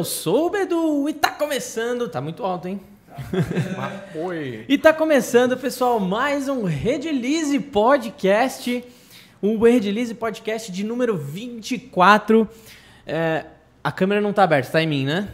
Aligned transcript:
eu 0.00 0.04
sou 0.04 0.46
o 0.46 0.50
Bedu 0.50 1.10
e 1.10 1.12
tá 1.12 1.30
começando. 1.30 2.08
Tá 2.08 2.22
muito 2.22 2.42
alto, 2.42 2.66
hein? 2.66 2.80
Oi. 4.16 4.64
E 4.66 4.78
tá 4.78 4.94
começando, 4.94 5.58
pessoal, 5.58 6.00
mais 6.00 6.48
um 6.48 6.64
Redilize 6.64 7.60
Podcast. 7.60 8.82
Um 9.42 9.58
Redilize 9.58 10.14
Podcast 10.14 10.72
de 10.72 10.84
número 10.84 11.18
24. 11.18 12.48
É, 13.06 13.44
a 13.84 13.92
câmera 13.92 14.22
não 14.22 14.32
tá 14.32 14.42
aberta, 14.42 14.72
tá 14.72 14.82
em 14.82 14.86
mim, 14.86 15.04
né? 15.04 15.28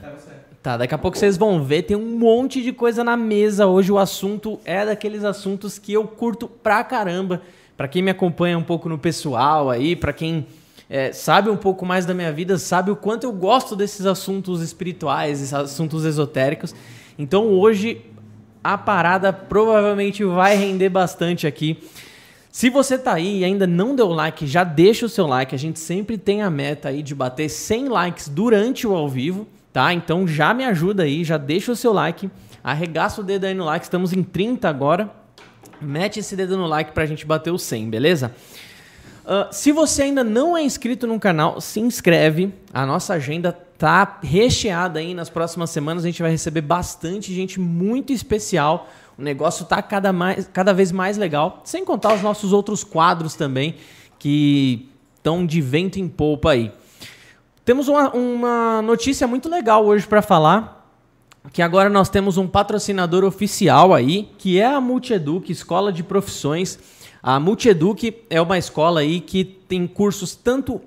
Tá, 0.60 0.76
daqui 0.76 0.96
a 0.96 0.98
pouco 0.98 1.16
vocês 1.16 1.36
vão 1.36 1.62
ver, 1.62 1.82
tem 1.82 1.96
um 1.96 2.18
monte 2.18 2.60
de 2.60 2.72
coisa 2.72 3.04
na 3.04 3.16
mesa. 3.16 3.68
Hoje 3.68 3.92
o 3.92 3.98
assunto 3.98 4.58
é 4.64 4.84
daqueles 4.84 5.22
assuntos 5.22 5.78
que 5.78 5.92
eu 5.92 6.08
curto 6.08 6.48
pra 6.48 6.82
caramba. 6.82 7.40
Pra 7.76 7.86
quem 7.86 8.02
me 8.02 8.10
acompanha 8.10 8.58
um 8.58 8.64
pouco 8.64 8.88
no 8.88 8.98
pessoal 8.98 9.70
aí, 9.70 9.94
pra 9.94 10.12
quem 10.12 10.44
é, 10.88 11.12
sabe 11.12 11.50
um 11.50 11.56
pouco 11.56 11.84
mais 11.84 12.06
da 12.06 12.14
minha 12.14 12.32
vida, 12.32 12.58
sabe 12.58 12.90
o 12.90 12.96
quanto 12.96 13.24
eu 13.24 13.32
gosto 13.32 13.74
desses 13.74 14.06
assuntos 14.06 14.62
espirituais, 14.62 15.40
esses 15.40 15.54
assuntos 15.54 16.04
esotéricos. 16.04 16.74
Então 17.18 17.48
hoje 17.48 18.04
a 18.62 18.76
parada 18.76 19.32
provavelmente 19.32 20.24
vai 20.24 20.56
render 20.56 20.88
bastante 20.88 21.46
aqui. 21.46 21.78
Se 22.50 22.70
você 22.70 22.96
tá 22.96 23.12
aí 23.12 23.40
e 23.40 23.44
ainda 23.44 23.66
não 23.66 23.94
deu 23.94 24.08
like, 24.08 24.46
já 24.46 24.64
deixa 24.64 25.04
o 25.06 25.08
seu 25.08 25.26
like. 25.26 25.54
A 25.54 25.58
gente 25.58 25.78
sempre 25.78 26.16
tem 26.16 26.40
a 26.40 26.48
meta 26.48 26.88
aí 26.88 27.02
de 27.02 27.14
bater 27.14 27.50
100 27.50 27.88
likes 27.88 28.28
durante 28.28 28.86
o 28.86 28.94
ao 28.94 29.08
vivo, 29.08 29.46
tá? 29.72 29.92
Então 29.92 30.26
já 30.26 30.54
me 30.54 30.64
ajuda 30.64 31.02
aí, 31.02 31.22
já 31.22 31.36
deixa 31.36 31.70
o 31.70 31.76
seu 31.76 31.92
like. 31.92 32.30
Arregaça 32.64 33.20
o 33.20 33.24
dedo 33.24 33.44
aí 33.44 33.54
no 33.54 33.64
like, 33.64 33.84
estamos 33.84 34.12
em 34.12 34.22
30 34.22 34.68
agora. 34.68 35.10
Mete 35.80 36.20
esse 36.20 36.34
dedo 36.34 36.56
no 36.56 36.66
like 36.66 36.92
pra 36.92 37.04
gente 37.04 37.26
bater 37.26 37.50
o 37.50 37.58
100, 37.58 37.90
beleza? 37.90 38.34
Uh, 39.26 39.52
se 39.52 39.72
você 39.72 40.02
ainda 40.02 40.22
não 40.22 40.56
é 40.56 40.62
inscrito 40.62 41.04
no 41.04 41.18
canal, 41.18 41.60
se 41.60 41.80
inscreve. 41.80 42.54
A 42.72 42.86
nossa 42.86 43.14
agenda 43.14 43.50
tá 43.52 44.20
recheada 44.22 45.00
aí. 45.00 45.14
Nas 45.14 45.28
próximas 45.28 45.70
semanas 45.70 46.04
a 46.04 46.06
gente 46.06 46.22
vai 46.22 46.30
receber 46.30 46.60
bastante 46.60 47.34
gente 47.34 47.58
muito 47.58 48.12
especial. 48.12 48.88
O 49.18 49.22
negócio 49.22 49.64
tá 49.64 49.82
cada, 49.82 50.12
mais, 50.12 50.48
cada 50.52 50.72
vez 50.72 50.92
mais 50.92 51.16
legal. 51.16 51.60
Sem 51.64 51.84
contar 51.84 52.14
os 52.14 52.22
nossos 52.22 52.52
outros 52.52 52.84
quadros 52.84 53.34
também, 53.34 53.74
que 54.16 54.88
estão 55.16 55.44
de 55.44 55.60
vento 55.60 55.98
em 55.98 56.06
polpa 56.06 56.52
aí. 56.52 56.70
Temos 57.64 57.88
uma, 57.88 58.10
uma 58.10 58.80
notícia 58.80 59.26
muito 59.26 59.48
legal 59.48 59.84
hoje 59.84 60.06
para 60.06 60.22
falar 60.22 60.76
que 61.52 61.62
agora 61.62 61.88
nós 61.88 62.08
temos 62.08 62.38
um 62.38 62.46
patrocinador 62.46 63.24
oficial 63.24 63.92
aí, 63.92 64.28
que 64.38 64.60
é 64.60 64.66
a 64.66 64.80
Multieduc, 64.80 65.50
Escola 65.50 65.92
de 65.92 66.04
Profissões. 66.04 66.78
A 67.26 67.40
Multieduc 67.40 68.22
é 68.30 68.40
uma 68.40 68.56
escola 68.56 69.00
aí 69.00 69.20
que 69.20 69.44
tem 69.44 69.84
cursos 69.84 70.36
tanto 70.36 70.80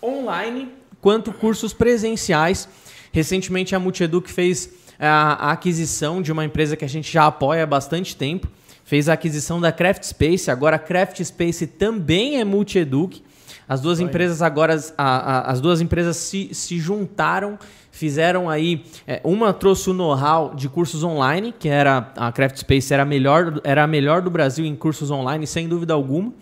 online 0.00 0.68
quanto 1.00 1.32
cursos 1.32 1.72
presenciais. 1.72 2.68
Recentemente 3.10 3.74
a 3.74 3.80
Multieduc 3.80 4.30
fez 4.30 4.70
a, 4.96 5.48
a 5.48 5.50
aquisição 5.50 6.22
de 6.22 6.30
uma 6.30 6.44
empresa 6.44 6.76
que 6.76 6.84
a 6.84 6.88
gente 6.88 7.12
já 7.12 7.26
apoia 7.26 7.64
há 7.64 7.66
bastante 7.66 8.14
tempo. 8.14 8.46
Fez 8.84 9.08
a 9.08 9.14
aquisição 9.14 9.60
da 9.60 9.72
Craft 9.72 10.04
Space, 10.04 10.48
agora 10.48 10.76
a 10.76 10.78
Craft 10.78 11.20
Space 11.20 11.66
também 11.66 12.38
é 12.38 12.44
Multieduc. 12.44 13.20
As 13.68 13.80
duas 13.80 13.98
Oi. 13.98 14.04
empresas 14.04 14.40
agora, 14.40 14.80
a, 14.96 15.04
a, 15.04 15.50
as 15.50 15.60
duas 15.60 15.80
empresas 15.80 16.16
se, 16.16 16.54
se 16.54 16.78
juntaram, 16.78 17.58
fizeram 17.92 18.50
aí. 18.50 18.82
é, 19.06 19.20
uma 19.22 19.52
trouxe 19.52 19.90
o 19.90 19.94
know-how 19.94 20.54
de 20.56 20.68
cursos 20.68 21.04
online, 21.04 21.54
que 21.56 21.68
era 21.68 22.12
a 22.16 22.32
Craft 22.32 22.56
Space 22.56 22.92
era 22.92 23.04
a 23.04 23.06
melhor, 23.06 23.60
era 23.62 23.84
a 23.84 23.86
melhor 23.86 24.22
do 24.22 24.30
Brasil 24.30 24.64
em 24.64 24.74
cursos 24.74 25.10
online, 25.10 25.46
sem 25.46 25.68
dúvida 25.68 25.94
alguma. 25.94 26.32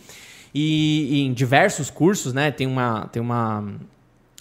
E, 0.55 1.09
e 1.11 1.21
em 1.27 1.33
diversos 1.33 1.91
cursos, 1.91 2.33
né? 2.33 2.51
Tem 2.51 2.67
uma, 2.67 3.07
tem 3.13 3.21
uma 3.21 3.65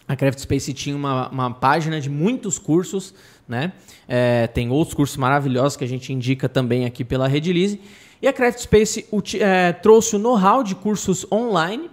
a 0.07 0.15
Craft 0.15 0.39
Space 0.39 0.73
tinha 0.73 0.95
uma, 0.95 1.29
uma 1.29 1.51
página 1.51 1.99
de 1.99 2.09
muitos 2.09 2.57
cursos, 2.57 3.13
né? 3.47 3.73
É, 4.07 4.47
tem 4.47 4.69
outros 4.69 4.95
cursos 4.95 5.17
maravilhosos 5.17 5.75
que 5.75 5.83
a 5.83 5.87
gente 5.87 6.13
indica 6.13 6.47
também 6.47 6.85
aqui 6.85 7.03
pela 7.03 7.27
Redilize. 7.27 7.81
E 8.21 8.27
a 8.27 8.33
Craft 8.33 8.59
Space 8.59 9.05
é, 9.39 9.71
trouxe 9.73 10.15
o 10.15 10.19
know-how 10.19 10.63
de 10.63 10.75
cursos 10.75 11.25
online 11.31 11.89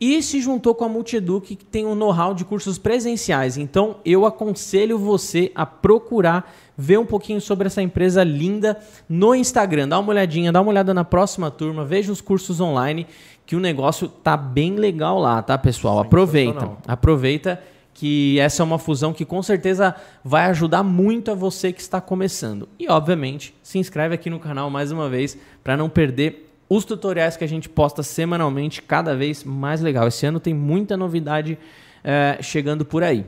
e 0.00 0.22
se 0.22 0.40
juntou 0.40 0.74
com 0.74 0.84
a 0.84 0.88
Multieduc, 0.88 1.54
que 1.56 1.64
tem 1.64 1.86
o 1.86 1.94
know-how 1.94 2.34
de 2.34 2.44
cursos 2.44 2.78
presenciais. 2.78 3.56
Então, 3.56 3.96
eu 4.04 4.26
aconselho 4.26 4.98
você 4.98 5.52
a 5.54 5.64
procurar 5.64 6.52
ver 6.76 6.98
um 6.98 7.06
pouquinho 7.06 7.40
sobre 7.40 7.68
essa 7.68 7.80
empresa 7.80 8.24
linda 8.24 8.78
no 9.08 9.34
Instagram. 9.34 9.88
Dá 9.88 9.98
uma 9.98 10.10
olhadinha, 10.10 10.52
dá 10.52 10.60
uma 10.60 10.70
olhada 10.70 10.92
na 10.92 11.04
próxima 11.04 11.50
turma, 11.50 11.84
veja 11.84 12.10
os 12.10 12.20
cursos 12.20 12.60
online, 12.60 13.06
que 13.46 13.54
o 13.54 13.60
negócio 13.60 14.08
tá 14.08 14.36
bem 14.36 14.74
legal 14.74 15.18
lá, 15.18 15.40
tá, 15.42 15.56
pessoal? 15.56 16.00
Aproveita. 16.00 16.70
Aproveita 16.86 17.62
que 17.94 18.38
essa 18.40 18.62
é 18.62 18.64
uma 18.64 18.78
fusão 18.78 19.12
que 19.12 19.24
com 19.24 19.40
certeza 19.40 19.94
vai 20.24 20.46
ajudar 20.46 20.82
muito 20.82 21.30
a 21.30 21.34
você 21.34 21.72
que 21.72 21.80
está 21.80 22.00
começando. 22.00 22.68
E, 22.78 22.88
obviamente, 22.88 23.54
se 23.62 23.78
inscreve 23.78 24.16
aqui 24.16 24.28
no 24.28 24.40
canal 24.40 24.68
mais 24.68 24.90
uma 24.90 25.08
vez 25.08 25.38
para 25.62 25.76
não 25.76 25.88
perder 25.88 26.43
os 26.68 26.84
tutoriais 26.84 27.36
que 27.36 27.44
a 27.44 27.48
gente 27.48 27.68
posta 27.68 28.02
semanalmente, 28.02 28.82
cada 28.82 29.14
vez 29.14 29.44
mais 29.44 29.80
legal. 29.80 30.08
Esse 30.08 30.26
ano 30.26 30.40
tem 30.40 30.54
muita 30.54 30.96
novidade 30.96 31.58
eh, 32.02 32.38
chegando 32.40 32.84
por 32.84 33.02
aí, 33.02 33.24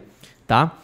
tá? 0.46 0.78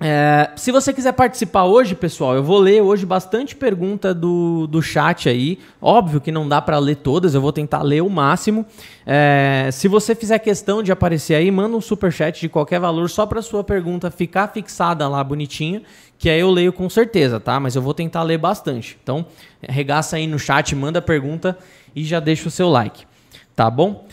É, 0.00 0.50
se 0.56 0.72
você 0.72 0.92
quiser 0.92 1.12
participar 1.12 1.64
hoje, 1.64 1.94
pessoal, 1.94 2.34
eu 2.34 2.42
vou 2.42 2.58
ler 2.58 2.82
hoje 2.82 3.06
bastante 3.06 3.54
pergunta 3.54 4.12
do, 4.12 4.66
do 4.66 4.82
chat 4.82 5.28
aí. 5.28 5.58
Óbvio 5.80 6.20
que 6.20 6.32
não 6.32 6.48
dá 6.48 6.60
para 6.60 6.78
ler 6.78 6.96
todas, 6.96 7.34
eu 7.34 7.40
vou 7.40 7.52
tentar 7.52 7.80
ler 7.82 8.02
o 8.02 8.10
máximo. 8.10 8.66
É, 9.06 9.70
se 9.72 9.86
você 9.86 10.14
fizer 10.14 10.38
questão 10.40 10.82
de 10.82 10.90
aparecer 10.90 11.36
aí, 11.36 11.50
manda 11.50 11.76
um 11.76 11.80
super 11.80 12.12
chat 12.12 12.40
de 12.40 12.48
qualquer 12.48 12.80
valor 12.80 13.08
só 13.08 13.24
para 13.24 13.40
sua 13.40 13.62
pergunta 13.62 14.10
ficar 14.10 14.48
fixada 14.48 15.08
lá 15.08 15.22
bonitinha, 15.22 15.82
que 16.18 16.30
aí 16.30 16.40
eu 16.40 16.50
leio 16.50 16.72
com 16.72 16.88
certeza, 16.88 17.38
tá? 17.38 17.58
Mas 17.60 17.76
eu 17.76 17.82
vou 17.82 17.94
tentar 17.94 18.22
ler 18.22 18.38
bastante. 18.38 18.98
Então, 19.02 19.26
regaça 19.62 20.16
aí 20.16 20.26
no 20.26 20.38
chat, 20.38 20.74
manda 20.74 20.98
a 20.98 21.02
pergunta 21.02 21.58
e 21.94 22.04
já 22.04 22.20
deixa 22.20 22.48
o 22.48 22.50
seu 22.50 22.68
like, 22.68 23.06
tá 23.54 23.70
bom? 23.70 24.06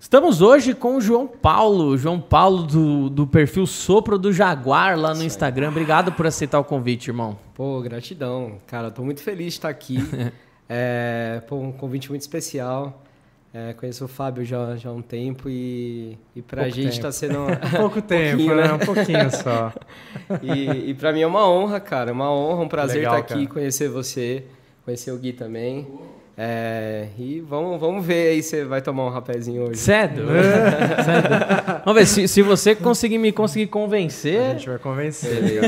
Estamos 0.00 0.40
hoje 0.40 0.74
com 0.74 0.96
o 0.96 1.00
João 1.00 1.26
Paulo, 1.26 1.98
João 1.98 2.20
Paulo 2.20 2.62
do, 2.62 3.10
do 3.10 3.26
perfil 3.26 3.66
Sopro 3.66 4.18
do 4.18 4.32
Jaguar 4.32 4.98
lá 4.98 5.12
no 5.12 5.22
Instagram. 5.22 5.68
Obrigado 5.68 6.12
por 6.12 6.26
aceitar 6.26 6.58
o 6.58 6.64
convite, 6.64 7.08
irmão. 7.08 7.38
Pô, 7.52 7.80
gratidão. 7.82 8.58
Cara, 8.66 8.90
tô 8.90 9.02
muito 9.02 9.22
feliz 9.22 9.54
de 9.54 9.58
estar 9.58 9.68
aqui. 9.68 9.98
é, 10.68 11.42
pô, 11.48 11.56
um 11.56 11.72
convite 11.72 12.08
muito 12.08 12.22
especial. 12.22 13.02
É, 13.52 13.72
conheço 13.72 14.04
o 14.04 14.08
Fábio 14.08 14.44
já, 14.44 14.76
já 14.76 14.90
há 14.90 14.92
um 14.92 15.00
tempo 15.00 15.48
e, 15.48 16.18
e 16.36 16.42
pra 16.42 16.64
Pouco 16.64 16.76
gente 16.76 16.90
tempo. 16.90 17.02
tá 17.02 17.12
sendo. 17.12 17.38
Pouco 17.76 18.02
tempo, 18.02 18.36
pouquinho, 18.36 18.56
né? 18.56 18.72
Um 18.74 18.78
pouquinho 18.78 19.30
só. 19.30 19.72
e, 20.42 20.90
e 20.90 20.94
pra 20.94 21.12
mim 21.12 21.22
é 21.22 21.26
uma 21.26 21.48
honra, 21.48 21.80
cara. 21.80 22.12
Uma 22.12 22.30
honra, 22.30 22.62
um 22.62 22.68
prazer 22.68 22.98
Legal, 22.98 23.18
estar 23.20 23.34
aqui, 23.34 23.44
cara. 23.46 23.54
conhecer 23.54 23.88
você, 23.88 24.44
conhecer 24.84 25.12
o 25.12 25.18
Gui 25.18 25.32
também. 25.32 25.86
É, 26.40 27.06
e 27.18 27.40
vamos, 27.40 27.80
vamos 27.80 28.06
ver 28.06 28.28
aí 28.28 28.42
se 28.44 28.50
você 28.50 28.64
vai 28.64 28.80
tomar 28.80 29.06
um 29.06 29.08
rapézinho 29.08 29.64
hoje. 29.64 29.80
Cedo. 29.80 30.22
Cedo. 31.04 31.82
Vamos 31.84 32.00
ver, 32.00 32.06
se, 32.06 32.28
se 32.28 32.42
você 32.42 32.76
conseguir 32.76 33.18
me 33.18 33.32
conseguir 33.32 33.64
A 33.64 33.68
convencer. 33.68 34.50
gente 34.52 34.68
vai 34.68 34.78
convencer, 34.78 35.60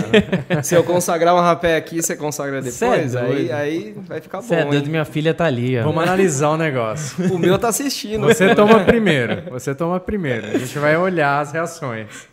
cara. 0.48 0.62
Se 0.62 0.76
eu 0.76 0.84
consagrar 0.84 1.34
um 1.34 1.40
rapé 1.40 1.76
aqui, 1.76 2.00
você 2.00 2.14
consagra 2.14 2.62
depois, 2.62 2.74
Cê 2.76 3.18
é 3.18 3.20
aí, 3.20 3.50
aí 3.52 3.96
vai 4.06 4.20
ficar 4.20 4.38
bom. 4.38 4.44
Cedo, 4.44 4.88
minha 4.88 5.04
filha 5.04 5.34
tá 5.34 5.46
ali, 5.46 5.76
ó. 5.76 5.82
Vamos 5.82 6.04
analisar 6.04 6.50
o 6.50 6.56
negócio. 6.56 7.34
O 7.34 7.36
meu 7.36 7.58
tá 7.58 7.66
assistindo. 7.70 8.28
Você 8.28 8.54
toma 8.54 8.84
primeiro. 8.84 9.50
Você 9.50 9.74
toma 9.74 9.98
primeiro. 9.98 10.46
A 10.46 10.58
gente 10.58 10.78
vai 10.78 10.96
olhar 10.96 11.40
as 11.40 11.50
reações. 11.50 12.28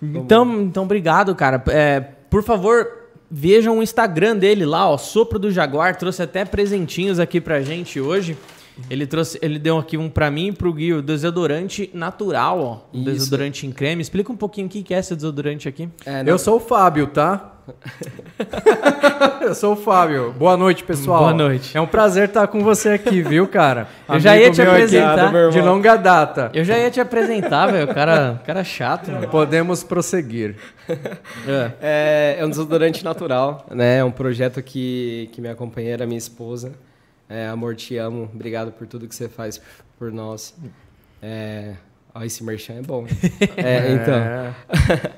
Então, 0.00 0.60
então 0.60 0.84
obrigado, 0.84 1.34
cara. 1.34 1.60
É, 1.70 2.04
por 2.30 2.44
favor, 2.44 2.97
vejam 3.30 3.78
o 3.78 3.82
Instagram 3.82 4.36
dele 4.36 4.64
lá, 4.64 4.88
ó, 4.88 4.96
Sopro 4.96 5.38
do 5.38 5.50
Jaguar. 5.50 5.96
Trouxe 5.96 6.22
até 6.22 6.44
presentinhos 6.44 7.18
aqui 7.18 7.40
pra 7.40 7.62
gente 7.62 8.00
hoje. 8.00 8.36
Ele 8.88 9.06
trouxe, 9.06 9.38
ele 9.42 9.58
deu 9.58 9.76
aqui 9.78 9.96
um 9.96 10.08
pra 10.08 10.30
mim 10.30 10.48
e 10.48 10.52
pro 10.52 10.72
Gui, 10.72 10.92
o 10.92 11.02
desodorante 11.02 11.90
natural, 11.92 12.60
ó. 12.60 12.78
Um 12.96 13.00
Isso. 13.02 13.10
desodorante 13.10 13.66
em 13.66 13.72
creme. 13.72 14.00
Explica 14.02 14.30
um 14.32 14.36
pouquinho 14.36 14.66
o 14.66 14.70
que 14.70 14.94
é 14.94 14.98
esse 14.98 15.14
desodorante 15.16 15.68
aqui. 15.68 15.88
É, 16.06 16.22
não- 16.22 16.30
Eu 16.32 16.38
sou 16.38 16.56
o 16.56 16.60
Fábio, 16.60 17.06
tá? 17.08 17.54
Eu 19.42 19.54
sou 19.54 19.72
o 19.74 19.76
Fábio. 19.76 20.32
Boa 20.38 20.56
noite, 20.56 20.82
pessoal. 20.84 21.20
Boa 21.20 21.34
noite. 21.34 21.76
É 21.76 21.80
um 21.80 21.86
prazer 21.86 22.28
estar 22.28 22.46
com 22.46 22.62
você 22.62 22.90
aqui, 22.90 23.20
viu, 23.22 23.46
cara? 23.46 23.88
Eu 24.08 24.18
já 24.20 24.34
ia 24.36 24.46
Amigo 24.46 24.54
te 24.54 24.62
aqui 24.62 24.70
apresentar. 24.70 25.32
meu 25.32 25.50
De 25.50 25.60
longa 25.60 25.96
data. 25.96 26.50
Eu 26.54 26.64
já 26.64 26.78
ia 26.78 26.90
te 26.90 27.00
apresentar, 27.00 27.66
velho. 27.66 27.90
O 27.90 27.94
cara, 27.94 28.40
cara 28.46 28.64
chato, 28.64 29.10
mano. 29.10 29.28
Podemos 29.28 29.82
prosseguir. 29.84 30.56
É. 30.88 31.72
É, 31.80 32.36
é 32.40 32.44
um 32.46 32.48
desodorante 32.50 33.04
natural, 33.04 33.66
né? 33.70 33.98
É 33.98 34.04
um 34.04 34.10
projeto 34.10 34.62
que, 34.62 35.28
que 35.32 35.40
minha 35.40 35.54
companheira, 35.54 36.06
minha 36.06 36.18
esposa, 36.18 36.72
é, 37.28 37.46
amor, 37.48 37.74
te 37.76 37.96
amo. 37.96 38.28
Obrigado 38.34 38.72
por 38.72 38.86
tudo 38.86 39.06
que 39.08 39.14
você 39.14 39.28
faz 39.28 39.60
por 39.98 40.10
nós. 40.12 40.54
É, 41.22 41.74
ó, 42.14 42.22
esse 42.22 42.42
merchan 42.44 42.74
é 42.74 42.82
bom. 42.82 43.04
É, 43.56 43.92
então. 43.92 44.14
É, 44.14 44.52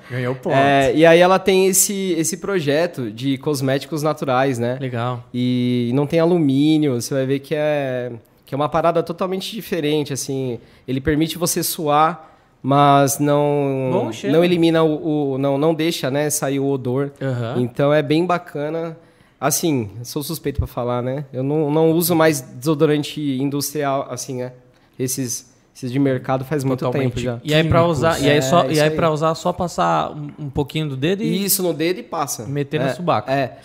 ganhou 0.11 0.35
ponto. 0.43 0.55
É, 0.55 0.95
e 0.95 1.05
aí 1.07 1.19
ela 1.21 1.39
tem 1.39 1.67
esse, 1.67 2.13
esse 2.19 2.39
projeto 2.39 3.11
de 3.11 3.37
cosméticos 3.39 4.03
naturais, 4.03 4.59
né? 4.59 4.79
Legal. 4.81 5.25
E 5.33 5.91
não 5.95 6.07
tem 6.07 6.19
alumínio, 6.21 7.01
você 7.01 7.15
vai 7.15 7.27
ver 7.27 7.41
que 7.41 7.55
é, 7.55 8.13
que 8.47 8.55
é 8.55 8.57
uma 8.57 8.69
parada 8.69 9.03
totalmente 9.03 9.53
diferente, 9.55 10.13
assim. 10.13 10.59
Ele 10.89 11.01
permite 11.01 11.37
você 11.39 11.63
suar 11.63 12.29
mas 12.63 13.19
não 13.19 13.89
Bom 13.91 14.11
não 14.31 14.45
elimina 14.45 14.83
o, 14.83 15.33
o- 15.33 15.39
não 15.39 15.57
não 15.57 15.73
deixa, 15.73 16.11
né, 16.11 16.29
sair 16.29 16.61
o 16.61 16.67
odor. 16.67 17.11
Aham. 17.19 17.55
Então 17.59 17.91
é 17.91 18.03
bem 18.03 18.27
bacana. 18.27 18.99
Assim, 19.41 19.91
sou 20.05 20.23
suspeito 20.23 20.59
pra 20.59 20.67
falar, 20.67 21.01
né? 21.03 21.25
Eu 21.33 21.43
não, 21.43 21.71
não 21.71 21.91
uso 21.93 22.15
mais 22.15 22.41
desodorante 22.43 23.21
industrial, 23.41 24.07
assim, 24.11 24.37
né? 24.43 24.53
Esses, 24.99 25.51
esses 25.75 25.91
de 25.91 25.99
mercado 25.99 26.45
faz 26.45 26.63
muito 26.63 26.81
Totalmente. 26.81 27.15
tempo 27.15 27.21
já. 27.21 27.41
E 27.43 27.55
aí 27.55 27.65
pra 27.67 27.87
usar, 27.87 28.21
e 28.21 28.29
aí 28.29 28.37
É, 28.37 28.41
só, 28.43 28.67
e 28.69 28.73
isso 28.73 28.83
aí 28.83 28.91
aí. 28.91 28.95
para 28.95 29.11
usar 29.11 29.35
só 29.35 29.51
passar 29.51 30.11
um, 30.13 30.31
um 30.39 30.51
pouquinho 30.51 30.91
do 30.91 30.97
dedo 30.97 31.23
e 31.23 31.43
Isso 31.45 31.63
no 31.63 31.73
dedo 31.73 32.01
e 32.01 32.03
passa. 32.03 32.45
meter 32.47 32.83
é, 32.83 32.89
no 32.89 32.95
subaco. 32.95 33.31
É. 33.31 33.57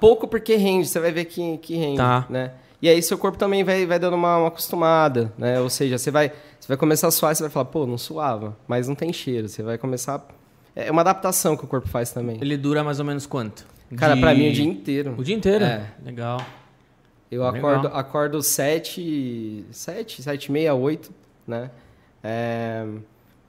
Pouco 0.00 0.26
porque 0.26 0.56
rende, 0.56 0.88
você 0.88 0.98
vai 0.98 1.12
ver 1.12 1.26
que, 1.26 1.58
que 1.58 1.76
rende, 1.76 1.98
Tá. 1.98 2.24
né? 2.30 2.52
E 2.80 2.88
aí 2.88 3.02
seu 3.02 3.18
corpo 3.18 3.36
também 3.36 3.62
vai, 3.64 3.84
vai 3.84 3.98
dando 3.98 4.14
uma, 4.14 4.38
uma 4.38 4.48
acostumada, 4.48 5.30
né? 5.36 5.60
Ou 5.60 5.68
seja, 5.68 5.98
você 5.98 6.10
vai, 6.10 6.28
você 6.58 6.68
vai 6.68 6.76
começar 6.78 7.08
a 7.08 7.10
suar 7.10 7.32
e 7.32 7.34
você 7.36 7.42
vai 7.42 7.50
falar, 7.50 7.66
pô, 7.66 7.84
não 7.86 7.98
suava, 7.98 8.56
mas 8.66 8.88
não 8.88 8.94
tem 8.94 9.12
cheiro. 9.12 9.46
Você 9.48 9.62
vai 9.62 9.76
começar... 9.76 10.26
É 10.76 10.90
uma 10.90 11.00
adaptação 11.02 11.56
que 11.56 11.64
o 11.64 11.66
corpo 11.68 11.88
faz 11.88 12.12
também. 12.12 12.38
Ele 12.40 12.56
dura 12.56 12.82
mais 12.84 12.98
ou 13.00 13.04
menos 13.04 13.26
quanto? 13.26 13.66
Cara, 13.96 14.14
De- 14.14 14.20
pra 14.20 14.34
mim 14.34 14.50
o 14.50 14.52
dia 14.52 14.64
inteiro. 14.64 15.14
O 15.16 15.24
dia 15.24 15.34
inteiro? 15.36 15.64
É. 15.64 15.82
Legal. 16.04 16.40
Eu 17.30 17.42
Legal. 17.50 17.70
acordo, 17.70 17.88
acordo 17.96 18.42
sete, 18.42 19.64
sete, 19.70 20.22
sete 20.22 20.46
e 20.46 20.52
meia, 20.52 20.74
oito, 20.74 21.10
né? 21.46 21.70
É, 22.22 22.84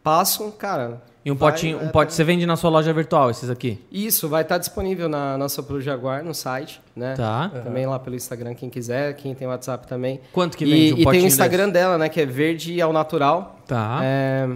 passo, 0.04 0.52
cara... 0.54 1.02
E 1.24 1.30
um 1.32 1.36
vai, 1.36 1.52
potinho, 1.52 1.78
um 1.78 1.82
vai, 1.82 1.92
pote 1.92 2.12
tá- 2.12 2.16
você 2.16 2.24
vende 2.24 2.46
na 2.46 2.56
sua 2.56 2.70
loja 2.70 2.94
virtual, 2.94 3.30
esses 3.30 3.50
aqui? 3.50 3.78
Isso, 3.92 4.30
vai 4.30 4.42
estar 4.42 4.58
disponível 4.58 5.10
na 5.10 5.38
nossa 5.38 5.62
Pro 5.62 5.82
Jaguar, 5.82 6.24
no 6.24 6.34
site, 6.34 6.82
né? 6.96 7.14
Tá. 7.14 7.50
Também 7.50 7.86
lá 7.86 8.00
pelo 8.00 8.16
Instagram, 8.16 8.56
quem 8.56 8.70
quiser, 8.70 9.14
quem 9.16 9.36
tem 9.36 9.46
WhatsApp 9.46 9.86
também. 9.86 10.22
Quanto 10.32 10.58
que 10.58 10.64
e, 10.64 10.70
vende 10.70 10.94
um 10.94 10.98
e 11.10 11.12
tem 11.12 11.24
o 11.24 11.28
Instagram 11.28 11.70
dela, 11.70 11.98
né? 11.98 12.08
Que 12.08 12.22
é 12.22 12.26
verde 12.26 12.82
ao 12.82 12.94
natural. 12.94 13.56
desse? 13.58 13.68
Tá. 13.68 14.00
É... 14.02 14.50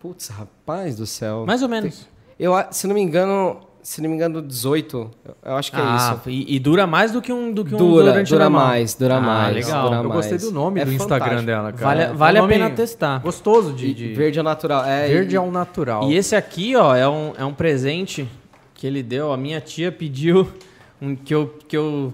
Putz, 0.00 0.28
rapaz 0.28 0.94
do 0.96 1.04
céu. 1.04 1.44
Mais 1.44 1.62
ou 1.62 1.68
menos. 1.68 2.08
Eu, 2.38 2.52
se 2.70 2.86
não 2.86 2.94
me 2.94 3.00
engano, 3.00 3.58
se 3.90 4.02
não 4.02 4.10
me 4.10 4.16
engano, 4.16 4.42
18. 4.42 5.10
Eu, 5.44 5.56
acho 5.56 5.70
que 5.72 5.78
é 5.78 5.82
ah, 5.82 6.18
isso. 6.20 6.28
E, 6.30 6.56
e 6.56 6.58
dura 6.58 6.86
mais 6.86 7.10
do 7.10 7.22
que 7.22 7.32
um 7.32 7.50
do 7.52 7.64
que 7.64 7.74
um 7.74 7.78
Dura, 7.78 7.90
desodorante 8.02 8.30
dura 8.30 8.44
normal. 8.44 8.66
mais, 8.66 8.94
dura 8.94 9.16
Ah, 9.16 9.20
mais. 9.20 9.54
legal. 9.54 9.88
dura 9.88 9.96
Eu 10.02 10.10
gostei 10.10 10.32
mais. 10.32 10.42
do 10.42 10.50
nome 10.52 10.80
É 10.80 10.84
do 10.84 10.92
Instagram 10.92 11.18
fantástico. 11.24 11.46
dela, 11.46 11.72
cara. 11.72 11.86
Vale, 11.88 12.02
É 12.02 12.10
um 12.10 12.16
vale 12.16 12.38
a 12.38 12.46
pena 12.46 12.70
testar. 12.70 13.18
Gostoso 13.20 13.72
de. 13.72 13.94
De- 13.94 14.12
Verde 14.14 14.38
ao 14.38 14.44
natural. 14.44 14.84
É, 14.84 15.08
Verde 15.08 15.36
ao 15.36 15.50
natural. 15.50 16.10
E 16.10 16.14
esse 16.16 16.36
aqui, 16.36 16.76
ó, 16.76 16.94
é 16.94 17.08
um, 17.08 17.32
é 17.38 17.44
um 17.44 17.54
presente 17.54 18.28
que 18.74 18.86
ele 18.86 19.02
deu. 19.02 19.32
A 19.32 19.36
minha 19.38 19.60
tia 19.60 19.90
pediu 19.90 20.46
um- 21.00 21.16
que, 21.16 21.34
eu, 21.34 21.58
que 21.66 21.76
eu 21.76 22.12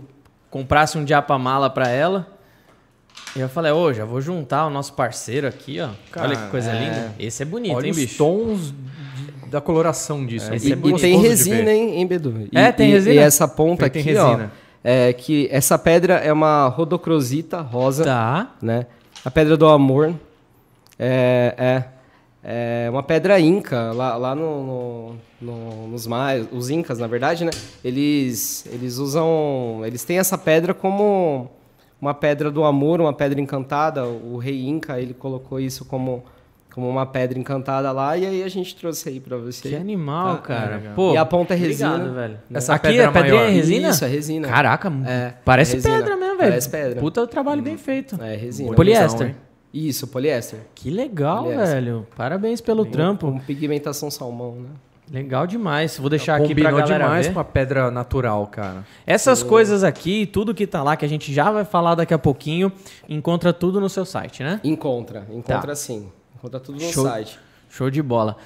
comprasse 0.51 0.97
um 0.97 1.05
diapa-mala 1.05 1.69
pra 1.69 1.89
ela. 1.89 2.29
E 3.37 3.41
eu 3.41 3.49
falei, 3.49 3.73
ô, 3.73 3.93
já 3.93 4.05
vou 4.05 4.21
juntar 4.21 4.65
o 4.67 4.71
nosso 4.71 4.93
parceiro 4.93 5.49
aqui, 5.49 5.81
ó. 5.81 5.89
Cara, 6.13 6.29
Olha 6.29 6.37
que 6.37 6.51
coisa 6.53 6.71
é. 6.71 6.79
linda. 6.79 7.15
Esse 7.19 7.43
é 7.43 7.47
bonito, 7.47 7.75
Olha 7.75 7.87
hein, 7.87 7.91
os 7.91 7.97
bicho? 7.97 8.17
tons 8.19 8.71
de- 8.71 9.04
da 9.55 9.61
coloração 9.61 10.27
disso. 10.27 10.53
É, 10.53 10.57
E, 10.57 10.75
bem 10.75 10.93
é 10.93 10.97
e 10.97 11.01
tem 11.01 11.21
resina, 11.21 11.73
hein, 11.73 11.95
hein, 12.01 12.07
Bedu? 12.07 12.49
E- 12.53 12.59
É, 12.59 12.73
tem 12.73 12.91
e- 12.91 12.93
resina. 12.93 13.15
E 13.15 13.19
essa 13.19 13.47
ponta 13.47 13.89
Feita 13.89 13.99
aqui, 14.01 14.17
ó, 14.19 14.47
é 14.83 15.13
que 15.13 15.49
essa 15.53 15.79
pedra 15.79 16.15
é 16.15 16.33
uma 16.33 16.67
rodocrosita 16.67 17.61
rosa, 17.61 18.03
Tá. 18.05 18.53
né? 18.61 18.87
A 19.25 19.31
pedra 19.31 19.57
do 19.57 19.67
amor 19.69 20.13
é, 20.99 21.55
é, 22.43 22.87
é 22.87 22.91
uma 22.91 23.03
pedra 23.03 23.39
inca, 23.39 23.93
lá, 23.93 24.17
lá 24.17 24.35
no, 24.35 24.67
no- 24.67 25.17
no- 25.41 25.89
nos 25.89 26.05
maias, 26.07 26.47
os 26.53 26.69
incas, 26.69 26.99
na 26.99 27.07
verdade, 27.07 27.45
né? 27.45 27.51
Eles, 27.85 28.67
eles 28.73 28.99
usam, 28.99 29.83
eles 29.85 30.05
têm 30.05 30.19
essa 30.19 30.37
pedra 30.37 30.75
como 30.75 31.49
uma 32.01 32.13
pedra 32.13 32.51
do 32.51 32.65
amor, 32.65 33.01
uma 33.01 33.13
pedra 33.13 33.41
encantada. 33.41 34.05
O 34.05 34.37
rei 34.37 34.67
inca, 34.67 35.01
ele 35.01 35.15
colocou 35.15 35.59
isso 35.61 35.85
como, 35.85 36.25
como 36.75 36.89
uma 36.89 37.07
pedra 37.07 37.39
encantada 37.39 37.93
lá, 37.93 38.17
e 38.17 38.27
aí 38.27 38.43
a 38.43 38.49
gente 38.49 38.75
trouxe 38.75 39.09
aí 39.09 39.21
pra 39.21 39.37
você. 39.37 39.69
Que 39.69 39.77
animal, 39.77 40.37
Tá. 40.39 40.43
cara. 40.43 40.77
legal. 40.77 40.95
Pô, 40.95 41.13
E 41.13 41.17
a 41.17 41.25
ponta 41.25 41.55
é 41.55 41.57
resina. 41.57 41.91
Obrigado, 41.95 42.15
velho. 42.15 42.39
Essa 42.53 42.75
aqui 42.75 42.89
pedra 42.89 43.05
é 43.05 43.11
pedrinha 43.13 43.35
maior. 43.37 43.49
é 43.49 43.53
resina? 43.53 43.89
Isso, 43.91 44.05
é 44.05 44.09
resina. 44.09 44.49
Caraca, 44.49 44.93
É, 45.07 45.35
parece 45.45 45.73
é 45.73 45.75
resina. 45.77 45.97
pedra 45.99 46.17
mesmo, 46.17 46.37
velho. 46.39 46.51
Parece 46.51 46.69
pedra. 46.69 47.01
Puta 47.01 47.27
trabalho 47.29 47.63
bem 47.63 47.77
feito. 47.77 48.21
É 48.21 48.35
resina. 48.35 48.75
Poliéster. 48.75 49.37
Isso, 49.73 50.07
poliéster. 50.09 50.61
Que 50.75 50.91
legal, 50.91 51.45
Poliéster. 51.45 51.69
velho. 51.77 52.07
Parabéns 52.17 52.61
pelo 52.61 52.85
trampo. 52.85 53.31
Com 53.31 53.39
pigmentação 53.39 54.11
salmão, 54.11 54.57
né? 54.57 54.69
Legal 55.13 55.47
demais. 55.47 55.99
Vou 55.99 56.09
deixar 56.09 56.37
aqui 56.37 56.49
Combinou 56.49 56.71
pra 56.73 56.81
galera 56.81 57.05
demais 57.05 57.27
ver. 57.27 57.35
com 57.35 57.39
a 57.41 57.45
pedra 57.45 57.91
natural, 57.91 58.47
cara. 58.47 58.85
Essas 59.07 59.43
coisas 59.43 59.85
aqui, 59.85 60.27
tudo 60.27 60.55
que 60.55 60.67
tá 60.67 60.83
lá, 60.83 60.97
que 60.97 61.05
a 61.05 61.09
gente 61.09 61.33
já 61.33 61.51
vai 61.51 61.65
falar 61.65 61.95
daqui 61.95 62.15
a 62.15 62.19
pouquinho, 62.19 62.73
encontra 63.09 63.53
tudo 63.53 63.81
no 63.81 63.89
seu 63.89 64.05
site, 64.05 64.43
né? 64.43 64.61
Encontra, 64.65 65.27
encontra 65.31 65.69
Tá. 65.69 65.75
sim. 65.75 66.09
Encontra 66.45 66.61
tudo 66.61 66.75
no 66.79 66.93
Show. 66.93 67.05
site. 67.07 67.39
Show 67.71 67.89
de 67.91 68.03
bola. 68.03 68.37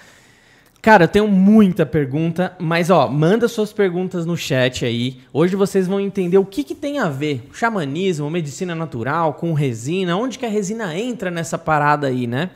Cara, 0.81 1.03
eu 1.05 1.09
tenho 1.09 1.27
muita 1.27 1.85
pergunta, 1.85 2.55
mas 2.61 2.91
ó, 2.91 3.09
manda 3.09 3.49
suas 3.49 3.73
perguntas 3.73 4.25
no 4.25 4.37
chat 4.37 4.85
aí. 4.85 5.21
Hoje 5.33 5.57
vocês 5.57 5.89
vão 5.89 5.99
entender 5.99 6.39
o 6.39 6.45
que, 6.45 6.63
que 6.63 6.77
tem 6.77 7.01
a 7.01 7.09
ver 7.09 7.49
xamanismo, 7.53 8.31
medicina 8.31 8.73
natural, 8.73 9.35
com 9.35 9.53
resina, 9.53 10.17
onde 10.17 10.39
que 10.39 10.47
a 10.47 10.49
resina 10.49 10.97
entra 10.97 11.29
nessa 11.29 11.59
parada 11.59 12.07
aí, 12.07 12.29
né? 12.29 12.51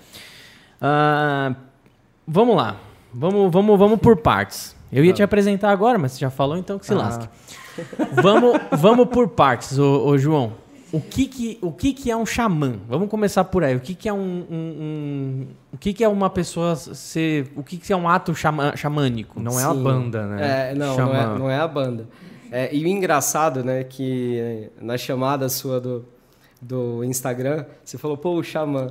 Ah, 0.80 1.56
vamos 2.24 2.54
lá, 2.56 2.76
vamos, 3.12 3.50
vamos, 3.52 3.76
vamos 3.76 3.98
por 3.98 4.16
partes. 4.18 4.76
Eu 4.92 5.04
ia 5.04 5.12
te 5.12 5.24
apresentar 5.24 5.70
agora, 5.72 5.98
mas 5.98 6.12
você 6.12 6.20
já 6.20 6.30
falou, 6.30 6.56
então 6.56 6.78
que 6.78 6.86
se 6.86 6.92
Ah. 6.94 6.98
lasque. 6.98 7.28
Vamos, 8.22 8.60
vamos 8.78 9.08
por 9.08 9.26
partes, 9.30 9.76
ô, 9.76 10.06
ô 10.06 10.16
João. 10.16 10.52
O 10.92 11.00
que 11.00 11.26
que, 11.26 11.58
o 11.62 11.72
que 11.72 11.94
que 11.94 12.10
é 12.10 12.16
um 12.16 12.26
xamã? 12.26 12.74
Vamos 12.86 13.08
começar 13.08 13.44
por 13.44 13.64
aí. 13.64 13.74
O 13.74 13.80
que 13.80 13.94
que 13.94 14.08
é 14.08 14.12
um, 14.12 14.18
um- 14.18 14.46
um- 14.50 15.46
o 15.72 15.78
que 15.78 15.94
que 15.94 16.04
é 16.04 16.08
uma 16.08 16.28
pessoa 16.28 16.76
ser, 16.76 17.50
o 17.56 17.62
que 17.62 17.78
que 17.78 17.92
é 17.92 17.96
um 17.96 18.06
ato 18.06 18.34
xamã- 18.34 18.76
xamânico? 18.76 19.40
Não 19.40 19.58
é 19.58 19.64
a 19.64 19.72
Sim. 19.72 19.82
banda, 19.82 20.26
né? 20.26 20.70
É, 20.70 20.74
não, 20.74 20.96
não 20.96 21.14
é, 21.14 21.38
não 21.38 21.50
é 21.50 21.58
a 21.58 21.66
banda. 21.66 22.06
É, 22.50 22.74
e 22.74 22.84
o 22.84 22.86
engraçado, 22.88 23.64
né, 23.64 23.82
que 23.84 24.68
na 24.82 24.98
chamada 24.98 25.48
sua 25.48 25.80
do, 25.80 26.04
do 26.60 27.02
Instagram, 27.02 27.64
você 27.82 27.96
falou, 27.96 28.16
pô, 28.18 28.34
o 28.38 28.42
xamã. 28.42 28.88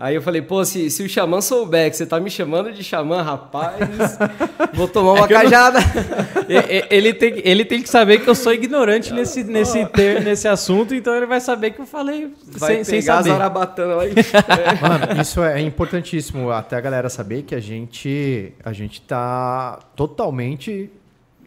Aí 0.00 0.14
eu 0.14 0.22
falei, 0.22 0.40
pô, 0.40 0.64
se, 0.64 0.88
se 0.90 1.02
o 1.02 1.08
xamã 1.08 1.40
souber 1.40 1.90
que 1.90 1.96
você 1.96 2.06
tá 2.06 2.20
me 2.20 2.30
chamando 2.30 2.70
de 2.72 2.84
xamã, 2.84 3.20
rapaz, 3.20 4.16
vou 4.72 4.86
tomar 4.86 5.12
uma 5.18 5.18
É 5.20 5.22
eu 5.24 5.28
não- 5.34 5.42
cajada. 5.42 5.78
E- 6.48 6.84
ele, 6.88 7.12
tem, 7.12 7.42
ele 7.44 7.62
tem 7.64 7.82
que 7.82 7.88
saber 7.90 8.20
que 8.20 8.30
eu 8.30 8.34
sou 8.34 8.54
ignorante 8.54 9.12
nesse, 9.12 9.42
nesse, 9.44 9.84
ter, 9.86 10.22
nesse 10.24 10.46
assunto, 10.48 10.94
então 10.94 11.14
ele 11.14 11.26
vai 11.26 11.40
saber 11.40 11.72
que 11.72 11.80
eu 11.80 11.86
falei 11.86 12.32
Vai 12.56 12.76
sem, 12.76 12.84
sem 12.84 13.02
saber. 13.02 13.32
arabatanas 13.32 13.96
lá 13.96 14.06
e... 14.06 14.12
Mano, 14.80 15.20
isso 15.20 15.42
é 15.42 15.60
importantíssimo 15.60 16.50
até 16.50 16.76
a 16.76 16.80
galera 16.80 17.10
saber 17.10 17.42
que 17.42 17.54
a 17.54 17.60
gente 17.60 18.52
a 18.64 18.72
gente 18.72 19.00
tá 19.02 19.78
totalmente 19.94 20.90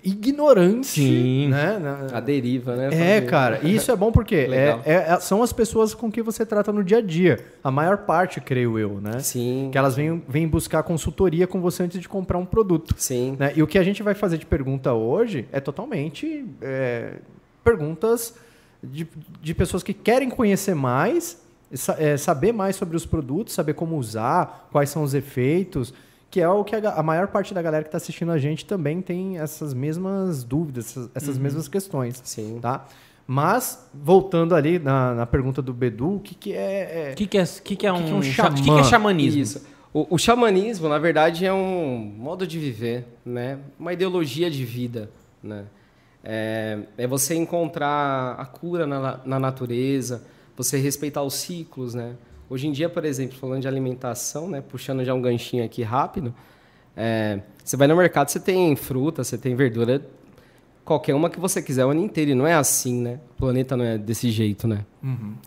ignorante, 0.03 0.87
Sim. 0.87 1.47
né? 1.49 1.77
Na- 1.79 2.17
A 2.17 2.19
deriva, 2.19 2.75
né? 2.75 2.89
É, 3.17 3.21
cara, 3.21 3.59
e 3.63 3.75
isso 3.75 3.91
é 3.91 3.95
bom 3.95 4.11
porque 4.11 4.35
é, 4.51 4.79
é- 4.85 5.19
são 5.19 5.41
as 5.43 5.53
pessoas 5.53 5.93
com 5.93 6.11
que 6.11 6.21
você 6.21 6.45
trata 6.45 6.71
no 6.71 6.83
dia 6.83 6.97
a 6.97 7.01
dia. 7.01 7.39
A 7.63 7.69
maior 7.71 7.99
parte, 7.99 8.39
creio 8.41 8.77
eu, 8.79 8.99
né? 9.01 9.19
Sim, 9.19 9.69
Que 9.71 9.77
elas 9.77 9.95
vêm, 9.95 10.21
vêm 10.27 10.47
buscar 10.47 10.83
consultoria 10.83 11.45
com 11.47 11.61
você 11.61 11.83
antes 11.83 11.99
de 11.99 12.09
comprar 12.09 12.37
um 12.37 12.45
produto. 12.45 12.95
sim. 12.97 13.35
né? 13.39 13.53
E 13.55 13.61
o 13.63 13.67
que 13.67 13.77
a 13.77 13.83
gente 13.83 14.01
vai 14.03 14.13
fazer 14.13 14.37
de 14.37 14.45
pergunta 14.45 14.93
hoje 14.93 15.45
é 15.51 15.59
totalmente 15.59 16.45
é, 16.61 17.13
perguntas 17.63 18.33
de, 18.83 19.07
de 19.41 19.53
pessoas 19.53 19.83
que 19.83 19.93
querem 19.93 20.29
conhecer 20.29 20.73
mais, 20.75 21.39
é, 21.97 22.17
saber 22.17 22.51
mais 22.51 22.75
sobre 22.75 22.97
os 22.97 23.05
produtos, 23.05 23.53
saber 23.53 23.73
como 23.75 23.95
usar, 23.97 24.67
quais 24.71 24.89
são 24.89 25.03
os 25.03 25.13
efeitos, 25.13 25.93
que 26.31 26.39
é 26.39 26.47
o 26.49 26.63
que 26.63 26.75
a, 26.75 26.93
a 26.93 27.03
maior 27.03 27.27
parte 27.27 27.53
da 27.53 27.61
galera 27.61 27.83
que 27.83 27.89
está 27.89 27.97
assistindo 27.97 28.31
a 28.31 28.37
gente 28.39 28.65
também 28.65 29.01
tem 29.01 29.37
essas 29.37 29.73
mesmas 29.73 30.43
dúvidas, 30.45 30.85
essas, 30.87 31.09
essas 31.13 31.37
mesmas 31.37 31.67
questões. 31.67 32.19
Sim. 32.23 32.57
Tá? 32.61 32.85
Mas, 33.27 33.87
voltando 33.93 34.55
ali 34.55 34.79
na, 34.79 35.13
na 35.13 35.25
pergunta 35.25 35.61
do 35.61 35.73
Bedu, 35.73 36.15
o 36.15 36.19
que, 36.19 36.33
que 36.33 36.53
é, 36.53 37.09
é- 37.09 37.11
O 37.11 37.15
que, 37.15 37.27
que, 37.27 37.37
é, 37.37 37.45
que, 37.45 37.75
que 37.75 37.85
é 37.85 37.93
um, 37.93 38.03
que 38.03 38.11
é 38.11 38.15
um 38.15 38.23
xa- 38.23 38.47
o 38.49 38.53
que, 38.53 38.61
que 38.63 38.69
é 38.69 38.73
xamã? 38.75 38.83
xamanismo? 38.83 39.41
Isso. 39.41 39.61
O, 39.93 40.15
o 40.15 40.17
xamanismo, 40.17 40.87
na 40.87 40.97
verdade, 40.97 41.45
é 41.45 41.51
um 41.53 41.97
modo 42.17 42.47
de 42.47 42.57
viver, 42.57 43.05
né? 43.25 43.59
Uma 43.77 43.91
ideologia 43.91 44.49
de 44.49 44.63
vida, 44.63 45.09
né? 45.43 45.65
É, 46.23 46.79
é 46.97 47.07
você 47.07 47.35
encontrar 47.35 48.35
a 48.39 48.45
cura 48.45 48.85
na, 48.87 49.19
na 49.25 49.39
natureza, 49.39 50.23
você 50.55 50.77
respeitar 50.77 51.23
os 51.23 51.33
ciclos, 51.35 51.93
né? 51.93 52.13
Hoje 52.51 52.67
em 52.67 52.71
dia, 52.73 52.89
por 52.89 53.05
exemplo, 53.05 53.37
falando 53.37 53.61
de 53.61 53.67
alimentação, 53.69 54.49
né? 54.49 54.59
Puxando 54.59 55.05
já 55.05 55.13
um 55.13 55.21
ganchinho 55.21 55.63
aqui 55.63 55.83
rápido, 55.83 56.35
é, 56.97 57.39
você 57.63 57.77
vai 57.77 57.87
no 57.87 57.95
mercado, 57.95 58.27
você 58.27 58.41
tem 58.41 58.75
fruta, 58.75 59.23
você 59.23 59.37
tem 59.37 59.55
verdura, 59.55 60.05
qualquer 60.83 61.15
uma 61.15 61.29
que 61.29 61.39
você 61.39 61.61
quiser 61.61 61.85
o 61.85 61.91
ano 61.91 62.01
inteiro. 62.01 62.31
E 62.31 62.35
não 62.35 62.45
é 62.45 62.53
assim, 62.53 63.01
né? 63.01 63.21
O 63.31 63.35
planeta 63.35 63.77
não 63.77 63.85
é 63.85 63.97
desse 63.97 64.29
jeito, 64.29 64.67
né? 64.67 64.85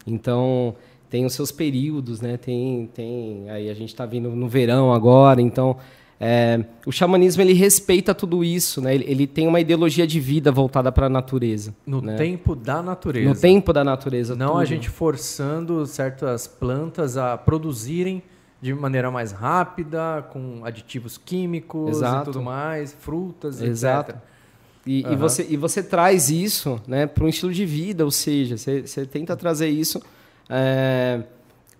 Então, 0.06 0.74
tem 1.10 1.26
os 1.26 1.34
seus 1.34 1.52
períodos, 1.52 2.22
né? 2.22 2.38
Tem, 2.38 2.88
tem 2.94 3.50
aí 3.50 3.68
a 3.68 3.74
gente 3.74 3.90
está 3.90 4.06
vindo 4.06 4.30
no 4.30 4.48
verão 4.48 4.90
agora, 4.90 5.42
então 5.42 5.76
é, 6.20 6.64
o 6.86 6.92
xamanismo 6.92 7.42
ele 7.42 7.52
respeita 7.52 8.14
tudo 8.14 8.44
isso, 8.44 8.80
né? 8.80 8.94
Ele, 8.94 9.04
ele 9.06 9.26
tem 9.26 9.46
uma 9.46 9.60
ideologia 9.60 10.06
de 10.06 10.20
vida 10.20 10.52
voltada 10.52 10.92
para 10.92 11.06
a 11.06 11.08
natureza, 11.08 11.74
no 11.84 12.00
né? 12.00 12.16
tempo 12.16 12.54
da 12.54 12.82
natureza. 12.82 13.28
no 13.28 13.34
tempo 13.34 13.72
da 13.72 13.82
natureza. 13.82 14.34
Não 14.34 14.56
a 14.56 14.60
tudo. 14.60 14.66
gente 14.66 14.88
forçando 14.88 15.84
certas 15.86 16.46
plantas 16.46 17.16
a 17.16 17.36
produzirem 17.36 18.22
de 18.62 18.72
maneira 18.72 19.10
mais 19.10 19.32
rápida, 19.32 20.24
com 20.32 20.64
aditivos 20.64 21.18
químicos 21.18 21.98
Exato. 21.98 22.30
e 22.30 22.32
tudo 22.32 22.42
mais, 22.42 22.94
frutas, 22.98 23.60
Exato. 23.60 24.12
etc. 24.12 24.22
E, 24.86 25.00
e 25.00 25.04
Aham. 25.04 25.16
você, 25.16 25.46
e 25.50 25.56
você 25.56 25.82
traz 25.82 26.30
isso 26.30 26.80
né, 26.86 27.06
para 27.06 27.24
um 27.24 27.28
estilo 27.28 27.52
de 27.52 27.66
vida, 27.66 28.04
ou 28.04 28.10
seja, 28.10 28.56
você, 28.56 28.82
você 28.82 29.04
tenta 29.04 29.36
trazer 29.36 29.68
isso 29.68 30.00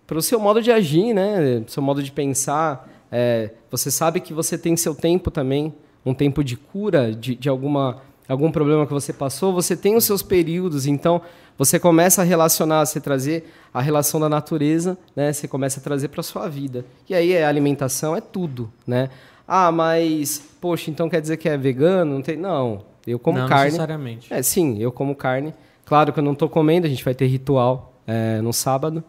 para 0.06 0.18
o 0.18 0.22
seu 0.22 0.38
modo 0.38 0.60
de 0.60 0.70
agir, 0.70 1.14
né, 1.14 1.62
seu 1.66 1.82
modo 1.82 2.02
de 2.02 2.10
pensar. 2.10 2.90
É, 3.10 3.50
você 3.70 3.90
sabe 3.90 4.20
que 4.20 4.32
você 4.32 4.58
tem 4.58 4.76
seu 4.76 4.94
tempo 4.94 5.30
também, 5.30 5.74
um 6.04 6.14
tempo 6.14 6.42
de 6.42 6.56
cura 6.56 7.12
de, 7.12 7.34
de 7.34 7.48
alguma, 7.48 8.02
algum 8.28 8.50
problema 8.50 8.86
que 8.86 8.92
você 8.92 9.12
passou, 9.12 9.52
você 9.52 9.76
tem 9.76 9.96
os 9.96 10.04
seus 10.04 10.22
períodos, 10.22 10.86
então 10.86 11.20
você 11.56 11.78
começa 11.78 12.22
a 12.22 12.24
relacionar, 12.24 12.84
você 12.84 13.00
trazer 13.00 13.50
a 13.72 13.80
relação 13.80 14.18
da 14.18 14.28
natureza, 14.28 14.98
né, 15.14 15.32
você 15.32 15.46
começa 15.46 15.80
a 15.80 15.82
trazer 15.82 16.08
para 16.08 16.20
a 16.20 16.24
sua 16.24 16.48
vida. 16.48 16.84
E 17.08 17.14
aí 17.14 17.32
é 17.32 17.44
alimentação, 17.44 18.16
é 18.16 18.20
tudo. 18.20 18.72
Né? 18.86 19.08
Ah, 19.46 19.70
mas, 19.70 20.42
poxa, 20.60 20.90
então 20.90 21.08
quer 21.08 21.20
dizer 21.20 21.36
que 21.36 21.48
é 21.48 21.56
vegano? 21.56 22.14
Não, 22.14 22.22
tem, 22.22 22.36
não 22.36 22.94
eu 23.06 23.18
como 23.18 23.38
não 23.38 23.48
carne. 23.48 23.64
necessariamente. 23.64 24.32
É, 24.32 24.42
sim, 24.42 24.78
eu 24.78 24.90
como 24.90 25.14
carne. 25.14 25.54
Claro 25.84 26.12
que 26.12 26.18
eu 26.18 26.24
não 26.24 26.32
estou 26.32 26.48
comendo, 26.48 26.86
a 26.86 26.90
gente 26.90 27.04
vai 27.04 27.14
ter 27.14 27.26
ritual 27.26 27.94
é, 28.06 28.40
no 28.40 28.52
sábado. 28.52 29.04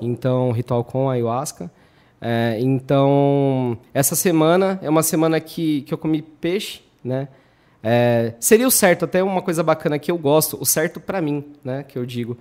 Então, 0.00 0.52
ritual 0.52 0.84
com 0.84 1.10
ayahuasca. 1.10 1.70
É, 2.20 2.58
então, 2.60 3.78
essa 3.94 4.14
semana 4.14 4.78
é 4.82 4.90
uma 4.90 5.02
semana 5.02 5.40
que, 5.40 5.82
que 5.82 5.94
eu 5.94 5.98
comi 5.98 6.20
peixe, 6.22 6.80
né? 7.02 7.28
É, 7.82 8.34
seria 8.38 8.66
o 8.68 8.70
certo, 8.70 9.06
até 9.06 9.22
uma 9.22 9.40
coisa 9.40 9.62
bacana 9.62 9.98
que 9.98 10.10
eu 10.10 10.18
gosto, 10.18 10.58
o 10.60 10.66
certo 10.66 11.00
para 11.00 11.20
mim, 11.22 11.44
né? 11.64 11.82
Que 11.82 11.98
eu 11.98 12.04
digo. 12.04 12.36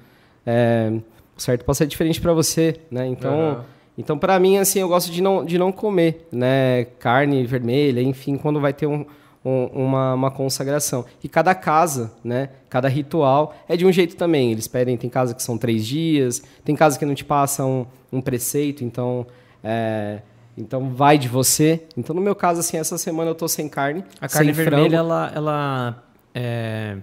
É, 0.45 0.91
o 1.37 1.41
certo 1.41 1.63
pode 1.63 1.77
ser 1.77 1.87
diferente 1.87 2.19
para 2.19 2.33
você, 2.33 2.75
né? 2.91 3.07
Então, 3.07 3.39
Aham. 3.51 3.65
então 3.97 4.17
para 4.17 4.37
mim, 4.37 4.57
assim, 4.57 4.79
eu 4.79 4.89
gosto 4.89 5.09
de 5.11 5.21
não, 5.21 5.45
de 5.45 5.57
não 5.57 5.71
comer, 5.71 6.27
né? 6.29 6.83
Carne 6.99 7.45
vermelha, 7.45 8.01
enfim, 8.01 8.35
quando 8.35 8.59
vai 8.59 8.73
ter 8.73 8.85
um, 8.85 9.05
um- 9.45 9.65
uma, 9.67 10.13
uma 10.13 10.31
consagração. 10.31 11.05
E 11.23 11.29
cada 11.29 11.55
casa, 11.55 12.11
né? 12.21 12.49
Cada 12.69 12.89
ritual 12.89 13.55
é 13.69 13.77
de 13.77 13.85
um 13.85 13.91
jeito 13.93 14.17
também. 14.17 14.51
Eles 14.51 14.67
pedem, 14.67 14.97
tem 14.97 15.09
casa 15.09 15.33
que 15.33 15.41
são 15.41 15.57
três 15.57 15.85
dias, 15.87 16.43
tem 16.65 16.75
casa 16.75 16.99
que 16.99 17.05
não 17.05 17.15
te 17.15 17.23
passam 17.23 17.87
um, 18.11 18.17
um 18.17 18.21
preceito, 18.21 18.83
então. 18.83 19.25
É, 19.63 20.21
então 20.57 20.89
vai 20.93 21.17
de 21.17 21.27
você. 21.27 21.83
Então, 21.95 22.15
no 22.15 22.21
meu 22.21 22.35
caso, 22.35 22.59
assim, 22.59 22.77
essa 22.77 22.97
semana 22.97 23.31
eu 23.31 23.35
tô 23.35 23.47
sem 23.47 23.69
carne. 23.69 24.03
A 24.19 24.27
carne 24.27 24.53
sem 24.53 24.65
vermelha, 24.65 24.89
frango. 24.89 24.95
ela, 24.95 25.31
ela, 25.33 26.03
é, 26.33 26.97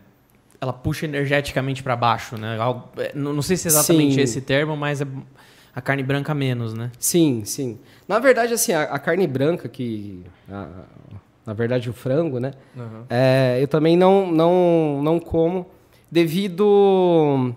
ela 0.61 0.73
puxa 0.73 1.07
energeticamente 1.07 1.83
para 1.83 1.97
baixo, 1.97 2.37
né? 2.37 2.57
É, 2.99 3.13
não, 3.15 3.33
não 3.33 3.43
sei 3.43 3.57
se 3.57 3.69
é 3.69 3.71
exatamente 3.71 4.15
Sim. 4.17 4.21
esse 4.21 4.41
termo, 4.41 4.77
mas 4.77 5.01
é 5.01 5.07
a 5.75 5.81
carne 5.81 6.03
branca 6.03 6.35
menos, 6.35 6.75
né? 6.75 6.91
Sim, 6.99 7.45
sim. 7.45 7.79
Na 8.09 8.19
verdade, 8.19 8.53
assim, 8.55 8.73
a, 8.73 8.83
a 8.85 8.99
carne 8.99 9.27
branca, 9.27 9.69
que. 9.69 10.23
a- 10.51 10.69
na 11.47 11.53
verdade, 11.53 11.89
o 11.89 11.93
frango, 11.93 12.41
né? 12.41 12.53
Aham. 12.77 13.05
É, 13.09 13.59
eu 13.63 13.69
também 13.69 13.97
não, 13.97 14.27
não, 14.33 15.01
não 15.01 15.21
como 15.21 15.65
devido, 16.11 17.55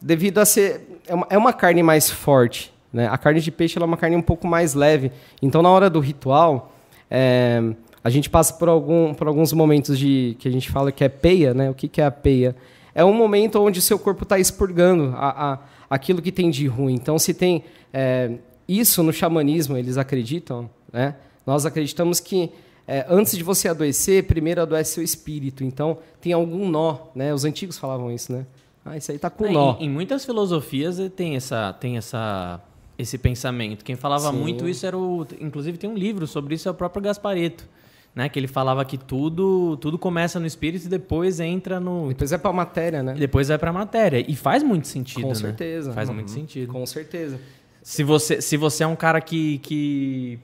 devido 0.00 0.38
a 0.38 0.44
ser. 0.44 1.00
É 1.06 1.14
uma, 1.14 1.26
é 1.30 1.38
uma 1.38 1.52
carne 1.52 1.82
mais 1.82 2.10
forte. 2.10 2.72
Né? 2.96 3.06
A 3.08 3.18
carne 3.18 3.42
de 3.42 3.50
peixe 3.50 3.78
é 3.78 3.84
uma 3.84 3.98
carne 3.98 4.16
um 4.16 4.22
pouco 4.22 4.46
mais 4.46 4.72
leve. 4.72 5.12
Então, 5.42 5.60
na 5.60 5.68
hora 5.68 5.90
do 5.90 6.00
ritual, 6.00 6.72
é, 7.10 7.62
a 8.02 8.08
gente 8.08 8.30
passa 8.30 8.54
por, 8.54 8.70
algum, 8.70 9.12
por 9.12 9.28
alguns 9.28 9.52
momentos 9.52 9.98
de 9.98 10.34
que 10.38 10.48
a 10.48 10.50
gente 10.50 10.70
fala 10.70 10.90
que 10.90 11.04
é 11.04 11.08
peia. 11.10 11.52
Né? 11.52 11.68
O 11.68 11.74
que, 11.74 11.88
que 11.88 12.00
é 12.00 12.06
a 12.06 12.10
peia? 12.10 12.56
É 12.94 13.04
um 13.04 13.12
momento 13.12 13.60
onde 13.60 13.82
seu 13.82 13.98
corpo 13.98 14.22
está 14.22 14.38
expurgando 14.38 15.12
a, 15.14 15.52
a, 15.52 15.58
aquilo 15.90 16.22
que 16.22 16.32
tem 16.32 16.48
de 16.48 16.66
ruim. 16.66 16.94
Então, 16.94 17.18
se 17.18 17.34
tem 17.34 17.64
é, 17.92 18.30
isso 18.66 19.02
no 19.02 19.12
xamanismo, 19.12 19.76
eles 19.76 19.98
acreditam, 19.98 20.70
né? 20.90 21.16
nós 21.46 21.66
acreditamos 21.66 22.18
que 22.18 22.50
é, 22.88 23.04
antes 23.10 23.36
de 23.36 23.44
você 23.44 23.68
adoecer, 23.68 24.24
primeiro 24.24 24.62
adoece 24.62 24.94
seu 24.94 25.04
espírito. 25.04 25.62
Então, 25.62 25.98
tem 26.18 26.32
algum 26.32 26.66
nó, 26.66 26.96
né? 27.14 27.34
Os 27.34 27.44
antigos 27.44 27.76
falavam 27.76 28.10
isso, 28.10 28.32
né? 28.32 28.46
Ah, 28.86 28.96
isso 28.96 29.10
aí 29.10 29.18
tá 29.18 29.28
com 29.28 29.44
É, 29.44 29.50
nó. 29.50 29.76
Em, 29.80 29.86
em 29.86 29.90
muitas 29.90 30.24
filosofias 30.24 31.00
eh, 31.00 31.08
tem 31.08 31.34
essa 31.34 31.72
tem 31.72 31.96
essa 31.96 32.60
esse 32.98 33.18
pensamento. 33.18 33.84
Quem 33.84 33.94
falava 33.96 34.30
Sim. 34.30 34.38
muito 34.38 34.68
isso 34.68 34.86
era 34.86 34.96
o, 34.96 35.26
inclusive 35.40 35.76
tem 35.78 35.88
um 35.90 35.94
livro 35.94 36.26
sobre 36.26 36.54
isso 36.54 36.68
é 36.68 36.70
o 36.70 36.74
próprio 36.74 37.02
Gaspareto, 37.02 37.68
né? 38.14 38.28
Que 38.28 38.38
ele 38.38 38.46
falava 38.48 38.84
que 38.84 38.96
tudo 38.96 39.76
tudo 39.78 39.98
começa 39.98 40.40
no 40.40 40.46
espírito 40.46 40.86
e 40.86 40.88
depois 40.88 41.38
entra 41.40 41.78
no 41.78 42.08
Depois 42.08 42.32
é 42.32 42.38
pra 42.38 42.52
matéria, 42.52 43.02
né? 43.02 43.14
depois 43.14 43.48
vai 43.48 43.58
para 43.58 43.72
matéria 43.72 44.24
e 44.26 44.34
faz 44.34 44.62
muito 44.62 44.86
sentido, 44.88 45.22
Com 45.22 45.28
né? 45.28 45.34
certeza. 45.34 45.92
Faz 45.92 46.08
Uhum. 46.08 46.14
muito 46.14 46.30
sentido. 46.30 46.72
Com 46.72 46.86
certeza. 46.86 47.38
Se 47.82 48.02
você, 48.02 48.40
se 48.40 48.56
você 48.56 48.82
é 48.82 48.86
um 48.86 48.96
cara 48.96 49.20
que, 49.20 49.58
que 49.58 50.38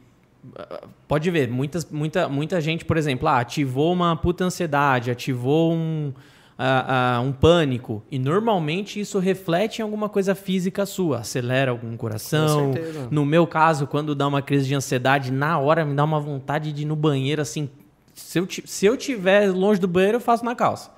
pode 1.09 1.31
ver, 1.31 1.49
muitas, 1.49 1.85
muita, 1.91 2.29
muita 2.29 2.61
gente, 2.61 2.85
por 2.85 2.97
exemplo, 2.97 3.27
ah, 3.29 3.39
ativou 3.41 3.93
uma 3.93 4.15
puta 4.17 4.45
ansiedade, 4.45 5.11
ativou 5.11 5.73
um, 5.73 6.13
ah, 6.59 7.17
ah, 7.17 7.21
um 7.21 7.33
pânico, 7.33 8.03
e 8.11 8.19
normalmente 8.19 9.01
isso 9.01 9.19
reflete 9.19 9.79
em 9.79 9.83
alguma 9.83 10.09
coisa 10.09 10.35
física 10.35 10.87
sua, 10.87 11.21
acelera 11.21 11.71
algum 11.71 11.97
coração. 11.97 12.69
Com 12.69 12.73
certeza. 12.75 13.09
No 13.11 13.25
meu 13.25 13.47
caso, 13.47 13.87
quando 13.87 14.15
dá 14.15 14.27
uma 14.27 14.43
crise 14.43 14.67
de 14.67 14.75
ansiedade, 14.75 15.33
na 15.33 15.59
hora 15.59 15.85
me 15.85 15.95
dá 15.95 16.05
uma 16.05 16.21
vontade 16.21 16.73
de 16.73 16.83
ir 16.83 16.85
no 16.85 16.97
banheiro 16.97 17.43
assim. 17.43 17.69
Se 18.15 18.39
eu, 18.39 18.47
se 18.49 18.87
eu 18.87 18.97
tiver 18.97 19.51
longe 19.51 19.81
do 19.81 19.89
banheiro, 19.89 20.17
eu 20.17 20.21
faço 20.21 20.45
na 20.45 20.55
calça. 20.55 20.91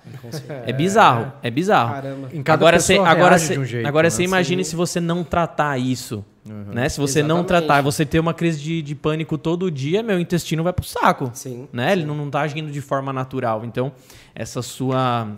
É, 0.66 0.72
bizarro, 0.72 1.32
é 1.42 1.50
bizarro. 1.50 1.94
Caramba. 1.94 2.28
Em 2.32 2.42
cada 2.42 2.60
agora 2.60 2.80
você, 2.80 2.98
agora 2.98 3.30
reage 3.30 3.46
você, 3.46 3.52
de 3.54 3.60
um 3.60 3.64
jeito, 3.64 3.86
agora 3.86 4.06
né? 4.06 4.10
você 4.10 4.22
imagine 4.24 4.64
Sim. 4.64 4.70
se 4.70 4.76
você 4.76 5.00
não 5.00 5.22
tratar 5.22 5.78
isso. 5.78 6.24
Né? 6.44 6.88
Se 6.90 7.00
você 7.00 7.22
não 7.22 7.36
Exatamente. 7.38 7.66
tratar, 7.66 7.80
você 7.82 8.04
ter 8.04 8.20
uma 8.20 8.34
crise 8.34 8.60
de, 8.60 8.82
de 8.82 8.94
pânico 8.94 9.38
todo 9.38 9.70
dia, 9.70 10.02
meu 10.02 10.20
intestino 10.20 10.62
vai 10.62 10.72
pro 10.74 10.84
saco. 10.84 11.30
Sim. 11.32 11.66
Né? 11.72 11.92
Ele 11.92 12.04
não, 12.04 12.14
não 12.14 12.30
tá 12.30 12.40
agindo 12.42 12.70
de 12.70 12.80
forma 12.82 13.12
natural. 13.12 13.64
Então, 13.64 13.92
essa 14.34 14.60
sua. 14.60 15.28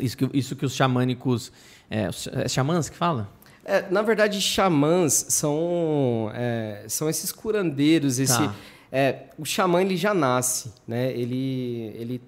Isso 0.00 0.16
que, 0.16 0.30
isso 0.32 0.56
que 0.56 0.64
os 0.64 0.74
xamânicos. 0.74 1.52
É, 1.90 2.08
é 2.32 2.48
xamãs 2.48 2.88
que 2.88 2.96
fala? 2.96 3.28
É, 3.64 3.84
na 3.90 4.00
verdade, 4.02 4.40
xamãs 4.40 5.26
são, 5.28 6.30
é, 6.34 6.84
são 6.88 7.08
esses 7.10 7.30
curandeiros. 7.30 8.18
Esse, 8.18 8.38
Tá. 8.38 8.54
é, 8.90 9.26
o 9.38 9.44
xamã 9.44 9.82
ele 9.82 9.96
já 9.96 10.14
nasce, 10.14 10.72
né? 10.88 11.12
Ele, 11.12 11.92
ele, 11.94 12.22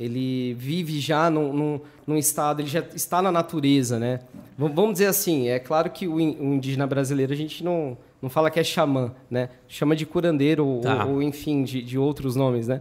ele 0.00 0.54
vive 0.54 0.98
já 0.98 1.28
num, 1.28 1.52
num, 1.52 1.80
num 2.06 2.16
estado, 2.16 2.62
ele 2.62 2.68
já 2.70 2.80
está 2.94 3.20
na 3.20 3.30
natureza, 3.30 3.98
né? 3.98 4.20
V- 4.58 4.68
Vamos 4.74 4.92
dizer 4.94 5.06
assim, 5.06 5.48
é 5.48 5.58
claro 5.58 5.90
que 5.90 6.08
o, 6.08 6.18
in- 6.18 6.36
o 6.40 6.54
indígena 6.54 6.86
brasileiro 6.86 7.32
a 7.34 7.36
gente 7.36 7.62
não, 7.62 7.98
não 8.22 8.30
fala 8.30 8.50
que 8.50 8.58
é 8.58 8.64
xamã, 8.64 9.12
né? 9.30 9.50
Chama 9.68 9.94
de 9.94 10.06
curandeiro 10.06 10.66
ou, 10.66 10.80
Tá. 10.80 11.04
ou, 11.04 11.22
enfim, 11.22 11.62
de, 11.62 11.82
de 11.82 11.98
outros 11.98 12.34
nomes, 12.34 12.66
né? 12.66 12.80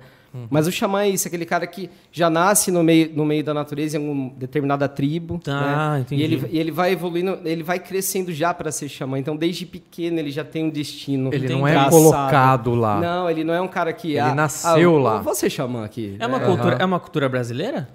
Mas 0.50 0.68
o 0.68 0.72
xamã 0.72 1.04
é 1.04 1.10
isso, 1.10 1.28
aquele 1.28 1.46
cara 1.46 1.66
que 1.66 1.90
já 2.12 2.30
nasce 2.30 2.72
no 2.72 2.84
meio, 2.84 3.12
no 3.16 3.26
meio 3.26 3.44
da 3.44 3.54
natureza, 3.54 3.98
em 3.98 4.10
uma 4.10 4.32
determinada 4.36 4.88
tribo. 4.88 5.40
Tá, 5.44 5.94
né? 5.94 6.02
entendi. 6.02 6.22
E 6.22 6.24
ele, 6.24 6.48
e 6.52 6.60
ele 6.60 6.72
vai 6.72 6.92
evoluindo, 6.92 7.40
ele 7.44 7.64
vai 7.64 7.80
crescendo 7.80 8.32
já 8.32 8.54
para 8.54 8.72
ser 8.72 8.90
xamã. 8.90 9.18
Então, 9.18 9.36
desde 9.36 9.66
pequeno, 9.66 10.20
ele 10.20 10.32
já 10.32 10.44
tem 10.44 10.66
um 10.66 10.70
destino. 10.70 11.34
Ele 11.34 11.50
não 11.50 11.68
é 11.68 11.90
colocado 11.90 12.76
lá. 12.76 13.00
Não, 13.00 13.30
ele 13.30 13.44
não 13.44 13.54
é 13.54 13.62
um 13.62 13.68
cara 13.68 13.92
que. 13.94 14.10
Ele 14.10 14.20
ah, 14.20 14.36
nasceu 14.36 14.98
ah, 14.98 15.22
lá. 15.24 15.36
ser 15.36 15.50
xamã 15.50 15.86
aqui. 15.86 16.16
É 16.20 16.28
uma, 16.28 16.40
né? 16.40 16.46
cultura, 16.46 16.76
Aham. 16.76 16.82
é 16.82 16.86
uma 16.86 17.00
cultura 17.00 17.30
brasileira? 17.30 17.90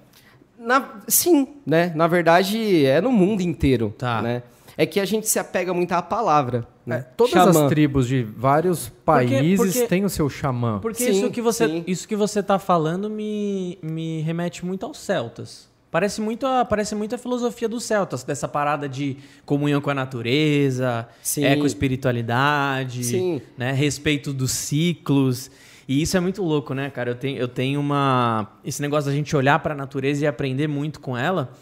Na- 0.58 1.00
sim, 1.06 1.48
né? 1.66 1.92
Na 1.94 2.06
verdade, 2.06 2.86
é 2.86 3.00
no 3.00 3.12
mundo 3.12 3.42
inteiro. 3.42 3.94
Tá. 3.96 4.22
Né? 4.22 4.42
É 4.76 4.84
que 4.86 4.98
a 4.98 5.04
gente 5.04 5.28
se 5.28 5.38
apega 5.38 5.72
muito 5.72 5.92
à 5.92 6.02
palavra. 6.02 6.66
Né? 6.84 6.96
É, 6.98 7.02
todas 7.16 7.32
Xamã. 7.32 7.64
as 7.64 7.68
tribos 7.68 8.06
de 8.08 8.22
vários 8.22 8.88
países 9.04 9.72
porque- 9.74 9.86
têm 9.88 10.04
o 10.04 10.10
seu 10.10 10.28
xamã. 10.28 10.78
Porque 10.80 11.04
Sim, 11.04 11.10
isso, 11.12 11.30
que 11.30 11.40
você, 11.40 11.66
sim. 11.66 11.84
isso 11.86 12.06
que 12.08 12.16
você 12.16 12.42
tá 12.42 12.58
falando 12.58 13.08
me, 13.08 13.78
me 13.82 14.20
remete 14.22 14.64
muito 14.66 14.84
aos 14.84 14.98
celtas. 14.98 15.72
Parece 15.90 16.20
muito, 16.20 16.44
a, 16.44 16.64
parece 16.64 16.92
muito 16.96 17.14
a 17.14 17.18
filosofia 17.18 17.68
dos 17.68 17.84
celtas, 17.84 18.24
dessa 18.24 18.48
parada 18.48 18.88
de 18.88 19.16
comunhão 19.46 19.80
com 19.80 19.90
a 19.90 19.94
natureza, 19.94 21.06
Sim. 21.22 21.44
ecoespiritualidade, 21.44 23.04
Sim. 23.04 23.40
né, 23.56 23.72
respeito 23.72 24.32
dos 24.32 24.50
ciclos. 24.50 25.50
E 25.86 26.00
isso 26.02 26.16
é 26.16 26.20
muito 26.20 26.42
louco, 26.42 26.72
né, 26.74 26.90
cara? 26.90 27.10
Eu 27.10 27.14
tenho, 27.14 27.38
eu 27.38 27.46
tenho 27.48 27.78
uma. 27.78 28.48
Esse 28.64 28.80
negócio 28.82 29.10
da 29.10 29.16
gente 29.16 29.36
olhar 29.36 29.58
pra 29.58 29.74
natureza 29.74 30.24
e 30.24 30.26
aprender 30.26 30.66
muito 30.66 30.98
com 30.98 31.16
ela. 31.16 31.52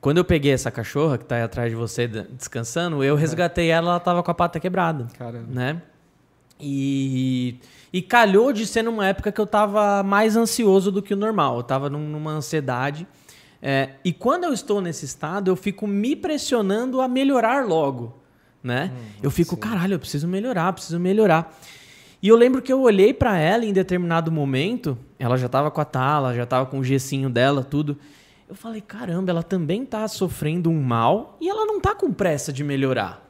Quando 0.00 0.18
eu 0.18 0.24
peguei 0.24 0.52
essa 0.52 0.70
cachorra 0.70 1.18
que 1.18 1.24
tá 1.24 1.36
aí 1.36 1.42
atrás 1.42 1.68
de 1.70 1.76
você 1.76 2.08
descansando, 2.08 3.04
eu 3.04 3.14
resgatei 3.16 3.68
ela, 3.68 3.90
ela 3.90 4.00
tava 4.00 4.22
com 4.22 4.30
a 4.30 4.34
pata 4.34 4.58
quebrada 4.58 5.06
Caramba. 5.18 5.46
né? 5.48 5.82
E, 6.58 7.56
e 7.92 8.02
calhou 8.02 8.52
de 8.52 8.66
ser 8.66 8.82
numa 8.82 9.06
época 9.06 9.32
que 9.32 9.40
eu 9.40 9.46
tava 9.46 10.02
mais 10.02 10.36
ansioso 10.36 10.90
do 10.92 11.02
que 11.02 11.14
o 11.14 11.16
normal. 11.16 11.58
Eu 11.58 11.62
tava 11.62 11.88
num- 11.88 12.08
numa 12.08 12.32
ansiedade. 12.32 13.06
É, 13.62 13.90
e 14.04 14.12
quando 14.12 14.44
eu 14.44 14.52
estou 14.52 14.80
nesse 14.80 15.04
estado, 15.04 15.50
eu 15.50 15.56
fico 15.56 15.86
me 15.86 16.16
pressionando 16.16 17.00
a 17.00 17.08
melhorar 17.08 17.66
logo, 17.66 18.18
né? 18.62 18.90
eu 19.22 19.30
fico, 19.30 19.54
caralho, 19.56 19.94
eu 19.94 19.98
preciso 19.98 20.26
melhorar, 20.26 20.72
preciso 20.72 20.98
melhorar. 20.98 21.54
E 22.22 22.28
eu 22.28 22.36
lembro 22.36 22.60
que 22.62 22.72
eu 22.72 22.80
olhei 22.82 23.12
pra 23.14 23.38
ela 23.38 23.64
em 23.64 23.72
determinado 23.72 24.30
momento, 24.32 24.96
ela 25.18 25.36
já 25.36 25.48
tava 25.48 25.70
com 25.70 25.80
a 25.80 25.84
tala, 25.84 26.34
já 26.34 26.44
tava 26.46 26.66
com 26.66 26.78
o 26.78 26.84
gessinho 26.84 27.28
dela, 27.30 27.62
tudo. 27.64 27.96
Eu 28.50 28.56
falei, 28.56 28.80
caramba, 28.80 29.30
ela 29.30 29.44
também 29.44 29.84
tá 29.86 30.06
sofrendo 30.08 30.68
um 30.70 30.82
mal 30.82 31.36
e 31.40 31.48
ela 31.48 31.64
não 31.66 31.80
tá 31.80 31.94
com 31.94 32.12
pressa 32.12 32.52
de 32.52 32.64
melhorar. 32.64 33.24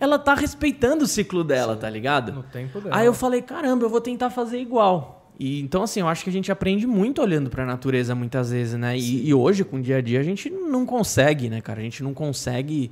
ela 0.00 0.18
tá 0.18 0.34
respeitando 0.34 1.04
o 1.04 1.06
ciclo 1.06 1.44
dela, 1.44 1.76
tá 1.76 1.90
ligado? 1.90 2.32
No 2.32 2.42
tempo 2.42 2.80
dela. 2.80 2.96
Aí 2.96 3.04
eu 3.04 3.12
falei, 3.12 3.42
caramba, 3.42 3.84
eu 3.84 3.90
vou 3.90 4.00
tentar 4.00 4.30
fazer 4.30 4.58
igual. 4.58 5.30
E, 5.38 5.60
então, 5.60 5.82
assim, 5.82 6.00
eu 6.00 6.08
acho 6.08 6.24
que 6.24 6.30
a 6.30 6.32
gente 6.32 6.50
aprende 6.50 6.86
muito 6.86 7.20
olhando 7.20 7.50
pra 7.50 7.66
natureza 7.66 8.14
muitas 8.14 8.50
vezes, 8.50 8.74
né? 8.78 8.96
E, 8.96 9.28
e 9.28 9.34
hoje, 9.34 9.62
com 9.62 9.76
o 9.76 9.82
dia 9.82 9.98
a 9.98 10.00
dia, 10.00 10.20
a 10.20 10.22
gente 10.22 10.48
não 10.48 10.86
consegue, 10.86 11.50
né, 11.50 11.60
cara? 11.60 11.80
A 11.80 11.82
gente 11.82 12.02
não 12.02 12.14
consegue. 12.14 12.90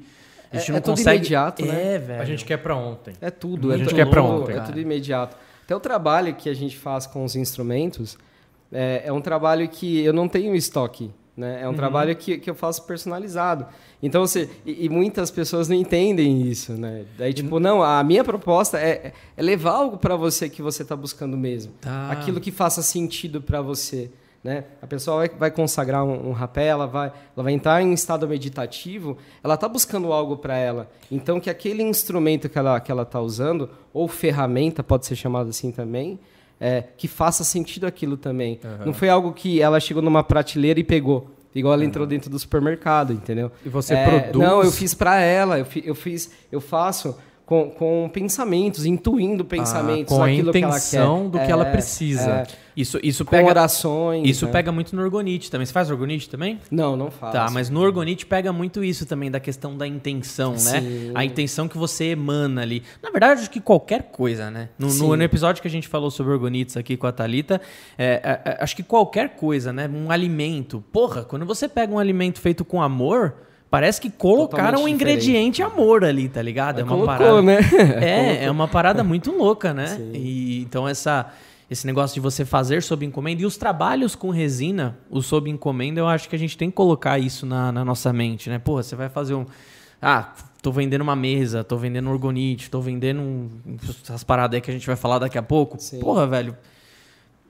A 0.53 0.57
gente 0.59 0.69
É- 0.69 0.73
não 0.73 0.79
é 0.79 0.81
tudo 0.83 0.97
consegue. 0.97 1.17
imediato, 1.19 1.65
né? 1.65 1.95
É, 1.95 1.99
velho. 1.99 2.21
A 2.23 2.25
gente 2.27 2.45
quer 2.45 2.57
pra 2.59 2.75
ontem. 2.77 3.15
É 3.23 3.31
tudo, 3.31 3.71
A 3.71 3.75
é 3.75 3.79
gente 3.79 3.89
tudo 3.89 3.97
quer 3.97 4.07
pra 4.11 4.21
novo, 4.21 4.43
ontem, 4.43 4.53
É 4.53 4.55
cara. 4.57 4.67
tudo 4.67 4.81
imediato. 4.81 5.37
Até 5.65 5.75
o 5.77 5.81
trabalho 5.81 6.35
que 6.35 6.49
a 6.51 6.55
gente 6.55 6.77
faz 6.77 7.07
com 7.07 7.25
os 7.25 7.37
instrumentos 7.37 8.19
é, 8.73 9.03
é 9.07 9.13
um 9.13 9.21
trabalho 9.21 9.69
que 9.69 10.01
eu 10.05 10.13
não 10.13 10.27
tenho 10.29 10.55
estoque. 10.55 11.11
Né? 11.41 11.63
É 11.63 11.69
um 11.69 11.73
trabalho 11.73 12.15
que, 12.15 12.37
que 12.37 12.51
eu 12.51 12.55
faço 12.55 12.85
personalizado. 12.85 13.67
Então, 14.03 14.27
você, 14.27 14.51
e, 14.67 14.85
e 14.85 14.89
muitas 14.91 15.31
pessoas 15.31 15.71
não 15.71 15.75
entendem 15.75 16.43
isso. 16.43 16.73
Né? 16.75 17.07
Daí, 17.17 17.33
tipo, 17.33 17.59
não, 17.59 17.83
a 17.83 18.05
minha 18.05 18.23
proposta 18.23 18.79
é, 18.79 19.15
é 19.35 19.43
levar 19.43 19.73
algo 19.73 19.97
para 19.97 20.17
você 20.17 20.51
que 20.51 20.61
você 20.61 20.83
está 20.83 20.95
buscando 20.95 21.39
mesmo. 21.39 21.73
Tá. 21.81 22.11
Aquilo 22.11 22.41
que 22.41 22.53
faça 22.53 22.83
sentido 22.83 23.41
para 23.41 23.63
você. 23.63 24.11
Né? 24.45 24.65
A 24.83 24.87
pessoa 24.87 25.17
vai, 25.17 25.29
vai 25.31 25.51
consagrar 25.51 26.05
um, 26.05 26.29
um 26.29 26.33
rapé, 26.33 26.67
ela 26.67 26.87
vai, 26.87 27.09
ela 27.09 27.43
vai 27.43 27.55
entrar 27.55 27.81
em 27.83 27.93
estado 27.95 28.29
meditativo, 28.29 29.17
ela 29.43 29.55
está 29.55 29.67
buscando 29.67 30.13
algo 30.13 30.37
para 30.37 30.59
ela. 30.59 30.91
Então, 31.11 31.41
que 31.41 31.49
aquele 31.49 31.83
instrumento 31.83 32.51
que 32.51 32.59
ela 32.59 32.77
está 32.77 32.81
que 32.81 32.93
ela 32.93 33.07
tá 33.07 33.21
usando, 33.21 33.71
ou 33.95 34.07
ferramenta, 34.07 34.83
pode 34.83 35.07
ser 35.07 35.17
chamado 35.17 35.49
assim 35.49 35.71
também, 35.71 36.19
é, 36.61 36.85
que 36.97 37.09
faça 37.09 37.43
sentido 37.43 37.87
aquilo 37.87 38.17
também. 38.17 38.61
Não 38.85 38.93
foi 38.93 39.09
algo 39.09 39.33
que 39.33 39.61
ela 39.63 39.81
chegou 39.81 40.03
numa 40.03 40.23
prateleira 40.23 40.79
e 40.79 40.85
pegou. 40.85 41.31
Igual 41.55 41.75
ela 41.75 41.85
entrou 41.85 42.07
dentro 42.07 42.31
do 42.31 42.39
supermercado, 42.39 43.13
entendeu? 43.13 43.51
E 43.67 43.69
você 43.69 43.95
É, 43.95 44.21
produz- 44.21 44.47
Não, 44.49 44.63
eu 44.63 44.71
fiz 44.71 44.95
para 44.95 45.19
ela, 45.21 45.59
eu, 45.59 45.65
fi- 45.65 45.83
eu 45.85 45.95
fiz, 45.97 46.31
eu 46.53 46.61
faço 46.61 47.17
com, 47.51 47.69
com 47.69 48.09
pensamentos, 48.13 48.87
intuindo 48.87 49.45
pensamentos, 49.45 50.15
Ah, 50.15 50.19
com 50.19 50.23
a 50.23 50.31
intenção 50.31 50.53
que 50.53 50.97
ela 50.97 51.29
do 51.31 51.39
que 51.41 51.51
ela 51.51 51.67
É, 51.67 51.73
precisa. 51.73 52.31
é. 52.31 52.47
Isso, 52.77 53.01
isso 53.03 53.25
com 53.25 53.33
pega. 53.33 53.49
orações. 53.49 54.29
Isso 54.29 54.47
né? 54.47 54.53
pega 54.53 54.71
muito 54.71 54.95
no 54.95 55.03
Orgonite 55.03 55.51
também. 55.51 55.67
Você 55.67 55.73
faz 55.73 55.91
Orgonite 55.91 56.31
também? 56.31 56.61
Não, 56.71 56.97
não 56.97 57.11
faço. 57.11 57.33
Tá, 57.33 57.51
mas 57.51 57.69
no 57.69 57.81
Orgonite 57.81 58.25
pega 58.25 58.53
muito 58.53 58.85
isso 58.85 59.05
também, 59.05 59.33
da 59.33 59.41
questão 59.41 59.77
da 59.77 59.85
intenção, 59.85 60.53
né? 60.53 60.59
Sim. 60.59 61.11
A 61.13 61.25
intenção 61.25 61.67
que 61.67 61.77
você 61.77 62.05
emana 62.11 62.63
ali. 62.63 62.85
Na 63.03 63.11
verdade, 63.11 63.41
acho 63.41 63.51
que 63.51 63.61
qualquer 63.61 64.05
coisa, 64.13 64.49
né? 64.49 64.69
No, 64.79 64.87
no, 64.95 65.17
no 65.17 65.23
episódio 65.25 65.61
que 65.61 65.67
a 65.67 65.71
gente 65.71 65.89
falou 65.89 66.09
sobre 66.09 66.33
Orgonites 66.33 66.77
aqui 66.77 66.97
com 66.97 67.09
a 67.09 67.13
Thalita, 67.13 67.61
é, 67.99 68.05
é, 68.23 68.41
é, 68.45 68.59
acho 68.63 68.77
que 68.77 68.85
qualquer 68.85 69.31
coisa, 69.31 69.73
né? 69.73 69.91
Um 69.93 70.09
alimento. 70.13 70.85
Porra, 70.93 71.25
quando 71.25 71.45
você 71.45 71.69
pega 71.69 71.93
um 71.93 71.99
alimento 71.99 72.41
feito 72.41 72.65
com 72.65 72.81
amor, 72.81 73.35
parece 73.71 74.01
que 74.01 74.11
colocaram 74.11 74.83
um 74.85 74.89
ingrediente 74.89 75.63
amor 75.63 76.05
ali, 76.05 76.29
tá 76.29 76.43
ligado? 76.43 76.81
É 76.81 76.83
uma 76.83 76.93
Colocou, 76.97 77.17
parada. 77.17 77.43
né? 77.43 77.59
É, 78.03 78.45
é 78.45 78.51
uma 78.51 78.67
parada 78.67 79.05
muito 79.05 79.31
louca, 79.31 79.73
né? 79.73 79.97
E, 80.13 80.63
então 80.63 80.89
essa, 80.89 81.33
esse 81.71 81.87
negócio 81.87 82.15
de 82.15 82.21
você 82.21 82.45
fazer 82.45 82.83
sob 82.83 83.07
encomenda 83.07 83.43
e 83.43 83.47
os 83.47 83.57
trabalhos 83.57 84.15
com 84.17 84.31
resina, 84.31 84.99
o 85.09 85.23
sob 85.23 85.49
encomenda, 85.49 86.01
eu 86.01 86.09
acho 86.09 86.29
que 86.29 86.35
a 86.35 86.39
gente 86.39 86.59
tem 86.59 86.69
que 86.69 86.77
colocar 86.77 87.19
isso 87.19 87.47
na, 87.47 87.71
na 87.71 87.85
nossa 87.85 88.13
mente, 88.13 88.51
né? 88.51 88.59
Porra, 88.59 88.83
você 88.83 88.97
vai 88.97 89.09
fazer 89.09 89.35
um... 89.35 89.47
Ah, 90.03 90.33
tô 90.61 90.73
vendendo 90.73 91.03
uma 91.03 91.17
mesa, 91.17 91.63
tô 91.63 91.77
vendendo 91.77 92.09
um 92.09 92.13
orgonite, 92.13 92.71
tô 92.71 92.81
vendendo 92.81 93.21
um, 93.21 93.49
essas 94.03 94.25
paradas 94.25 94.57
aí 94.57 94.61
que 94.61 94.71
a 94.71 94.75
gente 94.75 94.87
vai 94.87 94.97
falar 94.97 95.21
daqui 95.21 95.39
a 95.39 95.43
pouco. 95.43 95.79
Sim. 95.79 96.01
Porra, 96.01 96.27
velho... 96.27 96.57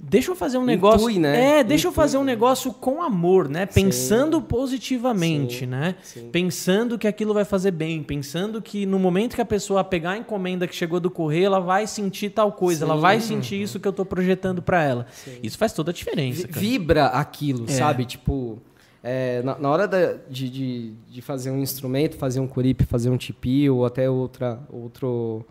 Deixa 0.02 0.30
eu 0.30 0.34
fazer 0.36 0.56
um 0.58 0.64
negócio. 0.64 1.08
Intui, 1.10 1.18
né? 1.20 1.58
É, 1.60 1.64
deixa 1.64 1.86
eu 1.86 1.90
Intui. 1.90 1.96
fazer 2.02 2.16
um 2.18 2.24
negócio 2.24 2.72
com 2.72 3.02
amor, 3.02 3.48
né? 3.48 3.66
Pensando 3.66 4.40
positivamente, 4.40 5.60
Sim. 5.60 5.66
né? 5.66 5.94
Sim. 6.02 6.28
Pensando 6.32 6.98
que 6.98 7.06
aquilo 7.06 7.34
vai 7.34 7.44
fazer 7.44 7.70
bem, 7.70 8.02
pensando 8.02 8.62
que 8.62 8.86
no 8.86 8.98
momento 8.98 9.34
que 9.34 9.40
a 9.42 9.44
pessoa 9.44 9.84
pegar 9.84 10.12
a 10.12 10.18
encomenda 10.18 10.66
que 10.66 10.74
chegou 10.74 10.98
do 11.00 11.10
correio, 11.10 11.46
ela 11.46 11.60
vai 11.60 11.86
sentir 11.86 12.30
tal 12.30 12.52
coisa, 12.52 12.84
ela 12.84 12.94
Sim. 12.94 13.00
vai 13.00 13.20
sentir 13.20 13.60
isso 13.60 13.78
que 13.78 13.86
eu 13.86 13.92
tô 13.92 14.04
projetando 14.04 14.62
para 14.62 14.82
ela. 14.82 15.06
Isso 15.42 15.58
faz 15.58 15.72
toda 15.72 15.90
a 15.90 15.94
diferença, 15.94 16.48
cara. 16.48 16.60
Vibra 16.60 17.06
aquilo, 17.06 17.64
É. 17.68 17.72
sabe? 17.72 18.04
Tipo, 18.06 18.58
é, 19.04 19.42
na, 19.42 19.58
na 19.58 19.68
hora 19.70 19.86
da- 19.86 20.14
de, 20.28 20.48
de, 20.48 20.92
de 21.10 21.22
fazer 21.22 21.50
um 21.50 21.58
instrumento, 21.60 22.16
fazer 22.16 22.40
um 22.40 22.46
curipe, 22.46 22.84
fazer 22.84 23.10
um 23.10 23.16
tipi 23.16 23.68
ou 23.68 23.84
até 23.84 24.08
outra, 24.08 24.60
outro, 24.70 25.44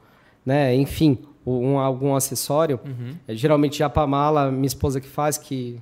né? 0.46 0.76
Enfim, 0.76 1.18
um, 1.50 1.80
algum 1.80 2.16
acessório. 2.16 2.80
Uhum. 2.86 3.14
É, 3.28 3.36
geralmente 3.36 3.80
já 3.80 3.90
pra 3.90 4.06
mala, 4.06 4.52
minha 4.52 4.68
esposa 4.68 5.00
que 5.00 5.08
faz, 5.08 5.38
que 5.38 5.80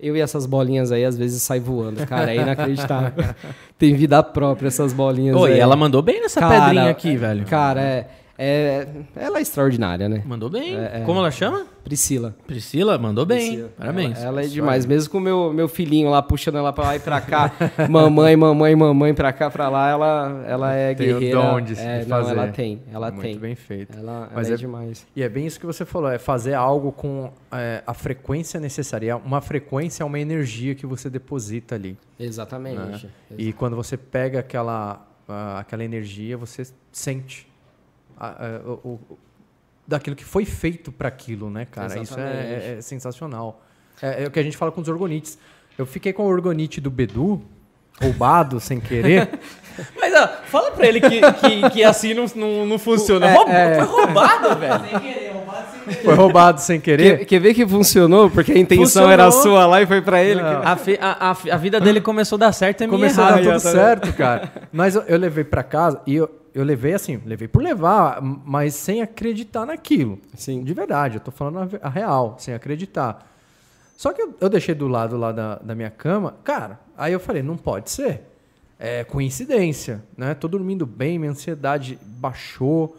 eu 0.00 0.16
e 0.16 0.20
essas 0.20 0.46
bolinhas 0.46 0.90
aí 0.90 1.04
às 1.04 1.16
vezes 1.16 1.42
sai 1.42 1.60
voando, 1.60 2.04
cara. 2.06 2.34
É 2.34 2.36
inacreditável. 2.36 3.24
Tem 3.78 3.94
vida 3.94 4.22
própria 4.22 4.68
essas 4.68 4.92
bolinhas 4.92 5.36
Oi, 5.36 5.58
ela 5.58 5.76
mandou 5.76 6.02
bem 6.02 6.20
nessa 6.20 6.40
Cara, 6.40 6.64
pedrinha 6.64 6.90
aqui, 6.90 7.10
é- 7.10 7.16
velho. 7.16 7.44
Cara, 7.46 7.80
é, 7.80 8.08
é, 8.44 8.88
ela 9.14 9.38
é 9.38 9.42
extraordinária, 9.42 10.08
né? 10.08 10.22
Mandou 10.26 10.50
bem. 10.50 10.76
É, 10.76 11.00
é. 11.00 11.02
Como 11.06 11.18
ela 11.20 11.30
chama? 11.30 11.66
Priscila. 11.84 12.34
Priscila, 12.46 12.96
mandou 12.98 13.24
bem. 13.26 13.48
Priscila. 13.48 13.68
Parabéns. 13.76 14.18
Ela, 14.18 14.26
ela 14.28 14.42
é 14.44 14.46
demais. 14.46 14.86
Mesmo 14.86 15.10
com 15.10 15.18
o 15.18 15.20
meu, 15.20 15.52
meu 15.52 15.68
filhinho 15.68 16.08
lá 16.10 16.22
puxando 16.22 16.56
ela 16.58 16.72
pra 16.72 16.84
lá 16.84 16.96
e 16.96 17.00
pra 17.00 17.20
cá, 17.20 17.52
mamãe, 17.90 18.36
mamãe, 18.36 18.74
mamãe 18.74 19.14
pra 19.14 19.32
cá, 19.32 19.50
pra 19.50 19.68
lá, 19.68 19.88
ela, 19.90 20.44
ela 20.46 20.72
é 20.74 20.94
Tem 20.94 21.12
o 21.12 21.18
guerreira. 21.18 21.40
dom 21.42 21.60
de- 21.60 21.78
é, 21.78 22.00
de 22.00 22.08
não, 22.08 22.18
fazer. 22.18 22.32
ela 22.32 22.48
tem, 22.48 22.82
ela 22.92 23.10
Muito 23.10 23.22
tem. 23.22 23.38
bem 23.38 23.54
feito. 23.54 23.96
Ela, 23.98 24.28
Mas 24.34 24.46
ela 24.46 24.54
é, 24.54 24.56
é- 24.56 24.58
demais. 24.58 25.06
E 25.14 25.22
é 25.22 25.28
bem 25.28 25.46
isso 25.46 25.58
que 25.60 25.66
você 25.66 25.84
falou, 25.84 26.10
é 26.10 26.18
fazer 26.18 26.54
algo 26.54 26.92
com 26.92 27.30
é, 27.52 27.82
a 27.86 27.94
frequência 27.94 28.58
necessária. 28.60 29.16
Uma 29.16 29.40
frequência 29.40 30.02
é 30.02 30.06
uma 30.06 30.18
energia 30.20 30.74
que 30.74 30.86
você 30.86 31.10
deposita 31.10 31.74
ali. 31.74 31.96
Exatamente. 32.18 33.08
E 33.36 33.52
quando 33.52 33.76
você 33.76 33.96
pega 33.96 34.38
aquela, 34.40 35.04
ah, 35.28 35.58
aquela 35.60 35.84
energia, 35.84 36.36
você 36.36 36.62
sente 36.90 37.50
a- 38.26 38.46
a- 38.46 38.68
o, 38.84 38.88
o- 39.10 39.18
daquilo 39.86 40.14
que 40.16 40.24
foi 40.24 40.44
feito 40.44 40.90
para 40.92 41.08
aquilo, 41.08 41.50
né, 41.50 41.66
cara? 41.70 41.88
Isso 41.88 41.98
é, 41.98 42.00
Exatamente. 42.02 42.64
é- 42.64 42.76
é 42.78 42.80
sensacional. 42.80 43.62
É, 44.00 44.24
é 44.24 44.26
o 44.26 44.30
que 44.30 44.38
a 44.38 44.42
gente 44.42 44.56
fala 44.56 44.70
com 44.72 44.80
os 44.80 44.88
orgonites. 44.88 45.38
Eu 45.78 45.86
fiquei 45.86 46.12
com 46.12 46.24
o 46.24 46.26
orgonite 46.28 46.80
do 46.80 46.90
Bedu, 46.90 47.40
roubado 48.00 48.60
sem 48.60 48.80
querer. 48.80 49.28
Mas 49.98 50.12
ó, 50.14 50.28
fala 50.46 50.70
pra 50.72 50.86
ele 50.86 51.00
que, 51.00 51.20
que, 51.32 51.70
que 51.70 51.84
assim 51.84 52.12
não, 52.12 52.26
não, 52.34 52.66
não 52.66 52.78
funciona. 52.78 53.26
É, 53.26 53.34
Roub- 53.34 53.48
é. 53.50 53.74
Foi 53.84 53.86
roubado, 53.86 54.56
velho. 54.56 55.22
Foi 56.04 56.14
roubado 56.14 56.60
sem 56.60 56.78
querer. 56.80 57.18
Quer, 57.20 57.24
quer 57.24 57.40
ver 57.40 57.54
que 57.54 57.66
funcionou? 57.66 58.30
Porque 58.30 58.52
a 58.52 58.58
intenção 58.58 58.84
Funcionou. 58.84 59.10
era 59.10 59.30
sua 59.30 59.66
lá 59.66 59.80
e 59.82 59.86
foi 59.86 60.00
pra 60.02 60.22
ele. 60.22 60.40
A, 60.40 60.76
fi- 60.76 60.98
a, 61.00 61.30
a, 61.30 61.54
a 61.54 61.56
vida 61.56 61.80
dele 61.80 62.00
começou 62.00 62.36
a 62.36 62.40
dar 62.40 62.52
certo, 62.52 62.82
é 62.82 62.86
minha 62.86 62.98
Começou 62.98 63.24
a 63.24 63.30
dar 63.32 63.42
tudo 63.42 63.58
certo, 63.60 64.12
cara. 64.12 64.52
Mas 64.72 64.94
eu, 64.94 65.02
eu 65.02 65.18
levei 65.18 65.42
para 65.44 65.62
casa 65.62 66.00
e 66.06 66.14
eu, 66.16 66.30
eu 66.54 66.64
levei 66.64 66.94
assim, 66.94 67.20
levei 67.24 67.48
por 67.48 67.62
levar, 67.62 68.20
mas 68.20 68.74
sem 68.74 69.00
acreditar 69.02 69.64
naquilo. 69.64 70.18
Sim. 70.34 70.62
De 70.62 70.74
verdade, 70.74 71.16
eu 71.16 71.20
tô 71.20 71.30
falando 71.30 71.78
a, 71.80 71.88
real, 71.88 72.36
sem 72.38 72.52
acreditar. 72.54 73.30
Só 73.96 74.12
que 74.12 74.20
eu, 74.20 74.34
eu 74.40 74.48
deixei 74.48 74.74
do 74.74 74.88
lado 74.88 75.16
lá 75.16 75.32
da, 75.32 75.56
da 75.56 75.74
minha 75.74 75.90
cama, 75.90 76.34
cara, 76.44 76.78
aí 76.96 77.12
eu 77.12 77.20
falei, 77.20 77.42
não 77.42 77.56
pode 77.56 77.90
ser. 77.90 78.22
É 78.78 79.04
coincidência, 79.04 80.02
né? 80.16 80.34
Tô 80.34 80.48
dormindo 80.48 80.84
bem, 80.84 81.18
minha 81.18 81.30
ansiedade 81.30 81.98
baixou. 82.02 82.96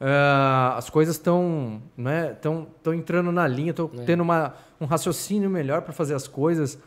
ah, 0.00 0.74
as 0.76 0.88
coisas 0.88 1.16
estão 1.16 1.82
né, 1.96 2.36
tão, 2.40 2.68
tão 2.82 2.94
entrando 2.94 3.32
na 3.32 3.46
linha, 3.46 3.74
tô 3.74 3.88
tendo 3.88 4.22
uma, 4.22 4.54
um 4.80 4.86
raciocínio 4.86 5.50
melhor 5.50 5.82
para 5.82 5.92
fazer 5.92 6.14
as 6.14 6.28
coisas. 6.28 6.78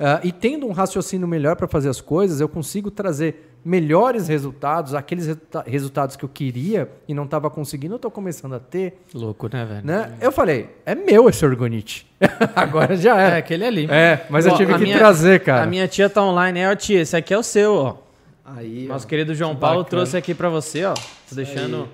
Ah, 0.00 0.20
e 0.24 0.32
tendo 0.32 0.66
um 0.66 0.72
raciocínio 0.72 1.28
melhor 1.28 1.54
para 1.54 1.68
fazer 1.68 1.90
as 1.90 2.00
coisas, 2.00 2.40
eu 2.40 2.48
consigo 2.48 2.90
trazer 2.90 3.55
melhores 3.66 4.28
resultados, 4.28 4.94
aqueles 4.94 5.26
resulta- 5.26 5.64
resultados 5.66 6.14
que 6.16 6.24
eu 6.24 6.28
queria 6.28 6.88
e 7.08 7.12
não 7.12 7.24
estava 7.24 7.50
conseguindo, 7.50 7.94
eu 7.94 7.96
estou 7.96 8.10
começando 8.10 8.54
a 8.54 8.60
ter. 8.60 9.02
Louco, 9.12 9.48
né, 9.52 9.64
velho? 9.64 9.80
Né? 9.84 10.12
Eu 10.20 10.30
falei, 10.30 10.70
é 10.86 10.94
meu 10.94 11.28
esse 11.28 11.44
orgonite. 11.44 12.06
Agora 12.54 12.96
já 12.96 13.20
É, 13.20 13.30
é. 13.34 13.36
aquele 13.38 13.64
ali. 13.64 13.86
É, 13.90 14.24
mas 14.30 14.46
Ó, 14.46 14.50
eu 14.50 14.56
tive 14.56 14.72
que 14.74 14.80
minha- 14.82 14.98
trazer, 14.98 15.40
cara. 15.40 15.64
A 15.64 15.66
minha 15.66 15.88
tia 15.88 16.08
tá 16.08 16.22
online, 16.22 16.60
é, 16.60 16.70
ó, 16.70 16.74
tia, 16.76 17.00
esse 17.00 17.16
aqui 17.16 17.34
é 17.34 17.38
o 17.38 17.42
seu, 17.42 17.74
ó. 17.74 17.96
Aí, 18.44 18.86
ó. 18.88 18.92
Nosso 18.92 19.06
querido 19.06 19.34
João 19.34 19.54
Que 19.54 19.60
Paulo 19.60 19.78
bacana. 19.82 19.90
trouxe 19.90 20.16
aqui 20.16 20.32
pra 20.32 20.48
você, 20.48 20.84
ó. 20.84 20.94
Tô 21.28 21.34
deixando, 21.34 21.88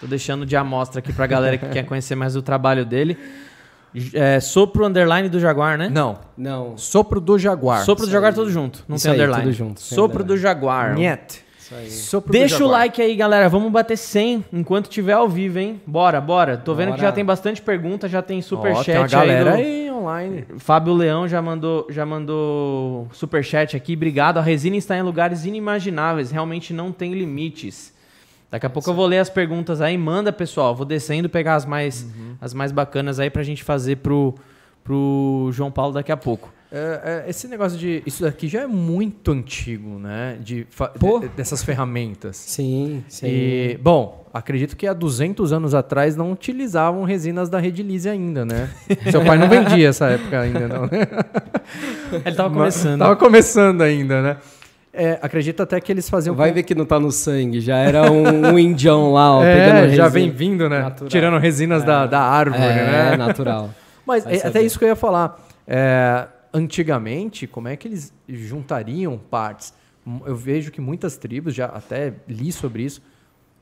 tô 0.00 0.06
deixando 0.08 0.44
de 0.44 0.56
amostra 0.56 0.98
aqui 0.98 1.12
pra 1.12 1.26
galera 1.28 1.56
que 1.56 1.68
quer 1.68 1.84
conhecer 1.86 2.16
mais 2.16 2.34
do 2.34 2.42
trabalho 2.42 2.84
dele. 2.84 3.16
É, 4.14 4.40
sopro 4.40 4.86
underline 4.86 5.28
do 5.28 5.38
Jaguar, 5.38 5.76
né? 5.76 5.88
Não, 5.90 6.18
Não. 6.36 6.76
sopro 6.78 7.20
do 7.20 7.38
jaguar. 7.38 7.84
Sopro 7.84 8.06
do 8.06 8.10
Jaguar 8.12 8.32
tudo 8.32 8.50
junto, 8.50 8.84
não 8.88 8.96
Isso 8.96 9.04
tem 9.04 9.12
aí, 9.12 9.18
underline. 9.18 9.44
tudo 9.44 9.52
junto, 9.54 9.80
Sopro 9.80 10.24
do 10.24 10.36
Jaguar. 10.36 10.94
Niet. 10.94 11.42
Isso 11.58 11.74
aí. 11.74 11.90
Sopro 11.90 12.32
Deixa 12.32 12.64
o 12.64 12.68
like 12.68 13.00
aí, 13.00 13.14
galera. 13.14 13.48
Vamos 13.48 13.70
bater 13.70 13.96
100 13.96 14.44
enquanto 14.52 14.88
tiver 14.88 15.12
ao 15.12 15.28
vivo, 15.28 15.58
hein? 15.58 15.80
Bora, 15.86 16.20
bora. 16.20 16.56
Tô 16.56 16.74
vendo 16.74 16.86
que 16.88 16.96
Bora. 16.96 17.02
já 17.08 17.12
tem 17.12 17.24
bastante 17.24 17.62
pergunta, 17.62 18.08
já 18.08 18.20
tem 18.22 18.38
Ó, 18.38 18.42
superchat 18.42 18.84
tem 18.86 18.96
uma 18.98 19.06
galera 19.08 19.54
aí. 19.54 19.62
do- 19.62 19.68
aí 19.68 19.90
online. 19.92 20.44
Fábio 20.58 20.92
Leão 20.94 21.28
já 21.28 21.40
mandou, 21.40 21.86
já 21.88 22.04
mandou 22.04 23.08
superchat 23.12 23.76
aqui. 23.76 23.94
Obrigado. 23.94 24.38
A 24.38 24.42
resina 24.42 24.76
está 24.76 24.96
em 24.96 25.02
lugares 25.02 25.44
inimagináveis. 25.44 26.30
Realmente 26.30 26.72
não 26.74 26.90
tem 26.92 27.12
limites. 27.14 27.91
Daqui 28.52 28.66
a 28.66 28.70
pouco 28.70 28.88
eu 28.90 28.94
vou 28.94 29.06
ler 29.06 29.18
as 29.18 29.30
perguntas 29.30 29.80
aí. 29.80 29.96
Manda, 29.96 30.30
pessoal. 30.32 30.76
Vou 30.76 30.84
descendo 30.86 31.28
pegar 31.28 31.54
as 31.56 31.64
mais, 31.66 32.02
Uhum. 32.02 32.34
as 32.40 32.52
mais 32.54 32.70
bacanas 32.70 33.18
aí 33.18 33.30
pra 33.30 33.42
gente 33.42 33.64
fazer 33.64 33.96
pro, 33.96 34.34
pro 34.84 35.48
João 35.52 35.70
Paulo 35.70 35.94
daqui 35.94 36.12
a 36.12 36.16
pouco. 36.18 36.52
É, 36.70 37.24
é, 37.26 37.30
esse 37.30 37.48
negócio 37.48 37.78
de. 37.78 38.02
Isso 38.06 38.22
daqui 38.22 38.48
já 38.48 38.60
é 38.62 38.66
muito 38.66 39.30
antigo, 39.32 39.98
né? 39.98 40.36
De, 40.40 40.66
de- 40.66 41.28
dessas 41.36 41.62
ferramentas. 41.62 42.36
Sim, 42.36 43.04
sim. 43.08 43.26
E, 43.26 43.78
bom, 43.82 44.26
acredito 44.32 44.74
que 44.76 44.86
há 44.86 44.94
200 44.94 45.52
anos 45.52 45.74
atrás 45.74 46.16
não 46.16 46.32
utilizavam 46.32 47.04
resinas 47.04 47.50
da 47.50 47.58
Redilize 47.58 48.08
ainda, 48.08 48.44
né? 48.46 48.70
Seu 49.10 49.22
pai 49.24 49.36
não 49.38 49.48
vendia 49.50 49.88
essa 49.90 50.06
época 50.08 50.40
ainda, 50.40 50.66
não? 50.68 50.88
Ele 52.24 52.36
tava 52.36 52.50
começando. 52.54 52.98
Tava 53.00 53.16
começando 53.16 53.82
ainda, 53.82 54.22
né? 54.22 54.36
É, 54.92 55.18
acredito 55.22 55.62
até 55.62 55.80
que 55.80 55.90
eles 55.90 56.08
faziam. 56.10 56.34
Vai 56.34 56.52
ver 56.52 56.62
que 56.64 56.74
não 56.74 56.84
tá 56.84 57.00
no 57.00 57.10
sangue, 57.10 57.60
já 57.60 57.78
era 57.78 58.10
um, 58.12 58.52
um 58.52 58.58
indião 58.58 59.12
lá, 59.12 59.38
ó, 59.38 59.42
é, 59.44 59.54
pegando 59.54 59.94
já 59.94 60.08
vem 60.08 60.30
vindo, 60.30 60.68
né? 60.68 60.80
Natural. 60.80 61.08
Tirando 61.08 61.38
resinas 61.38 61.82
da, 61.82 62.06
da 62.06 62.20
árvore, 62.20 62.62
É, 62.62 63.10
né? 63.10 63.16
natural. 63.18 63.70
Mas 64.06 64.24
Vai 64.24 64.34
é, 64.34 64.36
até 64.38 64.48
saber. 64.50 64.66
isso 64.66 64.78
que 64.78 64.84
eu 64.84 64.88
ia 64.88 64.96
falar. 64.96 65.40
É, 65.66 66.26
antigamente, 66.52 67.46
como 67.46 67.68
é 67.68 67.76
que 67.76 67.88
eles 67.88 68.12
juntariam 68.28 69.16
partes? 69.18 69.72
Hum, 70.06 70.20
Eu 70.26 70.36
vejo 70.36 70.70
que 70.70 70.80
muitas 70.80 71.16
tribos, 71.16 71.54
já 71.54 71.66
até 71.66 72.12
li 72.28 72.52
sobre 72.52 72.82
isso, 72.82 73.00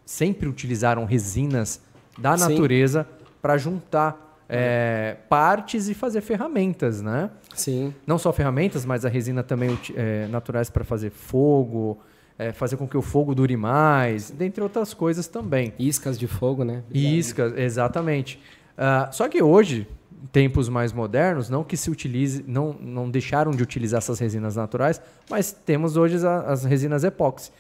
sempre 0.05 0.49
utilizaram 0.49 1.05
resinas 1.05 1.81
da 2.19 2.37
natureza 2.37 3.07
para 3.41 3.57
juntar 3.57 4.30
é, 4.51 5.17
partes 5.29 5.89
e 5.89 5.95
fazer 5.95 6.21
ferramentas, 6.21 7.01
né? 7.01 7.31
Sim. 7.55 7.95
Não 8.07 8.19
só 8.19 8.33
ferramentas, 8.33 8.85
mas 8.85 9.05
a 9.05 9.09
resina 9.09 9.43
também 9.43 9.79
é, 9.95 10.27
naturais 10.27 10.69
para 10.69 10.83
fazer 10.83 11.11
fogo, 11.11 11.99
é, 12.37 12.53
fazer 12.53 12.77
com 12.77 12.89
que 12.89 12.97
o 12.97 13.03
fogo 13.03 13.35
dure 13.35 13.57
mais, 13.57 14.31
dentre 14.31 14.63
outras 14.63 14.93
coisas 14.93 15.29
também. 15.29 15.73
Iscas 15.79 16.19
de 16.19 16.27
fogo, 16.27 16.65
né? 16.65 16.83
Iscas, 16.93 17.57
exatamente. 17.57 18.41
Ah, 18.77 19.09
só 19.13 19.29
que 19.29 19.41
hoje, 19.41 19.87
em 20.11 20.27
tempos 20.27 20.69
mais 20.69 20.93
modernos, 20.93 21.49
não 21.49 21.63
que 21.63 21.77
se 21.77 21.91
utilize, 21.91 22.45
não, 22.49 22.73
não 22.73 23.11
deixaram 23.11 23.53
de 23.53 23.63
utilizar 23.63 23.99
essas 23.99 24.19
resinas 24.19 24.57
naturais, 24.57 25.01
mas 25.29 25.53
temos 25.53 25.97
hoje 25.97 26.17
as, 26.17 26.25
as 26.25 26.65
resinas 26.65 27.05
epóxi. 27.05 27.53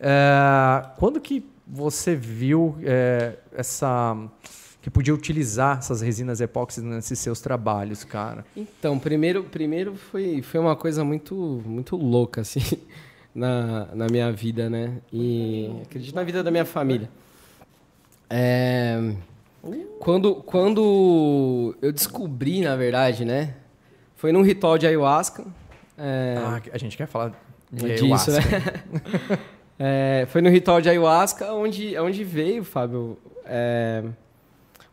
Ah, 0.00 0.94
quando 0.98 1.20
que 1.20 1.44
você 1.66 2.14
viu 2.14 2.76
eh, 2.82 3.34
essa 3.54 4.16
que 4.82 4.90
podia 4.90 5.14
utilizar 5.14 5.78
essas 5.78 6.00
resinas 6.02 6.40
epóxi 6.40 6.80
nesses 6.82 7.18
seus 7.20 7.40
trabalhos, 7.40 8.02
cara? 8.04 8.44
Então, 8.56 8.98
primeiro, 8.98 9.44
primeiro 9.44 9.94
foi, 9.94 10.42
foi 10.42 10.58
uma 10.60 10.74
coisa 10.76 11.04
muito, 11.04 11.62
muito 11.64 11.94
louca, 11.96 12.40
assim, 12.40 12.60
na, 13.34 13.86
na 13.94 14.06
minha 14.08 14.30
vida, 14.32 14.68
né? 14.68 14.98
E 15.12 15.70
acredito 15.84 16.14
na 16.16 16.24
vida 16.24 16.42
da 16.42 16.50
minha 16.50 16.64
família. 16.64 17.08
É, 18.28 19.14
quando, 20.00 20.34
quando 20.36 21.74
eu 21.80 21.92
descobri, 21.92 22.60
na 22.62 22.74
verdade, 22.74 23.24
né? 23.24 23.54
Foi 24.16 24.32
num 24.32 24.42
ritual 24.42 24.76
de 24.78 24.86
ayahuasca. 24.86 25.44
é, 25.96 26.34
Ah, 26.38 26.60
a 26.72 26.78
gente 26.78 26.96
quer 26.96 27.06
falar 27.06 27.32
de 27.70 27.84
disso, 27.94 28.30
ayahuasca. 28.30 28.32
né? 28.32 29.38
É, 29.84 30.26
foi 30.28 30.40
no 30.40 30.48
ritual 30.48 30.80
de 30.80 30.88
ayahuasca 30.88 31.52
onde, 31.54 31.98
onde 31.98 32.22
veio, 32.22 32.62
Fábio, 32.62 33.18
é, 33.44 34.04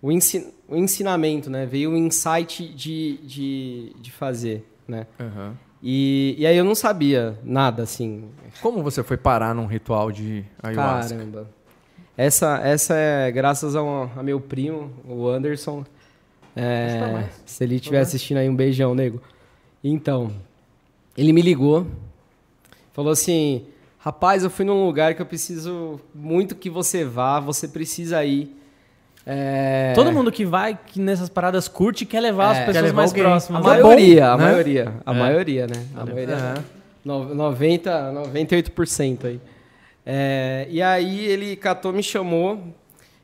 o, 0.02 0.12
ensin, 0.12 0.52
o 0.68 0.76
ensinamento, 0.76 1.50
né? 1.50 1.66
Veio 1.66 1.92
o 1.92 1.98
insight 1.98 2.68
de, 2.74 3.18
de, 3.24 3.94
de 4.00 4.12
fazer, 4.12 4.66
né? 4.88 5.06
Aham. 5.20 5.56
E, 5.82 6.36
e 6.38 6.46
aí 6.46 6.58
eu 6.58 6.66
não 6.66 6.76
sabia 6.76 7.40
nada, 7.44 7.84
assim. 7.84 8.26
Como 8.62 8.84
você 8.84 9.02
foi 9.02 9.16
parar 9.16 9.56
num 9.56 9.66
ritual 9.66 10.12
de 10.12 10.44
ayahuasca? 10.62 11.16
Caramba. 11.16 11.50
Essa, 12.18 12.60
essa 12.62 12.96
é 12.96 13.32
graças 13.32 13.76
a, 13.78 13.82
um- 13.84 14.10
a 14.18 14.22
meu 14.22 14.42
primo, 14.42 14.92
o 15.08 15.28
Anderson. 15.30 15.86
É, 16.54 17.30
se 17.46 17.64
ele 17.64 17.76
estiver 17.76 18.02
assistindo 18.02 18.38
aí, 18.40 18.50
um 18.50 18.56
beijão, 18.56 18.94
nego. 18.94 19.22
Então, 19.82 20.34
ele 21.18 21.32
me 21.32 21.42
ligou, 21.42 21.88
falou 22.92 23.12
assim: 23.14 23.66
rapaz, 24.00 24.44
eu 24.44 24.50
fui 24.50 24.66
num 24.66 24.86
lugar 24.86 25.16
que 25.16 25.22
eu 25.22 25.26
preciso 25.26 26.02
muito 26.14 26.56
que 26.56 26.70
você 26.70 27.06
vá, 27.06 27.40
você 27.40 27.68
precisa 27.70 28.24
ir. 28.26 28.54
É, 29.32 29.92
Todo 29.94 30.12
mundo 30.12 30.32
que 30.32 30.44
vai 30.44 30.76
que 30.88 31.00
nessas 31.00 31.30
paradas 31.30 31.68
curte 31.68 32.04
quer 32.04 32.20
levar 32.20 32.46
É, 32.48 32.52
as 32.52 32.58
quer 32.60 32.66
pessoas 32.66 32.84
levar 32.86 32.96
mais 32.98 33.12
alguém. 33.12 33.24
próximas. 33.24 33.64
A 33.64 33.70
é 33.70 33.82
maioria, 33.84 34.26
bom, 34.26 34.32
a 34.34 34.38
né? 34.38 34.44
maioria, 34.44 34.94
a 35.06 35.12
É. 35.12 35.16
maioria, 35.20 35.68
né? 35.68 35.86
A 35.96 36.06
maioria. 36.06 36.34
É. 36.36 36.54
No- 37.06 37.36
90, 37.36 38.12
98% 38.12 39.26
aí. 39.28 39.40
É, 40.06 40.66
e 40.70 40.82
aí 40.82 41.26
ele 41.28 41.56
catou, 41.56 41.94
me 41.94 42.02
chamou. 42.02 42.60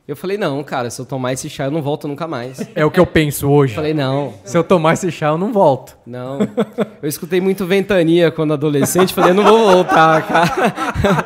Eu 0.06 0.14
falei, 0.14 0.38
não, 0.38 0.62
cara, 0.62 0.88
se 0.88 1.00
eu 1.00 1.04
tomar 1.04 1.32
esse 1.32 1.50
chá, 1.50 1.64
eu 1.64 1.70
não 1.72 1.82
volto 1.82 2.06
nunca 2.06 2.28
mais. 2.28 2.60
Eu 2.60 2.66
É 2.76 2.84
o 2.84 2.90
que 2.92 3.00
eu 3.00 3.06
penso 3.06 3.50
hoje. 3.50 3.74
falei, 3.74 3.92
não, 3.92 4.34
Se 4.44 4.56
eu 4.56 4.62
tomar 4.62 4.92
esse 4.94 5.10
chá, 5.10 5.26
eu 5.26 5.38
não 5.38 5.52
volto. 5.52 5.96
não. 6.06 6.38
Eu 7.02 7.08
escutei 7.08 7.40
muito 7.40 7.66
ventania 7.66 8.30
quando 8.30 8.52
adolescente, 8.52 9.12
falei, 9.12 9.32
não 9.32 9.42
vou 9.42 9.58
voltar, 9.72 10.22
cara. 10.28 11.24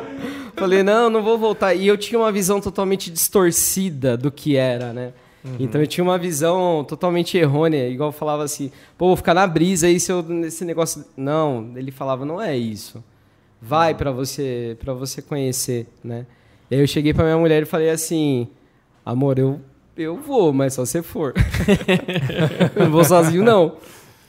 Falei, 0.61 0.83
não, 0.83 1.09
não 1.09 1.23
vou 1.23 1.37
voltar. 1.37 1.73
E 1.73 1.87
eu 1.87 1.97
tinha 1.97 2.19
uma 2.19 2.31
visão 2.31 2.61
totalmente 2.61 3.09
distorcida 3.09 4.15
do 4.15 4.31
que 4.31 4.55
era, 4.55 4.93
né? 4.93 5.13
Então 5.59 5.81
eu 5.81 5.87
tinha 5.87 6.03
uma 6.03 6.19
visão 6.19 6.85
totalmente 6.87 7.35
errônea, 7.35 7.87
igual 7.89 8.09
eu 8.09 8.13
falava 8.13 8.43
assim, 8.43 8.71
pô, 8.95 9.07
vou 9.07 9.15
ficar 9.15 9.33
na 9.33 9.47
brisa 9.47 9.87
aí 9.87 9.99
se 9.99 10.11
eu 10.11 10.21
nesse 10.21 10.63
negócio. 10.63 11.03
Não, 11.17 11.71
ele 11.75 11.91
falava, 11.91 12.23
não 12.25 12.39
é 12.39 12.55
isso. 12.55 13.03
Vai 13.59 13.95
pra 13.95 14.11
você, 14.11 14.77
para 14.79 14.93
você 14.93 15.19
conhecer, 15.21 15.87
né? 16.03 16.27
E 16.69 16.75
aí 16.75 16.81
eu 16.81 16.87
cheguei 16.87 17.13
pra 17.13 17.23
minha 17.23 17.37
mulher 17.37 17.63
e 17.63 17.65
falei 17.65 17.89
assim, 17.89 18.47
amor, 19.05 19.39
eu 19.39 19.59
eu 19.97 20.15
vou, 20.15 20.53
mas 20.53 20.73
só 20.75 20.85
você 20.85 21.01
for. 21.01 21.33
eu 22.75 22.85
não 22.85 22.91
vou 22.91 23.03
sozinho 23.03 23.43
não. 23.43 23.77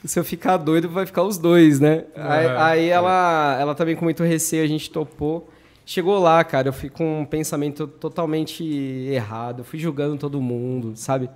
Se 0.03 0.19
eu 0.19 0.23
ficar 0.23 0.57
doido, 0.57 0.89
vai 0.89 1.05
ficar 1.05 1.23
os 1.23 1.37
dois, 1.37 1.79
né? 1.79 2.05
Aí, 2.15 2.45
É, 2.45 2.57
aí 2.57 2.89
ela, 2.89 3.57
ela 3.59 3.75
também 3.75 3.95
com 3.95 4.03
muito 4.03 4.23
receio, 4.23 4.63
a 4.63 4.67
gente 4.67 4.91
topou. 4.91 5.49
Chegou 5.85 6.17
lá, 6.17 6.43
cara, 6.43 6.69
eu 6.69 6.73
fui 6.73 6.89
com 6.89 7.21
um 7.21 7.25
pensamento 7.25 7.87
totalmente 7.87 8.63
errado, 8.63 9.63
fui 9.63 9.77
julgando 9.77 10.15
todo 10.17 10.41
mundo, 10.41 10.93
sabe? 10.95 11.29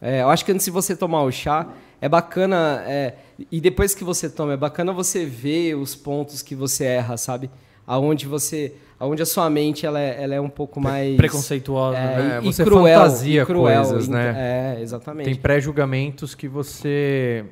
É, 0.00 0.22
eu 0.22 0.28
acho 0.28 0.44
que 0.44 0.52
antes 0.52 0.66
de 0.66 0.70
você 0.70 0.94
tomar 0.94 1.22
o 1.22 1.32
chá, 1.32 1.68
é 2.00 2.08
bacana, 2.08 2.82
é, 2.86 3.14
e 3.50 3.60
depois 3.60 3.94
que 3.94 4.04
você 4.04 4.28
toma, 4.28 4.52
é 4.52 4.56
bacana 4.56 4.92
você 4.92 5.24
ver 5.24 5.74
os 5.74 5.94
pontos 5.94 6.42
que 6.42 6.54
você 6.54 6.84
erra, 6.84 7.16
sabe? 7.16 7.48
Aonde 7.86 8.26
você, 8.26 8.74
aonde 9.00 9.22
a 9.22 9.26
sua 9.26 9.48
mente 9.48 9.86
ela 9.86 9.98
é, 9.98 10.22
ela 10.22 10.34
é 10.34 10.40
um 10.40 10.50
pouco 10.50 10.78
mais 10.78 11.16
Preconceituosa. 11.16 11.96
é, 11.96 12.16
né? 12.16 12.40
E, 12.42 12.52
você 12.52 12.64
cruel, 12.64 13.00
fantasia 13.00 13.46
cruel, 13.46 13.84
coisas, 13.84 14.08
né? 14.08 14.76
É, 14.76 14.82
exatamente. 14.82 15.24
Tem 15.26 15.34
pré-julgamentos 15.34 16.34
que 16.34 16.46
você 16.46 17.44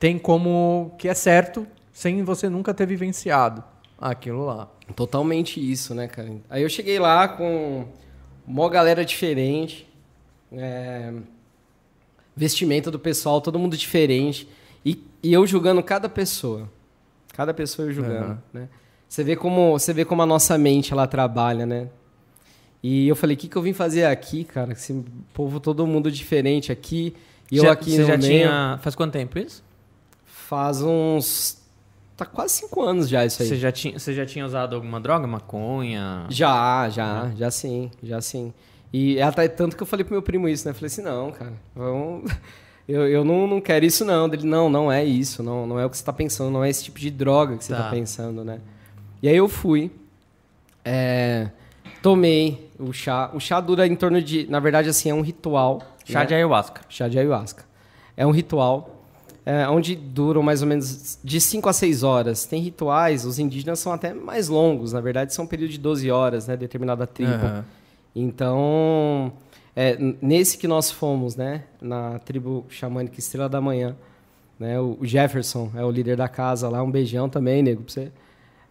tem 0.00 0.18
como 0.18 0.94
que 0.98 1.06
é 1.06 1.14
certo 1.14 1.66
sem 1.92 2.22
você 2.22 2.48
nunca 2.48 2.72
ter 2.72 2.86
vivenciado 2.86 3.62
aquilo 3.98 4.44
lá. 4.44 4.68
Totalmente 4.94 5.58
isso, 5.60 5.94
né, 5.94 6.06
cara? 6.08 6.32
Aí 6.50 6.62
eu 6.62 6.68
cheguei 6.68 6.98
lá 6.98 7.26
com 7.28 7.86
uma 8.46 8.68
galera 8.68 9.04
diferente, 9.04 9.88
é, 10.52 11.12
vestimenta 12.36 12.90
do 12.90 12.98
pessoal, 12.98 13.40
todo 13.40 13.58
mundo 13.58 13.76
diferente, 13.76 14.48
e, 14.84 15.02
e 15.22 15.32
eu 15.32 15.46
julgando 15.46 15.82
cada 15.82 16.08
pessoa. 16.08 16.70
Cada 17.32 17.52
pessoa 17.52 17.88
eu 17.88 17.92
julgando, 17.92 18.24
Aham. 18.24 18.42
né? 18.52 18.68
Você 19.08 19.22
vê, 19.22 19.36
como, 19.36 19.72
você 19.78 19.92
vê 19.92 20.04
como 20.04 20.22
a 20.22 20.26
nossa 20.26 20.56
mente, 20.58 20.92
ela 20.92 21.06
trabalha, 21.06 21.64
né? 21.64 21.88
E 22.82 23.08
eu 23.08 23.16
falei, 23.16 23.34
o 23.34 23.38
que, 23.38 23.48
que 23.48 23.56
eu 23.56 23.62
vim 23.62 23.72
fazer 23.72 24.04
aqui, 24.04 24.44
cara? 24.44 24.72
Esse 24.72 25.04
povo, 25.32 25.58
todo 25.60 25.86
mundo 25.86 26.10
diferente 26.10 26.70
aqui, 26.72 27.14
e 27.50 27.56
eu 27.56 27.64
Já- 27.64 27.72
aqui 27.72 27.90
você 27.92 28.00
no 28.02 28.06
já 28.06 28.16
meio. 28.16 28.28
tinha. 28.30 28.78
Faz 28.82 28.94
quanto 28.94 29.12
tempo 29.12 29.38
isso? 29.38 29.62
Faz 30.24 30.82
uns... 30.82 31.64
Tá 32.16 32.24
quase 32.24 32.54
cinco 32.54 32.82
anos 32.82 33.08
já 33.08 33.26
isso 33.26 33.42
aí. 33.42 33.48
Você 33.48 33.56
já, 33.56 33.70
tinha, 33.70 33.98
você 33.98 34.14
já 34.14 34.24
tinha 34.24 34.46
usado 34.46 34.74
alguma 34.74 34.98
droga? 34.98 35.26
Maconha? 35.26 36.26
Já, 36.30 36.88
já, 36.88 37.30
já 37.36 37.50
sim, 37.50 37.90
já 38.02 38.20
sim. 38.22 38.54
E 38.92 39.20
até 39.20 39.46
tanto 39.48 39.76
que 39.76 39.82
eu 39.82 39.86
falei 39.86 40.02
pro 40.04 40.14
meu 40.14 40.22
primo 40.22 40.48
isso, 40.48 40.64
né? 40.64 40.70
Eu 40.70 40.74
falei 40.74 40.86
assim, 40.86 41.02
não, 41.02 41.30
cara, 41.32 41.52
vamos... 41.74 42.30
Eu, 42.88 43.08
eu 43.08 43.24
não, 43.24 43.48
não 43.48 43.60
quero 43.60 43.84
isso 43.84 44.04
não. 44.04 44.32
Ele, 44.32 44.46
não, 44.46 44.70
não 44.70 44.92
é 44.92 45.04
isso, 45.04 45.42
não, 45.42 45.66
não 45.66 45.76
é 45.76 45.84
o 45.84 45.90
que 45.90 45.98
você 45.98 46.04
tá 46.04 46.12
pensando, 46.12 46.52
não 46.52 46.62
é 46.62 46.70
esse 46.70 46.84
tipo 46.84 47.00
de 47.00 47.10
droga 47.10 47.56
que 47.56 47.64
você 47.64 47.74
tá, 47.74 47.82
Tá. 47.82 47.90
pensando, 47.90 48.44
né? 48.44 48.60
E 49.20 49.28
aí 49.28 49.36
eu 49.36 49.48
fui, 49.48 49.90
é, 50.84 51.50
tomei 52.00 52.70
o 52.78 52.92
chá. 52.92 53.28
O 53.34 53.40
chá 53.40 53.60
dura 53.60 53.88
em 53.88 53.96
torno 53.96 54.22
de, 54.22 54.48
na 54.48 54.60
verdade, 54.60 54.88
assim, 54.88 55.10
é 55.10 55.14
um 55.14 55.20
ritual. 55.20 55.82
Chá 56.04 56.20
né? 56.20 56.26
de 56.26 56.34
ayahuasca. 56.34 56.82
Chá 56.88 57.08
de 57.08 57.18
ayahuasca. 57.18 57.64
É 58.16 58.24
um 58.24 58.30
ritual 58.30 58.95
é, 59.46 59.68
onde 59.68 59.94
duram 59.94 60.42
mais 60.42 60.60
ou 60.60 60.66
menos 60.66 61.20
de 61.22 61.40
5 61.40 61.68
a 61.68 61.72
6 61.72 62.02
horas. 62.02 62.44
Tem 62.44 62.60
rituais, 62.60 63.24
os 63.24 63.38
indígenas 63.38 63.78
são 63.78 63.92
até 63.92 64.12
mais 64.12 64.48
longos, 64.48 64.92
na 64.92 65.00
verdade 65.00 65.32
são 65.32 65.44
um 65.44 65.48
período 65.48 65.70
de 65.70 65.78
12 65.78 66.10
horas, 66.10 66.48
né, 66.48 66.56
determinada 66.56 67.06
tribo. 67.06 67.32
Aham. 67.32 67.64
Então, 68.14 69.32
é, 69.76 69.96
nesse 70.20 70.58
que 70.58 70.66
nós 70.66 70.90
fomos, 70.90 71.36
né, 71.36 71.62
na 71.80 72.18
tribo 72.18 72.66
xamânica 72.68 73.20
Estrela 73.20 73.48
da 73.48 73.60
Manhã, 73.60 73.94
né, 74.58 74.80
o 74.80 74.98
Jefferson 75.02 75.70
é 75.76 75.84
o 75.84 75.90
líder 75.92 76.16
da 76.16 76.28
casa 76.28 76.68
lá, 76.68 76.82
um 76.82 76.90
beijão 76.90 77.28
também, 77.28 77.62
nego, 77.62 77.82
pra 77.82 77.92
você. 77.92 78.10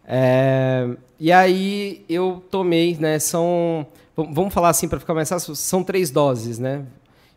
É, 0.06 0.90
e 1.18 1.32
aí 1.32 2.04
eu 2.10 2.44
tomei, 2.52 2.98
né, 3.00 3.18
são, 3.18 3.88
vamos 4.14 4.54
falar 4.54 4.70
assim 4.70 4.90
para 4.90 5.00
ficar 5.00 5.14
mais 5.14 5.30
fácil, 5.30 5.56
são 5.56 5.84
três 5.84 6.12
doses, 6.12 6.60
né? 6.60 6.84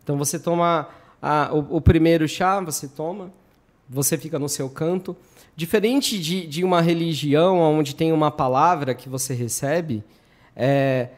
Então 0.03 0.17
você 0.17 0.39
toma 0.39 0.89
a- 1.21 1.51
o, 1.53 1.77
o 1.77 1.81
primeiro 1.81 2.29
chá, 2.29 2.61
você 2.61 2.89
toma, 2.89 3.31
você 3.89 4.17
fica 4.17 4.39
no 4.39 4.49
seu 4.49 4.69
canto. 4.69 5.17
Diferente 5.57 6.19
de, 6.19 6.47
de 6.47 6.63
uma 6.63 6.81
religião 6.81 7.59
onde 7.59 7.95
tem 7.95 8.13
uma 8.13 8.31
palavra 8.31 8.95
que 8.95 9.09
você 9.09 9.35
recebe, 9.35 10.05
é, 10.55 11.09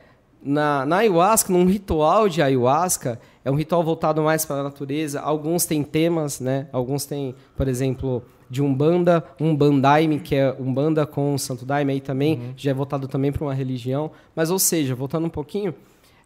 na, 0.43 0.87
na 0.87 0.97
ayahuasca, 0.99 1.53
num 1.53 1.67
ritual 1.67 2.29
de 2.29 2.41
ayahuasca, 2.41 3.21
é 3.45 3.51
um 3.51 3.55
ritual 3.55 3.83
voltado 3.83 4.23
mais 4.23 4.45
para 4.45 4.61
a 4.61 4.63
natureza. 4.63 5.21
Alguns 5.21 5.67
têm 5.67 5.83
temas, 5.83 6.41
né? 6.41 6.69
Alguns 6.73 7.05
têm, 7.05 7.35
por 7.57 7.69
exemplo, 7.69 8.23
de 8.49 8.63
Umbanda, 8.63 9.25
um 9.39 9.55
Bandaime, 9.55 10.19
que 10.19 10.35
é 10.35 10.55
Umbanda 10.59 11.07
com 11.07 11.37
Santo 11.39 11.65
Daime, 11.65 11.93
aí 11.93 12.01
também 12.01 12.35
uhum. 12.35 12.53
já 12.57 12.71
é 12.71 12.75
voltado 12.75 13.07
também 13.07 13.31
para 13.31 13.45
uma 13.45 13.55
religião. 13.55 14.11
Mas, 14.35 14.51
ou 14.51 14.59
seja, 14.59 14.95
voltando 14.95 15.27
um 15.27 15.31
pouquinho, 15.31 15.75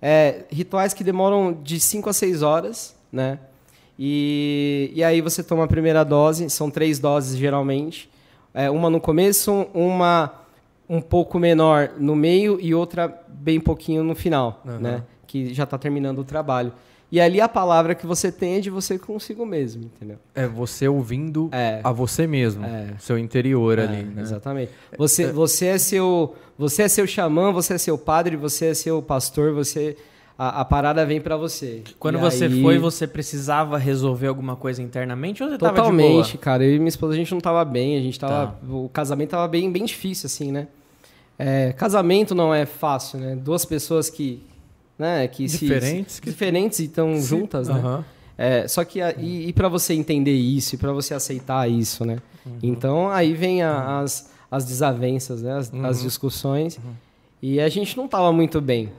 é, 0.01 0.45
rituais 0.51 0.95
que 0.95 1.05
demoram 1.05 1.57
de 1.63 1.79
5 1.81 2.09
a 2.09 2.13
6 2.13 2.43
horas, 2.43 2.97
né? 3.13 3.39
E, 3.99 4.91
e 4.95 5.05
aí 5.05 5.21
você 5.21 5.43
toma 5.43 5.65
a 5.65 5.69
primeira 5.69 6.05
dose, 6.05 6.49
são 6.51 6.71
três 6.71 6.99
doses 6.99 7.37
geralmente. 7.37 8.11
É, 8.53 8.71
uma 8.71 8.91
no 8.91 9.01
começo, 9.01 9.67
uma 9.73 10.33
um 10.89 11.01
pouco 11.01 11.39
menor 11.39 11.93
no 11.99 12.15
meio 12.15 12.59
e 12.61 12.75
outra 12.75 13.23
bem 13.29 13.59
pouquinho 13.59 14.05
no 14.05 14.15
final, 14.15 14.63
uhum. 14.65 14.79
né? 14.79 15.03
Que 15.27 15.53
já 15.55 15.65
está 15.65 15.79
terminando 15.79 16.19
o 16.19 16.25
trabalho. 16.25 16.73
E 17.11 17.21
ali 17.21 17.41
a 17.41 17.49
palavra 17.49 17.95
que 17.95 18.07
você 18.07 18.33
tem 18.33 18.57
é 18.57 18.61
de 18.61 18.71
você 18.71 18.99
consigo 18.99 19.47
mesmo, 19.47 19.85
entendeu? 19.85 20.19
É 20.35 20.47
você 20.47 20.89
ouvindo 20.89 21.49
é. 21.53 21.81
a 21.85 21.93
você 21.93 22.27
mesmo, 22.27 22.65
é. 22.65 22.95
seu 22.99 23.17
interior 23.17 23.79
é, 23.79 23.85
ali, 23.85 24.03
né? 24.03 24.23
Exatamente. 24.23 24.73
Você, 24.99 25.25
é. 25.25 25.33
você 25.33 25.67
é 25.67 25.79
seu, 25.79 26.35
você 26.59 26.83
é 26.83 26.89
seu 26.89 27.07
xamã, 27.07 27.53
você 27.53 27.75
é 27.75 27.79
seu 27.79 27.97
padre, 27.97 28.37
você 28.37 28.67
é 28.67 28.75
seu 28.75 29.01
pastor, 29.01 29.53
você 29.55 29.97
a, 30.37 30.61
a 30.61 30.65
parada 30.65 31.07
vem 31.07 31.21
para 31.21 31.37
você. 31.37 31.83
Quando 31.99 32.19
e 32.19 32.21
você 32.21 32.47
aí... 32.47 32.63
foi, 32.63 32.79
você 32.79 33.07
precisava 33.07 33.79
resolver 33.79 34.27
alguma 34.27 34.57
coisa 34.57 34.83
internamente 34.83 35.43
ou 35.43 35.49
você 35.49 35.59
Totalmente, 35.59 36.17
tava 36.17 36.33
de 36.33 36.39
cara. 36.39 36.65
Eu 36.65 36.75
e 36.75 36.79
minha 36.79 36.89
esposa, 36.89 37.15
a 37.15 37.17
gente 37.17 37.33
não 37.33 37.41
tava 37.41 37.65
bem. 37.65 37.97
A 37.97 38.01
gente 38.01 38.19
tava... 38.19 38.49
Tá. 38.49 38.55
O 38.69 38.89
casamento 38.89 39.31
tava 39.31 39.47
bem, 39.47 39.71
bem 39.71 39.85
difícil, 39.85 40.27
assim, 40.27 40.51
né? 40.51 40.67
É, 41.39 41.73
casamento 41.73 42.35
não 42.35 42.53
é 42.53 42.67
fácil, 42.67 43.21
né? 43.21 43.37
Duas 43.37 43.65
pessoas 43.65 44.11
que... 44.11 44.43
Né, 44.99 45.27
que 45.29 45.47
diferentes. 45.47 46.15
Se, 46.15 46.23
que... 46.23 46.31
Diferentes 46.31 46.79
e 46.81 46.85
estão 46.85 47.21
juntas, 47.21 47.69
né? 47.69 47.81
Uhum. 47.81 48.05
É, 48.37 48.67
só 48.67 48.85
que... 48.85 49.01
A, 49.01 49.15
e, 49.17 49.49
e 49.49 49.53
para 49.53 49.69
você 49.69 49.95
entender 49.95 50.35
isso, 50.35 50.75
e 50.75 50.79
para 50.79 50.93
você 50.93 51.15
aceitar 51.15 51.71
isso, 51.71 52.05
né? 52.05 52.19
Uhum. 52.45 52.59
Então, 52.61 53.09
aí 53.09 53.35
vem 53.35 53.63
a, 53.63 54.01
as, 54.01 54.31
as 54.51 54.65
desavenças, 54.65 55.43
né? 55.43 55.57
As, 55.57 55.73
uhum. 55.73 55.87
as 55.87 56.03
discussões. 56.03 56.77
Uhum. 56.77 56.93
E 57.41 57.61
a 57.61 57.69
gente 57.69 57.97
não 57.97 58.09
tava 58.09 58.33
muito 58.33 58.61
bem. 58.61 58.91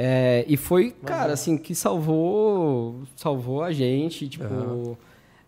É, 0.00 0.44
e 0.46 0.56
foi, 0.56 0.92
cara, 1.04 1.32
assim, 1.32 1.58
que 1.58 1.74
salvou, 1.74 3.02
salvou 3.16 3.64
a 3.64 3.72
gente, 3.72 4.28
tipo, 4.28 4.44
uhum. 4.44 4.96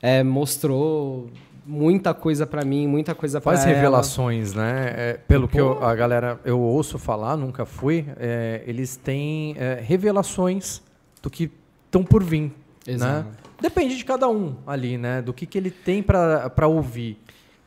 é, 0.02 0.24
mostrou 0.24 1.30
muita 1.64 2.12
coisa 2.12 2.44
para 2.44 2.64
mim, 2.64 2.88
muita 2.88 3.14
coisa 3.14 3.40
para 3.40 3.52
ela. 3.52 3.62
Faz 3.62 3.72
revelações, 3.72 4.52
né? 4.52 4.92
É, 4.96 5.12
pelo 5.12 5.46
Pô. 5.46 5.52
que 5.52 5.60
eu, 5.60 5.84
a 5.84 5.94
galera, 5.94 6.40
eu 6.44 6.60
ouço 6.60 6.98
falar, 6.98 7.36
nunca 7.36 7.64
fui, 7.64 8.04
é, 8.16 8.64
eles 8.66 8.96
têm 8.96 9.54
é, 9.56 9.80
revelações 9.80 10.82
do 11.22 11.30
que 11.30 11.48
estão 11.86 12.02
por 12.02 12.24
vir, 12.24 12.42
né? 12.42 12.52
Exato. 12.88 13.28
né? 13.28 13.34
Depende 13.62 13.96
de 13.96 14.04
cada 14.04 14.28
um 14.28 14.56
ali, 14.66 14.98
né? 14.98 15.22
Do 15.22 15.32
que, 15.32 15.46
que 15.46 15.56
ele 15.56 15.70
tem 15.70 16.02
para 16.02 16.66
ouvir. 16.66 17.20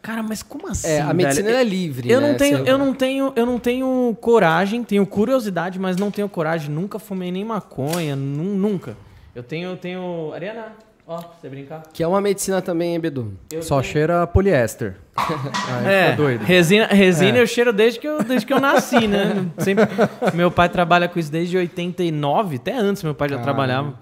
Cara, 0.03 0.21
mas 0.21 0.43
como 0.43 0.67
assim? 0.67 0.89
É, 0.89 0.99
a 0.99 1.13
medicina 1.13 1.47
velho? 1.47 1.59
é 1.59 1.63
livre. 1.63 2.11
Eu 2.11 2.19
né? 2.19 2.27
não 2.27 2.37
tenho, 2.37 2.57
eu 2.67 2.77
não 2.77 2.93
tenho, 2.93 3.33
eu 3.37 3.45
não 3.45 3.57
tenho 3.57 4.17
coragem, 4.19 4.83
tenho 4.83 5.05
curiosidade, 5.07 5.79
mas 5.79 5.95
não 5.95 6.11
tenho 6.11 6.27
coragem. 6.27 6.69
Nunca 6.69 6.99
fumei 6.99 7.31
nem 7.31 7.45
maconha, 7.45 8.13
nunca. 8.13 8.97
Eu 9.33 9.41
tenho, 9.41 9.69
eu 9.69 9.77
tenho, 9.77 10.33
Ariana, 10.33 10.73
ó, 11.07 11.19
pra 11.19 11.29
você 11.39 11.47
brincar. 11.47 11.83
Que 11.93 12.03
é 12.03 12.07
uma 12.07 12.19
medicina 12.19 12.61
também, 12.61 12.93
hein, 12.93 12.99
Bedu? 12.99 13.33
Eu 13.49 13.63
Só 13.63 13.79
tenho... 13.79 13.93
cheira 13.93 14.27
poliéster. 14.27 14.97
é, 15.87 16.11
doido. 16.17 16.43
Resina, 16.43 16.87
resina 16.87 17.37
é. 17.37 17.41
eu 17.41 17.47
cheiro 17.47 17.71
desde 17.71 17.97
que 17.97 18.07
eu, 18.07 18.21
desde 18.21 18.45
que 18.45 18.51
eu 18.51 18.59
nasci, 18.59 19.07
né? 19.07 19.47
Sempre, 19.59 19.85
meu 20.33 20.51
pai 20.51 20.67
trabalha 20.67 21.07
com 21.07 21.17
isso 21.17 21.31
desde 21.31 21.55
89, 21.55 22.57
até 22.57 22.75
antes 22.77 23.01
meu 23.03 23.15
pai 23.15 23.29
já 23.29 23.37
Caramba. 23.37 23.53
trabalhava. 23.53 23.93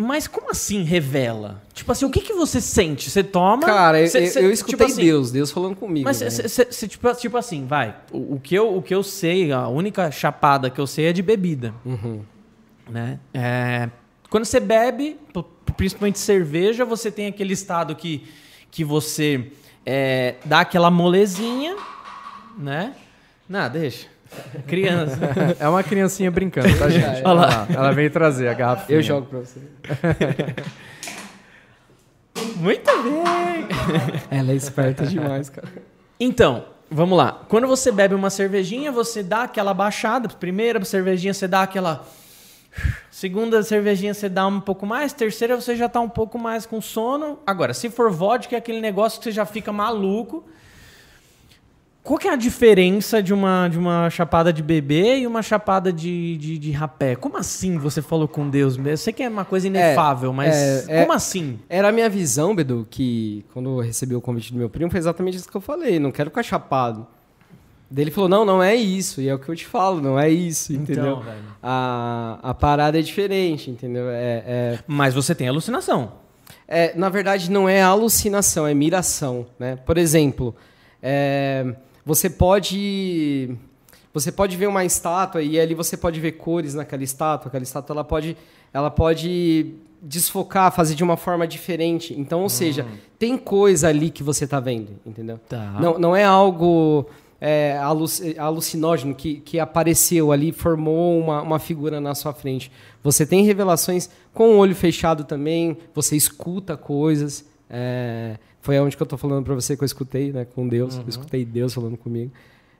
Mas 0.00 0.26
como 0.26 0.50
assim 0.50 0.82
revela? 0.82 1.62
Tipo 1.74 1.92
assim, 1.92 2.06
o 2.06 2.10
que, 2.10 2.20
que 2.20 2.32
você 2.32 2.60
sente? 2.60 3.10
Você 3.10 3.22
toma. 3.22 3.66
Cara, 3.66 4.06
cê, 4.08 4.26
cê, 4.26 4.44
eu, 4.44 4.50
escutei 4.50 4.78
tipo 4.78 4.90
assim, 4.90 5.04
Deus, 5.04 5.30
Deus 5.30 5.50
falando 5.50 5.76
comigo. 5.76 6.04
Mas 6.04 6.16
cê, 6.16 6.88
tipo, 6.88 7.14
tipo 7.14 7.36
assim, 7.36 7.66
vai. 7.66 7.94
O, 8.10 8.36
o, 8.36 8.40
que 8.40 8.54
eu, 8.54 8.74
o 8.74 8.80
que 8.80 8.94
eu 8.94 9.02
sei, 9.02 9.52
a 9.52 9.68
única 9.68 10.10
chapada 10.10 10.70
que 10.70 10.80
eu 10.80 10.86
sei 10.86 11.06
é 11.06 11.12
de 11.12 11.22
bebida. 11.22 11.74
Uhum. 11.84 12.22
Né? 12.88 13.20
É, 13.34 13.90
quando 14.30 14.46
você 14.46 14.58
bebe, 14.58 15.18
principalmente 15.76 16.18
cerveja, 16.18 16.84
você 16.84 17.10
tem 17.10 17.26
aquele 17.26 17.52
estado 17.52 17.94
que, 17.94 18.26
que 18.70 18.82
você 18.82 19.52
é, 19.84 20.36
dá 20.46 20.60
aquela 20.60 20.90
molezinha, 20.90 21.76
né? 22.56 22.94
Não, 23.46 23.68
deixa. 23.68 24.06
Criança. 24.66 25.18
É 25.58 25.68
uma 25.68 25.82
criancinha 25.82 26.30
brincando, 26.30 26.76
tá, 26.78 26.88
gente? 26.88 27.22
Olha 27.24 27.32
lá. 27.32 27.66
Ela 27.72 27.92
veio 27.92 28.10
trazer 28.10 28.48
a 28.48 28.54
garrafa. 28.54 28.92
Eu 28.92 29.02
jogo 29.02 29.26
pra 29.26 29.40
você. 29.40 29.60
Muito 32.56 32.90
bem! 33.02 33.68
Ela 34.30 34.52
é 34.52 34.54
esperta 34.54 35.06
demais, 35.06 35.48
cara. 35.48 35.68
Então, 36.18 36.64
vamos 36.90 37.16
lá. 37.16 37.44
Quando 37.48 37.66
você 37.66 37.90
bebe 37.90 38.14
uma 38.14 38.30
cervejinha, 38.30 38.92
você 38.92 39.22
dá 39.22 39.44
aquela 39.44 39.74
baixada. 39.74 40.28
Primeira 40.28 40.82
cervejinha, 40.84 41.34
você 41.34 41.48
dá 41.48 41.62
aquela. 41.62 42.06
Segunda 43.10 43.62
cervejinha, 43.62 44.14
você 44.14 44.28
dá 44.28 44.46
um 44.46 44.60
pouco 44.60 44.86
mais. 44.86 45.12
Terceira, 45.12 45.56
você 45.56 45.74
já 45.74 45.88
tá 45.88 46.00
um 46.00 46.08
pouco 46.08 46.38
mais 46.38 46.66
com 46.66 46.80
sono. 46.80 47.38
Agora, 47.46 47.74
se 47.74 47.90
for 47.90 48.10
vodka, 48.10 48.54
é 48.54 48.58
aquele 48.58 48.80
negócio 48.80 49.18
que 49.18 49.24
você 49.24 49.32
já 49.32 49.44
fica 49.44 49.72
maluco. 49.72 50.44
Qual 52.02 52.18
que 52.18 52.26
é 52.26 52.32
a 52.32 52.36
diferença 52.36 53.22
de 53.22 53.32
uma, 53.32 53.68
de 53.68 53.78
uma 53.78 54.08
chapada 54.08 54.52
de 54.52 54.62
bebê 54.62 55.18
e 55.18 55.26
uma 55.26 55.42
chapada 55.42 55.92
de, 55.92 56.36
de, 56.38 56.58
de 56.58 56.70
rapé? 56.72 57.14
Como 57.14 57.36
assim 57.36 57.76
você 57.76 58.00
falou 58.00 58.26
com 58.26 58.48
Deus 58.48 58.76
mesmo? 58.76 58.88
Eu 58.88 58.96
sei 58.96 59.12
que 59.12 59.22
é 59.22 59.28
uma 59.28 59.44
coisa 59.44 59.66
inefável, 59.66 60.30
é, 60.30 60.34
mas 60.34 60.88
é, 60.88 61.00
como 61.02 61.12
é, 61.12 61.16
assim? 61.16 61.58
Era 61.68 61.88
a 61.88 61.92
minha 61.92 62.08
visão, 62.08 62.54
Bedu, 62.54 62.86
que 62.90 63.44
quando 63.52 63.78
eu 63.78 63.80
recebi 63.80 64.14
o 64.14 64.20
convite 64.20 64.52
do 64.52 64.58
meu 64.58 64.70
primo, 64.70 64.90
foi 64.90 64.98
exatamente 64.98 65.36
isso 65.36 65.48
que 65.48 65.56
eu 65.56 65.60
falei. 65.60 65.98
Não 65.98 66.10
quero 66.10 66.30
ficar 66.30 66.42
chapado. 66.42 67.06
Daí 67.90 68.04
ele 68.04 68.10
falou, 68.10 68.30
não, 68.30 68.44
não 68.44 68.62
é 68.62 68.74
isso. 68.74 69.20
E 69.20 69.28
é 69.28 69.34
o 69.34 69.38
que 69.38 69.48
eu 69.48 69.56
te 69.56 69.66
falo, 69.66 70.00
não 70.00 70.18
é 70.18 70.30
isso, 70.30 70.72
então, 70.72 70.82
entendeu? 70.84 71.18
Então, 71.20 71.34
a, 71.62 72.38
a 72.42 72.54
parada 72.54 72.98
é 72.98 73.02
diferente, 73.02 73.70
entendeu? 73.70 74.08
É, 74.08 74.42
é... 74.46 74.78
Mas 74.86 75.12
você 75.12 75.34
tem 75.34 75.48
alucinação. 75.48 76.12
É, 76.66 76.96
na 76.96 77.08
verdade, 77.08 77.50
não 77.50 77.68
é 77.68 77.82
alucinação, 77.82 78.66
é 78.66 78.72
miração. 78.72 79.44
Né? 79.58 79.76
Por 79.76 79.98
exemplo, 79.98 80.54
é, 81.02 81.74
você 82.10 82.28
pode 82.28 83.56
você 84.12 84.32
pode 84.32 84.56
ver 84.56 84.66
uma 84.66 84.84
estátua 84.84 85.40
e 85.40 85.60
ali 85.60 85.76
você 85.76 85.96
pode 85.96 86.18
ver 86.18 86.32
cores 86.32 86.74
naquela 86.74 87.04
estátua. 87.04 87.46
Aquela 87.46 87.62
estátua 87.62 87.94
ela 87.94 88.02
pode 88.02 88.36
ela 88.74 88.90
pode 88.90 89.74
desfocar, 90.02 90.72
fazer 90.72 90.96
de 90.96 91.04
uma 91.04 91.16
forma 91.16 91.46
diferente. 91.46 92.12
Então, 92.18 92.40
ou 92.40 92.46
hum. 92.46 92.48
seja, 92.48 92.84
tem 93.16 93.38
coisa 93.38 93.86
ali 93.86 94.10
que 94.10 94.24
você 94.24 94.44
está 94.44 94.58
vendo, 94.58 94.88
entendeu? 95.06 95.38
Tá. 95.48 95.76
Não, 95.80 96.00
não 96.00 96.16
é 96.16 96.24
algo 96.24 97.06
é, 97.40 97.78
alucinógeno 98.36 99.14
que, 99.14 99.36
que 99.36 99.60
apareceu 99.60 100.32
ali, 100.32 100.50
formou 100.50 101.16
uma, 101.16 101.42
uma 101.42 101.58
figura 101.60 102.00
na 102.00 102.16
sua 102.16 102.32
frente. 102.32 102.72
Você 103.04 103.24
tem 103.24 103.44
revelações 103.44 104.10
com 104.34 104.54
o 104.54 104.56
olho 104.56 104.74
fechado 104.74 105.22
também, 105.22 105.78
você 105.94 106.16
escuta 106.16 106.76
coisas. 106.76 107.44
É, 107.72 108.36
foi 108.60 108.78
onde 108.78 108.96
que 108.96 109.02
eu 109.02 109.06
tô 109.06 109.16
falando 109.16 109.44
para 109.44 109.54
você 109.54 109.76
que 109.76 109.82
eu 109.82 109.86
escutei, 109.86 110.32
né, 110.32 110.44
com 110.44 110.68
Deus. 110.68 110.96
Uhum. 110.96 111.02
Eu 111.02 111.08
escutei 111.08 111.44
Deus 111.44 111.72
falando 111.72 111.96
comigo. 111.96 112.30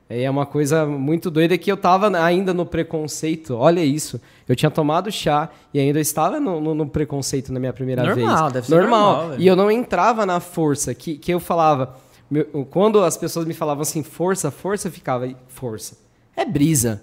E 0.09 0.23
é 0.23 0.29
uma 0.29 0.45
coisa 0.45 0.85
muito 0.85 1.31
doida 1.31 1.57
que 1.57 1.71
eu 1.71 1.77
tava 1.77 2.09
ainda 2.21 2.53
no 2.53 2.65
preconceito. 2.65 3.55
Olha 3.55 3.83
isso. 3.83 4.19
Eu 4.47 4.55
tinha 4.55 4.69
tomado 4.69 5.09
chá 5.09 5.49
e 5.73 5.79
ainda 5.79 5.99
estava 6.01 6.39
no, 6.39 6.59
no, 6.59 6.75
no 6.75 6.85
preconceito 6.85 7.53
na 7.53 7.59
minha 7.59 7.71
primeira 7.71 8.03
normal, 8.03 8.15
vez. 8.15 8.27
Normal, 8.27 8.51
deve 8.51 8.67
ser 8.67 8.75
normal. 8.75 9.17
normal 9.17 9.39
e 9.39 9.47
eu 9.47 9.55
não 9.55 9.71
entrava 9.71 10.25
na 10.25 10.39
força. 10.39 10.93
Que, 10.93 11.17
que 11.17 11.33
eu 11.33 11.39
falava... 11.39 11.95
Meu, 12.29 12.45
quando 12.69 13.01
as 13.03 13.17
pessoas 13.17 13.45
me 13.45 13.53
falavam 13.53 13.81
assim, 13.81 14.03
força, 14.03 14.51
força, 14.51 14.87
eu 14.89 14.91
ficava... 14.91 15.29
Força. 15.47 15.97
É 16.35 16.45
brisa. 16.45 17.01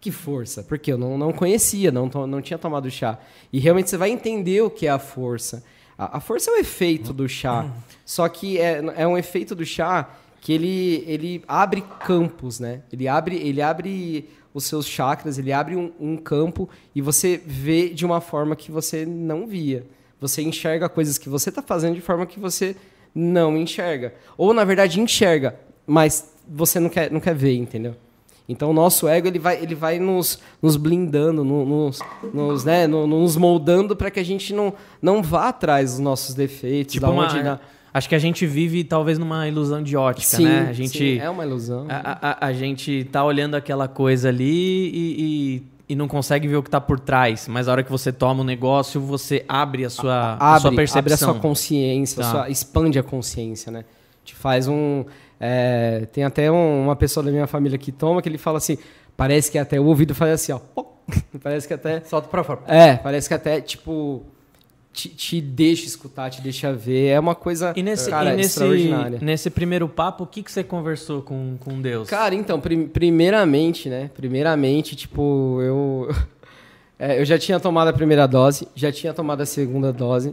Que 0.00 0.10
força? 0.10 0.62
Porque 0.62 0.92
eu 0.92 0.98
não, 0.98 1.16
não 1.16 1.32
conhecia, 1.32 1.90
não, 1.90 2.10
não 2.26 2.42
tinha 2.42 2.58
tomado 2.58 2.90
chá. 2.90 3.18
E 3.52 3.58
realmente 3.58 3.90
você 3.90 3.96
vai 3.96 4.10
entender 4.10 4.60
o 4.60 4.68
que 4.68 4.86
é 4.86 4.90
a 4.90 4.98
força. 4.98 5.64
A, 5.98 6.18
a 6.18 6.20
força 6.20 6.50
é 6.50 6.54
o 6.54 6.56
efeito 6.56 7.12
do 7.12 7.28
chá. 7.28 7.66
Só 8.04 8.28
que 8.28 8.58
é, 8.58 8.82
é 8.96 9.06
um 9.06 9.16
efeito 9.16 9.54
do 9.54 9.64
chá 9.64 10.10
que 10.40 10.52
ele, 10.52 11.04
ele 11.06 11.42
abre 11.48 11.82
campos, 12.00 12.60
né? 12.60 12.82
Ele 12.92 13.08
abre, 13.08 13.36
ele 13.36 13.62
abre 13.62 14.28
os 14.52 14.64
seus 14.64 14.86
chakras, 14.86 15.38
ele 15.38 15.52
abre 15.52 15.74
um, 15.74 15.90
um, 15.98 16.16
campo 16.16 16.68
e 16.94 17.00
você 17.00 17.40
vê 17.44 17.88
de 17.88 18.04
uma 18.04 18.20
forma 18.20 18.54
que 18.54 18.70
você 18.70 19.06
não 19.06 19.46
via. 19.46 19.86
Você 20.20 20.42
enxerga 20.42 20.88
coisas 20.88 21.18
que 21.18 21.28
você 21.28 21.48
está 21.48 21.62
fazendo 21.62 21.94
de 21.94 22.00
forma 22.00 22.26
que 22.26 22.38
você 22.38 22.76
não 23.14 23.56
enxerga. 23.56 24.14
Ou, 24.36 24.52
na 24.52 24.64
verdade, 24.64 25.00
enxerga, 25.00 25.58
mas 25.86 26.32
você 26.46 26.78
não 26.78 26.88
quer, 26.88 27.10
não 27.10 27.20
quer 27.20 27.34
ver, 27.34 27.56
entendeu? 27.56 27.96
Então 28.48 28.70
o 28.70 28.72
nosso 28.74 29.08
ego 29.08 29.26
ele 29.26 29.38
vai, 29.38 29.62
ele 29.62 29.74
vai 29.74 29.98
nos, 29.98 30.38
nos 30.60 30.76
blindando, 30.76 31.42
no- 31.42 31.64
nos, 31.64 31.98
nos, 32.32 32.64
né, 32.64 32.86
no- 32.86 33.06
nos 33.06 33.36
moldando 33.36 33.96
para 33.96 34.10
que 34.10 34.20
a 34.20 34.24
gente 34.24 34.52
não, 34.52 34.74
não 35.00 35.22
vá 35.22 35.48
atrás 35.48 35.92
dos 35.92 36.00
nossos 36.00 36.34
defeitos. 36.34 36.92
Tipo 36.94 37.06
da 37.06 37.12
uma, 37.12 37.24
onde 37.24 37.42
na- 37.42 37.58
acho 37.92 38.06
que 38.08 38.14
a 38.14 38.18
gente 38.18 38.46
vive 38.46 38.84
talvez 38.84 39.18
numa 39.18 39.48
ilusão 39.48 39.82
de 39.82 39.96
ótica, 39.96 40.36
Sim, 40.36 40.44
né? 40.44 40.66
A 40.68 40.72
gente 40.74 40.98
sim, 40.98 41.18
é 41.18 41.30
uma 41.30 41.42
ilusão. 41.44 41.86
A, 41.88 42.18
a- 42.42 42.46
a 42.48 42.52
gente 42.52 43.04
tá 43.10 43.24
olhando 43.24 43.54
aquela 43.54 43.88
coisa 43.88 44.28
ali 44.28 44.44
e, 44.92 45.16
e- 45.18 45.62
e 45.88 45.96
não 45.96 46.06
consegue 46.08 46.46
ver 46.46 46.56
o 46.56 46.62
que 46.62 46.68
tá 46.70 46.80
por 46.82 47.00
trás. 47.00 47.48
Mas 47.48 47.66
a 47.66 47.72
hora 47.72 47.82
que 47.82 47.90
você 47.90 48.12
toma 48.12 48.42
um 48.42 48.44
negócio, 48.44 49.00
você 49.00 49.42
abre 49.48 49.86
a 49.86 49.90
sua, 49.90 50.36
a 50.38 50.48
abre, 50.56 50.60
sua 50.60 50.72
percepção. 50.72 50.98
abre 51.00 51.12
a 51.14 51.16
sua 51.16 51.34
consciência, 51.34 52.22
a 52.22 52.26
Tá. 52.26 52.30
sua- 52.30 52.50
expande 52.50 52.98
a 52.98 53.02
consciência, 53.02 53.72
né? 53.72 53.84
Te 54.22 54.34
faz 54.34 54.68
um. 54.68 55.04
É, 55.44 56.06
tem 56.12 56.24
até 56.24 56.50
um- 56.50 56.84
uma 56.84 56.96
pessoa 56.96 57.22
da 57.24 57.30
minha 57.30 57.46
família 57.46 57.76
que 57.78 57.92
toma 57.92 58.22
que 58.22 58.28
ele 58.28 58.38
fala 58.38 58.58
assim, 58.58 58.78
parece 59.16 59.50
que 59.50 59.58
até 59.58 59.78
o 59.78 59.84
ouvido 59.84 60.14
faz 60.14 60.32
assim, 60.32 60.52
ó. 60.52 60.60
parece 61.42 61.68
que 61.68 61.74
até. 61.74 62.00
Solta 62.00 62.28
pra 62.28 62.42
fora. 62.42 62.60
É, 62.66 62.96
parece 62.96 63.28
que 63.28 63.34
até, 63.34 63.60
tipo. 63.60 64.22
Te, 64.92 65.08
te 65.08 65.40
deixa 65.40 65.86
escutar, 65.86 66.30
te 66.30 66.40
deixa 66.40 66.72
ver. 66.72 67.08
É 67.08 67.18
uma 67.18 67.34
coisa 67.34 67.72
E 67.74 67.82
nesse, 67.82 68.08
cara, 68.08 68.32
e 68.32 68.36
nesse, 68.36 68.50
extraordinária. 68.50 69.18
nesse 69.20 69.50
primeiro 69.50 69.88
papo, 69.88 70.22
o 70.22 70.26
que, 70.26 70.40
que 70.40 70.52
você 70.52 70.62
conversou 70.62 71.20
com, 71.20 71.56
com 71.58 71.82
Deus? 71.82 72.08
Cara, 72.08 72.32
então, 72.32 72.60
prim- 72.60 72.86
primeiramente, 72.86 73.88
né? 73.88 74.08
Primeiramente, 74.14 74.94
tipo, 74.94 75.58
eu. 75.62 76.08
é, 76.96 77.20
eu 77.20 77.24
já 77.24 77.36
tinha 77.36 77.58
tomado 77.58 77.88
a 77.88 77.92
primeira 77.92 78.24
dose, 78.28 78.68
já 78.74 78.92
tinha 78.92 79.12
tomado 79.12 79.40
a 79.40 79.46
segunda 79.46 79.92
dose 79.92 80.32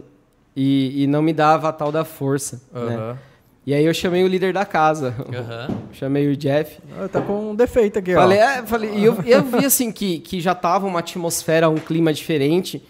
e, 0.54 1.02
e 1.02 1.06
não 1.08 1.22
me 1.22 1.32
dava 1.32 1.68
a 1.68 1.72
tal 1.72 1.90
da 1.90 2.04
força. 2.04 2.62
Né? 2.72 3.16
E 3.64 3.72
aí 3.72 3.84
eu 3.84 3.94
chamei 3.94 4.24
o 4.24 4.26
líder 4.26 4.52
da 4.52 4.64
casa, 4.64 5.14
Aham. 5.32 5.68
chamei 5.92 6.26
o 6.28 6.36
Jeff. 6.36 6.78
Ah, 6.98 7.06
Tá 7.08 7.20
com 7.20 7.50
um 7.50 7.54
defeito 7.54 7.98
aqui, 8.00 8.12
Falei, 8.14 8.38
ó. 8.38 8.42
é, 8.42 8.62
falei, 8.66 8.90
e 8.94 9.04
eu, 9.04 9.16
eu 9.24 9.42
vi 9.42 9.64
assim 9.64 9.92
que, 9.92 10.18
que 10.18 10.40
já 10.40 10.54
tava 10.54 10.86
uma 10.86 10.98
atmosfera, 10.98 11.68
um 11.68 11.76
clima 11.76 12.12
diferente. 12.12 12.82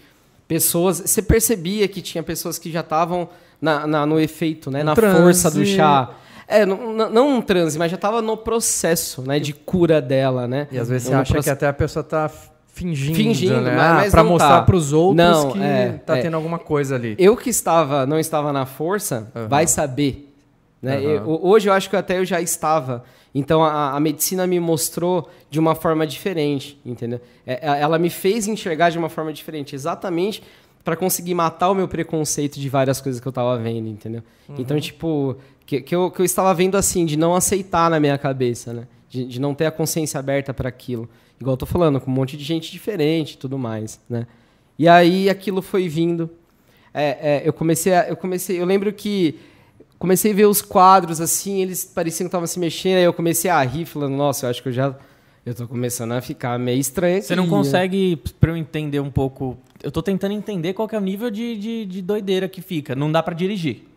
Pessoas. 0.47 0.99
Você 1.05 1.21
percebia 1.21 1.87
que 1.87 2.01
tinha 2.01 2.23
pessoas 2.23 2.57
que 2.59 2.71
já 2.71 2.81
estavam 2.81 3.29
na, 3.61 3.87
na- 3.87 4.05
no 4.05 4.19
efeito, 4.19 4.69
né? 4.69 4.81
Um 4.81 4.85
na 4.85 4.95
transe. 4.95 5.21
força 5.21 5.51
do 5.51 5.65
chá. 5.65 6.09
É, 6.47 6.65
não, 6.65 7.09
não- 7.09 7.29
um 7.37 7.41
transe, 7.41 7.77
mas 7.79 7.89
já 7.89 7.95
estava 7.95 8.21
no 8.21 8.35
processo, 8.35 9.21
né? 9.21 9.39
De 9.39 9.53
cura 9.53 10.01
dela, 10.01 10.47
né? 10.47 10.67
E 10.71 10.77
às 10.77 10.89
vezes 10.89 11.07
você 11.07 11.13
No 11.13 11.21
acha 11.21 11.33
proce- 11.33 11.45
que 11.47 11.49
até 11.51 11.67
a 11.67 11.73
pessoa 11.73 12.03
tá 12.03 12.29
fingindo, 12.67 13.15
Fingindo, 13.15 13.61
né? 13.61 13.75
mas- 13.75 13.79
Ah, 13.79 13.93
mas 13.93 14.11
pra 14.11 14.23
não 14.23 14.31
mostrar 14.31 14.57
tá. 14.59 14.61
pros 14.63 14.91
outros 14.91 15.15
Não, 15.25 15.51
que 15.51 15.61
é, 15.61 16.01
tá 16.05 16.17
é. 16.17 16.21
tendo 16.21 16.33
alguma 16.35 16.59
coisa 16.59 16.95
ali. 16.95 17.15
Eu 17.19 17.37
que 17.37 17.49
estava, 17.49 18.05
não 18.05 18.19
estava 18.19 18.51
na 18.51 18.65
força, 18.65 19.31
Aham. 19.35 19.47
vai 19.47 19.65
saber. 19.67 20.32
Né? 20.83 20.97
Aham. 20.97 21.03
Eu- 21.05 21.39
hoje 21.41 21.69
eu 21.69 21.73
acho 21.73 21.89
que 21.89 21.95
até 21.95 22.19
eu 22.19 22.25
já 22.25 22.41
estava. 22.41 23.05
Então 23.33 23.63
a, 23.63 23.95
a 23.95 23.99
medicina 23.99 24.45
me 24.45 24.59
mostrou 24.59 25.29
de 25.49 25.59
uma 25.59 25.73
forma 25.73 26.05
diferente, 26.05 26.79
entendeu? 26.85 27.21
É, 27.47 27.53
é, 27.53 27.81
ela 27.81 27.97
me 27.97 28.09
fez 28.09 28.47
enxergar 28.47 28.89
de 28.91 28.97
uma 28.99 29.09
forma 29.09 29.31
diferente, 29.33 29.73
exatamente 29.73 30.43
para 30.83 30.97
conseguir 30.97 31.33
matar 31.33 31.71
o 31.71 31.73
meu 31.73 31.87
preconceito 31.87 32.59
de 32.59 32.67
várias 32.67 32.99
coisas 32.99 33.21
que 33.21 33.25
eu 33.27 33.29
estava 33.29 33.57
vendo, 33.57 33.87
entendeu? 33.87 34.21
Uhum. 34.49 34.55
Então, 34.59 34.77
tipo, 34.81 35.37
que, 35.65 35.79
que, 35.79 35.95
eu, 35.95 36.11
que 36.11 36.19
eu 36.19 36.25
estava 36.25 36.53
vendo 36.53 36.75
assim, 36.75 37.05
de 37.05 37.15
não 37.15 37.33
aceitar 37.33 37.89
na 37.89 38.01
minha 38.01 38.17
cabeça, 38.17 38.73
né? 38.73 38.87
De, 39.09 39.23
de 39.25 39.39
não 39.39 39.53
ter 39.55 39.65
a 39.65 39.71
consciência 39.71 40.19
aberta 40.19 40.53
para 40.53 40.67
aquilo. 40.67 41.07
Igual 41.39 41.53
eu 41.53 41.57
tô 41.57 41.65
falando, 41.65 42.01
com 42.01 42.11
um 42.11 42.13
monte 42.13 42.35
de 42.35 42.43
gente 42.43 42.69
diferente 42.69 43.35
e 43.35 43.37
tudo 43.37 43.57
mais, 43.57 43.97
né? 44.09 44.27
E 44.77 44.85
aí 44.87 45.29
aquilo 45.29 45.61
foi 45.61 45.87
vindo. 45.87 46.29
É, 46.93 47.37
é, 47.37 47.41
eu 47.45 47.53
comecei, 47.53 47.93
a, 47.93 48.09
eu 48.09 48.17
comecei, 48.17 48.59
eu 48.59 48.65
lembro 48.65 48.91
que 48.91 49.39
comecei 50.03 50.33
a 50.33 50.35
ver 50.35 50.47
os 50.47 50.61
quadros 50.61 51.21
assim, 51.21 51.61
eles 51.61 51.85
pareciam 51.85 52.25
que 52.25 52.27
estavam 52.27 52.45
se 52.45 52.59
mexendo, 52.59 52.97
aí 52.97 53.05
eu 53.05 53.13
comecei 53.13 53.49
a 53.49 53.61
rir, 53.63 53.85
falando, 53.85 54.13
nossa, 54.17 54.45
eu 54.45 54.49
acho 54.49 54.61
que 54.61 54.67
eu 54.67 54.73
já 54.73 54.93
eu 55.45 55.55
tô 55.55 55.65
começando 55.65 56.11
a 56.11 56.19
ficar 56.19 56.59
meio 56.59 56.77
estranho. 56.77 57.21
Você 57.21 57.33
não 57.37 57.47
consegue, 57.47 58.17
pra 58.37 58.51
eu 58.51 58.57
entender 58.57 58.99
um 58.99 59.09
pouco. 59.09 59.57
Eu 59.81 59.91
tô 59.91 60.01
tentando 60.01 60.33
entender 60.33 60.73
qual 60.73 60.89
que 60.89 60.95
é 60.95 60.97
o 60.97 61.01
nível 61.01 61.29
de, 61.31 61.55
de, 61.57 61.85
de 61.85 62.01
doideira 62.01 62.49
que 62.49 62.61
fica. 62.61 62.93
Não 62.95 63.09
dá 63.09 63.23
pra 63.23 63.33
dirigir. 63.33 63.87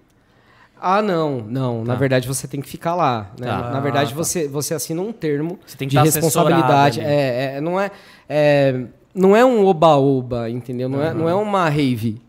Ah, 0.81 1.03
não, 1.03 1.39
não. 1.41 1.83
Na 1.85 1.95
Tá. 1.95 1.99
verdade, 1.99 2.29
você 2.29 2.47
tem 2.47 2.61
que 2.61 2.69
ficar 2.69 2.95
lá. 2.95 3.33
Né? 3.41 3.49
Tá. 3.49 3.71
Na 3.73 3.81
verdade, 3.81 4.13
Ah, 4.13 4.17
tá. 4.17 4.23
você, 4.23 4.47
você 4.47 4.75
assina 4.75 5.03
um 5.03 5.13
termo 5.13 5.59
Você 5.67 5.77
tem 5.77 5.89
que 5.89 5.97
de 5.97 6.03
responsabilidade. 6.03 7.01
É, 7.01 7.57
é, 7.57 7.61
não, 7.61 7.81
é, 7.81 7.91
é, 8.29 8.85
não 9.13 9.35
é 9.37 9.45
um 9.45 9.65
oba-oba, 9.67 10.49
entendeu? 10.51 10.89
Não, 10.89 11.03
é, 11.03 11.13
não 11.13 11.29
é 11.29 11.35
uma 11.35 11.69
rave, 11.69 12.21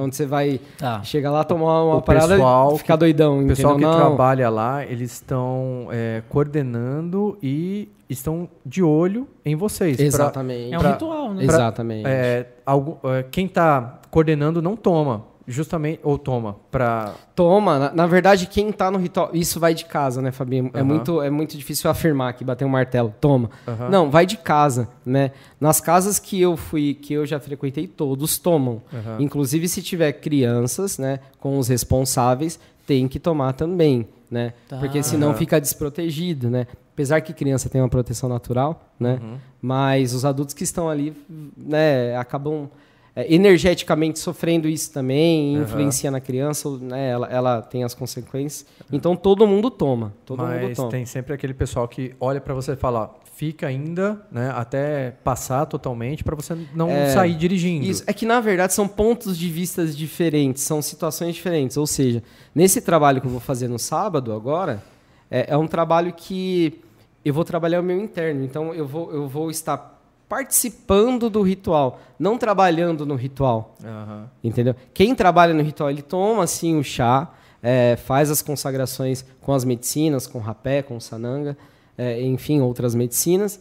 onde 0.00 0.14
você 0.16 0.26
vai 0.26 0.60
Tá. 0.78 1.02
chegar 1.02 1.30
lá, 1.30 1.44
tomar 1.44 1.82
uma 1.84 1.96
O 1.96 2.02
parada 2.02 2.28
pessoal 2.34 2.74
e 2.74 2.78
ficar 2.78 2.96
doidão, 2.96 3.40
O 3.44 3.46
pessoal 3.46 3.74
que 3.76 3.82
entendeu? 3.82 3.98
Não. 3.98 4.06
trabalha 4.08 4.50
lá, 4.50 4.84
eles 4.84 5.12
estão 5.12 5.88
é, 5.90 6.22
coordenando 6.28 7.38
e 7.42 7.88
estão 8.08 8.48
de 8.64 8.82
olho 8.82 9.26
em 9.44 9.56
vocês. 9.56 9.96
pra- 9.96 10.04
Exatamente. 10.06 10.72
É 10.74 10.76
um 10.76 10.80
Pra- 10.80 10.92
ritual, 10.92 11.30
né? 11.34 11.44
pra- 11.46 11.54
Exatamente. 11.54 12.04
é, 12.06 12.46
algu- 12.66 12.98
é, 13.04 13.22
quem 13.30 13.46
está 13.46 14.00
coordenando 14.10 14.60
não 14.60 14.76
toma, 14.76 15.24
justamente, 15.46 16.00
ou 16.02 16.18
toma, 16.18 16.56
para... 16.70 17.14
Toma, 17.34 17.78
na, 17.78 17.92
na 17.92 18.06
verdade, 18.06 18.46
quem 18.46 18.70
tá 18.70 18.90
no 18.90 18.98
ritual. 18.98 19.30
Isso 19.32 19.58
vai 19.58 19.74
de 19.74 19.84
casa, 19.84 20.20
né, 20.22 20.30
Fabinho? 20.30 20.70
É, 20.74 20.82
muito, 20.82 21.20
é 21.22 21.30
muito 21.30 21.56
difícil 21.56 21.90
afirmar 21.90 22.30
aqui, 22.30 22.44
bater 22.44 22.64
um 22.64 22.68
martelo. 22.68 23.14
Toma. 23.20 23.50
Aham. 23.66 23.88
Não, 23.88 24.10
vai 24.10 24.26
de 24.26 24.36
casa, 24.36 24.88
né? 25.04 25.32
Nas 25.60 25.80
casas 25.80 26.18
que 26.18 26.40
eu 26.40 26.56
fui, 26.56 26.94
que 26.94 27.14
eu 27.14 27.26
já 27.26 27.40
frequentei, 27.40 27.86
todos 27.86 28.38
tomam. 28.38 28.82
Aham. 28.92 29.16
Inclusive, 29.20 29.68
se 29.68 29.82
tiver 29.82 30.12
crianças, 30.12 30.98
né, 30.98 31.20
com 31.40 31.58
os 31.58 31.68
responsáveis, 31.68 32.58
tem 32.86 33.08
que 33.08 33.18
tomar 33.18 33.52
também, 33.52 34.08
né? 34.30 34.52
Tá. 34.68 34.78
Porque 34.78 35.02
senão 35.02 35.34
fica 35.34 35.60
desprotegido, 35.60 36.50
né? 36.50 36.66
Apesar 36.92 37.20
que 37.20 37.32
criança 37.32 37.68
tem 37.68 37.80
uma 37.80 37.88
proteção 37.88 38.28
natural, 38.28 38.88
né? 39.00 39.18
Uhum. 39.22 39.36
Mas 39.60 40.12
os 40.12 40.24
adultos 40.24 40.54
que 40.54 40.64
estão 40.64 40.90
ali, 40.90 41.16
né, 41.56 42.16
acabam 42.16 42.68
é, 43.14 43.32
energeticamente 43.34 44.18
sofrendo 44.18 44.68
isso 44.68 44.92
também, 44.92 45.56
Aham. 45.56 45.64
influencia 45.64 46.10
na 46.10 46.20
criança, 46.20 46.68
né? 46.78 47.10
Ela, 47.10 47.26
ela 47.28 47.62
tem 47.62 47.84
as 47.84 47.94
consequências. 47.94 48.66
Então 48.90 49.14
todo 49.14 49.46
mundo 49.46 49.70
toma, 49.70 50.12
todo 50.24 50.40
mundo 50.42 50.50
Mas 50.62 50.76
toma. 50.76 50.88
tem 50.90 51.04
sempre 51.04 51.34
aquele 51.34 51.54
pessoal 51.54 51.86
que 51.86 52.14
olha 52.18 52.40
para 52.40 52.54
você 52.54 52.72
e 52.72 52.76
fala, 52.76 53.14
fica 53.34 53.66
ainda, 53.66 54.24
né, 54.30 54.52
até 54.54 55.10
passar 55.24 55.66
totalmente 55.66 56.22
para 56.22 56.36
você 56.36 56.56
não 56.74 56.88
É, 56.90 57.06
sair 57.12 57.34
dirigindo. 57.34 57.84
Isso. 57.84 58.04
É 58.06 58.12
que, 58.12 58.24
na 58.24 58.40
verdade, 58.40 58.72
são 58.72 58.86
pontos 58.86 59.36
de 59.36 59.48
vista 59.48 59.84
diferentes, 59.86 60.62
são 60.62 60.80
situações 60.80 61.34
diferentes. 61.34 61.76
Ou 61.76 61.86
seja, 61.86 62.22
nesse 62.54 62.80
trabalho 62.80 63.20
que 63.20 63.26
eu 63.26 63.30
vou 63.30 63.40
fazer 63.40 63.68
no 63.68 63.78
sábado, 63.78 64.32
agora, 64.32 64.82
é, 65.30 65.46
é 65.52 65.56
um 65.56 65.66
trabalho 65.66 66.12
que 66.12 66.80
eu 67.24 67.34
vou 67.34 67.44
trabalhar 67.44 67.80
o 67.80 67.82
meu 67.82 67.98
interno. 68.00 68.44
Então, 68.44 68.72
eu 68.74 68.86
vou, 68.86 69.12
eu 69.12 69.26
vou 69.26 69.50
estar 69.50 69.91
participando 70.32 71.28
do 71.28 71.42
ritual, 71.42 72.00
não 72.18 72.38
trabalhando 72.38 73.04
no 73.04 73.14
ritual. 73.16 73.76
Aham. 73.84 74.30
Entendeu? 74.42 74.74
Quem 74.94 75.14
trabalha 75.14 75.52
no 75.52 75.62
ritual, 75.62 75.90
ele 75.90 76.00
toma, 76.00 76.44
assim, 76.44 76.78
o 76.78 76.82
chá, 76.82 77.30
é, 77.62 77.96
faz 77.96 78.30
as 78.30 78.40
consagrações 78.40 79.26
com 79.42 79.52
as 79.52 79.62
medicinas, 79.62 80.26
com 80.26 80.38
rapé, 80.38 80.80
com 80.80 80.98
sananga, 80.98 81.54
é, 81.98 82.22
enfim, 82.22 82.62
outras 82.62 82.94
medicinas. 82.94 83.60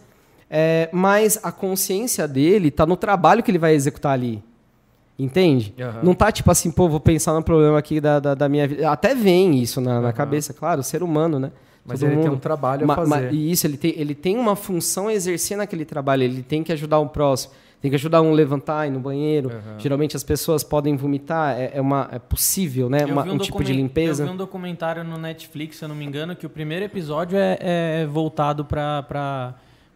É, 0.50 0.88
mas 0.94 1.38
a 1.44 1.52
consciência 1.52 2.26
dele 2.26 2.70
está 2.70 2.86
no 2.86 2.96
trabalho 2.96 3.44
que 3.44 3.52
ele 3.52 3.60
vai 3.60 3.74
executar 3.74 4.14
ali. 4.14 4.42
Entende? 5.20 5.76
Aham. 5.78 6.00
Não 6.04 6.14
tá 6.14 6.32
tipo 6.32 6.50
assim, 6.50 6.72
pô, 6.72 6.88
vou 6.88 7.02
pensar 7.02 7.34
no 7.34 7.44
problema 7.44 7.78
aqui 7.78 8.00
da, 8.00 8.18
da, 8.22 8.34
da 8.34 8.48
minha 8.48 8.66
vida. 8.66 8.90
Até 8.90 9.14
vem 9.14 9.60
isso 9.60 9.82
na, 9.82 9.96
na 9.96 10.08
Aham. 10.08 10.14
cabeça, 10.14 10.54
claro, 10.54 10.82
ser 10.84 11.04
humano, 11.04 11.38
né? 11.38 11.52
Mas 11.86 12.00
Todo 12.00 12.10
ele 12.10 12.15
tem 12.17 12.26
mundo. 12.30 12.36
um 12.38 12.39
trabalho 12.39 12.86
Ma- 12.86 12.94
a 12.94 12.98
ma- 12.98 13.06
fazer. 13.17 13.34
e 13.34 13.52
isso, 13.52 13.65
ele 13.65 13.76
tem, 13.78 13.94
ele 13.98 14.13
tem 14.15 14.38
uma 14.38 14.56
função 14.56 15.08
a 15.08 15.13
exercer 15.13 15.58
naquele 15.58 15.84
trabalho. 15.86 16.24
Ele 16.24 16.44
tem 16.44 16.63
que 16.63 16.72
ajudar 16.72 17.00
o 17.00 17.08
próximo. 17.10 17.54
Tem 17.82 17.89
que 17.89 17.96
ajudar 17.96 18.22
um 18.22 18.30
a 18.30 18.34
levantar, 18.36 18.86
ir 18.88 18.91
no 18.91 19.00
banheiro. 19.00 19.50
Aham. 19.50 19.80
Geralmente 19.80 20.15
as 20.15 20.24
pessoas 20.24 20.63
podem 20.63 20.96
vomitar. 20.96 21.58
É, 21.60 21.72
é 21.74 21.82
uma, 21.82 22.08
é 22.12 22.20
possível, 22.20 22.88
né? 22.88 23.04
Uma- 23.06 23.24
vi 23.24 23.32
um, 23.32 23.38
tipo 23.39 23.63
de 23.63 23.74
limpeza. 23.74 24.22
Eu 24.22 24.28
vi 24.28 24.34
um 24.34 24.38
documentário 24.38 25.04
no 25.04 25.17
Netflix, 25.17 25.78
se 25.78 25.84
eu 25.84 25.89
não 25.89 25.96
me 25.96 26.06
engano, 26.06 26.36
que 26.36 26.46
o 26.46 26.50
primeiro 26.50 26.86
episódio 26.86 27.36
é, 27.39 27.58
é 27.60 28.06
voltado 28.06 28.63
pra, 28.63 29.02
pra, 29.02 29.56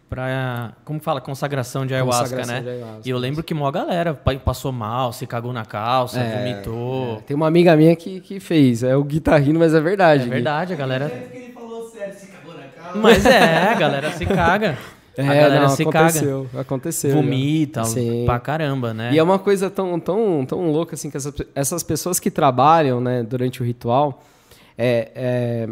pra. 0.09 0.73
Como 0.83 0.99
fala? 0.99 1.21
Consagração 1.21 1.85
de 1.85 1.93
ayahuasca, 1.93 2.23
Consagração 2.23 2.55
né? 2.55 2.61
de 2.61 2.69
ayahuasca, 2.69 3.01
e 3.05 3.09
eu 3.11 3.17
lembro 3.19 3.43
que 3.43 3.53
mó 3.53 3.69
galera 3.69 4.15
pa- 4.15 4.33
passou 4.35 4.71
mal, 4.71 5.13
se 5.13 5.27
cagou 5.27 5.53
na 5.53 5.63
calça, 5.65 6.19
É, 6.19 6.39
vomitou. 6.39 7.21
Tem 7.21 7.35
uma 7.35 7.45
amiga 7.47 7.75
minha 7.75 7.95
que, 7.95 8.19
que 8.19 8.39
fez. 8.39 8.81
É 8.81 8.95
o 8.97 9.03
guitarrino, 9.03 9.59
mas 9.59 9.75
é 9.75 9.79
verdade. 9.79 10.23
É 10.23 10.25
verdade, 10.27 10.73
a 10.73 10.75
galera. 10.75 11.07
que 11.09 11.37
ele 11.37 11.53
falou 11.53 11.87
sério, 11.89 12.15
se 12.15 12.25
cagou 12.27 12.55
na 12.55 12.63
cara. 12.63 12.84
Mas 13.01 13.25
é, 13.25 13.69
a 13.69 13.73
galera 13.75 14.11
se 14.11 14.25
caga. 14.25 14.77
É, 15.17 15.21
a 15.23 15.33
galera 15.33 15.61
não, 15.61 15.69
se 15.69 15.85
caga. 15.85 15.99
aconteceu. 15.99 16.47
Aconteceu. 16.57 17.09
já. 17.11 17.15
Vomita 17.15 17.83
Sim. 17.85 18.23
pra 18.25 18.39
caramba, 18.39 18.93
né? 18.93 19.11
E 19.13 19.17
é 19.17 19.23
uma 19.23 19.39
coisa 19.39 19.69
tão, 19.69 19.99
tão, 19.99 20.45
tão 20.45 20.69
louca 20.71 20.95
assim 20.95 21.09
que 21.09 21.15
essas, 21.17 21.33
essas 21.55 21.83
pessoas 21.83 22.19
que 22.19 22.29
trabalham 22.29 22.99
né, 22.99 23.23
durante 23.23 23.61
o 23.61 23.65
ritual 23.65 24.23
é, 24.77 25.11
é, 25.15 25.69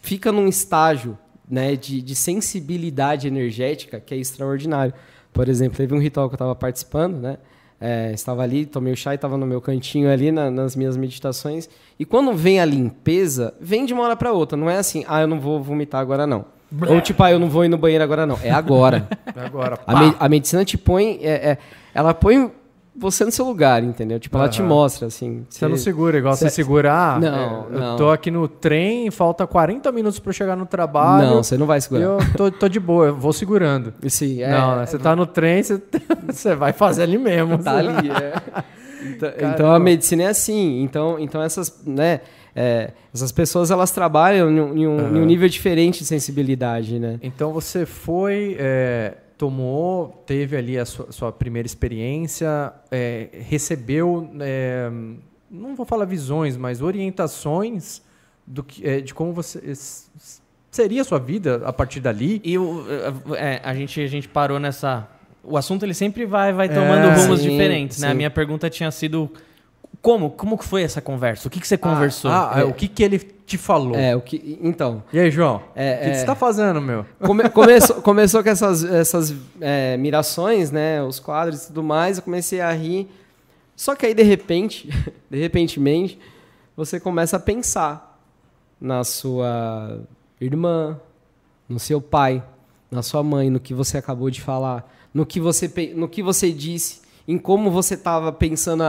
fica 0.00 0.32
num 0.32 0.48
estágio 0.48 1.18
né, 1.48 1.76
de, 1.76 2.00
de 2.00 2.14
sensibilidade 2.14 3.26
energética 3.28 4.00
que 4.00 4.14
é 4.14 4.16
extraordinário. 4.16 4.94
Por 5.32 5.48
exemplo, 5.48 5.76
teve 5.76 5.94
um 5.94 5.98
ritual 6.00 6.28
que 6.28 6.34
eu 6.34 6.36
estava 6.36 6.54
participando, 6.54 7.18
né? 7.18 7.36
é, 7.78 8.12
estava 8.12 8.42
ali, 8.42 8.64
tomei 8.64 8.94
o 8.94 8.96
chá 8.96 9.12
e 9.12 9.16
estava 9.16 9.36
no 9.36 9.46
meu 9.46 9.60
cantinho 9.60 10.10
ali 10.10 10.32
na- 10.32 10.50
nas 10.50 10.74
minhas 10.74 10.96
meditações. 10.96 11.68
E 11.98 12.04
quando 12.06 12.32
vem 12.32 12.58
a 12.58 12.64
limpeza, 12.64 13.52
vem 13.60 13.84
de 13.84 13.92
uma 13.92 14.04
hora 14.04 14.16
para 14.16 14.32
outra. 14.32 14.56
Não 14.56 14.70
é 14.70 14.78
assim, 14.78 15.04
ah, 15.06 15.20
eu 15.20 15.26
não 15.26 15.38
vou 15.38 15.62
vomitar 15.62 16.00
agora 16.00 16.26
não. 16.26 16.46
Ou 16.88 17.00
tipo, 17.00 17.22
ah, 17.22 17.30
eu 17.30 17.38
não 17.38 17.48
vou 17.48 17.64
ir 17.64 17.68
no 17.68 17.78
banheiro 17.78 18.02
agora, 18.02 18.26
não. 18.26 18.38
É 18.42 18.50
agora. 18.50 19.06
Agora, 19.36 19.78
A, 19.86 20.00
me- 20.00 20.16
a 20.18 20.28
medicina 20.28 20.64
te 20.64 20.76
põe. 20.78 21.18
é- 21.22 21.50
é- 21.52 21.58
ela 21.94 22.12
põe 22.14 22.50
você 22.98 23.24
no 23.26 23.30
seu 23.30 23.44
lugar, 23.44 23.84
entendeu? 23.84 24.18
Tipo, 24.18 24.38
ela 24.38 24.48
te 24.48 24.62
mostra, 24.62 25.06
assim. 25.08 25.44
Você 25.48 25.68
não 25.68 25.76
segura, 25.76 26.16
igual 26.18 26.34
você 26.34 26.48
Cê- 26.48 26.56
segura. 26.56 26.92
Ah, 26.92 27.18
Não, 27.20 27.66
eu 27.70 27.78
não. 27.80 27.96
tô 27.96 28.10
aqui 28.10 28.30
no 28.30 28.48
trem, 28.48 29.10
falta 29.10 29.46
40 29.46 29.92
minutos 29.92 30.18
pra 30.18 30.30
eu 30.30 30.34
chegar 30.34 30.56
no 30.56 30.64
trabalho. 30.66 31.28
Não, 31.28 31.42
você 31.42 31.58
não 31.58 31.66
vai 31.66 31.80
segurar. 31.80 32.02
eu 32.04 32.18
tô, 32.36 32.50
tô 32.50 32.68
de 32.68 32.80
boa, 32.80 33.06
eu 33.08 33.14
vou 33.16 33.32
segurando. 33.34 33.92
Sim, 34.08 34.42
é, 34.42 34.50
não, 34.50 34.76
né, 34.78 34.86
você 34.86 34.98
tá 34.98 35.14
no 35.14 35.26
trem, 35.26 35.62
você, 35.62 35.80
você 36.26 36.54
vai 36.54 36.72
fazer 36.72 37.02
ali 37.02 37.18
mesmo. 37.18 37.58
Tá 37.58 37.76
ali, 37.76 38.10
é. 38.10 38.64
Então, 39.08 39.30
então 39.38 39.72
a 39.72 39.78
medicina 39.78 40.24
é 40.24 40.26
assim. 40.28 40.82
Então, 40.82 41.16
então 41.20 41.40
essas, 41.40 41.80
né, 41.86 42.22
é, 42.56 42.92
essas 43.14 43.30
pessoas 43.30 43.70
elas 43.70 43.90
trabalham 43.90 44.50
em 44.50 44.58
um, 44.60 44.76
em 44.78 44.86
um- 44.86 45.16
em 45.16 45.20
um 45.20 45.24
nível 45.26 45.48
diferente 45.48 45.98
de 46.00 46.06
sensibilidade, 46.06 46.98
né? 46.98 47.18
Então 47.22 47.52
você 47.52 47.84
foi, 47.84 48.56
é, 48.58 49.14
tomou, 49.36 50.22
teve 50.26 50.56
ali 50.56 50.78
a 50.78 50.86
sua, 50.86 51.12
sua 51.12 51.30
primeira 51.30 51.66
experiência, 51.66 52.72
é, 52.90 53.28
recebeu, 53.48 54.30
é, 54.40 54.90
não 55.50 55.76
vou 55.76 55.84
falar 55.84 56.06
visões, 56.06 56.56
mas 56.56 56.80
orientações 56.82 58.00
do 58.46 58.64
que, 58.64 58.86
é, 58.88 59.00
de 59.00 59.12
como 59.12 59.32
você 59.32 59.60
seria 60.70 61.02
a 61.02 61.04
sua 61.04 61.18
vida 61.18 61.62
a 61.64 61.72
partir 61.72 62.00
dali. 62.00 62.40
E 62.44 62.56
o, 62.58 62.84
é, 63.34 63.60
a, 63.62 63.74
gente, 63.74 64.00
a 64.00 64.06
gente 64.06 64.28
parou 64.28 64.58
nessa. 64.58 65.08
O 65.42 65.56
assunto 65.56 65.84
ele 65.84 65.94
sempre 65.94 66.26
vai, 66.26 66.52
vai 66.52 66.68
tomando 66.68 67.06
É, 67.08 67.14
rumos 67.14 67.40
sim, 67.40 67.50
diferentes, 67.50 67.98
né? 68.00 68.08
A 68.10 68.14
minha 68.14 68.30
pergunta 68.30 68.68
tinha 68.70 68.90
sido. 68.90 69.30
Como? 70.02 70.30
Como 70.30 70.56
que 70.58 70.64
foi 70.64 70.82
essa 70.82 71.00
conversa? 71.00 71.48
O 71.48 71.50
que, 71.50 71.60
que 71.60 71.66
você 71.66 71.76
conversou? 71.76 72.30
Ah, 72.30 72.60
ah, 72.60 72.64
o 72.64 72.72
que, 72.72 72.88
que 72.88 73.02
ele 73.02 73.18
te 73.18 73.56
falou? 73.56 73.94
É, 73.94 74.14
o 74.14 74.20
que, 74.20 74.58
então, 74.62 75.02
E 75.12 75.18
aí, 75.18 75.30
João? 75.30 75.62
É, 75.74 75.94
o 75.94 75.98
que, 75.98 76.04
que 76.04 76.10
é. 76.10 76.14
você 76.14 76.26
tá 76.26 76.34
fazendo, 76.34 76.80
meu? 76.80 77.06
Come- 77.20 77.48
começou, 77.50 78.02
começou 78.02 78.42
com 78.42 78.48
essas, 78.48 78.84
essas 78.84 79.34
é, 79.60 79.96
mirações, 79.96 80.70
né? 80.70 81.02
Os 81.02 81.20
quadros 81.20 81.64
e 81.64 81.66
tudo 81.68 81.82
mais. 81.82 82.18
Eu 82.18 82.22
comecei 82.22 82.60
a 82.60 82.70
rir. 82.72 83.08
Só 83.74 83.94
que 83.94 84.06
aí, 84.06 84.14
de 84.14 84.22
repente, 84.22 84.88
de 85.30 85.38
repentemente, 85.38 86.18
você 86.76 86.98
começa 86.98 87.36
a 87.36 87.40
pensar 87.40 88.20
na 88.80 89.04
sua 89.04 90.00
irmã, 90.40 91.00
no 91.68 91.78
seu 91.78 92.00
pai, 92.00 92.42
na 92.90 93.02
sua 93.02 93.22
mãe, 93.22 93.50
no 93.50 93.58
que 93.60 93.74
você 93.74 93.98
acabou 93.98 94.30
de 94.30 94.40
falar, 94.40 94.92
no 95.12 95.24
que 95.24 95.40
você, 95.40 95.70
no 95.94 96.08
que 96.08 96.22
você 96.22 96.52
disse, 96.52 97.00
em 97.28 97.38
como 97.38 97.70
você 97.70 97.94
estava 97.94 98.32
pensando 98.32 98.82
há, 98.82 98.88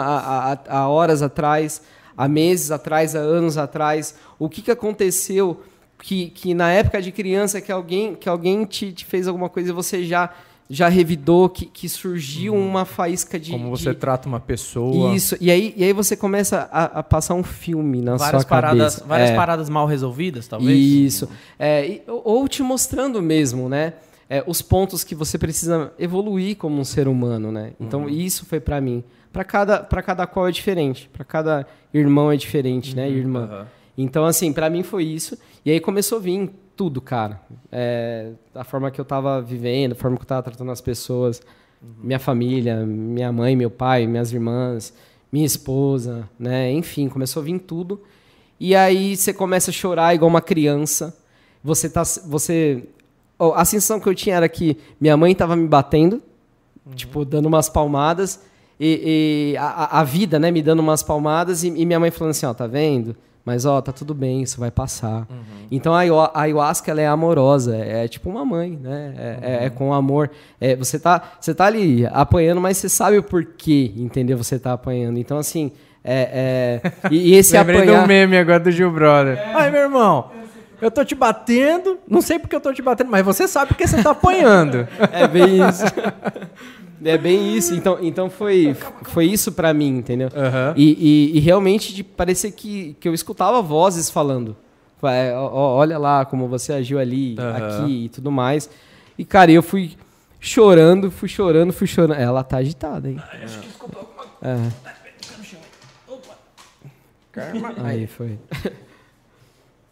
há- 0.70 0.78
há 0.80 0.88
horas 0.88 1.22
atrás, 1.22 1.82
há 2.16 2.28
meses 2.28 2.72
atrás, 2.72 3.16
há 3.16 3.20
anos 3.20 3.58
atrás, 3.58 4.16
o 4.38 4.48
que, 4.50 4.62
que 4.62 4.72
aconteceu 4.72 5.62
que, 6.02 6.30
que 6.30 6.54
na 6.54 6.72
época 6.72 7.02
de 7.02 7.12
criança 7.12 7.60
que 7.60 7.72
alguém, 7.72 8.14
que 8.16 8.30
alguém 8.30 8.66
te, 8.66 8.92
te 8.94 9.04
fez 9.06 9.28
alguma 9.28 9.50
coisa 9.50 9.70
e 9.70 9.74
você 9.74 10.04
já, 10.04 10.30
já 10.70 10.88
revidou, 10.88 11.50
que, 11.50 11.66
que 11.66 11.90
surgiu 11.90 12.54
uma 12.54 12.86
faísca 12.86 13.40
de... 13.40 13.52
Como 13.52 13.64
de- 13.76 13.82
você 13.84 13.94
trata 13.96 14.28
uma 14.30 14.40
pessoa. 14.40 15.16
isso, 15.16 15.36
e 15.42 15.50
aí, 15.50 15.74
e 15.76 15.84
aí 15.84 15.94
você 15.94 16.16
começa 16.16 16.70
a, 16.72 17.00
a 17.00 17.04
passar 17.04 17.34
um 17.34 17.42
filme 17.44 18.02
na 18.02 18.16
várias 18.18 18.44
sua 18.44 18.50
paradas, 18.50 18.94
cabeça. 18.96 19.06
várias 19.08 19.30
É. 19.32 19.36
paradas 19.36 19.70
mal 19.70 19.88
resolvidas, 19.88 20.48
talvez? 20.48 20.78
Isso. 20.78 21.28
É, 21.58 21.88
e- 21.88 22.02
ou 22.08 22.48
te 22.48 22.62
mostrando 22.62 23.20
mesmo, 23.22 23.68
né? 23.68 23.94
É, 24.30 24.44
os 24.46 24.62
pontos 24.62 25.04
que 25.04 25.16
você 25.16 25.38
precisa 25.38 25.92
evoluir 25.98 26.58
como 26.58 26.80
um 26.80 26.84
ser 26.84 27.08
humano, 27.08 27.52
né? 27.52 27.74
Então 27.80 28.10
isso 28.10 28.46
foi 28.46 28.60
pra 28.60 28.82
mim. 28.82 29.04
Pra 29.32 29.44
cada, 29.44 29.80
pra 29.80 30.02
cada 30.02 30.26
qual 30.28 30.48
é 30.48 30.52
diferente. 30.52 31.10
Pra 31.14 31.24
cada 31.24 31.68
irmão 31.94 32.32
é 32.32 32.38
diferente, 32.38 32.96
né? 32.96 33.10
Irmã. 33.10 33.68
Então, 33.98 34.26
assim, 34.26 34.54
pra 34.54 34.70
mim 34.70 34.84
foi 34.84 35.04
isso. 35.04 35.38
E 35.66 35.72
aí 35.72 35.80
começou 35.80 36.18
a 36.18 36.22
vir 36.22 36.52
tudo, 36.76 37.02
cara. 37.02 37.42
É, 37.72 38.32
a 38.54 38.64
forma 38.64 38.92
que 38.92 39.02
eu 39.02 39.06
tava 39.06 39.42
vivendo, 39.42 39.94
a 39.94 39.96
forma 39.96 40.18
que 40.18 40.24
eu 40.24 40.28
tava 40.28 40.44
tratando 40.44 40.72
as 40.72 40.82
pessoas. 40.82 41.42
Minha 42.02 42.20
família, 42.20 42.86
minha 42.86 43.32
mãe, 43.32 43.56
meu 43.56 43.70
pai, 43.70 44.08
minhas 44.08 44.32
irmãs, 44.32 44.94
minha 45.32 45.46
esposa, 45.46 46.28
né? 46.40 46.72
Enfim, 46.72 47.08
começou 47.10 47.42
a 47.42 47.46
vir 47.46 47.60
tudo. 47.60 48.02
E 48.60 48.76
aí 48.76 49.16
você 49.16 49.34
começa 49.34 49.72
a 49.72 49.74
chorar 49.74 50.16
igual 50.16 50.30
uma 50.30 50.42
criança. 50.42 51.16
Você 51.64 51.90
tá. 51.90 52.04
Você. 52.28 52.84
A 53.40 53.64
sensação 53.66 54.00
que 54.00 54.08
eu 54.08 54.16
tinha 54.16 54.36
era 54.36 54.50
que 54.50 54.78
minha 55.00 55.16
mãe 55.18 55.34
tava 55.36 55.56
me 55.56 55.68
batendo, 55.68 56.22
tipo, 56.96 57.24
dando 57.26 57.46
umas 57.48 57.70
palmadas. 57.70 58.42
E, 58.80 59.54
e 59.54 59.58
a, 59.58 60.00
a- 60.00 60.04
vida, 60.04 60.38
né, 60.38 60.52
me 60.52 60.62
dando 60.62 60.80
umas 60.80 61.02
palmadas 61.02 61.64
e, 61.64 61.68
e 61.70 61.86
minha 61.86 62.00
mãe 62.00 62.12
falando 62.12 62.32
assim, 62.32 62.46
ó, 62.46 62.54
tá 62.54 62.68
vendo? 62.68 63.16
Mas 63.44 63.66
ó, 63.66 63.82
tá 63.82 63.92
tudo 63.92 64.14
bem, 64.14 64.42
isso 64.44 64.60
vai 64.60 64.70
passar. 64.70 65.26
Então 65.72 65.94
a, 65.96 66.02
a 66.02 66.42
ayahuasca 66.42 66.92
ela 66.92 67.02
é 67.02 67.08
amorosa, 67.08 67.76
é, 67.78 68.04
é 68.04 68.08
tipo 68.08 68.30
uma 68.30 68.44
mãe, 68.46 68.78
né? 68.80 69.14
É, 69.18 69.40
é- 69.42 69.66
é 69.66 69.70
com 69.70 69.94
amor. 69.94 70.30
É, 70.62 70.76
você 70.76 71.00
tá, 71.00 71.22
você 71.40 71.56
tá 71.56 71.66
ali 71.66 72.06
apanhando, 72.12 72.60
mas 72.62 72.78
você 72.78 72.90
sabe 72.90 73.18
o 73.18 73.24
porquê, 73.24 73.94
entendeu? 73.96 74.38
Você 74.38 74.60
tá 74.60 74.74
apanhando. 74.74 75.18
Então 75.18 75.38
assim, 75.38 75.72
é, 76.04 76.82
é- 76.84 77.10
e, 77.10 77.30
e 77.32 77.36
esse 77.36 77.54
Lembrei 77.58 77.82
apanhar. 77.84 78.02
do 78.02 78.08
meme 78.08 78.38
agora 78.38 78.60
do 78.60 78.70
Gil 78.72 78.92
Brother. 78.92 79.40
Ai, 79.56 79.72
meu 79.72 79.82
irmão, 79.82 80.30
eu 80.82 80.92
tô 80.92 81.04
te 81.04 81.16
batendo, 81.16 81.98
não 82.08 82.22
sei 82.22 82.38
porque 82.40 82.56
eu 82.56 82.62
tô 82.62 82.74
te 82.74 82.82
batendo, 82.82 83.10
mas 83.10 83.26
você 83.26 83.48
sabe 83.48 83.70
porque 83.70 83.88
você 83.88 84.02
tá 84.04 84.12
apanhando. 84.12 84.88
É 85.12 85.28
bem 85.28 85.68
isso. 85.68 85.84
É 87.06 87.18
bem 87.18 87.56
isso. 87.56 87.74
Então, 87.76 88.00
então 88.02 88.30
foi, 88.30 88.76
foi 89.04 89.26
isso 89.26 89.52
pra 89.52 89.74
mim, 89.74 89.90
entendeu? 89.98 90.30
Aham. 90.36 90.74
E, 90.76 91.32
e- 91.34 91.38
e 91.38 91.40
realmente 91.40 91.94
de 91.94 92.04
parecer 92.04 92.52
que, 92.52 92.96
que 93.00 93.08
eu 93.08 93.14
escutava 93.14 93.62
vozes 93.62 94.10
falando. 94.10 94.56
É, 95.04 95.32
olha 95.36 95.98
lá 96.00 96.26
como 96.26 96.48
você 96.48 96.74
agiu 96.74 96.98
ali, 96.98 97.36
Aham. 97.38 97.56
aqui 97.58 98.06
e 98.06 98.10
tudo 98.10 98.32
mais. 98.32 98.68
E, 99.18 99.24
cara, 99.24 99.52
eu 99.52 99.62
fui 99.62 99.96
chorando, 100.40 101.12
fui 101.12 101.30
chorando, 101.30 101.72
fui 101.72 101.86
chorando. 101.86 102.16
Ela 102.20 102.44
tá 102.44 102.58
agitada, 102.58 103.08
hein? 103.10 103.22
É. 104.42 104.58
Aí 107.84 108.08
foi. 108.08 108.40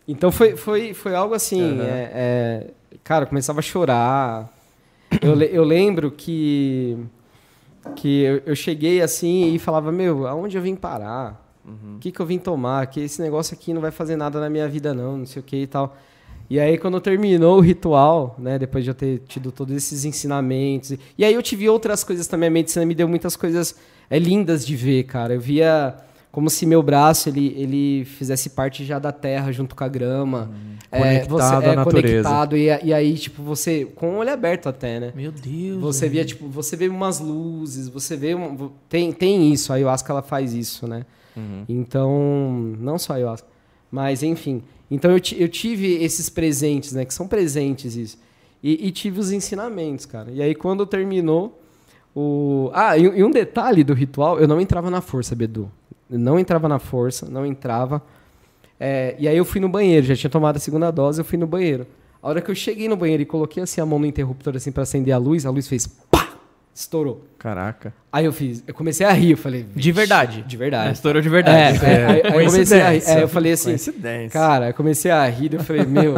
Então 0.07 0.31
foi, 0.31 0.55
foi, 0.55 0.93
foi 0.93 1.15
algo 1.15 1.33
assim. 1.33 1.61
é- 1.81 2.11
é, 2.13 2.67
cara, 3.03 3.23
eu 3.23 3.27
começava 3.29 3.59
a 3.59 3.61
chorar. 3.63 4.53
Eu, 5.21 5.39
eu 5.41 5.63
lembro 5.63 6.11
que, 6.11 6.97
que 7.95 8.21
eu, 8.23 8.41
eu 8.45 8.55
cheguei 8.55 9.01
assim 9.01 9.53
e 9.53 9.59
falava: 9.59 9.91
Meu, 9.91 10.27
aonde 10.27 10.57
eu 10.57 10.61
vim 10.61 10.75
parar? 10.75 11.43
O 11.95 11.99
que, 11.99 12.11
que 12.11 12.19
eu 12.19 12.25
vim 12.25 12.37
tomar? 12.37 12.85
Que 12.87 12.99
esse 12.99 13.19
negócio 13.21 13.55
aqui 13.55 13.73
não 13.73 13.81
vai 13.81 13.89
fazer 13.89 14.15
nada 14.15 14.39
na 14.39 14.49
minha 14.49 14.67
vida, 14.67 14.93
não, 14.93 15.17
não 15.17 15.25
sei 15.25 15.39
o 15.41 15.43
que 15.43 15.55
e 15.63 15.67
tal. 15.67 15.97
E 16.47 16.59
aí, 16.59 16.77
quando 16.77 17.01
terminou 17.01 17.57
o 17.57 17.59
ritual, 17.59 18.35
né, 18.37 18.59
depois 18.59 18.83
de 18.83 18.91
eu 18.91 18.93
ter 18.93 19.23
tido 19.27 19.51
todos 19.51 19.75
esses 19.75 20.05
ensinamentos, 20.05 20.91
e, 20.91 20.99
e 21.17 21.25
aí 21.25 21.33
eu 21.33 21.41
tive 21.41 21.67
outras 21.67 22.03
coisas 22.03 22.27
também. 22.27 22.49
A 22.49 22.51
medicina 22.51 22.85
me 22.85 22.93
deu 22.93 23.07
muitas 23.07 23.35
coisas 23.35 23.75
é, 24.11 24.19
lindas 24.19 24.63
de 24.63 24.75
ver, 24.75 25.05
cara. 25.05 25.33
Eu 25.33 25.41
via 25.41 25.95
como 26.35 26.49
se 26.49 26.65
meu 26.65 26.83
braço 26.83 27.29
ele, 27.29 27.53
ele 27.55 28.03
fizesse 28.03 28.49
parte 28.49 28.83
já 28.83 28.99
da 28.99 29.13
terra 29.13 29.53
junto 29.53 29.73
com 29.73 29.85
a 29.85 29.87
grama. 29.87 30.51
É, 30.91 30.97
Conectado 30.99 31.29
você- 31.29 31.65
à 31.65 31.71
é, 31.71 31.75
natureza. 31.77 32.07
Conectado, 32.29 32.57
e, 32.57 32.65
e 32.83 32.93
aí, 32.93 33.13
tipo, 33.17 33.41
você, 33.41 33.85
com 33.85 34.15
o 34.15 34.17
olho 34.17 34.33
aberto 34.33 34.67
até, 34.67 34.99
né? 34.99 35.13
Meu 35.15 35.31
Deus. 35.31 35.79
Você 35.79 36.09
via, 36.09 36.25
tipo, 36.25 36.49
você 36.49 36.75
vê 36.75 36.89
umas 36.89 37.21
luzes, 37.21 37.87
você 37.87 38.17
vê. 38.17 38.35
um- 38.35 38.69
tem, 38.89 39.13
tem 39.13 39.49
isso, 39.53 39.71
a 39.71 39.77
ayahuasca 39.77 40.11
ela 40.11 40.21
faz 40.21 40.53
isso, 40.53 40.85
né? 40.85 41.05
Então, 41.69 42.75
não 42.79 42.97
só 42.99 43.13
a 43.13 43.15
ayahuasca. 43.15 43.47
Mas, 43.89 44.21
enfim. 44.21 44.61
Então 44.91 45.11
eu, 45.11 45.21
eu 45.37 45.47
tive 45.47 46.03
esses 46.03 46.27
presentes, 46.29 46.91
né? 46.91 47.05
Que 47.05 47.13
são 47.13 47.29
presentes 47.29 47.95
isso. 47.95 48.17
E, 48.61 48.87
e 48.87 48.91
tive 48.91 49.21
os 49.21 49.31
ensinamentos, 49.31 50.05
cara. 50.05 50.29
E 50.31 50.41
aí, 50.41 50.53
quando 50.53 50.85
terminou, 50.85 51.61
o. 52.13 52.69
Ah, 52.73 52.97
e, 52.97 53.03
e 53.03 53.23
um 53.23 53.31
detalhe 53.31 53.85
do 53.85 53.93
ritual, 53.93 54.37
eu 54.37 54.49
não 54.49 54.59
entrava 54.59 54.89
na 54.91 54.99
força, 54.99 55.33
Bedu. 55.33 55.71
Não 56.09 56.37
entrava 56.39 56.67
na 56.67 56.79
força, 56.79 57.27
não 57.29 57.45
entrava. 57.45 58.01
É, 58.79 59.15
e 59.17 59.27
aí 59.27 59.37
eu 59.37 59.45
fui 59.45 59.59
no 59.61 59.69
banheiro, 59.69 60.05
já 60.05 60.15
tinha 60.15 60.29
tomado 60.29 60.57
a 60.57 60.59
segunda 60.59 60.91
dose, 60.91 61.19
eu 61.21 61.25
fui 61.25 61.37
no 61.37 61.47
banheiro. 61.47 61.87
A 62.21 62.27
hora 62.29 62.41
que 62.41 62.49
eu 62.51 62.55
cheguei 62.55 62.87
no 62.89 62.95
banheiro 62.97 63.23
e 63.23 63.25
coloquei 63.25 63.61
assim 63.63 63.79
a 63.81 63.85
mão 63.85 63.97
no 63.99 64.05
interruptor 64.05 64.55
assim 64.55 64.71
para 64.71 64.83
acender 64.83 65.13
a 65.13 65.17
luz, 65.17 65.45
a 65.45 65.49
luz 65.49 65.67
fez 65.67 65.87
pá! 65.87 66.29
Estourou. 66.73 67.23
Caraca. 67.39 67.93
Aí 68.11 68.25
eu 68.25 68.33
fiz, 68.33 68.61
eu 68.67 68.73
comecei 68.73 69.05
a 69.05 69.11
rir, 69.13 69.31
eu 69.31 69.37
falei, 69.37 69.65
De 69.73 69.91
verdade. 69.93 70.41
de 70.41 70.55
É, 70.55 70.59
verdade. 70.59 70.93
estourou 70.93 71.21
de 71.21 71.27
É, 71.29 71.31
verdade. 71.31 71.85
é, 71.85 72.05
aí, 72.05 72.21
aí 72.25 72.45
eu 72.45 72.51
comecei 72.51 72.81
a 72.81 72.89
rir. 72.89 73.03
É, 73.07 73.23
eu 73.23 73.27
falei 73.29 73.51
assim, 73.53 73.69
Coincidência. 73.69 74.29
cara, 74.31 74.67
eu 74.69 74.73
comecei 74.73 75.09
a 75.09 75.25
rir, 75.27 75.53
eu 75.53 75.63
falei, 75.63 75.85
meu, 75.85 76.15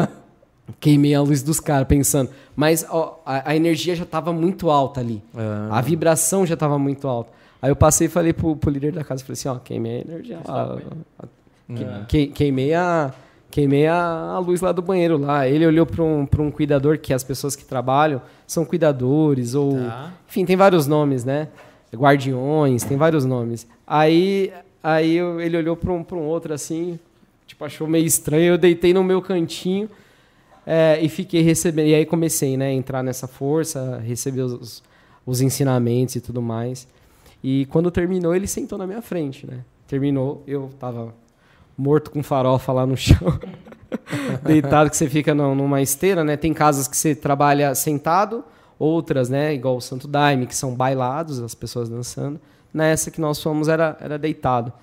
queimei 0.80 1.14
a 1.14 1.22
luz 1.22 1.44
dos 1.44 1.60
caras 1.60 1.88
pensando. 1.88 2.32
Mas 2.56 2.84
ó, 2.90 3.22
a, 3.24 3.52
a 3.52 3.56
energia 3.56 3.96
já 3.96 4.06
tava 4.06 4.34
muito 4.34 4.72
alta 4.72 5.00
ali. 5.00 5.22
Ah. 5.36 5.70
A 5.78 5.82
vibração 5.82 6.44
já 6.46 6.58
tava 6.58 6.80
muito 6.80 7.08
alta. 7.08 7.32
Aí 7.62 7.70
eu 7.72 7.76
passei 7.76 8.08
e 8.08 8.10
falei 8.10 8.34
pro, 8.34 8.56
pro 8.56 8.70
líder 8.70 8.92
da 8.94 9.04
casa, 9.04 9.24
falei 9.24 9.34
assim, 9.34 9.50
ó, 9.50 9.56
queimei 9.56 9.98
a 10.00 10.02
energia. 10.02 10.40
lá, 10.48 10.78
a- 11.20 11.28
que- 11.76 11.84
que- 12.08 12.28
queimei 12.28 12.74
a 12.74 13.14
queimei 13.50 13.88
a, 13.88 13.98
a 13.98 14.40
luz 14.40 14.62
lá 14.62 14.72
do 14.72 14.82
banheiro 14.82 15.18
lá. 15.18 15.48
Ele 15.48 15.66
olhou 15.66 15.86
para 15.86 16.04
um, 16.04 16.26
pra 16.26 16.42
um 16.42 16.52
cuidador, 16.52 17.00
que 17.00 17.14
as 17.14 17.24
pessoas 17.24 17.56
que 17.56 17.66
trabalham 17.66 18.22
são 18.46 18.64
cuidadores, 18.66 19.56
ou. 19.56 19.74
Tá. 19.80 20.14
Enfim, 20.30 20.46
tem 20.46 20.56
vários 20.56 20.86
nomes, 20.86 21.24
né? 21.24 21.48
Guardiões, 21.96 22.84
tem 22.84 22.98
vários 22.98 23.26
nomes. 23.26 23.66
Aí, 23.86 24.52
aí 24.84 25.16
eu- 25.16 25.40
ele 25.42 25.58
olhou 25.58 25.76
para 25.76 25.92
um, 25.92 26.04
pra 26.04 26.18
um 26.18 26.26
outro 26.26 26.54
assim, 26.54 27.00
tipo, 27.48 27.64
achou 27.66 27.88
meio 27.88 28.06
estranho. 28.06 28.54
Eu 28.54 28.58
deitei 28.58 28.94
no 28.94 29.04
meu 29.04 29.22
cantinho. 29.22 29.90
É, 30.66 31.00
e 31.02 31.08
fiquei 31.08 31.42
recebendo. 31.42 31.88
E 31.88 31.96
aí 31.96 32.06
comecei, 32.06 32.58
né, 32.58 32.68
a 32.68 32.74
entrar 32.74 33.02
nessa 33.02 33.26
força, 33.28 33.98
receber 34.06 34.42
os, 34.42 34.84
os 35.26 35.40
ensinamentos 35.42 36.16
e 36.18 36.22
tudo 36.22 36.42
mais. 36.42 36.86
E 37.50 37.66
quando 37.68 37.90
terminou, 37.90 38.36
ele 38.36 38.46
sentou 38.46 38.78
na 38.78 38.86
minha 38.86 39.02
frente, 39.02 39.48
né? 39.48 39.60
Terminou, 39.88 40.44
eu 40.46 40.70
tava 40.78 41.14
morto 41.78 42.12
com 42.12 42.22
farofa 42.22 42.74
lá 42.74 42.86
no 42.86 42.98
chão, 42.98 43.40
deitado, 44.44 44.90
que 44.90 44.98
você 44.98 45.08
fica 45.08 45.34
numa 45.34 45.82
esteira, 45.82 46.26
né? 46.26 46.36
Tem 46.36 46.54
casas 46.54 46.90
que 46.90 46.98
você 46.98 47.16
trabalha 47.16 47.74
sentado, 47.74 48.44
outras, 48.78 49.30
né, 49.30 49.54
igual 49.54 49.78
o 49.78 49.82
Santo 49.82 50.10
Daime, 50.10 50.46
que 50.46 50.54
são 50.54 50.76
bailados, 50.76 51.40
as 51.40 51.56
pessoas 51.56 51.88
dançando. 51.88 52.38
Nessa 52.74 53.10
que 53.10 53.22
nós 53.22 53.42
fomos 53.42 53.70
era, 53.70 53.96
era 54.02 54.20
deitado. 54.20 54.74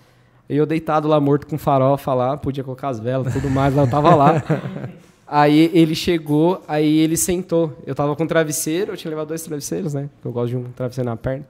Eu 0.48 0.64
deitado 0.64 1.06
lá, 1.06 1.20
morto 1.20 1.46
com 1.46 1.58
farofa 1.58 2.14
lá, 2.14 2.34
podia 2.34 2.64
colocar 2.64 2.88
as 2.88 2.98
velas 2.98 3.30
tudo 3.30 3.50
mais, 3.50 3.76
eu 3.76 3.86
tava 3.90 4.14
lá. 4.14 4.42
Aí 5.28 5.70
ele 5.74 5.94
chegou, 5.94 6.62
aí 6.68 6.98
ele 6.98 7.16
sentou. 7.16 7.76
Eu 7.86 7.94
tava 7.94 8.14
com 8.14 8.24
um 8.24 8.26
travesseiro, 8.26 8.92
eu 8.92 8.96
tinha 8.96 9.10
levado 9.10 9.28
dois 9.28 9.42
travesseiros, 9.42 9.92
né? 9.92 10.08
Eu 10.24 10.30
gosto 10.30 10.50
de 10.50 10.56
um 10.56 10.64
travesseiro 10.64 11.08
na 11.08 11.16
perna. 11.16 11.44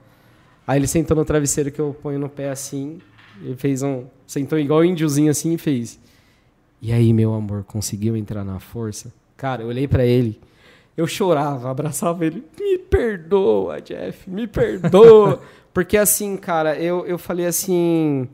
Aí 0.67 0.79
ele 0.79 0.87
sentou 0.87 1.15
no 1.15 1.25
travesseiro 1.25 1.71
que 1.71 1.79
eu 1.79 1.95
ponho 2.01 2.19
no 2.19 2.29
pé 2.29 2.49
assim, 2.49 2.99
ele 3.41 3.55
fez 3.55 3.83
um. 3.83 4.05
Sentou 4.25 4.57
igual 4.57 4.81
um 4.81 4.85
índiozinho 4.85 5.29
assim 5.29 5.53
e 5.53 5.57
fez. 5.57 5.99
E 6.81 6.91
aí, 6.91 7.13
meu 7.13 7.33
amor, 7.33 7.63
conseguiu 7.63 8.15
entrar 8.15 8.43
na 8.43 8.59
força? 8.59 9.13
Cara, 9.37 9.63
eu 9.63 9.67
olhei 9.67 9.87
para 9.87 10.05
ele, 10.05 10.39
eu 10.95 11.05
chorava, 11.05 11.69
abraçava 11.69 12.25
ele. 12.25 12.43
Me 12.59 12.77
perdoa, 12.77 13.81
Jeff, 13.81 14.29
me 14.29 14.47
perdoa. 14.47 15.41
Porque 15.73 15.97
assim, 15.97 16.37
cara, 16.37 16.79
eu, 16.79 17.05
eu 17.05 17.17
falei 17.17 17.45
assim. 17.45 18.27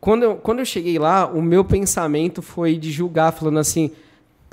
Quando 0.00 0.22
eu, 0.22 0.36
quando 0.36 0.58
eu 0.58 0.66
cheguei 0.66 0.98
lá, 0.98 1.26
o 1.26 1.40
meu 1.40 1.64
pensamento 1.64 2.42
foi 2.42 2.76
de 2.76 2.90
julgar, 2.90 3.32
falando 3.32 3.58
assim. 3.58 3.90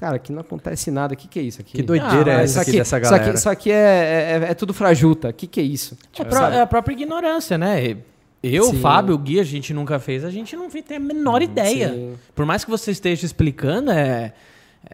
Cara, 0.02 0.16
aqui 0.16 0.32
não 0.32 0.42
acontece 0.42 0.90
nada. 0.90 1.14
O 1.14 1.18
que, 1.18 1.28
que 1.28 1.38
é 1.38 1.44
isso 1.44 1.62
aqui? 1.62 1.74
Que 1.74 1.84
doideira 1.84 2.38
ah, 2.38 2.42
é 2.42 2.44
essa 2.44 2.62
aqui, 2.62 2.72
dessa 2.72 2.98
galera? 2.98 3.22
Isso 3.22 3.30
aqui, 3.30 3.38
isso 3.38 3.50
aqui 3.50 3.72
é, 3.72 4.42
é, 4.42 4.50
é, 4.50 4.54
tudo 4.56 4.74
frajuta. 4.74 5.30
O 5.30 5.34
que, 5.34 5.46
que 5.46 5.60
é 5.60 5.64
isso? 5.64 5.96
Tipo, 6.12 6.36
é, 6.36 6.56
é, 6.56 6.62
a 6.62 6.66
própria 6.66 6.94
ignorância, 6.94 7.56
né? 7.56 7.98
Eu, 8.42 8.64
Sim. 8.64 8.80
Fábio, 8.82 9.14
o 9.14 9.18
Gui, 9.20 9.40
a 9.40 9.44
gente 9.44 9.76
nunca 9.76 10.00
fez, 10.00 10.26
a 10.26 10.32
gente 10.32 10.56
não 10.56 10.72
tem 10.72 10.98
a 10.98 11.00
menor 11.00 11.44
ideia. 11.44 11.90
Sim. 11.90 12.16
Por 12.34 12.48
mais 12.48 12.66
que 12.66 12.72
você 12.72 12.90
esteja 12.90 13.28
explicando, 13.28 13.92
é, 13.92 14.34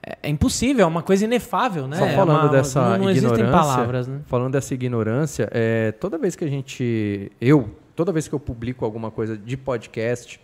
é, 0.05 0.17
é 0.23 0.29
impossível, 0.29 0.83
é 0.83 0.85
uma 0.85 1.01
coisa 1.01 1.23
inefável, 1.23 1.87
né? 1.87 1.95
Só 1.95 2.07
falando 2.09 2.39
é 2.39 2.43
uma, 2.43 2.49
dessa 2.49 2.97
não, 2.97 3.05
não 3.05 3.11
ignorância, 3.11 3.49
palavras, 3.49 4.07
né? 4.09 4.19
falando 4.25 4.51
dessa 4.51 4.73
ignorância, 4.73 5.47
é, 5.53 5.93
toda 5.93 6.17
vez 6.17 6.35
que 6.35 6.43
a 6.43 6.49
gente, 6.49 7.31
eu, 7.39 7.69
toda 7.95 8.11
vez 8.11 8.27
que 8.27 8.35
eu 8.35 8.41
publico 8.41 8.83
alguma 8.83 9.09
coisa 9.09 9.37
de 9.37 9.55
podcast 9.55 10.37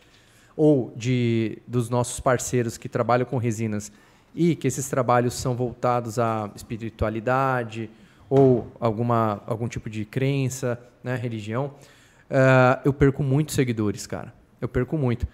ou 0.55 0.93
de 0.95 1.57
dos 1.67 1.89
nossos 1.89 2.21
parceiros 2.21 2.77
que 2.77 2.87
trabalham 2.87 3.25
com 3.25 3.37
resinas 3.37 3.91
e 4.35 4.55
que 4.55 4.67
esses 4.67 4.89
trabalhos 4.89 5.33
são 5.33 5.55
voltados 5.55 6.17
à 6.19 6.49
espiritualidade 6.55 7.89
ou 8.29 8.67
alguma 8.79 9.41
algum 9.45 9.67
tipo 9.67 9.89
de 9.89 10.05
crença, 10.05 10.79
né, 11.03 11.15
religião, 11.15 11.73
uh, 12.29 12.81
eu 12.83 12.93
perco 12.93 13.21
muitos 13.21 13.55
seguidores, 13.55 14.07
cara. 14.07 14.33
Eu 14.59 14.67
perco 14.67 14.97
muito. 14.97 15.27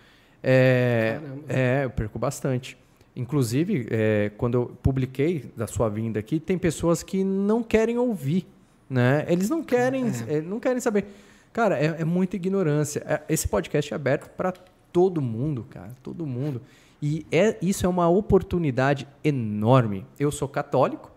É, 0.43 1.20
é 1.47 1.82
eu 1.86 1.89
perco 1.89 2.18
bastante. 2.18 2.78
Inclusive, 3.16 3.88
é, 3.89 4.32
quando 4.38 4.56
eu 4.56 4.78
publiquei 4.82 5.52
da 5.56 5.68
sua 5.68 5.89
vinda 5.89 6.20
aqui, 6.20 6.39
tem 6.39 6.58
pessoas 6.58 7.04
que 7.04 7.24
não 7.24 7.62
querem 7.62 7.97
ouvir, 7.97 8.47
né? 8.89 9.26
Eles 9.28 9.50
não 9.50 9.64
querem, 9.64 10.06
é. 10.28 10.38
é 10.38 10.41
não 10.41 10.60
querem 10.60 10.80
saber. 10.80 11.06
Cara, 11.52 11.78
é, 11.78 11.97
é 12.00 12.06
muita 12.06 12.36
ignorância. 12.36 13.04
É, 13.06 13.22
esse 13.28 13.47
podcast 13.47 13.93
é 13.93 13.95
aberto 13.95 14.30
para 14.30 14.54
todo 14.91 15.22
mundo, 15.22 15.66
cara, 15.70 15.91
todo 16.02 16.26
mundo. 16.26 16.62
E 17.02 17.26
é, 17.32 17.58
isso 17.62 17.86
é 17.86 17.89
uma 17.89 18.10
oportunidade 18.10 19.08
enorme. 19.24 20.06
Eu 20.20 20.32
sou 20.32 20.47
católico 20.47 21.12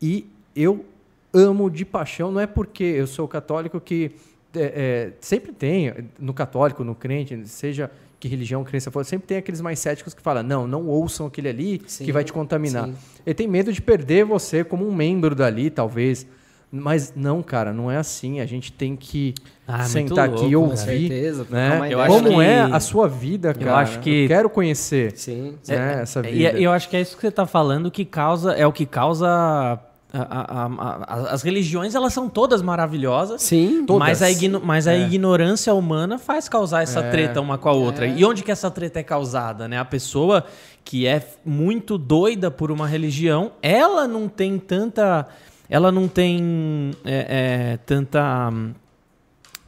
e 0.00 0.26
eu 0.54 0.84
amo 1.32 1.70
de 1.70 1.84
paixão. 1.84 2.30
Não 2.30 2.40
é 2.40 2.46
porque 2.46 2.84
eu 2.84 3.06
sou 3.06 3.26
católico 3.26 3.80
que 3.80 4.12
é, 4.54 4.60
é, 4.60 5.12
sempre 5.20 5.52
tem 5.52 5.92
no 6.18 6.32
católico, 6.32 6.82
no 6.84 6.94
crente, 6.94 7.46
seja 7.46 7.90
que 8.18 8.26
religião, 8.26 8.64
crença 8.64 8.90
for, 8.90 9.04
sempre 9.04 9.28
tem 9.28 9.38
aqueles 9.38 9.60
mais 9.60 9.78
céticos 9.78 10.12
que 10.12 10.20
falam, 10.20 10.42
não, 10.42 10.66
não 10.66 10.86
ouçam 10.86 11.26
aquele 11.26 11.48
ali 11.48 11.82
sim, 11.86 12.04
que 12.04 12.12
vai 12.12 12.24
te 12.24 12.32
contaminar. 12.32 12.86
Sim. 12.86 12.94
Ele 13.24 13.34
tem 13.34 13.46
medo 13.46 13.72
de 13.72 13.80
perder 13.80 14.24
você 14.24 14.64
como 14.64 14.88
um 14.88 14.92
membro 14.92 15.34
dali, 15.34 15.70
talvez. 15.70 16.26
Mas 16.70 17.14
não, 17.16 17.42
cara, 17.42 17.72
não 17.72 17.90
é 17.90 17.96
assim. 17.96 18.40
A 18.40 18.46
gente 18.46 18.70
tem 18.70 18.94
que 18.94 19.34
ah, 19.66 19.84
sentar 19.84 20.28
louco, 20.28 20.42
aqui 20.42 20.52
e 20.52 20.56
ouvir. 20.56 20.76
Certeza, 20.76 21.46
né? 21.48 21.80
Como 22.06 22.28
que... 22.28 22.42
é 22.42 22.60
a 22.60 22.78
sua 22.78 23.08
vida, 23.08 23.54
cara. 23.54 23.70
Eu 23.70 23.76
acho 23.76 24.00
que 24.00 24.24
eu 24.24 24.28
quero 24.28 24.50
conhecer 24.50 25.16
sim, 25.16 25.54
sim. 25.62 25.72
Né, 25.72 25.98
é, 25.98 26.02
essa 26.02 26.20
vida. 26.20 26.58
E 26.58 26.62
eu 26.62 26.70
acho 26.70 26.88
que 26.88 26.96
é 26.96 27.00
isso 27.00 27.16
que 27.16 27.22
você 27.22 27.28
está 27.28 27.46
falando 27.46 27.90
que 27.90 28.04
causa 28.04 28.52
é 28.52 28.66
o 28.66 28.72
que 28.72 28.84
causa 28.84 29.80
a, 30.12 30.20
a, 30.22 30.66
a, 30.66 31.14
as 31.32 31.42
religiões 31.42 31.94
elas 31.94 32.12
são 32.12 32.28
todas 32.28 32.62
maravilhosas. 32.62 33.42
Sim, 33.42 33.84
todas. 33.86 34.08
Mas 34.08 34.22
a, 34.22 34.30
igno, 34.30 34.60
mas 34.64 34.86
é. 34.86 34.92
a 34.92 34.96
ignorância 34.96 35.72
humana 35.74 36.18
faz 36.18 36.48
causar 36.48 36.82
essa 36.82 37.00
é. 37.00 37.10
treta 37.10 37.40
uma 37.40 37.58
com 37.58 37.68
a 37.68 37.72
outra. 37.72 38.06
É. 38.06 38.14
E 38.16 38.24
onde 38.24 38.42
que 38.42 38.50
essa 38.50 38.70
treta 38.70 39.00
é 39.00 39.02
causada, 39.02 39.68
né? 39.68 39.78
A 39.78 39.84
pessoa 39.84 40.44
que 40.84 41.06
é 41.06 41.22
muito 41.44 41.98
doida 41.98 42.50
por 42.50 42.70
uma 42.70 42.86
religião, 42.86 43.52
ela 43.60 44.08
não 44.08 44.26
tem 44.26 44.58
tanta, 44.58 45.28
ela 45.68 45.92
não 45.92 46.08
tem 46.08 46.92
é, 47.04 47.72
é, 47.72 47.76
tanta, 47.78 48.52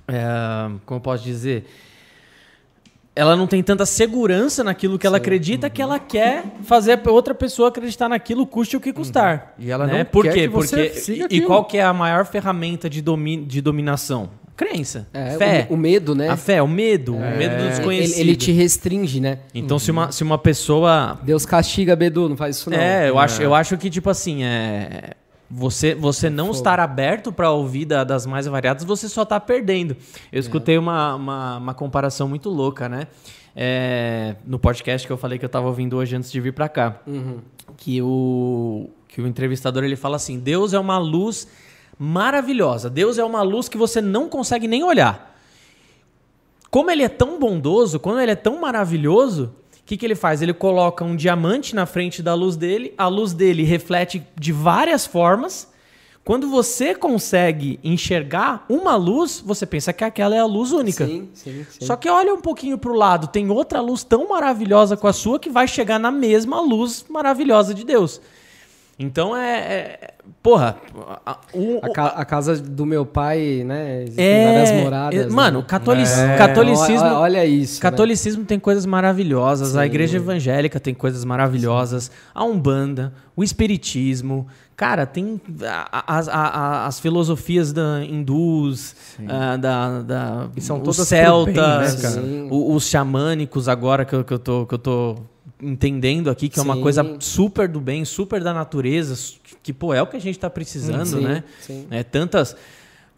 é, 0.09 0.71
como 0.87 0.99
eu 0.99 1.03
posso 1.03 1.23
dizer, 1.23 1.67
ela 3.15 3.37
não 3.37 3.47
tem 3.47 3.63
tanta 3.63 3.85
segurança 3.85 4.65
naquilo 4.65 4.99
que 4.99 5.07
ela 5.07 5.19
acredita 5.19 5.67
uhum. 5.67 5.73
que 5.73 5.83
ela 5.83 5.99
quer 5.99 6.45
fazer 6.63 6.99
outra 7.07 7.35
pessoa 7.35 7.69
acreditar 7.69 8.09
naquilo, 8.09 8.47
custe 8.47 8.77
o 8.77 8.81
que 8.81 8.93
custar. 8.93 9.55
Uhum. 9.59 9.65
E 9.67 9.71
ela 9.71 9.87
né? 9.87 9.99
não 9.99 10.05
Por 10.07 10.25
quer 10.25 10.33
quê? 10.33 10.41
que 10.43 10.49
Porque 10.49 11.27
e, 11.29 11.41
qual 11.43 11.65
que 11.65 11.77
é 11.77 11.83
a 11.83 11.93
maior 11.93 12.25
ferramenta 12.25 12.89
de, 12.89 13.03
domi 13.03 13.45
de 13.45 13.61
dominação? 13.61 14.31
Crença. 14.57 15.09
É, 15.13 15.37
fé. 15.37 15.67
O, 15.71 15.75
o, 15.75 15.77
medo, 15.77 16.15
né? 16.15 16.29
A 16.29 16.37
fé, 16.37 16.63
o 16.63 16.69
medo. 16.69 17.15
É. 17.17 17.35
O 17.35 17.39
medo 17.39 17.57
do 17.57 17.69
desconhecido. 17.69 18.21
Ele, 18.21 18.31
ele, 18.31 18.37
te 18.37 18.53
restringe, 18.53 19.19
né? 19.19 19.39
Então, 19.55 19.77
uhum. 19.77 19.79
se, 19.79 19.91
uma, 19.91 20.13
se 20.13 20.23
uma 20.23 20.39
pessoa. 20.39 21.19
Deus 21.23 21.47
castiga, 21.47 21.97
Bedu, 21.97 22.29
não 22.29 22.37
faz 22.37 22.57
isso 22.57 22.71
não. 22.71 22.79
É, 22.79 23.09
eu, 23.09 23.19
é. 23.19 23.25
Acho, 23.25 23.43
eu 23.43 23.55
acho 23.55 23.77
que, 23.79 23.89
tipo 23.89 24.09
assim, 24.11 24.45
é. 24.45 25.15
Você, 25.51 25.97
você 25.97 26.31
não 26.31 26.47
Fogo. 26.47 26.59
estar 26.59 26.79
aberto 26.79 27.33
para 27.33 27.51
ouvir 27.51 27.85
da, 27.85 28.05
das 28.05 28.25
mais 28.25 28.47
variadas, 28.47 28.85
você 28.85 29.09
só 29.09 29.25
está 29.25 29.41
perdendo. 29.41 29.97
Eu 30.31 30.37
é. 30.37 30.39
escutei 30.39 30.79
uma, 30.79 31.17
uma, 31.17 31.57
uma, 31.57 31.75
comparação 31.75 32.29
muito 32.29 32.49
louca, 32.49 32.89
né? 32.89 33.09
É, 33.57 34.37
no 34.47 34.61
podcast 34.61 35.05
que 35.05 35.13
eu 35.13 35.17
falei 35.17 35.41
que 35.41 35.45
eu 35.45 35.49
estava 35.49 35.67
ouvindo 35.67 35.97
hoje 35.97 36.15
antes 36.15 36.31
de 36.31 36.41
vir 36.41 36.53
para 36.53 36.69
cá. 36.69 37.01
Uhum. 37.05 37.39
Que, 37.77 38.01
o, 38.01 38.91
que 39.09 39.21
o 39.21 39.27
entrevistador 39.27 39.83
ele 39.83 39.97
fala 39.97 40.15
assim: 40.15 40.39
Deus 40.39 40.73
é 40.73 40.79
uma 40.79 40.99
luz 40.99 41.49
maravilhosa. 41.99 42.89
Deus 42.89 43.19
é 43.19 43.25
uma 43.25 43.43
luz 43.43 43.69
que 43.69 43.77
você 43.77 44.01
não 44.01 44.29
consegue 44.29 44.69
nem 44.69 44.85
olhar. 44.85 45.37
Como 46.71 46.93
ele 46.93 47.03
é 47.03 47.09
tão 47.09 47.41
bondoso, 47.41 47.99
quando 47.99 48.21
ele 48.21 48.31
é 48.31 48.37
tão 48.37 48.61
maravilhoso, 48.61 49.53
que, 49.91 49.97
que 49.97 50.07
ele 50.07 50.15
faz? 50.15 50.41
Ele 50.41 50.55
coloca 50.55 51.05
um 51.05 51.17
diamante 51.17 51.75
na 51.75 51.85
frente 51.85 52.23
da 52.23 52.33
luz 52.33 52.55
dele, 52.55 52.95
a 52.97 53.09
luz 53.09 53.33
dele 53.33 53.65
reflete 53.65 54.25
de 54.39 54.53
várias 54.53 55.05
formas. 55.05 55.69
Quando 56.25 56.49
você 56.49 56.95
consegue 56.95 57.81
enxergar 57.83 58.65
uma 58.69 58.95
luz, 58.95 59.43
você 59.45 59.67
pensa 59.67 59.93
que 59.93 60.05
aquela 60.05 60.37
é 60.37 60.39
a 60.39 60.45
luz 60.45 60.71
única. 60.71 61.05
Sim, 61.05 61.29
sim, 61.35 61.67
sim. 61.69 61.85
Só 61.85 61.97
que 61.97 62.09
olha 62.09 62.33
um 62.33 62.41
pouquinho 62.41 62.79
para 62.79 62.93
o 62.93 62.95
lado, 62.95 63.27
tem 63.27 63.51
outra 63.51 63.81
luz 63.81 64.05
tão 64.05 64.29
maravilhosa 64.29 64.97
com 64.97 65.09
a 65.09 65.13
sua 65.13 65.41
que 65.41 65.51
vai 65.51 65.67
chegar 65.67 65.99
na 65.99 66.13
mesma 66.13 66.61
luz 66.61 67.05
maravilhosa 67.09 67.75
de 67.75 67.85
Deus. 67.85 68.21
Então 69.01 69.35
é. 69.35 69.59
é 69.59 70.15
porra. 70.43 70.77
A, 71.25 71.39
o, 71.55 71.79
a, 71.83 71.91
ca, 71.91 72.07
a, 72.09 72.25
casa 72.25 72.61
do 72.61 72.85
meu 72.85 73.07
pai, 73.07 73.63
né? 73.65 74.05
É, 74.15 74.45
várias 74.45 74.85
moradas. 74.85 75.27
É, 75.27 75.29
mano, 75.31 75.61
né? 75.61 75.65
catolic, 75.67 76.11
é, 76.11 76.37
catolicismo. 76.37 77.07
Olha, 77.07 77.19
olha, 77.19 77.47
isso. 77.47 77.77
Né? 77.77 77.81
Catolicismo 77.81 78.43
né? 78.43 78.47
tem 78.47 78.59
coisas 78.59 78.85
maravilhosas. 78.85 79.71
Sim. 79.71 79.79
A 79.79 79.87
igreja 79.87 80.19
evangélica 80.19 80.79
tem 80.79 80.93
coisas 80.93 81.25
maravilhosas. 81.25 82.05
Sim. 82.05 82.11
A 82.35 82.45
Umbanda, 82.45 83.15
o 83.35 83.43
Espiritismo. 83.43 84.47
Cara, 84.77 85.07
tem 85.07 85.41
as, 86.07 86.29
as 86.29 87.01
filosofias 87.01 87.73
da 87.73 88.03
hindus, 88.03 88.95
uh, 89.19 89.59
da, 89.59 90.01
da, 90.03 90.49
são 90.59 90.83
os 90.83 90.97
celtas, 90.97 91.97
bem, 91.97 92.23
né, 92.23 92.49
os 92.51 92.89
xamânicos 92.89 93.69
agora 93.69 94.05
que 94.05 94.15
eu, 94.15 94.25
que 94.25 94.33
eu 94.33 94.39
tô. 94.39 94.67
Que 94.67 94.75
eu 94.75 94.79
tô 94.79 95.17
entendendo 95.63 96.31
aqui 96.31 96.49
que 96.49 96.55
sim. 96.55 96.61
é 96.61 96.65
uma 96.65 96.81
coisa 96.81 97.17
super 97.21 97.69
do 97.69 97.81
bem, 97.81 98.05
super 98.05 98.43
da 98.43 98.53
natureza, 98.53 99.15
que, 99.63 99.73
pô, 99.73 99.93
é 99.93 100.03
o 100.03 100.07
que 100.07 100.17
a 100.17 100.21
gente 100.21 100.37
está 100.37 100.49
precisando, 100.49 101.07
sim, 101.07 101.21
né? 101.21 101.45
Sim. 101.61 101.87
É, 101.91 102.03
tantas. 102.03 102.57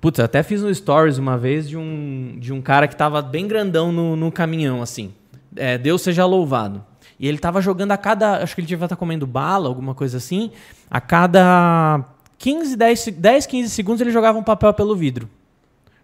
Putz, 0.00 0.18
até 0.18 0.42
fiz 0.42 0.62
no 0.62 0.74
Stories 0.74 1.18
uma 1.18 1.38
vez 1.38 1.68
de 1.68 1.76
um, 1.76 2.36
de 2.38 2.52
um 2.52 2.60
cara 2.60 2.88
que 2.88 2.96
tava 2.96 3.22
bem 3.22 3.46
grandão 3.46 3.92
no, 3.92 4.16
no 4.16 4.32
caminhão, 4.32 4.82
assim. 4.82 5.12
É, 5.54 5.78
Deus 5.78 6.02
seja 6.02 6.26
louvado. 6.26 6.84
E 7.20 7.28
ele 7.28 7.38
tava 7.38 7.60
jogando 7.60 7.92
a 7.92 7.96
cada. 7.96 8.42
Acho 8.42 8.54
que 8.54 8.60
ele 8.60 8.66
devia 8.66 8.84
estar 8.84 8.96
tá 8.96 8.98
comendo 8.98 9.26
bala, 9.26 9.68
alguma 9.68 9.94
coisa 9.94 10.16
assim. 10.16 10.50
A 10.90 11.00
cada 11.00 12.04
15, 12.36 12.74
10, 12.74 13.06
10, 13.16 13.46
15 13.46 13.70
segundos 13.70 14.00
ele 14.00 14.10
jogava 14.10 14.36
um 14.36 14.42
papel 14.42 14.74
pelo 14.74 14.96
vidro. 14.96 15.30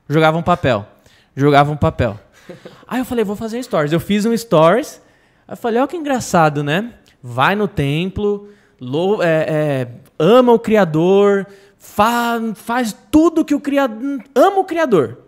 Jogava 0.08 0.38
um 0.38 0.42
papel. 0.42 0.86
Jogava 1.34 1.72
um 1.72 1.76
papel. 1.76 2.18
Aí 2.86 3.00
eu 3.00 3.04
falei, 3.04 3.24
vou 3.24 3.34
fazer 3.34 3.60
stories. 3.62 3.92
Eu 3.92 3.98
fiz 3.98 4.24
um 4.24 4.36
stories 4.36 5.02
Aí 5.48 5.52
eu 5.54 5.56
falei, 5.56 5.78
olha 5.80 5.88
que 5.88 5.96
engraçado, 5.96 6.62
né? 6.62 6.92
Vai 7.22 7.56
no 7.56 7.66
templo, 7.66 8.48
lou- 8.80 9.22
é, 9.22 9.46
é, 9.48 9.88
ama 10.18 10.52
o 10.52 10.58
Criador, 10.58 11.46
fa- 11.78 12.38
faz 12.54 12.94
tudo 13.10 13.44
que 13.44 13.54
o 13.54 13.60
Criador. 13.60 14.22
Ama 14.34 14.58
o 14.58 14.64
Criador, 14.64 15.18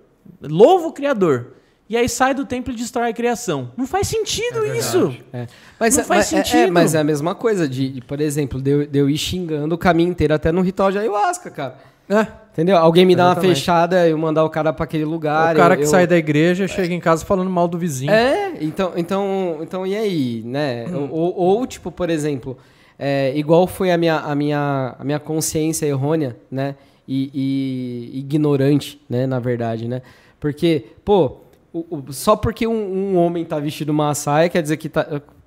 louva 0.42 0.88
o 0.88 0.92
Criador. 0.92 1.54
E 1.88 1.96
aí 1.96 2.08
sai 2.08 2.32
do 2.34 2.44
templo 2.44 2.72
e 2.72 2.76
destrói 2.76 3.10
a 3.10 3.12
criação. 3.12 3.72
Não 3.76 3.84
faz 3.84 4.06
sentido 4.06 4.64
isso. 4.76 5.12
É. 5.32 5.48
Mas, 5.78 5.96
Não 5.96 6.02
é- 6.02 6.06
faz 6.06 6.18
mas 6.30 6.32
é- 6.32 6.36
É, 6.38 6.44
sentido. 6.44 6.72
mas 6.72 6.94
é 6.94 7.00
a 7.00 7.04
mesma 7.04 7.34
coisa, 7.34 7.68
de, 7.68 7.88
de, 7.88 8.00
por 8.00 8.20
exemplo, 8.20 8.60
de 8.62 8.70
eu, 8.70 8.86
de 8.86 8.96
eu 8.98 9.10
ir 9.10 9.18
xingando 9.18 9.74
o 9.74 9.78
caminho 9.78 10.10
inteiro 10.10 10.32
até 10.32 10.52
no 10.52 10.60
ritual 10.60 10.92
de 10.92 10.98
ayahuasca, 10.98 11.50
cara. 11.50 11.78
É. 12.10 12.26
Entendeu? 12.52 12.76
Alguém 12.76 13.06
me 13.06 13.14
dá 13.14 13.28
uma 13.28 13.36
fechada, 13.36 14.06
eu 14.08 14.18
mandar 14.18 14.44
o 14.44 14.50
cara 14.50 14.72
pra 14.72 14.84
aquele 14.84 15.04
lugar. 15.04 15.54
o 15.54 15.56
cara 15.56 15.74
eu- 15.74 15.78
que 15.78 15.84
eu- 15.84 15.88
sai 15.88 16.06
da 16.06 16.16
igreja 16.16 16.66
chega 16.66 16.92
em 16.92 16.98
casa 17.00 17.24
falando 17.24 17.48
mal 17.48 17.68
do 17.68 17.78
vizinho. 17.78 18.10
É, 18.10 18.52
então, 18.60 18.92
então, 18.96 19.58
então 19.62 19.86
e 19.86 19.96
aí, 19.96 20.42
né? 20.44 20.84
Hum. 20.88 21.08
Ou, 21.12 21.34
ou, 21.38 21.66
tipo, 21.66 21.92
por 21.92 22.10
exemplo, 22.10 22.58
é, 22.98 23.32
igual 23.36 23.66
foi 23.68 23.92
a 23.92 23.96
minha, 23.96 24.16
a, 24.18 24.34
minha, 24.34 24.96
a 24.98 25.04
minha 25.04 25.20
consciência 25.20 25.86
errônea, 25.86 26.36
né? 26.50 26.74
E, 27.06 27.30
e 28.12 28.18
ignorante, 28.18 29.00
né? 29.08 29.26
Na 29.26 29.38
verdade, 29.38 29.86
né? 29.88 30.02
Porque, 30.40 30.86
pô, 31.04 31.36
o- 31.72 31.86
o- 32.08 32.12
só 32.12 32.34
porque 32.34 32.66
um, 32.66 32.72
um 33.14 33.16
homem 33.16 33.44
tá 33.44 33.58
vestido 33.60 33.90
uma 33.90 34.12
saia 34.14 34.48
quer 34.48 34.60
dizer 34.62 34.76
que 34.76 34.88
tá. 34.88 35.06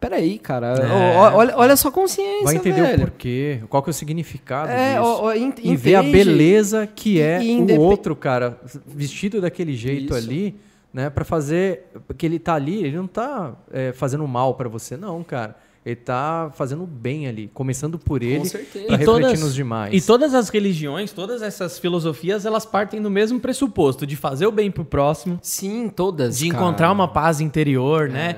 Peraí, 0.09 0.37
cara. 0.37 0.75
É. 0.75 1.17
Olha, 1.35 1.55
olha 1.57 1.73
a 1.73 1.77
sua 1.77 1.91
consciência, 1.91 2.43
Vai 2.43 2.55
entender 2.55 2.81
velho. 2.81 2.97
o 2.97 3.07
porquê, 3.07 3.59
qual 3.69 3.81
que 3.81 3.89
é 3.89 3.91
o 3.91 3.93
significado 3.93 4.69
É, 4.71 4.95
disso. 4.95 5.03
ó, 5.03 5.23
ó, 5.27 5.33
ent- 5.33 5.59
e 5.63 5.75
ver 5.75 5.95
a 5.95 6.03
beleza 6.03 6.85
que 6.87 7.21
é 7.21 7.39
o 7.77 7.79
outro 7.79 8.15
cara 8.15 8.59
vestido 8.85 9.39
daquele 9.39 9.75
jeito 9.75 10.13
Isso. 10.15 10.27
ali, 10.27 10.55
né, 10.93 11.09
Pra 11.09 11.23
fazer 11.23 11.85
que 12.17 12.25
ele 12.25 12.37
tá 12.37 12.53
ali, 12.53 12.83
ele 12.83 12.97
não 12.97 13.07
tá 13.07 13.53
é, 13.71 13.91
fazendo 13.93 14.27
mal 14.27 14.55
pra 14.55 14.67
você 14.67 14.97
não, 14.97 15.23
cara. 15.23 15.55
Ele 15.85 15.97
tá 15.97 16.49
fazendo 16.55 16.85
bem 16.85 17.27
ali, 17.27 17.49
começando 17.53 17.99
por 17.99 18.23
ele, 18.23 18.45
certeza. 18.45 18.85
pra 18.85 18.95
E 18.95 18.97
refletir 18.99 19.05
todas- 19.05 19.39
nos 19.41 19.53
demais. 19.53 19.93
E 19.93 19.99
todas 20.05 20.33
as 20.33 20.47
religiões, 20.47 21.11
todas 21.11 21.41
essas 21.41 21.77
filosofias, 21.77 22.45
elas 22.45 22.65
partem 22.65 23.01
do 23.01 23.09
mesmo 23.11 23.37
pressuposto 23.39 24.05
de 24.07 24.15
fazer 24.15 24.47
o 24.47 24.51
bem 24.51 24.71
pro 24.71 24.85
próximo, 24.85 25.37
Sim, 25.41 25.89
todas. 25.93 26.37
de 26.37 26.47
cara. 26.49 26.63
encontrar 26.63 26.91
uma 26.91 27.07
paz 27.07 27.41
interior, 27.41 28.07
né? 28.07 28.37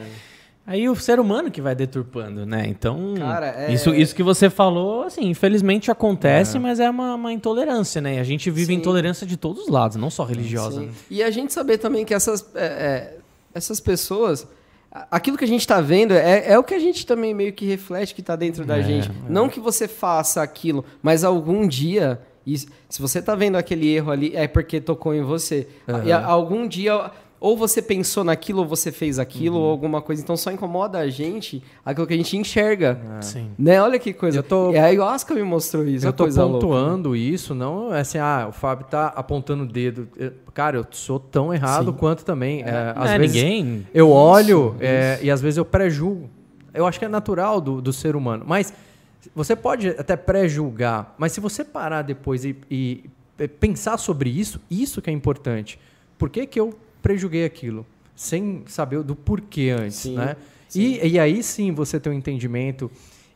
Aí 0.68 0.89
o 0.89 0.95
ser 0.95 1.20
humano 1.20 1.51
que 1.51 1.61
vai 1.61 1.76
deturpando, 1.76 2.43
né? 2.45 2.66
Então, 2.68 3.13
Cara, 3.18 3.47
é- 3.68 3.72
isso, 3.74 3.93
isso 3.93 4.16
que 4.16 4.24
você 4.24 4.49
falou, 4.49 5.03
assim, 5.03 5.30
infelizmente 5.30 5.91
acontece, 5.91 6.57
mas 6.57 6.80
é 6.80 6.89
uma, 6.89 7.13
uma 7.13 7.32
intolerância, 7.32 8.01
né? 8.01 8.16
E 8.16 8.20
a 8.20 8.24
gente 8.24 8.49
vive 8.49 8.74
Sim. 8.74 8.80
intolerância 8.80 9.28
de 9.28 9.38
todos 9.38 9.63
os 9.63 9.70
lados, 9.70 9.95
não 9.97 10.09
só 10.09 10.24
religiosa. 10.24 10.82
Né? 10.82 10.89
E 11.09 11.22
a 11.22 11.30
gente 11.30 11.53
saber 11.53 11.78
também 11.78 12.03
que 12.03 12.13
essas, 12.16 12.43
é, 12.55 12.66
é, 12.66 13.18
essas 13.53 13.80
pessoas. 13.80 14.47
Aquilo 15.11 15.38
que 15.38 15.43
a 15.43 15.47
gente 15.47 15.59
está 15.59 15.82
vendo 15.82 16.13
é, 16.13 16.51
é 16.53 16.57
o 16.57 16.63
que 16.63 16.74
a 16.74 16.80
gente 16.80 17.05
também 17.05 17.34
meio 17.34 17.51
que 17.51 17.66
reflete 17.66 18.16
que 18.16 18.22
está 18.22 18.36
dentro 18.36 18.63
da 18.66 18.78
É, 18.78 18.82
gente. 18.82 19.11
Não 19.30 19.49
que 19.49 19.59
você 19.59 19.88
faça 19.89 20.41
aquilo, 20.41 20.84
mas 21.03 21.24
algum 21.24 21.68
dia. 21.68 22.20
e 22.47 22.57
se 22.57 23.01
você 23.01 23.20
está 23.20 23.36
vendo 23.36 23.55
aquele 23.57 23.93
erro 23.93 24.09
ali, 24.11 24.32
é 24.36 24.47
porque 24.47 24.80
tocou 24.80 25.13
em 25.13 25.22
você. 25.22 25.68
E 26.05 26.11
a- 26.11 26.26
algum 26.26 26.66
dia. 26.68 27.11
Ou 27.46 27.56
você 27.56 27.80
pensou 27.80 28.24
naquilo, 28.24 28.62
ou 28.62 28.66
você 28.68 28.91
fez 28.91 29.20
aquilo, 29.20 29.58
Uhum. 29.58 29.62
ou 29.66 29.70
alguma 29.70 30.02
coisa. 30.02 30.20
Então 30.20 30.36
só 30.36 30.52
incomoda 30.52 30.98
a 30.98 31.08
gente 31.10 31.62
aquilo 31.86 32.08
que 32.08 32.14
a 32.16 32.18
gente 32.18 32.36
enxerga. 32.36 33.00
Sim. 33.22 33.52
Né? 33.56 33.80
Olha 33.80 34.00
que 34.00 34.14
coisa. 34.14 34.39
Eu 34.39 34.43
tô- 34.43 34.72
É 34.74 34.80
a 34.80 34.86
ayahuasca 34.86 35.36
me 35.36 35.43
mostrou 35.43 35.88
isso. 35.88 36.08
Eu 36.08 36.12
tô 36.12 36.24
coisa 36.24 36.43
louca. 36.43 36.60
pontuando 36.66 37.16
isso, 37.16 37.54
não 37.54 37.93
é 37.93 38.00
assim, 38.00 38.18
ah, 38.18 38.48
o 38.50 38.52
Fábio 38.52 38.88
tá 38.88 39.08
apontando 39.16 39.62
o 39.64 39.68
dedo. 39.68 40.08
Eu- 40.18 40.32
cara, 40.56 40.78
eu 40.78 40.86
sou 40.89 41.20
tão 41.20 41.54
errado 41.54 41.93
quanto 41.93 42.26
também. 42.26 42.64
É, 42.64 42.93
às 42.96 43.12
é, 43.12 43.18
vezes 43.20 43.36
ninguém. 43.36 43.88
eu 43.93 44.10
olho 44.10 44.76
é, 44.80 45.20
e 45.22 45.30
às 45.30 45.39
vezes 45.39 45.58
eu 45.58 45.66
pré-julgo. 45.66 46.28
Eu 46.74 46.88
acho 46.88 46.98
que 46.98 47.06
é 47.06 47.08
natural 47.08 47.62
do, 47.62 47.80
do 47.80 47.93
ser 47.93 48.16
humano. 48.16 48.43
Mas 48.48 48.74
você 49.36 49.56
pode 49.56 49.89
até 49.89 50.16
pré-julgar, 50.16 51.14
mas 51.18 51.32
se 51.32 51.39
você 51.39 51.64
parar 51.64 52.02
depois 52.02 52.43
e, 52.43 52.56
e 52.72 53.04
pensar 53.60 53.98
sobre 53.98 54.32
isso, 54.32 54.60
isso 54.70 55.00
que 55.00 55.12
é 55.12 55.14
importante. 55.14 55.80
Por 56.18 56.30
que, 56.30 56.46
que 56.48 56.60
eu 56.60 56.74
pré-julguei 57.06 57.45
aquilo? 57.45 57.86
Sem 58.16 58.64
saber 58.66 59.03
do 59.03 59.16
porquê 59.16 59.70
antes, 59.70 59.97
Sim, 59.99 60.16
né? 60.16 60.36
E, 60.74 61.08
e 61.08 61.20
aí 61.20 61.43
sim 61.43 61.72
você 61.72 61.99
ter 61.99 62.10
um 62.10 62.14
entendimento 62.14 62.89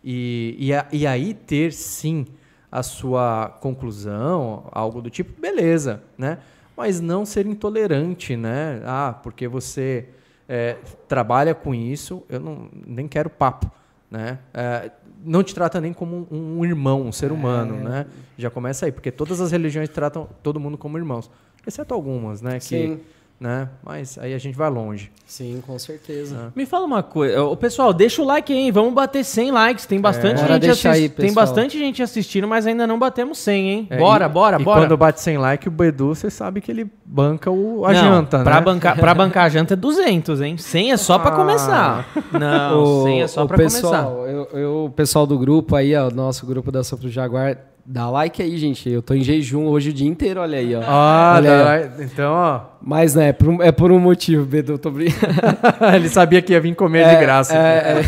e, 0.03 0.55
e, 0.57 0.74
a- 0.74 0.88
e 0.91 1.05
aí 1.05 1.36
ter 1.36 1.72
sim 1.72 2.26
a 2.72 2.82
sua 2.82 3.49
conclusão, 3.61 4.67
algo 4.72 5.01
do 5.03 5.09
tipo, 5.09 5.39
beleza, 5.39 6.01
né? 6.17 6.39
Mas 6.76 6.99
não 6.99 7.26
ser 7.26 7.45
intolerante, 7.45 8.36
né? 8.36 8.82
Ah, 8.86 9.13
porque 9.22 9.47
você 9.47 10.05
é, 10.47 10.78
trabalha 11.07 11.53
com 11.53 11.76
isso, 11.76 12.24
eu 12.28 12.39
não, 12.39 12.70
nem 12.88 13.07
quero 13.07 13.30
papo, 13.30 13.70
né? 14.09 14.39
É, 14.51 14.89
não 15.24 15.43
te 15.43 15.53
trata 15.53 15.80
nem 15.80 15.93
como 15.93 16.28
um, 16.32 16.59
um 16.59 16.65
irmão, 16.65 17.03
um 17.03 17.11
ser 17.11 17.32
humano, 17.32 17.76
né? 17.78 18.07
Já 18.38 18.49
começa 18.49 18.86
aí, 18.88 18.91
porque 18.91 19.11
todas 19.11 19.39
as 19.39 19.51
religiões 19.51 19.89
tratam 19.89 20.28
todo 20.41 20.59
mundo 20.59 20.78
como 20.78 20.97
irmãos, 20.97 21.30
exceto 21.67 21.93
algumas, 21.93 22.41
né? 22.41 22.53
Que, 22.53 22.61
Sim, 22.61 22.99
né? 23.39 23.69
Mas 23.83 24.17
aí 24.19 24.33
a 24.33 24.37
gente 24.37 24.57
vai 24.57 24.69
longe. 24.69 25.11
sim, 25.25 25.61
com 25.65 25.77
certeza. 25.79 26.51
Me 26.55 26.65
fala 26.65 26.85
uma 26.85 27.01
coisa, 27.03 27.43
ô, 27.43 27.55
pessoal, 27.55 27.93
deixa 27.93 28.21
o 28.21 28.25
like 28.25 28.51
aí, 28.51 28.59
hein? 28.59 28.71
vamos 28.71 28.93
bater 28.93 29.23
100 29.23 29.51
likes. 29.51 29.85
Tem 29.85 29.99
bastante, 30.01 30.41
Bora 30.41 30.53
gente, 30.55 30.61
deixar 30.63 30.89
assis- 30.91 31.03
aí, 31.03 31.09
tem 31.09 31.33
bastante 31.33 31.77
gente 31.77 32.01
assistindo, 32.03 32.47
mas 32.47 32.67
ainda 32.67 32.85
não 32.85 32.97
batemos 32.99 33.37
100, 33.37 33.69
hein? 33.69 33.87
É, 33.89 33.97
bora, 33.97 34.25
e- 34.25 34.29
bora, 34.29 34.59
e 34.59 34.63
bora. 34.63 34.81
quando 34.81 34.97
bate 34.97 35.21
100 35.21 35.37
like, 35.37 35.67
o 35.67 35.71
Bedu, 35.71 36.15
você 36.15 36.29
sabe 36.29 36.59
que 36.61 36.69
ele 36.71 36.89
banca 37.05 37.49
o, 37.51 37.85
a 37.85 37.93
Não, 37.93 38.01
janta, 38.01 38.39
pra 38.43 38.55
né? 38.55 38.61
Bancar, 38.61 38.97
pra 38.97 39.13
bancar 39.15 39.45
a 39.45 39.49
janta 39.49 39.73
é 39.73 39.77
200, 39.77 40.41
hein? 40.41 40.57
100 40.57 40.91
é 40.91 40.97
só 40.97 41.17
pra 41.17 41.29
Ah. 41.29 41.35
começar. 41.35 42.07
Não, 42.31 43.03
100 43.03 43.21
é 43.21 43.27
só 43.27 43.45
pra 43.45 43.55
começar. 43.57 43.81
pessoal, 43.81 44.27
eu, 44.27 44.47
eu- 44.53 44.85
o 44.85 44.89
pessoal 44.89 45.25
do 45.25 45.37
grupo 45.37 45.75
aí, 45.75 45.95
ó, 45.95 46.07
o 46.07 46.11
nosso 46.11 46.45
grupo 46.45 46.71
da 46.71 46.83
Sopro 46.83 47.09
Jaguar, 47.09 47.57
dá 47.91 48.07
like 48.09 48.41
aí, 48.41 48.55
gente. 48.57 48.87
Eu 48.89 49.01
tô 49.01 49.13
em 49.15 49.21
jejum 49.23 49.65
hoje 49.65 49.89
o 49.89 49.93
dia 49.93 50.07
inteiro, 50.07 50.39
olha 50.41 50.59
aí, 50.59 50.75
ó. 50.75 50.81
Ah, 50.85 51.33
Olha 51.37 51.51
aí, 51.51 51.61
ó. 51.85 51.87
dá- 51.97 52.03
então, 52.03 52.31
ó, 52.33 52.61
Mas 52.81 53.15
né, 53.15 53.29
é 53.29 53.33
por, 53.33 53.47
um- 53.49 53.61
é 53.63 53.71
por 53.71 53.91
um 53.91 53.99
motivo, 53.99 54.45
Bedu, 54.45 54.77
tô 54.77 54.91
brincando. 54.91 55.33
ele 55.95 56.07
sabia 56.09 56.41
que 56.41 56.53
ia 56.53 56.61
vir 56.61 56.75
comer 56.75 57.07
de 57.09 57.15
graça. 57.19 57.55
É, 57.57 58.01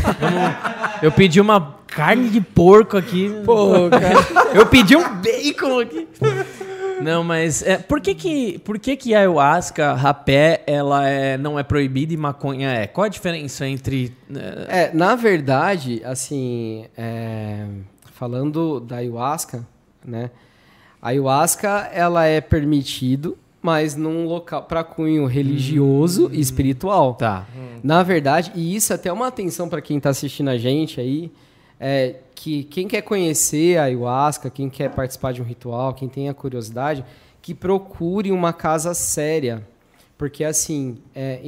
é, 1.01 1.05
Eu 1.05 1.11
pedi 1.11 1.41
uma 1.41 1.75
carne 1.87 2.29
de 2.29 2.39
porco 2.39 2.95
aqui. 2.95 3.33
pô, 3.43 3.89
cara. 3.89 4.47
Eu 4.53 4.65
pedi 4.67 4.95
um 4.95 5.03
bacon 5.15 5.79
aqui. 5.79 6.07
Não, 7.01 7.23
mas 7.23 7.63
é, 7.63 7.77
por 7.79 7.99
que 7.99 8.13
que, 8.13 8.59
por 8.59 8.77
que 8.77 8.95
que 8.95 9.15
a 9.15 9.19
ayahuasca, 9.21 9.93
rapé, 9.95 10.61
ela 10.67 11.09
é, 11.09 11.35
não 11.35 11.57
é 11.57 11.63
proibida 11.63 12.13
e 12.13 12.17
maconha 12.17 12.69
é? 12.69 12.85
Qual 12.85 13.05
a 13.05 13.09
diferença 13.09 13.67
entre... 13.67 14.13
é, 14.69 14.83
É, 14.83 14.91
na 14.93 15.15
verdade, 15.15 15.99
assim, 16.05 16.85
é, 16.95 17.65
falando 18.21 18.79
da 18.79 18.97
ayahuasca, 18.97 19.67
né? 20.05 20.29
A 21.01 21.09
ayahuasca, 21.09 21.89
ela 21.91 22.23
é 22.23 22.39
permitido, 22.39 23.35
mas 23.59 23.95
num 23.95 24.27
local 24.27 24.61
para 24.61 24.83
cunho 24.83 25.25
religioso 25.25 26.29
e 26.31 26.39
espiritual. 26.39 27.15
Tá. 27.15 27.47
Na 27.81 28.03
verdade, 28.03 28.51
e 28.53 28.75
isso 28.75 28.93
é 28.93 28.95
até 28.95 29.11
uma 29.11 29.25
atenção 29.25 29.67
para 29.67 29.81
quem 29.81 29.97
está 29.97 30.11
assistindo 30.11 30.51
a 30.51 30.57
gente 30.59 31.01
aí, 31.01 31.31
é 31.79 32.17
que 32.35 32.63
quem 32.65 32.87
quer 32.87 33.01
conhecer 33.01 33.79
a 33.79 33.85
ayahuasca, 33.85 34.51
quem 34.51 34.69
quer 34.69 34.91
participar 34.91 35.33
de 35.33 35.41
um 35.41 35.45
ritual, 35.45 35.95
quem 35.95 36.07
tem 36.07 36.29
a 36.29 36.33
curiosidade, 36.35 37.03
que 37.41 37.55
procure 37.55 38.31
uma 38.31 38.53
casa 38.53 38.93
séria. 38.93 39.67
Porque 40.15 40.43
assim, 40.43 40.99
é, 41.15 41.41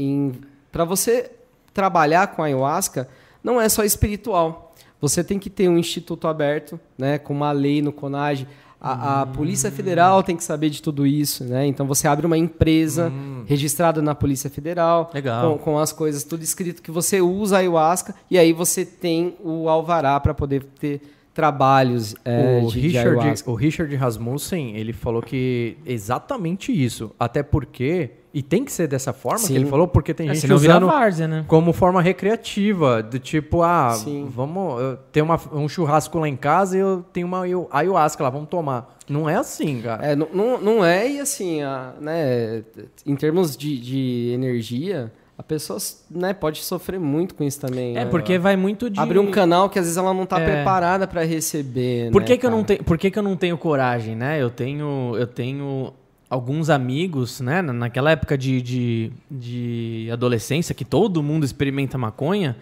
para 0.72 0.86
você 0.86 1.30
trabalhar 1.72 2.26
com 2.30 2.42
a 2.42 2.48
ayahuasca, 2.48 3.08
não 3.44 3.62
é 3.62 3.70
só 3.70 3.84
espiritual. 3.84 4.73
Você 5.04 5.22
tem 5.22 5.38
que 5.38 5.50
ter 5.50 5.68
um 5.68 5.78
instituto 5.78 6.30
aberto, 6.30 6.80
né, 6.98 7.18
com 7.18 7.34
uma 7.34 7.52
lei 7.52 7.82
no 7.82 7.92
CONAGE. 7.92 8.48
A, 8.80 9.24
a 9.24 9.26
Polícia 9.26 9.70
Federal 9.70 10.24
tem 10.24 10.38
que 10.38 10.44
saber 10.46 10.70
de 10.70 10.82
tudo 10.82 11.06
isso, 11.06 11.44
né? 11.44 11.68
Então 11.68 11.86
você 11.86 12.08
abre 12.08 12.26
uma 12.26 12.38
empresa 12.38 13.12
registrada 13.46 14.02
na 14.02 14.16
Polícia 14.16 14.50
Federal, 14.50 15.12
com, 15.42 15.58
com 15.58 15.80
as 15.80 15.92
coisas 15.92 16.24
tudo 16.24 16.42
escrito 16.42 16.82
que 16.82 16.90
você 16.90 17.20
usa 17.20 17.58
a 17.58 17.60
ayahuasca 17.60 18.16
e 18.32 18.38
aí 18.38 18.54
você 18.54 18.86
tem 18.86 19.36
o 19.44 19.68
alvará 19.68 20.18
para 20.22 20.34
poder 20.34 20.64
ter 20.80 21.02
trabalhos 21.34 22.16
é, 22.24 22.62
o, 22.64 22.68
de, 22.68 22.80
de 22.80 22.88
Richard, 22.88 23.20
ayahuasca. 23.20 23.52
o 23.52 23.56
Richard 23.56 23.96
Rasmussen, 23.96 24.78
ele 24.78 24.94
falou 24.94 25.22
que 25.22 25.76
exatamente 25.86 26.72
isso. 26.72 27.12
Até 27.20 27.44
porque, 27.44 28.12
e 28.34 28.42
tem 28.42 28.66
que 28.66 28.72
ser 28.72 28.88
dessa 28.88 29.14
forma 29.14 29.38
Sim. 29.40 29.48
que 29.48 29.54
ele 29.54 29.66
falou, 29.68 29.88
porque 29.88 30.14
tem 30.14 30.28
É, 30.30 30.34
gente 30.34 30.52
usando 30.52 30.88
várzea, 30.88 31.28
né? 31.28 31.46
como 31.48 31.72
forma 31.72 32.02
recreativa, 32.02 33.04
do 33.04 33.20
tipo, 33.20 33.62
ah, 33.62 33.92
Sim. 33.92 34.28
vamos 34.34 34.82
eu 35.14 35.24
uma, 35.24 35.40
um 35.54 35.70
churrasco 35.70 36.18
lá 36.20 36.28
em 36.28 36.36
casa 36.36 36.76
e 36.76 36.80
eu 36.80 37.06
tenho 37.14 37.28
uma 37.28 37.42
ayu- 37.44 37.68
ayahuasca 37.72 38.24
lá, 38.24 38.30
vamos 38.30 38.50
tomar. 38.50 38.98
Não 39.08 39.30
é 39.30 39.36
assim, 39.36 39.82
cara. 39.82 40.06
É, 40.06 40.16
não, 40.16 40.28
não, 40.34 40.60
não 40.62 40.86
é, 40.86 41.08
e 41.12 41.20
assim, 41.20 41.62
a- 41.62 41.94
né, 42.02 42.64
em 43.06 43.16
termos 43.16 43.56
de, 43.56 43.78
de 43.80 44.32
energia, 44.34 45.12
a 45.38 45.44
pessoa 45.44 45.78
né, 46.10 46.34
pode 46.34 46.64
sofrer 46.64 47.00
muito 47.00 47.36
com 47.36 47.44
isso 47.44 47.60
também. 47.60 47.98
É, 47.98 48.06
né? 48.06 48.06
porque 48.06 48.38
vai 48.40 48.56
muito 48.56 48.90
de... 48.90 49.00
Abrir 49.00 49.20
um 49.20 49.30
canal 49.32 49.70
que 49.70 49.78
às 49.78 49.86
vezes 49.86 49.98
ela 49.98 50.14
não 50.14 50.24
está 50.24 50.40
É. 50.40 50.46
preparada 50.46 51.06
para 51.08 51.24
receber. 51.24 52.12
Por 52.12 52.22
né, 52.22 52.28
que, 52.28 52.38
que 52.38 52.46
eu 52.46 52.52
não 52.52 52.64
tenho, 52.64 52.84
por 52.84 52.98
que, 52.98 53.12
que 53.12 53.20
eu 53.20 53.24
não 53.24 53.36
tenho 53.36 53.58
coragem, 53.58 54.16
né? 54.16 54.42
Eu 54.42 54.50
tenho, 54.50 55.16
eu 55.18 55.28
tenho 55.28 55.94
alguns 56.34 56.70
amigos, 56.70 57.40
né? 57.40 57.62
na- 57.62 57.72
Naquela 57.74 58.12
época 58.12 58.38
de, 58.38 58.62
de, 58.62 59.12
de 59.30 60.10
adolescência, 60.12 60.74
que 60.74 60.84
todo 60.84 61.22
mundo 61.22 61.44
experimenta 61.46 61.98
maconha, 61.98 62.56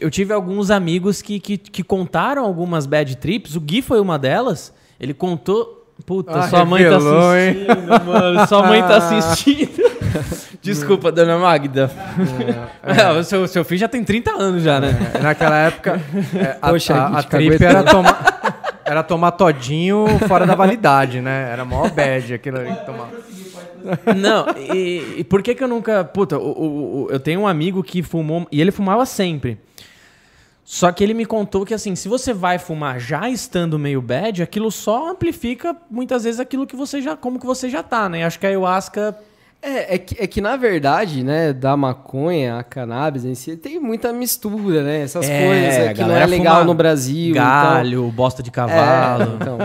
eu 0.00 0.10
tive 0.10 0.32
alguns 0.32 0.70
amigos 0.70 1.22
que, 1.22 1.38
que, 1.38 1.56
que 1.56 1.82
contaram 1.84 2.44
algumas 2.44 2.86
bad 2.86 3.16
trips. 3.16 3.54
O 3.54 3.60
Gui 3.60 3.80
foi 3.82 4.00
uma 4.00 4.18
delas. 4.18 4.72
Ele 4.98 5.14
contou. 5.14 5.76
Puta, 6.06 6.32
Ah, 6.40 6.48
sua 6.48 6.64
mãe 6.64 6.82
tá 6.82 6.90
revelou, 6.92 7.36
hein? 7.36 7.50
assistindo, 7.68 8.04
mano. 8.06 8.46
Sua 8.48 8.62
mãe 8.66 8.80
tá 8.82 8.96
assistindo. 9.20 9.90
Desculpa, 10.62 11.12
dona 11.12 11.38
Magda. 11.38 11.90
É, 12.82 13.18
o 13.18 13.22
seu, 13.22 13.46
seu 13.46 13.64
filho 13.64 13.80
já 13.80 13.88
tem 13.88 14.02
30 14.02 14.30
anos 14.30 14.62
já, 14.62 14.80
né? 14.80 15.12
É, 15.14 15.18
Naquela 15.22 15.56
época, 15.58 16.00
é, 16.34 16.56
a, 16.60 16.70
Poxa, 16.70 16.94
a, 16.94 17.06
a 17.06 17.18
a 17.18 17.22
trip 17.22 17.62
era 17.62 17.82
tomar, 17.82 18.39
era 18.90 19.02
tomar 19.02 19.32
todinho 19.32 20.04
fora 20.26 20.46
da 20.46 20.54
validade, 20.54 21.20
né? 21.20 21.50
Era 21.52 21.64
mó 21.64 21.88
bad 21.88 22.34
aquilo 22.34 22.58
ali 22.58 22.74
que 22.74 22.84
tomava. 22.86 23.10
Não, 24.16 24.46
e, 24.74 25.16
e 25.18 25.24
por 25.24 25.42
que 25.42 25.54
que 25.54 25.62
eu 25.64 25.68
nunca. 25.68 26.04
Puta, 26.04 26.38
o- 26.38 26.42
o- 26.50 27.04
o- 27.04 27.10
eu 27.10 27.18
tenho 27.20 27.40
um 27.40 27.46
amigo 27.48 27.82
que 27.82 28.02
fumou. 28.02 28.46
E 28.52 28.60
ele 28.60 28.70
fumava 28.70 29.06
sempre. 29.06 29.58
Só 30.64 30.92
que 30.92 31.02
ele 31.02 31.14
me 31.14 31.24
contou 31.24 31.64
que, 31.64 31.74
assim, 31.74 31.96
se 31.96 32.08
você 32.08 32.32
vai 32.32 32.58
fumar 32.58 33.00
já 33.00 33.28
estando 33.28 33.78
meio 33.78 34.00
bad, 34.00 34.42
aquilo 34.42 34.70
só 34.70 35.10
amplifica 35.10 35.74
muitas 35.90 36.24
vezes 36.24 36.38
aquilo 36.38 36.66
que 36.66 36.76
você 36.76 37.00
já. 37.00 37.16
como 37.16 37.40
que 37.40 37.46
você 37.46 37.68
já 37.68 37.82
tá, 37.82 38.08
né? 38.08 38.24
Acho 38.24 38.38
que 38.38 38.46
a 38.46 38.50
ayahuasca. 38.50 39.16
É, 39.62 39.94
é 39.94 39.98
que, 39.98 40.16
é 40.22 40.26
que 40.26 40.40
na 40.40 40.56
verdade, 40.56 41.22
né, 41.22 41.52
da 41.52 41.76
maconha, 41.76 42.56
a 42.58 42.62
cannabis 42.62 43.26
em 43.26 43.34
si, 43.34 43.56
tem 43.58 43.78
muita 43.78 44.10
mistura, 44.10 44.82
né? 44.82 45.02
Essas 45.02 45.28
É, 45.28 45.46
coisas 45.46 45.76
a 45.76 45.80
é, 45.82 45.94
que 45.94 46.02
não 46.02 46.16
é 46.16 46.24
legal 46.26 46.64
no 46.64 46.72
Brasil. 46.72 47.34
Galho, 47.34 48.10
bosta 48.10 48.42
de 48.42 48.48
Então, 48.48 48.66
cavalo. 48.66 49.22
é, 49.22 49.34
então, 49.34 49.58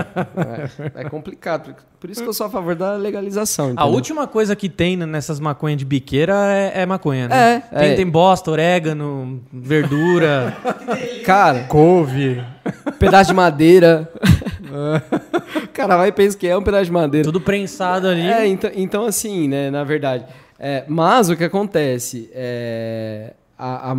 é, 0.98 1.02
é 1.06 1.10
complicado. 1.10 1.74
Por 1.98 2.10
isso 2.10 2.22
que 2.22 2.28
eu 2.28 2.34
sou 2.34 2.46
a 2.46 2.50
favor 2.50 2.76
da 2.76 2.94
legalização. 2.96 3.68
A 3.68 3.72
entendeu? 3.72 3.94
última 3.94 4.28
coisa 4.28 4.54
que 4.56 4.68
tem 4.68 4.98
nessas 4.98 5.40
maconhas 5.40 5.80
de 5.80 5.86
biqueira 5.86 6.34
é, 6.52 6.82
é 6.82 6.86
maconha, 6.86 7.30
né? 7.30 7.64
É, 7.72 7.80
tem, 7.80 7.90
é. 7.92 7.96
tem 7.96 8.06
bosta, 8.08 8.52
orégano, 8.52 9.42
verdura. 9.52 10.56
Cara, 11.26 11.64
Couve. 11.64 12.44
pedaço 13.00 13.30
de 13.30 13.34
madeira. 13.34 14.12
o 15.76 15.88
cara 15.88 15.98
vai 15.98 16.08
e 16.10 16.12
pensa 16.12 16.38
que 16.38 16.48
é 16.48 16.58
um 16.58 16.62
pedaço 16.64 16.86
de 16.86 16.92
madeira. 16.92 17.26
tudo 17.26 17.42
prensado 17.42 18.08
ali. 18.08 18.22
É, 18.22 18.48
então, 18.48 18.72
então 18.76 19.06
assim, 19.06 19.48
né, 19.48 19.70
na 19.70 19.84
verdade. 19.84 20.26
É, 20.58 20.86
mas 20.88 21.30
o 21.30 21.36
que 21.36 21.44
acontece? 21.44 22.30
É, 22.34 23.34
a, 23.60 23.92
a, 23.92 23.96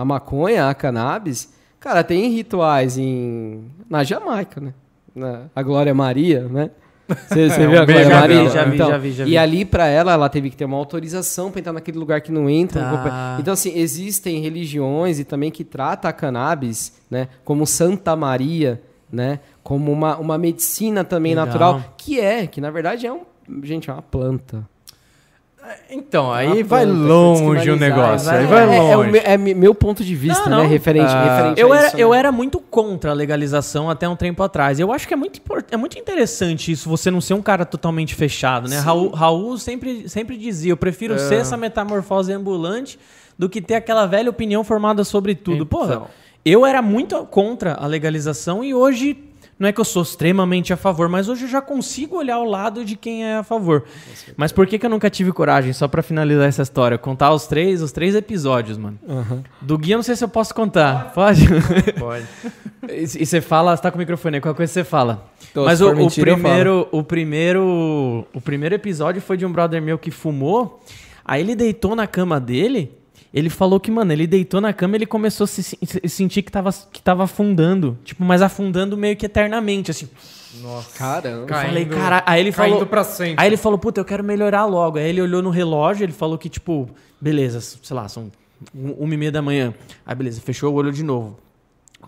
a 0.00 0.04
maconha, 0.04 0.68
a 0.68 0.74
cannabis, 0.74 1.52
cara, 1.80 2.04
tem 2.04 2.30
rituais 2.30 2.96
em, 2.96 3.64
na 3.90 4.04
Jamaica, 4.04 4.60
né? 4.60 4.72
Na, 5.14 5.42
a 5.54 5.62
Glória 5.62 5.92
Maria, 5.92 6.42
né? 6.48 6.70
Você 7.08 7.48
você 7.50 7.62
É, 7.62 7.66
viu 7.66 7.80
a 7.80 7.84
Glória 7.86 8.04
já 8.04 8.20
Maria? 8.20 8.44
vi, 8.44 8.50
já 8.50 8.64
vi, 8.64 8.74
Então, 8.74 8.88
já 8.90 8.98
vi, 8.98 9.12
já 9.12 9.24
vi. 9.24 9.30
E 9.32 9.38
ali 9.38 9.64
pra 9.64 9.86
ela, 9.88 10.12
ela 10.12 10.28
teve 10.28 10.50
que 10.50 10.56
ter 10.56 10.66
uma 10.66 10.76
autorização 10.76 11.50
pra 11.50 11.58
entrar 11.58 11.72
naquele 11.72 11.98
lugar 11.98 12.20
que 12.20 12.30
não 12.30 12.48
entra. 12.50 12.82
Tá. 12.82 13.36
Então, 13.40 13.54
assim, 13.54 13.72
existem 13.76 14.40
religiões 14.42 15.18
e 15.18 15.24
também 15.24 15.50
que 15.50 15.64
trata 15.64 16.08
a 16.08 16.12
cannabis, 16.12 16.92
né? 17.10 17.28
Como 17.44 17.66
Santa 17.66 18.14
Maria, 18.14 18.80
né? 19.12 19.40
Como 19.62 19.90
uma, 19.92 20.16
uma 20.16 20.38
medicina 20.38 21.04
também 21.04 21.32
Legal. 21.32 21.46
natural, 21.46 21.84
que 21.96 22.20
é, 22.20 22.46
que 22.46 22.60
na 22.60 22.70
verdade 22.70 23.06
é 23.06 23.12
um, 23.12 23.22
gente, 23.62 23.88
é 23.90 23.92
uma 23.92 24.02
planta. 24.02 24.66
Então, 25.90 26.32
aí 26.32 26.62
Uma 26.62 26.64
vai 26.64 26.86
longe 26.86 27.70
o 27.70 27.76
negócio. 27.76 28.26
vai- 28.26 28.38
Aí 28.38 28.46
vai 28.46 28.68
é, 28.70 28.90
é 28.90 28.96
longe. 28.96 29.10
meu, 29.10 29.22
é 29.22 29.36
mi- 29.36 29.54
meu 29.54 29.74
ponto 29.74 30.02
de 30.02 30.14
vista, 30.14 30.48
Não, 30.48 30.56
né? 30.58 30.62
não. 30.62 30.68
Referente, 30.70 31.10
Ah, 31.12 31.22
referente 31.36 31.60
Eu 31.60 31.72
a 31.72 31.76
era, 31.76 31.86
isso, 31.88 31.96
eu 31.98 32.10
né? 32.12 32.18
era 32.18 32.32
muito 32.32 32.58
contra 32.58 33.10
a 33.10 33.14
legalização 33.14 33.90
até 33.90 34.08
um 34.08 34.16
tempo 34.16 34.42
atrás. 34.42 34.80
Eu 34.80 34.90
acho 34.92 35.06
que 35.06 35.12
é 35.12 35.16
muito, 35.16 35.42
é 35.70 35.76
muito 35.76 35.98
interessante 35.98 36.72
isso, 36.72 36.88
você 36.88 37.10
não 37.10 37.20
ser 37.20 37.34
um 37.34 37.42
cara 37.42 37.66
totalmente 37.66 38.14
fechado, 38.14 38.66
né? 38.68 38.78
Raul, 38.78 39.10
Raul 39.10 39.58
sempre, 39.58 40.08
sempre 40.08 40.38
dizia, 40.38 40.72
eu 40.72 40.76
prefiro 40.76 41.14
É. 41.14 41.18
ser 41.18 41.34
essa 41.34 41.56
metamorfose 41.56 42.32
ambulante 42.32 42.98
do 43.38 43.46
que 43.46 43.60
ter 43.60 43.74
aquela 43.74 44.06
velha 44.06 44.30
opinião 44.30 44.64
formada 44.64 45.04
sobre 45.04 45.34
tudo. 45.34 45.66
Porra, 45.66 45.94
Então. 45.96 46.06
Eu 46.44 46.64
era 46.64 46.80
muito 46.82 47.24
contra 47.26 47.74
a 47.74 47.86
legalização 47.86 48.62
e 48.62 48.74
hoje... 48.74 49.24
Não 49.58 49.68
é 49.68 49.72
que 49.72 49.80
eu 49.80 49.84
sou 49.84 50.04
extremamente 50.04 50.72
a 50.72 50.76
favor, 50.76 51.08
mas 51.08 51.28
hoje 51.28 51.42
eu 51.42 51.48
já 51.48 51.60
consigo 51.60 52.16
olhar 52.16 52.38
o 52.38 52.44
lado 52.44 52.84
de 52.84 52.94
quem 52.94 53.24
é 53.24 53.38
a 53.38 53.42
favor. 53.42 53.82
Mas 54.36 54.52
por 54.52 54.68
que, 54.68 54.78
que 54.78 54.86
eu 54.86 54.90
nunca 54.90 55.10
tive 55.10 55.32
coragem, 55.32 55.72
só 55.72 55.88
pra 55.88 56.00
finalizar 56.00 56.46
essa 56.46 56.62
história, 56.62 56.96
contar 56.96 57.32
os 57.32 57.48
três, 57.48 57.82
os 57.82 57.90
três 57.90 58.14
episódios, 58.14 58.78
mano? 58.78 58.96
Do 59.60 59.76
Gui 59.76 59.90
eu 59.90 59.98
não 59.98 60.04
sei 60.04 60.14
se 60.14 60.22
eu 60.22 60.28
posso 60.28 60.54
contar. 60.54 61.12
Pode? 61.12 61.44
Pode. 61.98 62.24
E 62.88 63.02
e 63.02 63.26
você 63.26 63.40
fala, 63.40 63.76
você 63.76 63.82
tá 63.82 63.90
com 63.90 63.96
o 63.96 63.98
microfone 63.98 64.36
aí, 64.36 64.40
qualquer 64.40 64.58
coisa 64.58 64.72
você 64.72 64.84
fala. 64.84 65.28
Tô, 65.52 65.64
Mas 65.64 65.78
se 65.78 65.84
o, 65.84 65.92
o 65.92 65.96
mentira, 65.96 66.30
eu 66.30 66.34
primeiro, 66.36 66.88
o 66.92 67.02
primeiro, 67.02 68.26
o 68.32 68.40
primeiro 68.40 68.74
episódio 68.76 69.20
foi 69.20 69.36
de 69.36 69.44
um 69.44 69.52
brother 69.52 69.82
meu 69.82 69.98
que 69.98 70.10
fumou. 70.10 70.80
Aí 71.24 71.42
ele 71.42 71.56
deitou 71.56 71.96
na 71.96 72.06
cama 72.06 72.40
dele. 72.40 72.96
Ele 73.32 73.50
falou 73.50 73.78
que, 73.78 73.90
mano, 73.90 74.12
ele 74.12 74.26
deitou 74.26 74.60
na 74.60 74.72
cama 74.72 74.94
e 74.94 74.98
ele 74.98 75.06
começou 75.06 75.44
a 75.44 75.46
se, 75.46 75.62
se- 75.62 75.78
se 75.82 76.08
sentir 76.08 76.42
que 76.42 76.50
tava, 76.50 76.72
que 76.92 77.02
tava 77.02 77.24
afundando. 77.24 77.98
Tipo, 78.04 78.24
mas 78.24 78.40
afundando 78.40 78.96
meio 78.96 79.16
que 79.16 79.26
eternamente, 79.26 79.90
assim. 79.90 80.08
Caramba. 80.96 81.42
Eu 81.42 81.46
falei, 81.68 81.84
cara, 81.84 82.22
aí 82.26 82.40
ele 82.40 82.52
falou. 82.52 82.86
pra 82.86 83.04
sempre. 83.04 83.34
Aí 83.38 83.46
ele 83.48 83.56
falou, 83.58 83.78
puta, 83.78 84.00
eu 84.00 84.04
quero 84.04 84.24
melhorar 84.24 84.64
logo. 84.64 84.96
Aí 84.98 85.08
ele 85.08 85.20
olhou 85.20 85.42
no 85.42 85.50
relógio, 85.50 86.04
ele 86.04 86.12
falou 86.12 86.38
que, 86.38 86.48
tipo, 86.48 86.88
beleza, 87.20 87.60
sei 87.60 87.94
lá, 87.94 88.08
são 88.08 88.30
um- 88.74 88.92
uma 88.92 89.12
e 89.14 89.16
meia 89.16 89.30
da 89.32 89.42
manhã. 89.42 89.74
Aí, 90.06 90.14
beleza, 90.16 90.40
fechou 90.40 90.72
o 90.72 90.74
olho 90.76 90.90
de 90.90 91.02
novo. 91.02 91.38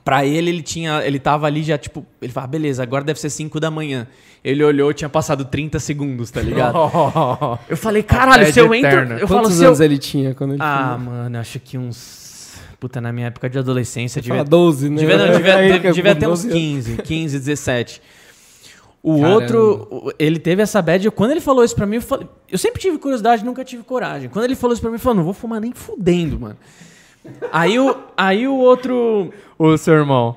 Pra 0.05 0.24
ele, 0.24 0.51
ele 0.51 0.62
tinha. 0.62 1.05
Ele 1.05 1.18
tava 1.18 1.46
ali 1.46 1.62
já, 1.62 1.76
tipo. 1.76 2.05
Ele 2.22 2.32
falou, 2.32 2.44
ah, 2.44 2.48
beleza, 2.48 2.82
agora 2.82 3.05
deve 3.05 3.20
ser 3.20 3.30
5 3.30 3.61
da 3.61 3.70
manhã. 3.70 4.07
Ele 4.42 4.64
olhou, 4.64 4.92
tinha 4.94 5.09
passado 5.09 5.44
30 5.44 5.78
segundos, 5.78 6.30
tá 6.30 6.40
ligado? 6.40 6.74
Eu 7.68 7.76
falei, 7.76 8.03
caralho, 8.03 8.51
se 8.51 8.59
eu 8.59 8.74
entro. 8.74 8.90
Eu 9.18 9.28
falo, 9.28 9.42
Quantos 9.42 9.61
eu. 9.61 9.66
anos 9.68 9.80
ele 9.80 9.98
tinha 9.98 10.34
quando 10.34 10.53
ele 10.55 10.62
Ah, 10.62 10.96
mano, 10.98 11.38
acho 11.38 11.61
que 11.61 11.76
uns. 11.76 12.55
Puta, 12.80 12.98
na 12.98 13.12
minha 13.12 13.26
época 13.26 13.51
de 13.51 13.59
adolescência, 13.59 14.22
devia 14.22 14.38
Fala 14.38 14.48
12, 14.48 14.88
né? 14.88 14.96
Devia, 15.01 15.18
não, 15.18 15.30
devia, 15.36 15.57
Aí, 15.57 15.78
devia- 15.92 16.14
ter 16.14 16.26
uns 16.26 16.44
12 16.44 16.48
anos. 16.48 16.86
15, 16.86 16.96
15, 17.03 17.38
17. 17.38 18.01
O 19.03 19.20
Caramba. 19.20 19.34
outro, 19.34 20.14
ele 20.18 20.38
teve 20.38 20.62
essa 20.62 20.80
bad. 20.80 21.05
eu- 21.05 21.12
Quando 21.12 21.32
ele 21.32 21.40
falou 21.42 21.62
isso 21.62 21.74
pra 21.76 21.84
mim, 21.86 21.96
eu, 21.96 22.03
falei, 22.03 22.26
eu 22.51 22.57
sempre 22.57 22.80
tive 22.80 22.96
curiosidade, 22.96 23.44
nunca 23.44 23.62
tive 23.62 23.82
coragem. 23.82 24.30
Quando 24.30 24.46
ele 24.46 24.57
falou 24.57 24.72
isso 24.72 24.80
pra 24.80 24.90
mim, 24.90 24.96
eu 24.96 25.01
falei, 25.01 25.18
não 25.18 25.24
vou 25.24 25.34
fumar 25.34 25.61
nem 25.61 25.72
fudendo, 25.74 26.40
mano. 26.40 26.57
Aí 27.53 27.79
o, 27.79 27.97
aí 28.16 28.47
o 28.49 28.55
outro. 28.57 29.33
Ô, 29.59 29.77
seu 29.77 29.95
irmão, 29.95 30.37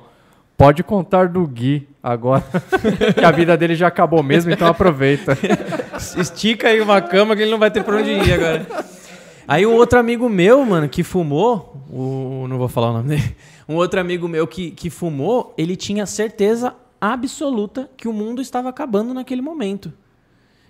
pode 0.58 0.84
contar 0.84 1.28
do 1.28 1.46
Gui 1.48 1.88
agora. 2.02 2.44
que 3.18 3.24
a 3.24 3.32
vida 3.32 3.56
dele 3.56 3.76
já 3.76 3.88
acabou 3.88 4.22
mesmo, 4.22 4.52
então 4.52 4.68
aproveita. 4.68 5.38
Estica 6.18 6.68
aí 6.68 6.82
uma 6.82 7.02
cama 7.02 7.36
que 7.36 7.42
ele 7.42 7.52
não 7.52 7.60
vai 7.60 7.72
ter 7.72 7.84
pra 7.84 7.98
onde 7.98 8.12
ir 8.12 8.34
agora. 8.34 8.68
Aí 9.48 9.66
o 9.66 9.72
outro 9.72 10.00
amigo 10.00 10.30
meu, 10.30 10.66
mano, 10.66 10.88
que 10.88 11.04
fumou, 11.04 11.76
o, 11.90 12.48
não 12.48 12.58
vou 12.58 12.68
falar 12.68 12.92
o 12.92 12.94
nome 12.94 13.10
dele, 13.10 13.36
um 13.68 13.76
outro 13.76 14.00
amigo 14.00 14.28
meu 14.28 14.48
que, 14.48 14.72
que 14.72 14.90
fumou, 14.90 15.54
ele 15.58 15.76
tinha 15.76 16.06
certeza 16.06 16.74
absoluta 17.00 17.90
que 17.98 18.08
o 18.08 18.14
mundo 18.14 18.42
estava 18.42 18.70
acabando 18.70 19.14
naquele 19.14 19.42
momento. 19.42 19.92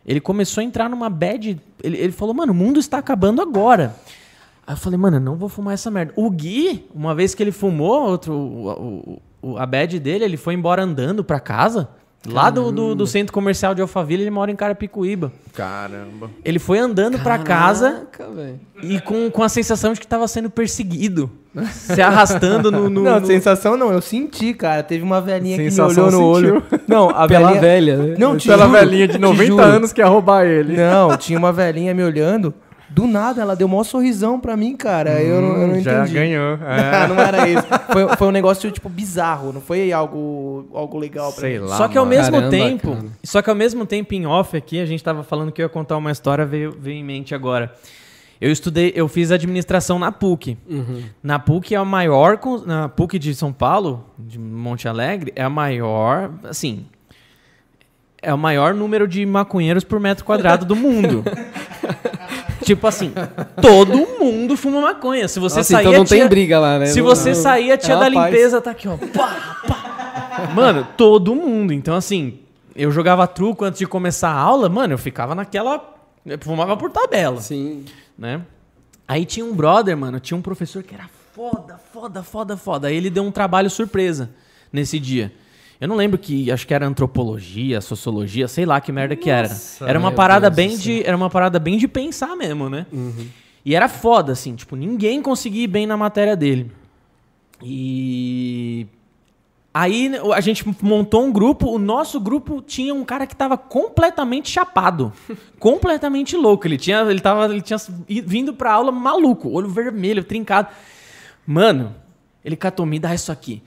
Ele 0.06 0.20
começou 0.20 0.62
a 0.62 0.64
entrar 0.66 0.90
numa 0.90 1.10
bad. 1.10 1.60
Ele, 1.82 1.98
ele 1.98 2.12
falou, 2.12 2.34
mano, 2.34 2.52
o 2.52 2.56
mundo 2.56 2.80
está 2.80 2.98
acabando 2.98 3.42
agora. 3.42 3.96
Aí 4.66 4.74
eu 4.74 4.78
falei, 4.78 4.98
mano, 4.98 5.18
eu 5.18 5.22
não 5.22 5.36
vou 5.36 5.50
fumar 5.50 5.74
essa 5.74 5.92
merda. 5.92 6.14
O 6.16 6.30
Gui, 6.30 6.86
uma 6.96 7.14
vez 7.14 7.36
que 7.36 7.44
ele 7.44 7.52
fumou, 7.52 8.04
outro, 8.10 8.34
o, 8.34 9.20
o- 9.42 9.58
a 9.58 9.66
bad 9.66 10.00
dele, 10.00 10.24
ele 10.24 10.38
foi 10.38 10.54
embora 10.54 10.82
andando 10.84 11.24
pra 11.24 11.40
casa. 11.40 11.90
Lá 12.26 12.50
do, 12.50 12.72
do, 12.72 12.96
do 12.96 13.06
centro 13.06 13.34
comercial 13.34 13.76
de 13.76 13.82
Alphaville, 13.82 14.24
ele 14.24 14.32
mora 14.32 14.50
em 14.50 14.56
Carapicuíba. 14.56 15.30
Caramba. 15.54 16.30
Ele 16.46 16.58
foi 16.58 16.80
andando 16.80 17.20
pra 17.20 17.38
casa 17.38 18.08
Caraca, 18.10 18.30
velho. 18.34 18.60
e 18.82 19.02
com, 19.02 19.30
com 19.30 19.44
a 19.44 19.50
sensação 19.50 19.92
de 19.92 20.00
que 20.00 20.08
tava 20.08 20.26
sendo 20.30 20.50
perseguido. 20.50 21.30
se 21.74 22.02
arrastando 22.02 22.72
no. 22.72 22.90
no- 22.90 23.04
Não, 23.04 23.20
no- 23.20 23.28
sensação 23.28 23.76
não, 23.76 23.92
eu 23.92 24.00
senti, 24.00 24.54
cara. 24.54 24.82
Teve 24.82 25.04
uma 25.04 25.20
velhinha 25.20 25.58
que 25.58 25.70
me 25.70 25.82
olhou 25.82 26.10
no 26.10 26.24
olho. 26.26 26.64
Não, 26.88 27.10
a 27.10 27.28
Pela 27.28 27.48
velhinha... 27.48 27.62
velha, 27.62 27.98
né? 27.98 28.16
Não, 28.18 28.38
te 28.38 28.48
Pela 28.48 28.68
juro, 28.68 28.80
velhinha 28.80 29.06
de 29.08 29.14
te 29.16 29.20
90 29.20 29.46
juro. 29.46 29.62
anos 29.62 29.92
que 29.92 30.00
ia 30.00 30.08
roubar 30.08 30.46
ele. 30.46 30.78
Não, 30.78 31.18
tinha 31.18 31.38
uma 31.38 31.52
velhinha 31.52 31.94
me 31.94 32.04
olhando. 32.04 32.54
Do 32.94 33.08
nada, 33.08 33.42
ela 33.42 33.56
deu 33.56 33.68
maior 33.68 33.84
sorrisão 33.84 34.40
pra 34.40 34.56
mim, 34.56 34.76
cara. 34.76 35.20
eu, 35.22 35.42
não- 35.42 35.58
eu 35.58 35.68
não 35.68 35.76
Hum, 35.78 35.82
Já 35.82 36.02
entendi. 36.02 36.14
ganhou. 36.14 36.60
Ah, 36.62 36.76
É. 37.06 37.08
não 37.08 37.20
era 37.20 37.48
isso. 37.50 37.64
Foi, 37.92 38.16
foi 38.16 38.28
um 38.28 38.32
negócio, 38.32 38.70
tipo, 38.72 38.88
bizarro. 38.88 39.52
Não 39.52 39.60
foi 39.62 39.92
algo, 39.92 40.68
algo 40.74 41.00
legal 41.00 41.32
pra 41.32 41.42
Sei 41.42 41.58
mim. 41.60 41.66
lá. 41.66 41.76
Só 41.78 41.88
que 41.88 41.98
ao 41.98 42.06
mano. 42.06 42.16
mesmo 42.18 42.32
Caramba, 42.34 42.52
tempo. 42.52 42.92
cara. 42.96 43.06
Só 43.24 43.42
que 43.42 43.50
ao 43.50 43.56
mesmo 43.56 43.86
tempo, 43.88 44.14
em 44.14 44.28
off 44.28 44.56
aqui, 44.56 44.80
a 44.80 44.86
gente 44.86 45.04
tava 45.04 45.24
falando 45.24 45.52
que 45.52 45.60
eu 45.60 45.66
ia 45.66 45.70
contar 45.70 45.98
uma 45.98 46.12
história, 46.12 46.46
veio, 46.46 46.72
veio 46.80 46.98
em 46.98 47.04
mente 47.04 47.34
agora. 47.34 47.74
Eu 48.40 48.52
estudei, 48.52 48.92
eu 48.96 49.08
fiz 49.08 49.32
administração 49.32 49.98
na 49.98 50.12
PUC. 50.12 50.56
Na 51.24 51.40
PUC 51.40 51.74
é 51.74 51.78
a 51.78 51.86
maior. 51.86 52.38
Na 52.66 52.90
PUC 52.90 53.18
de 53.18 53.34
São 53.34 53.52
Paulo, 53.52 54.06
de 54.20 54.38
Monte 54.38 54.88
Alegre, 54.88 55.34
é 55.36 55.42
a 55.44 55.50
maior. 55.50 56.30
Assim. 56.44 56.86
É 58.22 58.34
o 58.34 58.38
maior 58.38 58.74
número 58.74 59.08
de 59.08 59.26
maconheiros 59.26 59.84
por 59.84 60.00
metro 60.00 60.24
quadrado 60.24 60.64
do 60.66 60.76
mundo. 60.76 61.24
tipo 62.64 62.88
assim, 62.88 63.12
todo 63.62 63.98
mundo 64.20 64.56
fuma 64.58 64.82
maconha. 64.82 65.28
Se 65.28 65.40
você 65.40 65.58
Nossa, 65.58 65.72
sair. 65.74 65.82
então 65.84 65.94
não 65.94 66.06
tia- 66.06 66.20
tem 66.20 66.28
briga 66.28 66.60
lá, 66.60 66.80
né? 66.80 66.86
Se 66.88 67.00
Não- 67.00 67.06
você 67.06 67.30
não- 67.30 67.36
sair, 67.36 67.72
a 67.72 67.78
tia 67.78 67.94
é 67.96 68.00
da 68.00 68.12
paz. 68.12 68.14
limpeza 68.34 68.62
tá 68.62 68.72
aqui, 68.72 68.88
ó. 68.88 68.98
Pá, 68.98 69.58
pá. 69.68 70.50
Mano, 70.56 70.88
todo 70.98 71.36
mundo. 71.36 71.72
Então, 71.74 71.96
assim, 71.96 72.40
eu 72.76 72.92
jogava 72.92 73.26
truco 73.28 73.64
antes 73.66 73.80
de 73.80 73.86
começar 73.88 74.30
a 74.30 74.38
aula, 74.38 74.68
mano, 74.70 74.94
eu 74.94 74.98
ficava 74.98 75.34
naquela. 75.36 75.94
Eu 76.26 76.38
fumava 76.40 76.76
por 76.78 76.90
tabela, 76.92 77.40
Sim. 77.42 77.86
né? 78.18 78.42
Aí 79.08 79.26
tinha 79.26 79.46
um 79.46 79.54
brother, 79.54 79.96
mano, 79.98 80.20
tinha 80.20 80.38
um 80.38 80.42
professor 80.42 80.82
que 80.82 80.96
era 80.96 81.10
foda, 81.36 81.78
foda, 81.92 82.24
foda, 82.24 82.56
foda. 82.58 82.88
Aí 82.88 82.96
ele 82.96 83.10
deu 83.10 83.24
um 83.24 83.32
trabalho 83.32 83.70
surpresa 83.70 84.30
nesse 84.72 85.00
dia. 85.00 85.32
Eu 85.84 85.90
não 85.90 85.98
lembro 85.98 86.18
que, 86.18 86.50
acho 86.50 86.66
que 86.66 86.74
era 86.74 86.88
antropologia, 86.88 87.82
sociologia, 87.82 88.48
sei 88.48 88.66
lá 88.66 88.80
que 88.80 88.90
merda 88.90 89.18
que 89.18 89.30
era. 89.30 89.50
Era 89.82 90.00
uma 90.00 90.14
parada 90.14 90.50
Deus 90.50 90.56
bem 90.56 90.78
do 90.78 90.82
de, 90.82 91.04
era 91.06 91.18
uma 91.18 91.30
parada 91.30 91.60
bem 91.60 91.78
de 91.78 91.90
pensar 91.90 92.38
mesmo, 92.38 92.70
né? 92.70 92.86
E 93.66 93.76
era 93.76 93.90
foda 93.90 94.32
assim, 94.32 94.56
tipo, 94.56 94.78
ninguém 94.78 95.22
conseguia 95.22 95.66
ir 95.66 95.68
bem 95.68 95.86
na 95.86 95.98
matéria 95.98 96.38
dele. 96.38 96.72
E 97.62 98.88
Aí 99.74 100.10
a 100.34 100.40
gente 100.40 100.64
montou 100.82 101.26
um 101.26 101.34
grupo, 101.34 101.70
o 101.70 101.78
nosso 101.78 102.18
grupo 102.18 102.62
tinha 102.62 102.94
um 102.94 103.04
cara 103.04 103.28
que 103.28 103.36
tava 103.36 103.58
completamente 103.58 104.50
chapado, 104.50 105.12
completamente 105.60 106.38
louco. 106.38 106.66
Ele 106.66 106.78
tinha, 106.78 107.02
ele 107.02 107.20
tava, 107.20 107.46
ele 107.46 107.62
tinha 107.62 107.78
vindo 108.08 108.54
pra 108.54 108.72
aula 108.72 108.90
maluco, 108.90 109.50
olho 109.50 109.68
vermelho, 109.68 110.24
trincado. 110.24 110.70
Mano, 111.46 111.94
ele 112.46 112.56
catou 112.56 112.86
me 112.86 113.00
dá 113.00 113.14
isso 113.14 113.34
aqui. 113.34 113.62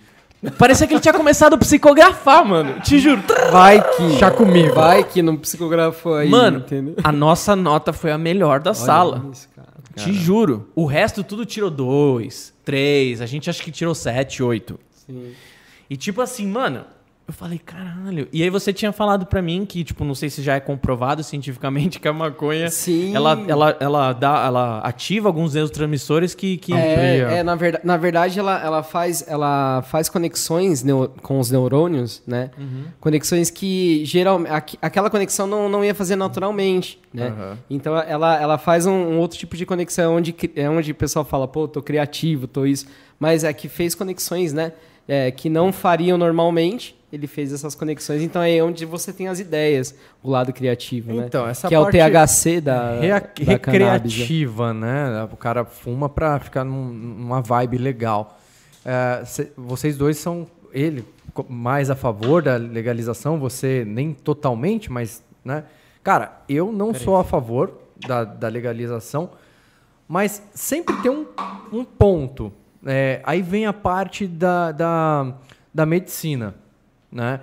Parecia 0.59 0.87
que 0.87 0.95
ele 0.95 1.01
tinha 1.01 1.15
começado 1.15 1.55
a 1.55 1.59
psicografar, 1.59 2.45
mano. 2.45 2.81
Te 2.81 2.99
juro. 2.99 3.23
Vai 3.51 3.83
que. 3.97 4.19
Chá 4.19 4.31
comigo. 4.31 4.75
Vai 4.75 5.05
que 5.05 5.23
não 5.23 5.37
psicografou 5.37 6.15
aí. 6.15 6.29
Mano, 6.29 6.59
entendeu? 6.59 6.95
a 7.03 7.13
nossa 7.13 7.57
nota 7.57 7.93
foi 7.93 8.13
a 8.13 8.19
melhor 8.19 8.61
da 8.61 8.75
sala. 8.75 9.21
Olha 9.25 9.33
isso, 9.33 9.49
cara. 9.55 9.69
Te 9.97 10.13
juro. 10.13 10.69
O 10.75 10.85
resto 10.85 11.25
tudo 11.25 11.47
tirou 11.47 11.71
dois, 11.71 12.53
três. 12.65 13.21
A 13.21 13.27
gente 13.27 13.49
acha 13.49 13.63
que 13.63 13.71
tirou 13.71 13.95
sete, 13.95 14.43
oito. 14.43 14.79
Sim. 15.07 15.33
E 15.89 15.97
tipo 15.97 16.21
assim, 16.21 16.47
mano, 16.47 16.85
eu 17.29 17.35
falei, 17.35 17.59
caralho. 17.59 18.29
E 18.33 18.41
aí 18.41 18.49
você 18.49 18.73
tinha 18.73 18.93
falado 18.93 19.27
pra 19.27 19.43
mim 19.43 19.67
que, 19.67 19.83
tipo, 19.83 20.05
não 20.05 20.15
sei 20.15 20.31
se 20.31 20.43
já 20.43 20.55
é 20.55 20.61
comprovado 20.61 21.25
cientificamente 21.25 21.99
que 22.01 22.07
a 22.07 22.13
maconha, 22.13 22.71
Sim. 22.71 23.17
ela, 23.17 23.45
ela, 23.49 23.77
ela, 23.81 24.13
dá, 24.13 24.45
ela 24.47 24.79
ativa 24.79 25.29
alguns 25.29 25.55
neurotransmissores 25.55 26.37
que... 26.37 26.57
que 26.57 26.73
É, 26.73 27.39
é, 27.39 27.43
na, 27.43 27.57
verda 27.57 27.81
na 27.83 27.97
verdade, 27.97 28.39
ela, 28.39 28.63
ela, 28.63 28.83
faz, 28.85 29.25
ela 29.27 29.83
faz 29.83 30.09
conexões 30.09 30.85
com 31.21 31.41
os 31.41 31.51
neurônios, 31.51 32.23
né? 32.25 32.51
Conexões 33.01 33.51
que 33.51 34.05
geralmente. 34.05 34.79
Aquela 34.81 35.11
conexão 35.11 35.49
não, 35.49 35.69
não 35.69 35.85
ia 35.85 35.95
fazer 35.95 36.15
naturalmente, 36.15 37.01
né? 37.13 37.29
Aham. 37.29 37.59
Então 37.69 37.97
ela, 37.97 38.41
ela 38.41 38.59
faz 38.59 38.87
um, 38.87 38.93
um 38.93 39.19
outro 39.19 39.37
tipo 39.37 39.57
de 39.57 39.67
conexão 39.67 40.17
onde, 40.17 40.35
é 40.55 40.71
onde 40.71 40.93
o 40.93 40.95
pessoal 40.95 41.25
fala, 41.25 41.49
pô, 41.49 41.67
tô 41.67 41.83
criativo, 41.83 42.47
tô 42.47 42.65
isso. 42.65 42.87
Mas 43.19 43.43
é 43.43 43.53
que 43.53 43.69
fez 43.69 43.95
conexões, 43.95 44.53
né? 44.53 44.73
É, 45.09 45.31
que 45.31 45.49
não 45.49 45.73
fariam 45.73 46.17
normalmente. 46.17 46.96
Ele 47.13 47.27
fez 47.29 47.53
essas 47.53 47.75
conexões, 47.75 48.21
então 48.21 48.43
é 48.43 48.61
onde 48.63 48.85
você 48.85 49.13
tem 49.13 49.29
as 49.29 49.39
ideias, 49.39 49.95
o 50.23 50.29
lado 50.29 50.53
criativo, 50.53 51.13
né? 51.13 51.27
Então, 51.27 51.47
essa 51.47 51.69
que 51.69 51.75
é 51.75 51.79
o 51.79 51.87
THC 51.87 52.61
da, 52.61 52.99
Rea- 52.99 53.21
da 53.21 53.27
cannabis, 53.29 53.43
né? 53.47 53.53
recreativa, 53.61 54.75
né? 54.75 55.29
O 55.33 55.37
cara 55.37 55.65
fuma 55.65 56.09
pra 56.09 56.39
ficar 56.41 56.65
num- 56.65 56.93
numa 56.93 57.41
vibe 57.41 57.79
legal. 57.79 58.39
É, 58.85 59.25
cê- 59.25 59.53
vocês 59.57 59.97
dois 59.97 60.17
são 60.17 60.47
ele 60.73 61.05
mais 61.49 61.91
a 61.91 61.95
favor 61.95 62.43
da 62.43 62.57
legalização, 62.57 63.39
você 63.39 63.85
nem 63.87 64.13
totalmente, 64.13 64.91
mas, 64.91 65.23
né? 65.45 65.65
Cara, 66.03 66.41
eu 66.49 66.73
não 66.73 66.93
sou 66.93 67.17
a 67.17 67.25
favor 67.25 67.73
da, 68.07 68.25
da 68.25 68.49
legalização, 68.49 69.31
mas 70.09 70.43
sempre 70.55 70.95
tem 71.03 71.11
um, 71.11 71.27
um 71.73 71.85
ponto. 71.85 72.53
É, 72.85 73.21
aí 73.25 73.43
vem 73.43 73.67
a 73.67 73.73
parte 73.73 74.27
da, 74.27 74.71
da, 74.73 75.35
da 75.75 75.85
medicina, 75.87 76.55
né? 77.17 77.41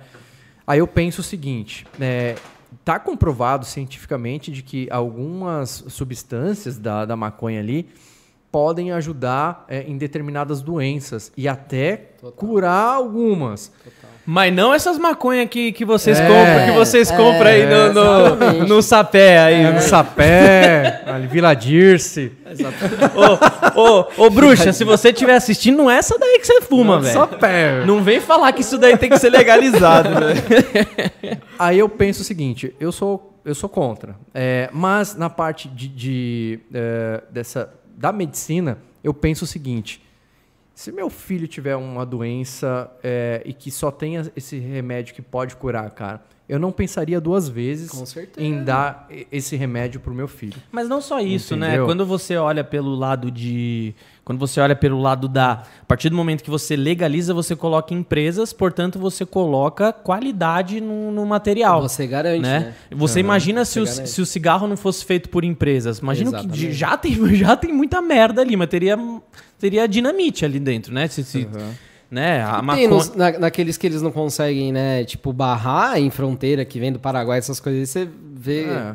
Aí 0.66 0.78
eu 0.78 0.86
penso 0.86 1.20
o 1.20 1.24
seguinte, 1.24 1.86
é, 2.00 2.36
tá 2.84 2.98
comprovado 2.98 3.66
cientificamente 3.66 4.50
de 4.50 4.62
que 4.62 4.88
algumas 4.90 5.84
substâncias 5.88 6.78
da, 6.78 7.04
da 7.04 7.16
maconha 7.16 7.60
ali 7.60 7.88
podem 8.50 8.92
ajudar 8.92 9.64
é, 9.68 9.82
em 9.82 9.98
determinadas 9.98 10.62
doenças 10.62 11.32
e 11.36 11.48
até 11.48 12.12
curar 12.36 12.94
algumas. 12.94 13.72
Mas 14.26 14.52
não 14.54 14.72
essas 14.72 14.98
maconhas 14.98 15.48
que, 15.48 15.72
que 15.72 15.84
vocês 15.84 16.18
É, 16.18 16.26
compram, 16.26 16.66
que 16.66 16.72
vocês 16.72 17.10
é, 17.10 17.16
compram 17.16 17.46
aí 17.46 17.66
no, 17.66 17.92
no, 17.92 18.66
no 18.66 18.82
sapé 18.82 19.38
aí. 19.38 19.64
É, 19.64 19.72
no 19.72 19.80
sapé, 19.80 21.02
ali, 21.06 21.26
Vila 21.26 21.54
Dirce. 21.54 22.32
ô, 23.74 23.80
ô, 23.80 24.24
ô, 24.24 24.30
bruxa, 24.30 24.72
se 24.72 24.84
você 24.84 25.10
estiver 25.10 25.34
assistindo, 25.34 25.76
não 25.76 25.90
é 25.90 25.96
essa 25.96 26.18
daí 26.18 26.38
que 26.38 26.46
você 26.46 26.60
fuma, 26.62 27.00
velho. 27.00 27.12
Sapé. 27.12 27.84
Não 27.84 28.02
vem 28.02 28.20
falar 28.20 28.52
que 28.52 28.62
isso 28.62 28.78
daí 28.78 28.96
tem 28.96 29.10
que 29.10 29.18
ser 29.18 29.30
legalizado, 29.30 30.08
velho. 30.08 30.42
Aí 31.58 31.78
eu 31.78 31.88
penso 31.88 32.22
o 32.22 32.24
seguinte, 32.24 32.74
eu 32.80 32.90
sou, 32.90 33.38
eu 33.44 33.54
sou 33.54 33.68
contra. 33.68 34.16
É, 34.34 34.68
mas 34.72 35.14
na 35.14 35.30
parte 35.30 35.68
de, 35.68 35.88
de, 35.88 36.60
é, 36.72 37.22
dessa, 37.30 37.72
da 37.96 38.10
medicina, 38.12 38.78
eu 39.02 39.14
penso 39.14 39.44
o 39.44 39.46
seguinte. 39.46 40.02
Se 40.74 40.90
meu 40.90 41.08
filho 41.08 41.46
tiver 41.46 41.76
uma 41.76 42.04
doença 42.04 42.90
é, 43.02 43.42
e 43.44 43.52
que 43.52 43.70
só 43.70 43.90
tenha 43.90 44.30
esse 44.34 44.58
remédio 44.58 45.14
que 45.14 45.22
pode 45.22 45.54
curar, 45.54 45.88
cara, 45.90 46.20
eu 46.46 46.58
não 46.58 46.70
pensaria 46.70 47.18
duas 47.20 47.48
vezes 47.48 47.90
em 48.36 48.62
dar 48.62 49.08
esse 49.32 49.56
remédio 49.56 49.98
pro 49.98 50.12
meu 50.12 50.28
filho. 50.28 50.56
Mas 50.70 50.86
não 50.86 51.00
só 51.00 51.18
isso, 51.18 51.56
né? 51.56 51.68
Entendeu? 51.68 51.86
Quando 51.86 52.04
você 52.04 52.36
olha 52.36 52.62
pelo 52.62 52.94
lado 52.94 53.30
de. 53.30 53.94
Quando 54.22 54.38
você 54.38 54.60
olha 54.60 54.76
pelo 54.76 55.00
lado 55.00 55.26
da. 55.26 55.52
A 55.52 55.84
partir 55.86 56.10
do 56.10 56.16
momento 56.16 56.44
que 56.44 56.50
você 56.50 56.76
legaliza, 56.76 57.32
você 57.32 57.56
coloca 57.56 57.94
empresas, 57.94 58.52
portanto, 58.52 58.98
você 58.98 59.24
coloca 59.24 59.90
qualidade 59.90 60.82
no, 60.82 61.10
no 61.10 61.24
material. 61.24 61.80
Você 61.80 62.06
garante, 62.06 62.42
né? 62.42 62.60
né? 62.60 62.74
Você 62.90 63.20
imagina 63.20 63.64
se 63.64 63.80
o, 63.80 63.86
se 63.86 64.20
o 64.20 64.26
cigarro 64.26 64.66
não 64.68 64.76
fosse 64.76 65.02
feito 65.02 65.30
por 65.30 65.44
empresas. 65.44 65.98
Imagina 66.00 66.30
que 66.30 66.36
Exatamente. 66.36 66.72
já 66.72 66.96
tem, 66.98 67.14
já 67.36 67.56
tem 67.56 67.72
muita 67.72 68.02
merda 68.02 68.42
ali, 68.42 68.54
mas 68.54 68.68
teria, 68.68 68.98
teria 69.64 69.88
dinamite 69.88 70.44
ali 70.44 70.60
dentro, 70.60 70.92
né? 70.92 71.08
Se, 71.08 71.24
se- 71.24 71.48
né? 72.10 72.42
A 72.44 72.56
Tem 72.56 72.62
maconha- 72.62 72.88
nos- 72.88 73.14
na- 73.16 73.38
naqueles 73.38 73.78
que 73.78 73.86
eles 73.86 74.02
não 74.02 74.12
conseguem, 74.12 74.70
né? 74.70 75.04
Tipo, 75.04 75.32
barrar 75.32 75.98
em 75.98 76.10
fronteira, 76.10 76.66
que 76.66 76.78
vem 76.78 76.92
do 76.92 76.98
Paraguai, 76.98 77.38
essas 77.38 77.58
coisas, 77.60 77.88
você 77.88 78.06
vê. 78.34 78.64
É. 78.64 78.94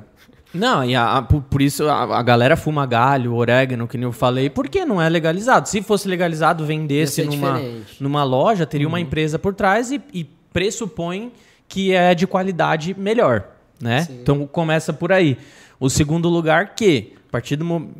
Não, 0.53 0.85
e 0.85 0.95
a- 0.95 1.17
a- 1.17 1.21
por, 1.23 1.41
por 1.41 1.59
isso 1.59 1.87
a, 1.89 2.19
a 2.19 2.21
galera 2.21 2.55
fuma 2.55 2.85
galho, 2.85 3.33
orégano, 3.33 3.87
que 3.87 3.97
nem 3.97 4.03
eu 4.03 4.11
falei, 4.11 4.47
porque 4.47 4.85
não 4.85 5.01
é 5.01 5.09
legalizado. 5.09 5.67
Se 5.67 5.81
fosse 5.81 6.07
legalizado, 6.07 6.63
vendesse 6.67 7.23
numa, 7.23 7.53
diferente. 7.53 7.95
numa 8.03 8.23
loja, 8.23 8.63
teria 8.65 8.87
uma 8.87 8.99
empresa 8.99 9.39
por 9.39 9.55
trás 9.55 9.91
e, 9.91 9.99
e 10.13 10.23
pressupõe 10.53 11.31
que 11.67 11.91
é 11.93 12.13
de 12.13 12.27
qualidade 12.27 12.95
melhor, 12.95 13.43
né? 13.81 14.01
Sim. 14.03 14.19
Então 14.21 14.45
começa 14.45 14.93
por 14.93 15.11
aí. 15.11 15.35
O 15.79 15.89
segundo 15.89 16.29
lugar 16.29 16.75
que, 16.75 17.13
a 17.27 17.31
partir 17.31 17.55
do 17.55 17.65
momento... 17.65 17.95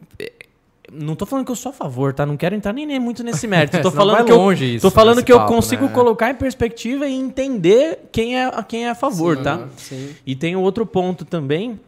Não 0.92 1.16
tô 1.16 1.26
falando 1.26 1.46
que 1.46 1.52
eu 1.52 1.56
sou 1.56 1.72
a 1.72 1.74
favor, 1.74 2.14
tá? 2.14 2.26
Não 2.26 2.38
quero 2.38 2.56
entrar 2.56 2.74
nem, 2.74 2.86
nem 2.86 3.00
muito 3.00 3.24
nesse 3.24 3.48
mérito. 3.48 3.80
Tô 3.82 3.92
falando 3.92 4.26
que 4.26 4.32
eu, 4.32 4.54
isso 4.54 4.88
tô 4.88 4.92
falando 4.92 5.24
que 5.24 5.32
eu 5.32 5.40
papo, 5.40 5.54
consigo 5.54 5.86
né? 5.86 5.92
colocar 5.92 6.30
em 6.30 6.36
perspectiva 6.36 7.08
e 7.08 7.14
entender 7.14 8.10
quem 8.12 8.40
é, 8.40 8.64
quem 8.64 8.86
é 8.86 8.90
a 8.90 8.96
favor, 8.96 9.38
Sim, 9.38 9.44
tá? 9.44 9.68
Sim. 9.78 10.16
E 10.26 10.36
tem 10.36 10.56
outro 10.56 10.86
ponto 10.86 11.26
também 11.26 11.80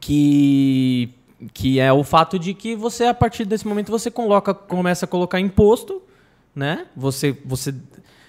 que 0.00 1.10
que 1.52 1.78
é 1.78 1.92
o 1.92 2.02
fato 2.02 2.38
de 2.38 2.54
que 2.54 2.74
você 2.74 3.04
a 3.04 3.14
partir 3.14 3.44
desse 3.44 3.66
momento 3.66 3.90
você 3.90 4.10
coloca 4.10 4.54
começa 4.54 5.04
a 5.04 5.08
colocar 5.08 5.38
imposto, 5.38 6.02
né? 6.54 6.86
Você 6.96 7.36
você 7.44 7.74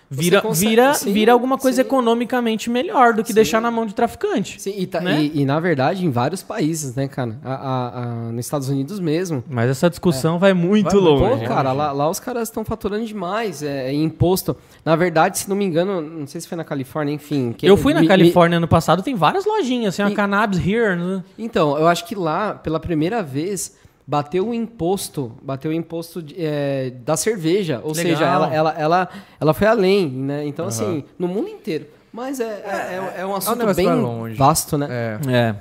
vira 0.09 0.41
consegue- 0.41 0.69
vira 0.69 0.93
sim, 0.93 1.11
vira 1.11 1.31
alguma 1.33 1.57
coisa 1.57 1.81
sim. 1.81 1.87
economicamente 1.87 2.69
melhor 2.69 3.13
do 3.13 3.21
que 3.23 3.29
Sim. 3.29 3.35
deixar 3.35 3.61
na 3.61 3.69
mão 3.69 3.85
de 3.85 3.93
traficante. 3.93 4.61
Sim, 4.61 4.73
e, 4.77 4.87
tá- 4.87 5.01
Né? 5.01 5.21
e- 5.23 5.41
e, 5.41 5.45
na 5.45 5.59
verdade 5.59 6.05
em 6.05 6.09
vários 6.09 6.41
países, 6.43 6.95
né, 6.95 7.07
cara? 7.07 7.37
A- 7.43 7.53
a- 7.53 8.01
a- 8.03 8.31
nos 8.31 8.45
Estados 8.45 8.69
Unidos 8.69 8.99
mesmo. 8.99 9.43
Mas 9.49 9.69
essa 9.69 9.89
discussão 9.89 10.39
vai 10.39 10.53
muito 10.53 10.89
Vai 10.89 10.99
longe. 10.99 11.41
Pô, 11.41 11.47
cara, 11.47 11.71
lá, 11.73 11.91
lá 11.91 12.09
os 12.09 12.19
caras 12.19 12.43
estão 12.47 12.63
faturando 12.63 13.05
demais 13.05 13.61
é, 13.63 13.91
em 13.91 14.03
imposto. 14.03 14.55
Na 14.85 14.95
verdade, 14.95 15.37
se 15.39 15.49
não 15.49 15.55
me 15.55 15.65
engano, 15.65 16.01
não 16.01 16.27
sei 16.27 16.39
se 16.41 16.47
foi 16.47 16.57
na 16.57 16.63
Califórnia, 16.63 17.13
enfim. 17.13 17.53
que- 17.57 17.65
Eu 17.65 17.75
fui 17.77 17.93
na 17.93 17.99
me- 17.99 18.05
me- 18.05 18.09
Califórnia 18.09 18.57
ano 18.57 18.67
passado, 18.67 19.03
tem 19.03 19.15
várias 19.15 19.45
lojinhas, 19.45 19.93
assim, 19.99 20.01
a 20.11 20.15
Cannabis 20.15 20.59
Here, 20.65 20.95
né? 20.95 21.23
Então, 21.37 21.77
eu 21.77 21.87
acho 21.87 22.05
que 22.05 22.15
lá, 22.15 22.53
pela 22.53 22.79
primeira 22.79 23.21
vez, 23.21 23.75
bateu 24.07 24.47
o 24.47 24.53
imposto, 24.53 25.33
bateu 25.41 25.69
o 25.69 25.73
imposto 25.73 26.21
de- 26.23 26.35
é, 26.37 26.91
da 27.05 27.17
cerveja. 27.17 27.81
Ou 27.83 27.91
Legal. 27.93 28.03
seja, 28.13 28.25
ela, 28.25 28.53
ela, 28.55 28.75
ela, 28.77 29.09
ela 29.39 29.53
foi 29.53 29.67
além, 29.67 30.09
né? 30.09 30.45
Então, 30.47 30.65
assim, 30.67 31.03
no 31.19 31.27
mundo 31.27 31.49
inteiro. 31.49 31.85
Mas 32.13 32.39
é, 32.39 32.45
é, 32.45 33.15
é- 33.17 33.21
é 33.21 33.25
um 33.25 33.35
assunto 33.35 33.57
negócio 33.59 33.75
bem 33.83 33.93
longe. 33.93 34.35
vasto, 34.35 34.77
né? 34.77 34.87
É. 34.89 35.19
É. 35.31 35.55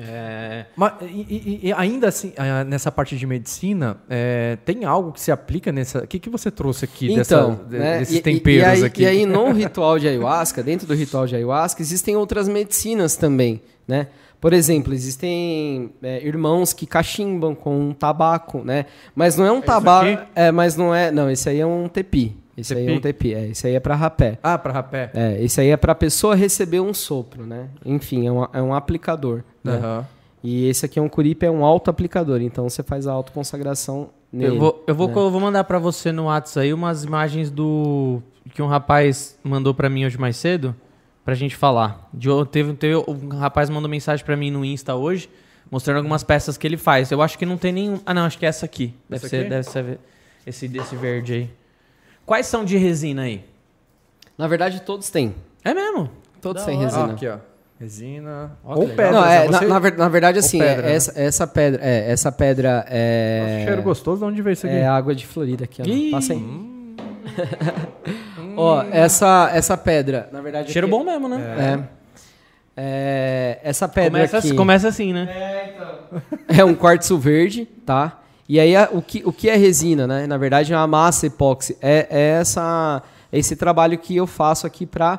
É. 0.00 0.66
Mas, 0.76 0.92
e, 1.02 1.60
e- 1.64 1.72
ainda 1.72 2.06
assim, 2.06 2.32
nessa 2.68 2.90
parte 2.92 3.16
de 3.16 3.26
medicina, 3.26 3.96
é, 4.08 4.56
tem 4.64 4.84
algo 4.84 5.10
que 5.10 5.20
se 5.20 5.32
aplica 5.32 5.72
nessa. 5.72 6.04
O 6.04 6.06
que, 6.06 6.20
que 6.20 6.30
você 6.30 6.52
trouxe 6.52 6.84
aqui 6.84 7.06
Então, 7.06 7.16
dessa- 7.16 7.60
de- 7.68 7.78
né, 7.78 7.98
desses 7.98 8.20
temperos 8.20 8.62
e 8.62 8.64
aí, 8.70 8.84
aqui? 8.84 9.02
E 9.02 9.06
aí, 9.06 9.26
no 9.26 9.50
ritual 9.52 9.98
de 9.98 10.06
ayahuasca, 10.06 10.62
dentro 10.62 10.86
do 10.86 10.94
ritual 10.94 11.26
de 11.26 11.34
ayahuasca, 11.34 11.82
existem 11.82 12.14
outras 12.14 12.48
medicinas 12.48 13.16
também, 13.16 13.60
né? 13.88 14.06
Por 14.40 14.52
exemplo, 14.52 14.94
existem 14.94 15.90
é, 16.02 16.24
irmãos 16.24 16.72
que 16.72 16.86
cachimbam 16.86 17.54
com 17.54 17.88
um 17.88 17.92
tabaco, 17.92 18.62
né? 18.64 18.86
Mas 19.14 19.36
não 19.36 19.44
é 19.44 19.50
um 19.50 19.60
tabaco, 19.60 20.08
aqui? 20.08 20.30
é, 20.34 20.52
mas 20.52 20.76
não 20.76 20.94
é, 20.94 21.10
não, 21.10 21.28
esse 21.30 21.48
aí 21.48 21.58
é 21.58 21.66
um 21.66 21.88
tepi, 21.88 22.36
Esse 22.56 22.74
aí 22.74 22.86
é 22.86 22.92
um 22.92 23.00
tepi, 23.00 23.34
é, 23.34 23.48
esse 23.48 23.66
aí 23.66 23.74
é 23.74 23.80
para 23.80 23.96
rapé. 23.96 24.38
Ah, 24.42 24.56
para 24.56 24.72
rapé. 24.72 25.10
É, 25.12 25.42
esse 25.42 25.60
aí 25.60 25.70
é 25.70 25.76
para 25.76 25.92
a 25.92 25.94
pessoa 25.94 26.36
receber 26.36 26.80
um 26.80 26.94
sopro, 26.94 27.44
né? 27.44 27.68
Enfim, 27.84 28.26
é 28.26 28.32
um, 28.32 28.46
é 28.52 28.62
um 28.62 28.72
aplicador. 28.72 29.42
Né? 29.62 29.74
Aham. 29.76 30.06
E 30.42 30.66
esse 30.68 30.86
aqui 30.86 30.98
é 30.98 31.02
um 31.02 31.08
curipe, 31.08 31.44
é 31.44 31.50
um 31.50 31.64
auto-aplicador. 31.64 32.40
Então 32.40 32.68
você 32.68 32.82
faz 32.82 33.06
a 33.06 33.12
autoconsagração 33.12 34.10
nele. 34.32 34.54
Eu 34.54 34.60
vou, 34.60 34.84
eu 34.86 34.94
vou, 34.94 35.08
né? 35.08 35.14
eu 35.16 35.30
vou 35.30 35.40
mandar 35.40 35.64
pra 35.64 35.78
você 35.78 36.12
no 36.12 36.24
WhatsApp 36.24 36.60
aí 36.66 36.72
umas 36.72 37.04
imagens 37.04 37.50
do. 37.50 38.22
que 38.54 38.62
um 38.62 38.66
rapaz 38.66 39.36
mandou 39.42 39.74
pra 39.74 39.90
mim 39.90 40.04
hoje 40.04 40.18
mais 40.18 40.36
cedo, 40.36 40.74
pra 41.28 41.34
gente 41.34 41.54
falar. 41.54 42.08
De, 42.14 42.30
o- 42.30 42.46
teve, 42.46 42.72
teve, 42.72 42.96
um 43.06 43.28
rapaz 43.36 43.68
mandou 43.68 43.86
mensagem 43.90 44.24
pra 44.24 44.34
mim 44.34 44.50
no 44.50 44.64
Insta 44.64 44.94
hoje, 44.94 45.28
mostrando 45.70 45.98
algumas 45.98 46.24
peças 46.24 46.56
que 46.56 46.66
ele 46.66 46.78
faz. 46.78 47.10
Eu 47.10 47.20
acho 47.20 47.36
que 47.36 47.44
não 47.44 47.58
tem 47.58 47.70
nenhum. 47.70 48.00
Ah, 48.06 48.14
não, 48.14 48.22
acho 48.24 48.38
que 48.38 48.46
é 48.46 48.48
essa 48.48 48.64
aqui. 48.64 48.94
Deve 49.06 49.16
Essa 49.26 49.28
ser, 49.28 49.40
aqui? 49.40 49.48
deve 49.50 49.62
ser 49.64 49.98
esse 50.46 50.66
desse 50.66 50.96
verde 50.96 51.32
aí. 51.34 51.50
Quais 52.24 52.46
são 52.46 52.64
de 52.64 52.78
resina 52.78 53.22
aí? 53.24 53.44
Na 54.38 54.48
verdade, 54.48 54.80
todos 54.80 55.10
têm. 55.10 55.34
É 55.62 55.74
mesmo? 55.74 56.08
Todos 56.40 56.64
têm 56.64 56.78
resina. 56.78 57.04
Ah, 57.04 57.10
aqui, 57.12 57.28
ó. 57.28 57.36
Resina. 57.78 58.52
Ó, 58.64 58.76
Ou 58.76 58.88
pedra. 58.88 59.12
Não, 59.12 59.24
é, 59.26 59.48
na, 59.50 59.58
você... 59.58 59.66
na 59.66 59.78
ver- 59.78 59.98
na 59.98 60.08
verdade, 60.08 60.38
assim, 60.38 60.58
pedra, 60.60 60.86
é- 60.86 60.88
né? 60.88 60.94
essa, 60.94 61.20
essa 61.20 61.46
pedra, 61.46 61.80
é, 61.84 62.10
essa 62.10 62.32
pedra 62.32 62.76
Nossa, 62.78 62.88
é. 62.94 63.64
cheiro 63.66 63.82
gostoso. 63.82 64.20
De 64.20 64.24
onde 64.24 64.40
veio 64.40 64.54
isso 64.54 64.66
aqui? 64.66 64.76
É 64.76 64.86
água 64.88 65.14
de 65.14 65.26
Florida 65.26 65.64
aqui, 65.64 65.82
ó. 65.82 66.10
Passa 66.10 66.32
aí. 66.32 66.77
ó, 68.56 68.82
essa, 68.90 69.50
essa 69.52 69.76
pedra, 69.76 70.28
na 70.32 70.40
verdade. 70.40 70.72
Cheiro 70.72 70.86
aqui- 70.86 70.96
bom 70.96 71.04
mesmo, 71.04 71.28
né? 71.28 71.36
É. 71.94 71.98
É, 72.80 73.58
essa 73.64 73.88
pedra 73.88 74.10
Começa, 74.12 74.38
aqui 74.38 74.54
começa 74.54 74.88
assim, 74.88 75.12
né? 75.12 75.72
é 76.46 76.64
um 76.64 76.74
quartzo 76.74 77.18
verde, 77.18 77.66
tá? 77.84 78.20
E 78.48 78.58
aí 78.60 78.74
a- 78.76 78.88
o, 78.92 79.02
que, 79.02 79.22
o 79.24 79.32
que 79.32 79.50
é 79.50 79.56
resina, 79.56 80.06
né? 80.06 80.26
Na 80.26 80.36
verdade 80.36 80.72
é 80.72 80.76
uma 80.76 80.86
massa 80.86 81.26
epóxi. 81.26 81.76
É, 81.82 82.06
é 82.08 82.20
essa, 82.40 83.02
esse 83.32 83.56
trabalho 83.56 83.98
que 83.98 84.16
eu 84.16 84.26
faço 84.26 84.66
aqui 84.66 84.86
para 84.86 85.18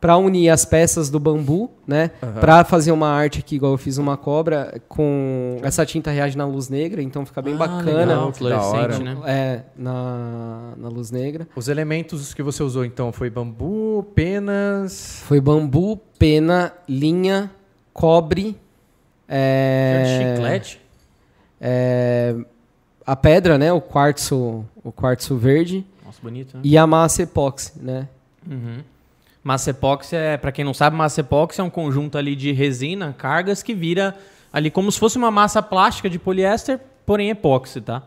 para 0.00 0.16
unir 0.18 0.50
as 0.50 0.64
peças 0.64 1.08
do 1.10 1.18
bambu, 1.18 1.70
né? 1.86 2.10
Pra 2.40 2.64
fazer 2.64 2.92
uma 2.92 3.08
arte 3.08 3.38
aqui, 3.40 3.56
igual 3.56 3.72
eu 3.72 3.78
fiz 3.78 3.96
uma 3.98 4.16
cobra 4.16 4.80
com 4.88 5.58
essa 5.62 5.84
tinta 5.86 6.10
reage 6.10 6.36
na 6.36 6.44
luz 6.44 6.68
negra, 6.68 7.02
então 7.02 7.24
fica 7.24 7.40
bem 7.40 7.54
Ah, 7.54 7.58
bacana. 7.58 7.96
legal, 8.04 8.32
fluorescente, 8.32 9.02
né? 9.02 9.16
É, 9.24 9.60
na, 9.76 10.72
na 10.76 10.88
luz 10.88 11.10
negra. 11.10 11.48
Os 11.56 11.68
elementos 11.68 12.34
que 12.34 12.42
você 12.42 12.62
usou, 12.62 12.84
então, 12.84 13.10
foi 13.10 13.30
bambu, 13.30 14.06
penas... 14.14 15.22
Foi 15.24 15.40
bambu, 15.40 15.96
pena, 16.18 16.72
linha, 16.88 17.50
cobre, 17.92 18.56
é, 19.28 20.34
Chiclete. 20.36 20.80
é, 21.60 22.34
a 23.04 23.16
pedra, 23.16 23.56
né? 23.58 23.72
O 23.72 23.80
quartzo, 23.80 24.64
o 24.84 24.92
quartzo 24.92 25.36
verde 25.36 25.84
Nossa, 26.04 26.18
bonito, 26.22 26.56
né? 26.56 26.60
e 26.64 26.76
a 26.78 26.86
massa 26.86 27.22
epóxi, 27.22 27.72
né? 27.80 28.08
Uhum. 28.48 28.78
Massa 29.46 29.70
epóxi 29.70 30.16
é, 30.16 30.36
pra 30.36 30.50
quem 30.50 30.64
não 30.64 30.74
sabe, 30.74 30.96
massa 30.96 31.20
epóxi 31.20 31.60
é 31.60 31.62
um 31.62 31.70
conjunto 31.70 32.18
ali 32.18 32.34
de 32.34 32.50
resina, 32.50 33.14
cargas 33.16 33.62
que 33.62 33.72
vira 33.72 34.16
ali 34.52 34.72
como 34.72 34.90
se 34.90 34.98
fosse 34.98 35.16
uma 35.16 35.30
massa 35.30 35.62
plástica 35.62 36.10
de 36.10 36.18
poliéster, 36.18 36.80
porém 37.06 37.30
epóxi, 37.30 37.80
tá? 37.80 38.02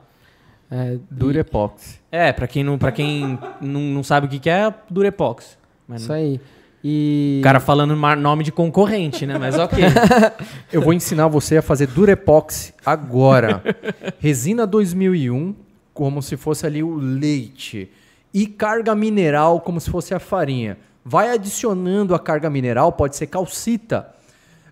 É, 0.69 0.97
Durepox. 1.09 1.97
É, 2.11 2.33
pra 2.33 2.45
quem 2.45 2.61
não, 2.61 2.77
pra 2.77 2.91
quem 2.91 3.39
não, 3.61 3.79
não 3.79 4.03
sabe 4.03 4.27
o 4.27 4.29
que, 4.29 4.37
que 4.37 4.49
é, 4.49 4.73
durepoxi. 4.89 5.55
Mas 5.87 6.01
Isso 6.01 6.11
aí. 6.11 6.41
E 6.83 7.37
O 7.39 7.43
cara 7.43 7.61
falando 7.61 7.95
nome 7.95 8.43
de 8.43 8.51
concorrente, 8.51 9.25
né? 9.25 9.37
Mas 9.37 9.57
ok. 9.57 9.81
Eu 10.73 10.81
vou 10.81 10.91
ensinar 10.91 11.29
você 11.29 11.55
a 11.55 11.61
fazer 11.61 11.87
Durepox 11.87 12.73
agora. 12.85 13.63
Resina 14.19 14.67
2001, 14.67 15.55
como 15.93 16.21
se 16.21 16.35
fosse 16.35 16.65
ali 16.65 16.83
o 16.83 16.95
leite. 16.95 17.89
E 18.33 18.45
carga 18.45 18.93
mineral, 18.93 19.61
como 19.61 19.79
se 19.79 19.89
fosse 19.89 20.13
a 20.13 20.19
farinha. 20.19 20.77
Vai 21.09 21.31
adicionando 21.31 22.13
a 22.13 22.19
carga 22.19 22.51
mineral, 22.51 22.91
pode 22.91 23.15
ser 23.15 23.25
calcita, 23.25 24.13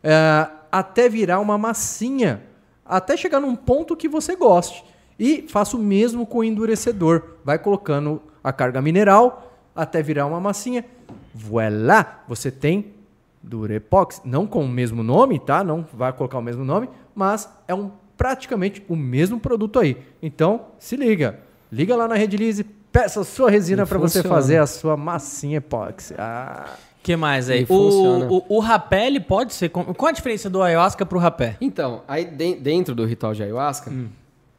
é, 0.03 0.47
até 0.71 1.09
virar 1.09 1.39
uma 1.39 1.57
massinha. 1.57 2.43
Até 2.85 3.17
chegar 3.17 3.39
num 3.39 3.55
ponto 3.55 3.95
que 3.95 4.07
você 4.07 4.35
goste. 4.35 4.85
E 5.17 5.47
faça 5.49 5.75
o 5.75 5.79
mesmo 5.79 6.27
com 6.27 6.37
o 6.37 6.43
endurecedor. 6.43 7.23
Vai 7.43 7.57
colocando 7.57 8.21
a 8.43 8.53
carga 8.53 8.79
mineral 8.83 9.51
até 9.75 10.03
virar 10.03 10.27
uma 10.27 10.39
massinha. 10.39 10.85
Voilá! 11.33 12.23
Você 12.27 12.51
tem 12.51 12.93
Durepox, 13.41 14.21
não 14.23 14.45
com 14.45 14.63
o 14.63 14.69
mesmo 14.69 15.01
nome, 15.01 15.39
tá? 15.39 15.63
Não 15.63 15.87
vai 15.91 16.13
colocar 16.13 16.37
o 16.37 16.43
mesmo 16.43 16.63
nome, 16.63 16.87
mas 17.15 17.49
é 17.67 17.73
um 17.73 17.89
praticamente 18.15 18.85
o 18.87 18.95
mesmo 18.95 19.39
produto 19.39 19.79
aí. 19.79 19.97
Então, 20.21 20.67
se 20.77 20.95
liga. 20.95 21.39
Liga 21.71 21.95
lá 21.95 22.07
na 22.07 22.13
Redilize, 22.13 22.63
peça 23.01 23.21
a 23.21 23.23
sua 23.23 23.49
resina 23.49 23.85
para 23.85 23.97
você 23.97 24.23
fazer 24.23 24.57
a 24.57 24.65
sua 24.67 24.95
massinha 24.97 25.57
epóxi. 25.57 26.13
Ah, 26.17 26.65
que 27.03 27.15
mais 27.15 27.49
aí? 27.49 27.65
Funciona. 27.65 28.25
O, 28.27 28.37
o, 28.49 28.57
o 28.57 28.59
rapé, 28.59 29.07
ele 29.07 29.19
pode 29.19 29.53
ser... 29.53 29.69
com- 29.69 29.93
Qual 29.93 30.09
a 30.09 30.11
diferença 30.11 30.49
do 30.49 30.61
ayahuasca 30.61 31.05
pro 31.05 31.19
rapé? 31.19 31.55
Então, 31.61 32.01
aí 32.07 32.25
de- 32.25 32.55
dentro 32.55 32.93
do 32.95 33.05
ritual 33.05 33.33
de 33.33 33.43
ayahuasca, 33.43 33.91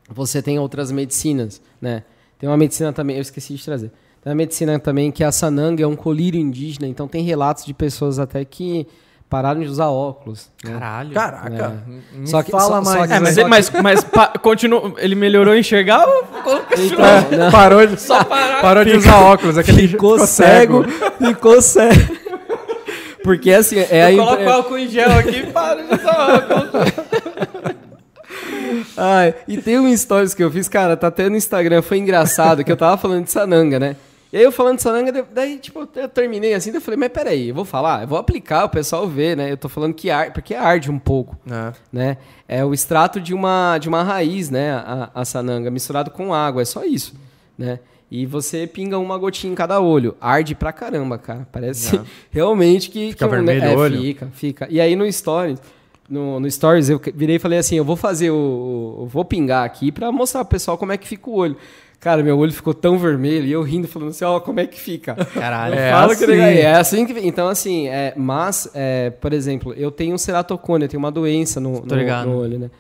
você 0.08 0.40
tem 0.40 0.58
outras 0.58 0.90
medicinas, 0.90 1.60
né? 1.80 2.04
Tem 2.38 2.48
uma 2.48 2.56
medicina 2.56 2.92
também, 2.92 3.16
eu 3.16 3.22
esqueci 3.22 3.54
de 3.54 3.64
trazer. 3.64 3.90
Tem 4.22 4.30
uma 4.30 4.36
medicina 4.36 4.78
também 4.78 5.10
que 5.10 5.22
é 5.22 5.26
a 5.26 5.32
sananga, 5.32 5.82
é 5.82 5.86
um 5.86 5.96
colírio 5.96 6.40
indígena, 6.40 6.86
então 6.86 7.06
tem 7.08 7.22
relatos 7.24 7.64
de 7.64 7.74
pessoas 7.74 8.18
até 8.18 8.44
que 8.44 8.86
pararam 9.28 9.60
de 9.60 9.66
usar 9.68 9.88
óculos. 9.88 10.48
né? 10.64 10.72
Caralho. 10.72 11.10
caraca, 11.12 11.82
me 12.14 12.26
Só 12.26 12.42
que- 12.42 12.50
fala 12.50 12.62
só- 12.64 12.82
só 12.84 12.96
mais. 12.98 13.06
que- 13.10 13.16
É, 13.16 13.20
mas, 13.20 13.34
Só 13.34 13.40
ele, 13.42 13.48
mas, 13.50 13.70
mas 13.82 14.04
pa- 14.04 14.32
continua, 14.40 14.94
ele 14.98 15.14
melhorou 15.14 15.52
a 15.54 15.58
enxergar 15.58 16.04
ou 16.06 16.24
Então, 16.78 17.04
É, 17.46 17.50
parou 17.50 17.86
de, 17.86 17.96
parou 18.62 18.84
de 18.84 18.96
usar 18.96 19.16
óculos, 19.20 19.58
aquele 19.58 19.86
ficou 19.88 20.18
cego, 20.26 20.84
ficou 21.18 21.60
cego. 21.62 22.16
Porque 23.22 23.50
assim, 23.52 23.76
é 23.90 24.06
a 24.06 24.10
Coloca 24.10 24.32
impre- 24.34 24.46
o 24.46 24.50
álcool 24.52 24.78
em 24.78 24.88
gel 24.88 25.10
aqui 25.18 25.40
e 25.40 25.46
para 25.52 25.82
de 25.82 25.94
usar 25.94 26.34
óculos. 26.36 26.92
Ai, 28.96 29.34
e 29.46 29.56
tem 29.58 29.78
um 29.78 29.94
stories 29.96 30.34
que 30.34 30.42
eu 30.42 30.50
fiz, 30.50 30.68
cara, 30.68 30.96
tá 30.96 31.08
até 31.08 31.28
no 31.28 31.36
Instagram, 31.36 31.82
foi 31.82 31.98
engraçado, 31.98 32.64
que 32.64 32.72
eu 32.72 32.76
tava 32.76 32.96
falando 32.96 33.24
de 33.24 33.30
sananga, 33.30 33.78
né? 33.78 33.96
E 34.32 34.36
aí 34.36 34.42
eu 34.42 34.52
falando 34.52 34.76
de 34.76 34.82
sananga, 34.82 35.10
da- 35.10 35.24
daí, 35.32 35.58
tipo, 35.58 35.88
eu 35.96 36.08
terminei 36.08 36.52
assim, 36.52 36.70
daí 36.70 36.78
eu 36.78 36.82
falei, 36.84 36.98
mas 36.98 37.08
peraí, 37.10 37.48
eu 37.48 37.54
vou 37.54 37.64
falar, 37.64 38.02
eu 38.02 38.08
vou 38.08 38.18
aplicar, 38.18 38.64
o 38.64 38.68
pessoal 38.68 39.08
vê, 39.08 39.34
né? 39.34 39.50
Eu 39.50 39.56
tô 39.56 39.68
falando 39.68 39.94
que 39.94 40.10
arde, 40.10 40.32
porque 40.32 40.54
arde 40.54 40.90
um 40.90 40.98
pouco, 40.98 41.36
É. 41.50 41.72
né? 41.90 42.16
É 42.46 42.62
o 42.64 42.74
extrato 42.74 43.20
de 43.20 43.32
uma, 43.32 43.78
de 43.78 43.88
uma 43.88 44.02
raiz, 44.02 44.50
né? 44.50 44.72
A, 44.72 45.10
a 45.14 45.24
sananga, 45.24 45.70
misturado 45.70 46.10
com 46.10 46.34
água, 46.34 46.60
é 46.60 46.64
só 46.66 46.84
isso, 46.84 47.14
né? 47.56 47.78
E 48.10 48.24
você 48.24 48.66
pinga 48.66 48.98
uma 48.98 49.18
gotinha 49.18 49.52
em 49.52 49.54
cada 49.54 49.80
olho. 49.80 50.16
Arde 50.18 50.54
pra 50.54 50.72
caramba, 50.72 51.18
cara. 51.18 51.46
Parece 51.52 52.00
realmente 52.30 52.88
que. 52.90 53.08
Fica 53.10 53.18
que 53.18 53.24
um- 53.26 53.28
vermelho 53.28 53.62
é, 53.64 53.76
o 53.76 53.78
olho? 53.78 54.00
Fica, 54.00 54.28
fica. 54.32 54.66
E 54.70 54.80
aí 54.80 54.96
no 54.96 55.10
Stories, 55.12 55.60
no, 56.08 56.40
no 56.40 56.50
Stories, 56.50 56.88
eu 56.88 57.00
virei 57.14 57.36
e 57.36 57.38
falei 57.38 57.58
assim: 57.58 57.76
eu 57.76 57.84
vou 57.84 57.96
fazer 57.96 58.30
o. 58.30 59.06
vou 59.10 59.24
pingar 59.24 59.64
aqui 59.64 59.90
pra 59.92 60.10
mostrar 60.12 60.44
pro 60.44 60.52
pessoal 60.56 60.78
como 60.78 60.92
é 60.92 60.96
que 60.96 61.06
fica 61.06 61.28
o 61.28 61.34
olho. 61.34 61.56
Cara, 62.00 62.22
meu 62.22 62.38
olho 62.38 62.52
ficou 62.52 62.72
tão 62.72 62.96
vermelho 62.96 63.44
e 63.44 63.50
eu 63.52 63.62
rindo, 63.62 63.88
falando 63.88 64.10
assim: 64.10 64.24
ó, 64.24 64.38
como 64.40 64.60
é 64.60 64.66
que 64.66 64.80
fica? 64.80 65.14
Caralho. 65.34 65.74
Eu 65.74 65.78
É 65.80 65.90
falo 65.90 66.12
assim. 66.12 66.20
que 66.24 66.30
legal. 66.30 66.48
É 66.48 66.74
assim 66.76 67.04
que 67.06 67.12
Então, 67.26 67.48
assim, 67.48 67.88
é, 67.88 68.14
mas, 68.16 68.70
é, 68.74 69.10
por 69.10 69.32
exemplo, 69.32 69.74
eu 69.76 69.90
tenho 69.90 70.16
ceratocone, 70.16 70.84
eu 70.84 70.88
tenho 70.88 70.98
uma 71.00 71.10
doença 71.10 71.58
no, 71.60 71.80
no, 71.84 72.24
no 72.26 72.36
olho, 72.38 72.58
né? 72.58 72.70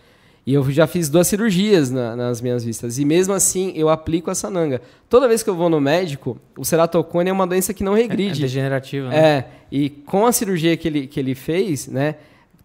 E 0.46 0.54
eu 0.54 0.70
já 0.70 0.86
fiz 0.86 1.10
duas 1.10 1.26
cirurgias 1.28 1.90
na- 1.90 2.16
nas 2.16 2.40
minhas 2.40 2.64
vistas. 2.64 2.96
E 2.98 3.04
mesmo 3.04 3.34
assim, 3.34 3.70
eu 3.76 3.90
aplico 3.90 4.30
a 4.30 4.34
sananga. 4.34 4.80
Toda 5.10 5.28
vez 5.28 5.42
que 5.42 5.50
eu 5.50 5.54
vou 5.54 5.68
no 5.68 5.78
médico, 5.78 6.38
o 6.56 6.64
ceratocone 6.64 7.28
é 7.28 7.32
uma 7.32 7.46
doença 7.46 7.74
que 7.74 7.84
não 7.84 7.94
É 7.94 8.00
regride. 8.02 8.40
degenerativo, 8.40 9.08
né? 9.08 9.18
É, 9.18 9.44
e 9.70 9.90
com 9.90 10.24
a 10.24 10.32
cirurgia 10.32 10.74
que 10.76 10.88
ele, 10.88 11.06
que 11.06 11.20
ele 11.20 11.34
fez, 11.34 11.86
né? 11.88 12.14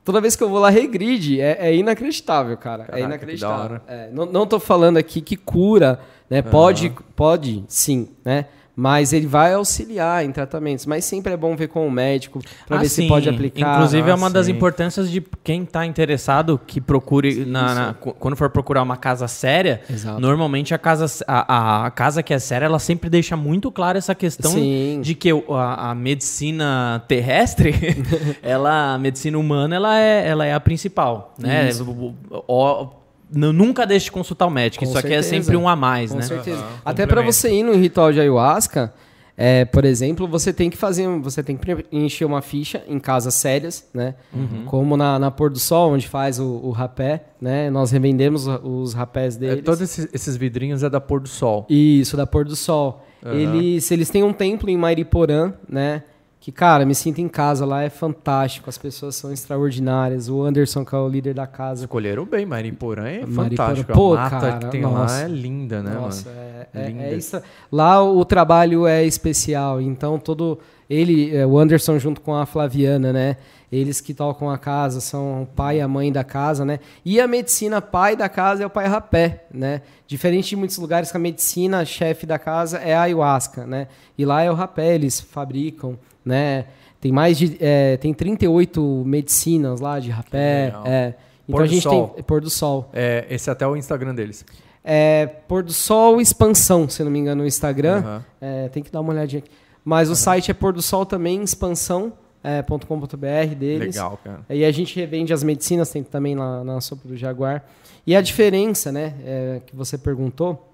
Toda 0.03 0.19
vez 0.19 0.35
que 0.35 0.43
eu 0.43 0.49
vou 0.49 0.59
lá, 0.59 0.69
regride. 0.69 1.39
É, 1.39 1.69
é 1.69 1.75
inacreditável, 1.75 2.57
cara. 2.57 2.85
Caraca, 2.85 2.99
é 2.99 3.05
inacreditável. 3.05 3.81
É, 3.87 4.09
não, 4.11 4.25
não 4.25 4.45
tô 4.45 4.59
falando 4.59 4.97
aqui 4.97 5.21
que 5.21 5.37
cura, 5.37 5.99
né? 6.29 6.41
Pode, 6.41 6.93
pode, 7.15 7.63
sim, 7.67 8.09
né? 8.23 8.45
Mas 8.75 9.13
ele 9.13 9.27
vai 9.27 9.53
auxiliar 9.53 10.25
em 10.25 10.31
tratamentos. 10.31 10.87
Mas 10.87 11.05
sempre 11.05 11.31
é 11.31 11.37
bom 11.37 11.55
ver 11.55 11.67
com 11.67 11.87
o 11.87 11.91
médico 11.91 12.39
para 12.67 12.77
Ah, 12.77 12.79
ver 12.79 12.89
se 12.89 13.03
sim. 13.03 13.07
pode 13.07 13.29
aplicar. 13.29 13.75
Inclusive, 13.75 14.09
é 14.09 14.11
Ah, 14.11 14.15
uma 14.15 14.31
das 14.31 14.47
sim. 14.47 14.51
importâncias 14.53 15.11
de 15.11 15.21
quem 15.43 15.63
tá 15.63 15.85
interessado 15.85 16.59
que 16.65 16.81
procure, 16.81 17.45
na, 17.45 17.75
na- 17.75 17.93
qu- 17.93 18.13
quando 18.13 18.35
for 18.35 18.49
procurar 18.49 18.81
uma 18.81 18.97
casa 18.97 19.27
séria, 19.27 19.81
Exato. 19.87 20.19
normalmente 20.19 20.73
a 20.73 20.79
casa, 20.79 21.05
a, 21.27 21.85
a- 21.85 21.91
casa 21.91 22.23
que 22.23 22.33
é 22.33 22.39
séria, 22.39 22.65
ela 22.65 22.79
sempre 22.79 23.11
deixa 23.11 23.37
muito 23.37 23.71
clara 23.71 23.99
essa 23.99 24.15
questão 24.15 24.49
Sim. 24.51 25.01
de 25.03 25.13
que 25.13 25.29
a, 25.31 25.91
a 25.91 25.95
medicina 25.95 27.03
terrestre, 27.07 27.73
ela, 28.41 28.95
a 28.95 28.97
medicina 28.97 29.37
humana, 29.37 29.75
ela 29.75 29.99
é, 29.99 30.27
ela 30.27 30.45
é 30.47 30.53
a 30.53 30.59
principal, 30.59 31.35
né? 31.37 31.69
O- 31.79 32.13
o- 32.51 33.02
nunca 33.33 33.85
deixe 33.85 34.05
de 34.05 34.11
consultar 34.11 34.45
o 34.47 34.49
médico. 34.51 34.83
Com 34.83 34.89
Isso 34.89 34.97
aqui 34.99 35.13
é 35.13 35.21
certeza. 35.21 35.43
sempre 35.43 35.57
um 35.57 35.67
a 35.67 35.75
mais, 35.75 36.11
Com 36.11 36.17
né? 36.17 36.23
certeza. 36.23 36.57
Aham, 36.59 36.69
Até 36.85 37.05
para 37.07 37.21
você 37.21 37.51
ir 37.51 37.63
no 37.63 37.73
ritual 37.75 38.11
de 38.11 38.19
ayahuasca, 38.19 38.93
É, 39.35 39.65
por 39.65 39.83
exemplo, 39.83 40.27
você 40.27 40.53
tem 40.53 40.69
que 40.69 40.77
fazer, 40.77 41.07
você 41.19 41.41
tem 41.41 41.57
que 41.57 41.65
preencher 41.65 42.23
uma 42.23 42.39
ficha 42.39 42.83
em 42.87 42.99
casas 42.99 43.33
sérias, 43.33 43.83
né? 43.91 44.13
Uhum. 44.31 44.65
Como 44.67 44.95
na, 44.95 45.17
na 45.17 45.31
Pôr 45.31 45.49
do 45.49 45.57
Sol, 45.57 45.91
onde 45.93 46.07
faz 46.07 46.39
o, 46.39 46.45
o 46.63 46.69
rapé, 46.69 47.23
né? 47.41 47.67
Nós 47.71 47.89
revendemos 47.89 48.45
os 48.45 48.93
rapés 48.93 49.35
É, 49.37 49.39
deles. 49.39 49.63
todos 49.65 49.81
esses, 49.81 50.07
esses 50.13 50.37
vidrinhos 50.37 50.83
é 50.83 50.89
da 50.89 51.01
pôr 51.01 51.19
do 51.19 51.27
sol. 51.27 51.65
Isso, 51.67 52.15
da 52.15 52.27
Pôr 52.27 52.45
do 52.45 52.55
Sol. 52.55 53.03
Aham. 53.25 53.33
Eles, 53.33 53.89
eles 53.89 54.07
têm 54.11 54.21
um 54.21 54.33
templo 54.33 54.69
em 54.69 54.77
Mariporã, 54.77 55.53
né? 55.67 56.03
Que, 56.43 56.51
cara, 56.51 56.85
me 56.85 56.93
sinto 56.93 57.21
em 57.21 57.29
casa 57.29 57.65
lá, 57.65 57.83
é 57.83 57.89
fantástico. 57.89 58.69
As 58.69 58.77
pessoas 58.77 59.15
são 59.15 59.31
extraordinárias. 59.31 60.27
O 60.27 60.43
Anderson, 60.43 60.83
que 60.83 60.93
é 60.93 60.97
o 60.97 61.07
líder 61.07 61.33
da 61.33 61.47
casa. 61.47 61.85
Escolheram 61.85 62.25
bem, 62.25 62.45
Mariporã 62.45 63.07
é 63.07 63.25
fantástico. 63.25 63.93
pô, 63.93 64.13
a 64.13 64.23
mata 64.23 64.39
cara, 64.41 64.57
que 64.57 64.65
tem 64.67 64.81
nossa. 64.81 65.13
lá 65.15 65.21
é 65.21 65.27
linda, 65.29 65.81
né, 65.81 65.91
Nossa, 65.93 66.27
mano? 66.29 66.41
é, 66.41 66.67
é- 66.73 66.87
Linda. 66.89 67.03
é 67.03 67.13
isso. 67.13 67.41
Lá 67.71 68.03
o 68.03 68.25
trabalho 68.25 68.85
é 68.85 69.05
especial, 69.05 69.79
então 69.79 70.19
todo 70.19 70.59
ele, 70.89 71.33
é, 71.33 71.45
o 71.47 71.57
Anderson 71.57 71.97
junto 71.97 72.19
com 72.19 72.35
a 72.35 72.45
Flaviana, 72.45 73.13
né? 73.13 73.37
Eles 73.71 74.01
que 74.01 74.13
tocam 74.13 74.49
a 74.51 74.57
casa 74.57 74.99
são 74.99 75.43
o 75.43 75.45
pai 75.45 75.77
e 75.77 75.81
a 75.81 75.87
mãe 75.87 76.11
da 76.11 76.25
casa, 76.25 76.65
né? 76.65 76.81
E 77.05 77.21
a 77.21 77.27
medicina 77.27 77.81
pai 77.81 78.17
da 78.17 78.27
casa 78.27 78.63
é 78.63 78.65
o 78.65 78.69
pai 78.69 78.85
rapé, 78.85 79.45
né? 79.49 79.81
Diferente 80.05 80.49
de 80.49 80.55
muitos 80.57 80.77
lugares 80.77 81.09
que 81.09 81.15
a 81.15 81.19
medicina 81.21 81.85
chefe 81.85 82.25
da 82.25 82.37
casa 82.37 82.79
é 82.79 82.93
a 82.93 83.03
ayahuasca, 83.03 83.65
né? 83.65 83.87
E 84.17 84.25
lá 84.25 84.43
é 84.43 84.51
o 84.51 84.53
rapé, 84.53 84.93
eles 84.93 85.21
fabricam, 85.21 85.97
né? 86.25 86.65
Tem 87.01 87.11
mais 87.11 87.37
de 87.37 87.57
é, 87.59 87.97
tem 87.97 88.13
38 88.13 89.03
medicinas 89.05 89.81
lá 89.81 89.99
de 89.99 90.09
rapé, 90.09 90.73
é. 90.85 91.13
Então 91.47 91.57
Pôr 91.57 91.63
a 91.63 91.65
do 91.65 91.71
gente 91.71 91.83
sol. 91.83 92.07
tem 92.07 92.23
pôr 92.23 92.41
do 92.41 92.49
sol. 92.49 92.89
É, 92.93 93.25
esse 93.29 93.49
é 93.49 93.53
até 93.53 93.67
o 93.67 93.75
Instagram 93.75 94.15
deles. 94.15 94.45
É, 94.83 95.27
Pôr 95.47 95.63
do 95.63 95.71
Sol 95.71 96.19
Expansão, 96.19 96.89
se 96.89 97.03
não 97.03 97.11
me 97.11 97.19
engano, 97.19 97.41
no 97.41 97.47
Instagram. 97.47 98.21
É, 98.41 98.67
tem 98.69 98.83
que 98.83 98.91
dar 98.91 99.01
uma 99.01 99.13
olhadinha 99.13 99.39
aqui. 99.39 99.49
Mas 99.83 100.09
o 100.09 100.15
site 100.15 100.51
é 100.51 100.53
Pôr 100.53 100.73
do 100.73 100.81
Sol 100.81 101.05
também, 101.05 101.41
expansão.com.br 101.41 103.55
deles. 103.57 103.95
Legal, 103.95 104.19
cara. 104.23 104.41
E 104.49 104.65
a 104.65 104.71
gente 104.71 104.95
revende 104.95 105.33
as 105.33 105.43
medicinas, 105.43 105.89
tem 105.89 106.03
também 106.03 106.35
lá 106.35 106.63
na 106.63 106.81
sopa 106.81 107.07
do 107.07 107.15
Jaguar. 107.15 107.63
E 108.05 108.15
a 108.15 108.21
diferença, 108.21 108.91
né, 108.91 109.13
é, 109.25 109.61
que 109.65 109.75
você 109.75 109.97
perguntou, 109.97 110.69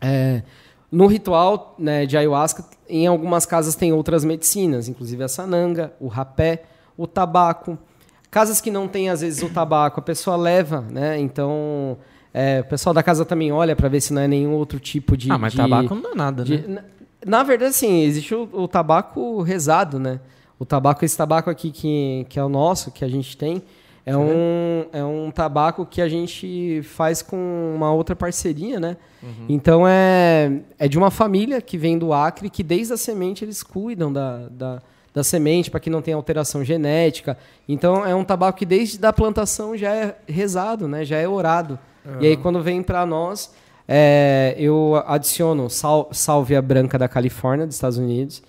é, 0.00 0.42
no 0.94 1.06
ritual 1.06 1.74
né, 1.78 2.06
de 2.06 2.16
ayahuasca, 2.16 2.64
em 2.88 3.06
algumas 3.06 3.44
casas 3.44 3.74
tem 3.74 3.92
outras 3.92 4.24
medicinas, 4.24 4.88
inclusive 4.88 5.22
a 5.24 5.28
sananga, 5.28 5.92
o 5.98 6.06
rapé, 6.06 6.62
o 6.96 7.06
tabaco. 7.06 7.76
Casas 8.30 8.60
que 8.60 8.70
não 8.70 8.86
tem, 8.88 9.10
às 9.10 9.20
vezes, 9.20 9.42
o 9.42 9.48
tabaco, 9.48 10.00
a 10.00 10.02
pessoa 10.02 10.36
leva, 10.36 10.80
né? 10.90 11.18
Então, 11.18 11.96
é, 12.32 12.60
o 12.60 12.64
pessoal 12.64 12.92
da 12.94 13.02
casa 13.02 13.24
também 13.24 13.50
olha 13.52 13.74
para 13.76 13.88
ver 13.88 14.00
se 14.00 14.12
não 14.12 14.22
é 14.22 14.28
nenhum 14.28 14.52
outro 14.52 14.78
tipo 14.80 15.16
de. 15.16 15.30
ah, 15.30 15.38
mas 15.38 15.52
de- 15.52 15.58
tabaco 15.58 15.94
não 15.94 16.02
dá 16.02 16.14
nada, 16.14 16.44
de- 16.44 16.58
né? 16.66 16.82
na, 17.24 17.38
na 17.38 17.42
verdade, 17.42 17.74
sim, 17.74 18.02
existe 18.02 18.34
o, 18.34 18.48
o 18.52 18.68
tabaco 18.68 19.40
rezado, 19.42 19.98
né? 19.98 20.20
O 20.58 20.64
tabaco, 20.64 21.04
esse 21.04 21.16
tabaco 21.16 21.48
aqui 21.50 21.70
que, 21.70 22.26
que 22.28 22.38
é 22.38 22.44
o 22.44 22.48
nosso, 22.48 22.90
que 22.90 23.04
a 23.04 23.08
gente 23.08 23.36
tem, 23.36 23.62
é 24.06 24.16
um, 24.16 24.84
é 24.92 25.02
um 25.02 25.30
tabaco 25.30 25.86
que 25.86 26.02
a 26.02 26.08
gente 26.08 26.82
faz 26.82 27.22
com 27.22 27.72
uma 27.74 27.92
outra 27.92 28.14
parceria, 28.14 28.78
né? 28.78 28.96
Então 29.48 29.88
é, 29.88 30.60
é 30.78 30.86
de 30.86 30.98
uma 30.98 31.10
família 31.10 31.60
que 31.62 31.78
vem 31.78 31.96
do 31.96 32.12
Acre, 32.12 32.50
que 32.50 32.62
desde 32.62 32.92
a 32.92 32.96
semente 32.98 33.44
eles 33.44 33.62
cuidam 33.62 34.12
da, 34.12 34.48
da, 34.50 34.82
da 35.14 35.24
semente 35.24 35.70
para 35.70 35.80
que 35.80 35.88
não 35.88 36.02
tenha 36.02 36.16
alteração 36.16 36.62
genética. 36.62 37.38
Então 37.66 38.04
é 38.04 38.14
um 38.14 38.24
tabaco 38.24 38.58
que 38.58 38.66
desde 38.66 38.98
da 38.98 39.12
plantação 39.12 39.74
já 39.74 39.94
é 39.94 40.16
rezado, 40.28 40.86
né? 40.86 41.04
Já 41.04 41.16
é 41.16 41.26
orado. 41.26 41.78
E 42.20 42.26
aí 42.26 42.36
quando 42.36 42.62
vem 42.62 42.82
para 42.82 43.06
nós, 43.06 43.54
é, 43.88 44.54
eu 44.58 45.02
adiciono 45.06 45.70
sal, 45.70 46.10
sálvia 46.12 46.60
branca 46.60 46.98
da 46.98 47.08
Califórnia, 47.08 47.66
dos 47.66 47.76
Estados 47.76 47.96
Unidos. 47.96 48.42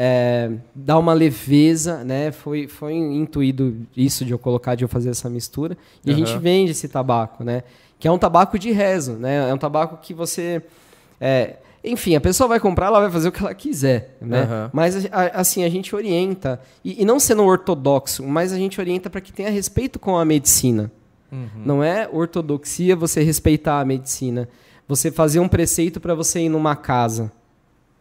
É, 0.00 0.48
dá 0.72 0.96
uma 0.96 1.12
leveza, 1.12 2.04
né? 2.04 2.30
Foi, 2.30 2.68
foi 2.68 2.94
intuído 2.94 3.78
isso 3.96 4.24
de 4.24 4.30
eu 4.30 4.38
colocar, 4.38 4.76
de 4.76 4.84
eu 4.84 4.88
fazer 4.88 5.10
essa 5.10 5.28
mistura. 5.28 5.76
E 6.04 6.10
a 6.10 6.14
gente 6.14 6.38
vende 6.38 6.70
esse 6.70 6.86
tabaco, 6.86 7.42
né? 7.42 7.64
Que 7.98 8.06
é 8.06 8.12
um 8.12 8.18
tabaco 8.18 8.56
de 8.56 8.70
rezo, 8.70 9.14
né? 9.14 9.50
É 9.50 9.52
um 9.52 9.58
tabaco 9.58 9.98
que 10.00 10.14
você... 10.14 10.62
é, 11.20 11.56
enfim, 11.82 12.14
a 12.14 12.20
pessoa 12.20 12.46
vai 12.46 12.60
comprar, 12.60 12.86
ela 12.86 13.00
vai 13.00 13.10
fazer 13.10 13.28
o 13.28 13.32
que 13.32 13.40
ela 13.40 13.52
quiser, 13.54 14.16
né? 14.20 14.42
Aham. 14.42 14.70
Mas, 14.72 15.04
a- 15.06 15.30
assim, 15.40 15.64
a 15.64 15.68
gente 15.68 15.94
orienta, 15.96 16.60
e, 16.84 17.02
e 17.02 17.04
não 17.04 17.18
sendo 17.18 17.42
ortodoxo, 17.42 18.22
mas 18.24 18.52
a 18.52 18.56
gente 18.56 18.80
orienta 18.80 19.10
para 19.10 19.20
que 19.20 19.32
tenha 19.32 19.50
respeito 19.50 19.98
com 19.98 20.16
a 20.16 20.24
medicina. 20.24 20.92
Não 21.64 21.82
é 21.82 22.08
ortodoxia 22.10 22.94
você 22.96 23.22
respeitar 23.22 23.80
a 23.80 23.84
medicina. 23.84 24.48
Você 24.86 25.10
fazer 25.10 25.40
um 25.40 25.48
preceito 25.48 26.00
para 26.00 26.14
você 26.14 26.40
ir 26.40 26.48
numa 26.48 26.74
casa, 26.76 27.30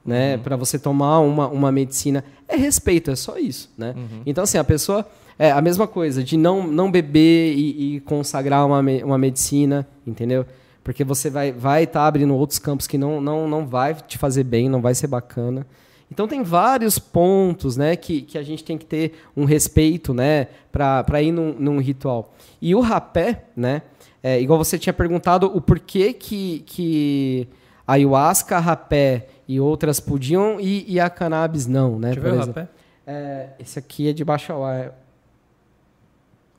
né? 0.08 0.38
Para 0.38 0.55
você 0.55 0.80
tomar 0.80 1.20
uma, 1.20 1.47
uma 1.47 1.72
medicina. 1.72 2.24
É 2.47 2.55
respeito, 2.55 3.12
é 3.12 3.16
só 3.16 3.38
isso, 3.38 3.70
né? 3.78 3.93
Então, 4.26 4.43
assim, 4.43 4.58
a 4.58 4.64
pessoa... 4.64 5.05
É 5.39 5.51
a 5.51 5.62
mesma 5.62 5.86
coisa, 5.86 6.24
de 6.24 6.36
não, 6.36 6.66
não 6.66 6.89
beber 6.89 7.53
e, 7.55 7.97
e 7.97 7.99
consagrar 7.99 8.66
uma, 8.66 8.80
uma 8.80 9.20
medicina, 9.20 9.88
entendeu? 10.03 10.43
Porque 10.84 11.03
você 11.03 11.30
vai 11.30 11.49
estar 11.49 11.60
vai 11.60 11.86
tá 11.86 12.08
abrindo 12.08 12.34
outros 12.34 12.58
campos 12.58 12.88
que 12.88 12.97
não, 12.97 13.22
não, 13.22 13.47
não 13.47 13.68
vai 13.68 13.93
te 13.93 14.18
fazer 14.18 14.43
bem, 14.43 14.68
não 14.68 14.82
vai 14.82 14.95
ser 14.95 15.05
bacana. 15.05 15.68
Então 16.10 16.28
tem 16.28 16.41
vários 16.41 16.97
pontos 16.97 17.76
né, 17.76 17.95
que, 17.95 18.22
que 18.22 18.38
a 18.38 18.43
gente 18.43 18.64
tem 18.64 18.78
que 18.78 18.86
ter 18.86 19.14
um 19.36 19.43
respeito 19.43 20.14
né, 20.14 20.47
para 20.72 21.22
ir 21.22 21.32
num, 21.32 21.53
num 21.60 21.80
ritual. 21.80 22.34
E 22.62 22.74
o 22.74 22.80
rapé, 22.80 23.43
né, 23.55 23.82
é, 24.24 24.39
igual 24.41 24.58
você 24.58 24.80
tinha 24.80 24.93
perguntado 24.93 25.51
o 25.53 25.60
porquê 25.60 26.14
que, 26.14 26.64
que 26.66 27.47
ayahuasca, 27.86 28.58
rapé 28.58 29.28
e 29.47 29.59
outras 29.59 29.99
podiam 29.99 30.59
e, 30.59 30.85
e 30.91 30.99
a 30.99 31.09
cannabis 31.09 31.65
não, 31.67 31.97
né? 31.99 32.09
Deixa 32.13 32.19
eu 32.19 32.23
por 32.23 32.31
ver 32.31 32.37
o 32.37 32.41
exemplo. 32.41 32.61
rapé. 32.61 32.71
É, 33.05 33.49
esse 33.59 33.79
aqui 33.79 34.09
é 34.09 34.13
de 34.13 34.23
baixo 34.25 34.51
ao 34.51 34.65
ar. 34.65 34.93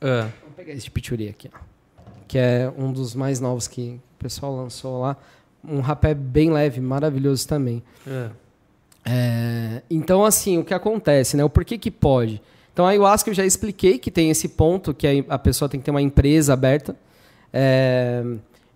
Ah, 0.00 0.28
Vamos 0.40 0.56
pegar 0.56 0.72
esse 0.72 0.84
de 0.84 0.90
pichuri 0.90 1.28
aqui, 1.28 1.50
ó. 1.54 1.58
Que 2.26 2.38
é 2.38 2.72
um 2.76 2.92
dos 2.92 3.14
mais 3.14 3.40
novos 3.40 3.66
que 3.68 4.00
o 4.16 4.18
pessoal 4.18 4.54
lançou 4.56 5.00
lá. 5.00 5.16
Um 5.62 5.80
rapé 5.80 6.14
bem 6.14 6.50
leve, 6.50 6.80
maravilhoso 6.80 7.46
também. 7.46 7.82
ah. 8.06 8.30
É, 9.10 9.80
então, 9.88 10.22
assim, 10.22 10.58
o 10.58 10.64
que 10.64 10.74
acontece, 10.74 11.34
né? 11.34 11.42
O 11.42 11.48
porquê 11.48 11.78
que 11.78 11.90
pode? 11.90 12.42
Então, 12.72 12.84
a 12.84 12.90
ayahuasca 12.90 13.30
eu 13.30 13.34
já 13.34 13.44
expliquei 13.46 13.98
que 13.98 14.10
tem 14.10 14.28
esse 14.28 14.48
ponto 14.50 14.92
que 14.92 15.06
a, 15.06 15.34
a 15.34 15.38
pessoa 15.38 15.66
tem 15.66 15.80
que 15.80 15.84
ter 15.84 15.90
uma 15.90 16.02
empresa 16.02 16.52
aberta, 16.52 16.94
é, 17.50 18.22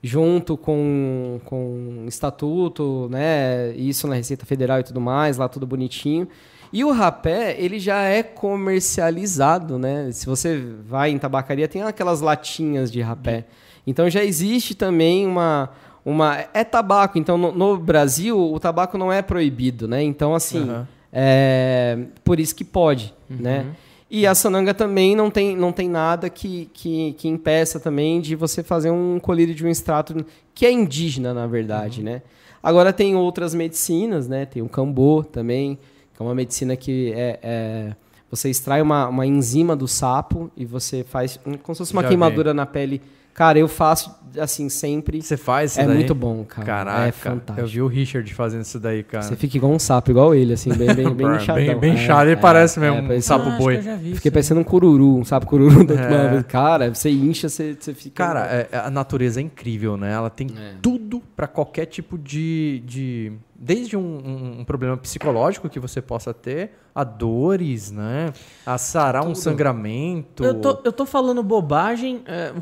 junto 0.02 0.56
com, 0.56 1.40
com 1.44 2.04
estatuto, 2.08 3.08
né? 3.10 3.72
Isso 3.76 4.08
na 4.08 4.16
Receita 4.16 4.44
Federal 4.44 4.80
e 4.80 4.82
tudo 4.82 5.00
mais, 5.00 5.36
lá 5.36 5.48
tudo 5.48 5.66
bonitinho. 5.66 6.26
E 6.72 6.84
o 6.84 6.90
rapé, 6.90 7.54
ele 7.58 7.78
já 7.78 8.00
é 8.02 8.22
comercializado, 8.22 9.78
né? 9.78 10.10
Se 10.10 10.26
você 10.26 10.60
vai 10.86 11.10
em 11.10 11.18
tabacaria, 11.18 11.68
tem 11.68 11.82
aquelas 11.82 12.20
latinhas 12.20 12.90
de 12.90 13.00
rapé. 13.00 13.44
Então 13.86 14.08
já 14.10 14.24
existe 14.24 14.74
também 14.74 15.26
uma, 15.26 15.70
uma 16.04 16.46
é 16.52 16.64
tabaco. 16.64 17.18
Então 17.18 17.38
no, 17.38 17.52
no 17.52 17.76
Brasil 17.76 18.38
o 18.40 18.58
tabaco 18.58 18.98
não 18.98 19.12
é 19.12 19.22
proibido, 19.22 19.86
né? 19.86 20.02
Então 20.02 20.34
assim, 20.34 20.62
Aham. 20.62 20.88
é, 21.12 21.98
por 22.24 22.40
isso 22.40 22.54
que 22.54 22.64
pode, 22.64 23.14
né? 23.28 23.66
E 24.14 24.26
a 24.26 24.34
sananga 24.34 24.74
também 24.74 25.16
não 25.16 25.30
tem, 25.30 25.56
não 25.56 25.72
tem 25.72 25.88
nada 25.88 26.28
que, 26.28 26.68
que, 26.74 27.14
que 27.14 27.26
impeça 27.28 27.80
também 27.80 28.20
de 28.20 28.36
você 28.36 28.62
fazer 28.62 28.90
um 28.90 29.18
colírio 29.18 29.54
de 29.54 29.64
um 29.64 29.68
extrato 29.70 30.26
que 30.54 30.66
é 30.66 30.70
indígena, 30.70 31.32
na 31.32 31.46
verdade, 31.46 32.02
né? 32.02 32.20
Agora 32.62 32.92
tem 32.92 33.16
outras 33.16 33.54
medicinas, 33.54 34.28
né? 34.28 34.44
Tem 34.44 34.60
o 34.60 34.68
cambô 34.68 35.24
também, 35.24 35.78
que 36.14 36.22
é 36.22 36.24
uma 36.26 36.34
medicina 36.34 36.76
que 36.76 37.10
é, 37.16 37.38
é- 37.42 37.96
você 38.30 38.50
extrai 38.50 38.82
uma, 38.82 39.08
uma 39.08 39.26
enzima 39.26 39.74
do 39.74 39.88
sapo 39.88 40.50
e 40.54 40.66
você 40.66 41.02
faz 41.04 41.40
um- 41.46 41.54
como 41.56 41.74
se 41.74 41.78
fosse 41.78 41.92
uma 41.94 42.02
Já 42.02 42.08
queimadura 42.08 42.52
na 42.52 42.66
pele. 42.66 43.00
Cara, 43.34 43.58
eu 43.58 43.66
faço 43.68 44.14
assim 44.38 44.68
sempre. 44.68 45.20
Você 45.22 45.36
faz 45.36 45.72
isso 45.72 45.80
É 45.80 45.86
daí? 45.86 45.94
muito 45.96 46.14
bom, 46.14 46.44
cara. 46.44 46.66
Caraca, 46.66 47.06
é 47.06 47.12
fantástico. 47.12 47.60
eu 47.60 47.66
vi 47.66 47.82
o 47.82 47.86
Richard 47.86 48.34
fazendo 48.34 48.62
isso 48.62 48.78
daí, 48.78 49.02
cara. 49.02 49.22
Você 49.24 49.36
fica 49.36 49.56
igual 49.56 49.72
um 49.72 49.78
sapo, 49.78 50.10
igual 50.10 50.34
ele, 50.34 50.52
assim, 50.52 50.70
bem, 50.74 50.94
bem, 50.94 51.04
bem 51.14 51.26
Bem- 51.28 51.36
inchadão. 51.36 51.78
bem 51.80 51.90
É, 51.90 51.94
inchado, 51.94 52.24
ele 52.30 52.32
é, 52.38 52.40
parece 52.40 52.78
mesmo 52.78 52.98
um 52.98 53.06
parece- 53.06 53.26
sapo 53.26 53.48
Ah, 53.48 53.56
boi. 53.56 53.74
que 53.74 53.78
eu 53.80 53.84
já 53.84 53.96
vi 53.96 54.14
Fiquei 54.14 54.28
isso. 54.28 54.32
parecendo 54.32 54.60
um 54.60 54.64
cururu, 54.64 55.16
um 55.18 55.24
sapo 55.24 55.46
cururu 55.46 55.80
É. 55.92 56.42
Cara, 56.44 56.94
você 56.94 57.10
incha, 57.10 57.48
você, 57.48 57.76
você 57.78 57.94
fica. 57.94 58.24
Cara, 58.24 58.46
é- 58.46 58.68
a 58.78 58.90
natureza 58.90 59.40
é 59.40 59.42
incrível, 59.42 59.96
né? 59.96 60.12
Ela 60.12 60.28
tem 60.30 60.48
É. 60.48 60.74
tudo 60.82 61.22
pra 61.34 61.46
qualquer 61.46 61.86
tipo 61.86 62.18
de. 62.18 62.82
de 62.86 63.32
desde 63.64 63.96
um, 63.96 64.00
um- 64.00 64.60
um 64.60 64.64
problema 64.64 64.96
psicológico 64.96 65.68
que 65.68 65.78
você 65.78 66.02
possa 66.02 66.34
ter, 66.34 66.72
a 66.92 67.04
dores, 67.04 67.92
né? 67.92 68.32
A 68.66 68.76
sarar 68.76 69.22
um 69.22 69.26
Tudo. 69.28 69.38
sangramento. 69.38 70.44
Eu 70.44 70.54
tô, 70.60 70.80
eu 70.84 70.92
tô 70.92 71.06
falando 71.06 71.42
bobagem. 71.44 72.22
é, 72.26 72.52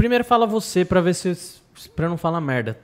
primeiro 0.00 0.24
fala 0.24 0.46
você 0.46 0.82
pra 0.82 1.02
ver 1.02 1.14
se 1.14 1.36
para 1.94 2.08
não 2.08 2.16
falar 2.16 2.40
merda. 2.40 2.78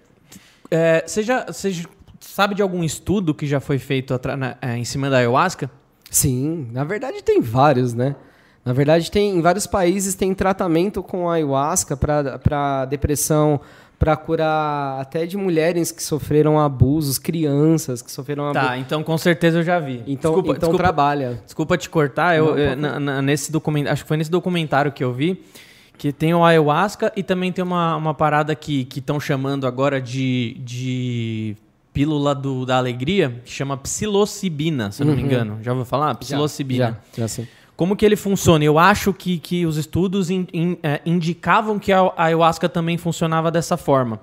É, 0.70 1.02
você 1.06 1.22
já 1.22 1.47
você 1.47 1.82
sabe 2.20 2.55
de 2.55 2.60
algum 2.60 2.84
estudo 2.84 3.32
que 3.34 3.47
já 3.47 3.59
foi 3.59 3.78
feito 3.78 4.18
na- 4.36 4.56
é, 4.60 4.76
em 4.76 4.84
cima 4.84 5.09
da 5.09 5.16
ayahuasca? 5.18 5.70
Sim, 6.10 6.68
na 6.72 6.84
verdade 6.84 7.22
tem 7.22 7.40
vários, 7.40 7.94
né? 7.94 8.14
Na 8.64 8.72
verdade, 8.72 9.10
tem 9.12 9.30
em 9.36 9.40
vários 9.40 9.64
países 9.66 10.14
tem 10.16 10.34
tratamento 10.34 11.01
com 11.02 11.30
ayahuasca 11.30 11.97
para 11.97 12.84
depressão, 12.84 13.60
para 13.98 14.16
curar 14.16 15.01
até 15.01 15.24
de 15.24 15.36
mulheres 15.36 15.93
que 15.93 16.02
sofreram 16.02 16.59
abusos, 16.59 17.16
crianças 17.16 18.02
que 18.02 18.10
sofreram 18.10 18.48
abusos. 18.48 18.68
Tá, 18.68 18.76
então 18.76 19.02
com 19.05 19.16
certeza 19.16 19.59
eu 19.60 19.62
já 19.62 19.78
vi. 19.78 20.02
Então, 20.06 20.32
desculpa, 20.32 20.48
então 20.51 20.52
desculpa, 20.68 20.76
trabalha. 20.78 21.40
desculpa 21.44 21.78
te 21.78 21.88
cortar, 21.88 22.36
eu, 22.36 22.56
Não, 22.56 22.76
na- 22.76 23.01
na- 23.01 23.22
nesse 23.22 23.51
documentário, 23.52 23.93
acho 23.94 24.02
que 24.02 24.09
foi 24.09 24.16
nesse 24.16 24.30
documentário 24.30 24.90
que 24.93 25.02
eu 25.05 25.12
vi, 25.12 25.43
que 25.98 26.12
tem 26.12 26.35
o 26.35 26.44
ayahuasca 26.44 27.12
e 27.16 27.23
também 27.23 27.51
tem 27.52 27.64
uma, 27.64 27.97
uma 27.97 28.14
parada 28.14 28.55
que 28.55 28.86
estão 28.94 29.18
chamando 29.18 29.66
agora 29.66 30.01
de, 30.01 30.56
de 30.64 31.56
pílula 31.93 32.35
do, 32.35 32.66
da 32.66 32.77
alegria, 32.77 33.40
que 33.44 33.51
chama 33.51 33.77
psilocibina, 33.77 34.90
se 34.93 35.02
eu 35.02 35.06
não 35.06 35.14
me 35.14 35.20
Uhum. 35.23 35.27
engano. 35.27 35.59
Já 35.62 35.73
ouviu 35.73 35.85
falar? 35.86 36.14
Psilocibina. 36.16 37.01
Já, 37.14 37.23
já 37.23 37.28
sim. 37.28 37.47
Como 37.77 37.94
que 37.94 38.05
ele 38.06 38.16
funciona? 38.16 38.64
Eu 38.64 38.78
acho 38.78 39.12
que, 39.12 39.39
que 39.39 39.66
os 39.66 39.77
estudos 39.77 40.31
in- 40.31 40.47
in- 40.52 40.78
eh, 40.82 41.01
indicavam 41.05 41.78
que 41.78 41.93
a 41.93 42.10
ayahuasca 42.16 42.68
também 42.68 42.97
funcionava 42.97 43.51
dessa 43.51 43.77
forma. 43.77 44.18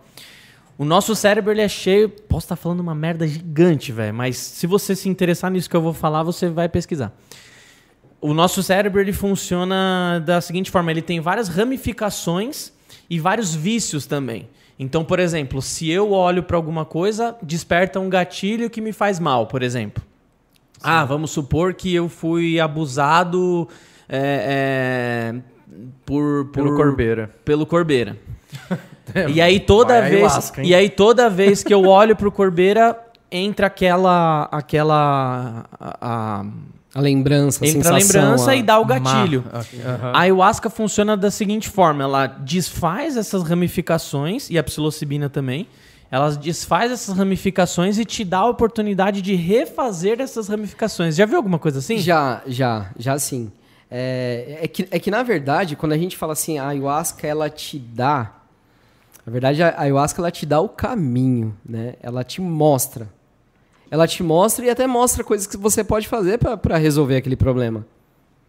O 0.76 0.84
nosso 0.84 1.16
cérebro 1.16 1.52
ele 1.52 1.62
é 1.62 1.68
cheio. 1.68 2.10
Posso 2.10 2.46
estar 2.46 2.56
falando 2.56 2.80
uma 2.80 2.96
merda 2.96 3.28
gigante, 3.28 3.92
velho, 3.92 4.14
mas 4.14 4.38
se 4.38 4.66
você 4.66 4.96
se 4.96 5.08
interessar 5.08 5.52
nisso 5.52 5.70
que 5.70 5.76
eu 5.76 5.82
vou 5.84 5.94
falar, 5.94 6.24
você 6.24 6.50
vai 6.50 6.68
pesquisar. 6.68 7.12
O 8.24 8.34
nosso 8.34 8.64
cérebro 8.64 9.02
ele 9.02 9.12
funciona 9.14 10.22
da 10.26 10.40
seguinte 10.40 10.72
forma: 10.72 10.90
ele 10.92 11.02
tem 11.02 11.20
várias 11.20 11.50
ramificações 11.50 12.72
e 13.10 13.20
vários 13.20 13.54
vícios 13.54 14.06
também. 14.06 14.48
Então, 14.80 15.04
por 15.04 15.20
exemplo, 15.20 15.62
se 15.62 15.90
eu 15.90 16.12
olho 16.14 16.42
para 16.42 16.58
alguma 16.58 16.86
coisa, 16.86 17.36
desperta 17.44 18.00
um 18.00 18.10
gatilho 18.10 18.70
que 18.70 18.82
me 18.82 18.92
faz 18.94 19.20
mal, 19.20 19.46
por 19.48 19.62
exemplo. 19.62 20.02
Ah, 20.82 21.06
vamos 21.06 21.32
supor 21.32 21.74
que 21.74 21.94
eu 21.94 22.10
fui 22.10 22.60
abusado 22.60 23.68
é, 24.10 25.34
é, 25.34 25.42
por, 26.06 26.46
Pelo 26.52 26.70
por- 26.70 26.78
Corbeira. 26.78 27.30
pelo 27.46 27.66
Corbeira. 27.66 28.18
e 29.34 29.42
aí 29.42 29.60
toda 29.60 30.00
vai 30.00 30.10
vez, 30.10 30.24
ayahuasca, 30.24 30.62
hein? 30.62 30.68
e 30.70 30.76
aí 30.76 30.90
toda 30.90 31.30
vez 31.30 31.64
que 31.64 31.74
eu 31.74 31.86
olho 31.86 32.16
pro 32.16 32.32
Corbeira, 32.32 32.98
entra 33.32 33.68
aquela 33.68 34.44
aquela 34.52 35.66
a- 35.80 35.98
a- 36.02 36.46
A 36.96 37.02
lembrança, 37.02 37.66
a 37.66 37.68
entra 37.68 37.96
a 37.96 38.00
sensação, 38.00 38.22
lembrança 38.22 38.52
a- 38.52 38.56
e 38.56 38.62
dá 38.64 38.80
o 38.80 38.86
gatilho. 38.86 39.44
Ma- 39.52 39.60
Aham. 39.60 40.12
A 40.14 40.20
ayahuasca 40.20 40.70
funciona 40.70 41.18
da 41.18 41.32
seguinte 41.32 41.68
forma: 41.70 42.04
ela 42.04 42.28
desfaz 42.28 43.18
essas 43.18 43.42
ramificações, 43.44 44.50
e 44.50 44.58
a 44.58 44.64
psilocibina 44.64 45.30
também. 45.30 45.68
Ela 46.12 46.30
desfaz 46.36 46.92
essas 46.92 47.18
ramificações 47.18 47.98
e 47.98 48.06
te 48.06 48.24
dá 48.24 48.40
a 48.40 48.46
oportunidade 48.48 49.20
de 49.24 49.34
refazer 49.34 50.22
essas 50.22 50.48
ramificações. 50.48 51.16
Já 51.16 51.26
viu 51.26 51.38
alguma 51.38 51.58
coisa 51.58 51.80
assim? 51.80 51.98
Já, 51.98 52.44
já, 52.46 52.92
já 53.00 53.18
sim. 53.18 53.52
É, 53.90 54.60
é, 54.62 54.68
que, 54.68 54.88
é 54.92 55.00
que, 55.00 55.10
na 55.10 55.24
verdade, 55.24 55.76
quando 55.76 55.94
a 55.94 55.98
gente 55.98 56.16
fala 56.16 56.34
assim, 56.34 56.60
a 56.60 56.68
ayahuasca, 56.68 57.26
ela 57.26 57.50
te 57.50 57.80
dá... 57.80 58.32
Na 59.26 59.32
verdade, 59.32 59.64
a 59.64 59.74
ayahuasca, 59.82 60.22
ela 60.22 60.30
te 60.30 60.46
dá 60.46 60.60
o 60.60 60.70
caminho, 60.70 61.56
né? 61.68 61.94
Ela 62.04 62.24
te 62.24 62.42
mostra. 62.42 63.08
Ela 63.90 64.08
te 64.08 64.24
mostra 64.24 64.66
e 64.66 64.70
até 64.70 64.88
mostra 64.88 65.24
coisas 65.24 65.48
que 65.48 65.58
você 65.58 65.84
pode 65.84 66.08
fazer 66.08 66.40
para 66.40 66.78
resolver 66.78 67.18
aquele 67.18 67.36
problema. 67.36 67.86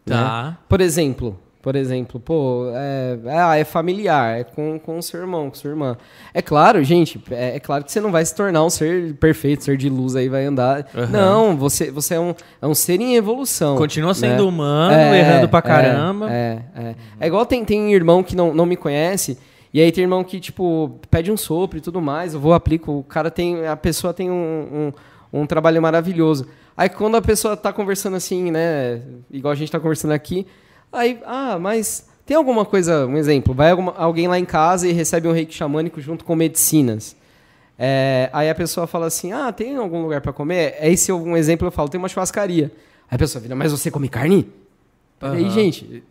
né? 0.07 0.17
Tá. 0.17 0.59
Por 0.69 0.81
exemplo, 0.81 1.39
por 1.65 1.77
exemplo, 1.77 2.21
pô, 2.21 2.67
é, 2.75 3.19
ah, 3.27 3.57
é 3.57 3.65
familiar, 3.65 4.39
é 4.39 4.45
com, 4.45 4.79
com 4.79 4.99
o 4.99 5.03
seu 5.03 5.21
irmão, 5.21 5.49
com 5.49 5.55
sua 5.57 5.71
irmã. 5.71 5.97
É 6.35 6.43
claro, 6.43 6.85
gente, 6.85 7.19
é, 7.31 7.57
é 7.57 7.59
claro 7.59 7.83
que 7.83 7.91
você 7.91 8.03
não 8.03 8.13
vai 8.13 8.23
se 8.23 8.35
tornar 8.35 8.63
um 8.63 8.69
ser 8.69 9.15
perfeito, 9.15 9.65
ser 9.65 9.79
de 9.79 9.89
luz 9.89 10.15
aí 10.15 10.29
vai 10.29 10.45
andar. 10.45 10.87
Aham. 10.95 11.07
Não, 11.07 11.57
você, 11.57 11.91
você 11.91 12.17
é, 12.17 12.21
um, 12.21 12.35
é 12.61 12.67
um 12.67 12.75
ser 12.75 13.01
em 13.01 13.17
evolução. 13.17 13.79
Continua 13.79 14.13
sendo 14.13 14.43
né? 14.43 14.49
humano, 14.49 14.93
É, 14.95 15.19
errando 15.19 15.49
pra 15.49 15.61
é, 15.61 15.63
caramba. 15.63 16.31
É, 16.31 16.63
é. 16.77 16.95
É 17.19 17.27
igual 17.27 17.47
tem, 17.47 17.65
tem 17.65 17.95
irmão 17.95 18.23
que 18.23 18.37
não, 18.37 18.53
não 18.53 18.67
me 18.67 18.77
conhece, 18.77 19.39
e 19.73 19.81
aí 19.81 19.91
tem 19.91 20.03
irmão 20.05 20.23
que, 20.23 20.39
tipo, 20.41 21.01
pede 21.11 21.33
um 21.33 21.37
sopro 21.37 21.79
e 21.79 21.81
tudo 21.81 21.99
mais, 21.99 22.35
eu 22.35 22.41
vou, 22.41 22.53
aplico, 22.53 22.93
o 22.93 23.03
cara 23.03 23.31
tem, 23.31 23.67
a 23.67 23.75
pessoa 23.75 24.13
tem 24.13 24.31
um, 24.31 24.35
um, 24.35 24.93
um 25.41 25.47
trabalho 25.47 25.81
maravilhoso. 25.83 26.47
Aí 26.77 26.89
quando 26.89 27.17
a 27.17 27.23
pessoa 27.23 27.57
tá 27.57 27.73
conversando 27.73 28.17
assim, 28.17 28.51
né, 28.51 29.01
igual 29.31 29.53
a 29.53 29.55
gente 29.55 29.71
tá 29.71 29.79
conversando 29.81 30.13
aqui, 30.13 30.47
aí, 30.93 31.19
ah, 31.25 31.59
mas 31.59 32.09
tem 32.27 32.37
alguma 32.37 32.65
coisa, 32.65 33.07
um 33.07 33.17
exemplo, 33.17 33.53
vai 33.55 33.71
alguma- 33.71 33.95
alguém 33.97 34.27
lá 34.29 34.39
em 34.39 34.45
casa 34.45 34.89
e 34.89 34.93
recebe 34.93 35.29
um 35.29 35.33
reiki 35.33 35.55
xamânico 35.55 36.01
junto 36.01 36.25
com 36.25 36.35
medicinas. 36.35 37.17
É, 37.79 38.31
aí 38.33 38.49
a 38.49 38.55
pessoa 38.55 38.87
fala 38.87 39.07
assim: 39.07 39.33
Ah, 39.33 39.51
tem 39.51 39.75
algum 39.77 40.01
lugar 40.03 40.21
para 40.21 40.33
comer? 40.33 40.77
Aí, 40.81 40.97
se 40.97 41.11
eu, 41.11 41.21
um 41.21 41.37
exemplo, 41.37 41.67
eu 41.67 41.73
falo: 41.73 41.89
Tem 41.89 41.99
uma 41.99 42.09
churrascaria. 42.09 42.71
Aí 43.11 43.17
a 43.17 43.19
pessoa 43.19 43.43
vira: 43.43 43.57
Mas 43.57 43.73
você 43.73 43.91
come 43.91 44.09
carne? 44.09 44.49
Peraí, 45.19 45.51
gente. 45.51 46.05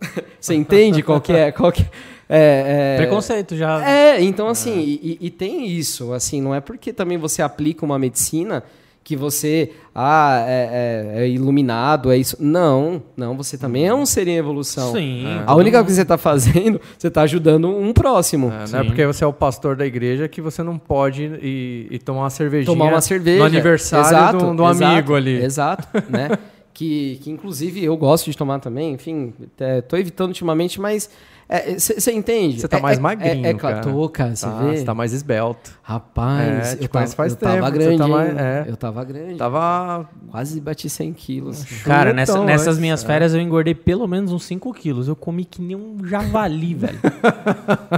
Você 0.40 0.54
entende 0.54 1.02
qual 1.02 1.20
que 1.20 1.32
é? 1.32 1.50
Qual 1.52 1.70
que 1.72 1.86
é, 2.28 2.94
é- 2.94 2.96
Preconceito 2.96 3.56
já. 3.56 3.88
É, 3.88 4.22
então 4.22 4.48
assim, 4.48 4.78
e, 4.80 5.18
e 5.20 5.30
tem 5.30 5.66
isso, 5.66 6.12
assim, 6.12 6.40
não 6.40 6.54
é 6.54 6.60
porque 6.60 6.92
também 6.92 7.18
você 7.18 7.42
aplica 7.42 7.84
uma 7.84 7.98
medicina 7.98 8.62
que 9.04 9.14
você, 9.14 9.70
ah, 9.94 10.44
é, 10.48 11.14
é- 11.14 11.22
é 11.22 11.28
iluminado, 11.28 12.10
é 12.10 12.16
isso. 12.18 12.36
Não, 12.40 13.00
não, 13.16 13.36
você 13.36 13.56
também 13.56 13.86
é 13.86 13.94
um 13.94 14.04
ser 14.04 14.26
em 14.26 14.36
evolução. 14.36 14.92
Sim. 14.92 15.24
A 15.46 15.54
única 15.54 15.78
coisa 15.78 15.86
que 15.86 15.94
você 15.94 16.02
está 16.02 16.18
fazendo, 16.18 16.80
você 16.98 17.06
está 17.06 17.22
ajudando 17.22 17.68
um 17.68 17.92
próximo. 17.92 18.48
É, 18.52 18.68
não 18.68 18.80
é 18.80 18.82
porque 18.84 19.06
você 19.06 19.22
é 19.22 19.26
o 19.28 19.32
pastor 19.32 19.76
da 19.76 19.86
igreja 19.86 20.26
que 20.26 20.40
você 20.40 20.60
não 20.60 20.76
pode 20.76 21.22
ir, 21.22 21.86
ir 21.88 21.98
tomar 22.00 22.22
uma 22.22 22.30
cervejinha 22.30 22.66
tomar 22.76 22.90
uma 22.90 23.00
cerveja. 23.00 23.38
no 23.38 23.44
aniversário 23.44 24.06
Exato, 24.08 24.38
do, 24.38 24.54
do 24.56 24.68
exato, 24.68 24.84
amigo 24.92 25.14
ali. 25.14 25.40
Exato, 25.40 25.86
né? 26.10 26.30
que, 26.74 27.18
que 27.22 27.30
inclusive 27.30 27.82
eu 27.82 27.96
gosto 27.96 28.30
de 28.30 28.36
tomar 28.36 28.58
também, 28.58 28.92
enfim, 28.92 29.32
é, 29.58 29.80
tô 29.80 29.96
evitando 29.96 30.28
ultimamente, 30.28 30.78
mas 30.78 31.08
você 31.78 32.12
entende? 32.12 32.60
Você 32.60 32.66
tá 32.68 32.78
É- 32.78 32.80
mais 32.80 32.98
é- 32.98 33.00
magrinho, 33.00 33.46
É, 33.46 33.50
é 33.50 33.54
claro, 33.54 33.76
cara. 33.80 33.92
tô, 33.92 34.08
cara, 34.08 34.34
você 34.34 34.46
Tá, 34.46 34.52
vê? 34.62 34.76
você 34.76 34.84
tá 34.84 34.94
mais 34.94 35.12
esbelto. 35.12 35.70
Rapaz, 35.82 36.74
É, 36.74 36.84
eu 36.84 36.88
tava, 36.88 37.06
faz 37.06 37.32
eu 37.32 37.38
tava 37.38 37.54
tempo, 37.54 37.66
você 37.66 37.72
grande, 37.78 37.98
tá 37.98 38.08
mais- 38.08 38.36
é. 38.36 38.64
Eu 38.66 38.76
tava 38.76 39.04
grande. 39.04 39.34
Tava. 39.36 40.08
Quase 40.32 40.60
bati 40.60 40.88
100 40.90 41.12
quilos. 41.12 41.64
Cara, 41.84 42.12
nessa- 42.12 42.42
nessas 42.42 42.66
antes, 42.68 42.78
minhas 42.80 43.04
é. 43.04 43.06
férias 43.06 43.32
eu 43.32 43.40
engordei 43.40 43.74
pelo 43.74 44.08
menos 44.08 44.32
uns 44.32 44.44
5 44.44 44.74
quilos. 44.74 45.06
Eu 45.06 45.14
comi 45.14 45.44
que 45.44 45.62
nem 45.62 45.76
um 45.76 45.98
javali, 46.04 46.74
velho. 46.74 46.98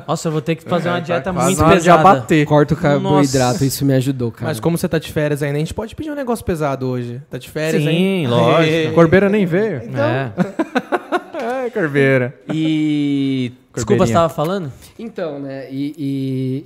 Nossa, 0.06 0.28
eu 0.28 0.32
vou 0.32 0.42
ter 0.42 0.54
que 0.54 0.64
fazer 0.64 0.90
uma 0.90 0.98
É, 0.98 1.00
dieta 1.00 1.22
tá 1.22 1.32
muito 1.32 1.64
pesada. 1.64 2.00
abater. 2.00 2.44
Corta 2.46 2.74
o 2.74 2.76
carboidrato, 2.76 3.52
Nossa. 3.54 3.64
isso 3.64 3.84
me 3.86 3.94
ajudou, 3.94 4.30
cara. 4.30 4.46
Mas 4.46 4.60
como 4.60 4.76
você 4.76 4.86
tá 4.86 4.98
de 4.98 5.10
férias 5.10 5.42
ainda, 5.42 5.56
a 5.56 5.60
gente 5.60 5.72
pode 5.72 5.94
pedir 5.96 6.10
um 6.10 6.14
negócio 6.14 6.44
pesado 6.44 6.86
hoje. 6.86 7.22
Tá 7.30 7.38
de 7.38 7.48
férias, 7.48 7.82
Sim, 7.82 7.88
hein? 7.88 8.26
lógico. 8.26 8.92
Corbeira 8.94 9.30
nem 9.30 9.46
veio. 9.46 9.76
É. 9.96 10.30
É, 11.76 11.80
Corbeira. 11.82 12.40
E. 12.48 13.52
Desculpa, 13.74 14.06
você 14.06 14.12
tava 14.12 14.28
falando? 14.34 14.72
Então, 14.98 15.38
né, 15.38 15.70
e, 15.70 15.94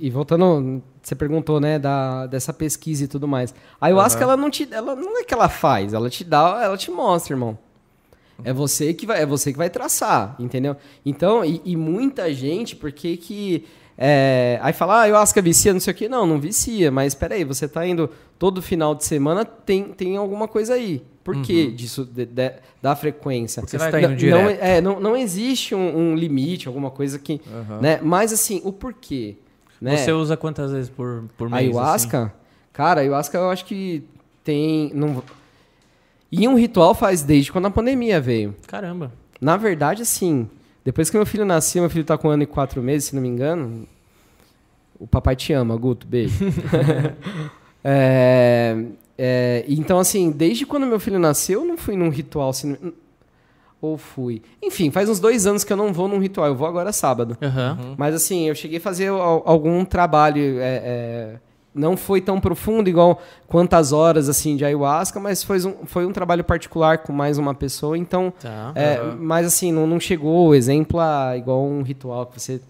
e- 0.01 0.07
e 0.07 0.09
voltando, 0.09 0.81
você 1.01 1.13
perguntou, 1.13 1.59
né, 1.59 1.77
da, 1.77 2.25
dessa 2.25 2.51
pesquisa 2.51 3.03
e 3.03 3.07
tudo 3.07 3.27
mais. 3.27 3.53
A 3.79 3.85
ayahuasca, 3.85 4.23
ela 4.23 4.35
não 4.35 4.49
te, 4.49 4.67
ela 4.71 4.95
não 4.95 5.19
é 5.19 5.23
que 5.23 5.33
ela 5.33 5.47
faz, 5.47 5.93
ela 5.93 6.09
te 6.09 6.23
dá, 6.23 6.61
ela 6.63 6.75
te 6.75 6.89
mostra, 6.89 7.33
irmão. 7.33 7.57
É 8.43 8.51
você 8.51 8.93
que 8.95 9.05
vai, 9.05 9.21
é 9.21 9.25
você 9.27 9.51
que 9.51 9.57
vai 9.59 9.69
traçar, 9.69 10.35
entendeu? 10.39 10.75
Então, 11.05 11.45
e, 11.45 11.61
e 11.63 11.75
muita 11.75 12.33
gente, 12.33 12.75
porque 12.75 13.15
que 13.15 13.63
é, 13.95 14.57
aí 14.63 14.73
fala, 14.73 14.95
ah, 14.95 15.01
ayahuasca 15.01 15.39
vicia, 15.39 15.71
não 15.71 15.79
sei 15.79 15.93
o 15.93 15.95
quê. 15.95 16.09
Não, 16.09 16.25
não 16.25 16.39
vicia, 16.39 16.89
mas 16.91 17.13
peraí, 17.13 17.43
você 17.43 17.67
tá 17.67 17.85
indo 17.85 18.09
todo 18.39 18.59
final 18.59 18.95
de 18.95 19.05
semana, 19.05 19.45
tem, 19.45 19.83
tem 19.83 20.17
alguma 20.17 20.47
coisa 20.47 20.73
aí. 20.73 21.03
Por 21.23 21.41
que 21.41 21.71
disso, 21.71 22.03
de- 22.05 22.25
de- 22.25 22.51
da 22.81 22.95
frequência? 22.95 23.61
Porque 23.61 23.71
Você 23.71 23.77
você 23.83 23.91
vai- 23.91 24.01
tá 24.01 24.07
Não- 24.07 24.13
indo 24.13 24.19
direto. 24.19 24.41
Não, 24.43 24.49
é, 24.67 24.81
não, 24.81 24.99
não 24.99 25.15
existe 25.17 25.73
um, 25.73 25.97
um 26.11 26.15
limite, 26.15 26.67
alguma 26.67 26.91
coisa 26.91 27.17
que. 27.17 27.39
Né? 27.81 27.99
Mas 28.03 28.33
assim, 28.33 28.61
o 28.65 28.73
porquê? 28.73 29.35
Né? 29.81 29.97
Você 29.97 30.11
usa 30.11 30.35
quantas 30.37 30.71
vezes 30.71 30.89
por, 30.89 31.23
por 31.37 31.47
A 31.47 31.51
mês? 31.51 31.69
assim? 31.69 31.77
ayahuasca? 31.77 32.33
Cara, 32.73 32.99
a 32.99 33.03
ayahuasca 33.03 33.37
eu 33.37 33.49
acho 33.49 33.65
que 33.65 34.03
tem. 34.43 34.91
Não... 34.93 35.23
E 36.31 36.47
um 36.47 36.55
ritual 36.57 36.93
faz 36.95 37.21
desde 37.21 37.51
quando 37.51 37.67
a 37.67 37.71
pandemia 37.71 38.19
veio. 38.19 38.49
assim? 38.49 38.67
Caramba. 38.67 39.11
Na 39.39 39.55
verdade, 39.57 40.01
assim, 40.01 40.49
depois 40.83 41.09
que 41.09 41.15
meu 41.17 41.25
filho 41.25 41.45
nasceu, 41.45 41.81
meu 41.83 41.89
filho 41.89 42.03
tá 42.05 42.17
com 42.17 42.27
um 42.27 42.31
ano 42.31 42.43
e 42.43 42.47
quatro 42.47 42.81
meses, 42.81 43.09
se 43.09 43.15
não 43.15 43.21
me 43.21 43.27
engano. 43.29 43.87
O 44.99 45.05
papai 45.07 45.35
te 45.35 45.53
ama, 45.53 45.75
Guto, 45.77 46.05
beijo. 46.07 46.33
É, 47.85 48.77
é, 49.17 49.63
então, 49.67 49.99
assim, 49.99 50.31
desde 50.31 50.65
quando 50.65 50.85
meu 50.87 50.99
filho 50.99 51.19
nasceu, 51.19 51.61
eu 51.61 51.67
não 51.67 51.77
fui 51.77 51.95
num 51.95 52.09
ritual. 52.09 52.49
Assim, 52.49 52.75
ou 53.81 53.97
fui. 53.97 54.41
Enfim, 54.61 54.89
faz 54.91 55.09
uns 55.09 55.19
dois 55.19 55.45
anos 55.45 55.63
que 55.63 55.73
eu 55.73 55.77
não 55.77 55.91
vou 55.91 56.07
num 56.07 56.19
ritual. 56.19 56.47
Eu 56.47 56.55
vou 56.55 56.67
agora 56.67 56.91
sábado. 56.93 57.37
Aham. 57.41 57.95
Mas 57.97 58.15
assim, 58.15 58.47
eu 58.47 58.55
cheguei 58.55 58.77
a 58.77 58.81
fazer 58.81 59.07
al- 59.07 59.43
algum 59.45 59.83
trabalho. 59.83 60.41
é, 60.59 60.81
é, 60.83 61.39
não 61.75 61.97
foi 61.97 62.21
tão 62.21 62.39
profundo, 62.39 62.87
igual 62.87 63.19
quantas 63.47 63.91
horas 63.91 64.29
assim 64.29 64.55
de 64.55 64.63
ayahuasca, 64.63 65.19
mas 65.19 65.43
foi 65.43 65.57
um, 65.65 65.73
foi 65.87 66.05
um 66.05 66.11
trabalho 66.13 66.43
particular 66.43 66.99
com 66.99 67.11
mais 67.11 67.39
uma 67.39 67.55
pessoa. 67.55 67.97
Então, 67.97 68.31
Tá. 68.39 68.71
é, 68.75 69.01
mas 69.19 69.47
assim, 69.47 69.71
não, 69.71 69.87
não 69.87 69.99
chegou 69.99 70.49
o 70.49 70.53
exemplo 70.55 70.99
a, 70.99 71.35
igual 71.35 71.65
um 71.65 71.81
ritual 71.81 72.27
que 72.27 72.39
você 72.39 72.61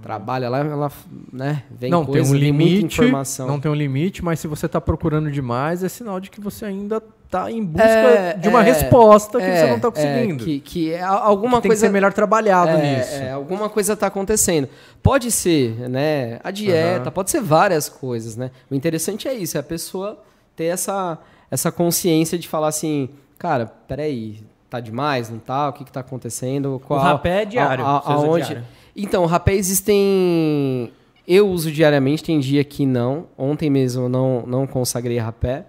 trabalha 0.00 0.48
lá, 0.48 0.58
ela, 0.60 0.90
né, 1.32 1.62
vem 1.70 1.90
não 1.90 2.04
tem 2.04 2.14
coisa, 2.14 2.34
um 2.34 2.38
vem 2.38 2.52
muita 2.52 2.64
limite. 2.70 2.84
informação. 3.00 3.46
Não 3.46 3.60
tem 3.60 3.70
um 3.70 3.74
limite, 3.74 4.24
mas 4.24 4.40
se 4.40 4.46
você 4.48 4.66
tá 4.68 4.80
procurando 4.80 5.30
demais, 5.30 5.82
é 5.84 5.88
sinal 5.88 6.18
de 6.20 6.30
que 6.30 6.40
você 6.40 6.64
ainda 6.64 7.00
tá 7.30 7.50
em 7.50 7.64
busca 7.64 7.86
É, 7.88 8.34
de 8.34 8.48
uma 8.48 8.60
é, 8.60 8.64
resposta 8.64 9.38
que 9.38 9.44
você 9.44 9.64
é, 9.64 9.70
não 9.70 9.78
tá 9.80 9.88
é, 9.88 9.90
conseguindo. 9.90 10.44
que, 10.44 10.60
que 10.60 10.92
é 10.92 11.02
alguma 11.02 11.58
Que 11.58 11.62
tem 11.62 11.68
coisa 11.70 11.80
que 11.82 11.86
ser 11.88 11.92
melhor 11.92 12.12
trabalhado 12.12 12.70
é, 12.72 12.96
nisso. 12.98 13.14
é, 13.14 13.32
alguma 13.32 13.68
coisa 13.68 13.92
está 13.94 14.06
acontecendo. 14.06 14.68
Pode 15.02 15.30
ser, 15.30 15.88
né? 15.88 16.38
A 16.44 16.50
dieta, 16.50 17.02
Aham. 17.04 17.10
pode 17.10 17.30
ser 17.30 17.40
várias 17.40 17.88
coisas, 17.88 18.36
né? 18.36 18.50
O 18.70 18.74
interessante 18.74 19.28
é 19.28 19.34
isso, 19.34 19.56
é 19.56 19.60
a 19.60 19.62
pessoa 19.64 20.18
ter 20.56 20.64
essa, 20.66 21.18
essa 21.50 21.72
consciência 21.72 22.38
de 22.38 22.46
falar 22.48 22.68
assim, 22.68 23.08
cara, 23.38 23.66
peraí, 23.88 24.42
tá 24.68 24.78
demais, 24.80 25.30
não 25.30 25.38
tá? 25.38 25.68
O 25.68 25.72
que 25.72 25.84
que 25.84 25.92
tá 25.92 26.00
acontecendo? 26.00 26.80
Qual, 26.86 27.00
rapé 27.00 27.42
é 27.42 27.44
diário, 27.46 27.84
a- 27.84 27.96
a- 27.98 28.00
você 28.00 28.12
aonde... 28.26 28.46
diário. 28.46 28.64
Então, 28.96 29.24
rapé 29.26 29.54
existem... 29.54 30.92
Eu 31.26 31.48
uso 31.48 31.70
diariamente, 31.70 32.24
tem 32.24 32.40
dia 32.40 32.64
que 32.64 32.84
não. 32.84 33.26
Ontem 33.38 33.70
mesmo 33.70 34.04
eu 34.04 34.08
não, 34.08 34.44
não 34.46 34.66
consagrei 34.66 35.18
rapé. 35.18 35.66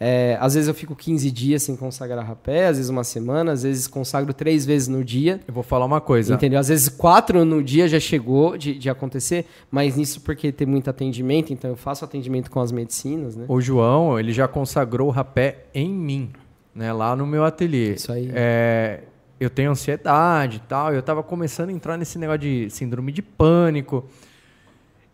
É, 0.00 0.38
às 0.40 0.54
vezes 0.54 0.68
eu 0.68 0.74
fico 0.74 0.94
15 0.94 1.28
dias 1.30 1.62
sem 1.64 1.74
consagrar 1.74 2.24
rapé, 2.24 2.68
às 2.68 2.76
vezes 2.76 2.88
uma 2.88 3.02
semana, 3.02 3.50
às 3.50 3.64
vezes 3.64 3.88
consagro 3.88 4.32
três 4.32 4.64
vezes 4.64 4.86
no 4.86 5.04
dia. 5.04 5.40
Eu 5.46 5.52
vou 5.52 5.64
falar 5.64 5.84
uma 5.84 6.00
coisa. 6.00 6.34
Entendeu? 6.34 6.60
Às 6.60 6.68
vezes 6.68 6.88
quatro 6.88 7.44
no 7.44 7.62
dia 7.62 7.88
já 7.88 7.98
chegou 7.98 8.56
de, 8.56 8.78
de 8.78 8.88
acontecer, 8.88 9.46
mas 9.70 9.96
nisso 9.96 10.20
porque 10.20 10.52
tem 10.52 10.66
muito 10.66 10.88
atendimento, 10.88 11.52
então 11.52 11.70
eu 11.70 11.76
faço 11.76 12.04
atendimento 12.04 12.48
com 12.48 12.60
as 12.60 12.70
medicinas, 12.70 13.34
né? 13.34 13.44
O 13.48 13.60
João, 13.60 14.18
ele 14.18 14.32
já 14.32 14.46
consagrou 14.46 15.08
o 15.08 15.10
rapé 15.10 15.64
em 15.74 15.92
mim, 15.92 16.30
né? 16.72 16.92
Lá 16.92 17.16
no 17.16 17.26
meu 17.26 17.44
ateliê. 17.44 17.94
Isso 17.94 18.12
aí. 18.12 18.30
É, 18.32 19.00
eu 19.40 19.48
tenho 19.50 19.70
ansiedade 19.70 20.56
e 20.58 20.68
tal, 20.68 20.92
eu 20.92 21.02
tava 21.02 21.22
começando 21.22 21.68
a 21.70 21.72
entrar 21.72 21.96
nesse 21.96 22.18
negócio 22.18 22.40
de 22.40 22.68
síndrome 22.70 23.12
de 23.12 23.22
pânico. 23.22 24.08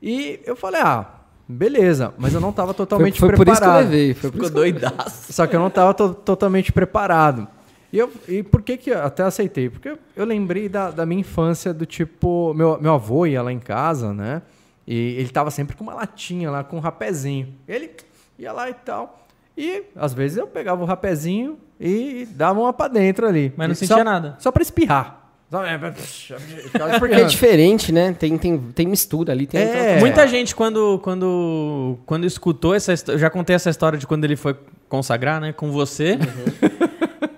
E 0.02 0.40
eu 0.44 0.54
falei, 0.56 0.80
ah, 0.82 1.06
beleza, 1.48 2.12
mas 2.18 2.34
eu 2.34 2.40
não 2.40 2.52
tava 2.52 2.74
totalmente 2.74 3.18
foi, 3.18 3.28
foi 3.30 3.36
por 3.36 3.44
preparado. 3.46 3.80
isso 3.82 3.88
que 3.90 3.94
eu 3.94 3.98
levei. 3.98 4.14
Foi 4.14 4.30
por 4.30 4.44
Ficou 4.44 4.46
isso 4.46 4.52
que 4.52 4.58
eu- 4.58 4.90
doidaço. 4.90 5.32
Só 5.32 5.46
que 5.46 5.56
eu 5.56 5.60
não 5.60 5.68
estava 5.68 5.94
totalmente 5.94 6.72
preparado. 6.72 7.48
E, 7.92 7.98
eu, 7.98 8.12
e 8.28 8.42
por 8.42 8.60
que 8.62 8.76
que 8.76 8.90
eu 8.90 9.02
até 9.04 9.22
aceitei? 9.22 9.70
Porque 9.70 9.88
eu, 9.88 9.98
eu 10.16 10.24
lembrei 10.24 10.68
da, 10.68 10.90
da 10.90 11.06
minha 11.06 11.20
infância, 11.20 11.72
do 11.72 11.86
tipo... 11.86 12.52
Meu, 12.54 12.80
meu 12.80 12.94
avô 12.94 13.24
ia 13.24 13.40
lá 13.42 13.52
em 13.52 13.60
casa, 13.60 14.12
né? 14.12 14.42
E 14.86 14.94
ele 15.16 15.28
tava 15.28 15.50
sempre 15.50 15.76
com 15.76 15.84
uma 15.84 15.94
latinha 15.94 16.50
lá, 16.50 16.64
com 16.64 16.76
um 16.76 16.80
rapézinho. 16.80 17.54
Ele 17.68 17.90
ia 18.38 18.52
lá 18.52 18.68
e 18.68 18.74
tal. 18.74 19.23
E, 19.56 19.84
às 19.94 20.12
vezes, 20.12 20.36
eu 20.36 20.46
pegava 20.46 20.82
o 20.82 20.86
rapézinho 20.86 21.58
e 21.80 22.26
dava 22.32 22.60
uma 22.60 22.72
pra 22.72 22.88
dentro 22.88 23.26
ali. 23.26 23.52
Mas 23.56 23.68
não 23.68 23.72
E 23.72 23.76
sentia 23.76 23.96
só- 23.98 24.04
nada. 24.04 24.36
Só 24.38 24.50
pra 24.50 24.62
espirrar. 24.62 25.20
Só- 25.50 25.64
é, 25.64 25.78
ficava 25.92 26.98
Porque 26.98 27.14
é 27.14 27.24
diferente, 27.24 27.92
né? 27.92 28.12
Tem, 28.18 28.36
tem, 28.36 28.58
tem 28.58 28.86
mistura 28.88 29.32
ali. 29.32 29.46
Tem 29.46 29.60
É. 29.60 30.00
Muita 30.00 30.26
gente, 30.26 30.54
quando, 30.56 30.98
quando, 31.00 31.98
quando 32.06 32.24
escutou 32.26 32.74
essa 32.74 32.92
história. 32.92 33.16
Eu 33.16 33.20
já 33.20 33.30
contei 33.30 33.54
essa 33.54 33.70
história 33.70 33.96
de 33.98 34.06
quando 34.06 34.24
ele 34.24 34.34
foi 34.36 34.56
consagrar, 34.88 35.40
né? 35.40 35.52
Com 35.52 35.70
você. 35.70 36.18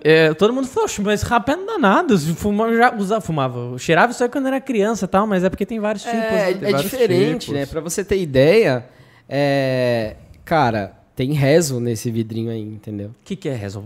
É, 0.09 0.33
todo 0.35 0.53
mundo 0.53 0.69
falou, 0.69 0.85
"Oxe, 0.85 1.03
mas 1.03 1.23
rapé 1.23 1.57
não 1.57 1.67
dá 1.67 1.79
nada. 1.79 2.17
Fumava, 2.17 2.73
já 2.77 2.95
usava, 2.95 3.21
fumava. 3.21 3.77
Cheirava 3.77 4.13
isso 4.13 4.23
aí 4.23 4.29
quando 4.29 4.47
era 4.47 4.61
criança 4.61 5.05
e 5.05 5.09
tal, 5.09 5.27
mas 5.27 5.43
é 5.43 5.51
porque 5.51 5.67
tem 5.67 5.81
vários 5.81 6.05
tipos. 6.05 6.17
É, 6.17 6.31
né? 6.31 6.51
é 6.51 6.55
vários 6.71 6.83
diferente, 6.83 7.47
tipos. 7.47 7.55
né? 7.61 7.67
Pra 7.67 7.81
você 7.81 8.05
ter 8.05 8.17
ideia, 8.21 8.87
é, 9.29 10.15
cara, 10.45 10.93
tem 11.17 11.33
rezo 11.33 11.81
nesse 11.81 12.11
vidrinho 12.11 12.51
aí, 12.51 12.61
entendeu? 12.63 13.09
O 13.09 13.15
que, 13.25 13.35
que 13.35 13.49
é 13.49 13.55
rezo? 13.55 13.83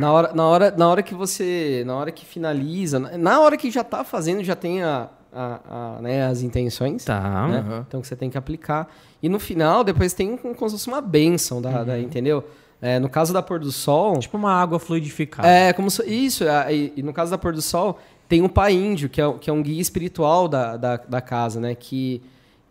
Na 0.00 0.10
hora, 0.12 0.32
na, 0.34 0.46
hora, 0.46 0.74
na 0.76 0.88
hora 0.88 1.02
que 1.02 1.14
você. 1.14 1.84
Na 1.86 1.94
hora 1.94 2.10
que 2.10 2.24
finaliza, 2.24 2.98
na- 2.98 3.38
hora 3.40 3.56
que 3.56 3.70
já 3.70 3.84
tá 3.84 4.02
fazendo, 4.02 4.42
já 4.42 4.56
tem 4.56 4.82
a, 4.82 5.08
a- 5.32 5.60
a, 5.98 6.02
né, 6.02 6.24
as 6.26 6.40
intenções. 6.42 7.04
Tá. 7.04 7.46
né? 7.48 7.84
Então 7.86 8.00
que 8.00 8.06
você 8.08 8.16
tem 8.16 8.30
que 8.30 8.38
aplicar. 8.38 8.88
E 9.22 9.28
no 9.28 9.38
final, 9.38 9.84
depois 9.84 10.12
tem 10.14 10.32
um- 10.32 10.36
como 10.54 10.70
se 10.70 10.76
fosse 10.76 10.88
uma 10.88 11.00
bênção, 11.02 11.60
da, 11.60 11.84
da- 11.84 11.98
entendeu? 12.00 12.42
É, 12.80 12.98
no 12.98 13.08
caso 13.08 13.32
da 13.32 13.42
pôr 13.42 13.58
do 13.60 13.70
sol. 13.72 14.18
Tipo 14.18 14.36
uma 14.36 14.52
água 14.52 14.78
fluidificada. 14.78 15.46
É, 15.48 15.72
como 15.72 15.90
se, 15.90 16.02
isso, 16.06 16.44
é, 16.44 16.74
e, 16.74 16.92
e 16.96 17.02
no 17.02 17.12
caso 17.12 17.30
da 17.30 17.38
pôr 17.38 17.52
do 17.52 17.62
sol, 17.62 17.98
tem 18.28 18.42
um 18.42 18.48
pai 18.48 18.72
índio, 18.72 19.08
que 19.08 19.20
é, 19.20 19.26
o- 19.26 19.34
que 19.34 19.48
é 19.50 19.52
um 19.52 19.62
guia 19.62 19.80
espiritual 19.80 20.48
da, 20.48 20.76
da, 20.76 20.96
da 20.96 21.20
casa, 21.20 21.60
né? 21.60 21.74
Que, 21.74 22.22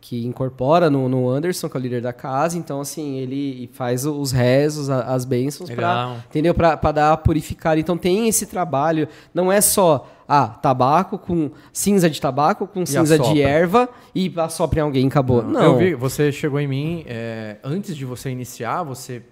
que 0.07 0.23
incorpora 0.23 0.87
no, 0.87 1.09
no 1.09 1.27
Anderson, 1.27 1.67
que 1.67 1.75
é 1.75 1.79
o 1.79 1.81
líder 1.81 1.99
da 1.99 2.13
casa. 2.13 2.59
Então, 2.59 2.79
assim, 2.79 3.17
ele 3.17 3.67
faz 3.73 4.05
os 4.05 4.31
rezos, 4.31 4.87
as 4.87 5.25
bênçãos 5.25 5.67
pra, 5.71 6.17
entendeu? 6.29 6.53
Pra, 6.53 6.77
pra 6.77 6.91
dar 6.91 7.13
a 7.13 7.17
purificar. 7.17 7.79
Então 7.79 7.97
tem 7.97 8.27
esse 8.27 8.45
trabalho. 8.45 9.07
Não 9.33 9.51
é 9.51 9.59
só, 9.61 10.07
ah, 10.27 10.47
tabaco 10.47 11.17
com 11.17 11.49
cinza 11.73 12.07
de 12.07 12.21
tabaco, 12.21 12.67
com 12.67 12.85
cinza 12.85 13.17
de 13.17 13.41
erva 13.41 13.89
e 14.13 14.31
assopra 14.37 14.79
em 14.79 14.83
alguém, 14.83 15.07
acabou. 15.07 15.41
Não. 15.41 15.63
Eu 15.63 15.77
vi, 15.79 15.95
você 15.95 16.31
chegou 16.31 16.59
em 16.59 16.67
mim, 16.67 17.03
é, 17.07 17.57
antes 17.63 17.97
de 17.97 18.05
você 18.05 18.29
iniciar, 18.29 18.83
você 18.83 19.23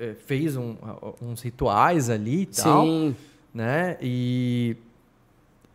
é, 0.00 0.14
fez 0.24 0.56
um- 0.56 0.74
uns 1.20 1.42
rituais 1.42 2.08
ali 2.08 2.42
e 2.42 2.46
tal, 2.46 2.82
Sim. 2.82 3.14
né? 3.52 3.98
E 4.00 4.74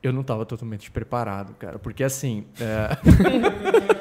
eu 0.02 0.12
não 0.12 0.22
estava 0.22 0.44
totalmente 0.44 0.90
preparado, 0.90 1.54
cara, 1.60 1.78
porque 1.78 2.04
assim, 2.04 2.46
é, 2.60 2.98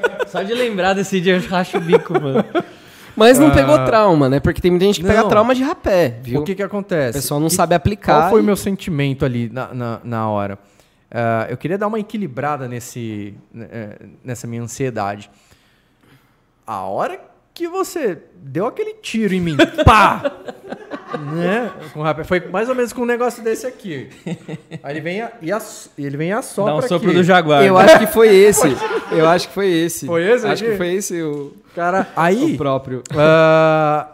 Só 0.30 0.42
de 0.42 0.52
lembrar 0.55 0.94
desse 0.94 1.20
dia 1.20 1.36
eu 1.36 1.48
racho 1.48 1.76
o 1.78 1.80
bico, 1.80 2.12
mano. 2.20 2.44
Mas 3.16 3.38
não 3.38 3.50
pegou 3.50 3.84
trauma, 3.84 4.28
né? 4.28 4.38
Porque 4.38 4.60
tem 4.60 4.70
muita 4.70 4.86
gente 4.86 5.00
que 5.00 5.06
pega 5.06 5.22
Não. 5.22 5.28
trauma 5.28 5.55
de 5.55 5.62
rapé, 5.62 6.20
viu? 6.22 6.40
o 6.40 6.44
que 6.44 6.55
que 6.55 6.62
O 6.62 6.66
acontece? 6.66 7.18
pessoal 7.18 7.40
não 7.40 7.48
Que- 7.48 7.55
sabe 7.55 7.74
aplicar. 7.74 8.20
Qual 8.22 8.30
foi 8.30 8.40
e- 8.40 8.42
o 8.42 8.46
meu 8.46 8.56
sentimento 8.56 9.24
ali 9.24 9.50
na, 9.52 9.74
na, 9.74 10.00
na 10.05 10.28
hora? 10.28 10.59
Ah, 11.10 11.46
eu 11.50 11.56
queria 11.56 11.76
dar 11.78 11.88
uma 11.88 11.98
equilibrada 11.98 12.68
nesse, 12.68 13.34
eh, 13.59 13.98
nessa 14.22 14.46
minha 14.46 14.62
ansiedade. 14.62 15.28
A 16.66 16.82
hora 16.82 17.18
que 17.59 17.68
você 17.68 18.18
deu 18.36 18.66
aquele 18.66 18.94
tiro 18.94 19.35
em 19.35 19.40
mim, 19.40 19.56
pá! 19.85 20.22
né? 21.35 21.72
Com 21.93 22.01
o 22.01 22.02
rapé. 22.02 22.22
Foi 22.22 22.40
mais 22.48 22.68
ou 22.68 22.74
menos 22.74 22.93
com 22.93 23.02
um 23.02 23.06
negócio 23.06 23.43
desse 23.43 23.66
aqui. 23.66 24.09
Aí 24.82 24.93
ele 24.94 25.01
vem 25.01 25.22
a, 25.22 25.32
e 25.43 25.51
ass- 25.51 25.90
ele 25.98 26.16
vem 26.16 26.28
e 26.28 26.32
assopra 26.32 26.72
Dá 26.74 26.78
um 26.78 26.82
sopro 26.82 27.09
aqui. 27.09 27.16
do 27.18 27.24
jaguar. 27.24 27.64
Eu 27.64 27.76
acho 27.76 27.98
que 27.98 28.06
foi 28.06 28.28
esse. 28.35 28.68
Eu 29.10 29.28
acho 29.28 29.48
que 29.48 29.55
foi 29.55 29.68
esse. 29.70 30.06
Foi 30.06 30.22
esse 30.22 30.47
Acho 30.47 30.62
aqui? 30.64 30.72
que 30.72 30.78
foi 30.78 30.93
esse 30.94 31.20
o, 31.22 31.52
Cara, 31.74 32.09
aí... 32.14 32.55
o 32.55 32.56
próprio. 32.56 33.02
Ah, 33.16 34.09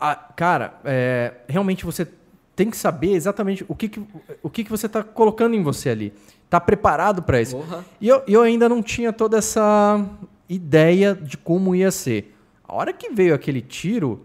ah, 0.00 0.14
cara, 0.36 0.74
é, 0.84 1.32
realmente 1.48 1.84
você 1.84 2.06
tem 2.54 2.70
que 2.70 2.76
saber 2.76 3.12
exatamente 3.14 3.64
o 3.66 3.74
que, 3.74 3.88
que, 3.88 4.02
o 4.42 4.48
que, 4.50 4.62
que 4.64 4.70
você 4.70 4.86
está 4.86 5.02
colocando 5.02 5.54
em 5.54 5.62
você 5.62 5.88
ali. 5.88 6.12
Tá 6.48 6.60
preparado 6.60 7.22
para 7.22 7.40
isso. 7.40 7.56
Porra. 7.56 7.84
E 8.00 8.06
eu, 8.06 8.22
eu 8.28 8.42
ainda 8.42 8.68
não 8.68 8.80
tinha 8.82 9.12
toda 9.12 9.38
essa 9.38 10.04
ideia 10.48 11.14
de 11.20 11.36
como 11.36 11.74
ia 11.74 11.90
ser. 11.90 12.33
A 12.66 12.74
hora 12.74 12.92
que 12.92 13.10
veio 13.10 13.34
aquele 13.34 13.60
tiro, 13.60 14.24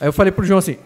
aí 0.00 0.08
eu 0.08 0.12
falei 0.12 0.30
pro 0.32 0.44
João 0.44 0.58
assim: 0.58 0.76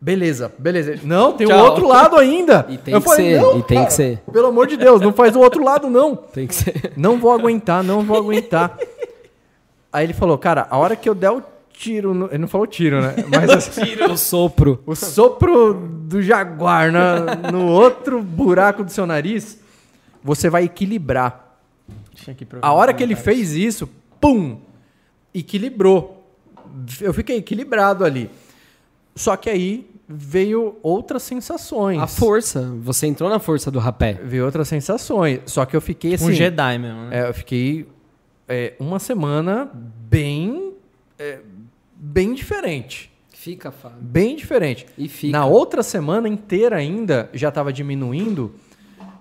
beleza, 0.00 0.52
beleza. 0.58 0.98
Não, 1.04 1.32
tem 1.32 1.46
o 1.46 1.50
Tchau. 1.50 1.64
outro 1.64 1.86
lado 1.88 2.16
ainda. 2.16 2.66
E 2.70 2.78
tem 2.78 2.94
eu 2.94 3.00
que 3.00 3.06
falei, 3.08 3.34
ser, 3.34 3.40
não, 3.40 3.58
e 3.58 3.62
tem 3.62 3.76
cara, 3.78 3.86
que 3.88 3.92
ser. 3.92 4.18
Pelo 4.32 4.46
amor 4.48 4.66
de 4.66 4.76
Deus, 4.76 5.00
não 5.00 5.12
faz 5.12 5.36
o 5.36 5.40
outro 5.40 5.62
lado, 5.62 5.88
não. 5.90 6.16
Tem 6.32 6.46
que 6.46 6.54
ser. 6.54 6.92
Não 6.96 7.18
vou 7.18 7.32
aguentar, 7.32 7.82
não 7.82 8.02
vou 8.02 8.16
aguentar. 8.16 8.78
Aí 9.92 10.04
ele 10.04 10.12
falou, 10.12 10.36
cara, 10.38 10.66
a 10.70 10.76
hora 10.76 10.94
que 10.96 11.08
eu 11.08 11.14
der 11.14 11.30
o 11.30 11.42
tiro. 11.72 12.12
No... 12.12 12.26
Ele 12.26 12.38
não 12.38 12.48
falou 12.48 12.66
tiro, 12.66 13.00
né? 13.00 13.14
Mas 13.30 13.50
assim, 13.50 13.94
O 14.10 14.16
sopro. 14.16 14.82
o 14.86 14.94
sopro 14.94 15.74
do 15.74 16.20
jaguar 16.20 16.90
na- 16.92 17.50
no 17.52 17.66
outro 17.68 18.22
buraco 18.22 18.82
do 18.84 18.90
seu 18.90 19.06
nariz, 19.06 19.58
você 20.22 20.50
vai 20.50 20.64
equilibrar. 20.64 21.56
A 22.60 22.72
hora 22.72 22.92
que 22.92 23.02
ele 23.02 23.14
fez 23.14 23.52
isso, 23.52 23.88
pum! 24.20 24.58
Equilibrou. 25.32 26.17
Eu 27.00 27.12
fiquei 27.14 27.36
equilibrado 27.36 28.04
ali. 28.04 28.30
Só 29.14 29.36
que 29.36 29.50
aí 29.50 29.88
veio 30.08 30.76
outras 30.82 31.22
sensações. 31.22 32.00
A 32.00 32.06
força. 32.06 32.72
Você 32.80 33.06
entrou 33.06 33.28
na 33.28 33.38
força 33.38 33.70
do 33.70 33.78
rapé. 33.78 34.14
Veio 34.14 34.44
outras 34.44 34.68
sensações. 34.68 35.40
Só 35.46 35.66
que 35.66 35.76
eu 35.76 35.80
fiquei 35.80 36.14
assim. 36.14 36.30
Um 36.30 36.32
Jedi 36.32 36.78
mesmo, 36.78 37.02
né? 37.02 37.20
É, 37.20 37.28
eu 37.28 37.34
fiquei 37.34 37.86
é, 38.48 38.74
uma 38.78 38.98
semana 38.98 39.70
bem. 39.74 40.72
é, 41.18 41.40
bem 41.94 42.32
diferente. 42.32 43.12
Fica, 43.28 43.70
Fábio. 43.70 43.98
Bem 44.00 44.34
diferente. 44.36 44.86
E 44.96 45.08
fica. 45.08 45.36
Na 45.36 45.46
outra 45.46 45.82
semana 45.82 46.28
inteira 46.28 46.76
ainda, 46.76 47.30
já 47.32 47.50
estava 47.50 47.72
diminuindo. 47.72 48.54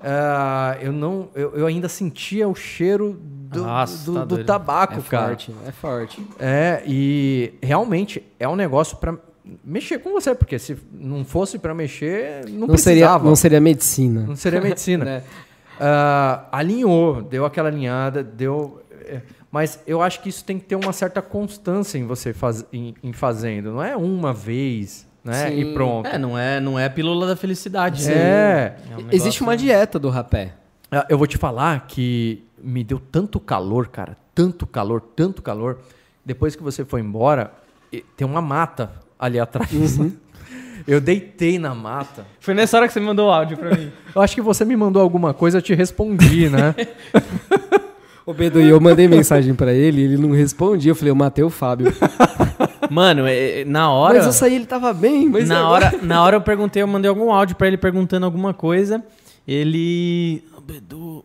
Ah, 0.01 0.77
eu 0.81 0.91
não. 0.91 1.29
Eu, 1.33 1.55
eu 1.55 1.65
ainda 1.65 1.89
sentia 1.89 2.47
o 2.47 2.55
cheiro 2.55 3.17
do, 3.21 3.63
Nossa, 3.63 4.05
do, 4.11 4.13
tá 4.19 4.25
do 4.25 4.43
tabaco, 4.43 4.93
É 4.95 5.01
cara. 5.01 5.27
forte, 5.29 5.55
é 5.65 5.71
forte. 5.71 6.27
É, 6.39 6.83
e 6.85 7.53
realmente 7.61 8.23
é 8.39 8.47
um 8.47 8.55
negócio 8.55 8.97
para 8.97 9.15
mexer 9.63 9.99
com 9.99 10.11
você, 10.11 10.35
porque 10.35 10.59
se 10.59 10.77
não 10.91 11.23
fosse 11.23 11.57
para 11.57 11.73
mexer, 11.73 12.45
não, 12.49 12.67
Não, 12.67 12.77
seria, 12.77 13.05
precisava. 13.05 13.23
não 13.25 13.35
seria 13.35 13.61
medicina. 13.61 14.25
Não 14.27 14.35
seria 14.35 14.61
medicina. 14.61 15.05
Né? 15.05 15.23
Ah, 15.79 16.47
alinhou, 16.51 17.21
deu 17.21 17.45
aquela 17.45 17.69
alinhada, 17.69 18.23
deu. 18.23 18.81
é, 19.05 19.21
Mas 19.51 19.79
eu 19.85 20.01
acho 20.01 20.21
que 20.23 20.29
isso 20.29 20.43
tem 20.43 20.57
que 20.57 20.65
ter 20.65 20.75
uma 20.75 20.91
certa 20.91 21.21
constância 21.21 21.99
em 21.99 22.03
você 22.03 22.33
faz, 22.33 22.65
em, 22.73 22.95
em 23.03 23.13
fazendo. 23.13 23.71
Não 23.73 23.83
é 23.83 23.95
uma 23.95 24.33
vez, 24.33 25.06
né? 25.27 25.49
Sim. 25.49 25.59
E 25.59 25.73
pronto. 25.73 26.07
É, 26.07 26.17
não 26.17 26.37
é, 26.37 26.59
não 26.59 26.79
é 26.79 26.85
a 26.85 26.89
pílula 26.89 27.27
da 27.27 27.35
felicidade. 27.35 28.09
É. 28.09 28.15
né? 28.15 28.75
É 28.91 28.97
um 28.97 29.07
Existe 29.11 29.41
uma 29.41 29.55
dieta 29.55 29.99
do 29.99 30.09
rapé. 30.09 30.53
Ah, 30.91 31.05
Eu 31.09 31.17
vou 31.17 31.27
te 31.27 31.37
falar 31.37 31.85
que 31.87 32.43
me 32.61 32.83
deu 32.83 32.99
tanto 32.99 33.39
calor, 33.39 33.87
cara. 33.87 34.17
Tanto 34.33 34.65
calor, 34.65 35.01
tanto 35.15 35.41
calor. 35.41 35.79
Depois 36.25 36.55
que 36.55 36.63
você 36.63 36.83
foi 36.83 37.01
embora, 37.01 37.51
tem 38.15 38.25
uma 38.25 38.41
mata 38.41 38.91
ali 39.19 39.39
atrás. 39.39 39.69
Eu 40.87 41.01
deitei 41.01 41.59
na 41.59 41.75
mata. 41.75 42.25
Foi 42.39 42.53
nessa 42.53 42.77
hora 42.77 42.87
que 42.87 42.93
você 42.93 42.99
mandou 43.01 43.27
o 43.27 43.31
áudio 43.31 43.57
pra 43.57 43.75
mim. 43.75 43.91
Eu 44.15 44.21
acho 44.21 44.33
que 44.33 44.41
você 44.41 44.63
me 44.63 44.73
mandou 44.73 45.01
alguma 45.01 45.33
coisa, 45.33 45.57
eu 45.57 45.61
te 45.61 45.73
respondi, 45.75 46.47
né? 46.47 46.73
Ô, 48.25 48.33
Bedu, 48.33 48.61
e 48.61 48.69
eu 48.69 48.79
mandei 48.79 49.05
mensagem 49.05 49.53
pra 49.53 49.73
ele, 49.73 50.01
ele 50.01 50.17
não 50.17 50.31
respondia. 50.31 50.91
Eu 50.91 50.95
falei, 50.95 51.11
eu 51.11 51.15
matei 51.15 51.43
o 51.43 51.49
Fábio. 51.49 51.91
Mano, 52.89 53.25
é- 53.27 53.61
é- 53.61 53.65
na 53.65 53.91
hora. 53.91 54.15
Mas 54.17 54.25
eu 54.25 54.31
saí, 54.33 54.55
ele 54.55 54.65
tava 54.65 54.93
bem, 54.93 55.29
mas 55.29 55.47
na, 55.49 55.59
agora- 55.59 55.87
hora, 55.87 55.99
na 56.01 56.23
hora 56.23 56.35
eu 56.37 56.41
perguntei, 56.41 56.81
eu 56.81 56.87
mandei 56.87 57.09
algum 57.09 57.31
áudio 57.31 57.55
pra 57.55 57.67
ele 57.67 57.77
perguntando 57.77 58.25
alguma 58.25 58.53
coisa. 58.53 59.03
Ele. 59.47 60.43
"Ô, 60.57 60.59
Bedu, 60.59 61.23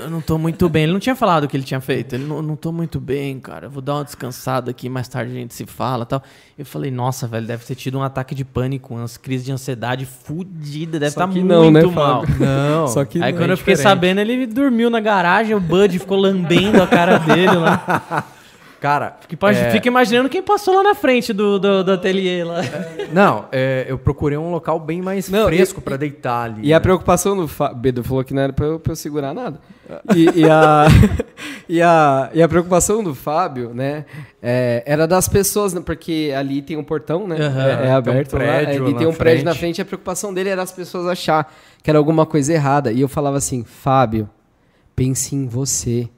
eu 0.00 0.08
não 0.08 0.20
tô 0.20 0.38
muito 0.38 0.68
bem. 0.68 0.84
Ele 0.84 0.92
não 0.92 1.00
tinha 1.00 1.16
falado 1.16 1.42
o 1.42 1.48
que 1.48 1.56
ele 1.56 1.64
tinha 1.64 1.80
feito. 1.80 2.14
Ele 2.14 2.24
não, 2.24 2.40
não 2.40 2.54
tô 2.54 2.70
muito 2.70 3.00
bem, 3.00 3.40
cara. 3.40 3.66
Eu 3.66 3.70
vou 3.70 3.82
dar 3.82 3.94
uma 3.94 4.04
descansada 4.04 4.70
aqui, 4.70 4.88
mais 4.88 5.08
tarde 5.08 5.32
a 5.32 5.34
gente 5.34 5.52
se 5.52 5.66
fala 5.66 6.06
tal. 6.06 6.22
Eu 6.56 6.64
falei, 6.64 6.92
nossa, 6.92 7.26
velho, 7.26 7.44
deve 7.44 7.64
ter 7.64 7.74
tido 7.74 7.98
um 7.98 8.02
ataque 8.04 8.32
de 8.32 8.44
pânico, 8.44 8.94
umas 8.94 9.16
crises 9.16 9.44
de 9.44 9.50
ansiedade 9.50 10.06
fudida, 10.06 11.00
deve 11.00 11.10
Só 11.10 11.22
estar 11.22 11.32
que 11.32 11.40
muito 11.40 11.48
não, 11.52 11.70
né, 11.72 11.82
mal. 11.82 12.22
Não. 12.38 12.86
Só 12.86 13.04
que 13.04 13.20
Aí 13.20 13.32
não. 13.32 13.38
quando 13.40 13.50
é 13.50 13.52
eu 13.54 13.56
fiquei 13.58 13.74
diferente. 13.74 13.92
sabendo, 13.92 14.20
ele 14.20 14.46
dormiu 14.46 14.88
na 14.88 15.00
garagem, 15.00 15.56
o 15.56 15.60
Bud 15.60 15.98
ficou 15.98 16.16
lambendo 16.16 16.80
a 16.80 16.86
cara 16.86 17.18
dele 17.18 17.56
lá. 17.56 18.24
Cara, 18.80 19.16
Fica, 19.26 19.50
é, 19.50 19.70
fica 19.70 19.88
imaginando 19.88 20.28
quem 20.28 20.42
passou 20.42 20.74
lá 20.74 20.82
na 20.82 20.94
frente 20.94 21.32
do, 21.32 21.58
do, 21.58 21.82
do 21.82 21.92
ateliê 21.92 22.44
lá. 22.44 22.60
não, 23.12 23.46
é, 23.50 23.86
eu 23.88 23.96
procurei 23.98 24.36
um 24.36 24.50
local 24.50 24.78
bem 24.78 25.00
mais 25.00 25.28
Não, 25.30 25.46
fresco 25.46 25.80
pra 25.80 25.96
deitar 25.96 26.44
ali. 26.44 26.60
E 26.66 26.72
a 26.72 26.76
né? 26.76 26.80
preocupação 26.80 27.34
do 27.36 27.48
Fábio, 27.48 27.76
Bedu 27.78 28.04
falou 28.04 28.22
que 28.22 28.34
não 28.34 28.42
era 28.42 28.52
pra 28.52 28.66
eu, 28.66 28.78
pra 28.78 28.92
eu 28.92 28.96
segurar 28.96 29.32
nada. 29.32 29.58
E, 30.14 30.40
e 30.40 30.50
a, 30.50 30.86
e, 31.68 31.80
a, 31.80 32.30
e 32.34 32.42
a 32.42 32.48
preocupação 32.48 33.02
do 33.02 33.14
Fábio, 33.14 33.72
né, 33.72 34.04
é, 34.42 34.82
era 34.86 35.06
das 35.06 35.28
pessoas, 35.28 35.72
né, 35.72 35.80
porque 35.84 36.32
ali 36.36 36.60
tem 36.60 36.76
um 36.76 36.84
portão, 36.84 37.26
né, 37.26 37.36
Aham. 37.38 37.62
é, 37.66 37.72
é 37.72 37.76
Tem 37.76 37.90
um 37.90 37.96
aberto 37.96 38.32
lá, 38.34 38.38
prédio 38.38 38.86
é, 38.86 38.90
e 38.90 38.94
tem 38.94 39.06
um 39.06 39.12
prédio 39.14 39.44
na 39.44 39.50
frente. 39.52 39.60
frente, 39.60 39.78
e 39.78 39.82
a 39.82 39.84
preocupação 39.84 40.34
dele 40.34 40.50
era 40.50 40.62
as 40.62 40.72
pessoas 40.72 41.06
achar 41.06 41.52
que 41.82 41.88
era 41.90 41.98
alguma 41.98 42.26
coisa 42.26 42.52
errada. 42.52 42.92
E 42.92 43.00
eu 43.00 43.08
falava 43.08 43.36
assim, 43.38 43.64
Fábio, 43.64 44.28
pense 44.94 45.34
em 45.34 45.46
você. 45.46 46.08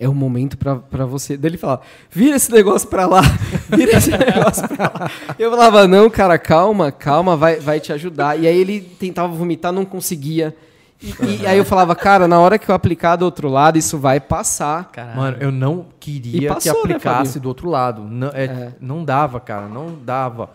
É 0.00 0.08
o 0.08 0.14
momento 0.14 0.56
pra, 0.56 0.76
pra 0.76 1.04
você. 1.04 1.36
Daí 1.36 1.50
ele 1.50 1.58
falava, 1.58 1.82
vira 2.08 2.36
esse 2.36 2.52
negócio 2.52 2.88
pra 2.88 3.04
lá, 3.06 3.20
vira 3.68 3.96
esse 3.98 4.10
negócio 4.12 4.68
pra 4.68 4.84
lá. 4.94 5.10
Eu 5.36 5.50
falava, 5.50 5.88
não, 5.88 6.08
cara, 6.08 6.38
calma, 6.38 6.92
calma, 6.92 7.36
vai, 7.36 7.56
vai 7.58 7.80
te 7.80 7.92
ajudar. 7.92 8.38
E 8.38 8.46
aí 8.46 8.56
ele 8.56 8.80
tentava 8.80 9.32
vomitar, 9.32 9.72
não 9.72 9.84
conseguia. 9.84 10.54
E, 11.02 11.42
e 11.42 11.46
aí 11.46 11.58
eu 11.58 11.64
falava, 11.64 11.96
cara, 11.96 12.28
na 12.28 12.38
hora 12.38 12.58
que 12.58 12.68
eu 12.68 12.74
aplicar 12.74 13.16
do 13.16 13.24
outro 13.24 13.48
lado, 13.48 13.76
isso 13.76 13.98
vai 13.98 14.20
passar. 14.20 14.88
Caralho. 14.92 15.16
Mano, 15.16 15.36
eu 15.40 15.50
não 15.50 15.86
queria 15.98 16.54
passou, 16.54 16.82
que 16.82 16.88
né, 16.88 16.94
aplicasse 16.94 17.24
Fabinho? 17.34 17.42
do 17.42 17.48
outro 17.48 17.68
lado. 17.68 18.02
Não, 18.02 18.28
é, 18.28 18.44
É. 18.44 18.72
não 18.80 19.04
dava, 19.04 19.40
cara, 19.40 19.66
não 19.68 19.96
dava. 20.00 20.50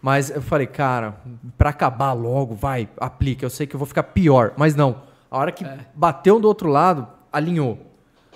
Mas 0.00 0.30
eu 0.30 0.40
falei, 0.40 0.66
cara, 0.66 1.16
pra 1.58 1.70
acabar 1.70 2.12
logo, 2.12 2.54
vai, 2.54 2.88
aplica. 2.98 3.44
Eu 3.44 3.50
sei 3.50 3.66
que 3.66 3.74
eu 3.74 3.78
vou 3.78 3.86
ficar 3.86 4.04
pior. 4.04 4.52
Mas 4.56 4.74
não. 4.74 4.96
A 5.30 5.36
hora 5.38 5.52
que 5.52 5.64
É. 5.64 5.78
bateu 5.94 6.38
do 6.40 6.46
outro 6.48 6.68
lado, 6.70 7.06
alinhou. 7.32 7.78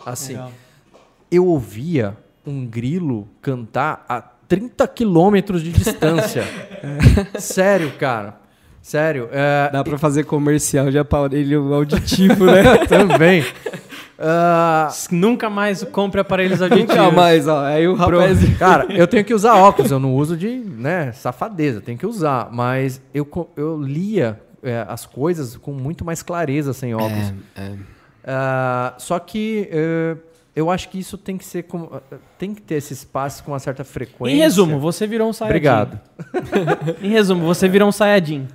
Assim. 0.05 0.32
Legal. 0.32 0.52
Eu 1.31 1.47
ouvia 1.47 2.16
um 2.47 2.66
grilo 2.66 3.28
cantar 3.40 4.05
a 4.09 4.20
30 4.20 4.86
quilômetros 4.89 5.62
de 5.62 5.70
distância. 5.72 6.43
Sério, 7.39 7.93
cara. 7.98 8.40
Sério. 8.82 9.28
É, 9.31 9.70
Dá 9.70 9.85
pra 9.85 9.98
fazer 9.98 10.24
comercial 10.24 10.90
de 10.90 10.98
aparelho 10.98 11.72
auditivo, 11.74 12.47
né? 12.51 12.78
também. 12.89 13.44
Ah, 14.18 14.89
Nunca 15.10 15.48
mais 15.48 15.82
compre 15.85 16.20
aparelhos 16.20 16.60
auditivos. 16.60 16.94
Nunca 16.97 17.10
mais, 17.10 17.47
ó. 17.47 17.64
Aí 17.64 17.86
o 17.86 17.94
rapaz. 17.94 18.39
Cara, 18.59 18.86
eu 18.93 19.06
tenho 19.06 19.24
que 19.24 19.32
usar 19.35 19.55
óculos, 19.55 19.90
eu 19.90 19.98
não 20.01 20.14
uso 20.14 20.36
de, 20.36 20.48
né, 20.59 21.12
safadeza, 21.12 21.81
tenho 21.81 21.97
que 21.97 22.06
usar, 22.06 22.48
mas 22.52 23.01
eu, 23.14 23.24
co- 23.24 23.48
eu 23.56 23.81
lia 23.81 24.40
é, 24.62 24.85
as 24.89 25.06
coisas 25.06 25.56
com 25.56 25.72
muito 25.72 26.05
mais 26.05 26.22
clareza 26.22 26.72
sem 26.72 26.94
óculos. 26.94 27.32
É, 27.56 27.72
Ah, 28.26 28.94
só 28.98 29.18
que 29.18 29.68
é, 29.72 30.16
eu 30.55 30.70
acho 30.70 30.88
que 30.88 30.98
isso 30.98 31.16
tem 31.16 31.36
que 31.38 31.44
ser 31.44 31.62
com, 31.64 31.88
tem 32.38 32.55
que 32.55 32.60
ter 32.62 32.74
esse 32.76 32.92
espaço 32.92 33.42
com 33.44 33.52
uma 33.52 33.59
certa 33.59 33.82
frequência. 33.84 34.34
Em 34.36 34.38
resumo, 34.38 34.78
você 34.78 35.06
virou 35.06 35.28
um 35.28 35.32
Saiyajin. 35.32 35.56
Obrigado. 35.56 36.01
Em 37.02 37.09
resumo, 37.10 37.44
você 37.47 37.68
virou 37.68 37.88
um 37.88 37.92
Saiyajin. 37.92 38.47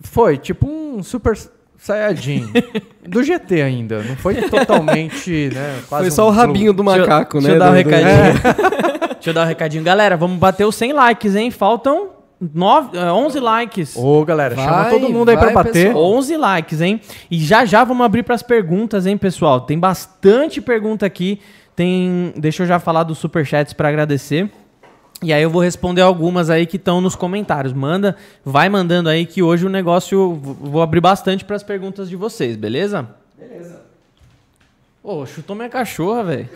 Foi 0.00 0.36
tipo 0.38 0.68
um 0.68 1.02
super 1.02 1.36
saiyajin 1.76 2.52
do 3.08 3.22
GT 3.22 3.62
ainda, 3.62 4.02
não 4.02 4.16
foi 4.16 4.34
totalmente, 4.48 5.48
né, 5.54 5.80
quase 5.88 6.04
Foi 6.04 6.08
um 6.08 6.10
só 6.14 6.26
o 6.28 6.30
rabinho 6.30 6.72
do 6.72 6.82
Deixa 6.82 6.98
eu- 6.98 7.02
macaco, 7.06 7.40
deixa 7.40 7.48
né? 7.48 7.54
eu 7.54 7.58
dar 7.58 7.70
um 7.70 7.74
recadinho. 7.74 9.14
Deixa 9.14 9.30
eu 9.30 9.34
dar 9.34 9.42
um 9.44 9.46
recadinho. 9.48 9.84
Galera, 9.84 10.16
vamos 10.16 10.38
bater 10.38 10.64
os 10.64 10.74
100 10.76 10.92
likes, 10.92 11.34
hein? 11.36 11.50
Faltam 11.50 12.10
nove, 12.40 12.96
eh, 12.96 13.12
11 13.12 13.40
likes. 13.40 13.96
Ô, 13.96 14.24
galera, 14.24 14.54
chama 14.54 14.82
Vai, 14.84 14.90
todo 14.90 15.08
mundo 15.08 15.28
aí 15.28 15.36
pra 15.36 15.46
vai, 15.46 15.54
bater. 15.54 15.86
pessoal. 15.88 16.04
11 16.12 16.36
likes, 16.36 16.80
hein? 16.80 17.00
E 17.30 17.38
já 17.38 17.64
já 17.64 17.84
vamos 17.84 18.04
abrir 18.04 18.22
para 18.22 18.34
as 18.34 18.42
perguntas, 18.42 19.06
hein, 19.06 19.16
pessoal? 19.16 19.60
Tem 19.60 19.78
bastante 19.78 20.60
pergunta 20.60 21.04
aqui. 21.04 21.40
Tem, 21.74 22.32
deixa 22.36 22.64
eu 22.64 22.66
já 22.66 22.78
falar 22.78 23.04
dos 23.04 23.18
superchats 23.18 23.72
para 23.72 23.88
agradecer. 23.88 24.50
E 25.22 25.32
aí 25.32 25.42
eu 25.42 25.50
vou 25.50 25.60
responder 25.60 26.00
algumas 26.02 26.48
aí 26.48 26.64
que 26.64 26.76
estão 26.76 27.00
nos 27.00 27.16
comentários. 27.16 27.72
Manda, 27.72 28.16
vai 28.44 28.68
mandando 28.68 29.08
aí 29.08 29.26
que 29.26 29.42
hoje 29.42 29.66
o 29.66 29.68
negócio 29.68 30.34
vou 30.34 30.80
abrir 30.80 31.00
bastante 31.00 31.44
para 31.44 31.56
as 31.56 31.62
perguntas 31.62 32.08
de 32.08 32.14
vocês, 32.14 32.56
beleza? 32.56 33.08
Beleza. 33.36 33.82
Ô, 35.02 35.26
chutou 35.26 35.56
minha 35.56 35.68
cachorra, 35.68 36.22
velho. 36.22 36.48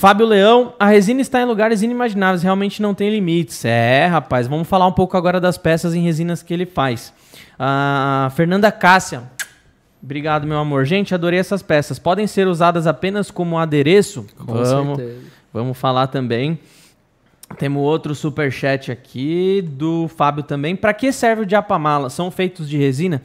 Fábio 0.00 0.24
Leão, 0.24 0.72
a 0.78 0.86
resina 0.86 1.20
está 1.20 1.42
em 1.42 1.44
lugares 1.44 1.82
inimagináveis, 1.82 2.42
realmente 2.42 2.80
não 2.80 2.94
tem 2.94 3.10
limites. 3.10 3.66
É, 3.66 4.06
rapaz, 4.06 4.46
vamos 4.46 4.66
falar 4.66 4.86
um 4.86 4.92
pouco 4.92 5.14
agora 5.14 5.38
das 5.38 5.58
peças 5.58 5.94
em 5.94 6.00
resinas 6.02 6.42
que 6.42 6.54
ele 6.54 6.64
faz. 6.64 7.12
A 7.58 8.32
Fernanda 8.34 8.72
Cássia, 8.72 9.24
obrigado, 10.02 10.46
meu 10.46 10.56
amor. 10.56 10.86
Gente, 10.86 11.14
adorei 11.14 11.38
essas 11.38 11.62
peças. 11.62 11.98
Podem 11.98 12.26
ser 12.26 12.46
usadas 12.46 12.86
apenas 12.86 13.30
como 13.30 13.58
adereço? 13.58 14.24
Com 14.38 14.46
vamos, 14.46 14.96
certeza. 14.96 15.20
vamos 15.52 15.76
falar 15.76 16.06
também. 16.06 16.58
Temos 17.58 17.82
outro 17.82 18.14
superchat 18.14 18.90
aqui 18.90 19.60
do 19.60 20.08
Fábio 20.08 20.42
também. 20.42 20.76
Para 20.76 20.94
que 20.94 21.12
serve 21.12 21.42
o 21.42 21.46
diapamala? 21.46 22.08
São 22.08 22.30
feitos 22.30 22.66
de 22.70 22.78
resina? 22.78 23.20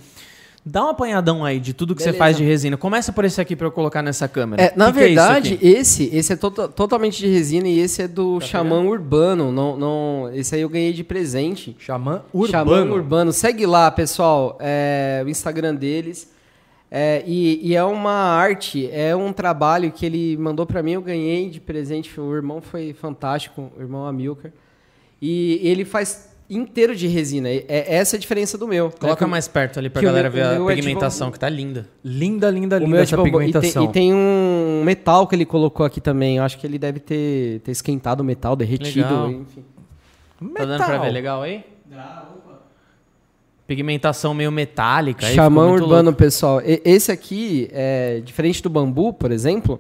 Dá 0.67 0.83
um 0.83 0.89
apanhadão 0.89 1.45
aí 1.45 1.59
de 1.59 1.75
tudo 1.75 1.93
que 1.93 2.01
você 2.01 2.07
Beleza. 2.07 2.17
faz 2.17 2.37
de 2.37 2.43
resina. 2.43 2.75
Começa 2.75 3.13
por 3.13 3.23
esse 3.23 3.39
aqui 3.39 3.55
para 3.55 3.67
eu 3.67 3.71
colocar 3.71 4.01
nessa 4.01 4.27
câmera. 4.27 4.63
É, 4.63 4.73
na 4.75 4.87
Que 4.87 4.93
que 4.93 4.99
é 4.99 5.07
verdade, 5.07 5.59
esse, 5.61 6.09
esse 6.11 6.33
é 6.33 6.35
tota- 6.35 6.67
totalmente 6.67 7.19
de 7.19 7.27
resina 7.27 7.67
e 7.67 7.79
esse 7.79 8.01
é 8.01 8.07
do 8.07 8.41
Xamã 8.41 8.81
Urbano. 8.81 9.51
Não, 9.51 9.77
não, 9.77 10.31
esse 10.33 10.55
aí 10.55 10.61
eu 10.61 10.69
ganhei 10.69 10.91
de 10.91 11.03
presente. 11.03 11.75
Xamã 11.77 12.23
urbano. 12.33 12.51
Xamã 12.51 12.93
Urbano. 12.95 13.31
Segue 13.31 13.67
lá, 13.67 13.91
pessoal, 13.91 14.57
é, 14.59 15.21
o 15.23 15.29
Instagram 15.29 15.75
deles. 15.75 16.33
É, 16.89 17.23
e, 17.27 17.59
e 17.61 17.75
é 17.75 17.83
uma 17.83 18.13
arte, 18.13 18.89
é 18.91 19.15
um 19.15 19.31
trabalho 19.33 19.91
que 19.91 20.03
ele 20.05 20.35
mandou 20.37 20.65
pra 20.65 20.81
mim, 20.81 20.93
eu 20.93 21.01
ganhei 21.01 21.47
de 21.49 21.59
presente. 21.59 22.19
O 22.19 22.33
irmão 22.33 22.59
foi 22.59 22.91
fantástico, 22.93 23.71
o 23.77 23.81
irmão 23.81 24.05
Amilcar. 24.07 24.51
E 25.21 25.59
ele 25.63 25.85
faz 25.85 26.29
inteiro 26.49 26.95
de 26.95 27.07
resina. 27.07 27.49
É, 27.49 27.65
é 27.67 27.95
essa 27.95 28.15
a 28.15 28.19
diferença 28.19 28.57
do 28.57 28.67
meu. 28.67 28.91
Coloca 28.99 29.25
É 29.25 29.27
mais 29.27 29.47
perto 29.47 29.79
ali 29.79 29.89
pra 29.89 30.01
galera 30.01 30.29
meu- 30.29 30.31
ver 30.31 30.43
a 30.43 30.51
meu 30.53 30.69
é 30.69 30.75
pigmentação, 30.75 31.27
bambu. 31.27 31.33
que 31.33 31.39
tá 31.39 31.49
linda. 31.49 31.87
Linda, 32.03 32.49
linda, 32.49 32.75
O 32.75 32.79
linda 32.79 32.89
meu 32.91 32.99
é 32.99 33.03
essa 33.03 33.15
de 33.17 33.23
bambu. 33.23 33.41
E 33.41 33.51
tem, 33.51 33.61
pigmentação. 33.61 33.83
e 33.85 33.87
tem 33.89 34.13
um 34.13 34.81
metal 34.85 35.25
que 35.27 35.35
ele 35.35 35.45
colocou 35.45 35.85
aqui 35.85 35.99
também. 35.99 36.37
Eu 36.37 36.43
acho 36.43 36.57
que 36.57 36.65
ele 36.67 36.77
deve 36.77 36.99
ter, 36.99 37.59
ter 37.61 37.71
esquentado 37.71 38.21
o 38.21 38.23
metal, 38.23 38.55
derretido. 38.55 39.07
Legal. 39.07 39.31
Enfim. 39.31 39.65
Tá 40.53 40.65
dando 40.65 40.83
pra 40.83 40.97
ver 40.99 41.11
legal 41.11 41.41
aí? 41.41 41.63
Pigmentação 43.67 44.33
meio 44.33 44.51
metálica. 44.51 45.25
Xamã 45.25 45.65
urbano, 45.71 46.03
louco. 46.09 46.17
pessoal. 46.19 46.61
E- 46.61 46.81
esse 46.85 47.11
aqui, 47.11 47.67
é 47.71 48.21
diferente 48.23 48.61
do 48.61 48.69
bambu, 48.69 49.11
por 49.11 49.31
exemplo. 49.31 49.79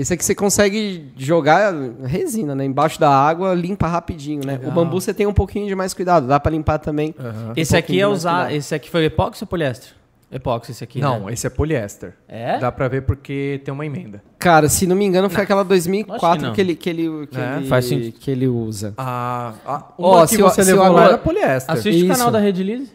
Esse 0.00 0.14
aqui 0.14 0.24
você 0.24 0.34
consegue 0.34 1.12
jogar 1.16 1.74
resina, 2.04 2.54
né? 2.54 2.64
Embaixo 2.64 2.98
da 2.98 3.10
água, 3.10 3.52
limpa 3.54 3.86
rapidinho, 3.86 4.40
né? 4.46 4.58
O 4.64 4.70
bambu 4.70 4.98
você 5.00 5.12
tem 5.12 5.26
um 5.26 5.32
pouquinho 5.34 5.66
de 5.68 5.74
mais 5.74 5.92
cuidado. 5.92 6.26
Dá 6.26 6.40
pra 6.40 6.50
limpar 6.50 6.78
também. 6.78 7.14
Esse 7.54 7.74
um 7.74 7.78
aqui 7.78 7.86
pouquinho 7.88 8.02
é 8.04 8.06
usar. 8.08 8.34
cuidado. 8.36 8.56
Esse 8.56 8.74
aqui 8.74 8.88
foi 8.88 9.04
epóxi 9.04 9.44
ou 9.44 9.48
poliéster? 9.48 9.90
Epóxi, 10.32 10.70
esse 10.70 10.82
aqui. 10.84 11.00
Não, 11.00 11.26
né? 11.26 11.32
esse 11.32 11.46
é 11.46 11.50
poliéster. 11.50 12.14
É? 12.28 12.56
Dá 12.58 12.70
pra 12.72 12.86
ver 12.88 13.02
porque 13.02 13.60
tem 13.64 13.74
uma 13.74 13.84
emenda. 13.84 14.22
Cara, 14.38 14.68
se 14.68 14.86
não 14.86 14.94
me 14.96 15.04
engano, 15.04 15.28
foi 15.28 15.42
aquela 15.42 15.62
Lógico 15.62 15.74
que 15.84 15.90
2004 15.90 16.46
não. 16.46 16.52
que, 16.54 16.60
ele, 16.60 16.74
que, 16.76 16.88
ele, 16.88 17.26
que, 17.26 17.38
É, 17.38 17.56
ele, 17.56 17.66
faz 17.66 17.84
sentido. 17.84 18.12
que 18.18 18.30
ele 18.30 18.46
usa. 18.46 18.94
Ah, 18.96 19.52
ah, 19.66 19.84
uma 19.98 20.22
que 20.22 20.36
se 20.36 20.40
você 20.40 20.60
eu 20.62 20.66
levou 20.66 20.82
lá 20.84 20.88
agora- 20.88 21.08
era 21.08 21.18
poliéster. 21.18 21.74
Assiste 21.74 21.96
o 21.96 22.06
Isso. 22.06 22.08
canal 22.08 22.30
da 22.30 22.38
Redilize. 22.38 22.90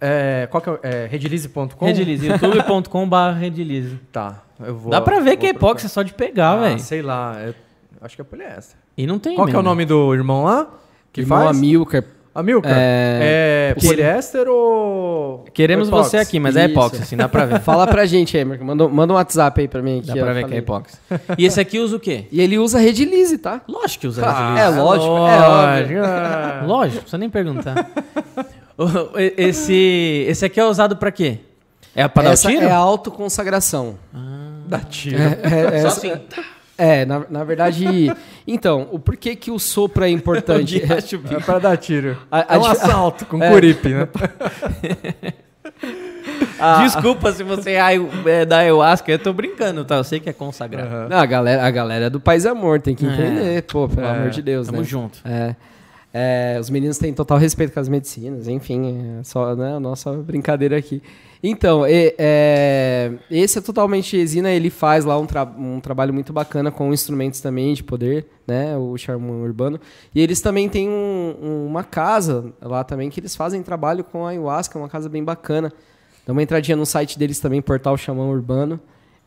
É, 0.00 0.46
qual 0.50 0.60
que 0.60 0.70
é? 0.70 0.78
é 0.82 1.06
redilize.com? 1.06 1.84
Redilize, 1.86 2.26
youtube.com.br 2.26 3.16
Redilize. 3.38 3.98
Tá, 4.12 4.42
eu 4.64 4.76
vou... 4.76 4.90
Dá 4.90 5.00
pra 5.00 5.20
ver 5.20 5.36
que 5.36 5.46
é 5.46 5.50
epóxi, 5.50 5.86
é 5.86 5.88
só 5.88 6.02
de 6.02 6.12
pegar, 6.12 6.52
Ah, 6.52 6.56
velho. 6.60 6.78
sei 6.80 7.00
lá, 7.02 7.36
é- 7.38 7.54
acho 8.02 8.14
que 8.16 8.20
é 8.20 8.24
poliéster. 8.24 8.76
E 8.96 9.06
não 9.06 9.18
tem 9.18 9.34
Qual 9.34 9.46
que 9.46 9.56
é 9.56 9.58
o 9.58 9.62
nome 9.62 9.84
do 9.84 10.12
irmão 10.14 10.44
lá? 10.44 10.68
Que 11.12 11.22
Irmão 11.22 11.38
faz? 11.44 11.56
Amilcar. 11.56 12.04
Amilcar, 12.34 12.72
É, 12.74 13.70
é, 13.70 13.74
poliéster 13.80 14.48
ou. 14.48 15.44
Queremos 15.54 15.88
ou 15.88 16.02
você 16.02 16.16
aqui, 16.16 16.40
mas 16.40 16.56
é 16.56 16.64
Isso. 16.64 16.72
epóxi, 16.72 16.96
assim, 17.02 17.16
dá 17.16 17.28
pra 17.28 17.46
ver. 17.46 17.60
Fala 17.62 17.86
pra 17.86 18.04
gente 18.06 18.36
aí, 18.36 18.44
Marco. 18.44 18.64
Manda, 18.64 18.88
manda 18.88 19.12
um 19.12 19.16
WhatsApp 19.16 19.60
aí 19.60 19.68
pra 19.68 19.80
mim. 19.80 19.98
Aqui, 20.00 20.08
Dá 20.08 20.14
pra 20.14 20.32
ver 20.32 20.40
que 20.40 20.42
falei. 20.42 20.56
é 20.56 20.58
epóxi. 20.58 20.96
E 21.38 21.46
esse 21.46 21.60
aqui 21.60 21.78
usa 21.78 21.94
o 21.96 22.00
quê? 22.00 22.26
E 22.32 22.40
ele 22.40 22.58
usa 22.58 22.80
Redilize, 22.80 23.38
tá? 23.38 23.60
Lógico 23.68 24.00
que 24.00 24.06
usa 24.08 24.26
Ah, 24.26 24.48
Redilize. 24.54 24.60
é 24.78 24.82
lógico, 24.82 25.16
é 25.28 25.48
óbvio. 25.48 26.02
Lógico, 26.66 26.94
não 26.96 27.00
precisa 27.02 27.18
nem 27.18 27.30
perguntar. 27.30 27.88
Esse, 29.36 30.24
esse 30.28 30.44
aqui 30.44 30.58
é 30.60 30.64
usado 30.66 30.96
pra 30.96 31.10
quê? 31.12 31.38
É 31.94 32.08
pra 32.08 32.24
dar 32.24 32.30
o 32.30 32.32
Essa 32.32 32.48
tiro? 32.50 32.64
é 32.64 32.70
a 32.72 32.76
autoconsagração. 32.76 33.96
Dá 34.66 34.80
tiro. 34.80 35.16
É, 35.22 35.38
é, 35.42 35.80
Só 35.82 35.88
essa- 35.88 35.88
assim. 35.88 36.12
é, 36.76 37.04
na, 37.04 37.22
na 37.30 37.44
verdade... 37.44 38.12
então, 38.46 38.88
o 38.90 38.98
porquê 38.98 39.36
que 39.36 39.50
o 39.50 39.58
sopro 39.58 40.04
é 40.04 40.08
importante? 40.10 40.82
É 40.90 41.40
pra 41.40 41.58
dar 41.60 41.76
tiro. 41.76 42.16
A- 42.30 42.52
a 42.52 42.56
é 42.56 42.58
um 42.58 42.64
assalto 42.66 43.26
com 43.26 43.40
É. 43.44 43.50
curipe, 43.50 43.90
né? 43.90 44.08
Desculpa 46.82 47.32
se 47.32 47.42
você 47.42 47.72
é, 47.72 47.82
é 48.26 48.44
da 48.44 48.58
ayahuasca, 48.58 49.10
eu 49.12 49.18
tô 49.18 49.32
brincando, 49.32 49.84
tá? 49.84 49.96
Eu 49.96 50.04
sei 50.04 50.18
que 50.20 50.28
é 50.28 50.32
consagrado. 50.32 51.08
Não, 51.08 51.18
a 51.18 51.26
galera, 51.26 51.64
a 51.66 51.70
galera 51.70 52.06
é 52.06 52.10
do 52.10 52.18
Paz 52.20 52.44
e 52.44 52.48
Amor, 52.48 52.80
tem 52.80 52.94
que 52.94 53.04
entender, 53.04 53.62
pô, 53.64 53.88
pelo 53.88 54.06
É, 54.06 54.10
amor 54.10 54.30
de 54.30 54.40
Deus, 54.42 54.66
Tamo 54.66 54.78
né? 54.78 54.84
junto. 54.84 55.18
É. 55.24 55.54
É, 56.16 56.56
os 56.60 56.70
meninos 56.70 56.96
têm 56.96 57.12
total 57.12 57.38
respeito 57.38 57.72
com 57.74 57.80
as 57.80 57.88
medicinas, 57.88 58.46
enfim, 58.46 59.18
é 59.18 59.24
só 59.24 59.56
né, 59.56 59.74
a 59.74 59.80
nossa 59.80 60.12
brincadeira 60.12 60.76
aqui. 60.78 61.02
Então, 61.42 61.84
e- 61.84 62.14
é, 62.16 63.12
esse 63.28 63.58
é 63.58 63.60
totalmente 63.60 64.16
resina, 64.16 64.48
ele 64.52 64.70
faz 64.70 65.04
lá 65.04 65.18
um, 65.18 65.26
tra- 65.26 65.42
um 65.58 65.80
trabalho 65.80 66.14
muito 66.14 66.32
bacana 66.32 66.70
com 66.70 66.92
instrumentos 66.94 67.40
também 67.40 67.74
de 67.74 67.82
poder, 67.82 68.26
né, 68.46 68.76
o 68.76 68.96
Charmão 68.96 69.42
Urbano. 69.42 69.80
E 70.14 70.20
eles 70.20 70.40
também 70.40 70.68
têm 70.68 70.88
um- 70.88 71.34
um- 71.42 71.66
uma 71.66 71.82
casa 71.82 72.52
lá 72.62 72.84
também 72.84 73.10
que 73.10 73.18
eles 73.18 73.34
fazem 73.34 73.60
trabalho 73.60 74.04
com 74.04 74.24
a 74.24 74.30
ayahuasca, 74.30 74.78
uma 74.78 74.88
casa 74.88 75.08
bem 75.08 75.24
bacana. 75.24 75.72
Dá 76.24 76.32
uma 76.32 76.42
entradinha 76.44 76.76
no 76.76 76.86
site 76.86 77.18
deles 77.18 77.40
também, 77.40 77.60
Portal 77.60 77.96
Xamã 77.96 78.24
Urbano, 78.28 78.78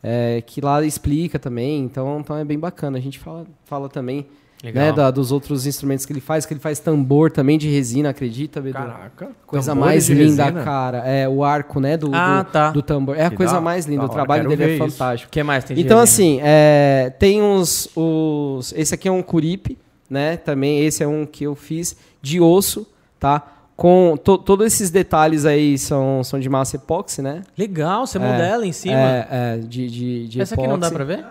é, 0.02 0.42
que 0.44 0.62
lá 0.62 0.82
explica 0.82 1.38
também, 1.38 1.84
então, 1.84 2.18
então 2.20 2.34
é 2.34 2.44
bem 2.46 2.58
bacana. 2.58 2.96
A 2.96 3.00
gente 3.00 3.18
fala, 3.18 3.46
fala 3.66 3.90
também. 3.90 4.26
Né, 4.62 4.92
da- 4.92 5.10
dos 5.10 5.30
outros 5.30 5.66
instrumentos 5.66 6.04
que 6.04 6.12
ele 6.12 6.20
faz, 6.20 6.44
que 6.44 6.52
ele 6.52 6.60
faz 6.60 6.78
tambor 6.80 7.30
também 7.30 7.56
de 7.58 7.68
resina, 7.70 8.10
acredita, 8.10 8.60
Bedu? 8.60 8.74
Caraca. 8.78 9.28
Coisa 9.46 9.74
mais 9.74 10.08
linda, 10.08 10.44
resina? 10.44 10.64
cara. 10.64 10.98
É 11.06 11.28
o 11.28 11.44
arco, 11.44 11.78
né, 11.80 11.96
do, 11.96 12.10
Ah, 12.12 12.42
do, 12.42 12.50
tá. 12.50 12.70
do 12.70 12.82
tambor. 12.82 13.16
É 13.16 13.26
a 13.26 13.30
Que 13.30 13.36
coisa 13.36 13.54
da- 13.54 13.60
mais 13.60 13.86
linda. 13.86 14.00
da 14.02 14.06
O 14.06 14.08
trabalho 14.08 14.48
dele 14.48 14.64
é 14.64 14.74
isso. 14.74 14.84
O 14.84 14.90
fantástico. 14.90 15.30
que 15.30 15.42
mais 15.42 15.64
tem 15.64 15.76
de 15.76 15.82
Então, 15.82 16.00
resina? 16.00 16.02
assim, 16.02 16.40
é, 16.42 17.12
tem 17.18 17.40
uns, 17.42 17.88
os. 17.96 18.72
Esse 18.76 18.94
aqui 18.94 19.06
é 19.08 19.12
um 19.12 19.22
curipe, 19.22 19.78
né? 20.10 20.36
Também 20.36 20.84
esse 20.84 21.02
é 21.02 21.06
um 21.06 21.24
que 21.24 21.44
eu 21.44 21.54
fiz 21.54 21.96
de 22.20 22.40
osso, 22.40 22.86
tá? 23.20 23.42
Com 23.76 24.16
to- 24.16 24.38
todos 24.38 24.66
esses 24.66 24.90
detalhes 24.90 25.44
aí 25.44 25.78
são, 25.78 26.24
são 26.24 26.40
de 26.40 26.48
massa 26.48 26.74
epóxi, 26.74 27.22
né? 27.22 27.42
Legal, 27.56 28.08
você 28.08 28.18
É, 28.18 28.20
modela 28.20 28.66
em 28.66 28.72
cima. 28.72 28.96
É, 28.98 29.28
é, 29.30 29.56
de, 29.58 29.88
de, 29.88 30.26
de 30.28 30.40
Essa 30.40 30.56
aqui 30.56 30.66
não 30.66 30.76
dá 30.76 30.88
epóxi. 30.88 30.94
pra 30.94 31.04
ver? 31.04 31.24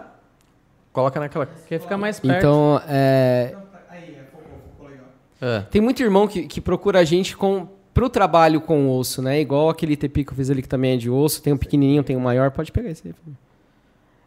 Coloca 0.97 1.19
naquela. 1.19 1.47
Quer 1.67 1.79
ficar 1.79 1.95
mais 1.95 2.19
perto. 2.19 2.37
Então, 2.39 2.81
é, 2.89 3.53
É. 5.39 5.59
Tem 5.69 5.79
muito 5.79 6.01
irmão 6.01 6.27
que, 6.27 6.47
que 6.47 6.59
procura 6.59 6.97
a 6.97 7.03
gente 7.03 7.37
com, 7.37 7.67
pro 7.93 8.09
trabalho 8.09 8.59
com 8.59 8.89
osso, 8.89 9.21
né? 9.21 9.39
Igual 9.39 9.69
aquele 9.69 9.95
TP 9.95 10.23
que 10.23 10.31
eu 10.31 10.35
fiz 10.35 10.49
ali 10.49 10.63
que 10.63 10.67
também 10.67 10.95
é 10.95 10.97
de 10.97 11.07
osso. 11.07 11.39
Tem 11.43 11.53
um 11.53 11.57
pequenininho, 11.57 12.01
tem 12.03 12.17
um 12.17 12.19
maior. 12.19 12.49
Pode 12.49 12.71
pegar 12.71 12.89
esse 12.89 13.07
aí. 13.07 13.13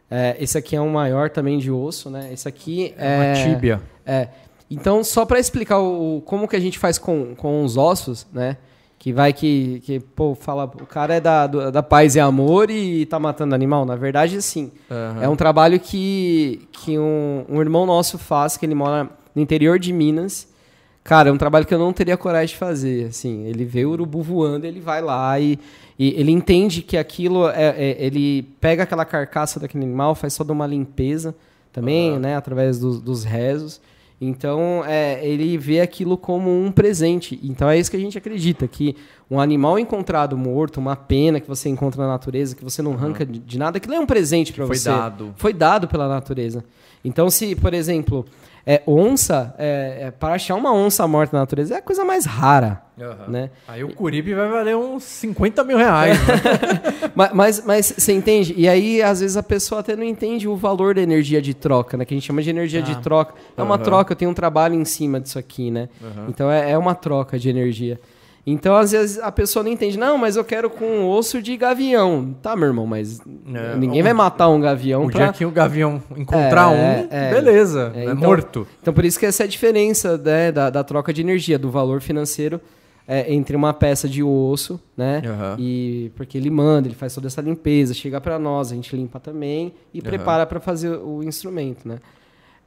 É, 0.09 0.37
esse 0.39 0.57
aqui 0.57 0.73
é 0.77 0.79
um 0.79 0.87
maior 0.89 1.29
também 1.29 1.57
de 1.59 1.69
osso, 1.69 2.09
né? 2.09 2.29
Esse 2.31 2.47
aqui 2.47 2.93
É 2.97 3.15
uma 3.17 3.25
é... 3.25 3.33
tíbia. 3.33 3.81
É. 4.05 4.29
Então, 4.69 5.03
só 5.03 5.25
para 5.25 5.37
explicar 5.39 5.79
o, 5.79 6.19
o- 6.19 6.21
como 6.21 6.47
que 6.47 6.55
a 6.55 6.59
gente 6.61 6.79
faz 6.79 6.97
com, 6.97 7.35
com 7.35 7.65
os 7.65 7.75
ossos, 7.75 8.25
né? 8.31 8.55
Que 9.03 9.11
vai 9.11 9.33
que, 9.33 9.81
que 9.83 9.99
pô, 9.99 10.35
fala, 10.35 10.65
o 10.65 10.85
cara 10.85 11.15
é 11.15 11.19
da, 11.19 11.47
do- 11.47 11.71
da 11.71 11.81
paz 11.81 12.15
e 12.15 12.19
amor 12.19 12.69
e 12.69 13.03
tá 13.07 13.17
matando 13.17 13.55
animal. 13.55 13.83
Na 13.83 13.95
verdade, 13.95 14.37
assim, 14.37 14.71
é 15.23 15.27
um 15.27 15.35
trabalho 15.35 15.79
que, 15.79 16.67
que 16.71 16.99
um, 16.99 17.43
um 17.49 17.59
irmão 17.61 17.87
nosso 17.87 18.19
faz, 18.19 18.57
que 18.57 18.63
ele 18.63 18.75
mora 18.75 19.09
no 19.33 19.41
interior 19.41 19.79
de 19.79 19.91
Minas. 19.91 20.47
Cara, 21.03 21.29
é 21.29 21.31
um 21.31 21.37
trabalho 21.39 21.65
que 21.65 21.73
eu 21.73 21.79
não 21.79 21.91
teria 21.91 22.15
coragem 22.15 22.53
de 22.53 22.57
fazer, 22.59 23.07
assim. 23.07 23.43
Ele 23.47 23.65
vê 23.65 23.83
o 23.87 23.89
urubu 23.89 24.21
voando, 24.21 24.67
ele 24.67 24.79
vai 24.79 25.01
lá 25.01 25.39
e, 25.39 25.57
e 25.97 26.09
ele 26.09 26.31
entende 26.31 26.83
que 26.83 26.95
aquilo, 26.95 27.49
é, 27.49 27.69
é- 27.75 27.97
ele 28.05 28.43
pega 28.61 28.83
aquela 28.83 29.03
carcaça 29.03 29.59
daquele 29.59 29.83
animal, 29.83 30.13
faz 30.13 30.37
toda 30.37 30.53
uma 30.53 30.67
limpeza 30.67 31.33
também, 31.73 32.19
né? 32.19 32.35
Através 32.35 32.77
dos, 32.77 33.01
dos 33.01 33.23
rezos. 33.23 33.81
Então, 34.23 34.83
é, 34.85 35.19
ele 35.25 35.57
vê 35.57 35.81
aquilo 35.81 36.15
como 36.15 36.51
um 36.51 36.71
presente. 36.71 37.39
Então, 37.41 37.67
é 37.67 37.79
isso 37.79 37.89
que 37.89 37.97
a 37.97 37.99
gente 37.99 38.15
acredita, 38.15 38.67
que 38.67 38.95
um 39.29 39.39
animal 39.39 39.79
encontrado 39.79 40.37
morto, 40.37 40.79
uma 40.79 40.95
pena 40.95 41.39
que 41.39 41.47
você 41.47 41.67
encontra 41.69 42.03
na 42.03 42.07
natureza, 42.09 42.55
que 42.55 42.63
você 42.63 42.83
não 42.83 42.93
arranca 42.93 43.25
de, 43.25 43.39
de 43.39 43.57
nada, 43.57 43.77
aquilo 43.77 43.95
é 43.95 43.99
um 43.99 44.05
presente 44.05 44.53
para 44.53 44.67
Foi 44.67 44.77
você. 44.77 44.89
dado. 44.89 45.33
Foi 45.37 45.51
dado 45.51 45.87
pela 45.87 46.07
natureza. 46.07 46.63
Então, 47.03 47.31
se, 47.31 47.55
por 47.55 47.73
exemplo, 47.73 48.23
é, 48.65 48.81
onça, 48.85 49.53
é, 49.57 49.97
é, 50.07 50.11
para 50.11 50.35
achar 50.35 50.55
uma 50.55 50.71
onça 50.73 51.07
morta 51.07 51.35
na 51.35 51.41
natureza 51.41 51.75
é 51.75 51.77
a 51.77 51.81
coisa 51.81 52.05
mais 52.05 52.25
rara, 52.25 52.81
né? 53.27 53.49
Aí 53.67 53.83
o 53.83 53.93
curipe 53.95 54.33
vai 54.33 54.47
valer 54.49 54.75
uns 54.75 55.03
50 55.03 55.63
mil 55.63 55.77
reais. 55.77 56.17
né? 56.27 56.33
Ma- 57.15 57.31
mas, 57.33 57.63
mas 57.65 57.93
você 57.97 58.13
entende? 58.13 58.53
E 58.55 58.69
aí, 58.69 59.01
às 59.01 59.19
vezes, 59.21 59.35
a 59.37 59.41
pessoa 59.43 59.81
até 59.81 59.95
não 59.95 60.03
entende 60.03 60.47
o 60.47 60.55
valor 60.55 60.93
da 60.93 61.01
energia 61.01 61.41
de 61.41 61.53
troca, 61.53 61.97
né? 61.97 62.05
Que 62.05 62.13
a 62.13 62.17
gente 62.17 62.25
chama 62.27 62.41
de 62.41 62.49
energia 62.49 62.81
de 62.81 62.95
troca. 63.01 63.33
É 63.57 63.63
uma 63.63 63.75
Aham. 63.75 63.83
troca, 63.83 64.11
eu 64.13 64.15
tenho 64.15 64.29
um 64.31 64.33
trabalho 64.35 64.75
em 64.75 64.85
cima 64.85 65.19
disso 65.19 65.39
aqui, 65.39 65.71
né? 65.71 65.89
Então 66.29 66.51
é, 66.51 66.71
é 66.71 66.77
uma 66.77 66.93
troca 66.93 67.39
de 67.39 67.49
energia. 67.49 67.99
Então, 68.45 68.75
às 68.75 68.91
vezes, 68.91 69.19
a 69.19 69.31
pessoa 69.31 69.61
não 69.63 69.71
entende. 69.71 69.99
Não, 69.99 70.17
mas 70.17 70.35
eu 70.35 70.43
quero 70.43 70.67
com 70.69 71.07
osso 71.07 71.41
de 71.41 71.55
gavião. 71.55 72.35
Tá, 72.41 72.55
meu 72.55 72.67
irmão, 72.69 72.87
mas 72.87 73.19
É, 73.53 73.75
ninguém 73.75 74.01
o- 74.01 74.03
vai 74.03 74.13
matar 74.13 74.49
um 74.49 74.59
gavião 74.59 75.05
o 75.05 75.11
pra... 75.11 75.25
dia 75.25 75.33
que 75.33 75.45
o 75.45 75.51
gavião 75.51 76.01
encontrar 76.17 76.73
É, 76.73 76.75
um, 76.75 77.07
é. 77.11 77.31
beleza. 77.31 77.91
É, 77.95 77.99
é 77.99 78.03
então- 78.05 78.15
morto. 78.17 78.67
Então, 78.81 78.93
por 78.93 79.05
isso 79.05 79.19
que 79.19 79.25
essa 79.27 79.43
é 79.43 79.45
a 79.45 79.47
diferença 79.49 80.17
né, 80.17 80.51
da, 80.51 80.69
da 80.71 80.83
troca 80.83 81.13
de 81.13 81.21
energia, 81.21 81.59
do 81.59 81.69
valor 81.69 82.01
financeiro 82.01 82.59
é, 83.07 83.31
entre 83.31 83.55
uma 83.55 83.73
peça 83.73 84.09
de 84.09 84.23
osso, 84.23 84.79
né? 84.97 85.21
Aham. 85.25 85.57
E 85.59 86.11
porque 86.15 86.35
ele 86.37 86.49
manda, 86.49 86.87
ele 86.87 86.95
faz 86.95 87.13
toda 87.13 87.27
essa 87.27 87.41
limpeza, 87.41 87.93
chega 87.93 88.19
para 88.19 88.39
nós, 88.39 88.71
a 88.71 88.75
gente 88.75 88.95
limpa 88.95 89.19
também 89.19 89.73
e 89.93 90.01
prepara 90.01 90.45
para 90.47 90.59
fazer 90.59 90.89
o 90.97 91.21
instrumento, 91.23 91.87
né? 91.87 91.99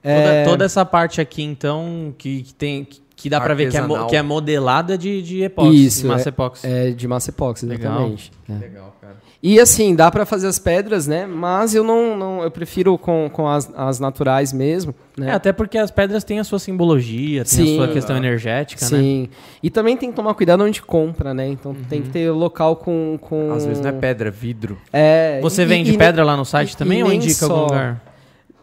Toda, 0.03 0.13
É, 0.13 0.45
toda 0.45 0.65
essa 0.67 0.85
parte 0.85 1.19
aqui, 1.21 1.43
então, 1.43 2.15
que, 2.19 2.43
que 2.43 2.53
tem. 2.55 2.85
Que 2.85 3.01
dá 3.29 3.41
pra 3.41 3.55
ver 3.55 3.71
que 3.71 3.77
é, 3.77 3.83
que 4.09 4.17
é 4.17 4.23
modelada 4.23 4.97
de, 4.99 5.23
de 5.23 5.43
epóxi, 5.43 5.85
Isso, 5.87 6.01
de 6.03 6.07
massa 6.09 6.29
é- 6.29 6.31
epóxi. 6.31 6.67
É 6.67 6.91
de 6.91 7.09
massa 7.09 7.31
epóxi, 7.31 7.67
Legal. 7.67 7.93
exatamente. 7.93 8.33
É. 8.49 8.53
Legal, 8.55 8.97
cara. 9.01 9.15
E 9.47 9.61
assim, 9.61 9.95
dá 9.95 10.11
para 10.11 10.25
fazer 10.25 10.47
as 10.47 10.59
pedras, 10.59 11.07
né? 11.07 11.27
Mas 11.27 11.75
eu 11.75 11.85
não, 11.85 12.17
não 12.17 12.43
eu 12.43 12.51
prefiro 12.51 12.97
com, 12.97 13.29
com 13.31 13.47
as, 13.47 13.71
as 13.77 14.01
naturais 14.01 14.55
mesmo, 14.55 14.95
né? 15.19 15.29
É, 15.29 15.33
até 15.33 15.53
porque 15.53 15.77
as 15.77 15.91
pedras 15.91 16.25
têm 16.25 16.39
a 16.41 16.45
sua 16.45 16.59
simbologia, 16.59 17.45
tem 17.45 17.67
Sim. 17.67 17.75
a 17.75 17.77
sua 17.85 17.93
questão 17.93 18.17
energética, 18.17 18.83
né? 18.87 18.89
Sim. 18.89 19.29
E 19.63 19.69
também 19.69 19.99
tem 19.99 20.09
que 20.09 20.17
tomar 20.17 20.33
cuidado 20.33 20.65
onde 20.65 20.81
compra, 20.81 21.35
né? 21.35 21.47
Então 21.47 21.75
tem 21.91 22.01
que 22.01 22.09
ter 22.09 22.31
local 22.31 22.77
com, 22.77 23.19
com... 23.21 23.53
Às 23.53 23.67
vezes 23.67 23.83
não 23.83 23.91
é 23.91 23.93
pedra, 23.93 24.29
é 24.29 24.33
vidro. 24.33 24.79
É, 24.91 25.41
Você 25.43 25.61
e- 25.63 25.67
vende 25.67 25.93
e- 25.93 25.99
pedra 25.99 26.25
lá 26.25 26.39
no 26.39 26.45
site 26.47 26.73
e- 26.73 26.77
também 26.79 27.01
e 27.01 27.03
ou 27.03 27.13
indica 27.13 27.45
algum 27.45 27.55
só. 27.57 27.65
lugar? 27.65 28.14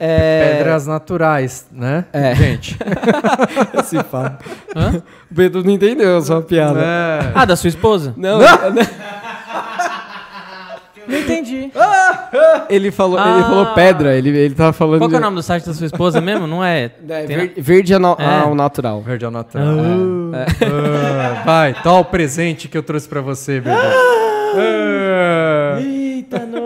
É, 0.03 0.55
Pedras 0.57 0.87
naturais, 0.87 1.67
né? 1.71 2.05
É. 2.11 2.33
Gente. 2.33 2.75
se 3.85 4.01
fala. 4.03 4.39
O 5.29 5.35
Pedro 5.35 5.63
não 5.63 5.69
entendeu 5.69 6.17
a 6.17 6.21
sua 6.21 6.41
piada. 6.41 6.79
É. 6.81 7.31
Ah, 7.35 7.45
da 7.45 7.55
sua 7.55 7.67
esposa? 7.67 8.11
Não, 8.17 8.39
Não 11.07 11.17
entendi. 11.17 11.71
ele 12.69 12.91
falou, 12.91 13.17
Ah. 13.19 13.33
ele 13.33 13.43
falou 13.43 13.65
pedra, 13.73 14.15
ele, 14.15 14.29
ele 14.29 14.55
tava 14.55 14.71
falando. 14.73 14.99
Qual 14.99 15.09
que 15.09 15.15
é 15.15 15.19
o 15.19 15.21
nome 15.21 15.35
do 15.35 15.43
site 15.43 15.65
da 15.65 15.73
sua 15.73 15.85
esposa 15.87 16.21
mesmo? 16.21 16.47
Não 16.47 16.63
é? 16.63 16.91
É, 17.09 17.25
ver- 17.25 17.53
verde 17.57 17.93
ao, 17.93 18.17
É. 18.19 18.39
ao 18.41 18.55
natural. 18.55 19.01
Verde 19.01 19.25
ao 19.25 19.31
natural. 19.31 19.67
Ah, 20.33 21.43
vai, 21.43 21.73
tá 21.73 21.93
o 21.93 22.05
presente 22.05 22.67
que 22.67 22.77
eu 22.77 22.83
trouxe 22.83 23.07
pra 23.07 23.21
você, 23.21 23.59
bebê. 23.59 23.75
Ah. 23.75 25.77
Eita, 25.81 26.39
nós, 26.45 26.60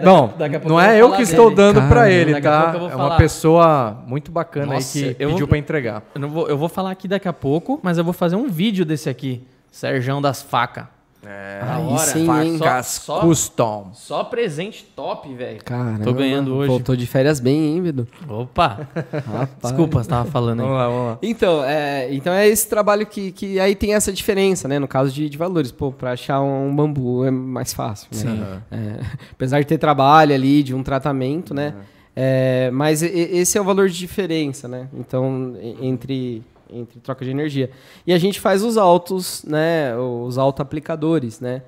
pouco 0.00 0.68
não 0.68 0.80
eu 0.80 0.90
é 0.90 1.00
eu 1.00 1.12
que 1.12 1.22
estou 1.22 1.50
dele. 1.50 1.56
dando 1.56 1.88
pra 1.88 2.02
Caramba, 2.02 2.10
ele, 2.10 2.40
tá? 2.40 2.74
É 2.74 2.90
falar. 2.90 2.96
uma 2.96 3.16
pessoa 3.16 4.02
muito 4.06 4.30
bacana 4.30 4.74
Nossa, 4.74 4.98
aí 4.98 5.14
que 5.14 5.22
eu 5.22 5.30
pediu 5.30 5.48
pra 5.48 5.58
entregar. 5.58 6.02
Eu, 6.14 6.20
não 6.20 6.28
vou, 6.28 6.48
eu 6.48 6.58
vou 6.58 6.68
falar 6.68 6.90
aqui 6.90 7.06
daqui 7.06 7.28
a 7.28 7.32
pouco, 7.32 7.80
mas 7.82 7.98
eu 7.98 8.04
vou 8.04 8.12
fazer 8.12 8.36
um 8.36 8.48
vídeo 8.48 8.84
desse 8.84 9.08
aqui. 9.08 9.42
Serjão 9.70 10.22
das 10.22 10.42
facas. 10.42 10.95
É, 11.28 11.60
Aí 11.60 11.84
hora. 11.84 11.98
sim, 11.98 12.30
hein? 12.30 12.56
Só- 12.58 12.82
só- 12.82 13.20
custom. 13.20 13.90
Só 13.94 14.22
presente 14.22 14.84
top, 14.94 15.34
velho. 15.34 15.58
Caramba, 15.64 16.04
Tô 16.04 16.12
ganhando 16.12 16.54
hoje. 16.54 16.68
Pô, 16.72 16.78
tô 16.78 16.94
de 16.94 17.04
férias 17.04 17.40
bem, 17.40 17.74
hein, 17.74 17.82
Bedu? 17.82 18.06
Opa! 18.28 18.88
Desculpa, 19.60 20.04
você 20.04 20.08
tava 20.08 20.30
falando 20.30 20.60
aí. 20.60 20.66
Vamos 20.66 20.80
lá, 20.80 20.88
vamos 20.88 21.06
lá. 21.12 21.18
Então, 21.20 21.64
é, 21.64 22.14
então 22.14 22.32
é 22.32 22.46
esse 22.46 22.68
trabalho 22.68 23.04
que, 23.04 23.32
que 23.32 23.58
aí 23.58 23.74
tem 23.74 23.94
essa 23.94 24.12
diferença, 24.12 24.68
né? 24.68 24.78
No 24.78 24.86
caso 24.86 25.10
de, 25.12 25.28
de 25.28 25.36
valores. 25.36 25.72
Pô, 25.72 25.90
pra 25.90 26.12
achar 26.12 26.40
um 26.40 26.74
bambu 26.74 27.24
é 27.24 27.30
mais 27.30 27.74
fácil. 27.74 28.06
Né? 28.12 28.18
Sim. 28.20 28.44
É, 28.70 29.00
apesar 29.32 29.58
de 29.60 29.66
ter 29.66 29.78
trabalho 29.78 30.32
ali, 30.32 30.62
de 30.62 30.74
um 30.74 30.82
tratamento, 30.82 31.52
né? 31.52 31.74
É, 32.14 32.70
mas 32.72 33.02
esse 33.02 33.58
é 33.58 33.60
o 33.60 33.64
valor 33.64 33.88
de 33.88 33.98
diferença, 33.98 34.66
né? 34.68 34.86
Então, 34.94 35.54
entre 35.82 36.42
entre 36.70 37.00
troca 37.00 37.24
de 37.24 37.30
energia. 37.30 37.70
E 38.06 38.12
a 38.12 38.18
gente 38.18 38.40
faz 38.40 38.62
os 38.62 38.76
autos, 38.76 39.44
né? 39.44 39.96
Os 39.96 40.38
auto-aplicadores, 40.38 41.40
né? 41.40 41.62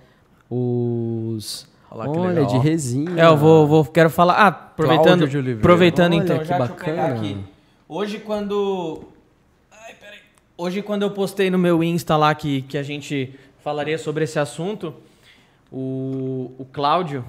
Os. 0.51 1.66
Olha 1.91 1.99
lá 1.99 2.12
que 2.12 2.19
Olha, 2.19 2.41
legal, 2.41 2.47
de 2.47 2.59
resina. 2.59 3.20
É, 3.20 3.27
eu 3.27 3.37
vou, 3.37 3.66
vou 3.66 3.85
quero 3.85 4.11
falar. 4.11 4.35
Ah, 4.35 4.49
aproveitando, 4.49 5.25
aproveitando 5.59 6.12
Olha, 6.12 6.23
então, 6.23 6.39
que 6.39 6.45
já 6.45 6.59
bacana. 6.59 7.07
aqui. 7.15 7.37
Hoje 7.89 8.19
quando 8.19 9.05
Ai, 9.70 9.95
peraí. 9.95 10.19
Hoje 10.57 10.83
quando 10.83 11.03
eu 11.03 11.11
postei 11.11 11.51
no 11.51 11.59
meu 11.59 11.83
Insta 11.83 12.16
lá 12.16 12.35
que, 12.35 12.62
que 12.62 12.77
a 12.77 12.83
gente 12.83 13.35
falaria 13.62 13.97
sobre 13.97 14.25
esse 14.25 14.39
assunto, 14.39 14.95
o, 15.73 16.53
o 16.59 16.66
Cláudio, 16.70 17.25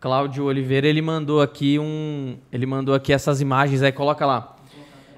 Cláudio 0.00 0.44
Oliveira, 0.44 0.86
ele 0.86 1.02
mandou 1.02 1.42
aqui 1.42 1.78
um, 1.78 2.36
ele 2.52 2.66
mandou 2.66 2.94
aqui 2.94 3.12
essas 3.12 3.40
imagens 3.40 3.82
aí, 3.82 3.92
coloca 3.92 4.24
lá. 4.24 4.56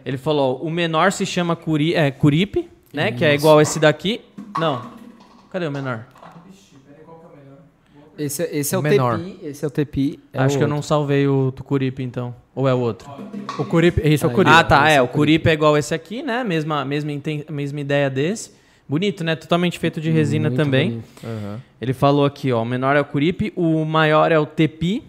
Ele 0.05 0.17
falou, 0.17 0.61
ó, 0.61 0.67
o 0.67 0.71
menor 0.71 1.13
se 1.13 1.25
chama 1.25 1.55
Curi, 1.57 1.95
é, 1.95 2.11
Curipe, 2.11 2.69
né, 2.93 3.13
que 3.13 3.25
é 3.25 3.35
igual 3.35 3.61
esse 3.61 3.79
daqui. 3.79 4.21
Não. 4.59 4.83
Cadê 5.51 5.67
o 5.67 5.71
menor? 5.71 6.07
Esse, 8.19 8.43
esse 8.45 8.75
é 8.75 8.79
o 8.79 8.83
Menor. 8.83 9.19
TPI. 9.19 9.39
Esse 9.43 9.65
é 9.65 9.69
o 9.69 9.71
TPI. 9.71 10.21
é 10.33 10.39
Acho 10.41 10.57
o 10.57 10.59
que 10.59 10.65
eu 10.65 10.69
não 10.69 10.83
salvei 10.83 11.27
o 11.27 11.53
Curipe 11.65 12.03
então, 12.03 12.35
ou 12.55 12.69
é 12.69 12.75
o 12.75 12.79
outro? 12.79 13.11
O 13.59 13.65
Curipe, 13.65 14.01
esse 14.05 14.25
é 14.25 14.29
o. 14.29 14.31
Curipe. 14.31 14.55
Ah, 14.55 14.63
tá. 14.63 14.91
É, 14.91 14.97
é 14.97 15.03
o 15.03 15.09
Curipe 15.09 15.49
é 15.49 15.53
igual 15.53 15.77
esse 15.79 15.95
aqui, 15.95 16.23
né? 16.23 16.45
Mesma, 16.45 16.85
mesma, 16.85 17.11
mesma 17.51 17.81
ideia 17.81 18.11
desse. 18.11 18.53
Bonito, 18.89 19.25
né? 19.25 19.35
Totalmente 19.35 19.79
feito 19.79 20.01
de 20.01 20.11
resina 20.11 20.51
Muito 20.51 20.63
também. 20.63 21.03
Aham. 21.25 21.61
Ele 21.81 21.93
falou 21.93 22.27
aqui, 22.27 22.53
ó. 22.53 22.63
O 22.63 22.65
menor 22.65 22.97
é 22.97 23.01
o 23.01 23.05
Curipe, 23.05 23.53
o 23.57 23.85
maior 23.85 24.31
é 24.31 24.39
o 24.39 24.45
Tepi, 24.45 25.03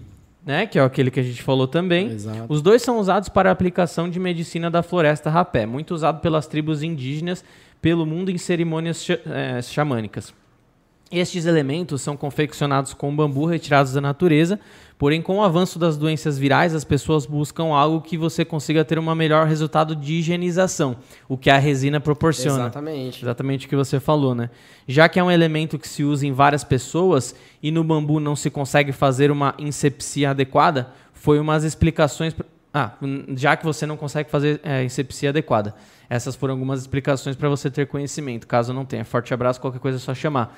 né? 0.45 0.65
Que 0.65 0.77
é 0.77 0.81
aquele 0.81 1.09
que 1.09 1.19
a 1.19 1.23
gente 1.23 1.41
falou 1.41 1.67
também. 1.67 2.11
Exato. 2.11 2.45
Os 2.49 2.61
dois 2.61 2.81
são 2.81 2.99
usados 2.99 3.29
para 3.29 3.49
a 3.49 3.51
aplicação 3.51 4.09
de 4.09 4.19
medicina 4.19 4.69
da 4.69 4.83
floresta 4.83 5.29
rapé, 5.29 5.65
muito 5.65 5.93
usado 5.93 6.19
pelas 6.19 6.47
tribos 6.47 6.83
indígenas 6.83 7.43
pelo 7.81 8.05
mundo 8.05 8.31
em 8.31 8.37
cerimônias 8.37 9.05
eh, 9.09 9.61
xamânicas. 9.61 10.33
Estes 11.11 11.45
elementos 11.45 12.01
são 12.01 12.17
confeccionados 12.17 12.93
com 12.93 13.15
bambu 13.15 13.45
retirados 13.45 13.93
da 13.93 14.01
natureza, 14.01 14.59
porém 14.97 15.21
com 15.21 15.37
o 15.37 15.41
avanço 15.41 15.77
das 15.77 15.97
doenças 15.97 16.37
virais, 16.37 16.73
as 16.73 16.83
pessoas 16.83 17.25
buscam 17.25 17.65
algo 17.65 18.01
que 18.01 18.17
você 18.17 18.45
consiga 18.45 18.85
ter 18.85 18.97
um 18.97 19.15
melhor 19.15 19.47
resultado 19.47 19.95
de 19.95 20.13
higienização, 20.15 20.97
o 21.27 21.37
que 21.37 21.49
a 21.49 21.57
resina 21.57 21.99
proporciona. 21.99 22.63
Exatamente. 22.63 23.23
Exatamente 23.23 23.65
o 23.65 23.69
que 23.69 23.75
você 23.75 23.99
falou, 23.99 24.33
né? 24.33 24.49
Já 24.87 25.07
que 25.09 25.19
é 25.19 25.23
um 25.23 25.31
elemento 25.31 25.77
que 25.77 25.87
se 25.87 26.03
usa 26.03 26.25
em 26.25 26.31
várias 26.31 26.63
pessoas 26.63 27.35
e 27.61 27.71
no 27.71 27.83
bambu 27.83 28.19
não 28.19 28.35
se 28.35 28.49
consegue 28.49 28.91
fazer 28.91 29.31
uma 29.31 29.53
incepcia 29.57 30.31
adequada, 30.31 30.89
foi 31.13 31.39
umas 31.39 31.63
explicações. 31.63 32.35
Ah, 32.73 32.91
já 33.35 33.55
que 33.55 33.63
você 33.63 33.85
não 33.85 33.95
consegue 33.95 34.29
fazer 34.29 34.59
é, 34.63 34.83
incepcia 34.83 35.29
adequada. 35.29 35.75
Essas 36.09 36.35
foram 36.35 36.53
algumas 36.53 36.81
explicações 36.81 37.35
para 37.35 37.47
você 37.49 37.71
ter 37.71 37.87
conhecimento. 37.87 38.47
Caso 38.47 38.73
não 38.73 38.85
tenha, 38.85 39.05
forte 39.05 39.33
abraço, 39.33 39.59
qualquer 39.61 39.79
coisa 39.79 39.97
é 39.97 39.99
só 39.99 40.13
chamar. 40.13 40.57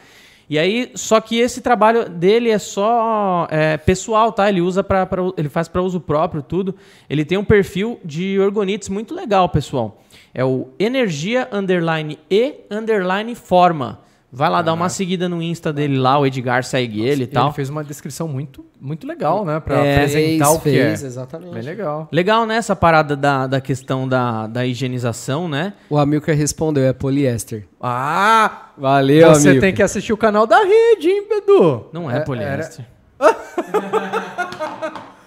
E 0.50 0.60
aí, 0.60 0.92
só 0.94 1.20
que 1.20 1.40
esse 1.40 1.62
trabalho 1.62 2.08
dele 2.08 2.50
é 2.50 2.60
só 2.60 3.48
é, 3.50 3.78
pessoal, 3.78 4.32
tá? 4.32 4.48
Ele 4.48 4.62
usa 4.62 4.84
para 4.84 5.08
ele 5.38 5.50
faz 5.50 5.68
para 5.68 5.82
uso 5.82 6.00
próprio 6.00 6.42
tudo. 6.42 6.76
Ele 7.10 7.26
tem 7.26 7.38
um 7.38 7.44
perfil 7.44 8.00
de 8.06 8.40
orgonites 8.40 8.90
muito 8.90 9.16
legal, 9.16 9.50
pessoal. 9.50 10.02
É 10.34 10.46
o 10.46 10.70
energia 10.78 11.48
underline 11.52 12.20
e 12.30 12.56
underline 12.70 13.34
forma. 13.34 14.00
Vai 14.32 14.50
lá 14.50 14.62
dar 14.62 14.74
uma 14.74 14.90
seguida 14.90 15.30
no 15.30 15.42
Insta 15.42 15.72
dele 15.72 15.98
lá, 15.98 16.20
o 16.20 16.26
Edgar 16.26 16.62
segue 16.66 17.02
ele 17.02 17.24
e 17.24 17.28
tal. 17.28 17.46
Ele 17.48 17.54
fez 17.56 17.70
uma 17.70 17.84
descrição 17.86 18.28
muito, 18.28 18.66
muito 18.82 19.08
legal, 19.08 19.46
né? 19.46 19.62
Pra 19.62 19.78
É, 19.78 19.96
apresentar 19.96 20.50
o 20.52 20.58
que 20.60 20.64
fez, 20.72 21.04
é. 21.04 21.08
Exatamente. 21.08 21.54
Bem 21.54 21.62
legal. 21.64 22.10
Legal, 22.12 22.46
né? 22.46 22.58
Essa 22.58 22.76
parada 22.76 23.16
da, 23.16 23.48
da 23.48 23.62
questão 23.62 24.06
da, 24.10 24.46
da 24.48 24.66
higienização, 24.66 25.48
né? 25.48 25.72
O 25.90 25.98
Amilcar 25.98 26.36
respondeu, 26.36 26.84
é 26.84 26.92
poliéster. 26.92 27.66
Ah! 27.80 28.72
Valeu, 28.78 29.30
você 29.30 29.50
amigo. 29.50 29.62
tem 29.62 29.74
que 29.74 29.82
assistir 29.82 30.12
o 30.12 30.18
canal 30.18 30.46
da 30.46 30.58
rede, 30.60 31.08
hein, 31.08 31.26
Bedu? 31.30 31.86
Não 31.94 32.12
é, 32.12 32.20
poliéster. 32.20 32.86
Ó, 33.18 33.32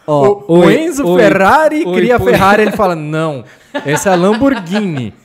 O, 0.07 0.45
o 0.55 0.59
oi, 0.67 0.83
Enzo 0.85 1.07
oi, 1.07 1.23
Ferrari 1.23 1.85
oi, 1.87 1.95
cria 1.95 2.19
poli- 2.19 2.33
Ferrari, 2.33 2.63
ele 2.63 2.73
fala, 2.73 2.95
não, 2.95 3.43
esse 3.87 4.07
é 4.09 4.13
a 4.13 4.15
Lamborghini. 4.15 5.15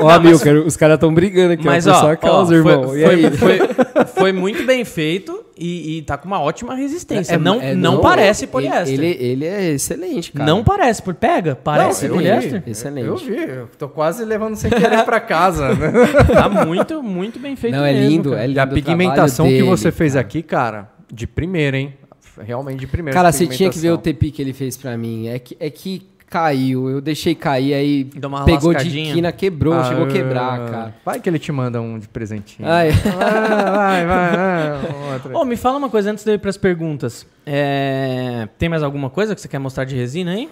Ó, 0.00 0.08
Amilcar, 0.08 0.54
os 0.56 0.76
caras 0.76 0.94
estão 0.94 1.12
brigando 1.12 1.52
aqui, 1.54 1.64
Mas, 1.64 1.86
ó, 1.86 1.92
por 1.92 1.96
ó, 1.96 2.00
sua 2.00 2.12
ó, 2.12 2.16
causa, 2.16 2.62
foi, 2.62 2.72
irmão. 2.72 2.88
foi, 2.88 2.98
e 3.00 3.04
aí? 3.04 3.30
foi, 3.30 3.58
foi 4.06 4.32
muito 4.32 4.64
bem 4.64 4.84
feito 4.84 5.44
e, 5.56 5.98
e 5.98 6.02
tá 6.02 6.16
com 6.16 6.26
uma 6.26 6.40
ótima 6.40 6.74
resistência. 6.74 7.34
É, 7.34 7.38
não, 7.38 7.60
é, 7.60 7.74
não, 7.74 8.00
parece 8.00 8.44
ele- 8.44 8.52
poliéster. 8.52 8.94
Ele, 8.94 9.06
ele 9.20 9.44
é 9.44 9.70
excelente, 9.72 10.32
cara. 10.32 10.44
Não 10.46 10.64
parece, 10.64 11.02
por 11.02 11.14
pega, 11.14 11.54
parece 11.54 12.06
Não, 12.08 12.14
eu 12.14 12.14
poliéster. 12.16 12.62
vi, 12.64 12.70
Excelente. 12.70 13.06
Eu 13.06 13.16
vi, 13.16 13.36
eu 13.36 13.68
tô 13.78 13.88
quase 13.88 14.24
levando 14.24 14.56
sem 14.56 14.70
querer 14.70 15.04
pra 15.04 15.20
casa. 15.20 15.74
né? 15.74 15.90
Tá 16.32 16.48
muito, 16.48 17.02
muito 17.02 17.38
bem 17.38 17.56
feito 17.56 17.76
Não, 17.76 17.84
é 17.84 17.92
mesmo, 17.92 18.08
lindo, 18.08 18.30
cara. 18.30 18.42
é 18.42 18.46
lindo. 18.46 18.58
E 18.58 18.60
a 18.60 18.66
pigmentação 18.66 19.44
trabalho 19.46 19.56
que 19.56 19.62
dele, 19.70 19.76
você 19.76 19.92
fez 19.92 20.12
cara. 20.14 20.20
aqui, 20.26 20.42
cara, 20.42 20.90
de 21.12 21.26
primeira, 21.26 21.76
hein? 21.76 21.94
Realmente 22.42 22.78
de 22.80 22.86
primeira. 22.86 23.14
Cara, 23.14 23.30
você 23.32 23.46
tinha 23.46 23.68
que 23.68 23.78
ver 23.78 23.90
o. 23.90 23.98
TP 23.98 24.30
que 24.30 24.40
ele 24.40 24.52
fez 24.54 24.76
pra 24.76 24.96
mim. 24.96 25.28
É 25.28 25.38
que, 25.38 25.56
é 25.60 25.68
que 25.68 26.02
caiu, 26.30 26.88
eu 26.88 27.00
deixei 27.00 27.34
cair, 27.34 27.74
aí 27.74 28.04
pegou 28.46 28.72
de 28.72 28.88
quina, 28.88 29.32
quebrou, 29.32 29.74
Ah, 29.74 29.84
chegou 29.84 30.04
a 30.04 30.08
quebrar, 30.08 30.70
cara. 30.70 30.94
Vai 31.04 31.20
que 31.20 31.28
ele 31.28 31.40
te 31.40 31.50
manda 31.50 31.80
um 31.80 31.98
de 31.98 32.06
presentinho. 32.08 32.68
Ai. 32.68 32.90
Ah, 33.20 33.70
vai, 33.76 34.06
vai, 34.06 35.18
vai. 35.28 35.32
Ô, 35.34 35.44
me 35.44 35.56
fala 35.56 35.76
uma 35.76 35.90
coisa 35.90 36.10
antes 36.12 36.22
de 36.24 36.30
eu 36.30 36.34
ir 36.36 36.38
pras 36.38 36.56
perguntas. 36.56 37.26
É, 37.44 38.48
Tem 38.58 38.68
mais 38.68 38.82
alguma 38.82 39.10
coisa 39.10 39.34
que 39.34 39.40
você 39.40 39.48
quer 39.48 39.58
mostrar 39.58 39.84
de 39.84 39.96
resina 39.96 40.30
aí? 40.32 40.48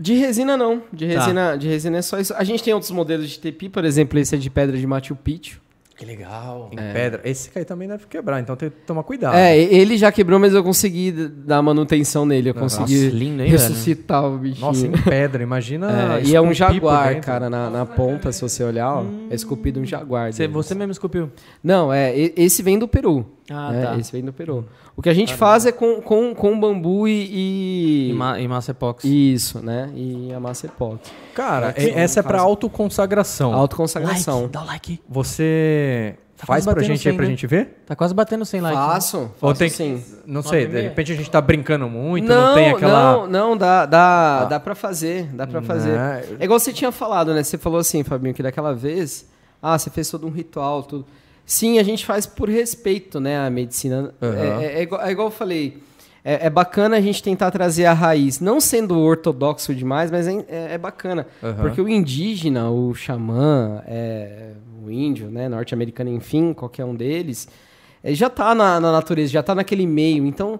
De 0.00 0.14
resina 0.14 0.56
não, 0.56 0.82
de 0.92 1.06
Tá. 1.06 1.20
resina, 1.20 1.56
de 1.56 1.68
resina 1.68 1.98
é 1.98 2.02
só 2.02 2.18
isso. 2.18 2.34
A 2.36 2.42
gente 2.42 2.62
tem 2.62 2.72
outros 2.74 2.90
modelos 2.90 3.30
de 3.30 3.38
TP, 3.38 3.68
por 3.68 3.84
exemplo, 3.84 4.18
esse 4.18 4.34
é 4.34 4.38
de 4.38 4.50
pedra 4.50 4.76
de 4.76 4.86
Machu 4.86 5.14
Picchu. 5.14 5.60
Que 6.02 6.06
legal. 6.06 6.68
Em 6.72 6.76
pedra. 6.76 7.20
Esse 7.24 7.48
aí 7.54 7.64
também 7.64 7.86
deve 7.86 8.06
quebrar, 8.08 8.40
então 8.40 8.56
tem 8.56 8.70
que 8.70 8.76
tomar 8.84 9.04
cuidado. 9.04 9.36
É, 9.36 9.56
ele 9.56 9.96
já 9.96 10.10
quebrou, 10.10 10.36
mas 10.36 10.52
eu 10.52 10.64
consegui 10.64 11.12
dar 11.12 11.62
manutenção 11.62 12.26
nele, 12.26 12.50
eu 12.50 12.54
consegui 12.54 13.04
Nossa, 13.04 13.16
lindo, 13.16 13.40
hein, 13.40 13.48
ressuscitar 13.48 14.24
o 14.24 14.36
bichinho. 14.36 14.66
Nossa, 14.66 14.84
em 14.84 14.90
pedra, 14.90 15.44
imagina. 15.44 16.18
É, 16.18 16.24
e 16.24 16.34
é 16.34 16.40
um 16.40 16.52
jaguar, 16.52 17.20
cara, 17.20 17.48
na, 17.48 17.70
na 17.70 17.86
ponta, 17.86 18.32
se 18.32 18.42
você 18.42 18.64
olhar, 18.64 18.92
ó, 18.92 19.04
é 19.30 19.34
esculpido 19.36 19.78
um 19.78 19.84
jaguar. 19.84 20.32
Você, 20.32 20.48
você 20.48 20.74
mesmo 20.74 20.90
esculpiu? 20.90 21.30
Não, 21.62 21.92
é, 21.92 22.12
esse 22.16 22.64
vem 22.64 22.80
do 22.80 22.88
Peru. 22.88 23.24
Ah, 23.52 23.70
né? 23.70 23.86
tá. 23.86 23.96
Esse 23.98 24.10
vem 24.12 24.22
do 24.24 24.32
Peru. 24.32 24.64
O 24.96 25.02
que 25.02 25.08
a 25.08 25.14
gente 25.14 25.34
faz 25.34 25.64
é 25.66 25.72
com, 25.72 26.00
com, 26.02 26.34
com 26.34 26.58
bambu 26.60 27.06
e... 27.08 27.12
E, 27.12 28.10
e- 28.10 28.12
ma 28.14 28.38
e 28.40 28.46
massa 28.48 28.72
epox. 28.72 29.04
Isso, 29.04 29.60
né? 29.64 29.90
E 29.94 30.32
a 30.32 30.40
massa 30.40 30.66
epóxi. 30.66 31.10
Cara, 31.34 31.74
e- 31.78 31.90
essa 31.90 32.20
é 32.20 32.22
pra 32.22 32.32
faz- 32.38 32.42
autoconsagração. 32.44 33.52
Autoconsagração. 33.54 34.40
Like, 34.42 34.52
dá 34.52 34.62
o 34.62 34.66
like. 34.66 35.00
Você 35.08 36.16
Tá 36.36 36.46
faz 36.46 36.64
pra 36.64 36.82
gente 36.82 36.92
aí 37.08 37.12
100, 37.12 37.14
pra 37.14 37.24
né? 37.24 37.30
gente 37.30 37.46
ver? 37.46 37.82
Tá 37.86 37.94
quase 37.94 38.12
batendo 38.12 38.44
100 38.44 38.60
likes. 38.62 38.80
né? 38.80 38.86
Faço, 38.86 39.18
Ou 39.40 39.50
faço 39.50 39.58
tem 39.60 39.68
sim. 39.70 40.02
Não 40.26 40.42
sei, 40.42 40.66
de 40.66 40.80
repente 40.80 41.12
a 41.12 41.14
gente 41.14 41.30
tá 41.30 41.40
brincando 41.40 41.88
muito, 41.88 42.26
não, 42.26 42.48
não, 42.48 42.54
tem 42.54 42.70
aquela. 42.70 43.12
Não, 43.12 43.26
não, 43.28 43.56
dá, 43.56 43.86
dá, 43.86 44.44
dá 44.46 44.58
pra 44.60 44.74
fazer, 44.74 45.26
dá 45.32 45.46
pra 45.46 45.62
fazer. 45.62 45.92
Né? 45.92 46.24
É 46.40 46.44
igual 46.44 46.58
você 46.58 46.72
tinha 46.72 46.90
falado, 46.90 47.32
né? 47.32 47.44
Você 47.44 47.56
falou 47.56 47.78
assim, 47.78 48.02
Fabinho, 48.02 48.34
que 48.34 48.42
daquela 48.42 48.74
vez, 48.74 49.24
ah, 49.62 49.78
você 49.78 49.88
fez 49.88 50.10
todo 50.10 50.26
um 50.26 50.30
ritual, 50.30 50.82
tudo. 50.82 51.06
Sim, 51.44 51.78
a 51.78 51.82
gente 51.82 52.04
faz 52.06 52.24
por 52.26 52.48
respeito, 52.48 53.20
né, 53.20 53.38
à 53.38 53.50
medicina. 53.50 54.14
Aham. 54.22 54.60
É, 54.60 54.64
é- 54.64 54.78
é 54.78 54.82
igual, 54.82 55.00
é 55.02 55.10
igual 55.10 55.26
eu 55.28 55.32
falei, 55.32 55.78
é, 56.24 56.46
é 56.46 56.50
bacana 56.50 56.96
a 56.96 57.00
gente 57.00 57.22
tentar 57.22 57.50
trazer 57.50 57.84
a 57.84 57.92
raiz, 57.92 58.40
não 58.40 58.60
sendo 58.60 58.98
ortodoxo 58.98 59.74
demais, 59.74 60.10
mas 60.10 60.26
é, 60.28 60.32
é- 60.48 60.74
é 60.74 60.78
bacana. 60.78 61.26
Aham. 61.42 61.54
Porque 61.62 61.80
o 61.80 61.88
indígena, 61.88 62.70
o 62.70 62.94
xamã, 62.94 63.82
é, 63.86 64.52
o 64.84 64.90
índio, 64.90 65.30
né, 65.30 65.48
norte-americano, 65.48 66.10
enfim, 66.10 66.52
qualquer 66.52 66.84
um 66.84 66.94
deles, 66.94 67.48
é, 68.04 68.14
já 68.14 68.30
tá 68.30 68.54
na, 68.54 68.80
na 68.80 68.92
natureza, 68.92 69.32
já 69.32 69.42
tá 69.42 69.54
naquele 69.54 69.86
meio. 69.86 70.24
Então, 70.26 70.58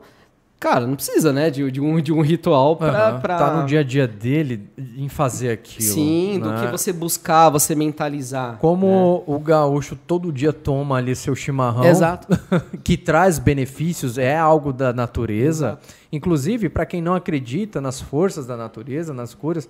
cara, 0.62 0.86
não 0.86 0.94
precisa, 0.94 1.32
né, 1.32 1.50
de, 1.50 1.68
de 1.72 1.80
um, 1.80 2.00
de 2.00 2.12
um 2.12 2.20
ritual 2.20 2.76
pra, 2.76 3.08
Aham. 3.08 3.20
pra- 3.20 3.36
Tá 3.36 3.56
no 3.60 3.66
dia 3.66 3.80
a 3.80 3.82
dia 3.82 4.06
dele 4.06 4.68
em 4.96 5.08
fazer 5.08 5.50
aquilo. 5.50 5.92
Sim, 5.92 6.38
do 6.40 6.50
né? 6.52 6.64
que 6.64 6.70
você 6.70 6.92
buscar, 6.92 7.50
você 7.50 7.74
mentalizar. 7.74 8.58
Como 8.58 9.24
o 9.26 9.38
gaúcho 9.40 9.96
todo 10.06 10.30
dia 10.32 10.52
toma 10.52 10.98
ali 10.98 11.16
seu 11.16 11.34
chimarrão, 11.34 11.84
Exato. 11.84 12.28
que 12.84 12.96
traz 12.96 13.40
benefícios, 13.40 14.18
é 14.18 14.36
algo 14.38 14.72
da 14.72 14.92
natureza. 14.92 15.78
Inclusive, 16.12 16.68
para 16.68 16.86
quem 16.86 17.02
não 17.02 17.14
acredita 17.14 17.80
nas 17.80 18.00
forças 18.00 18.46
da 18.46 18.56
natureza, 18.56 19.12
nas 19.12 19.34
curas, 19.34 19.68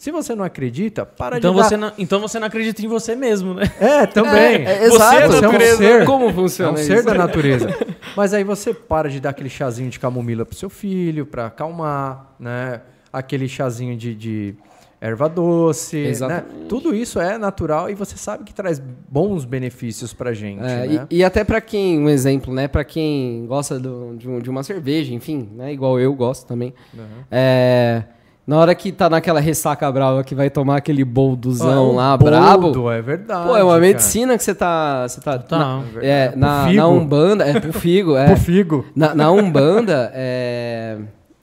se 0.00 0.10
você 0.10 0.34
não 0.34 0.42
acredita, 0.44 1.04
para 1.04 1.36
Então 1.36 1.52
de 1.52 1.58
dar- 1.58 1.64
você, 1.68 1.76
não, 1.76 1.92
então 1.98 2.20
você 2.20 2.38
não 2.40 2.46
acredita 2.46 2.80
em 2.80 2.88
você 2.88 3.14
mesmo, 3.14 3.52
né? 3.52 3.64
É, 3.78 4.06
também. 4.06 4.64
É, 4.64 4.84
é, 4.86 4.88
Você 4.88 4.94
exato. 4.96 5.16
é 5.16 5.26
um 5.28 5.40
natureza. 5.42 5.76
ser. 5.76 6.04
Como 6.06 6.28
É 6.28 6.32
funciona 6.32 6.72
um 6.72 6.74
isso? 6.80 6.86
ser 6.86 7.02
da 7.04 7.12
natureza. 7.12 7.68
Mas 8.16 8.32
aí 8.32 8.42
você 8.42 8.72
para 8.72 9.10
de 9.10 9.20
dar 9.20 9.28
aquele 9.28 9.50
chazinho 9.50 9.90
de 9.90 10.00
camomila 10.00 10.46
pro 10.46 10.56
seu 10.56 10.70
filho, 10.70 11.26
para 11.26 11.46
acalmar, 11.46 12.34
né? 12.40 12.80
Aquele 13.12 13.46
chazinho 13.46 13.94
de, 13.94 14.14
de 14.14 14.54
erva 15.02 15.28
doce, 15.28 15.96
né? 16.02 16.08
Exatamente. 16.08 16.66
Tudo 16.66 16.94
isso 16.94 17.20
é 17.20 17.36
natural 17.36 17.90
e 17.90 17.94
você 17.94 18.16
sabe 18.16 18.44
que 18.44 18.54
traz 18.54 18.78
bons 18.80 19.44
benefícios 19.44 20.14
pra 20.14 20.32
gente, 20.32 20.62
É, 20.62 20.86
né? 20.86 21.06
e, 21.10 21.18
e 21.18 21.24
até 21.24 21.44
pra 21.44 21.60
quem, 21.60 21.98
um 21.98 22.08
exemplo, 22.08 22.54
né? 22.54 22.68
Pra 22.68 22.84
quem 22.84 23.44
gosta 23.46 23.78
do- 23.78 24.16
de, 24.16 24.26
um- 24.26 24.38
de 24.38 24.48
uma 24.48 24.62
cerveja, 24.62 25.12
enfim, 25.12 25.46
né? 25.54 25.70
Igual 25.74 26.00
eu 26.00 26.14
gosto 26.14 26.46
também. 26.46 26.72
Uhum. 26.94 27.04
É, 27.30 28.02
Na 28.50 28.58
hora 28.58 28.74
que 28.74 28.90
tá 28.90 29.08
naquela 29.08 29.38
ressaca 29.38 29.90
brava 29.92 30.24
que 30.24 30.34
vai 30.34 30.50
tomar 30.50 30.78
aquele 30.78 31.04
bolduzão 31.04 31.92
Ah, 31.92 31.96
lá, 31.96 32.14
o 32.14 32.18
brabo. 32.18 32.62
boldo, 32.62 32.90
É 32.90 33.00
verdade. 33.00 33.46
Pô, 33.48 33.56
é 33.56 33.62
uma 33.62 33.74
cara. 33.74 33.80
medicina 33.80 34.36
que 34.36 34.42
você 34.42 34.54
tá. 34.54 35.06
Você 35.06 35.20
tá 35.20 35.38
Total. 35.38 35.84
na, 35.94 36.02
é, 36.02 36.34
na, 36.34 36.60
Pro 36.62 36.70
figo. 36.70 36.76
na 36.82 36.88
Umbanda. 36.88 37.44
É 37.44 37.60
pro 37.60 37.72
figo, 37.72 38.16
é. 38.18 38.26
Pro 38.26 38.36
figo. 38.36 38.86
Na, 38.96 39.14
na 39.14 39.30
Umbanda, 39.30 40.10
é, 40.12 40.98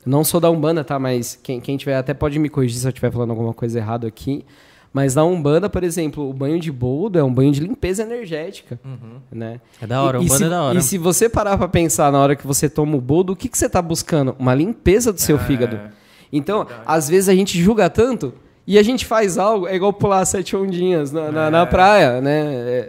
não 0.05 0.25
sou 0.25 0.41
da 0.41 0.49
Umbanda, 0.49 0.83
tá? 0.83 0.99
Mas 0.99 1.39
quem, 1.41 1.61
quem 1.61 1.77
tiver 1.77 1.95
até 1.95 2.13
pode 2.13 2.37
me 2.39 2.49
corrigir 2.49 2.77
se 2.77 2.85
eu 2.85 2.89
estiver 2.89 3.09
falando 3.09 3.29
alguma 3.29 3.53
coisa 3.53 3.79
errada 3.79 4.05
aqui. 4.05 4.43
Mas 4.91 5.15
na 5.15 5.23
Umbanda, 5.23 5.69
por 5.69 5.83
exemplo, 5.85 6.29
o 6.29 6.33
banho 6.33 6.59
de 6.59 6.71
boldo 6.73 7.17
é 7.19 7.23
um 7.23 7.33
banho 7.33 7.51
de 7.53 7.61
limpeza 7.61 8.03
energética, 8.03 8.77
né? 9.31 9.61
É 9.81 9.87
da 9.87 10.01
hora, 10.03 10.17
E- 10.17 10.21
o 10.21 10.23
e 10.23 10.27
bando 10.27 10.37
se, 10.39 10.43
é 10.43 10.49
da 10.49 10.61
hora. 10.63 10.77
E 10.77 10.81
se 10.81 10.97
você 10.97 11.29
parar 11.29 11.57
pra 11.57 11.67
pensar 11.69 12.11
na 12.11 12.19
hora 12.19 12.35
que 12.35 12.45
você 12.45 12.67
toma 12.69 12.97
o 12.97 13.01
boldo, 13.01 13.31
o 13.31 13.35
que, 13.35 13.47
que 13.47 13.57
você 13.57 13.69
tá 13.69 13.81
buscando? 13.81 14.35
Uma 14.39 14.53
limpeza 14.53 15.13
do 15.13 15.21
seu 15.21 15.37
É, 15.37 15.39
fígado. 15.39 15.79
Então, 16.31 16.65
às 16.85 17.09
vezes 17.09 17.29
a 17.29 17.35
gente 17.35 17.61
julga 17.61 17.89
tanto 17.89 18.33
e 18.69 18.77
a 18.77 18.83
gente 18.83 19.05
faz 19.05 19.37
algo, 19.37 19.65
é 19.65 19.75
igual 19.77 19.93
pular 19.93 20.25
sete 20.25 20.53
ondinhas 20.53 21.09
na, 21.09 21.31
na, 21.31 21.49
na 21.49 21.65
praia, 21.65 22.19
né? 22.19 22.41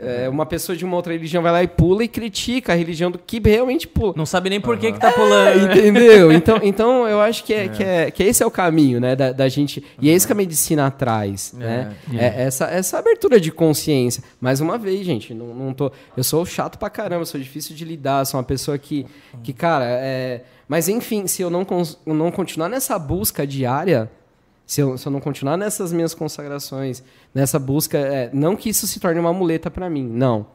É- 0.03 0.23
é 0.25 0.29
uma 0.29 0.45
pessoa 0.45 0.77
de 0.77 0.85
uma 0.85 0.97
outra 0.97 1.13
religião 1.13 1.41
vai 1.41 1.53
lá 1.53 1.63
e 1.63 1.69
pula 1.69 2.03
e 2.03 2.09
critica 2.09 2.73
a 2.73 2.75
religião 2.77 3.13
do 3.13 3.17
que 3.19 3.39
realmente 3.39 3.87
pula. 3.87 4.13
Não 4.17 4.27
sabe 4.27 4.51
nem 4.51 4.61
por 4.61 4.77
que 4.77 4.91
que 4.91 4.99
tá 4.99 5.13
pulando. 5.13 5.55
né? 5.55 5.65
Entendeu? 5.77 6.33
Então, 6.35 6.59
então 6.65 7.07
eu 7.07 7.21
acho 7.21 7.45
que, 7.45 7.55
é, 7.55 7.69
Que, 7.69 7.85
é, 7.85 8.11
que 8.11 8.25
esse 8.25 8.43
é 8.43 8.47
o 8.47 8.51
caminho, 8.51 8.99
né? 9.01 9.15
Da, 9.15 9.31
da 9.31 9.49
gente. 9.49 9.85
E 10.03 10.11
é 10.11 10.15
isso 10.15 10.27
que 10.27 10.33
a 10.33 10.37
medicina 10.37 10.91
traz, 10.91 11.53
né? 11.57 11.93
É, 12.13 12.43
essa, 12.43 12.65
essa 12.65 12.99
abertura 12.99 13.39
de 13.41 13.53
consciência. 13.53 14.21
Mais 14.41 14.61
uma 14.61 14.79
vez, 14.79 15.07
gente, 15.07 15.33
não, 15.33 15.55
não 15.55 15.73
tô. 15.73 15.93
Eu 16.17 16.25
sou 16.25 16.45
chato 16.45 16.77
pra 16.77 16.91
caramba, 16.91 17.25
sou 17.25 17.41
difícil 17.41 17.77
de 17.77 17.85
lidar, 17.85 18.25
sou 18.25 18.39
uma 18.41 18.45
pessoa 18.45 18.77
que. 18.79 19.07
que 19.45 19.53
cara, 19.53 19.85
é. 19.87 20.43
Mas 20.69 20.89
enfim, 20.89 21.27
se 21.27 21.41
eu 21.43 21.49
não, 21.51 21.67
eu 22.07 22.15
não 22.15 22.31
continuar 22.31 22.69
nessa 22.69 22.99
busca 22.99 23.47
diária. 23.47 24.11
Se 24.67 24.83
eu, 24.83 24.99
se 24.99 25.09
eu 25.09 25.11
não 25.13 25.19
continuar 25.19 25.57
nessas 25.57 25.95
minhas 25.95 26.13
consagrações, 26.13 27.03
nessa 27.35 27.59
busca, 27.59 27.97
é, 27.97 28.29
não 28.35 28.55
que 28.55 28.69
isso 28.69 28.87
se 28.87 29.01
torne 29.01 29.19
uma 29.19 29.33
muleta 29.33 29.71
pra 29.71 29.89
mim, 29.89 30.07
não. 30.07 30.47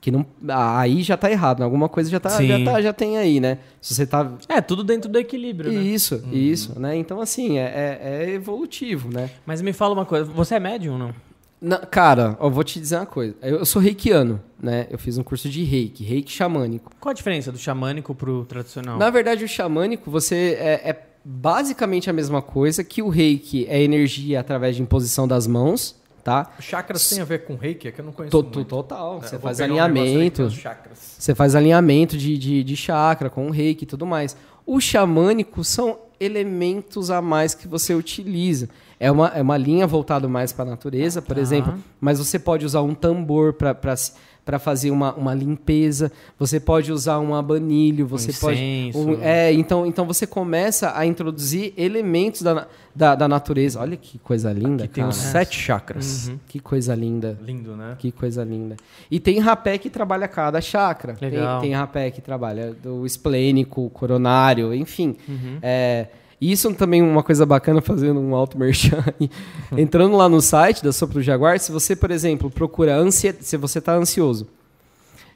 Que 0.00 0.10
não, 0.10 0.24
aí 0.48 1.02
já 1.02 1.16
tá 1.18 1.30
errado, 1.30 1.62
alguma 1.62 1.86
coisa 1.88 2.08
já 2.08 2.18
tá, 2.18 2.30
já 2.42 2.64
tá, 2.64 2.80
já 2.80 2.92
tem 2.94 3.18
aí, 3.18 3.40
né? 3.40 3.58
Se 3.80 3.94
você 3.94 4.06
tá 4.06 4.32
É, 4.48 4.60
tudo 4.62 4.82
dentro 4.82 5.10
do 5.10 5.18
equilíbrio, 5.18 5.70
né? 5.72 5.82
isso, 5.82 6.22
isso, 6.32 6.78
né? 6.80 6.96
Então, 6.96 7.20
assim, 7.20 7.58
é, 7.58 7.98
é- 8.00 8.24
é 8.24 8.30
evolutivo, 8.30 9.12
né? 9.12 9.28
Mas 9.44 9.60
me 9.60 9.72
fala 9.74 9.92
uma 9.92 10.06
coisa, 10.06 10.24
você 10.24 10.54
é 10.54 10.60
médium 10.60 10.92
ou 10.94 10.98
não? 10.98 11.14
Na- 11.60 11.78
cara, 11.78 12.36
eu 12.40 12.50
vou 12.50 12.62
te 12.62 12.78
dizer 12.78 12.96
uma 12.96 13.06
coisa. 13.06 13.34
Eu, 13.42 13.58
eu 13.58 13.66
sou 13.66 13.82
reikiano, 13.82 14.40
né? 14.62 14.86
Eu 14.90 14.98
fiz 14.98 15.18
um 15.18 15.22
curso 15.24 15.48
de 15.48 15.64
reiki, 15.64 16.04
reiki 16.04 16.30
xamânico. 16.30 16.92
Qual 17.00 17.10
a 17.10 17.14
diferença 17.14 17.50
do 17.50 17.58
xamânico 17.58 18.14
pro 18.14 18.44
tradicional? 18.44 18.96
Na 18.98 19.10
verdade, 19.10 19.44
o 19.44 19.48
xamânico, 19.48 20.10
você 20.10 20.56
é, 20.60 20.90
é 20.90 21.06
basicamente 21.24 22.08
a 22.08 22.12
mesma 22.12 22.40
coisa 22.40 22.84
que 22.84 23.02
o 23.02 23.08
reiki 23.08 23.66
é 23.68 23.82
energia 23.82 24.38
através 24.40 24.76
de 24.76 24.82
imposição 24.82 25.26
das 25.26 25.46
mãos, 25.48 25.96
tá? 26.22 26.52
Chakras 26.60 27.08
tem 27.10 27.20
a 27.20 27.24
ver 27.24 27.44
com 27.44 27.56
reiki? 27.56 27.88
É 27.88 27.92
que 27.92 28.00
eu 28.00 28.04
não 28.04 28.12
conheço 28.12 28.30
To- 28.30 28.42
muito. 28.44 28.52
to- 28.64 28.64
Total. 28.64 29.18
É, 29.18 29.26
Você 29.26 29.38
faz 29.38 29.58
um 29.60 29.64
alinhamento. 29.64 30.42
os 30.44 30.54
chakras. 30.54 30.98
Você 31.18 31.34
faz 31.34 31.54
alinhamento 31.56 32.16
de, 32.16 32.38
de, 32.38 32.62
de 32.62 32.76
chakra 32.76 33.28
com 33.28 33.48
o 33.48 33.50
reiki 33.50 33.82
e 33.82 33.86
tudo 33.86 34.06
mais. 34.06 34.36
O 34.64 34.80
xamânico 34.80 35.64
são 35.64 35.98
elementos 36.20 37.10
a 37.10 37.20
mais 37.22 37.54
que 37.54 37.66
você 37.66 37.94
utiliza. 37.94 38.68
É 39.00 39.10
uma, 39.10 39.28
é 39.28 39.40
uma 39.42 39.56
linha 39.56 39.86
voltada 39.86 40.26
mais 40.28 40.52
para 40.52 40.64
a 40.64 40.70
natureza, 40.70 41.22
por 41.22 41.36
Tá. 41.36 41.40
exemplo, 41.40 41.74
mas 42.00 42.18
você 42.18 42.38
pode 42.38 42.64
usar 42.66 42.82
um 42.82 42.94
tambor 42.94 43.52
para 43.52 44.58
fazer 44.58 44.90
uma, 44.90 45.12
uma 45.14 45.34
limpeza, 45.34 46.10
você 46.38 46.58
pode 46.58 46.90
usar 46.90 47.20
um 47.20 47.34
abanilho, 47.34 48.06
você 48.06 48.32
pode. 48.32 48.58
incenso. 48.58 48.98
um- 48.98 49.22
é, 49.22 49.52
então, 49.52 49.84
então 49.86 50.04
você 50.06 50.26
começa 50.26 50.96
a 50.98 51.04
introduzir 51.06 51.72
elementos 51.76 52.40
da, 52.42 52.66
da, 52.94 53.14
da 53.14 53.28
natureza. 53.28 53.78
Olha 53.78 53.96
que 53.96 54.18
coisa 54.18 54.50
linda. 54.52 54.88
Que 54.88 54.94
tem 54.94 55.02
cara. 55.04 55.10
os 55.10 55.16
sete 55.16 55.56
chakras. 55.56 56.32
Que 56.48 56.58
coisa 56.58 56.94
linda. 56.94 57.38
Lindo, 57.42 57.76
né? 57.76 57.94
Que 57.98 58.10
coisa 58.10 58.42
linda. 58.42 58.76
E 59.10 59.20
tem 59.20 59.38
rapé 59.38 59.76
que 59.78 59.90
trabalha 59.90 60.26
cada 60.26 60.60
chakra. 60.62 61.12
Tem, 61.14 61.30
Legal. 61.30 61.60
tem 61.60 61.72
rapé 61.74 62.10
que 62.10 62.20
trabalha 62.22 62.72
do 62.72 63.04
esplênico, 63.06 63.88
coronário, 63.90 64.74
enfim. 64.74 65.14
Uhum. 65.28 65.58
É, 65.62 66.06
isso 66.40 66.72
também 66.74 67.00
é 67.00 67.04
uma 67.04 67.22
coisa 67.22 67.44
bacana, 67.44 67.80
fazendo 67.80 68.20
um 68.20 68.34
auto 68.34 68.58
merchan. 68.58 69.02
Entrando 69.76 70.16
lá 70.16 70.28
no 70.28 70.40
site 70.40 70.82
da 70.84 70.92
Sopro 70.92 71.20
Jaguar, 71.20 71.58
se 71.58 71.72
você, 71.72 71.96
por 71.96 72.10
exemplo, 72.10 72.50
procura 72.50 72.96
ansiedade, 72.96 73.44
se 73.44 73.56
você 73.56 73.78
está 73.78 73.94
ansioso, 73.94 74.46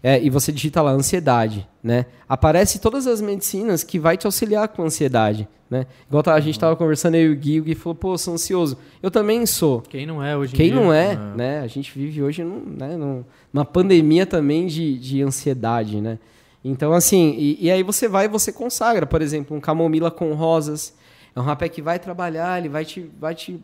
é, 0.02 0.20
e 0.22 0.28
você 0.30 0.50
digita 0.50 0.82
lá 0.82 0.90
ansiedade, 0.92 1.66
né? 1.82 2.06
Aparece 2.28 2.80
todas 2.80 3.06
as 3.06 3.20
medicinas 3.20 3.84
que 3.84 3.98
vai 3.98 4.16
te 4.16 4.26
auxiliar 4.26 4.66
com 4.68 4.82
ansiedade, 4.82 5.46
né? 5.70 5.86
Igual 6.08 6.22
tá- 6.24 6.34
a 6.34 6.40
gente 6.40 6.54
estava 6.56 6.74
conversando 6.74 7.14
aí 7.14 7.28
o 7.30 7.36
Gui, 7.36 7.60
o 7.60 7.64
Gui 7.64 7.74
falou, 7.76 7.94
pô, 7.94 8.18
sou 8.18 8.34
ansioso. 8.34 8.76
Eu 9.00 9.10
também 9.12 9.46
sou. 9.46 9.80
Quem 9.82 10.04
não 10.04 10.20
é 10.22 10.36
hoje 10.36 10.54
em 10.54 10.56
Quem 10.56 10.72
dia? 10.72 10.74
não 10.80 10.92
é, 10.92 11.16
né? 11.36 11.60
A 11.60 11.66
gente 11.68 11.96
vive 11.96 12.20
hoje 12.22 12.42
num, 12.42 12.62
né, 12.78 12.96
num- 12.96 13.24
numa 13.52 13.64
pandemia 13.64 14.26
também 14.26 14.66
de, 14.66 14.98
de 14.98 15.22
ansiedade, 15.22 16.00
né? 16.00 16.18
Então, 16.64 16.92
assim, 16.92 17.34
e, 17.36 17.66
e 17.66 17.70
aí 17.70 17.82
você 17.82 18.08
vai 18.08 18.26
e 18.26 18.28
você 18.28 18.52
consagra, 18.52 19.06
por 19.06 19.20
exemplo, 19.20 19.56
um 19.56 19.60
camomila 19.60 20.10
com 20.10 20.32
rosas. 20.34 20.94
É 21.34 21.40
um 21.40 21.42
rapé 21.42 21.68
que 21.68 21.82
vai 21.82 21.98
trabalhar, 21.98 22.58
ele 22.58 22.68
vai 22.68 22.84
te, 22.84 23.10
vai 23.18 23.34
te 23.34 23.62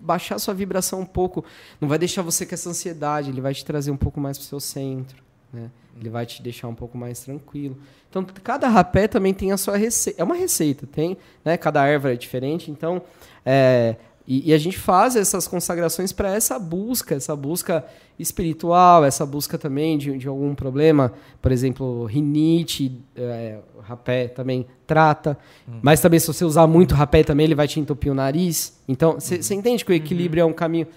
baixar 0.00 0.38
sua 0.38 0.54
vibração 0.54 1.00
um 1.00 1.06
pouco. 1.06 1.44
Não 1.80 1.88
vai 1.88 1.98
deixar 1.98 2.22
você 2.22 2.46
com 2.46 2.54
essa 2.54 2.70
ansiedade, 2.70 3.30
ele 3.30 3.40
vai 3.40 3.52
te 3.52 3.64
trazer 3.64 3.90
um 3.90 3.96
pouco 3.96 4.20
mais 4.20 4.38
para 4.38 4.44
o 4.44 4.46
seu 4.46 4.60
centro, 4.60 5.22
né? 5.52 5.70
Ele 6.00 6.08
vai 6.08 6.24
te 6.24 6.40
deixar 6.40 6.68
um 6.68 6.74
pouco 6.74 6.96
mais 6.96 7.20
tranquilo. 7.20 7.76
Então, 8.08 8.24
cada 8.42 8.68
rapé 8.68 9.08
também 9.08 9.34
tem 9.34 9.50
a 9.50 9.56
sua 9.56 9.76
receita. 9.76 10.20
É 10.20 10.24
uma 10.24 10.36
receita, 10.36 10.86
tem, 10.86 11.18
né? 11.44 11.56
Cada 11.56 11.84
erva 11.84 12.12
é 12.12 12.16
diferente. 12.16 12.70
Então, 12.70 13.02
é, 13.44 13.96
e, 14.30 14.50
e 14.50 14.52
a 14.52 14.58
gente 14.58 14.78
faz 14.78 15.16
essas 15.16 15.48
consagrações 15.48 16.12
para 16.12 16.34
essa 16.34 16.58
busca, 16.58 17.14
essa 17.14 17.34
busca 17.34 17.82
espiritual, 18.18 19.02
essa 19.02 19.24
busca 19.24 19.56
também 19.56 19.96
de, 19.96 20.18
de 20.18 20.28
algum 20.28 20.54
problema, 20.54 21.14
por 21.40 21.50
exemplo, 21.50 22.04
rinite, 22.04 23.00
é, 23.16 23.56
rapé 23.80 24.28
também 24.28 24.66
trata, 24.86 25.38
mas 25.80 26.02
também 26.02 26.20
se 26.20 26.26
você 26.26 26.44
usar 26.44 26.66
muito 26.66 26.94
rapé 26.94 27.24
também 27.24 27.44
ele 27.44 27.54
vai 27.54 27.66
te 27.66 27.80
entupir 27.80 28.12
o 28.12 28.14
nariz. 28.14 28.78
Então, 28.86 29.14
você 29.14 29.54
entende 29.54 29.82
que 29.82 29.92
o 29.92 29.94
equilíbrio 29.94 30.42
é 30.42 30.44
um 30.44 30.52
caminho. 30.52 30.88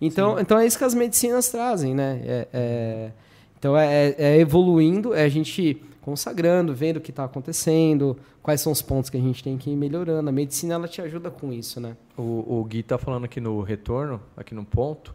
Então, 0.00 0.38
então 0.38 0.56
é 0.56 0.64
isso 0.64 0.78
que 0.78 0.84
as 0.84 0.94
medicinas 0.94 1.48
trazem, 1.48 1.92
né? 1.92 2.20
É- 2.24 2.48
é- 2.52 3.10
então 3.58 3.76
é, 3.76 4.14
é 4.18 4.38
evoluindo, 4.38 5.14
é 5.14 5.22
a 5.24 5.28
gente 5.28 5.82
consagrando, 6.02 6.72
vendo 6.74 6.98
o 6.98 7.00
que 7.00 7.10
está 7.10 7.24
acontecendo, 7.24 8.16
quais 8.42 8.60
são 8.60 8.70
os 8.70 8.80
pontos 8.80 9.10
que 9.10 9.16
a 9.16 9.20
gente 9.20 9.42
tem 9.42 9.56
que 9.58 9.70
ir 9.70 9.76
melhorando. 9.76 10.28
A 10.28 10.32
medicina 10.32 10.74
ela 10.74 10.86
te 10.86 11.02
ajuda 11.02 11.30
com 11.30 11.52
isso, 11.52 11.80
né? 11.80 11.96
O, 12.16 12.60
o 12.60 12.64
Gui 12.64 12.82
tá 12.84 12.96
falando 12.96 13.24
aqui 13.24 13.40
no 13.40 13.60
retorno, 13.62 14.20
aqui 14.36 14.54
no 14.54 14.64
ponto. 14.64 15.14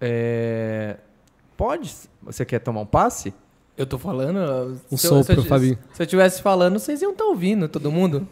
É, 0.00 0.96
Pode? 1.56 1.94
Você 2.22 2.44
quer 2.44 2.58
tomar 2.60 2.80
um 2.80 2.86
passe? 2.86 3.32
Eu 3.76 3.86
tô 3.86 3.98
falando. 3.98 4.78
Um 4.90 4.96
se 4.96 5.06
eu- 5.06 5.10
se 5.22 5.30
eu 5.32 5.36
sopro, 5.36 5.42
Fabinho. 5.44 5.78
Se 5.92 6.02
eu 6.02 6.04
estivesse 6.04 6.42
falando, 6.42 6.78
vocês 6.78 7.00
iam 7.02 7.12
estar 7.12 7.24
ouvindo, 7.24 7.68
todo 7.68 7.90
mundo. 7.90 8.26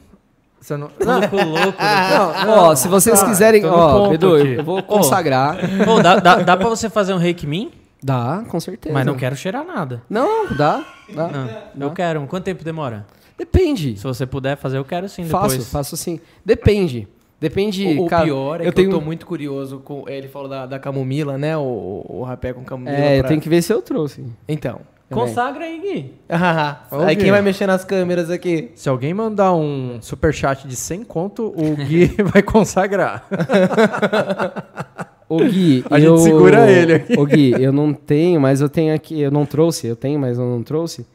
Você 0.60 0.76
não... 0.76 0.90
Louco, 1.00 1.36
louco. 1.36 1.78
Ó, 2.48 2.74
se 2.74 2.86
vocês 2.88 3.18
tá, 3.20 3.26
quiserem, 3.26 3.64
ó, 3.64 4.10
Pedro, 4.10 4.36
eu- 4.36 4.42
aqui. 4.42 4.52
eu 4.54 4.64
vou 4.64 4.82
consagrar. 4.82 5.56
Pô, 5.84 6.02
dá, 6.02 6.16
dá, 6.20 6.36
dá 6.42 6.56
pra 6.56 6.68
você 6.68 6.90
fazer 6.90 7.14
um 7.14 7.18
reiki 7.18 7.46
mim? 7.46 7.70
Dá, 8.02 8.42
com 8.48 8.58
certeza. 8.60 8.92
Mas 8.92 9.04
não 9.06 9.14
quero 9.14 9.36
cheirar 9.36 9.64
nada. 9.64 10.02
Não, 10.08 10.46
dá, 10.54 10.84
dá. 11.14 11.28
Não, 11.74 11.88
eu 11.88 11.92
quero. 11.92 12.26
Quanto 12.26 12.44
tempo 12.44 12.64
demora? 12.64 13.06
Depende. 13.36 13.96
Se 13.96 14.02
você 14.04 14.26
puder 14.26 14.56
fazer, 14.56 14.78
eu 14.78 14.84
quero 14.84 15.08
sim 15.08 15.24
depois. 15.24 15.54
Faço, 15.54 15.70
faço 15.70 15.96
sim. 15.96 16.20
Depende. 16.44 17.06
Depende, 17.40 17.86
O, 17.98 18.04
o 18.04 18.06
cara, 18.06 18.24
pior 18.24 18.60
é 18.60 18.64
eu 18.66 18.70
que 18.70 18.76
tenho 18.76 18.90
eu 18.90 18.98
tô 18.98 19.00
muito 19.00 19.24
curioso 19.24 19.78
com. 19.78 20.04
Ele 20.06 20.28
falou 20.28 20.46
da, 20.46 20.66
da 20.66 20.78
camomila, 20.78 21.38
né? 21.38 21.56
O, 21.56 22.04
o 22.06 22.22
rapé 22.22 22.52
com 22.52 22.62
camomila. 22.62 22.94
É, 22.94 23.16
eu 23.16 23.20
pra- 23.20 23.28
tenho 23.28 23.40
que 23.40 23.48
ver 23.48 23.62
se 23.62 23.72
eu 23.72 23.80
trouxe. 23.80 24.24
Então. 24.46 24.80
Consagra 25.10 25.64
aí, 25.64 25.80
Gui. 25.80 26.14
Aí 27.04 27.16
quem 27.16 27.32
vai 27.32 27.42
mexer 27.42 27.66
nas 27.66 27.84
câmeras 27.84 28.30
aqui? 28.30 28.70
Se 28.76 28.88
alguém 28.88 29.12
mandar 29.12 29.52
um 29.54 29.98
superchat 30.00 30.68
de 30.68 30.76
100 30.76 31.02
conto, 31.02 31.46
o 31.48 31.74
Gui 31.74 32.14
vai 32.32 32.42
consagrar. 32.42 33.26
Ô 35.30 35.38
Gui, 35.38 35.84
A 35.88 35.98
gente 36.00 36.08
eu... 36.08 36.18
segura 36.18 36.68
ele 36.70 36.94
aqui. 36.94 37.16
Ô 37.18 37.24
Gui, 37.24 37.54
eu 37.58 37.72
não 37.72 37.94
tenho, 37.94 38.40
mas 38.40 38.60
eu 38.60 38.68
tenho 38.68 38.92
aqui, 38.94 39.20
eu 39.20 39.30
não 39.30 39.46
trouxe, 39.46 39.86
eu 39.86 39.94
tenho, 39.94 40.18
mas 40.18 40.36
eu 40.36 40.44
não 40.44 40.62
trouxe. 40.62 41.06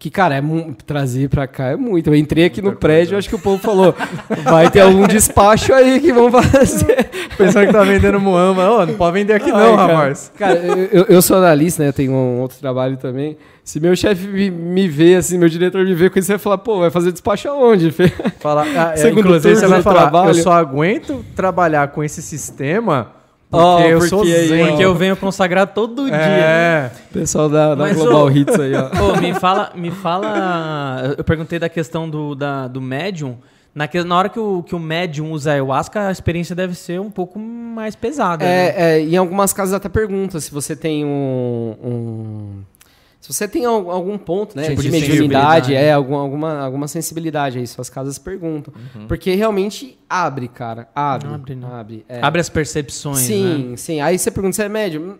Que, 0.00 0.10
cara, 0.10 0.36
é 0.36 0.42
trazer 0.86 1.28
pra 1.28 1.48
cá 1.48 1.70
é 1.70 1.76
muito. 1.76 2.08
Eu 2.08 2.14
entrei 2.14 2.44
aqui 2.44 2.62
no 2.62 2.76
prédio, 2.76 3.18
acho 3.18 3.28
que 3.28 3.34
o 3.34 3.38
povo 3.38 3.60
falou, 3.60 3.92
vai 4.44 4.70
ter 4.70 4.78
algum 4.78 5.08
despacho 5.08 5.74
aí 5.74 5.98
que 5.98 6.12
vão 6.12 6.30
fazer. 6.30 7.10
Pensando 7.36 7.66
que 7.66 7.72
tá 7.72 7.82
vendendo 7.82 8.20
Moama. 8.20 8.70
Ô, 8.70 8.86
não 8.86 8.94
pode 8.94 9.14
vender 9.14 9.32
aqui 9.32 9.50
não, 9.50 9.74
cara. 9.76 9.92
rapaz. 9.92 10.30
Cara, 10.38 10.54
eu, 10.54 10.76
eu- 11.00 11.06
eu 11.08 11.20
sou 11.20 11.36
analista, 11.36 11.82
né? 11.82 11.88
Eu 11.88 11.92
tenho 11.92 12.12
um 12.12 12.40
outro 12.40 12.56
trabalho 12.60 12.96
também. 12.96 13.36
Se 13.64 13.80
meu 13.80 13.96
chefe 13.96 14.28
me, 14.28 14.48
me 14.52 14.86
vê, 14.86 15.16
assim, 15.16 15.36
meu 15.36 15.48
diretor 15.48 15.84
me 15.84 15.94
vê 15.94 16.08
com 16.08 16.16
isso, 16.20 16.30
ele 16.30 16.38
vai 16.38 16.42
falar, 16.44 16.58
pô, 16.58 16.78
vai 16.78 16.90
fazer 16.92 17.10
despacho 17.10 17.48
aonde? 17.48 17.90
Fala, 18.38 18.62
ah, 18.62 18.92
é, 18.92 18.96
Segundo 18.98 19.18
inclusive, 19.26 19.54
você 19.56 19.60
turno 19.62 19.74
vai 19.74 19.82
falar, 19.82 20.02
trabalho. 20.02 20.30
eu 20.30 20.34
só 20.34 20.52
aguento 20.52 21.24
trabalhar 21.34 21.88
com 21.88 22.04
esse 22.04 22.22
sistema 22.22 23.17
porque 23.50 23.64
Ó, 23.66 23.80
eu 23.80 23.98
porque 23.98 24.08
sou 24.10 24.24
zen. 24.24 24.66
Porque 24.68 24.84
eu 24.84 24.94
venho 24.94 25.16
consagrar 25.16 25.66
todo 25.68 26.04
dia. 26.06 26.14
É, 26.16 26.90
Pessoal 27.12 27.48
da, 27.48 27.74
da 27.74 27.92
Global 27.92 28.30
Hits 28.30 28.58
aí, 28.60 28.72
ó. 28.74 28.88
Ô, 29.12 29.16
me 29.20 29.32
fala, 29.34 29.72
me 29.74 29.90
fala. 29.90 31.14
Eu 31.16 31.24
perguntei 31.24 31.58
da 31.58 31.68
questão 31.68 32.08
do, 32.08 32.34
da, 32.34 32.68
do 32.68 32.80
médium. 32.80 33.36
naque- 33.74 34.02
na 34.04 34.16
hora 34.16 34.28
que 34.28 34.38
o, 34.38 34.62
que 34.62 34.74
o 34.74 34.78
médium 34.78 35.32
usa 35.32 35.52
ayahuasca, 35.52 36.08
a 36.08 36.12
experiência 36.12 36.54
deve 36.54 36.74
ser 36.74 37.00
um 37.00 37.10
pouco 37.10 37.38
mais 37.38 37.94
pesada. 37.96 38.44
né? 38.44 38.66
É, 38.68 38.74
é, 38.76 39.00
em 39.00 39.16
algumas 39.16 39.52
casas 39.52 39.72
até 39.74 39.88
pergunta 39.88 40.38
se 40.40 40.50
você 40.50 40.76
tem 40.76 41.04
um. 41.04 41.74
um- 41.82 42.62
se 43.20 43.32
você 43.32 43.48
tem 43.48 43.64
al- 43.64 43.90
algum 43.90 44.16
ponto 44.16 44.56
né, 44.56 44.68
Tipo 44.68 44.80
de 44.82 44.88
de 44.88 44.92
mediunidade, 44.92 45.66
sensibilidade. 45.66 45.74
é, 45.74 45.92
alguma, 45.92 46.20
alguma, 46.20 46.58
alguma 46.60 46.88
sensibilidade 46.88 47.58
aí, 47.58 47.66
suas 47.66 47.90
casas 47.90 48.18
perguntam. 48.18 48.72
Porque 49.08 49.34
realmente 49.34 49.98
abre, 50.08 50.46
cara. 50.48 50.88
Abre. 50.94 51.28
Abre, 51.34 51.54
né? 51.56 51.66
Abre, 51.70 52.04
é. 52.08 52.20
Abre 52.22 52.40
as 52.40 52.48
percepções, 52.48 53.18
Sim, 53.18 53.68
né? 53.70 53.76
sim. 53.76 54.00
Aí 54.00 54.18
você 54.18 54.30
pergunta 54.30 54.54
se 54.54 54.62
é 54.62 54.68
médium. 54.68 55.16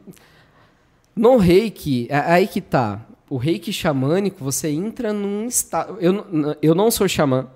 No 1.14 1.36
reiki, 1.36 2.06
é 2.08 2.18
aí 2.18 2.46
que 2.46 2.60
tá. 2.60 3.00
O 3.28 3.36
reiki 3.36 3.72
xamânico, 3.72 4.42
você 4.42 4.68
entra 4.70 5.12
num 5.12 5.46
estado. 5.46 5.98
Eu, 6.00 6.24
eu 6.62 6.74
não 6.74 6.90
sou 6.90 7.06
xamã, 7.08 7.46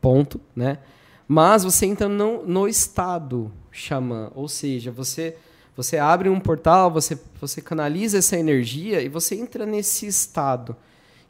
ponto, 0.00 0.40
né? 0.54 0.78
Mas 1.26 1.64
você 1.64 1.84
entra 1.84 2.08
no, 2.08 2.46
no 2.46 2.66
estado 2.68 3.52
xamã. 3.70 4.30
Ou 4.34 4.48
seja, 4.48 4.90
você, 4.90 5.36
você 5.78 5.96
abre 5.96 6.28
um 6.28 6.40
portal, 6.40 6.90
você, 6.90 7.16
você 7.40 7.62
canaliza 7.62 8.18
essa 8.18 8.36
energia 8.36 9.00
e 9.00 9.08
você 9.08 9.36
entra 9.36 9.64
nesse 9.64 10.08
estado. 10.08 10.74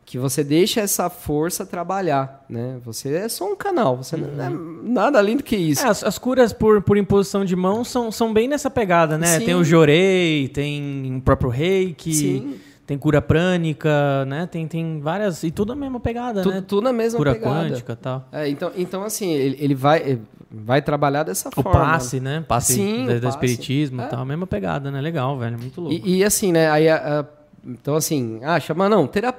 Que 0.07 0.17
você 0.17 0.43
deixa 0.43 0.81
essa 0.81 1.11
força 1.11 1.67
trabalhar, 1.67 2.47
né? 2.49 2.79
Você 2.83 3.15
é 3.15 3.29
só 3.29 3.45
um 3.45 3.55
canal, 3.55 3.99
você 3.99 4.17
não 4.17 4.43
é 4.43 4.49
nada 4.83 5.19
além 5.19 5.37
do 5.37 5.43
que 5.43 5.55
isso. 5.55 5.85
É, 5.85 5.91
as, 5.91 6.03
as 6.03 6.17
curas 6.17 6.51
por, 6.51 6.81
por 6.81 6.97
imposição 6.97 7.45
de 7.45 7.55
mão 7.55 7.85
são, 7.85 8.11
são 8.11 8.33
bem 8.33 8.49
nessa 8.49 8.71
pegada, 8.71 9.19
né? 9.19 9.39
Sim. 9.39 9.45
Tem 9.45 9.55
o 9.55 9.63
jorei, 9.63 10.49
tem 10.49 11.15
o 11.19 11.21
próprio 11.21 11.51
reiki, 11.51 12.15
Sim. 12.15 12.59
tem 12.87 12.97
cura 12.97 13.21
prânica, 13.21 14.25
né? 14.25 14.47
Tem, 14.51 14.67
tem 14.67 14.99
várias... 14.99 15.43
E 15.43 15.51
tudo 15.51 15.75
a 15.75 15.77
mesma 15.77 16.01
pegada, 16.01 16.43
Tudo, 16.43 16.55
né? 16.55 16.65
tudo 16.67 16.85
na 16.85 16.93
mesma 16.95 17.19
Cura 17.19 17.35
pegada. 17.35 17.55
quântica 17.55 17.93
e 17.93 17.97
tal. 17.97 18.29
É, 18.33 18.49
então, 18.49 18.73
então, 18.79 19.03
assim, 19.05 19.31
ele, 19.31 19.59
ele 19.61 19.75
vai, 19.75 20.19
vai 20.51 20.81
trabalhar 20.83 21.23
dessa 21.25 21.49
O 21.51 21.53
forma. 21.63 21.73
passe, 21.73 22.21
né? 22.21 22.45
Passe 22.47 22.75
Sim, 22.75 23.05
o 23.05 23.15
do 23.15 23.21
passe. 23.23 23.29
espiritismo 23.37 24.01
É. 24.03 24.07
tal. 24.07 24.21
A 24.21 24.25
mesma 24.25 24.47
pegada, 24.47 24.91
né? 24.91 25.01
Legal, 25.01 25.39
velho. 25.39 25.59
Muito 25.59 25.81
louco. 25.81 25.95
E, 26.07 26.19
e, 26.19 26.25
assim, 26.25 26.53
né? 26.53 26.71
Aí, 26.71 26.89
a- 26.89 27.21
a- 27.21 27.27
então, 27.67 27.95
assim, 27.97 28.41
ah, 28.43 28.59
chama 28.59 28.89
não, 28.89 29.07
tera- 29.07 29.35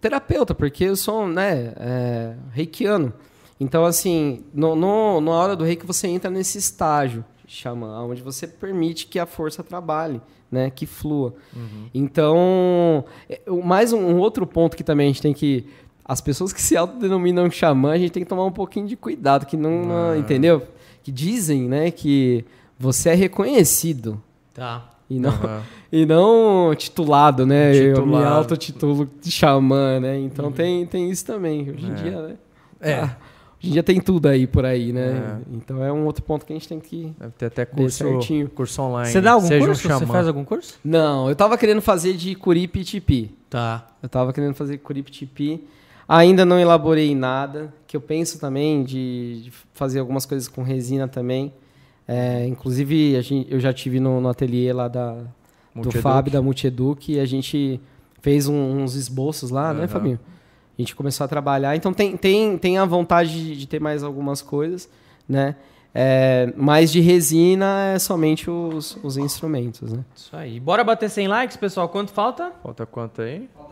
terapeuta, 0.00 0.54
porque 0.54 0.84
eu 0.84 0.96
sou, 0.96 1.26
né, 1.26 1.72
é, 1.76 2.34
reikiano. 2.52 3.12
Então, 3.60 3.84
assim, 3.84 4.42
no, 4.54 4.74
no, 4.74 5.20
na 5.20 5.30
hora 5.32 5.54
do 5.56 5.64
reiki 5.64 5.84
você 5.86 6.06
entra 6.08 6.30
nesse 6.30 6.56
estágio, 6.58 7.24
chama, 7.46 8.02
onde 8.02 8.22
você 8.22 8.46
permite 8.46 9.06
que 9.06 9.18
a 9.18 9.26
força 9.26 9.62
trabalhe, 9.62 10.20
né, 10.50 10.70
que 10.70 10.86
flua. 10.86 11.34
Então, 11.92 13.04
é, 13.28 13.40
o- 13.46 13.62
mais 13.62 13.92
um, 13.92 13.98
um 14.00 14.18
outro 14.18 14.46
ponto 14.46 14.76
que 14.76 14.84
também 14.84 15.04
a 15.06 15.08
gente 15.08 15.22
tem 15.22 15.32
que 15.34 15.66
as 16.04 16.20
pessoas 16.20 16.52
que 16.52 16.60
se 16.60 16.76
autodenominam 16.76 17.50
xamã, 17.50 17.92
a 17.92 17.98
gente 17.98 18.12
tem 18.12 18.22
que 18.22 18.28
tomar 18.28 18.44
um 18.44 18.52
pouquinho 18.52 18.86
de 18.86 18.96
cuidado, 18.96 19.46
que 19.46 19.56
não, 19.56 19.84
não- 19.84 20.16
entendeu? 20.16 20.62
Que 21.02 21.10
dizem, 21.12 21.68
né, 21.68 21.90
que 21.90 22.44
você 22.78 23.10
é 23.10 23.14
reconhecido 23.14 24.20
Tá. 24.52 24.90
e 25.08 25.18
não, 25.18 25.30
Aham. 25.30 25.62
e 25.92 26.04
não 26.06 26.74
titulado, 26.76 27.46
né? 27.46 27.74
Eu 27.76 27.88
me 27.88 27.94
Titulado. 27.94 28.34
autotitulo 28.36 29.10
de 29.20 29.30
xamã, 29.30 30.00
né? 30.00 30.18
Então 30.18 30.50
tem, 30.52 30.84
tem 30.86 31.10
isso 31.10 31.24
também. 31.26 31.70
Hoje 31.70 31.86
em 31.86 31.90
É. 31.92 31.94
dia, 31.94 32.22
né? 32.22 32.34
É. 32.80 32.94
Ah, 33.00 33.16
hoje 33.58 33.68
em 33.68 33.72
dia 33.72 33.82
tem 33.82 34.00
tudo 34.00 34.28
aí 34.28 34.46
por 34.46 34.64
aí, 34.64 34.92
né? 34.92 35.38
É. 35.40 35.54
Então 35.56 35.82
é 35.84 35.92
um 35.92 36.04
outro 36.06 36.22
ponto 36.22 36.44
que 36.46 36.52
a 36.52 36.56
gente 36.56 36.68
tem 36.68 36.80
que. 36.80 37.12
Deve 37.18 37.32
ter 37.32 37.46
até 37.46 37.64
curso, 37.64 37.96
certinho. 37.98 38.48
curso 38.48 38.82
online. 38.82 39.10
Você 39.12 39.20
dá 39.20 39.32
algum 39.32 39.46
Seja 39.46 39.66
curso? 39.66 39.88
Um 39.88 39.98
Você 39.98 40.06
faz 40.06 40.26
algum 40.28 40.44
curso? 40.44 40.78
Não, 40.84 41.28
eu 41.28 41.36
tava 41.36 41.56
querendo 41.58 41.80
fazer 41.82 42.14
de 42.14 42.34
Curipe 42.34 42.80
e 42.80 42.84
Tipi. 42.84 43.34
Tá. 43.50 43.86
Eu 44.02 44.08
tava 44.08 44.32
querendo 44.32 44.54
fazer 44.54 44.78
Curipe 44.78 45.10
e 45.10 45.12
Tipi. 45.14 45.64
Ainda 46.08 46.44
não 46.44 46.58
elaborei 46.58 47.14
nada, 47.14 47.72
que 47.86 47.96
eu 47.96 48.00
penso 48.00 48.38
também 48.38 48.84
de, 48.84 49.42
de 49.44 49.50
fazer 49.72 50.00
algumas 50.00 50.26
coisas 50.26 50.48
com 50.48 50.62
resina 50.62 51.08
também. 51.08 51.52
É, 52.06 52.46
inclusive, 52.46 53.16
a 53.16 53.22
gente, 53.22 53.50
eu 53.52 53.58
já 53.58 53.72
tive 53.72 53.98
no, 53.98 54.20
no 54.20 54.28
ateliê 54.28 54.72
lá 54.72 54.88
da, 54.88 55.16
do. 55.74 55.90
Fábio, 55.92 56.32
da 56.32 56.42
Multieduc, 56.42 57.10
e 57.12 57.18
a 57.18 57.24
gente 57.24 57.80
fez 58.20 58.46
um- 58.46 58.82
uns 58.82 58.94
esboços 58.94 59.50
lá, 59.50 59.72
né, 59.72 59.80
Aham. 59.80 59.88
Fabinho? 59.88 60.20
A 60.78 60.82
gente 60.82 60.94
começou 60.94 61.24
a 61.24 61.28
trabalhar. 61.28 61.74
Então, 61.76 61.94
tem, 61.94 62.16
tem, 62.16 62.58
tem 62.58 62.78
a 62.78 62.84
vontade 62.84 63.30
de, 63.32 63.56
de 63.56 63.66
ter 63.66 63.80
mais 63.80 64.02
algumas 64.02 64.42
coisas, 64.42 64.88
né? 65.28 65.56
É, 65.96 66.52
mas 66.56 66.90
de 66.90 67.00
resina 67.00 67.92
é 67.94 67.98
somente 68.00 68.50
os, 68.50 68.98
os 69.04 69.16
instrumentos, 69.16 69.92
né? 69.92 70.04
Isso 70.14 70.34
aí. 70.36 70.58
Bora 70.58 70.82
bater 70.82 71.08
100 71.08 71.28
likes, 71.28 71.56
pessoal. 71.56 71.88
Quanto 71.88 72.10
falta? 72.12 72.50
Falta 72.62 72.84
quanto 72.84 73.22
aí? 73.22 73.48
Falta. 73.54 73.63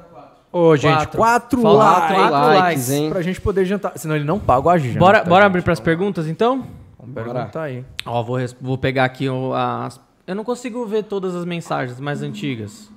Ô, 0.52 0.76
gente, 0.76 0.92
Quatro. 0.94 1.16
quatro, 1.18 1.62
Falta 1.62 1.82
likes. 1.84 2.16
quatro 2.16 2.36
likes, 2.46 2.60
likes, 2.60 2.90
hein? 2.90 3.10
Pra 3.10 3.22
gente 3.22 3.40
poder 3.40 3.64
jantar. 3.64 3.92
Senão 3.96 4.14
ele 4.16 4.24
não 4.24 4.38
paga 4.38 4.70
a 4.70 4.78
janta. 4.78 4.98
bora 4.98 5.24
bora 5.24 5.34
gente. 5.42 5.46
abrir 5.46 5.62
pras 5.62 5.80
perguntas, 5.80 6.26
então? 6.28 6.66
Vamos 6.98 7.14
Bora. 7.14 7.32
perguntar 7.32 7.62
aí. 7.62 7.84
Ó, 8.04 8.22
vou, 8.22 8.36
res- 8.36 8.54
vou 8.60 8.76
pegar 8.78 9.04
aqui 9.04 9.28
o- 9.28 9.52
as... 9.54 9.98
Eu 10.26 10.34
não 10.36 10.44
consigo 10.44 10.84
ver 10.86 11.04
todas 11.04 11.34
as 11.34 11.44
mensagens 11.44 11.98
mais 11.98 12.22
antigas. 12.22 12.90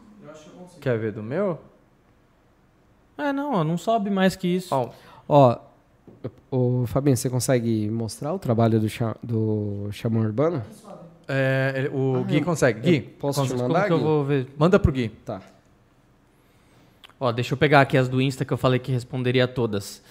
Quer 0.82 1.00
ver 1.00 1.12
do 1.14 1.24
meu? 1.24 1.58
É, 3.18 3.32
não, 3.32 3.54
ó, 3.54 3.64
não 3.64 3.78
sobe 3.78 4.10
mais 4.10 4.36
que 4.36 4.48
isso. 4.48 4.76
Ó, 4.76 4.90
Ó, 5.28 5.58
o 6.52 6.84
Fabinho, 6.86 7.16
você 7.18 7.30
consegue 7.30 7.90
mostrar 7.90 8.34
o 8.34 8.38
trabalho 8.38 8.80
do, 8.80 8.88
cha, 8.90 9.16
do 9.24 9.88
Xamã 9.92 10.20
Urbano? 10.20 10.62
é, 11.28 11.74
ele- 11.76 11.88
o 11.90 12.18
Ah, 12.20 12.24
Gui 12.28 12.42
consegue. 12.42 12.80
Gui, 12.82 13.00
posso 13.02 13.40
te 13.42 13.50
consegue? 13.50 13.62
Como 13.62 13.74
mandar, 13.74 13.88
que 13.88 13.94
eu 13.94 13.98
Gui? 13.98 14.04
vou 14.04 14.24
ver? 14.26 14.48
manda 14.58 14.78
pro 14.78 14.92
Gui. 14.92 15.10
Tá. 15.10 15.42
Ó, 17.20 17.32
deixa 17.32 17.54
eu 17.54 17.58
pegar 17.58 17.82
aqui 17.82 17.98
as 17.98 18.08
do 18.08 18.22
Insta 18.22 18.44
que 18.44 18.52
eu 18.52 18.58
falei 18.58 18.80
que 18.80 18.92
responderia 18.92 19.46
a 19.46 19.48
todas. 19.48 20.02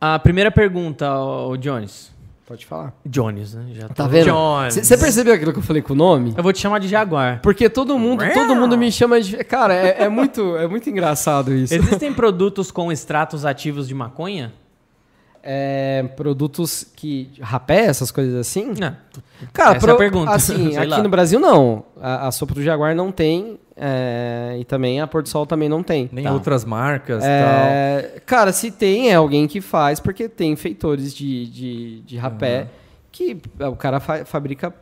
A 0.00 0.18
primeira 0.18 0.50
pergunta, 0.50 1.14
o 1.16 1.56
Jones. 1.56 2.10
Pode 2.46 2.66
falar. 2.66 2.92
Jones, 3.06 3.54
né? 3.54 3.66
Já 3.72 3.88
Tá 3.88 4.06
vendo? 4.06 4.26
Jones. 4.26 4.74
Você 4.74 4.98
percebeu 4.98 5.32
aquilo 5.32 5.52
que 5.52 5.58
eu 5.58 5.62
falei 5.62 5.80
com 5.80 5.92
o 5.92 5.96
nome? 5.96 6.34
Eu 6.36 6.42
vou 6.42 6.52
te 6.52 6.58
chamar 6.58 6.80
de 6.80 6.88
Jaguar. 6.88 7.40
Porque 7.40 7.68
todo 7.68 7.98
mundo, 7.98 8.24
todo 8.34 8.56
mundo 8.56 8.76
me 8.76 8.90
chama 8.90 9.20
de. 9.20 9.36
Cara, 9.44 9.74
é, 9.74 10.02
é 10.04 10.08
muito, 10.08 10.56
é 10.56 10.66
muito 10.66 10.90
engraçado 10.90 11.54
isso. 11.54 11.72
Existem 11.72 12.12
produtos 12.12 12.70
com 12.70 12.90
extratos 12.90 13.46
ativos 13.46 13.86
de 13.86 13.94
maconha? 13.94 14.52
É, 15.42 16.04
produtos 16.16 16.86
que. 16.94 17.30
Rapé, 17.40 17.86
essas 17.86 18.10
coisas 18.12 18.34
assim? 18.36 18.72
Não. 18.78 18.96
Cara, 19.52 19.76
Essa 19.76 19.90
é 19.90 19.92
a 19.92 19.96
pergunta. 19.96 20.30
Assim, 20.30 20.68
Sei 20.70 20.76
aqui 20.78 20.86
lá. 20.86 21.02
no 21.02 21.08
Brasil 21.08 21.40
não. 21.40 21.84
A, 22.00 22.28
a 22.28 22.30
sopa 22.30 22.54
do 22.54 22.62
Jaguar 22.62 22.94
não 22.94 23.10
tem. 23.10 23.58
é, 23.76 24.56
e 24.60 24.64
também 24.64 25.00
a 25.00 25.06
Porto 25.06 25.28
Sol 25.28 25.44
também 25.44 25.68
não 25.68 25.82
tem. 25.82 26.08
Nem 26.12 26.24
Tá. 26.24 26.32
outras 26.32 26.64
marcas 26.64 27.24
e 27.24 27.26
É, 27.26 28.20
cara, 28.24 28.52
se 28.52 28.70
tem, 28.70 29.10
é 29.10 29.14
alguém 29.14 29.48
que 29.48 29.60
faz, 29.60 29.98
porque 29.98 30.28
tem 30.28 30.54
feitores 30.54 31.12
de, 31.12 31.46
de, 31.46 32.00
de 32.02 32.16
rapé 32.16 32.68
que 33.10 33.36
o 33.60 33.74
cara 33.76 33.98
fa- 33.98 34.24
fabrica 34.24 34.72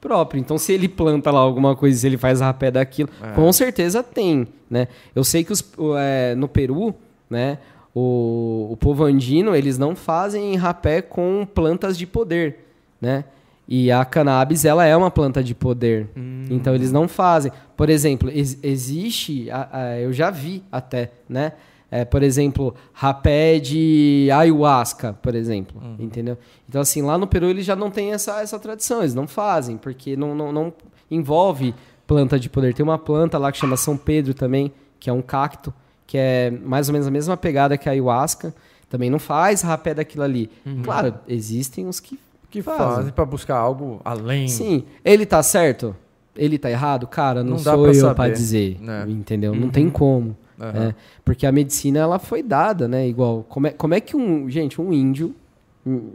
próprio. 0.00 0.38
Então, 0.40 0.58
se 0.58 0.72
ele 0.72 0.88
planta 0.88 1.30
lá 1.30 1.40
alguma 1.40 1.74
coisa, 1.74 1.98
se 1.98 2.06
ele 2.06 2.18
faz 2.18 2.40
rapé 2.40 2.70
daquilo, 2.70 3.08
É. 3.22 3.28
com 3.32 3.50
certeza 3.52 4.02
tem, 4.02 4.46
né? 4.68 4.88
Eu 5.14 5.24
sei 5.24 5.42
que 5.42 5.52
os, 5.52 5.64
é, 5.98 6.34
no 6.34 6.48
Peru, 6.48 6.94
né, 7.30 7.56
o, 7.94 8.68
o 8.70 8.76
povo 8.76 9.04
andino, 9.04 9.54
eles 9.54 9.76
não 9.78 9.94
fazem 9.94 10.54
rapé 10.56 11.02
com 11.02 11.46
plantas 11.52 11.96
de 11.98 12.06
poder, 12.06 12.58
né? 13.00 13.24
E 13.68 13.90
a 13.92 14.04
cannabis, 14.04 14.64
ela 14.64 14.84
é 14.84 14.94
uma 14.96 15.10
planta 15.10 15.42
de 15.42 15.54
poder. 15.54 16.08
Então, 16.50 16.74
eles 16.74 16.90
não 16.92 17.06
fazem. 17.08 17.52
Por 17.76 17.88
exemplo, 17.88 18.28
ex- 18.30 18.58
existe, 18.62 19.48
a- 19.50 19.68
a- 19.72 19.98
eu 20.00 20.12
já 20.12 20.30
vi 20.30 20.62
até, 20.70 21.12
né? 21.28 21.52
É, 21.90 22.04
por 22.06 22.22
exemplo, 22.22 22.74
rapé 22.92 23.58
de 23.58 24.28
ayahuasca, 24.32 25.12
por 25.22 25.34
exemplo, 25.34 25.80
entendeu? 25.98 26.38
Então, 26.68 26.80
assim, 26.80 27.02
lá 27.02 27.18
no 27.18 27.26
Peru 27.26 27.46
eles 27.46 27.66
já 27.66 27.76
não 27.76 27.90
têm 27.90 28.12
essa, 28.12 28.40
essa 28.40 28.58
tradição, 28.58 29.00
eles 29.00 29.14
não 29.14 29.26
fazem, 29.28 29.76
porque 29.76 30.16
não, 30.16 30.34
não, 30.34 30.50
não 30.50 30.72
envolve 31.10 31.74
planta 32.06 32.38
de 32.40 32.48
poder. 32.48 32.72
Tem 32.74 32.82
uma 32.82 32.98
planta 32.98 33.36
lá 33.38 33.52
que 33.52 33.58
chama 33.58 33.76
São 33.76 33.96
Pedro 33.96 34.32
também, 34.32 34.72
que 34.98 35.10
é 35.10 35.12
um 35.12 35.20
cacto, 35.22 35.72
que 36.06 36.18
é 36.18 36.50
mais 36.50 36.88
ou 36.88 36.92
menos 36.92 37.06
a 37.06 37.10
mesma 37.10 37.36
pegada 37.36 37.76
que 37.78 37.88
a 37.88 37.92
ayahuasca, 37.92 38.54
também 38.88 39.08
não 39.08 39.18
faz 39.18 39.62
rapé 39.62 39.94
daquilo 39.94 40.22
ali. 40.22 40.50
Claro, 40.82 41.14
existem 41.26 41.86
os 41.86 42.00
que 42.00 42.18
que 42.50 42.60
fazem. 42.60 42.86
fazem 42.96 43.12
pra 43.12 43.24
buscar 43.24 43.56
algo 43.56 44.00
além. 44.04 44.46
Sim, 44.46 44.84
ele 45.02 45.24
tá 45.24 45.42
certo? 45.42 45.96
Ele 46.36 46.58
tá 46.58 46.70
errado? 46.70 47.06
Cara, 47.06 47.42
não, 47.42 47.52
Não 47.52 47.58
sou 47.58 47.84
pra 47.84 47.92
eu 47.94 48.14
pra 48.14 48.28
dizer, 48.28 48.78
né? 48.80 49.06
entendeu? 49.08 49.54
Não 49.54 49.70
tem 49.70 49.88
como. 49.88 50.36
É, 50.60 50.94
porque 51.24 51.46
a 51.46 51.50
medicina 51.50 51.98
ela 51.98 52.18
foi 52.18 52.42
dada, 52.42 52.86
né? 52.86 53.08
Igual, 53.08 53.44
como 53.48 53.66
é, 53.66 53.70
como 53.70 53.94
é 53.94 54.00
que 54.00 54.16
um, 54.16 54.48
gente, 54.48 54.80
um 54.80 54.92
índio 54.92 55.34
hum, 55.84 56.12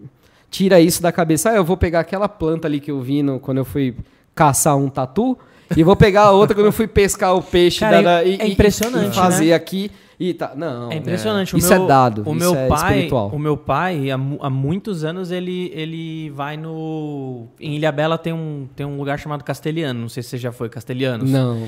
tira 0.49 0.80
isso 0.80 1.01
da 1.01 1.11
cabeça? 1.11 1.49
Ah, 1.49 1.55
eu 1.55 1.65
vou 1.65 1.76
pegar 1.76 1.99
aquela 1.99 2.30
planta 2.30 2.68
ali 2.68 2.80
que 2.80 2.89
eu 2.89 3.01
vi 3.01 3.22
no, 3.22 3.39
quando 3.39 3.57
eu 3.57 3.65
fui 3.65 3.95
caçar 4.34 4.77
um 4.77 4.89
tatu 4.89 5.38
e 5.76 5.84
vou 5.84 5.95
pegar 5.95 6.23
a 6.23 6.31
outra 6.31 6.56
quando 6.56 6.68
eu 6.68 6.72
fui 6.72 6.88
pescar 6.88 7.35
o 7.35 7.41
peixe 7.41 7.80
Cara, 7.80 8.02
da- 8.02 8.23
é 8.23 8.27
e, 8.27 8.35
e- 8.41 8.52
impressionante, 8.53 9.11
e 9.14 9.15
fazer 9.15 9.45
né? 9.48 9.53
aqui 9.53 9.91
e 10.19 10.34
tá. 10.34 10.53
Não, 10.56 10.91
É 10.91 10.95
impressionante. 10.95 11.53
O 11.56 11.57
Isso 11.60 11.69
meu, 11.73 11.84
é 11.84 11.88
dado, 11.88 12.23
O 12.26 12.31
isso 12.35 12.39
meu 12.39 12.56
é 12.56 12.68
pai, 12.68 12.94
espiritual. 12.95 13.30
o 13.34 13.38
meu 13.39 13.56
pai 13.57 14.10
há, 14.10 14.15
há 14.15 14.49
muitos 14.49 15.03
anos 15.03 15.30
ele 15.31 15.72
ele 15.76 16.30
vai 16.31 16.57
no 16.57 17.45
em 17.60 17.76
Ilhabela 17.76 18.18
tem 18.18 18.34
um 18.34 18.68
tem 18.76 18.85
um 18.85 18.98
lugar 18.98 19.19
chamado 19.19 19.44
Castelhano. 19.44 19.99
Não 20.02 20.10
sei 20.10 20.23
se 20.23 20.30
você 20.30 20.38
já 20.38 20.52
foi 20.52 20.69
Castelhanos. 20.69 21.30
Não. 21.30 21.68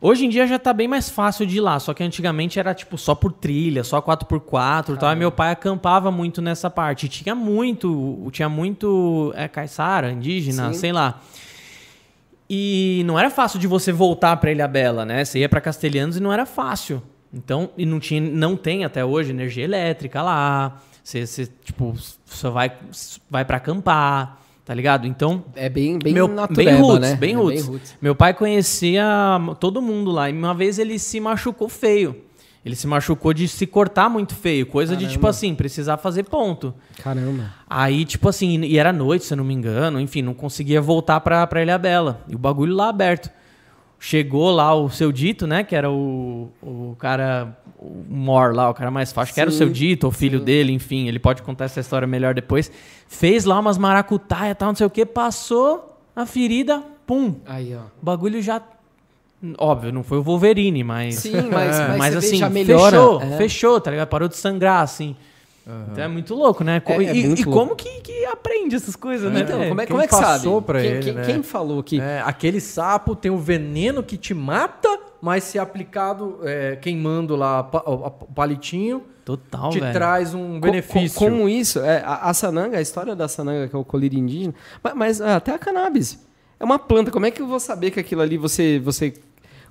Hoje 0.00 0.26
em 0.26 0.28
dia 0.28 0.46
já 0.46 0.58
tá 0.58 0.72
bem 0.74 0.86
mais 0.86 1.08
fácil 1.08 1.46
de 1.46 1.56
ir 1.56 1.60
lá, 1.60 1.78
só 1.80 1.94
que 1.94 2.02
antigamente 2.02 2.58
era 2.60 2.74
tipo 2.74 2.98
só 2.98 3.14
por 3.14 3.32
trilha, 3.32 3.82
só 3.82 4.00
4x4 4.00 4.94
e 4.94 4.98
tal. 4.98 5.12
E 5.12 5.16
meu 5.16 5.32
pai 5.32 5.50
acampava 5.52 6.10
muito 6.10 6.40
nessa 6.42 6.68
parte. 6.70 7.06
E 7.06 7.08
tinha 7.08 7.34
muito, 7.34 8.28
tinha 8.30 8.48
muito 8.48 9.32
é, 9.34 9.48
caiçara, 9.48 10.12
indígena, 10.12 10.72
Sim. 10.72 10.78
sei 10.78 10.92
lá. 10.92 11.18
E 12.52 13.04
não 13.06 13.16
era 13.16 13.30
fácil 13.30 13.60
de 13.60 13.68
você 13.68 13.92
voltar 13.92 14.36
para 14.38 14.50
Ilha 14.50 14.66
Bela, 14.66 15.04
né? 15.04 15.24
Você 15.24 15.38
ia 15.38 15.48
para 15.48 15.60
Castelhanos 15.60 16.16
e 16.16 16.20
não 16.20 16.32
era 16.32 16.44
fácil. 16.44 17.00
Então, 17.32 17.70
e 17.78 17.86
não 17.86 18.00
tinha, 18.00 18.20
não 18.20 18.56
tem 18.56 18.84
até 18.84 19.04
hoje 19.04 19.30
energia 19.30 19.62
elétrica 19.62 20.20
lá. 20.20 20.80
Você, 21.04 21.24
você 21.24 21.48
tipo, 21.64 21.94
só 22.24 22.50
vai 22.50 22.72
vai 23.30 23.44
para 23.44 23.58
acampar, 23.58 24.40
tá 24.64 24.74
ligado? 24.74 25.06
Então, 25.06 25.44
É 25.54 25.68
bem, 25.68 25.96
bem 25.96 26.12
meu, 26.12 26.26
natureba, 26.26 26.72
bem 26.72 26.80
roots, 26.80 27.10
né? 27.10 27.14
bem 27.14 27.34
É 27.34 27.36
roots. 27.36 27.96
Meu 28.02 28.16
pai 28.16 28.34
conhecia 28.34 29.06
todo 29.60 29.80
mundo 29.80 30.10
lá. 30.10 30.28
E 30.28 30.32
uma 30.32 30.52
vez 30.52 30.80
ele 30.80 30.98
se 30.98 31.20
machucou 31.20 31.68
feio. 31.68 32.16
Ele 32.64 32.76
se 32.76 32.86
machucou 32.86 33.32
de 33.32 33.48
se 33.48 33.66
cortar 33.66 34.10
muito 34.10 34.34
feio. 34.34 34.66
Coisa 34.66 34.94
de, 34.94 35.08
tipo 35.08 35.26
assim, 35.26 35.54
precisar 35.54 35.96
fazer 35.96 36.24
ponto. 36.24 36.74
Caramba. 37.02 37.54
Aí, 37.68 38.04
tipo 38.04 38.28
assim, 38.28 38.60
e 38.60 38.78
era 38.78 38.92
noite, 38.92 39.24
se 39.24 39.32
eu 39.32 39.38
não 39.38 39.44
me 39.44 39.54
engano. 39.54 39.98
Enfim, 39.98 40.20
não 40.20 40.34
conseguia 40.34 40.80
voltar 40.80 41.20
pra, 41.20 41.46
pra 41.46 41.62
Ilha 41.62 41.78
Bela. 41.78 42.22
E 42.28 42.34
o 42.34 42.38
bagulho 42.38 42.74
lá 42.74 42.90
aberto. 42.90 43.30
Chegou 43.98 44.50
lá 44.50 44.74
o 44.74 44.90
seu 44.90 45.10
dito, 45.10 45.46
né? 45.46 45.62
Que 45.64 45.74
era 45.74 45.90
o, 45.90 46.50
o 46.62 46.96
cara, 46.98 47.56
o 47.78 48.04
Mor 48.08 48.54
lá, 48.54 48.68
o 48.70 48.74
cara 48.74 48.90
mais 48.90 49.12
fácil. 49.12 49.34
Que 49.34 49.40
era 49.40 49.48
o 49.50 49.52
Sim, 49.52 49.58
seu 49.58 49.68
dito, 49.70 50.06
o 50.08 50.10
filho 50.10 50.40
dele, 50.40 50.72
enfim. 50.72 51.06
Ele 51.08 51.18
pode 51.18 51.42
contar 51.42 51.66
essa 51.66 51.80
história 51.80 52.06
melhor 52.06 52.34
depois. 52.34 52.70
Fez 53.06 53.44
lá 53.44 53.58
umas 53.58 53.76
maracutaia 53.78 54.52
e 54.52 54.54
tal, 54.54 54.68
não 54.68 54.76
sei 54.76 54.86
o 54.86 54.90
que. 54.90 55.04
Passou 55.04 55.98
a 56.16 56.24
ferida, 56.26 56.82
pum. 57.06 57.36
Aí, 57.46 57.74
ó. 57.74 57.80
O 58.00 58.04
bagulho 58.04 58.40
já. 58.42 58.62
Óbvio, 59.58 59.92
não 59.92 60.02
foi 60.02 60.18
o 60.18 60.22
Wolverine, 60.22 60.84
mas. 60.84 61.16
Sim, 61.16 61.32
mas, 61.50 61.78
mas, 61.88 61.96
mas 61.98 62.16
assim, 62.16 62.36
já 62.36 62.50
melhora. 62.50 62.90
fechou, 62.96 63.22
É. 63.22 63.36
fechou, 63.38 63.80
tá 63.80 63.90
ligado? 63.90 64.08
Parou 64.08 64.28
de 64.28 64.36
sangrar, 64.36 64.82
assim. 64.82 65.16
Então 65.92 66.02
é 66.02 66.08
muito 66.08 66.34
louco, 66.34 66.64
né? 66.64 66.82
É- 66.84 66.92
é 66.92 67.14
e 67.14 67.26
muito 67.28 67.42
e 67.42 67.44
louco. 67.44 67.60
como 67.60 67.76
que, 67.76 68.00
que 68.00 68.24
aprende 68.24 68.74
essas 68.74 68.96
coisas, 68.96 69.32
né? 69.32 69.40
Então, 69.42 69.68
como 69.68 69.80
é, 69.80 69.86
quem 69.86 69.92
como 69.92 70.02
é 70.02 70.06
que 70.08 70.14
sabe? 70.14 70.24
passou 70.24 70.60
pra 70.60 70.80
quem, 70.80 70.90
ele, 70.90 71.02
quem, 71.02 71.12
né? 71.12 71.22
quem 71.24 71.42
falou 71.44 71.80
que... 71.82 72.00
É, 72.00 72.20
aquele 72.26 72.60
sapo 72.60 73.14
tem 73.14 73.30
o 73.30 73.38
veneno 73.38 74.02
que 74.02 74.16
te 74.16 74.34
mata, 74.34 74.88
mas 75.22 75.44
se 75.44 75.60
aplicado 75.60 76.40
é, 76.42 76.74
queimando 76.74 77.36
lá 77.36 77.60
o 77.86 78.10
palitinho, 78.10 79.04
Total, 79.24 79.70
te 79.70 79.78
velho. 79.78 79.92
traz 79.92 80.34
um 80.34 80.58
benefício. 80.58 81.16
co- 81.16 81.26
como 81.26 81.48
isso? 81.48 81.78
É, 81.78 82.02
a, 82.04 82.30
a 82.30 82.34
sananga, 82.34 82.76
a 82.78 82.80
história 82.80 83.14
da 83.14 83.28
sananga, 83.28 83.68
que 83.68 83.76
é 83.76 83.78
o 83.78 83.84
colírio 83.84 84.18
indígena, 84.18 84.54
mas, 84.82 84.94
mas, 84.94 85.20
até 85.20 85.54
a 85.54 85.58
cannabis. 85.58 86.18
É 86.58 86.64
uma 86.64 86.78
planta. 86.80 87.10
Como 87.12 87.24
é 87.26 87.30
que 87.30 87.40
eu 87.40 87.46
vou 87.46 87.60
saber 87.60 87.90
que 87.92 88.00
aquilo 88.00 88.22
ali 88.22 88.36
você, 88.36 88.78
você 88.80 89.14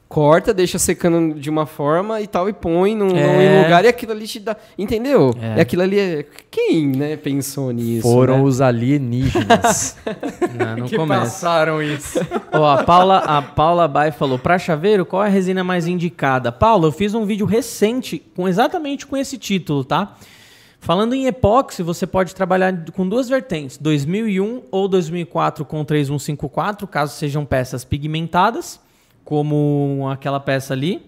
corta, 0.10 0.52
deixa 0.52 0.80
secando 0.80 1.40
de 1.40 1.52
uma 1.52 1.68
forma 1.68 2.19
e 2.19 2.26
tal, 2.26 2.49
e 2.49 2.53
põe 2.53 2.95
num, 2.95 3.15
É. 3.15 3.57
num 3.57 3.64
lugar 3.64 3.86
e 3.86 3.88
aquilo 3.88 4.11
ali 4.11 4.27
te 4.27 4.40
dá. 4.40 4.57
Entendeu? 4.76 5.36
É. 5.40 5.57
E 5.57 5.61
aquilo 5.61 5.84
ali 5.84 5.99
é. 5.99 6.26
Quem, 6.49 6.88
né, 6.88 7.15
pensou 7.15 7.72
nisso? 7.72 8.02
Foram 8.02 8.40
né? 8.40 8.44
os 8.44 8.60
alienígenas 8.60 9.95
Não, 10.57 10.77
não 10.77 10.88
que 10.88 10.95
começa. 10.98 11.22
passaram 11.22 11.81
isso. 11.81 12.19
Ó, 12.52 12.65
a 12.68 12.84
Paula, 12.84 13.19
a 13.19 13.40
Paula 13.41 13.88
Bay 13.88 14.11
falou: 14.11 14.40
pra 14.40 14.57
chaveiro, 14.57 15.06
qual 15.06 15.23
é 15.23 15.27
a 15.27 15.30
resina 15.30 15.64
mais 15.64 15.86
indicada? 15.86 16.52
Paula, 16.52 16.88
eu 16.88 16.91
fiz 16.91 17.14
um 17.14 17.23
vídeo 17.23 17.45
recente 17.45 18.22
com 18.36 18.48
exatamente 18.48 19.06
com 19.06 19.15
esse 19.15 19.38
título, 19.38 19.84
tá? 19.84 20.15
Falando 20.81 21.14
em 21.14 21.27
epóxi, 21.27 21.84
você 21.84 22.07
pode 22.07 22.34
trabalhar 22.34 22.73
com 22.95 23.07
duas 23.07 23.30
vertentes: 23.30 23.77
2001 23.77 24.64
ou 24.72 24.88
2004 24.88 25.64
com 25.65 25.86
3154, 25.86 26.88
caso 26.88 27.15
sejam 27.15 27.45
peças 27.45 27.84
pigmentadas, 27.86 28.80
como 29.30 30.10
aquela 30.12 30.40
peça 30.40 30.74
ali. 30.74 31.06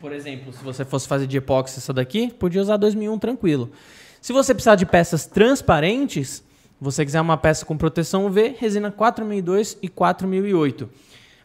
Por 0.00 0.12
exemplo, 0.12 0.52
se 0.52 0.60
você 0.64 0.84
fosse 0.84 1.06
fazer 1.06 1.28
de 1.28 1.36
epóxi 1.36 1.78
essa 1.78 1.92
daqui, 1.92 2.28
podia 2.28 2.60
usar 2.60 2.76
2001 2.76 3.16
tranquilo. 3.20 3.70
Se 4.20 4.32
você 4.32 4.52
precisar 4.52 4.74
de 4.74 4.84
peças 4.84 5.24
transparentes, 5.24 6.42
você 6.80 7.04
quiser 7.04 7.20
uma 7.20 7.36
peça 7.36 7.64
com 7.64 7.76
proteção 7.76 8.26
UV, 8.26 8.56
resina 8.58 8.90
4002 8.90 9.78
e 9.80 9.88
4008. 9.88 10.90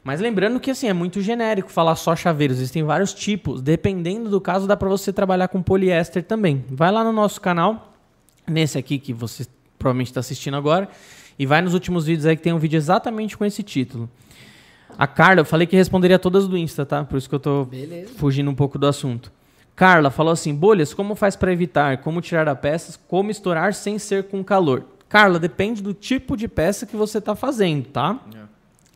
Mas 0.04 0.20
lembrando 0.20 0.60
que 0.60 0.72
assim 0.72 0.88
é 0.88 0.94
muito 0.94 1.22
genérico 1.22 1.70
falar 1.70 1.96
só 1.96 2.16
chaveiros, 2.16 2.58
existem 2.58 2.82
vários 2.82 3.14
tipos, 3.14 3.62
dependendo 3.62 4.28
do 4.28 4.42
caso 4.42 4.66
dá 4.66 4.76
para 4.76 4.90
você 4.90 5.14
trabalhar 5.14 5.48
com 5.50 5.62
poliéster 5.62 6.24
também. 6.24 6.66
Vai 6.72 6.92
lá 6.92 7.04
no 7.04 7.14
nosso 7.14 7.40
canal, 7.40 7.94
nesse 8.48 8.80
aqui 8.80 8.98
que 8.98 9.14
você 9.14 9.46
provavelmente 9.78 10.08
está 10.08 10.22
assistindo 10.22 10.58
agora, 10.58 10.90
e 11.38 11.46
vai 11.46 11.62
nos 11.62 11.76
últimos 11.76 12.08
vídeos 12.08 12.26
aí 12.26 12.36
que 12.36 12.42
tem 12.42 12.52
um 12.52 12.58
vídeo 12.58 12.78
exatamente 12.78 13.38
com 13.38 13.46
esse 13.46 13.62
título. 13.62 14.10
A 14.98 15.08
Carla, 15.08 15.42
eu 15.42 15.46
falei 15.46 15.68
que 15.68 15.76
responderia 15.76 16.18
todas 16.18 16.48
do 16.48 16.58
Insta, 16.58 16.86
tá? 16.86 17.04
Por 17.04 17.18
isso 17.18 17.28
que 17.28 17.36
eu 17.36 17.40
tô 17.40 17.66
Beleza. 17.66 18.14
fugindo 18.18 18.50
um 18.50 18.56
pouco 18.56 18.78
do 18.78 18.88
assunto. 18.88 19.32
Carla 19.76 20.10
falou 20.10 20.32
assim: 20.32 20.54
bolhas, 20.56 20.94
como 20.94 21.16
faz 21.16 21.36
para 21.36 21.52
evitar? 21.52 21.98
Como 21.98 22.22
tirar 22.22 22.48
a 22.48 22.56
peça? 22.56 22.98
Como 23.08 23.30
estourar 23.30 23.74
sem 23.74 24.00
ser 24.00 24.24
com 24.24 24.44
calor? 24.44 24.84
Carla, 25.10 25.38
depende 25.38 25.84
do 25.84 25.94
tipo 25.94 26.36
de 26.36 26.48
peça 26.48 26.86
que 26.86 26.96
você 26.96 27.18
está 27.18 27.36
fazendo, 27.36 27.88
tá? 27.88 28.20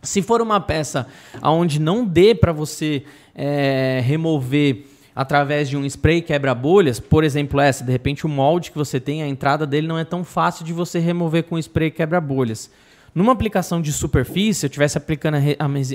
Se 0.02 0.22
for 0.22 0.42
uma 0.42 0.62
peça 0.62 1.08
onde 1.44 1.80
não 1.80 2.06
dê 2.06 2.34
para 2.34 2.54
você 2.54 3.04
é, 3.36 4.02
remover 4.04 4.86
através 5.14 5.68
de 5.68 5.76
um 5.76 5.86
spray 5.86 6.22
quebra-bolhas, 6.22 7.00
por 7.00 7.26
exemplo, 7.26 7.60
essa, 7.60 7.84
de 7.84 7.92
repente 7.92 8.26
o 8.26 8.30
molde 8.30 8.72
que 8.72 8.78
você 8.78 9.02
tem, 9.02 9.22
a 9.22 9.28
entrada 9.28 9.68
dele 9.68 9.86
não 9.88 9.98
é 9.98 10.06
tão 10.06 10.24
fácil 10.24 10.64
de 10.64 10.72
você 10.72 10.98
remover 11.00 11.44
com 11.44 11.60
spray 11.60 11.92
quebra-bolhas. 11.92 12.72
Numa 13.14 13.32
aplicação 13.32 13.82
de 13.82 13.92
superfície, 13.92 14.62
se 14.62 14.66
eu 14.66 14.70
estivesse 14.70 14.98
aplicando 14.98 15.36
a, 15.36 15.40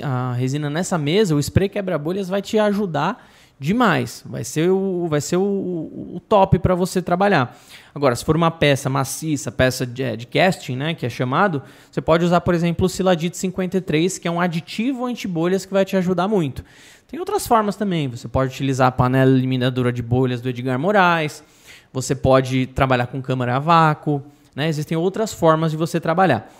a 0.02 0.30
a 0.30 0.32
resina 0.34 0.68
nessa 0.68 0.98
mesa, 0.98 1.34
o 1.34 1.38
spray 1.40 1.68
quebra-bolhas 1.68 2.28
vai 2.28 2.42
te 2.42 2.58
ajudar 2.58 3.26
demais. 3.58 4.22
Vai 4.26 4.42
ser 4.44 4.68
o, 4.70 5.06
vai 5.08 5.20
ser 5.20 5.36
o, 5.36 5.42
o- 5.42 6.20
top 6.28 6.58
para 6.58 6.74
você 6.74 7.00
trabalhar. 7.00 7.56
Agora, 7.94 8.16
se 8.16 8.24
for 8.24 8.34
uma 8.36 8.50
peça 8.50 8.90
maciça, 8.90 9.52
peça 9.52 9.86
de, 9.86 10.02
é, 10.02 10.16
de 10.16 10.26
casting, 10.26 10.74
né, 10.76 10.92
que 10.94 11.06
é 11.06 11.08
chamado, 11.08 11.62
você 11.90 12.00
pode 12.00 12.24
usar, 12.24 12.40
por 12.40 12.52
exemplo, 12.54 12.86
o 12.86 12.88
Siladite 12.88 13.36
53, 13.36 14.18
que 14.18 14.26
é 14.26 14.30
um 14.30 14.40
aditivo 14.40 15.06
anti-bolhas 15.06 15.64
que 15.64 15.72
vai 15.72 15.84
te 15.84 15.96
ajudar 15.96 16.26
muito. 16.26 16.64
Tem 17.06 17.20
outras 17.20 17.46
formas 17.46 17.76
também. 17.76 18.08
Você 18.08 18.26
pode 18.26 18.52
utilizar 18.52 18.88
a 18.88 18.92
panela 18.92 19.30
eliminadora 19.30 19.92
de 19.92 20.02
bolhas 20.02 20.40
do 20.40 20.48
Edgar 20.48 20.78
Moraes. 20.78 21.44
Você 21.92 22.12
pode 22.14 22.66
trabalhar 22.66 23.06
com 23.06 23.22
câmara 23.22 23.54
a 23.54 23.58
vácuo. 23.60 24.20
Né? 24.56 24.68
Existem 24.68 24.96
outras 24.98 25.32
formas 25.32 25.70
de 25.70 25.76
você 25.76 26.00
trabalhar. 26.00 26.52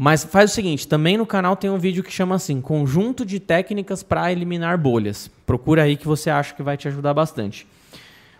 Mas 0.00 0.22
faz 0.22 0.52
o 0.52 0.54
seguinte, 0.54 0.86
também 0.86 1.16
no 1.16 1.26
canal 1.26 1.56
tem 1.56 1.68
um 1.68 1.76
vídeo 1.76 2.04
que 2.04 2.12
chama 2.12 2.36
assim, 2.36 2.60
conjunto 2.60 3.26
de 3.26 3.40
técnicas 3.40 4.00
para 4.00 4.30
eliminar 4.30 4.78
bolhas. 4.78 5.28
Procura 5.44 5.82
aí 5.82 5.96
que 5.96 6.06
você 6.06 6.30
acha 6.30 6.54
que 6.54 6.62
vai 6.62 6.76
te 6.76 6.86
ajudar 6.86 7.12
bastante. 7.12 7.66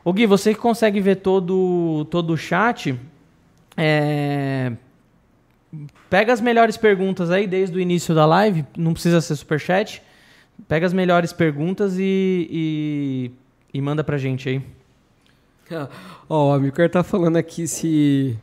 Ô 0.04 0.12
Gui, 0.12 0.24
você 0.24 0.54
que 0.54 0.60
consegue 0.60 1.00
ver 1.00 1.16
todo, 1.16 2.06
todo 2.08 2.32
o 2.32 2.36
chat, 2.36 2.96
é, 3.76 4.72
pega 6.08 6.32
as 6.32 6.40
melhores 6.40 6.76
perguntas 6.76 7.28
aí 7.28 7.44
desde 7.44 7.76
o 7.76 7.80
início 7.80 8.14
da 8.14 8.24
live, 8.24 8.64
não 8.76 8.92
precisa 8.92 9.20
ser 9.20 9.34
superchat. 9.34 10.00
Pega 10.66 10.86
as 10.86 10.92
melhores 10.92 11.32
perguntas 11.32 11.98
e, 11.98 12.48
e, 12.50 13.30
e 13.74 13.80
manda 13.80 14.02
pra 14.02 14.16
gente 14.16 14.48
aí. 14.48 14.62
Ó, 16.28 16.50
o 16.50 16.52
Amilcar 16.52 16.88
tá 16.88 17.02
falando 17.02 17.36
aqui 17.36 17.66
se. 17.66 18.38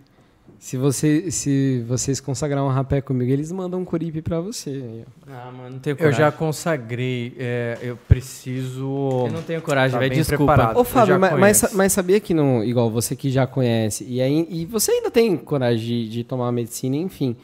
Se, 0.65 0.77
você, 0.77 1.29
se 1.29 1.85
vocês 1.87 2.19
consagrar 2.19 2.63
um 2.63 2.69
rapé 2.69 2.99
comigo, 2.99 3.31
eles 3.31 3.51
mandam 3.51 3.79
um 3.81 3.85
coripe 3.85 4.19
pra 4.19 4.39
você. 4.41 5.05
Ah, 5.27 5.51
mano, 5.55 5.73
não 5.75 5.79
tenho 5.79 5.93
Eu 5.93 5.97
coragem. 5.97 6.19
já 6.19 6.31
consagrei, 6.31 7.35
é, 7.37 7.77
eu 7.83 7.95
preciso. 7.95 9.27
Eu 9.27 9.31
não 9.31 9.43
tenho 9.43 9.61
coragem, 9.61 9.91
Tá 9.91 9.99
velho. 9.99 10.15
Desculpa. 10.15 10.53
preparado. 10.53 10.77
Ô, 10.77 10.79
eu 10.79 10.83
Fábio, 10.83 11.19
mas, 11.19 11.39
mas, 11.39 11.73
mas 11.75 11.93
sabia 11.93 12.19
que 12.19 12.33
não. 12.33 12.63
Igual 12.63 12.89
você 12.89 13.15
que 13.15 13.29
já 13.29 13.45
conhece, 13.45 14.05
e, 14.09 14.19
aí, 14.19 14.47
e 14.49 14.65
você 14.65 14.89
ainda 14.91 15.11
tem 15.11 15.37
coragem 15.37 15.85
de, 15.85 16.09
de 16.09 16.23
tomar 16.23 16.51
medicina, 16.51 16.95
enfim. 16.95 17.35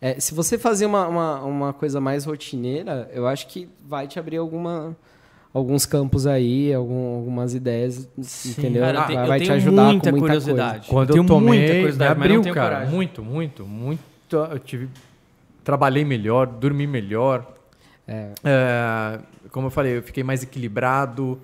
É, 0.00 0.20
se 0.20 0.32
você 0.32 0.56
fazer 0.56 0.86
uma, 0.86 1.08
uma, 1.08 1.42
uma 1.42 1.72
coisa 1.72 2.00
mais 2.00 2.26
rotineira, 2.26 3.10
eu 3.12 3.26
acho 3.26 3.48
que 3.48 3.68
vai 3.88 4.06
te 4.06 4.20
abrir 4.20 4.36
alguma, 4.36 4.96
alguns 5.52 5.86
campos 5.86 6.26
aí, 6.26 6.72
algum- 6.72 7.16
algumas 7.16 7.54
ideias, 7.54 8.08
entendeu? 8.46 8.82
Cara, 8.82 9.12
eu 9.12 9.26
vai 9.26 9.40
te 9.40 9.50
ajudar 9.52 9.84
muita 9.84 10.10
com 10.10 10.16
muita 10.18 10.26
curiosidade. 10.26 10.72
coisa. 10.86 10.88
Quando 10.90 11.10
Eu 11.10 11.16
eu, 11.16 11.26
tenho 11.26 11.26
tomei, 11.26 11.58
muita 11.58 11.72
me 11.72 11.78
curiosidade, 11.80 12.10
mas 12.10 12.18
não 12.18 12.24
abriu, 12.24 12.42
tenho 12.42 12.54
cara. 12.54 12.74
coragem. 12.76 12.94
Muito, 12.94 13.22
muito, 13.24 13.66
muito. 13.66 14.02
Eu 14.30 14.58
tive, 14.58 14.88
trabalhei 15.64 16.04
melhor, 16.04 16.46
dormi 16.46 16.86
melhor. 16.86 17.46
É. 18.06 18.30
É, 18.44 19.18
como 19.50 19.66
eu 19.66 19.70
falei, 19.70 19.96
eu 19.98 20.02
fiquei 20.02 20.22
mais 20.22 20.42
equilibrado. 20.42 21.38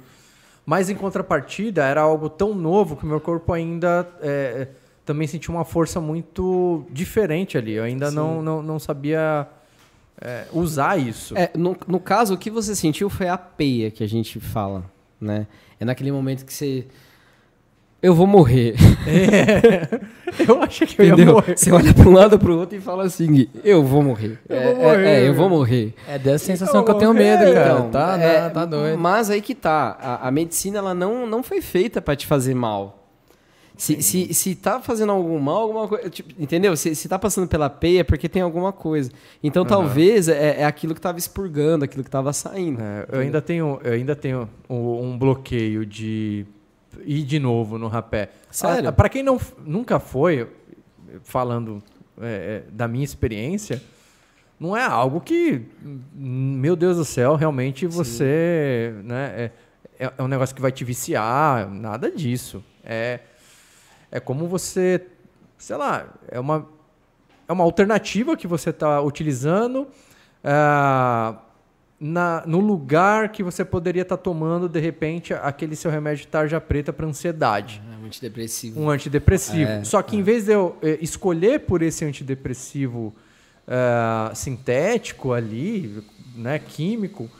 Mas 0.66 0.88
em 0.88 0.94
contrapartida, 0.94 1.84
era 1.84 2.00
algo 2.00 2.28
tão 2.30 2.54
novo 2.54 2.96
que 2.96 3.04
o 3.04 3.06
meu 3.06 3.20
corpo 3.20 3.52
ainda 3.52 4.08
é, 4.22 4.68
também 5.04 5.26
sentia 5.26 5.54
uma 5.54 5.64
força 5.64 6.00
muito 6.00 6.86
diferente 6.90 7.58
ali. 7.58 7.72
Eu 7.72 7.84
ainda 7.84 8.10
não, 8.10 8.40
não, 8.40 8.62
não 8.62 8.78
sabia 8.78 9.46
é, 10.20 10.44
usar 10.52 10.98
isso. 10.98 11.36
É, 11.36 11.50
no, 11.56 11.76
no 11.86 11.98
caso, 12.00 12.34
o 12.34 12.38
que 12.38 12.50
você 12.50 12.74
sentiu 12.74 13.08
foi 13.10 13.28
a 13.28 13.36
peia 13.38 13.90
que 13.90 14.02
a 14.02 14.08
gente 14.08 14.38
fala, 14.40 14.84
né? 15.20 15.46
É 15.80 15.84
naquele 15.84 16.12
momento 16.12 16.44
que 16.44 16.52
você... 16.52 16.86
eu 18.02 18.14
vou 18.14 18.26
morrer. 18.26 18.74
Eu 20.48 20.60
achei 20.62 20.84
que 20.86 21.00
eu 21.00 21.06
ia 21.06 21.12
Entendeu? 21.12 21.34
morrer. 21.34 21.56
Você 21.56 21.70
olha 21.70 21.94
para 21.94 22.08
um 22.08 22.12
lado 22.12 22.38
para 22.38 22.50
o 22.50 22.58
outro 22.58 22.76
e 22.76 22.80
fala 22.80 23.04
assim, 23.04 23.46
eu 23.62 23.84
vou 23.84 24.02
morrer. 24.02 24.38
Eu 24.48 24.56
é, 24.56 24.64
vou 24.64 24.72
é- 24.72 24.86
morrer. 24.88 25.06
é, 25.06 25.28
eu 25.28 25.34
vou 25.34 25.48
morrer. 25.48 25.94
É 26.08 26.18
dessa 26.18 26.44
sensação 26.46 26.80
Então, 26.80 26.84
que 26.84 26.90
eu 26.90 26.98
tenho 26.98 27.14
medo, 27.14 27.44
é, 27.44 27.52
cara. 27.54 27.72
Então, 27.74 27.90
tá, 27.90 28.18
é, 28.18 28.40
tá, 28.40 28.50
tá 28.50 28.64
doido. 28.64 28.98
Mas 28.98 29.30
aí 29.30 29.40
que 29.40 29.54
tá. 29.54 29.96
A, 30.00 30.28
a 30.28 30.30
medicina 30.32 30.78
ela 30.78 30.92
não, 30.92 31.24
não 31.26 31.40
foi 31.42 31.60
feita 31.60 32.02
para 32.02 32.16
te 32.16 32.26
fazer 32.26 32.52
mal. 32.54 33.03
Se, 33.76 34.00
se, 34.02 34.32
se 34.32 34.54
tá 34.54 34.80
fazendo 34.80 35.10
algum 35.10 35.38
mal, 35.40 35.62
alguma 35.62 35.88
coisa. 35.88 36.08
tipo, 36.08 36.32
entendeu? 36.40 36.76
Se, 36.76 36.94
se 36.94 37.08
tá 37.08 37.18
passando 37.18 37.48
pela 37.48 37.68
peia 37.68 38.00
é 38.00 38.04
porque 38.04 38.28
tem 38.28 38.40
alguma 38.40 38.72
coisa. 38.72 39.10
Então 39.42 39.64
talvez 39.64 40.28
é, 40.28 40.60
é 40.60 40.64
aquilo 40.64 40.94
que 40.94 41.00
tava 41.00 41.18
expurgando, 41.18 41.84
aquilo 41.84 42.04
que 42.04 42.10
tava 42.10 42.32
saindo. 42.32 42.80
É, 42.80 43.06
eu 43.10 43.20
ainda 43.20 43.42
tenho, 43.42 43.80
eu 43.82 43.92
ainda 43.94 44.14
tenho 44.14 44.48
um, 44.70 45.00
um 45.10 45.18
bloqueio 45.18 45.84
de 45.84 46.46
ir 47.04 47.24
de 47.24 47.40
novo 47.40 47.76
no 47.76 47.88
rapé. 47.88 48.30
Sério? 48.50 48.88
Ah, 48.90 48.92
Pra 48.92 49.08
quem 49.08 49.24
não, 49.24 49.40
nunca 49.66 49.98
foi, 49.98 50.48
falando 51.24 51.82
é, 52.20 52.62
é, 52.68 52.70
da 52.70 52.86
minha 52.86 53.04
experiência, 53.04 53.82
não 54.60 54.76
é 54.76 54.84
algo 54.84 55.20
que, 55.20 55.62
meu 56.14 56.76
Deus 56.76 56.96
do 56.96 57.04
céu, 57.04 57.34
realmente 57.34 57.88
você, 57.88 58.94
né, 59.02 59.32
é, 59.36 59.50
é- 60.06 60.12
é 60.16 60.22
um 60.22 60.28
negócio 60.28 60.54
que 60.54 60.62
vai 60.62 60.70
te 60.70 60.84
viciar, 60.84 61.68
nada 61.68 62.08
disso. 62.10 62.64
É, 62.84 63.18
é 64.10 64.20
como 64.20 64.46
você, 64.46 65.04
sei 65.58 65.76
lá, 65.76 66.06
é 66.28 66.38
uma, 66.38 66.66
é 67.48 67.52
uma 67.52 67.64
alternativa 67.64 68.36
que 68.36 68.46
você 68.46 68.70
está 68.70 69.00
utilizando 69.00 69.86
ah, 70.42 71.36
na, 71.98 72.42
no 72.46 72.60
lugar 72.60 73.30
que 73.30 73.42
você 73.42 73.64
poderia 73.64 74.02
estar 74.02 74.16
tomando, 74.16 74.68
de 74.68 74.80
repente, 74.80 75.32
aquele 75.32 75.74
seu 75.74 75.90
remédio 75.90 76.22
de 76.22 76.28
tarja 76.28 76.60
preta 76.60 76.92
para 76.92 77.06
ansiedade. 77.06 77.82
É 77.92 77.96
muito 77.96 78.20
depressivo. 78.20 78.80
Um 78.80 78.90
antidepressivo. 78.90 79.70
É, 79.70 79.84
Só 79.84 80.02
que 80.02 80.16
em 80.16 80.22
vez 80.22 80.44
de 80.44 80.52
eu 80.52 80.76
eh, 80.82 80.98
escolher 81.00 81.60
por 81.60 81.82
esse 81.82 82.04
antidepressivo 82.04 83.14
ah, 83.66 84.30
sintético 84.34 85.32
ali, 85.32 86.04
né, 86.36 86.58
químico, 86.58 87.30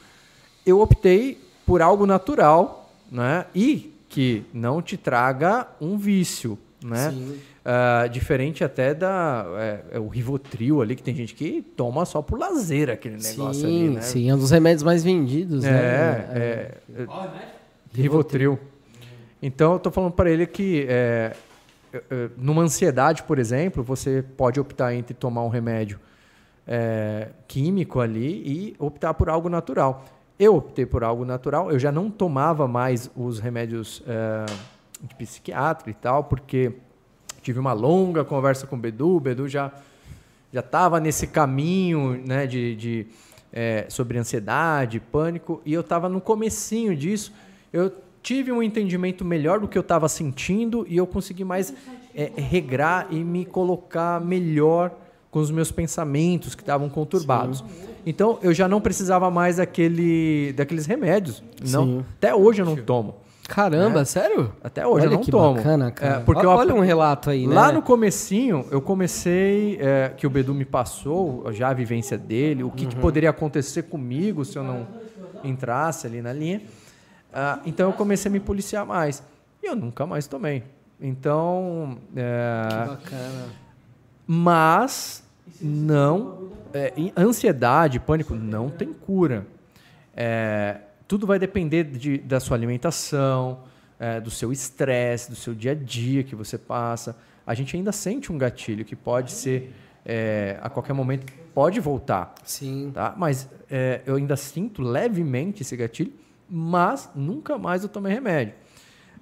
eu 0.64 0.80
optei 0.80 1.40
por 1.66 1.82
algo 1.82 2.06
natural, 2.06 2.90
né, 3.10 3.46
e 3.54 3.93
que 4.14 4.44
não 4.52 4.80
te 4.80 4.96
traga 4.96 5.66
um 5.80 5.98
vício, 5.98 6.56
né? 6.82 7.10
Sim. 7.10 7.40
Ah, 7.64 8.06
diferente 8.06 8.62
até 8.62 8.92
da 8.92 9.46
é, 9.56 9.84
é 9.92 9.98
o 9.98 10.06
Rivotril 10.06 10.82
ali 10.82 10.94
que 10.94 11.02
tem 11.02 11.14
gente 11.14 11.34
que 11.34 11.62
toma 11.62 12.04
só 12.04 12.20
por 12.20 12.38
lazer 12.38 12.90
aquele 12.90 13.16
negócio 13.16 13.66
sim, 13.66 13.86
ali, 13.86 13.94
né? 13.94 14.00
sim, 14.02 14.30
é 14.30 14.34
um 14.34 14.38
dos 14.38 14.50
remédios 14.50 14.82
mais 14.82 15.02
vendidos, 15.02 15.64
É, 15.64 15.70
né? 15.70 15.78
é, 16.34 16.74
é, 16.94 17.06
Rivotril. 17.94 18.58
Então, 19.42 19.74
eu 19.74 19.78
tô 19.78 19.90
falando 19.90 20.12
para 20.12 20.30
ele 20.30 20.46
que 20.46 20.86
é, 20.88 21.34
é, 21.92 21.96
é, 22.10 22.28
numa 22.36 22.62
ansiedade, 22.62 23.22
por 23.22 23.38
exemplo, 23.38 23.82
você 23.82 24.22
pode 24.36 24.60
optar 24.60 24.94
entre 24.94 25.14
tomar 25.14 25.42
um 25.42 25.48
remédio 25.48 25.98
é, 26.66 27.28
químico 27.48 28.00
ali 28.00 28.42
e 28.44 28.76
optar 28.78 29.14
por 29.14 29.28
algo 29.28 29.48
natural. 29.48 30.04
Eu 30.38 30.56
optei 30.56 30.84
por 30.84 31.04
algo 31.04 31.24
natural. 31.24 31.70
Eu 31.70 31.78
já 31.78 31.92
não 31.92 32.10
tomava 32.10 32.66
mais 32.66 33.10
os 33.16 33.38
remédios 33.38 34.02
é, 34.06 34.46
de 35.02 35.14
psiquiatra 35.14 35.90
e 35.90 35.94
tal, 35.94 36.24
porque 36.24 36.72
tive 37.42 37.58
uma 37.58 37.72
longa 37.72 38.24
conversa 38.24 38.66
com 38.66 38.76
o 38.76 38.78
Bedu. 38.78 39.16
O 39.16 39.20
Bedu 39.20 39.48
já 39.48 39.72
já 40.54 40.60
estava 40.60 41.00
nesse 41.00 41.26
caminho 41.26 42.22
né, 42.24 42.46
de, 42.46 42.76
de, 42.76 43.06
é, 43.52 43.86
sobre 43.88 44.16
ansiedade, 44.16 45.00
pânico, 45.00 45.60
e 45.66 45.72
eu 45.72 45.80
estava 45.80 46.08
no 46.08 46.20
comecinho 46.20 46.96
disso. 46.96 47.32
Eu 47.72 47.92
tive 48.22 48.52
um 48.52 48.62
entendimento 48.62 49.24
melhor 49.24 49.58
do 49.58 49.66
que 49.66 49.76
eu 49.76 49.82
estava 49.82 50.08
sentindo 50.08 50.86
e 50.88 50.96
eu 50.96 51.08
consegui 51.08 51.42
mais 51.42 51.74
é, 52.14 52.30
regrar 52.36 53.08
e 53.10 53.24
me 53.24 53.44
colocar 53.44 54.20
melhor 54.20 54.94
com 55.28 55.40
os 55.40 55.50
meus 55.50 55.72
pensamentos 55.72 56.54
que 56.54 56.62
estavam 56.62 56.88
conturbados. 56.88 57.64
Então 58.06 58.38
eu 58.42 58.52
já 58.52 58.68
não 58.68 58.80
precisava 58.80 59.30
mais 59.30 59.56
daquele, 59.56 60.52
daqueles 60.52 60.86
remédios. 60.86 61.42
Não, 61.70 61.84
Sim. 61.86 62.04
até 62.16 62.34
hoje 62.34 62.60
eu 62.62 62.66
não 62.66 62.76
tomo. 62.76 63.16
Caramba, 63.48 64.04
sério? 64.06 64.52
Até 64.62 64.86
hoje 64.86 65.06
Olha 65.06 65.12
eu 65.14 65.16
não 65.18 65.22
que 65.24 65.30
tomo. 65.30 65.54
bacana, 65.56 65.90
cara. 65.90 66.16
É, 66.16 66.20
porque 66.20 66.46
eu 66.46 66.50
olha 66.50 66.74
um 66.74 66.80
relato 66.80 67.28
aí, 67.28 67.46
né? 67.46 67.54
Lá 67.54 67.70
no 67.70 67.82
comecinho, 67.82 68.64
eu 68.70 68.80
comecei, 68.80 69.76
é, 69.80 70.12
que 70.16 70.26
o 70.26 70.30
Bedu 70.30 70.54
me 70.54 70.64
passou, 70.64 71.52
já 71.52 71.68
a 71.68 71.74
vivência 71.74 72.16
dele, 72.16 72.62
o 72.62 72.66
Uhum. 72.68 72.72
que, 72.72 72.86
que 72.86 72.96
poderia 72.96 73.28
acontecer 73.28 73.82
comigo 73.82 74.44
se 74.46 74.56
eu 74.58 74.64
não 74.64 74.86
entrasse 75.42 76.06
ali 76.06 76.22
na 76.22 76.32
linha. 76.32 76.62
Ah, 77.32 77.58
então 77.66 77.88
eu 77.90 77.92
comecei 77.92 78.30
a 78.30 78.32
me 78.32 78.40
policiar 78.40 78.86
mais. 78.86 79.22
E 79.62 79.66
eu 79.66 79.76
nunca 79.76 80.06
mais 80.06 80.26
tomei. 80.26 80.62
Então, 80.98 81.98
é, 82.16 82.66
Que 82.68 82.76
bacana. 82.88 83.44
mas 84.26 85.23
não. 85.60 86.50
é, 86.72 86.92
ansiedade, 87.16 88.00
pânico 88.00 88.34
não 88.34 88.68
tem 88.68 88.92
cura. 88.92 89.46
É, 90.16 90.78
tudo 91.06 91.26
vai 91.26 91.38
depender 91.38 91.84
de- 91.84 92.18
da 92.18 92.40
sua 92.40 92.56
alimentação, 92.56 93.60
é, 93.98 94.20
do 94.20 94.30
seu 94.30 94.50
estresse, 94.52 95.30
do 95.30 95.36
seu 95.36 95.54
dia 95.54 95.72
a 95.72 95.74
dia 95.74 96.22
que 96.24 96.34
você 96.34 96.58
passa. 96.58 97.16
A 97.46 97.54
gente 97.54 97.76
ainda 97.76 97.92
sente 97.92 98.32
um 98.32 98.38
gatilho 98.38 98.84
que 98.84 98.96
pode 98.96 99.32
ser 99.32 99.72
é, 100.06 100.58
a 100.60 100.68
qualquer 100.68 100.92
momento 100.92 101.32
pode 101.54 101.80
voltar, 101.80 102.34
Sim. 102.44 102.90
tá? 102.92 103.14
Mas 103.16 103.48
é, 103.70 104.02
eu 104.04 104.16
ainda 104.16 104.36
sinto 104.36 104.82
levemente 104.82 105.62
esse 105.62 105.74
gatilho, 105.76 106.12
mas 106.50 107.08
nunca 107.14 107.56
mais 107.56 107.82
eu 107.84 107.88
tomei 107.88 108.12
remédio. 108.12 108.54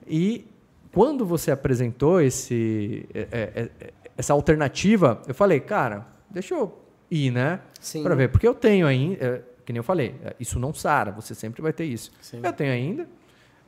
E 0.09 0.45
quando 0.93 1.25
você 1.25 1.51
apresentou 1.53 2.21
esse, 2.21 3.07
é, 3.15 3.69
essa 4.17 4.33
alternativa, 4.33 5.23
eu 5.29 5.35
falei, 5.35 5.61
cara, 5.61 6.07
deixa 6.33 6.55
eu 6.55 6.79
ir, 7.11 7.31
né? 7.31 7.61
Sim. 7.81 8.03
Para 8.03 8.15
ver, 8.15 8.29
porque 8.29 8.47
eu 8.47 8.55
tenho 8.55 8.87
ainda, 8.87 9.25
é, 9.25 9.43
que 9.65 9.73
nem 9.73 9.79
eu 9.79 9.85
falei, 9.85 10.15
é, 10.25 10.35
isso 10.41 10.59
não 10.59 10.73
sara, 10.73 11.13
você 11.13 11.35
sempre 11.35 11.61
vai 11.63 11.73
ter 11.73 11.85
isso. 11.85 12.11
Sim. 12.21 12.41
Eu 12.43 12.53
tenho 12.53 12.73
ainda. 12.73 13.07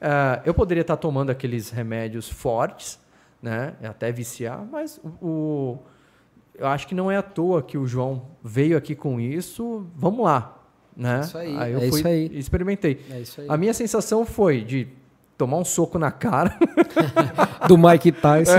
é, 0.01 0.43
eu 0.45 0.55
poderia 0.55 0.81
estar 0.81 0.97
tomando 0.97 1.31
aqueles 1.31 1.71
remédios 1.71 2.29
fortes, 2.29 2.99
né? 3.43 3.75
Até 3.83 4.11
viciar, 4.11 4.65
mas 4.71 4.99
o, 5.21 5.79
eu 6.59 6.67
acho 6.67 6.87
que 6.87 6.95
não 6.95 7.11
é 7.11 7.17
à 7.17 7.23
toa 7.23 7.63
que 7.63 7.77
o 7.77 7.87
João 7.87 8.23
veio 8.43 8.77
aqui 8.77 8.95
com 8.95 9.21
isso. 9.21 9.87
Vamos 9.95 10.25
lá, 10.25 10.63
né? 10.97 11.21
Isso 11.21 11.37
aí, 11.37 11.73
eu 11.73 11.79
é 11.79 11.89
fui 11.89 11.99
isso 11.99 12.09
aí. 12.09 12.39
experimentei. 12.39 13.05
É 13.11 13.21
isso 13.21 13.41
aí. 13.41 13.47
A 13.49 13.57
minha 13.57 13.75
sensação 13.75 14.25
foi 14.25 14.63
de 14.63 14.89
tomar 15.37 15.59
um 15.59 15.65
soco 15.65 15.99
na 15.99 16.11
cara, 16.13 16.57
Do 17.67 17.77
Mike 17.77 18.13
Tyson. 18.13 18.53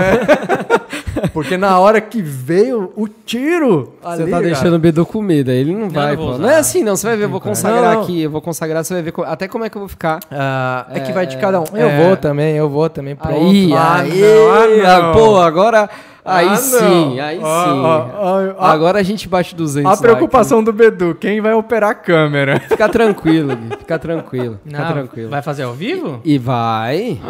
Porque 1.32 1.56
na 1.56 1.78
hora 1.78 2.00
que 2.00 2.20
veio 2.22 2.92
o 2.96 3.08
tiro, 3.08 3.92
Você 4.02 4.08
ali, 4.22 4.24
tá 4.24 4.30
cara, 4.30 4.42
deixando 4.44 4.74
o 4.74 4.78
Bedu 4.78 5.04
com 5.06 5.20
medo. 5.22 5.50
Ele 5.50 5.74
não 5.74 5.88
vai, 5.90 6.16
não 6.16 6.28
usar. 6.28 6.38
Não 6.38 6.48
é 6.50 6.56
assim, 6.56 6.82
não. 6.82 6.96
Você 6.96 7.06
vai 7.06 7.16
ver, 7.16 7.24
eu 7.24 7.30
vou 7.30 7.40
consagrar 7.40 7.94
Não. 7.94 8.02
aqui. 8.02 8.22
Eu 8.22 8.30
vou 8.30 8.40
consagrar, 8.40 8.84
você 8.84 8.94
vai 8.94 9.02
ver 9.02 9.12
até 9.26 9.48
como 9.48 9.64
é 9.64 9.70
que 9.70 9.76
eu 9.76 9.80
vou 9.80 9.88
ficar. 9.88 10.20
ah, 10.30 10.86
é, 10.90 11.00
que 11.00 11.12
vai 11.12 11.26
de 11.26 11.36
cada 11.36 11.60
um. 11.60 11.64
Eu 11.74 11.88
É, 11.88 12.06
vou 12.06 12.16
também, 12.16 12.56
eu 12.56 12.68
vou 12.68 12.88
também. 12.88 13.14
Pronto. 13.16 13.34
Aí, 13.34 13.72
Ah, 13.74 13.96
aí, 14.00 14.20
não, 14.20 14.86
ah, 14.90 15.02
não. 15.02 15.12
pô, 15.12 15.36
agora. 15.38 15.88
Aí 16.28 16.48
Ah, 16.48 16.56
sim, 16.56 17.16
não. 17.16 17.24
aí 17.24 17.36
sim. 17.36 17.42
Ó, 17.44 18.06
ó, 18.16 18.54
ó. 18.58 18.64
Agora 18.66 18.98
a 18.98 19.02
gente 19.04 19.28
bate 19.28 19.54
200 19.54 19.92
A 19.92 19.96
preocupação 19.96 20.60
do 20.62 20.72
Bedu, 20.72 21.14
quem 21.14 21.40
vai 21.40 21.52
operar 21.54 21.90
a 21.90 21.94
câmera? 21.94 22.58
Fica 22.68 22.88
tranquilo. 22.88 23.56
Fica 23.78 23.96
tranquilo. 23.96 24.58
Fica 24.64 24.76
Não, 24.82 24.92
tranquilo. 24.92 25.30
Vai 25.30 25.40
fazer 25.40 25.62
ao 25.62 25.72
vivo? 25.72 26.20
E 26.24 26.36
vai. 26.36 27.20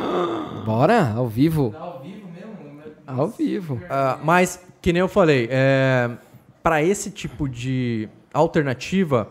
Bora, 0.64 1.12
ao 1.14 1.26
vivo. 1.28 1.74
Mesmo? 1.74 1.95
Ao 3.06 3.28
vivo. 3.28 3.80
Ah, 3.88 4.18
mas, 4.22 4.60
que 4.82 4.92
nem 4.92 5.00
eu 5.00 5.08
falei, 5.08 5.48
é, 5.50 6.10
para 6.62 6.82
esse 6.82 7.10
tipo 7.10 7.48
de 7.48 8.08
alternativa, 8.32 9.28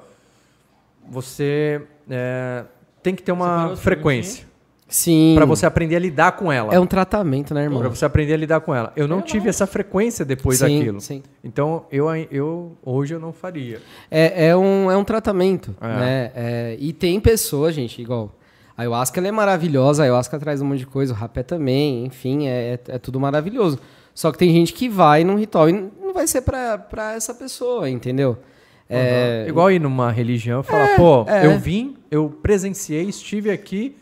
você 1.09 1.81
é, 2.09 2.63
tem 3.03 3.13
que 3.13 3.21
ter 3.21 3.31
uma 3.31 3.75
frequência 3.75 4.45
Sim. 4.87 5.33
para 5.35 5.45
você 5.45 5.65
aprender 5.65 5.95
a 5.95 5.99
lidar 5.99 6.31
com 6.33 6.51
ela. 6.51 6.73
É 6.73 6.79
um 6.79 6.87
tratamento, 6.87 7.53
né, 7.53 7.63
irmão? 7.63 7.79
Para 7.79 7.89
você 7.89 8.05
aprender 8.05 8.33
a 8.33 8.37
lidar 8.37 8.61
com 8.61 8.73
ela. 8.73 8.93
Eu 8.95 9.07
não 9.07 9.21
tive 9.21 9.49
essa 9.49 9.67
frequência 9.67 10.23
depois 10.23 10.59
sim, 10.59 10.79
daquilo. 10.79 11.01
Sim. 11.01 11.21
Então, 11.43 11.85
eu, 11.91 12.07
eu 12.31 12.77
hoje 12.83 13.13
eu 13.13 13.19
não 13.19 13.33
faria. 13.33 13.81
É, 14.09 14.47
é, 14.47 14.55
um, 14.55 14.89
é 14.89 14.97
um 14.97 15.03
tratamento, 15.03 15.75
É. 15.81 15.87
né? 15.87 16.31
É, 16.35 16.77
e 16.79 16.93
tem 16.93 17.19
pessoas, 17.19 17.75
gente, 17.75 18.01
igual... 18.01 18.33
A 18.77 18.81
ayahuasca 18.81 19.19
ela 19.19 19.27
é 19.27 19.31
maravilhosa, 19.31 20.03
a 20.03 20.05
ayahuasca 20.05 20.37
traz 20.37 20.61
um 20.61 20.65
monte 20.65 20.79
de 20.79 20.85
coisa, 20.85 21.13
o 21.13 21.15
rapé 21.15 21.43
também, 21.43 22.05
enfim, 22.05 22.47
é, 22.47 22.73
é, 22.73 22.95
é 22.95 22.99
tudo 22.99 23.19
maravilhoso. 23.19 23.79
Só 24.13 24.31
que 24.31 24.37
tem 24.37 24.51
gente 24.51 24.73
que 24.73 24.87
vai 24.89 25.23
num 25.23 25.37
ritual 25.37 25.69
e 25.69 25.73
não 25.73 26.13
vai 26.13 26.27
ser 26.27 26.41
pra, 26.41 26.77
pra 26.77 27.13
essa 27.13 27.33
pessoa, 27.33 27.89
entendeu? 27.89 28.37
É, 28.89 29.41
Uhum. 29.43 29.49
Igual 29.49 29.71
ir 29.71 29.79
numa 29.79 30.11
religião 30.11 30.61
e 30.61 30.63
falar, 30.63 30.95
pô, 30.95 31.25
é. 31.27 31.45
eu 31.45 31.57
vim, 31.57 31.97
eu 32.11 32.29
presenciei, 32.29 33.03
estive 33.09 33.49
aqui, 33.49 33.95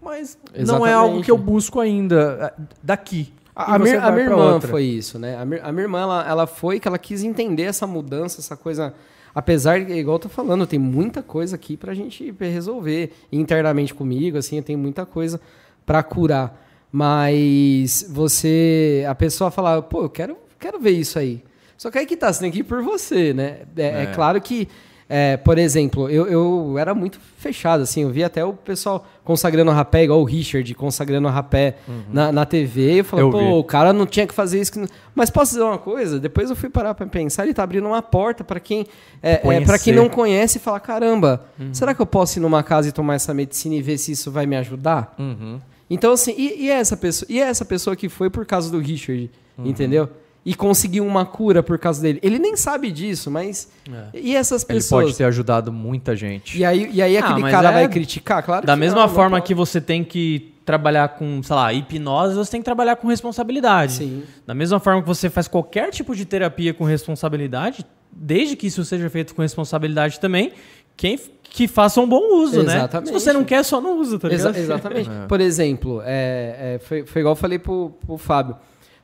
mas 0.00 0.38
não 0.54 0.58
é 0.58 0.62
Exatamente. 0.62 0.92
algo 0.94 1.22
que 1.22 1.30
eu 1.30 1.38
busco 1.38 1.80
ainda 1.80 2.54
daqui. 2.82 3.32
A, 3.54 3.72
a 3.72 3.74
a 3.74 3.78
minha 3.78 4.24
irmã 4.24 4.54
outra. 4.54 4.70
foi 4.70 4.84
isso, 4.84 5.18
né? 5.18 5.36
A 5.36 5.44
minha, 5.44 5.62
a 5.62 5.72
minha 5.72 5.84
irmã, 5.84 6.00
ela, 6.00 6.26
ela 6.26 6.46
foi 6.46 6.80
que 6.80 6.88
ela 6.88 6.98
quis 6.98 7.22
entender 7.22 7.64
essa 7.64 7.86
mudança, 7.86 8.40
essa 8.40 8.56
coisa. 8.56 8.94
Apesar 9.34 9.84
de, 9.84 9.92
igual 9.92 10.16
eu 10.16 10.20
tô 10.20 10.28
falando, 10.28 10.66
tem 10.66 10.78
muita 10.78 11.22
coisa 11.22 11.56
aqui 11.56 11.76
pra 11.76 11.94
gente 11.94 12.34
resolver 12.38 13.12
internamente 13.30 13.94
comigo, 13.94 14.38
assim, 14.38 14.60
tem 14.62 14.76
muita 14.76 15.06
coisa 15.06 15.40
pra 15.86 16.02
curar. 16.02 16.66
Mas 16.92 18.04
você. 18.08 19.04
A 19.08 19.14
pessoa 19.14 19.50
fala, 19.50 19.80
pô, 19.80 20.02
eu 20.02 20.10
quero, 20.10 20.36
quero 20.58 20.80
ver 20.80 20.90
isso 20.90 21.18
aí. 21.18 21.42
Só 21.76 21.90
que 21.90 21.98
aí 21.98 22.04
que 22.04 22.16
tá, 22.16 22.32
você 22.32 22.40
tem 22.40 22.50
que 22.50 22.58
ir 22.58 22.64
por 22.64 22.82
você, 22.82 23.32
né? 23.32 23.60
É, 23.76 24.02
é 24.02 24.06
claro 24.06 24.40
que, 24.40 24.68
é, 25.12 25.36
por 25.36 25.58
exemplo, 25.58 26.08
eu, 26.08 26.26
eu 26.28 26.78
era 26.78 26.94
muito 26.94 27.18
fechado, 27.36 27.82
assim, 27.82 28.02
eu 28.02 28.10
vi 28.10 28.22
até 28.22 28.44
o 28.44 28.52
pessoal 28.52 29.04
consagrando 29.24 29.70
rapé, 29.72 30.04
igual 30.04 30.20
o 30.20 30.24
Richard 30.24 30.72
consagrando 30.74 31.26
rapé 31.26 31.76
na, 32.12 32.30
na 32.30 32.46
TV. 32.46 33.00
Eu 33.00 33.04
falei, 33.04 33.24
Eu 33.26 33.30
pô, 33.30 33.38
vi. 33.40 33.44
o 33.46 33.64
cara 33.64 33.92
não 33.92 34.06
tinha 34.06 34.24
que 34.26 34.32
fazer 34.32 34.60
isso. 34.60 34.70
que 34.72 34.78
não- 34.78 34.86
Mas 35.14 35.28
posso 35.30 35.52
dizer 35.52 35.64
uma 35.64 35.78
coisa? 35.78 36.20
Depois 36.20 36.48
eu 36.48 36.54
fui 36.54 36.70
parar 36.70 36.94
pra 36.94 37.06
pensar, 37.08 37.42
ele 37.44 37.52
tá 37.52 37.64
abrindo 37.64 37.86
uma 37.88 38.00
porta 38.00 38.44
pra 38.44 38.60
quem, 38.60 38.86
é, 39.20 39.40
é, 39.44 39.60
pra 39.62 39.78
quem 39.78 39.92
não 39.92 40.08
conhece 40.08 40.58
e 40.58 40.60
fala, 40.60 40.78
caramba, 40.78 41.44
será 41.72 41.92
que 41.92 42.00
eu 42.00 42.06
posso 42.06 42.38
ir 42.38 42.40
numa 42.42 42.62
casa 42.62 42.88
e 42.88 42.92
tomar 42.92 43.14
essa 43.16 43.34
medicina 43.34 43.74
e 43.74 43.82
ver 43.82 43.98
se 43.98 44.12
isso 44.12 44.30
vai 44.30 44.46
me 44.46 44.56
ajudar? 44.56 45.12
Uhum. 45.18 45.60
Então, 45.90 46.12
assim, 46.12 46.32
e, 46.38 46.66
e 46.66 46.70
essa 46.70 46.96
pessoa, 46.96 47.26
e 47.28 47.40
essa 47.40 47.64
pessoa 47.64 47.96
que 47.96 48.08
foi 48.08 48.30
por 48.30 48.46
causa 48.46 48.70
do 48.70 48.78
Richard, 48.78 49.28
Uhum. 49.58 49.66
entendeu? 49.66 50.08
E 50.50 50.54
conseguiu 50.54 51.06
uma 51.06 51.24
cura 51.24 51.62
por 51.62 51.78
causa 51.78 52.02
dele. 52.02 52.18
Ele 52.24 52.36
nem 52.38 52.56
sabe 52.56 52.90
disso, 52.90 53.30
mas. 53.30 53.68
E 54.12 54.34
essas 54.34 54.64
Ele 54.68 54.78
pessoas? 54.78 55.04
pode 55.04 55.16
ter 55.16 55.22
ajudado 55.24 55.72
muita 55.72 56.16
gente. 56.16 56.58
E 56.58 56.64
aí, 56.64 56.90
e 56.92 57.00
aí 57.00 57.16
Ah, 57.16 57.20
aquele 57.28 57.48
cara 57.50 57.68
é 57.70 57.72
vai 57.74 57.88
criticar? 57.88 58.42
Claro 58.42 58.66
Da 58.66 58.74
que 58.74 58.80
mesma 58.80 59.00
não, 59.00 59.06
não 59.06 59.14
forma 59.14 59.36
pode. 59.36 59.46
que 59.46 59.54
você 59.54 59.80
tem 59.80 60.02
que 60.02 60.52
trabalhar 60.64 61.10
com, 61.10 61.40
sei 61.42 61.54
lá, 61.54 61.72
hipnose, 61.72 62.34
você 62.34 62.50
tem 62.50 62.60
que 62.60 62.64
trabalhar 62.64 62.96
com 62.96 63.06
responsabilidade. 63.06 63.92
Sim. 63.92 64.22
Da 64.44 64.52
mesma 64.52 64.80
forma 64.80 65.00
que 65.02 65.06
você 65.06 65.30
faz 65.30 65.46
qualquer 65.46 65.90
tipo 65.90 66.16
de 66.16 66.24
terapia 66.24 66.74
com 66.74 66.82
responsabilidade, 66.84 67.86
desde 68.10 68.56
que 68.56 68.66
isso 68.66 68.84
seja 68.84 69.08
feito 69.08 69.34
com 69.36 69.42
responsabilidade 69.42 70.18
também, 70.18 70.52
quem 70.96 71.16
que 71.44 71.68
faça 71.68 72.00
um 72.00 72.08
bom 72.08 72.42
uso, 72.42 72.62
né? 72.64 72.74
Exatamente. 72.76 73.06
Se 73.08 73.12
você 73.12 73.32
não 73.32 73.44
quer, 73.44 73.64
só 73.64 73.80
não 73.80 73.98
usa, 74.00 74.18
tá 74.18 74.28
Exa- 74.28 74.50
ligado? 74.50 74.62
exatamente. 74.64 75.10
Por 75.28 75.40
exemplo, 75.40 76.02
é, 76.04 76.74
é, 76.74 76.78
foi, 76.80 77.04
foi 77.06 77.20
igual 77.20 77.32
eu 77.32 77.36
falei 77.36 77.58
pro, 77.58 77.90
pro 78.04 78.16
Fábio. 78.16 78.56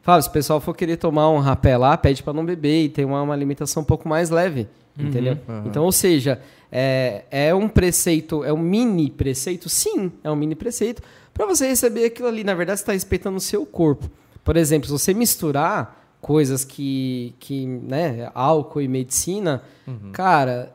Fábio, 0.06 0.22
se 0.22 0.28
o 0.28 0.32
pessoal 0.32 0.60
for 0.60 0.72
querer 0.72 0.98
tomar 0.98 1.28
um 1.30 1.40
rapé 1.40 1.76
lá, 1.76 1.96
pede 1.96 2.22
pra 2.22 2.32
não 2.32 2.44
beber 2.44 2.84
e 2.84 2.88
ter 2.88 3.04
uma, 3.04 3.20
uma 3.22 3.34
alimentação 3.34 3.82
um 3.82 3.84
pouco 3.84 4.08
mais 4.08 4.30
leve. 4.30 4.68
Entendeu? 4.96 5.36
Então, 5.66 5.82
ou 5.82 5.90
seja, 5.90 6.40
é, 6.70 7.24
é 7.28 7.52
um 7.52 7.68
preceito, 7.68 8.44
é 8.44 8.52
um 8.52 8.58
mini 8.58 9.10
preceito? 9.10 9.68
Sim, 9.68 10.12
é 10.22 10.30
um 10.30 10.36
mini 10.36 10.54
preceito. 10.54 11.02
Pra 11.34 11.44
você 11.44 11.66
receber 11.66 12.04
aquilo 12.04 12.28
ali, 12.28 12.44
na 12.44 12.54
verdade, 12.54 12.78
você 12.78 12.84
está 12.84 12.92
respeitando 12.92 13.36
o 13.36 13.40
seu 13.40 13.66
corpo. 13.66 14.08
Por 14.44 14.56
exemplo, 14.56 14.86
se 14.86 14.92
você 14.92 15.12
misturar 15.12 16.00
coisas 16.20 16.64
que, 16.64 17.34
que 17.40 17.66
né, 17.66 18.30
álcool 18.32 18.82
e 18.82 18.86
medicina, 18.86 19.64
cara, 20.12 20.72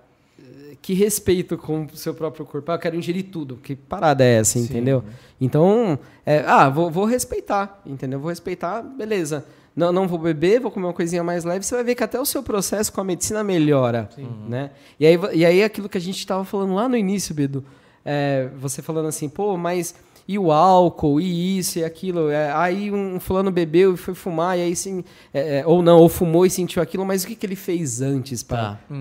que 0.81 0.93
respeito 0.93 1.57
com 1.57 1.85
o 1.85 1.95
seu 1.95 2.13
próprio 2.13 2.45
corpo. 2.45 2.71
Ah, 2.71 2.75
eu 2.75 2.79
quero 2.79 2.95
ingerir 2.95 3.25
tudo. 3.31 3.57
Que 3.57 3.75
parada 3.75 4.23
é 4.23 4.39
essa, 4.39 4.57
entendeu? 4.57 5.03
Então, 5.39 5.99
é, 6.25 6.43
ah, 6.47 6.69
vou, 6.69 6.89
vou 6.89 7.05
respeitar, 7.05 7.81
entendeu? 7.85 8.19
Vou 8.19 8.29
respeitar, 8.29 8.81
beleza. 8.81 9.45
Não, 9.75 9.91
não 9.91 10.07
vou 10.07 10.19
beber, 10.19 10.59
vou 10.59 10.71
comer 10.71 10.87
uma 10.87 10.93
coisinha 10.93 11.23
mais 11.23 11.43
leve. 11.45 11.63
Você 11.63 11.75
vai 11.75 11.83
ver 11.83 11.95
que 11.95 12.03
até 12.03 12.19
o 12.19 12.25
seu 12.25 12.43
processo 12.43 12.91
com 12.91 12.99
a 12.99 13.03
medicina 13.03 13.43
melhora, 13.43 14.09
né? 14.49 14.71
E 14.99 15.05
aí, 15.05 15.19
e 15.33 15.45
aí 15.45 15.63
aquilo 15.63 15.87
que 15.87 15.97
a 15.97 16.01
gente 16.01 16.17
estava 16.17 16.43
falando 16.43 16.73
lá 16.73 16.89
no 16.89 16.97
início, 16.97 17.33
Bedu, 17.33 17.63
é, 18.03 18.49
você 18.57 18.81
falando 18.81 19.07
assim, 19.07 19.29
pô, 19.29 19.55
mas 19.55 19.95
e 20.27 20.37
o 20.37 20.51
álcool, 20.51 21.21
e 21.21 21.57
isso 21.57 21.79
e 21.79 21.83
aquilo. 21.83 22.29
É, 22.29 22.51
aí 22.53 22.91
um 22.91 23.19
fulano 23.19 23.51
bebeu 23.51 23.93
e 23.93 23.97
foi 23.97 24.13
fumar, 24.13 24.57
e 24.57 24.61
aí 24.61 24.75
sim, 24.75 25.03
é, 25.33 25.59
é, 25.59 25.67
ou 25.67 25.81
não, 25.81 25.99
ou 25.99 26.09
fumou 26.09 26.45
e 26.45 26.49
sentiu 26.49 26.81
aquilo, 26.81 27.05
mas 27.05 27.23
o 27.23 27.27
que, 27.27 27.35
que 27.35 27.45
ele 27.45 27.55
fez 27.55 28.01
antes 28.01 28.43
para 28.43 28.75
Tá. 28.89 28.95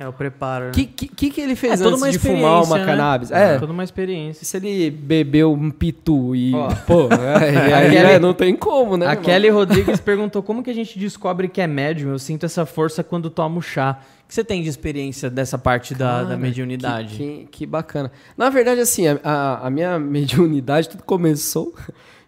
É 0.00 0.06
o 0.06 0.12
preparo. 0.12 0.66
né? 0.66 0.70
o 0.70 0.74
que, 0.74 0.86
que, 0.86 1.08
que 1.08 1.30
que 1.30 1.40
ele 1.40 1.56
fez 1.56 1.72
é 1.72 1.76
toda 1.82 1.88
antes 1.96 2.02
uma 2.02 2.10
de 2.12 2.18
fumar 2.20 2.38
uma 2.38 2.60
experiência, 2.62 2.78
né? 2.78 2.86
cannabis? 2.96 3.30
É. 3.32 3.54
É. 3.54 3.58
Toda 3.58 3.72
uma 3.72 3.82
experiência. 3.82 4.44
Se 4.44 4.56
ele 4.56 4.90
bebeu 4.90 5.52
um 5.52 5.70
pitu 5.72 6.36
e. 6.36 6.54
Ó. 6.54 6.68
Pô, 6.86 7.08
é, 7.12 7.36
aí, 7.66 7.72
Aquele- 7.86 7.96
é, 8.12 8.18
não 8.20 8.32
tem 8.32 8.54
como, 8.54 8.96
né? 8.96 9.06
A 9.06 9.10
irmão? 9.10 9.24
Kelly 9.24 9.48
Rodrigues 9.48 9.98
perguntou 9.98 10.40
como 10.42 10.62
que 10.62 10.70
a 10.70 10.74
gente 10.74 10.96
descobre 10.98 11.48
que 11.48 11.60
é 11.60 11.66
médium. 11.66 12.10
Eu 12.12 12.18
sinto 12.20 12.46
essa 12.46 12.64
força 12.64 13.02
quando 13.02 13.28
tomo 13.28 13.60
chá. 13.60 13.98
O 14.24 14.28
que 14.28 14.34
você 14.34 14.44
tem 14.44 14.62
de 14.62 14.68
experiência 14.68 15.28
dessa 15.28 15.58
parte 15.58 15.94
da, 15.94 16.18
da 16.20 16.24
Cara, 16.26 16.36
mediunidade? 16.36 17.16
Que, 17.16 17.24
que, 17.24 17.46
que 17.50 17.66
bacana. 17.66 18.12
Na 18.36 18.50
verdade, 18.50 18.80
assim, 18.80 19.08
a, 19.08 19.18
a- 19.24 19.66
a 19.66 19.70
minha 19.70 19.98
mediunidade 19.98 20.90
tudo 20.90 21.02
começou 21.02 21.74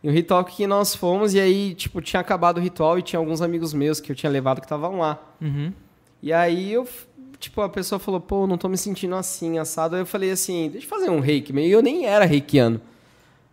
em 0.02 0.09
um 0.09 0.12
ritual 0.12 0.42
que 0.44 0.66
nós 0.66 0.94
fomos, 0.94 1.34
e 1.34 1.40
aí, 1.40 1.74
tipo, 1.74 2.01
tinha 2.01 2.18
acabado 2.20 2.56
o 2.56 2.60
ritual 2.60 2.98
e 2.98 3.02
tinha 3.02 3.20
alguns 3.20 3.40
amigos 3.42 3.72
meus 3.74 4.01
que 4.01 4.10
eu 4.10 4.16
tinha 4.16 4.32
levado 4.32 4.59
que 4.59 4.64
estavam 4.66 4.98
lá. 4.98 5.18
Uhum. 5.40 5.72
E 6.22 6.32
aí 6.32 6.72
eu, 6.72 6.86
tipo, 7.40 7.60
a 7.62 7.68
pessoa 7.68 7.98
falou, 7.98 8.20
pô, 8.20 8.46
não 8.46 8.56
tô 8.58 8.68
me 8.68 8.76
sentindo 8.78 9.16
assim, 9.16 9.58
assado. 9.58 9.96
Aí 9.96 10.02
eu 10.02 10.06
falei 10.06 10.30
assim, 10.30 10.68
deixa 10.70 10.86
eu 10.86 10.90
fazer 10.90 11.10
um 11.10 11.18
reiki. 11.18 11.52
E 11.58 11.70
eu 11.70 11.82
nem 11.82 12.06
era 12.06 12.24
reikiano. 12.24 12.80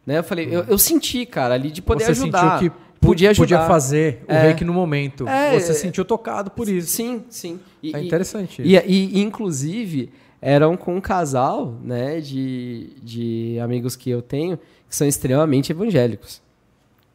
Né? 0.05 0.19
Eu 0.19 0.23
falei, 0.23 0.47
eu, 0.51 0.64
eu 0.65 0.77
senti, 0.77 1.26
cara, 1.26 1.53
ali 1.55 1.72
de 1.72 1.81
poder 1.81 2.03
você 2.05 2.11
ajudar. 2.11 2.59
sentiu 2.59 2.72
que 2.72 2.77
podia 2.99 3.30
ajudar. 3.31 3.43
podia 3.57 3.68
fazer 3.68 4.23
o 4.27 4.31
É. 4.31 4.41
reiki 4.43 4.64
no 4.65 4.73
momento. 4.73 5.27
É, 5.27 5.51
você 5.59 5.72
é. 5.72 5.73
se 5.73 5.81
sentiu 5.81 6.05
tocado 6.05 6.51
por 6.51 6.68
isso. 6.69 6.89
Sim, 6.89 7.23
sim. 7.30 7.59
E, 7.81 7.95
É 7.95 8.01
e- 8.01 8.05
interessante 8.05 8.61
E, 8.61 8.76
e, 8.77 9.19
inclusive, 9.22 10.11
eram 10.41 10.77
com 10.77 10.95
um 10.95 11.01
casal, 11.01 11.76
né, 11.84 12.19
de, 12.22 12.91
de 13.01 13.59
amigos 13.59 13.95
que 13.95 14.09
eu 14.09 14.22
tenho, 14.22 14.57
que 14.89 14.95
são 14.95 15.07
extremamente 15.07 15.72
evangélicos. 15.72 16.41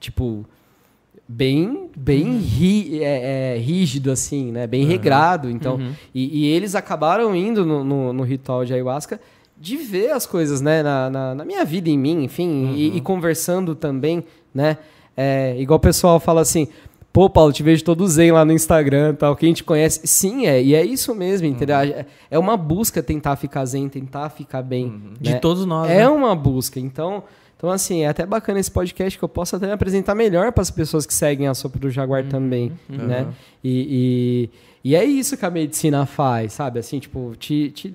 Tipo, 0.00 0.44
bem, 1.34 1.90
bem 1.96 2.38
ri- 2.38 3.02
é, 3.02 3.54
é, 3.54 3.58
rígido, 3.58 4.10
assim, 4.10 4.52
né? 4.52 4.66
Bem 4.66 4.84
regrado. 4.84 5.48
Então, 5.50 5.78
e, 6.14 6.40
e 6.40 6.46
eles 6.46 6.74
acabaram 6.74 7.34
indo 7.34 7.64
no, 7.64 7.82
no, 7.82 8.12
no 8.12 8.22
ritual 8.22 8.64
de 8.64 8.72
ayahuasca 8.74 9.20
de 9.58 9.76
ver 9.76 10.10
as 10.10 10.26
coisas, 10.26 10.60
né? 10.60 10.82
Na, 10.82 11.08
na, 11.08 11.34
na 11.34 11.44
minha 11.44 11.64
vida, 11.64 11.88
em 11.88 11.98
mim, 11.98 12.24
enfim, 12.24 12.74
e, 12.74 12.96
e 12.96 13.00
conversando 13.00 13.74
também, 13.74 14.24
né? 14.54 14.76
É, 15.16 15.56
igual 15.58 15.76
o 15.76 15.80
pessoal 15.80 16.18
fala 16.18 16.40
assim, 16.40 16.66
pô, 17.12 17.28
Paulo, 17.30 17.52
te 17.52 17.62
vejo 17.62 17.84
todo 17.84 18.06
zen 18.08 18.32
lá 18.32 18.44
no 18.44 18.52
Instagram 18.52 19.14
tal, 19.14 19.36
quem 19.36 19.52
te 19.52 19.62
conhece. 19.62 20.00
Sim, 20.06 20.46
é, 20.46 20.62
e 20.62 20.74
é 20.74 20.84
isso 20.84 21.14
mesmo, 21.14 21.46
entendeu? 21.46 21.76
É- 21.76 22.06
É 22.30 22.38
uma 22.38 22.56
busca 22.56 23.02
tentar 23.02 23.36
ficar 23.36 23.64
zen, 23.66 23.88
tentar 23.88 24.30
ficar 24.30 24.62
bem. 24.62 25.00
De 25.20 25.32
né? 25.32 25.38
todos 25.38 25.64
nós. 25.66 25.90
É 25.90 25.98
né? 25.98 26.08
uma 26.08 26.34
busca. 26.34 26.80
Então, 26.80 27.22
então, 27.62 27.70
assim, 27.70 28.02
é 28.02 28.08
até 28.08 28.26
bacana 28.26 28.58
esse 28.58 28.68
podcast 28.72 29.16
que 29.16 29.24
eu 29.24 29.28
posso 29.28 29.54
até 29.54 29.68
me 29.68 29.72
apresentar 29.72 30.16
melhor 30.16 30.50
para 30.50 30.62
as 30.62 30.70
pessoas 30.72 31.06
que 31.06 31.14
seguem 31.14 31.46
a 31.46 31.54
Sopa 31.54 31.78
do 31.78 31.88
Jaguar 31.88 32.24
também, 32.24 32.72
né? 32.88 33.28
E, 33.62 34.50
e, 34.84 34.90
e 34.90 34.96
é 34.96 35.04
isso 35.04 35.36
que 35.36 35.46
a 35.46 35.50
medicina 35.50 36.04
faz, 36.04 36.54
sabe? 36.54 36.80
Assim, 36.80 36.98
tipo, 36.98 37.36
te, 37.38 37.70
te 37.70 37.94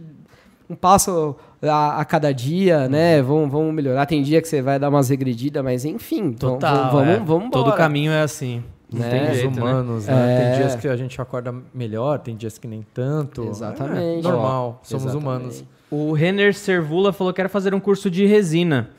um 0.70 0.76
passo 0.76 1.36
a, 1.62 2.00
a 2.00 2.06
cada 2.06 2.32
dia, 2.34 2.88
né? 2.88 3.22
Vamos, 3.22 3.52
vamos 3.52 3.74
melhorar. 3.74 4.06
Tem 4.06 4.24
dia 4.24 4.42
que 4.42 4.48
você 4.48 4.62
vai 4.62 4.80
dar 4.80 4.88
umas 4.88 5.10
regredidas, 5.10 5.62
mas 5.62 5.84
enfim, 5.84 6.32
Total. 6.32 6.90
vamos, 6.90 7.16
é. 7.16 7.20
vamos 7.20 7.50
Todo 7.52 7.74
caminho 7.74 8.14
é 8.14 8.22
assim. 8.22 8.64
Não 8.90 9.02
Né? 9.02 9.10
tem 9.10 9.36
jeito, 9.36 9.54
né? 9.54 9.62
humanos, 9.62 10.08
né? 10.08 10.14
É. 10.14 10.50
Tem 10.52 10.60
dias 10.62 10.76
que 10.78 10.88
a 10.88 10.96
gente 10.96 11.22
acorda 11.22 11.54
melhor, 11.74 12.20
tem 12.20 12.38
dias 12.38 12.58
que 12.58 12.70
nem 12.70 12.86
tanto. 12.94 13.44
Exatamente. 13.50 14.26
É 14.26 14.32
normal, 14.32 14.80
somos 14.82 15.04
Exatamente. 15.04 15.26
humanos. 15.26 15.64
O 15.92 16.14
Renner 16.14 16.54
Servula 16.54 17.12
falou 17.12 17.34
que 17.34 17.42
quer 17.42 17.50
fazer 17.50 17.74
um 17.76 17.82
curso 17.82 18.10
de 18.10 18.26
resina. 18.26 18.92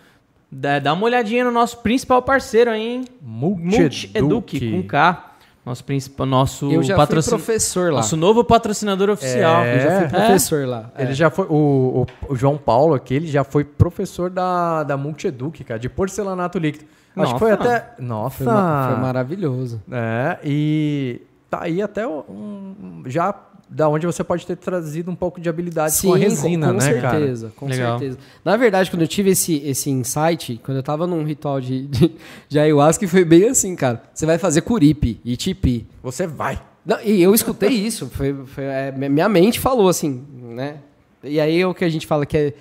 Dá, 0.50 0.78
dá 0.78 0.92
uma 0.94 1.04
olhadinha 1.04 1.44
no 1.44 1.50
nosso 1.50 1.78
principal 1.78 2.22
parceiro 2.22 2.70
aí, 2.70 2.80
hein? 2.96 3.04
Multi-Eduque. 3.20 4.20
Multi-Eduque, 4.22 4.70
com 4.72 4.82
K. 4.88 5.24
Nosso, 5.66 5.84
principal, 5.84 6.26
nosso, 6.26 6.72
Eu 6.72 6.82
já 6.82 6.96
patrocin- 6.96 7.28
fui 7.32 7.38
professor 7.38 7.90
lá. 7.92 7.96
nosso 7.98 8.16
novo 8.16 8.42
patrocinador 8.42 9.10
oficial. 9.10 9.62
É. 9.64 9.76
Eu 9.76 9.80
já 9.80 9.96
fui 9.96 10.04
É? 10.04 10.08
professor 10.08 10.66
lá. 10.66 10.90
Ele 10.98 11.10
É. 11.10 11.14
já 11.14 11.28
foi. 11.28 11.44
O, 11.50 12.06
o- 12.28 12.32
o 12.32 12.34
João 12.36 12.56
Paulo 12.56 12.94
aqui, 12.94 13.12
ele 13.12 13.26
já 13.26 13.44
foi 13.44 13.64
professor 13.64 14.30
da, 14.30 14.82
da 14.84 14.96
Multieduc, 14.96 15.62
cara, 15.64 15.78
de 15.78 15.90
porcelanato 15.90 16.58
líquido. 16.58 16.86
Acho 17.14 17.32
que 17.34 17.38
foi 17.38 17.50
Nossa. 17.50 17.62
até. 17.74 17.94
Nossa! 18.02 18.36
Foi, 18.44 18.46
foi 18.92 19.02
maravilhoso. 19.02 19.82
É, 19.92 20.38
e 20.42 21.20
tá 21.50 21.64
aí 21.64 21.82
até 21.82 22.06
um, 22.06 23.02
já 23.06 23.34
da 23.70 23.88
onde 23.88 24.06
você 24.06 24.24
pode 24.24 24.46
ter 24.46 24.56
trazido 24.56 25.10
um 25.10 25.14
pouco 25.14 25.40
de 25.40 25.48
habilidade 25.48 26.00
com 26.00 26.14
a 26.14 26.16
resina, 26.16 26.68
com, 26.68 26.72
com 26.74 26.78
né, 26.84 27.00
cara? 27.00 27.18
certeza, 27.18 27.52
com 27.56 27.66
Legal. 27.66 27.98
certeza. 27.98 28.18
Na 28.44 28.56
verdade, 28.56 28.90
quando 28.90 29.02
eu 29.02 29.08
tive 29.08 29.30
esse, 29.30 29.56
esse 29.64 29.90
insight, 29.90 30.60
quando 30.64 30.76
eu 30.78 30.82
tava 30.82 31.06
num 31.06 31.22
ritual 31.24 31.60
de, 31.60 31.86
de, 31.86 32.12
de 32.48 32.58
ayahuasca, 32.58 33.06
foi 33.06 33.24
bem 33.24 33.48
assim, 33.48 33.76
cara. 33.76 34.02
Você 34.14 34.24
vai 34.24 34.38
fazer 34.38 34.62
curipe 34.62 35.20
e 35.24 35.36
tipi. 35.36 35.86
Você 36.02 36.26
vai. 36.26 36.60
Não, 36.84 36.98
e 37.02 37.22
eu 37.22 37.34
escutei 37.34 37.68
isso, 37.70 38.06
foi, 38.08 38.34
foi- 38.46 38.64
é, 38.64 38.90
minha 38.92 39.28
mente 39.28 39.60
falou 39.60 39.88
assim, 39.88 40.24
né? 40.34 40.76
E 41.22 41.38
aí 41.40 41.60
é 41.60 41.66
o 41.66 41.74
que 41.74 41.84
a 41.84 41.88
gente 41.88 42.06
fala 42.06 42.24
que 42.24 42.36
é 42.36 42.54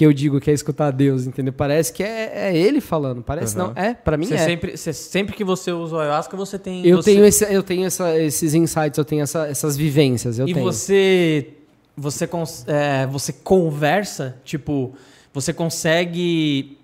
que 0.00 0.06
eu 0.06 0.14
digo 0.14 0.40
que 0.40 0.50
é 0.50 0.54
escutar 0.54 0.90
Deus, 0.92 1.26
entendeu? 1.26 1.52
Parece 1.52 1.92
que 1.92 2.02
é, 2.02 2.32
é 2.48 2.56
ele 2.56 2.80
falando, 2.80 3.22
parece 3.22 3.54
Uhum. 3.54 3.66
não, 3.66 3.72
é, 3.76 3.92
para 3.92 4.16
mim 4.16 4.24
Você 4.24 4.32
é. 4.34 4.38
sempre, 4.38 4.74
você- 4.74 4.94
sempre 4.94 5.36
que 5.36 5.44
você 5.44 5.70
usa 5.72 5.94
o 5.96 5.98
ayahuasca, 5.98 6.34
você 6.38 6.58
tem. 6.58 6.86
Eu 6.86 6.96
você- 7.02 7.12
tenho, 7.12 7.22
esse, 7.26 7.44
eu 7.52 7.62
tenho 7.62 7.84
essa- 7.86 8.18
esses 8.18 8.54
insights, 8.54 8.96
eu 8.96 9.04
tenho 9.04 9.20
essa- 9.22 9.46
essas 9.46 9.76
vivências, 9.76 10.38
eu 10.38 10.48
e 10.48 10.54
tenho. 10.54 10.64
você. 10.64 11.48
Você, 11.98 12.26
é, 12.66 13.06
você 13.08 13.30
conversa, 13.30 14.36
tipo, 14.42 14.94
você 15.34 15.52
consegue. 15.52 16.78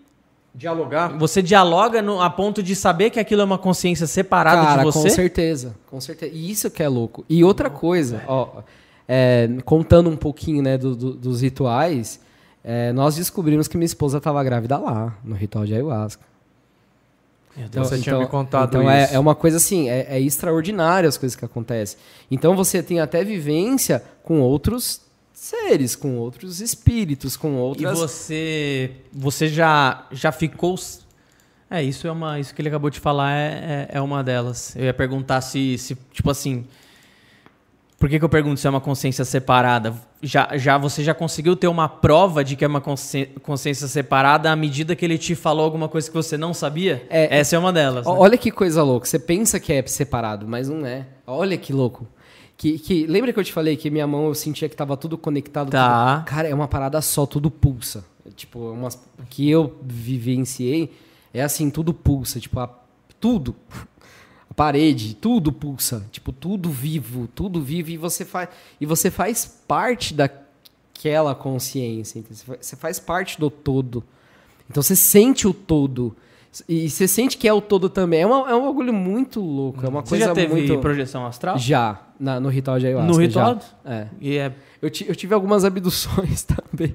Dialogar. 0.55 1.17
Você 1.19 1.41
dialoga 1.41 2.03
no- 2.03 2.21
a 2.21 2.29
ponto 2.29 2.63
de 2.63 2.77
saber 2.77 3.09
que 3.09 3.19
aquilo 3.19 3.41
é 3.41 3.45
uma 3.47 3.57
consciência 3.59 4.07
separada 4.07 4.63
Cara, 4.63 4.85
de 4.85 4.93
com 4.93 4.93
você? 4.93 5.09
certeza, 5.09 5.75
com 5.87 6.01
certeza. 6.03 6.33
E 6.35 6.51
isso 6.51 6.71
que 6.71 6.83
é 6.83 6.89
louco. 6.89 7.25
E 7.31 7.43
outra 7.43 7.71
coisa, 7.71 8.23
ó, 8.27 8.63
é, 9.09 9.49
contando 9.65 10.11
um 10.11 10.17
pouquinho 10.17 10.63
né, 10.63 10.77
do- 10.77 10.95
do- 10.95 11.15
dos 11.15 11.41
rituais, 11.41 12.21
é, 12.69 12.93
nós 12.93 13.15
descobrimos 13.15 13.69
que 13.69 13.77
minha 13.77 13.87
esposa 13.87 14.19
estava 14.19 14.43
grávida 14.43 14.77
lá, 14.77 15.17
no 15.23 15.37
ritual 15.37 15.65
de 15.65 15.73
ayahuasca. 15.73 16.25
Meu 17.57 17.69
Deus. 17.69 17.89
Você 17.89 18.01
tinha 18.01 18.19
me 18.19 18.27
contado 18.27 18.69
então 18.77 18.91
é- 18.91 19.05
isso. 19.05 19.15
É, 19.15 19.19
uma 19.21 19.37
coisa 19.37 19.57
assim, 19.59 19.89
é, 19.89 20.17
é 20.17 20.21
extraordinária 20.21 21.09
as 21.09 21.17
coisas 21.17 21.37
que 21.37 21.45
acontecem. 21.45 21.97
Então 22.29 22.57
você 22.57 22.83
tem 22.83 22.99
até 22.99 23.23
vivência 23.25 24.03
com 24.25 24.41
outros 24.41 25.01
seres, 25.33 25.95
com 25.95 26.17
outros 26.19 26.61
espíritos, 26.61 27.37
com 27.37 27.53
E 27.53 27.59
outras. 27.59 27.99
você, 27.99 28.91
você 29.13 29.47
já, 29.49 30.05
já 30.11 30.33
ficou. 30.33 30.75
É, 31.71 31.83
isso 31.83 32.07
é 32.09 32.11
uma. 32.13 32.39
Isso 32.41 32.53
que 32.53 32.61
ele 32.61 32.69
acabou 32.69 32.91
de 32.91 32.99
falar 33.01 33.33
é, 33.33 33.89
é, 33.93 33.97
é 33.99 34.01
uma 34.01 34.23
delas. 34.25 34.75
Eu 34.75 34.85
ia 34.85 34.95
perguntar 34.95 35.41
se, 35.41 35.79
se 35.79 35.97
tipo 36.13 36.29
assim. 36.31 36.67
Por 37.99 38.11
que, 38.11 38.19
que 38.19 38.25
eu 38.25 38.29
pergunto 38.29 38.61
se 38.61 38.67
é 38.67 38.71
uma 38.71 38.81
consciência 38.81 39.25
separada? 39.25 39.95
Já, 40.23 40.51
já 40.57 40.77
você 40.77 41.03
já 41.03 41.15
conseguiu 41.15 41.57
ter 41.57 41.67
uma 41.67 41.89
prova 41.89 42.45
de 42.45 42.55
que 42.55 42.63
é 42.65 42.69
uma 42.69 42.81
consci- 42.81 43.31
consciência 43.43 43.89
separada 43.89 44.51
à 44.51 44.57
medida 44.57 44.95
que 44.95 45.03
ele 45.05 45.17
te 45.17 45.35
falou 45.35 45.65
alguma 45.65 45.89
coisa 45.89 46.07
que 46.09 46.15
você 46.15 46.37
não 46.37 46.53
sabia? 46.53 47.07
É, 47.09 47.39
Essa 47.39 47.57
é 47.57 47.59
uma 47.59 47.73
delas. 47.73 48.05
né? 48.07 48.13
Olha 48.13 48.37
que 48.37 48.51
coisa 48.51 48.83
louca. 48.83 49.07
Você 49.07 49.19
pensa 49.19 49.59
que 49.59 49.73
é 49.73 49.87
separado, 49.87 50.47
mas 50.47 50.69
não 50.69 50.85
é. 50.85 51.07
Olha 51.27 51.57
que 51.57 51.73
louco. 51.73 52.07
Que, 52.59 52.79
que, 52.79 53.07
lembra 53.07 53.33
que 53.33 53.41
eu 53.41 53.45
te 53.45 53.53
falei 53.53 53.77
que 53.77 53.91
minha 53.91 54.07
mão 54.07 54.27
eu 54.27 54.35
sentia 54.35 54.69
que 54.69 54.77
tava 54.77 54.97
tudo 54.97 55.17
conectado? 55.17 55.71
Tá. 55.71 56.17
tudo- 56.19 56.25
Cara, 56.27 56.49
é 56.49 56.55
uma 56.55 56.69
parada 56.69 57.01
só, 57.01 57.25
tudo 57.25 57.51
pulsa. 57.51 58.05
É, 58.27 58.31
Tipo, 58.31 58.59
umas 58.73 58.99
que 59.31 59.49
eu 59.51 59.75
vivenciei 59.83 60.93
é 61.33 61.43
assim, 61.43 61.71
tudo 61.71 61.95
pulsa. 61.95 62.39
Tipo, 62.41 62.61
a- 62.61 62.71
tudo. 63.21 63.55
Parede, 64.57 65.15
tudo 65.15 65.53
pulsa. 65.53 66.05
Tipo, 66.11 66.33
tudo 66.33 66.71
vivo, 66.71 67.29
tudo 67.35 67.61
vivo. 67.61 67.91
E 67.91 67.97
você 67.99 68.25
faz, 68.25 68.49
e 68.81 68.87
você 68.87 69.11
faz 69.11 69.45
parte 69.69 70.15
daquela 70.15 71.35
consciência. 71.35 72.19
entendeu? 72.19 72.37
Você 72.39 72.45
fa- 72.47 72.57
Você 72.61 72.77
faz 72.77 72.99
parte 72.99 73.39
do 73.39 73.51
todo. 73.51 74.03
Então 74.69 74.83
você 74.83 74.97
sente 74.97 75.47
o 75.47 75.53
todo. 75.55 76.17
E 76.67 76.89
você 76.89 77.07
sente 77.07 77.37
que 77.37 77.47
é 77.47 77.53
o 77.53 77.61
todo 77.61 77.91
também. 77.91 78.23
É, 78.23 78.27
uma- 78.27 78.51
é 78.51 78.55
um 78.55 78.65
bagulho 78.65 78.95
muito 78.95 79.41
louco. 79.43 79.85
É 79.85 79.89
uma 79.91 80.01
Você 80.01 80.09
coisa 80.09 80.25
já 80.27 80.33
teve 80.33 80.55
muito. 80.55 80.79
projeção 80.79 81.27
astral? 81.27 81.59
Já, 81.59 82.01
na- 82.19 82.41
no 82.41 82.49
ritual 82.49 82.79
de 82.79 82.87
ayahuasca. 82.87 83.13
No 83.13 83.19
ritual? 83.19 83.61
já. 83.85 83.93
É. 83.93 84.07
E 84.21 84.39
é. 84.39 84.47
Eu, 84.81 84.89
eu 85.07 85.15
tive 85.15 85.35
algumas 85.35 85.65
abduções 85.67 86.43
também. 86.49 86.95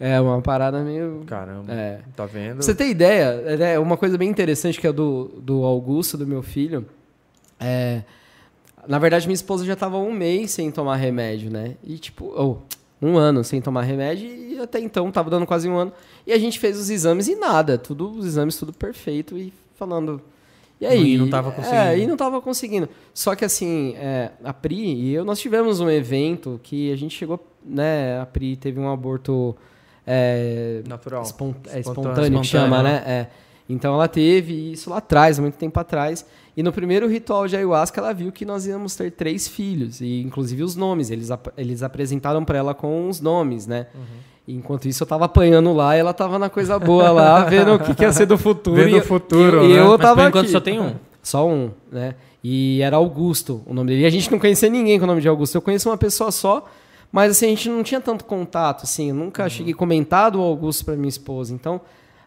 É 0.00 0.18
uma 0.20 0.40
parada 0.40 0.82
meio. 0.82 1.22
Caramba. 1.26 1.70
É. 1.72 2.00
Tá 2.16 2.24
vendo? 2.24 2.54
Pra 2.54 2.62
você 2.62 2.74
ter 2.74 2.88
ideia, 2.88 3.22
é 3.62 3.78
uma 3.78 3.96
coisa 3.98 4.16
bem 4.16 4.28
interessante 4.30 4.80
que 4.80 4.86
é 4.86 4.92
do, 4.92 5.30
do 5.42 5.62
Augusto, 5.62 6.16
do 6.16 6.26
meu 6.26 6.42
filho. 6.42 6.86
É, 7.62 8.02
na 8.86 8.98
verdade, 8.98 9.26
minha 9.26 9.34
esposa 9.34 9.64
já 9.64 9.76
tava 9.76 9.96
um 9.98 10.12
mês 10.12 10.50
sem 10.50 10.70
tomar 10.70 10.96
remédio, 10.96 11.50
né? 11.50 11.76
E 11.84 11.98
tipo, 11.98 12.26
ou 12.34 12.62
um 13.00 13.16
ano 13.16 13.42
sem 13.44 13.60
tomar 13.60 13.82
remédio 13.82 14.28
e 14.28 14.58
até 14.60 14.78
então 14.80 15.10
tava 15.10 15.30
dando 15.30 15.46
quase 15.46 15.68
um 15.68 15.76
ano. 15.76 15.92
E 16.26 16.32
a 16.32 16.38
gente 16.38 16.58
fez 16.58 16.78
os 16.78 16.90
exames 16.90 17.28
e 17.28 17.34
nada, 17.36 17.76
tudo 17.78 18.10
os 18.10 18.26
exames 18.26 18.56
tudo 18.56 18.72
perfeito 18.72 19.36
e 19.38 19.52
falando. 19.76 20.20
E 20.80 20.86
aí? 20.86 21.14
E 21.14 21.18
não 21.18 21.28
tava 21.30 21.52
conseguindo. 21.52 21.80
É, 21.80 21.98
e 21.98 22.06
não 22.08 22.16
tava 22.16 22.40
conseguindo. 22.40 22.88
Só 23.14 23.36
que 23.36 23.44
assim, 23.44 23.94
é, 23.96 24.30
a 24.42 24.52
Pri 24.52 24.76
e 24.94 25.14
eu, 25.14 25.24
nós 25.24 25.38
tivemos 25.38 25.78
um 25.78 25.88
evento 25.88 26.58
que 26.62 26.92
a 26.92 26.96
gente 26.96 27.16
chegou, 27.16 27.38
né? 27.64 28.20
A 28.20 28.26
Pri 28.26 28.56
teve 28.56 28.80
um 28.80 28.90
aborto 28.90 29.54
é, 30.04 30.82
Natural. 30.86 31.22
espon- 31.22 31.54
é, 31.70 31.78
Espontâneo. 31.80 32.10
espontâneo, 32.10 32.40
que 32.40 32.46
chama, 32.46 32.76
Espontâneo, 32.78 32.92
né? 33.04 33.04
É. 33.06 33.26
Então 33.68 33.94
ela 33.94 34.08
teve 34.08 34.72
isso 34.72 34.90
lá 34.90 34.96
atrás, 34.98 35.38
muito 35.38 35.54
tempo 35.54 35.78
atrás. 35.78 36.26
E 36.56 36.62
no 36.62 36.70
primeiro 36.72 37.08
ritual 37.08 37.46
de 37.48 37.56
ayahuasca 37.56 38.00
ela 38.00 38.12
viu 38.12 38.30
que 38.30 38.44
nós 38.44 38.66
íamos 38.66 38.94
ter 38.94 39.10
três 39.12 39.48
filhos, 39.48 40.00
e 40.02 40.20
inclusive 40.20 40.62
os 40.62 40.76
nomes. 40.76 41.10
Eles, 41.10 41.30
ap- 41.30 41.52
eles 41.56 41.82
apresentaram 41.82 42.44
para 42.44 42.58
ela 42.58 42.74
com 42.74 43.08
os 43.08 43.20
nomes, 43.20 43.66
né? 43.66 43.86
E 44.46 44.54
Enquanto 44.54 44.86
isso 44.86 45.02
eu 45.02 45.06
tava 45.06 45.24
apanhando 45.24 45.72
lá 45.72 45.96
e 45.96 46.00
ela 46.00 46.12
tava 46.12 46.38
na 46.38 46.50
coisa 46.50 46.78
boa 46.78 47.10
lá, 47.10 47.44
vendo 47.48 47.74
o 47.74 47.78
que, 47.78 47.94
que 47.94 48.02
ia 48.02 48.12
ser 48.12 48.26
do 48.26 48.36
futuro. 48.36 48.76
Vendo 48.76 48.96
e, 48.96 48.98
o 49.00 49.02
futuro, 49.04 49.64
e, 49.64 49.68
né? 49.68 49.74
e 49.74 49.76
eu 49.78 49.88
Mas 49.92 50.00
tava 50.00 50.22
por 50.22 50.28
enquanto 50.28 50.44
aqui. 50.44 50.52
só 50.52 50.60
tem 50.60 50.78
um. 50.80 50.94
Só 51.22 51.48
um, 51.48 51.70
né? 51.90 52.16
E 52.44 52.82
era 52.82 52.96
Augusto 52.96 53.62
o 53.66 53.72
nome 53.72 53.90
dele. 53.90 54.02
E 54.02 54.06
a 54.06 54.10
gente 54.10 54.30
não 54.30 54.38
conhecia 54.38 54.68
ninguém 54.68 54.98
com 54.98 55.04
o 55.04 55.06
nome 55.06 55.20
de 55.22 55.28
Augusto. 55.28 55.54
Eu 55.54 55.62
conheço 55.62 55.88
uma 55.88 55.96
pessoa 55.96 56.30
só, 56.32 56.66
mas 57.12 57.30
assim, 57.30 57.46
a 57.46 57.48
gente 57.50 57.68
não 57.70 57.82
tinha 57.84 58.00
tanto 58.00 58.24
contato, 58.24 58.82
assim. 58.82 59.08
Eu 59.10 59.14
nunca 59.14 59.48
cheguei 59.48 59.72
a 59.72 59.76
comentar 59.76 60.30
do 60.32 60.40
Augusto 60.40 60.84
para 60.84 60.96
minha 60.96 61.08
esposa. 61.08 61.54
Então, 61.54 61.80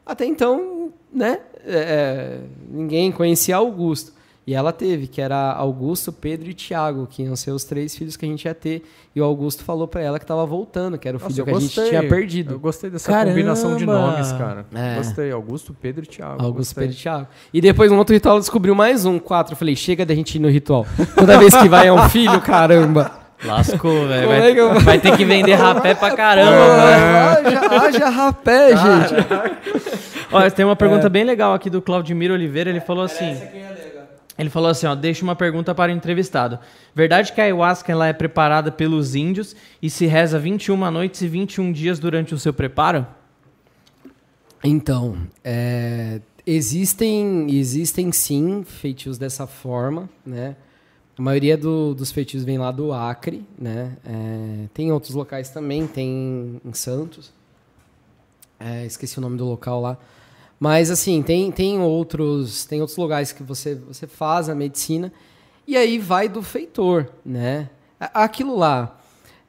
até 0.06 0.26
então, 0.26 0.90
né? 1.14 1.40
é, 1.66 2.40
ninguém 2.72 3.12
conhecia 3.12 3.58
Augusto. 3.58 4.14
E 4.48 4.54
ela 4.54 4.72
teve, 4.72 5.08
que 5.08 5.20
era 5.20 5.54
Augusto, 5.54 6.12
Pedro 6.14 6.48
e 6.48 6.54
Tiago, 6.54 7.08
que 7.10 7.24
iam 7.24 7.36
ser 7.36 7.50
os 7.50 7.64
três 7.64 7.96
filhos 7.96 8.16
que 8.16 8.26
a 8.26 8.30
gente 8.30 8.46
ia 8.46 8.54
ter. 8.54 8.84
E 9.16 9.20
o 9.20 9.24
Augusto 9.24 9.64
falou 9.64 9.88
para 9.88 10.02
ela 10.02 10.20
que 10.20 10.24
estava 10.24 10.46
voltando, 10.46 11.00
que 11.00 11.08
era 11.08 11.18
o 11.18 11.20
Nossa, 11.20 11.34
filho 11.34 11.46
que 11.46 11.50
a 11.50 11.54
gente 11.56 11.64
gostei. 11.76 11.90
tinha 11.90 12.08
perdido. 12.08 12.54
Eu 12.54 12.60
gostei 12.60 12.92
dessa 12.92 13.12
Caramba! 13.12 13.32
combinação 13.32 13.76
de 13.76 13.88
nomes, 13.88 14.32
cara. 14.34 14.68
É. 14.76 14.98
Gostei. 14.98 15.32
Augusto, 15.32 15.76
Pedro 15.82 16.04
e 16.04 16.08
Thiago. 16.08 16.34
Augusto, 16.44 16.58
gostei. 16.76 16.84
Pedro 16.84 16.96
e 16.96 17.02
Thiago. 17.02 17.28
E 17.52 17.60
depois, 17.60 17.92
no 17.92 17.98
outro 17.98 18.14
ritual, 18.14 18.34
ela 18.34 18.40
descobriu 18.40 18.76
mais 18.76 19.04
um, 19.04 19.18
quatro. 19.18 19.54
Eu 19.54 19.58
falei, 19.58 19.76
chega 19.76 20.06
da 20.06 20.14
gente 20.14 20.36
ir 20.36 20.40
no 20.40 20.48
ritual. 20.50 20.86
Toda 21.16 21.40
vez 21.40 21.56
que 21.56 21.68
vai 21.68 21.88
é 21.88 21.92
um 21.94 22.08
filho, 22.10 22.40
caramba. 22.42 23.12
Lascou, 23.44 24.08
velho. 24.08 24.28
Vai, 24.28 24.52
é 24.52 24.60
eu- 24.60 24.80
vai 24.80 25.00
ter 25.00 25.18
que 25.18 25.26
vender 25.26 25.56
rapé 25.56 25.96
pra 25.96 26.16
caramba, 26.16 26.52
velho. 26.52 27.58
haja, 27.58 27.86
haja 27.88 28.10
rapé, 28.10 28.70
gente. 28.78 29.14
Olha, 30.32 30.52
tem 30.52 30.64
uma 30.66 30.76
pergunta 30.76 31.10
bem 31.10 31.24
legal 31.24 31.54
aqui 31.54 31.70
do 31.70 31.82
Claudimiro 31.82 32.34
Oliveira. 32.36 32.70
Ele 32.70 32.80
falou 32.80 33.04
assim. 33.04 33.36
Ele 34.38 34.50
falou 34.50 34.70
assim, 34.70 34.86
ó, 34.86 34.94
deixa 34.96 35.24
uma 35.24 35.36
pergunta 35.36 35.74
para 35.74 35.92
o 35.92 35.96
entrevistado. 35.96 36.60
Verdade 36.94 37.32
que 37.32 37.40
a 37.40 37.46
ayahuasca 37.46 37.92
ela 37.92 38.08
é 38.08 38.14
preparada 38.14 38.70
pelos 38.72 39.16
índios 39.16 39.56
e 39.82 39.90
se 39.90 40.06
reza 40.06 40.38
21 40.38 40.92
noites 40.92 41.22
e 41.22 41.28
21 41.28 41.72
dias 41.72 42.00
durante 42.00 42.34
o 42.34 42.38
seu 42.40 42.54
preparo? 42.54 43.08
Então, 44.64 45.18
é, 45.44 46.20
existem, 46.46 47.48
existem 47.50 48.12
sim 48.12 48.64
feitiços 48.64 49.18
dessa 49.18 49.46
forma, 49.48 50.10
né? 50.26 50.56
A 51.18 51.22
maioria 51.22 51.56
do- 51.58 51.94
dos 51.94 52.12
feitiços 52.12 52.44
vem 52.46 52.58
lá 52.58 52.72
do 52.72 52.92
Acre, 52.92 53.46
né? 53.58 53.96
É, 54.06 54.66
tem 54.74 54.92
outros 54.92 55.14
locais 55.14 55.50
também, 55.50 55.88
tem 55.88 56.60
em 56.66 56.74
Santos. 56.74 57.32
É, 58.60 58.86
esqueci 58.86 59.18
o 59.18 59.22
nome 59.22 59.38
do 59.38 59.46
local 59.46 59.80
lá. 59.80 59.98
Mas 60.60 60.90
assim, 60.90 61.22
tem, 61.22 61.52
tem 61.52 61.80
outros 61.80 62.66
tem 62.66 62.80
outros 62.82 62.98
lugares 62.98 63.32
que 63.32 63.44
você, 63.44 63.76
você 63.76 64.08
faz 64.08 64.48
a 64.50 64.56
medicina 64.56 65.12
e 65.68 65.76
aí 65.76 65.98
vai 66.00 66.30
do 66.30 66.42
feitor, 66.42 67.10
né? 67.26 67.70
Aquilo 68.00 68.56
lá, 68.58 68.98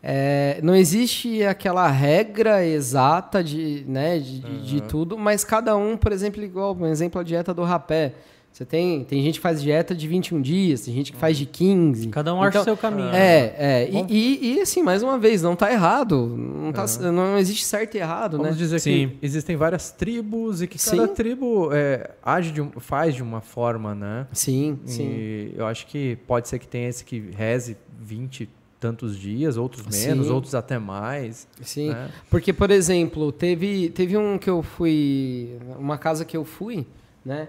é, 0.02 0.60
não 0.62 0.74
existe 0.74 1.42
aquela 1.44 1.88
regra 1.88 2.64
exata 2.64 3.42
de, 3.42 3.84
né, 3.88 4.18
de, 4.18 4.38
de- 4.40 4.66
de 4.66 4.80
tudo, 4.82 5.18
mas 5.18 5.44
cada 5.44 5.76
um, 5.76 5.96
por 5.96 6.12
exemplo, 6.12 6.42
igual, 6.42 6.74
por 6.74 6.86
exemplo, 6.88 7.20
a 7.20 7.24
dieta 7.24 7.52
do 7.52 7.62
rapé. 7.64 8.14
Você 8.56 8.64
tem, 8.64 9.04
tem 9.04 9.22
gente 9.22 9.34
que 9.34 9.40
faz 9.42 9.60
dieta 9.60 9.94
de 9.94 10.08
21 10.08 10.40
dias, 10.40 10.80
tem 10.80 10.94
gente 10.94 11.12
que 11.12 11.18
faz 11.18 11.36
de 11.36 11.44
15. 11.44 12.08
Cada 12.08 12.32
um 12.34 12.40
acha 12.40 12.48
Então, 12.48 12.62
o 12.62 12.64
seu 12.64 12.74
caminho. 12.74 13.10
É, 13.10 13.54
é. 13.58 13.90
E, 13.90 14.06
e, 14.08 14.54
e, 14.54 14.60
assim, 14.62 14.82
mais 14.82 15.02
uma 15.02 15.18
vez, 15.18 15.42
não 15.42 15.54
tá 15.54 15.70
errado. 15.70 16.26
Não, 16.26 16.72
tá, 16.72 16.86
não 17.12 17.36
existe 17.36 17.66
certo 17.66 17.96
e 17.96 17.98
errado, 17.98 18.38
Vamos 18.38 18.52
né? 18.52 18.56
dizer 18.56 18.78
Sim. 18.80 19.10
que 19.10 19.18
existem 19.26 19.56
várias 19.56 19.90
tribos 19.90 20.62
e 20.62 20.66
que 20.66 20.78
cada 20.82 21.06
Sim. 21.06 21.14
tribo 21.14 21.68
é, 21.70 22.12
age 22.22 22.50
de 22.50 22.62
um- 22.62 22.70
faz 22.78 23.14
de 23.14 23.22
uma 23.22 23.42
forma, 23.42 23.94
né? 23.94 24.26
Sim, 24.32 24.78
sim. 24.86 25.04
E 25.06 25.52
eu 25.54 25.66
acho 25.66 25.86
que 25.86 26.16
pode 26.26 26.48
ser 26.48 26.58
que 26.58 26.66
tenha 26.66 26.88
esse 26.88 27.04
que 27.04 27.28
reze 27.36 27.76
20 28.00 28.44
e 28.44 28.48
tantos 28.80 29.18
dias, 29.18 29.58
outros 29.58 29.82
menos, 29.84 30.28
Sim. 30.28 30.32
outros 30.32 30.54
até 30.54 30.78
mais. 30.78 31.46
Sim. 31.60 31.90
né? 31.90 32.08
Porque, 32.30 32.54
por 32.54 32.70
exemplo, 32.70 33.30
teve, 33.32 33.90
teve 33.90 34.16
um 34.16 34.38
que 34.38 34.48
eu 34.48 34.62
fui. 34.62 35.58
Uma 35.78 35.98
casa 35.98 36.24
que 36.24 36.34
eu 36.34 36.44
fui, 36.46 36.86
né? 37.22 37.48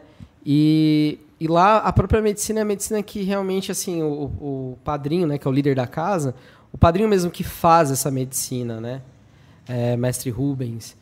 E, 0.49 1.19
e 1.41 1.45
lá 1.45 1.79
a 1.79 1.91
própria 1.91 2.21
medicina 2.21 2.59
é 2.59 2.61
a 2.61 2.65
medicina 2.65 3.03
que 3.03 3.21
realmente, 3.21 3.69
assim, 3.69 4.01
o, 4.01 4.31
o 4.39 4.77
padrinho, 4.81 5.27
né, 5.27 5.37
que 5.37 5.45
é 5.45 5.51
o 5.51 5.53
líder 5.53 5.75
da 5.75 5.85
casa, 5.85 6.33
o 6.71 6.77
padrinho 6.77 7.09
mesmo 7.09 7.29
que 7.29 7.43
faz 7.43 7.91
essa 7.91 8.09
medicina, 8.09 8.79
né? 8.79 9.01
É, 9.67 9.97
mestre 9.97 10.29
Rubens. 10.29 10.95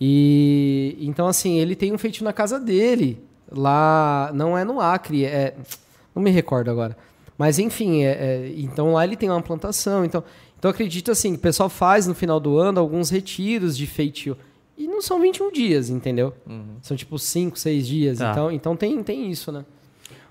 E 0.00 0.96
então, 1.00 1.26
assim, 1.26 1.58
ele 1.58 1.74
tem 1.74 1.92
um 1.92 1.98
feitio 1.98 2.24
na 2.24 2.32
casa 2.32 2.60
dele. 2.60 3.20
Lá, 3.50 4.30
não 4.32 4.56
é 4.56 4.64
no 4.64 4.80
Acre, 4.80 5.24
é. 5.24 5.56
Não 6.14 6.22
me 6.22 6.30
recordo 6.30 6.70
agora. 6.70 6.96
Mas 7.36 7.58
enfim, 7.58 8.02
é, 8.04 8.10
é- 8.12 8.54
então 8.56 8.92
lá 8.92 9.02
ele 9.02 9.16
tem 9.16 9.28
uma 9.28 9.42
plantação. 9.42 10.04
Então, 10.04 10.22
então 10.56 10.70
acredito 10.70 11.10
assim, 11.10 11.34
o 11.34 11.38
pessoal 11.38 11.68
faz 11.68 12.06
no 12.06 12.14
final 12.14 12.38
do 12.38 12.56
ano 12.56 12.78
alguns 12.78 13.10
retiros 13.10 13.76
de 13.76 13.84
feitio. 13.84 14.36
E 14.82 14.86
não 14.88 15.00
são 15.00 15.20
21 15.20 15.52
dias, 15.52 15.88
entendeu? 15.90 16.34
São 16.82 16.96
tipo 16.96 17.16
5, 17.16 17.56
6 17.56 17.86
dias. 17.86 18.18
Tá. 18.18 18.32
Então, 18.32 18.50
então 18.50 18.76
tem, 18.76 19.00
tem 19.02 19.30
isso, 19.30 19.52
né? 19.52 19.64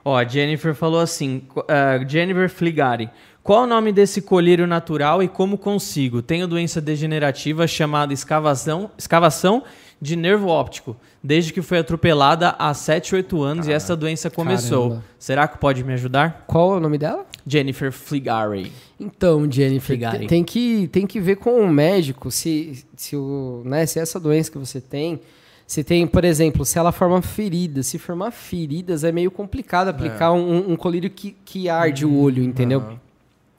Ó, 0.04 0.18
a 0.18 0.26
Jennifer 0.26 0.76
falou 0.76 1.00
assim, 1.00 1.44
ah, 1.70 2.04
Jennifer 2.06 2.50
Fligari, 2.50 3.10
qual 3.42 3.64
o 3.64 3.68
nome 3.68 3.94
desse 3.94 4.22
colírio 4.22 4.68
natural 4.68 5.24
e 5.24 5.30
como 5.30 5.58
consigo? 5.58 6.22
Tenho 6.22 6.48
doença 6.50 6.82
degenerativa 6.82 7.66
chamada 7.66 8.12
escavação, 8.12 8.92
escavação 8.98 9.64
de 10.02 10.16
nervo 10.16 10.48
óptico, 10.48 10.98
desde 11.24 11.54
que 11.54 11.62
foi 11.62 11.78
atropelada 11.78 12.56
há 12.58 12.74
7, 12.74 13.14
8 13.16 13.42
anos 13.44 13.68
e 13.68 13.72
essa 13.72 13.96
doença 13.96 14.30
começou. 14.32 14.88
Caramba. 14.90 15.06
Será 15.20 15.48
que 15.48 15.58
pode 15.60 15.84
me 15.84 15.94
ajudar? 15.94 16.44
Qual 16.48 16.74
é 16.74 16.78
o 16.78 16.80
nome 16.80 16.98
dela? 16.98 17.26
Jennifer 17.46 17.92
Fligari. 17.92 18.72
Então, 19.00 19.50
Jennifer, 19.52 19.96
Figari. 19.96 20.28
tem- 20.28 20.44
que, 20.44 20.88
tem 20.88 21.06
que 21.08 21.20
ver 21.20 21.36
com 21.38 21.60
o 21.62 21.70
médico 21.70 22.30
se, 22.32 22.84
se, 22.96 23.16
o, 23.16 23.62
né, 23.66 23.86
se 23.86 24.00
essa 24.00 24.20
doença 24.20 24.52
que 24.52 24.58
você 24.58 24.80
tem, 24.82 25.20
Você 25.68 25.84
tem, 25.86 26.06
por 26.06 26.26
exemplo, 26.26 26.66
se 26.66 26.78
ela 26.78 26.92
forma 26.92 27.22
feridas. 27.22 27.88
Se 27.88 27.98
formar 27.98 28.32
feridas, 28.32 29.06
é 29.06 29.12
meio 29.12 29.32
complicado 29.32 29.88
aplicar 29.88 30.34
um, 30.34 30.72
um 30.72 30.76
colírio 30.76 31.10
que, 31.10 31.32
que 31.46 31.70
arde 31.70 32.06
o 32.06 32.14
olho, 32.20 32.44
entendeu? 32.44 32.82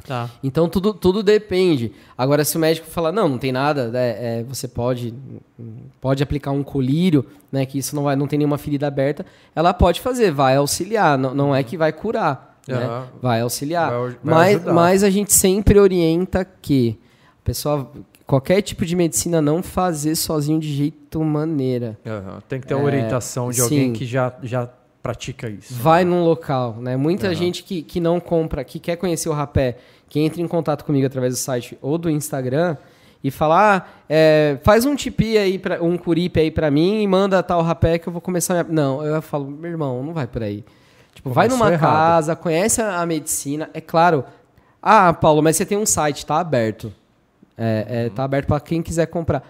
Tá. 0.07 0.29
Então 0.43 0.69
tudo, 0.69 0.93
tudo 0.95 1.23
depende. 1.23 1.93
Agora, 2.19 2.45
se 2.45 2.57
o 2.57 2.61
médico 2.61 2.87
falar, 2.89 3.13
não, 3.13 3.29
não 3.29 3.39
tem 3.39 3.53
nada, 3.53 3.91
é, 3.95 4.41
é, 4.41 4.43
você 4.43 4.67
pode, 4.67 5.15
pode 6.01 6.23
aplicar 6.23 6.51
um 6.51 6.63
colírio, 6.63 7.25
né? 7.51 7.65
Que 7.65 7.79
isso 7.79 7.95
não, 7.95 8.03
vai, 8.05 8.17
não 8.17 8.27
tem 8.27 8.39
nenhuma 8.39 8.59
ferida 8.59 8.87
aberta, 8.87 9.25
ela 9.55 9.73
pode 9.73 10.01
fazer, 10.01 10.31
vai 10.33 10.57
auxiliar, 10.57 11.17
não, 11.17 11.35
não 11.35 11.55
é 11.55 11.63
que 11.63 11.77
vai 11.77 11.93
curar. 11.93 12.59
né? 12.67 12.77
Aham. 12.77 13.07
Vai 13.21 13.41
auxiliar. 13.41 13.91
Vai- 13.91 14.01
vai 14.01 14.17
mas, 14.23 14.57
ajudar. 14.57 14.73
mas 14.73 15.05
a 15.05 15.11
gente 15.11 15.33
sempre 15.33 15.79
orienta 15.79 16.45
que 16.45 16.99
a 17.41 17.45
pessoa, 17.45 17.91
qualquer 18.27 18.61
tipo 18.63 18.85
de 18.87 18.95
medicina, 18.97 19.41
não 19.43 19.63
fazer 19.63 20.15
sozinho 20.17 20.59
de 20.61 20.73
jeito 20.73 21.23
maneira. 21.23 21.99
Aham. 22.07 22.41
Tem 22.49 22.61
que 22.61 22.67
ter 22.67 22.75
uma 22.75 22.83
É, 22.83 22.87
orientação 22.87 23.51
de 23.51 23.61
alguém 23.61 23.87
sim. 23.89 23.93
que 23.93 24.05
já, 24.07 24.33
já 24.43 24.69
pratica 25.03 25.49
isso. 25.49 25.75
Vai 25.75 26.05
num 26.05 26.23
local, 26.25 26.77
né? 26.81 26.97
Muita 26.97 27.27
Aham. 27.27 27.35
gente 27.35 27.65
que, 27.65 27.83
que 27.83 27.99
não 28.01 28.21
compra, 28.21 28.63
que 28.63 28.79
quer 28.79 28.97
conhecer 28.97 29.29
o 29.29 29.33
rapé, 29.33 29.79
que 30.09 30.21
entra 30.21 30.41
em 30.41 30.47
contato 30.47 30.85
comigo 30.85 31.07
através 31.07 31.35
do 31.35 31.39
site 31.39 31.77
ou 31.83 31.99
do 31.99 32.09
Instagram 32.09 32.77
e 33.25 33.31
fala, 33.31 33.77
ah, 33.77 33.87
é, 34.09 34.59
faz 34.63 34.85
um 34.85 34.95
tipi 34.95 35.39
aí, 35.39 35.59
pra, 35.59 35.83
um 35.83 35.97
curipe 35.97 36.41
aí 36.41 36.51
pra 36.51 36.71
mim 36.71 37.03
e 37.03 37.07
manda 37.07 37.43
tal 37.43 37.63
rapé 37.63 37.99
que 37.99 38.09
eu 38.09 38.13
vou 38.13 38.21
começar 38.21 38.59
a 38.59 38.65
minha... 38.65 38.75
Não, 38.75 39.05
eu 39.05 39.21
falo, 39.23 39.47
meu 39.47 39.71
irmão, 39.71 40.03
não 40.03 40.13
vai 40.13 40.27
por 40.27 40.43
aí. 40.43 40.65
Tipo, 41.15 41.31
vai 41.31 41.49
Começou 41.49 41.67
numa 41.67 41.75
errado. 41.75 41.93
casa, 41.93 42.37
conhece 42.37 42.81
a, 42.81 43.05
medicina, 43.07 43.71
é 43.75 43.81
claro. 43.81 44.25
Ah, 44.81 45.13
Paulo, 45.13 45.43
mas 45.43 45.57
você 45.57 45.65
tem 45.65 45.79
um 45.79 45.87
site, 45.87 46.27
tá 46.27 46.41
aberto. 46.41 46.93
É, 47.57 47.87
é, 47.89 48.09
tá 48.09 48.25
aberto 48.25 48.47
pra 48.47 48.59
quem 48.59 48.83
quiser 48.83 49.07
comprar. 49.07 49.43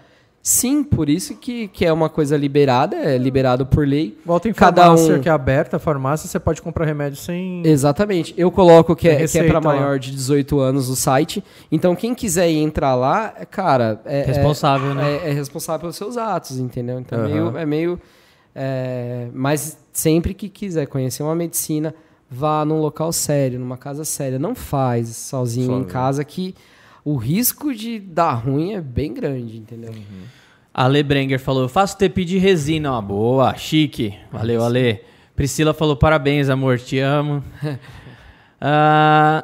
Sim, 0.45 0.83
por 0.83 1.07
isso 1.09 1.35
que, 1.35 1.69
que 1.69 1.85
é 1.85 1.93
uma 1.93 2.09
coisa 2.09 2.35
liberada, 2.35 2.97
é 2.97 3.17
liberado 3.17 3.65
por 3.65 3.87
lei. 3.87 4.17
Igual 4.23 4.41
tem 4.41 4.51
Cada 4.51 4.81
farmácia 4.83 5.15
um- 5.15 5.21
que 5.21 5.29
é 5.29 5.31
aberta, 5.31 5.77
a 5.77 5.79
farmácia 5.79 6.27
você 6.27 6.37
pode 6.37 6.61
comprar 6.61 6.85
remédio 6.85 7.17
sem. 7.17 7.65
Exatamente. 7.65 8.33
Eu 8.35 8.51
coloco 8.51 8.93
que 8.93 9.07
é, 9.07 9.25
que 9.25 9.39
é 9.39 9.47
para 9.47 9.61
maior 9.61 9.97
de 9.97 10.11
18 10.11 10.59
anos 10.59 10.89
o 10.89 10.97
site. 10.97 11.41
Então, 11.71 11.95
quem 11.95 12.13
quiser 12.13 12.49
ir 12.51 12.57
entrar 12.57 12.93
lá, 12.93 13.33
é, 13.39 13.45
cara, 13.45 14.01
é, 14.03 14.23
Responsável, 14.23 14.91
é, 14.91 14.95
né? 14.95 15.15
é, 15.23 15.29
é 15.29 15.31
responsável 15.31 15.79
pelos 15.79 15.95
seus 15.95 16.17
atos, 16.17 16.57
entendeu? 16.59 16.99
Então, 16.99 17.19
é 17.19 17.21
Aham. 17.21 17.29
meio. 17.31 17.57
É 17.59 17.65
meio 17.65 18.01
é, 18.53 19.27
mas 19.33 19.77
sempre 19.93 20.33
que 20.33 20.49
quiser 20.49 20.87
conhecer 20.87 21.23
uma 21.23 21.35
medicina, 21.35 21.95
vá 22.29 22.65
num 22.65 22.79
local 22.81 23.13
sério, 23.13 23.57
numa 23.59 23.77
casa 23.77 24.03
séria. 24.03 24.37
Não 24.37 24.53
faz 24.53 25.07
sozinho, 25.15 25.65
em 25.65 25.67
Sozinho. 25.69 25.85
casa 25.87 26.23
que 26.25 26.53
o 27.05 27.15
risco 27.17 27.73
de 27.73 27.99
dar 27.99 28.33
ruim 28.33 28.73
é 28.73 28.81
bem 28.81 29.13
grande, 29.13 29.57
entendeu? 29.57 29.93
Ale 30.73 31.03
Brenger 31.03 31.39
falou: 31.39 31.63
eu 31.63 31.69
faço 31.69 31.97
TP 31.97 32.23
de 32.25 32.37
resina. 32.37 32.93
Ó, 32.93 33.01
boa, 33.01 33.55
chique. 33.55 34.13
Valeu, 34.31 34.63
Ale. 34.63 35.01
Priscila 35.35 35.73
falou: 35.73 35.95
parabéns, 35.95 36.49
amor, 36.49 36.79
te 36.79 36.99
amo. 36.99 37.43
ah, 38.61 39.43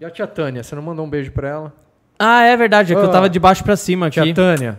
E 0.00 0.04
a 0.04 0.10
tia 0.10 0.26
Tânia, 0.26 0.62
você 0.62 0.74
não 0.74 0.82
mandou 0.82 1.04
um 1.04 1.10
beijo 1.10 1.30
pra 1.32 1.48
ela? 1.48 1.72
ah, 2.18 2.42
é 2.44 2.56
verdade, 2.56 2.92
é 2.92 2.96
que 2.96 3.02
eu 3.02 3.08
Ah. 3.08 3.12
tava 3.12 3.28
de 3.28 3.38
baixo 3.38 3.62
pra 3.62 3.76
cima 3.76 4.06
aqui. 4.06 4.20
Tia 4.22 4.34
Tânia. 4.34 4.76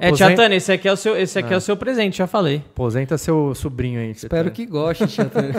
É, 0.00 0.12
tia 0.12 0.36
Tânia, 0.36 0.56
esse 0.56 0.70
aqui 0.70 0.86
é 0.86 0.92
o 0.92 0.96
seu, 0.96 1.16
esse 1.16 1.38
aqui 1.38 1.54
é. 1.54 1.56
o 1.56 1.60
seu 1.60 1.74
presente, 1.74 2.18
já 2.18 2.26
falei. 2.26 2.62
Aposenta 2.72 3.16
seu 3.16 3.54
sobrinho 3.54 3.98
aí. 3.98 4.10
Espero 4.10 4.50
que 4.50 4.66
goste, 4.66 5.06
tia 5.06 5.24
Tânia. 5.24 5.54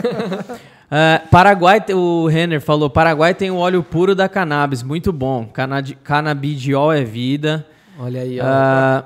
Ah, 0.88 1.22
Paraguai, 1.30 1.82
o 1.92 2.28
Renner 2.28 2.60
falou: 2.60 2.88
Paraguai 2.88 3.34
tem 3.34 3.50
o 3.50 3.56
óleo 3.56 3.82
puro 3.82 4.14
da 4.14 4.28
cannabis, 4.28 4.84
muito 4.84 5.12
bom. 5.12 5.46
Canadi 5.46 5.94
canabidiol 5.96 6.92
é 6.92 7.02
vida. 7.02 7.66
Olha 7.98 8.22
aí, 8.22 8.40
ó. 8.40 8.44
Ah, 8.46 9.04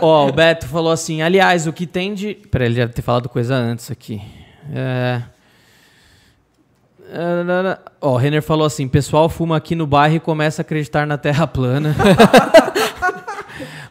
Ó, 0.00 0.28
o 0.28 0.32
Beto 0.32 0.66
falou 0.66 0.90
assim: 0.90 1.22
aliás, 1.22 1.66
o 1.66 1.72
que 1.72 1.86
tem 1.86 2.14
de. 2.14 2.34
Peraí, 2.34 2.68
ele 2.68 2.76
deve 2.76 2.92
ter 2.92 3.02
falado 3.02 3.28
coisa 3.28 3.54
antes 3.54 3.90
aqui. 3.90 4.20
É. 4.74 5.22
Ah, 7.12 7.78
Ó, 8.00 8.14
o 8.14 8.16
Renner 8.16 8.42
falou 8.42 8.66
assim: 8.66 8.88
pessoal 8.88 9.28
fuma 9.28 9.56
aqui 9.56 9.74
no 9.74 9.86
bairro 9.86 10.16
e 10.16 10.20
começa 10.20 10.62
a 10.62 10.64
acreditar 10.64 11.06
na 11.06 11.16
Terra 11.18 11.46
plana. 11.46 11.94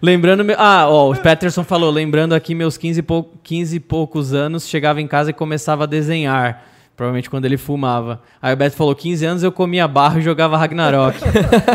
Lembrando. 0.02 0.44
meu- 0.44 0.56
Ah, 0.60 0.88
ó, 0.89 1.11
o 1.11 1.15
Peterson 1.15 1.64
falou: 1.64 1.89
lembrando 1.91 2.34
aqui 2.34 2.53
meus 2.56 2.77
15 2.77 2.99
e, 2.99 3.03
pou... 3.03 3.31
15 3.44 3.76
e 3.76 3.80
poucos 3.80 4.34
anos, 4.34 4.68
chegava 4.68 5.02
em 5.02 5.07
casa 5.07 5.30
e 5.30 5.34
começava 5.34 5.84
a 5.84 5.88
desenhar. 5.88 6.64
Provavelmente 6.95 7.30
quando 7.30 7.45
ele 7.45 7.57
fumava. 7.57 8.22
Aí 8.41 8.52
o 8.53 8.57
Beto 8.57 8.76
falou: 8.76 8.95
15 8.95 9.23
anos 9.23 9.44
eu 9.44 9.52
comia 9.52 9.88
barro 9.88 10.18
e 10.18 10.22
jogava 10.22 10.57
Ragnarok. 10.57 11.19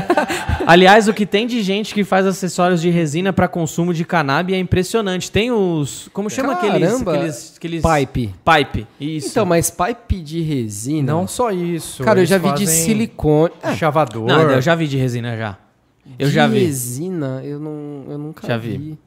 Aliás, 0.67 1.09
o 1.09 1.15
que 1.15 1.27
tem 1.27 1.47
de 1.47 1.63
gente 1.63 1.95
que 1.95 2.05
faz 2.05 2.27
acessórios 2.27 2.81
de 2.81 2.91
resina 2.91 3.33
para 3.33 3.49
consumo 3.49 3.93
de 3.93 4.05
cannabis 4.05 4.55
é 4.57 4.59
impressionante. 4.59 5.31
Tem 5.31 5.51
os. 5.51 6.09
Como 6.13 6.29
chama 6.31 6.53
aqueles, 6.55 6.89
Caramba. 6.91 7.15
aqueles, 7.15 7.55
aqueles. 7.57 7.83
Pipe. 7.83 8.35
Pipe. 8.45 8.87
Isso. 9.01 9.29
Então, 9.31 9.47
mas 9.47 9.71
pipe 9.71 10.21
de 10.21 10.41
resina. 10.41 11.13
Não 11.13 11.27
só 11.27 11.51
isso. 11.51 12.03
Cara, 12.05 12.21
eu 12.21 12.27
já 12.27 12.39
vi 12.39 12.53
de 12.53 12.67
silicone. 12.67 13.53
É, 13.63 13.75
Chavador. 13.75 14.27
Não, 14.27 14.43
eu 14.51 14.61
já 14.63 14.75
vi 14.75 14.87
de 14.87 14.97
resina 14.97 15.37
já. 15.37 15.57
Eu 16.19 16.29
já 16.29 16.47
vi. 16.47 16.59
resina, 16.61 17.41
eu, 17.45 17.59
não, 17.61 18.05
eu 18.09 18.19
nunca 18.19 18.47
Já 18.47 18.57
vi. 18.57 18.77
vi. 18.77 18.99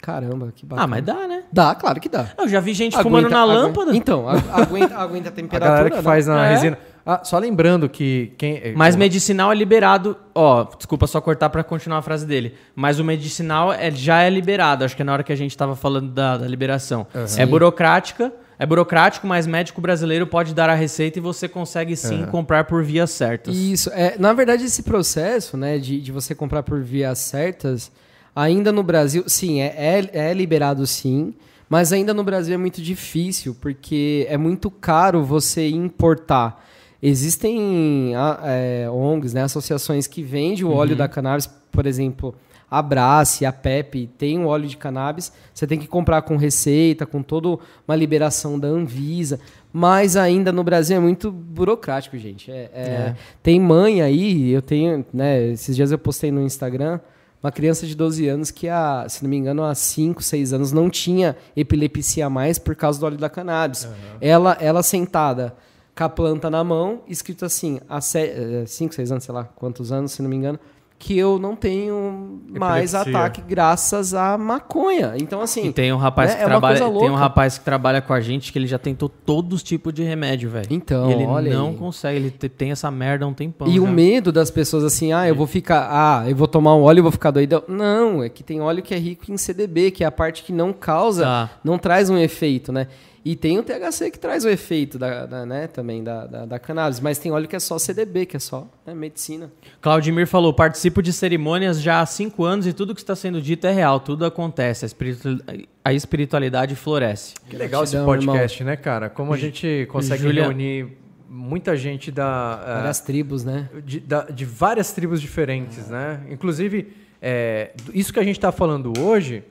Caramba, 0.00 0.52
que 0.54 0.66
bacana. 0.66 0.84
Ah, 0.84 0.86
mas 0.88 1.04
dá, 1.04 1.28
né? 1.28 1.44
Dá, 1.52 1.74
claro 1.76 2.00
que 2.00 2.08
dá. 2.08 2.30
Eu 2.36 2.48
já 2.48 2.58
vi 2.58 2.74
gente 2.74 2.96
fumando 3.00 3.30
na 3.30 3.40
aguenta- 3.42 3.60
lâmpada. 3.60 3.96
Então, 3.96 4.28
a- 4.28 4.32
aguenta, 4.62 4.96
aguenta 4.96 5.28
a 5.28 5.32
A 5.32 5.34
temperatura. 5.34 5.70
galera 5.74 5.90
que 5.90 5.96
né? 5.96 6.02
faz 6.02 6.26
na 6.26 6.44
É. 6.46 6.50
resina. 6.50 6.78
Ah, 7.06 7.20
só 7.24 7.38
lembrando 7.38 7.88
que 7.88 8.32
quem. 8.36 8.74
Mas 8.76 8.94
o- 8.96 8.98
medicinal 8.98 9.52
é 9.52 9.54
liberado. 9.54 10.16
Ó, 10.34 10.64
desculpa 10.76 11.06
só 11.06 11.20
cortar 11.20 11.50
pra 11.50 11.62
continuar 11.62 11.98
a 11.98 12.02
frase 12.02 12.26
dele. 12.26 12.54
Mas 12.74 12.98
o 12.98 13.04
medicinal 13.04 13.72
é, 13.72 13.90
já 13.92 14.22
é 14.22 14.30
liberado. 14.30 14.84
Acho 14.84 14.96
que 14.96 15.02
é 15.02 15.04
na 15.04 15.12
hora 15.12 15.22
que 15.22 15.32
a 15.32 15.36
gente 15.36 15.56
tava 15.56 15.76
falando 15.76 16.10
da, 16.10 16.36
da 16.36 16.48
liberação. 16.48 17.06
É 17.36 17.46
burocrática. 17.46 18.32
É 18.58 18.66
burocrático, 18.66 19.26
mas 19.26 19.46
médico 19.46 19.80
brasileiro 19.80 20.26
pode 20.26 20.54
dar 20.54 20.70
a 20.70 20.74
receita 20.74 21.18
e 21.18 21.22
você 21.22 21.48
consegue 21.48 21.96
sim 21.96 22.26
comprar 22.26 22.64
por 22.64 22.84
vias 22.84 23.10
certas. 23.10 23.56
Isso. 23.56 23.90
É, 23.90 24.16
na 24.18 24.32
verdade, 24.32 24.64
esse 24.64 24.82
processo, 24.82 25.56
né, 25.56 25.78
de, 25.78 26.00
de 26.00 26.12
você 26.12 26.34
comprar 26.34 26.62
por 26.62 26.80
vias 26.80 27.18
certas, 27.18 27.90
ainda 28.36 28.70
no 28.70 28.82
Brasil, 28.82 29.24
sim, 29.26 29.60
é, 29.60 29.74
é, 29.76 30.30
é 30.30 30.34
liberado 30.34 30.86
sim, 30.86 31.34
mas 31.68 31.92
ainda 31.92 32.12
no 32.12 32.22
Brasil 32.22 32.54
é 32.54 32.58
muito 32.58 32.82
difícil, 32.82 33.56
porque 33.60 34.26
é 34.28 34.36
muito 34.36 34.70
caro 34.70 35.24
você 35.24 35.68
importar. 35.68 36.62
Existem 37.02 38.12
ah, 38.14 38.38
é, 38.44 38.88
ONGs, 38.88 39.34
né, 39.34 39.42
associações 39.42 40.06
que 40.06 40.22
vendem 40.22 40.64
o 40.64 40.70
óleo 40.70 40.94
da 40.94 41.08
cannabis, 41.08 41.48
por 41.72 41.86
exemplo, 41.86 42.34
a 42.74 42.80
Brace, 42.80 43.44
a 43.44 43.52
Pepe, 43.52 44.06
tem 44.16 44.38
o 44.42 44.46
óleo 44.46 44.66
de 44.66 44.78
cannabis, 44.78 45.30
você 45.52 45.66
tem 45.66 45.78
que 45.78 45.86
comprar 45.86 46.22
com 46.22 46.38
receita, 46.38 47.04
com 47.04 47.22
toda 47.22 47.58
uma 47.86 47.94
liberação 47.94 48.58
da 48.58 48.66
Anvisa, 48.66 49.38
mas 49.70 50.16
ainda 50.16 50.50
no 50.50 50.64
Brasil 50.64 50.96
é 50.96 51.00
muito 51.00 51.30
burocrático, 51.30 52.16
gente. 52.16 52.50
É, 52.50 52.70
é- 52.72 53.16
Tem 53.42 53.60
mãe 53.60 54.00
aí, 54.00 54.50
eu 54.50 54.62
tenho, 54.62 55.04
né, 55.12 55.48
esses 55.48 55.76
dias 55.76 55.92
eu 55.92 55.98
postei 55.98 56.30
no 56.32 56.40
Instagram, 56.40 56.98
uma 57.42 57.52
criança 57.52 57.86
de 57.86 57.94
12 57.94 58.26
anos 58.26 58.50
que, 58.50 58.68
há, 58.70 59.04
se 59.06 59.22
não 59.22 59.28
me 59.28 59.36
engano, 59.36 59.64
há 59.64 59.74
5, 59.74 60.22
6 60.22 60.54
anos 60.54 60.72
não 60.72 60.88
tinha 60.88 61.36
epilepsia 61.54 62.30
mais 62.30 62.58
por 62.58 62.74
causa 62.74 62.98
do 62.98 63.04
óleo 63.04 63.18
da 63.18 63.28
cannabis. 63.28 63.86
Ela, 64.20 64.56
ela 64.60 64.82
sentada 64.82 65.54
com 65.94 66.04
a 66.04 66.08
planta 66.08 66.48
na 66.48 66.64
mão, 66.64 67.02
escrito 67.06 67.44
assim, 67.44 67.80
há 67.86 68.00
5, 68.00 68.94
6 68.94 69.10
anos, 69.12 69.24
sei 69.24 69.34
lá 69.34 69.44
quantos 69.44 69.92
anos, 69.92 70.12
se 70.12 70.22
não 70.22 70.30
me 70.30 70.36
engano, 70.36 70.58
que 71.04 71.18
eu 71.18 71.36
não 71.36 71.56
tenho 71.56 72.40
mais 72.48 72.94
Epilepsia. 72.94 73.18
ataque 73.18 73.42
graças 73.42 74.14
à 74.14 74.38
maconha. 74.38 75.14
Então, 75.16 75.40
assim. 75.40 75.66
E 75.66 75.72
tem 75.72 75.92
um 75.92 75.96
rapaz 75.96 76.30
né, 76.30 76.36
que 76.36 76.42
é 76.42 76.46
trabalha, 76.46 76.78
tem 76.78 77.10
um 77.10 77.14
rapaz 77.16 77.58
que 77.58 77.64
trabalha 77.64 78.00
com 78.00 78.12
a 78.12 78.20
gente 78.20 78.52
que 78.52 78.58
ele 78.58 78.68
já 78.68 78.78
tentou 78.78 79.08
todos 79.08 79.56
os 79.56 79.62
tipos 79.64 79.92
de 79.92 80.04
remédio, 80.04 80.48
velho. 80.48 80.68
Então, 80.70 81.10
e 81.10 81.14
ele 81.14 81.24
olha 81.24 81.52
não 81.52 81.70
aí. 81.70 81.74
consegue, 81.74 82.16
ele 82.20 82.30
te- 82.30 82.48
tem 82.48 82.70
essa 82.70 82.88
merda 82.88 83.24
há 83.24 83.28
um 83.28 83.34
tempão. 83.34 83.66
E 83.66 83.80
o 83.80 83.86
medo 83.88 84.30
das 84.30 84.48
pessoas 84.48 84.84
assim, 84.84 85.12
ah, 85.12 85.26
eu 85.26 85.34
vou 85.34 85.48
ficar, 85.48 85.88
ah, 85.90 86.30
eu 86.30 86.36
vou 86.36 86.46
tomar 86.46 86.76
um 86.76 86.82
óleo 86.82 86.98
e 87.00 87.02
vou 87.02 87.10
ficar 87.10 87.32
doidão. 87.32 87.64
Não, 87.66 88.22
é 88.22 88.28
que 88.28 88.44
tem 88.44 88.60
óleo 88.60 88.80
que 88.80 88.94
é 88.94 88.98
rico 88.98 89.24
em 89.32 89.36
CDB, 89.36 89.90
que 89.90 90.04
é 90.04 90.06
a 90.06 90.12
parte 90.12 90.44
que 90.44 90.52
não 90.52 90.72
causa, 90.72 91.24
Tá. 91.24 91.50
não 91.64 91.78
traz 91.78 92.10
um 92.10 92.16
efeito, 92.16 92.70
né? 92.72 92.86
E 93.24 93.36
tem 93.36 93.56
o 93.58 93.62
THC 93.62 94.10
que 94.10 94.18
traz 94.18 94.44
o 94.44 94.48
efeito 94.48 94.98
da, 94.98 95.26
da, 95.26 95.46
né, 95.46 95.68
também 95.68 96.02
da, 96.02 96.26
da, 96.26 96.44
da 96.44 96.58
cannabis, 96.58 96.98
mas 96.98 97.18
tem 97.18 97.30
óleo 97.30 97.46
que 97.46 97.54
é 97.54 97.60
só 97.60 97.78
CDB, 97.78 98.26
que 98.26 98.36
é 98.36 98.40
só 98.40 98.66
né, 98.84 98.92
medicina. 98.94 99.50
Claudimir 99.80 100.26
falou: 100.26 100.52
participo 100.52 101.00
de 101.00 101.12
cerimônias 101.12 101.80
já 101.80 102.00
há 102.00 102.06
cinco 102.06 102.44
anos 102.44 102.66
e 102.66 102.72
tudo 102.72 102.94
que 102.94 103.00
está 103.00 103.14
sendo 103.14 103.40
dito 103.40 103.66
é 103.66 103.72
real, 103.72 104.00
tudo 104.00 104.24
acontece, 104.24 104.84
a, 104.84 104.86
espiritu- 104.86 105.38
a 105.84 105.92
espiritualidade 105.92 106.74
floresce. 106.74 107.34
Que 107.48 107.56
legal 107.56 107.84
esse 107.84 107.96
podcast, 107.98 108.64
né, 108.64 108.76
cara? 108.76 109.08
Como 109.08 109.32
a 109.32 109.36
gente 109.36 109.86
consegue 109.90 110.22
Júlia- 110.24 110.42
reunir 110.42 110.88
muita 111.28 111.76
gente 111.76 112.10
da, 112.10 112.54
ah, 112.54 112.74
Várias 112.78 113.00
tribos, 113.00 113.44
né? 113.44 113.68
de, 113.84 114.00
da- 114.00 114.24
de 114.24 114.44
várias 114.44 114.92
tribos 114.92 115.20
diferentes, 115.20 115.88
né? 115.88 116.20
Inclusive, 116.28 116.92
é, 117.22 117.70
isso 117.94 118.12
que 118.12 118.18
a 118.18 118.24
gente 118.24 118.36
está 118.36 118.50
falando 118.52 118.92
hoje, 118.98 119.36
é, 119.36 119.42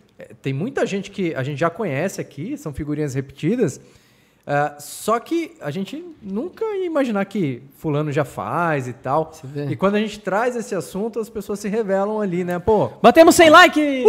tem 0.41 0.53
muita 0.53 0.85
gente 0.85 1.11
que 1.11 1.35
a 1.35 1.43
gente 1.43 1.60
já 1.60 1.69
conhece 1.69 2.22
aqui, 2.22 2.57
são 2.57 2.73
figurinhas 2.73 3.14
repetidas, 3.14 3.80
É, 4.48 4.73
só 4.80 5.19
que 5.19 5.52
a 5.61 5.69
gente 5.69 6.03
nunca 6.19 6.65
ia 6.65 6.88
imaginar 6.88 7.23
que 7.26 7.61
fulano 7.77 8.11
já 8.11 8.26
faz 8.26 8.88
e 8.88 8.93
tal. 8.93 9.31
E 9.69 9.76
quando 9.76 9.93
a 9.95 9.99
gente 9.99 10.19
traz 10.19 10.56
esse 10.56 10.73
assunto, 10.73 11.19
as 11.19 11.30
pessoas 11.30 11.60
se 11.60 11.69
revelam 11.69 12.19
ali, 12.19 12.43
né? 12.43 12.57
Pô, 12.57 12.89
Batemos 13.03 13.35
100 13.35 13.49
like! 13.52 13.80
Ê, 13.81 14.03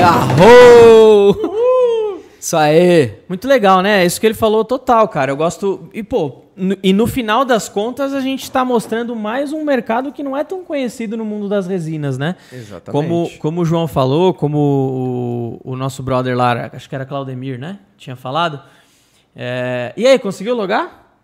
Arro! 0.00 1.73
Isso 2.44 2.58
aí. 2.58 3.20
Muito 3.26 3.48
legal, 3.48 3.80
né? 3.80 4.02
É 4.02 4.04
Isso 4.04 4.20
que 4.20 4.26
ele 4.26 4.34
falou 4.34 4.62
total, 4.66 5.08
cara. 5.08 5.32
Eu 5.32 5.36
gosto. 5.36 5.88
E, 5.94 6.02
pô, 6.02 6.42
no- 6.54 6.76
e 6.82 6.92
no 6.92 7.06
final 7.06 7.42
das 7.42 7.70
contas, 7.70 8.12
a 8.12 8.20
gente 8.20 8.50
tá 8.50 8.62
mostrando 8.62 9.16
mais 9.16 9.50
um 9.50 9.64
mercado 9.64 10.12
que 10.12 10.22
não 10.22 10.36
é 10.36 10.44
tão 10.44 10.62
conhecido 10.62 11.16
no 11.16 11.24
mundo 11.24 11.48
das 11.48 11.66
resinas, 11.66 12.18
né? 12.18 12.36
Exatamente. 12.52 12.92
Como, 12.92 13.30
como 13.38 13.60
o 13.62 13.64
João 13.64 13.88
falou, 13.88 14.34
como 14.34 15.58
o, 15.64 15.70
o 15.72 15.74
nosso 15.74 16.02
brother 16.02 16.36
lá, 16.36 16.68
acho 16.74 16.86
que 16.86 16.94
era 16.94 17.06
Claudemir, 17.06 17.58
né? 17.58 17.78
Tinha 17.96 18.14
falado. 18.14 18.60
É, 19.34 19.94
E 19.96 20.06
aí, 20.06 20.18
conseguiu 20.18 20.54
logar? 20.54 21.16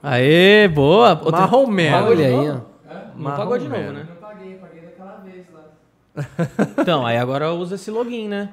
Aê, 0.00 0.68
boa! 0.68 1.16
Marrom 1.32 1.66
menos. 1.66 2.00
Olha 2.10 2.26
aí, 2.28 2.48
ó. 2.48 2.54
Não 3.16 3.32
pagou 3.36 3.58
de 3.58 3.68
novo, 3.68 3.90
né? 3.92 4.06
Então, 6.78 7.04
aí 7.04 7.16
agora 7.16 7.52
usa 7.52 7.74
esse 7.74 7.90
login, 7.90 8.28
né? 8.28 8.50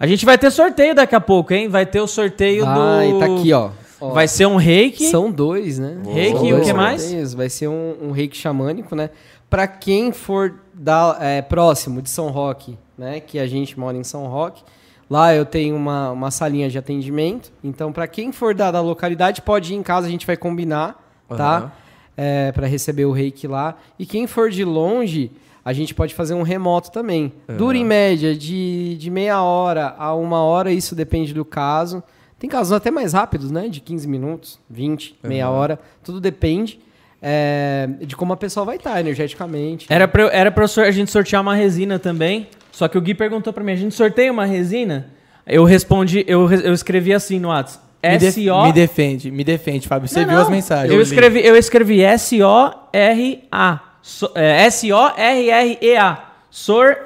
A 0.00 0.06
gente 0.06 0.24
vai 0.24 0.38
ter 0.38 0.50
sorteio 0.50 0.94
daqui 0.94 1.14
a 1.14 1.20
pouco, 1.20 1.52
hein? 1.52 1.68
Vai 1.68 1.84
ter 1.84 2.00
o 2.00 2.06
sorteio 2.06 2.64
Vai, 2.64 3.12
do. 3.12 3.18
tá 3.18 3.26
aqui, 3.26 3.52
ó. 3.52 3.68
Ó, 4.00 4.14
Vai 4.14 4.26
ser 4.26 4.46
um 4.46 4.56
reiki. 4.56 5.04
São 5.10 5.30
dois, 5.30 5.78
né? 5.78 5.98
Reiki 6.08 6.38
São 6.38 6.46
e 6.46 6.54
o 6.54 6.62
que 6.62 6.72
mais? 6.72 7.02
sorteios. 7.02 7.34
Vai 7.34 7.50
ser 7.50 7.68
um, 7.68 7.96
um 8.04 8.10
reiki 8.10 8.34
xamânico, 8.34 8.96
né? 8.96 9.10
Pra 9.50 9.66
quem 9.66 10.10
for 10.10 10.54
da, 10.72 11.18
é, 11.20 11.42
próximo 11.42 12.00
de 12.00 12.08
São 12.08 12.28
Roque, 12.30 12.78
né? 12.96 13.20
Que 13.20 13.38
a 13.38 13.46
gente 13.46 13.78
mora 13.78 13.94
em 13.94 14.02
São 14.02 14.26
Roque. 14.26 14.62
Lá 15.10 15.34
eu 15.34 15.44
tenho 15.44 15.76
uma, 15.76 16.12
uma 16.12 16.30
salinha 16.30 16.70
de 16.70 16.78
atendimento. 16.78 17.52
Então, 17.62 17.92
pra 17.92 18.06
quem 18.06 18.32
for 18.32 18.54
da, 18.54 18.70
da 18.70 18.80
localidade, 18.80 19.42
pode 19.42 19.74
ir 19.74 19.76
em 19.76 19.82
casa, 19.82 20.06
a 20.06 20.10
gente 20.10 20.26
vai 20.26 20.36
combinar, 20.36 20.98
tá? 21.28 21.72
É, 22.16 22.52
para 22.52 22.66
receber 22.66 23.04
o 23.04 23.12
reiki 23.12 23.46
lá. 23.46 23.76
E 23.98 24.06
quem 24.06 24.26
for 24.26 24.48
de 24.48 24.64
longe, 24.64 25.30
a 25.64 25.72
gente 25.72 25.94
pode 25.94 26.14
fazer 26.14 26.34
um 26.34 26.42
remoto 26.42 26.90
também. 26.90 27.32
Dura 27.56 27.76
em 27.76 27.84
média 27.84 28.34
de, 28.34 28.96
de 28.96 29.10
meia 29.10 29.42
hora 29.42 29.94
a 29.98 30.14
uma 30.14 30.42
hora, 30.42 30.72
isso 30.72 30.94
depende 30.94 31.32
do 31.34 31.44
caso. 31.44 32.02
Tem 32.38 32.48
casos 32.48 32.72
até 32.72 32.90
mais 32.90 33.12
rápidos, 33.12 33.50
né? 33.50 33.68
De 33.68 33.80
15 33.80 34.08
minutos, 34.08 34.58
20, 34.70 35.16
meia 35.22 35.50
hora. 35.50 35.78
Tudo 36.02 36.18
depende 36.20 36.80
é, 37.20 37.88
de 38.00 38.16
como 38.16 38.32
a 38.32 38.36
pessoa 38.36 38.64
vai 38.64 38.76
estar 38.76 38.98
energeticamente. 38.98 39.86
Era 39.90 40.08
pra, 40.08 40.22
era 40.32 40.50
pra 40.50 40.64
a 40.64 40.90
gente 40.90 41.10
sortear 41.10 41.42
uma 41.42 41.54
resina 41.54 41.98
também. 41.98 42.48
Só 42.72 42.88
que 42.88 42.96
o 42.96 43.00
Gui 43.00 43.12
perguntou 43.14 43.52
pra 43.52 43.62
mim: 43.62 43.72
a 43.72 43.76
gente 43.76 43.94
sorteia 43.94 44.32
uma 44.32 44.46
resina? 44.46 45.10
Eu 45.46 45.64
respondi, 45.64 46.24
eu, 46.26 46.50
eu 46.50 46.72
escrevi 46.72 47.12
assim 47.12 47.38
no 47.38 47.48
WhatsApp. 47.48 47.84
Me, 48.02 48.16
def- 48.16 48.38
S-O. 48.38 48.62
me 48.64 48.72
defende, 48.72 49.30
me 49.30 49.44
defende, 49.44 49.86
Fábio. 49.86 50.08
Você 50.08 50.20
Não, 50.20 50.26
viu 50.28 50.36
não. 50.36 50.42
as 50.44 50.48
mensagens. 50.48 50.90
Eu 50.94 51.02
escrevi, 51.02 51.44
eu 51.46 51.54
escrevi 51.56 52.00
S-O-R-A. 52.02 53.80
So- 54.02 54.32
é, 54.34 54.62
S-O-R-R-E-A. 54.66 56.18
Sor. 56.50 56.96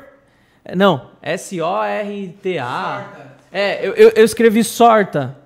Não, 0.75 1.11
S-O-R-T-A. 1.23 3.05
É, 3.53 3.87
eu, 3.87 3.93
eu, 3.95 4.13
eu 4.17 4.25
escrevi 4.25 4.65
sorta. 4.65 5.37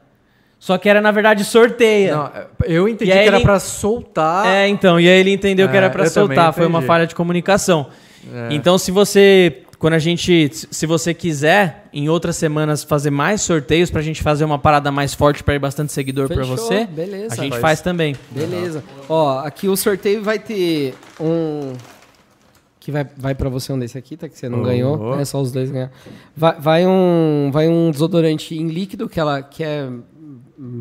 Só 0.59 0.77
que 0.77 0.89
era, 0.89 1.01
na 1.01 1.11
verdade, 1.11 1.45
sorteia. 1.45 2.17
Não, 2.17 2.33
eu 2.65 2.89
entendi 2.89 3.11
que 3.13 3.17
era 3.17 3.37
ele- 3.37 3.45
pra 3.45 3.61
soltar. 3.61 4.47
É, 4.47 4.67
então, 4.69 4.99
e 4.99 5.09
aí 5.09 5.21
ele 5.21 5.33
entendeu 5.33 5.69
que 5.69 5.75
É, 5.75 5.79
era 5.79 5.91
pra 5.91 6.05
eu 6.05 6.13
também 6.13 6.37
soltar, 6.37 6.53
foi 6.53 6.67
uma 6.67 6.83
falha 6.83 7.07
de 7.07 7.15
comunicação. 7.15 7.87
É. 8.33 8.49
Então, 8.55 8.77
se 8.77 8.91
você, 8.91 9.63
quando 9.79 9.95
a 9.95 9.99
gente, 9.99 10.51
se 10.53 10.87
você 10.87 11.15
quiser, 11.15 11.89
em 11.93 12.09
outras 12.09 12.37
semanas 12.37 12.83
fazer 12.83 13.11
mais 13.11 13.41
sorteios 13.43 13.91
pra 13.91 14.03
gente 14.03 14.23
fazer 14.23 14.45
uma 14.45 14.59
parada 14.59 14.91
mais 14.91 15.15
forte 15.15 15.45
pra 15.45 15.55
ir 15.55 15.59
bastante 15.59 15.93
seguidor 15.93 16.27
pra 16.27 16.39
Fechou, 16.39 16.57
você, 16.57 16.85
beleza. 16.87 17.35
a 17.35 17.37
gente 17.37 17.51
Faz. 17.53 17.63
faz 17.63 17.81
também. 17.81 18.17
Beleza. 18.31 18.83
Ó, 19.09 19.39
aqui 19.39 19.69
o 19.69 19.77
sorteio 19.77 20.23
vai 20.23 20.39
ter 20.39 20.95
um. 21.21 21.75
Que 22.81 22.91
vai, 22.91 23.07
vai 23.17 23.35
pra 23.35 23.49
você 23.51 23.73
um 23.73 23.79
desse 23.79 23.99
aqui, 23.99 24.17
tá? 24.17 24.29
Que 24.29 24.39
você 24.39 24.49
não 24.49 24.61
Oh. 24.61 24.65
ganhou. 24.65 25.21
É 25.21 25.25
só 25.25 25.41
os 25.41 25.53
dois 25.53 25.71
ganhar. 25.71 25.93
Vai, 26.35 26.59
vai, 26.59 26.87
um, 26.87 27.51
vai 27.53 27.69
um 27.69 27.91
desodorante 27.91 28.57
em 28.57 28.67
líquido, 28.69 29.09
que, 29.09 29.21
ela, 29.21 29.43
que 29.43 29.63
é 29.63 29.89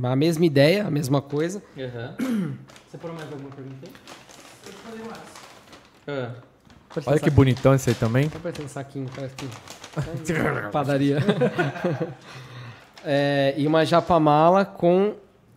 a 0.03 0.15
mesma 0.15 0.45
ideia, 0.45 0.87
a 0.87 0.91
mesma 0.91 1.21
coisa. 1.21 1.61
Você 1.75 2.97
parou 2.97 3.15
mais 3.15 3.29
alguma 3.31 3.49
pergunta 3.51 3.87
Olha 7.05 7.19
que 7.19 7.29
bonitão 7.29 7.73
esse 7.73 7.89
aí 7.89 7.95
também. 7.95 8.29
Tá 8.29 8.39
parecendo 8.39 8.65
um 8.65 8.69
saquinho, 8.69 9.07
parece 9.15 9.35
que. 9.35 9.47
Padaria. 10.71 11.17
É, 13.09 13.53
e 13.55 13.65
uma 13.65 13.85
japamala 13.85 14.65
com 14.65 15.13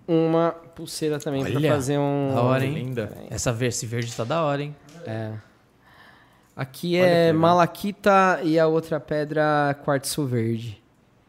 uma 0.07 0.53
pulseira 0.75 1.19
também 1.19 1.43
pra 1.43 1.53
Olha, 1.57 1.73
fazer 1.73 1.99
um. 1.99 2.31
da 2.33 2.43
hora, 2.43 2.65
hein? 2.65 2.75
Linda. 2.75 3.11
Essa 3.29 3.53
ver- 3.53 3.69
esse 3.69 3.87
verde 3.87 4.15
tá 4.15 4.23
da 4.23 4.43
hora, 4.45 4.63
hein? 4.63 4.77
É. 5.07 5.33
Aqui 6.55 7.01
Olha 7.01 7.07
é 7.09 7.33
malaquita 7.33 8.41
e 8.45 8.59
a 8.59 8.67
outra 8.69 9.01
pedra 9.01 9.75
quartzo 9.85 10.27
verde. 10.27 10.81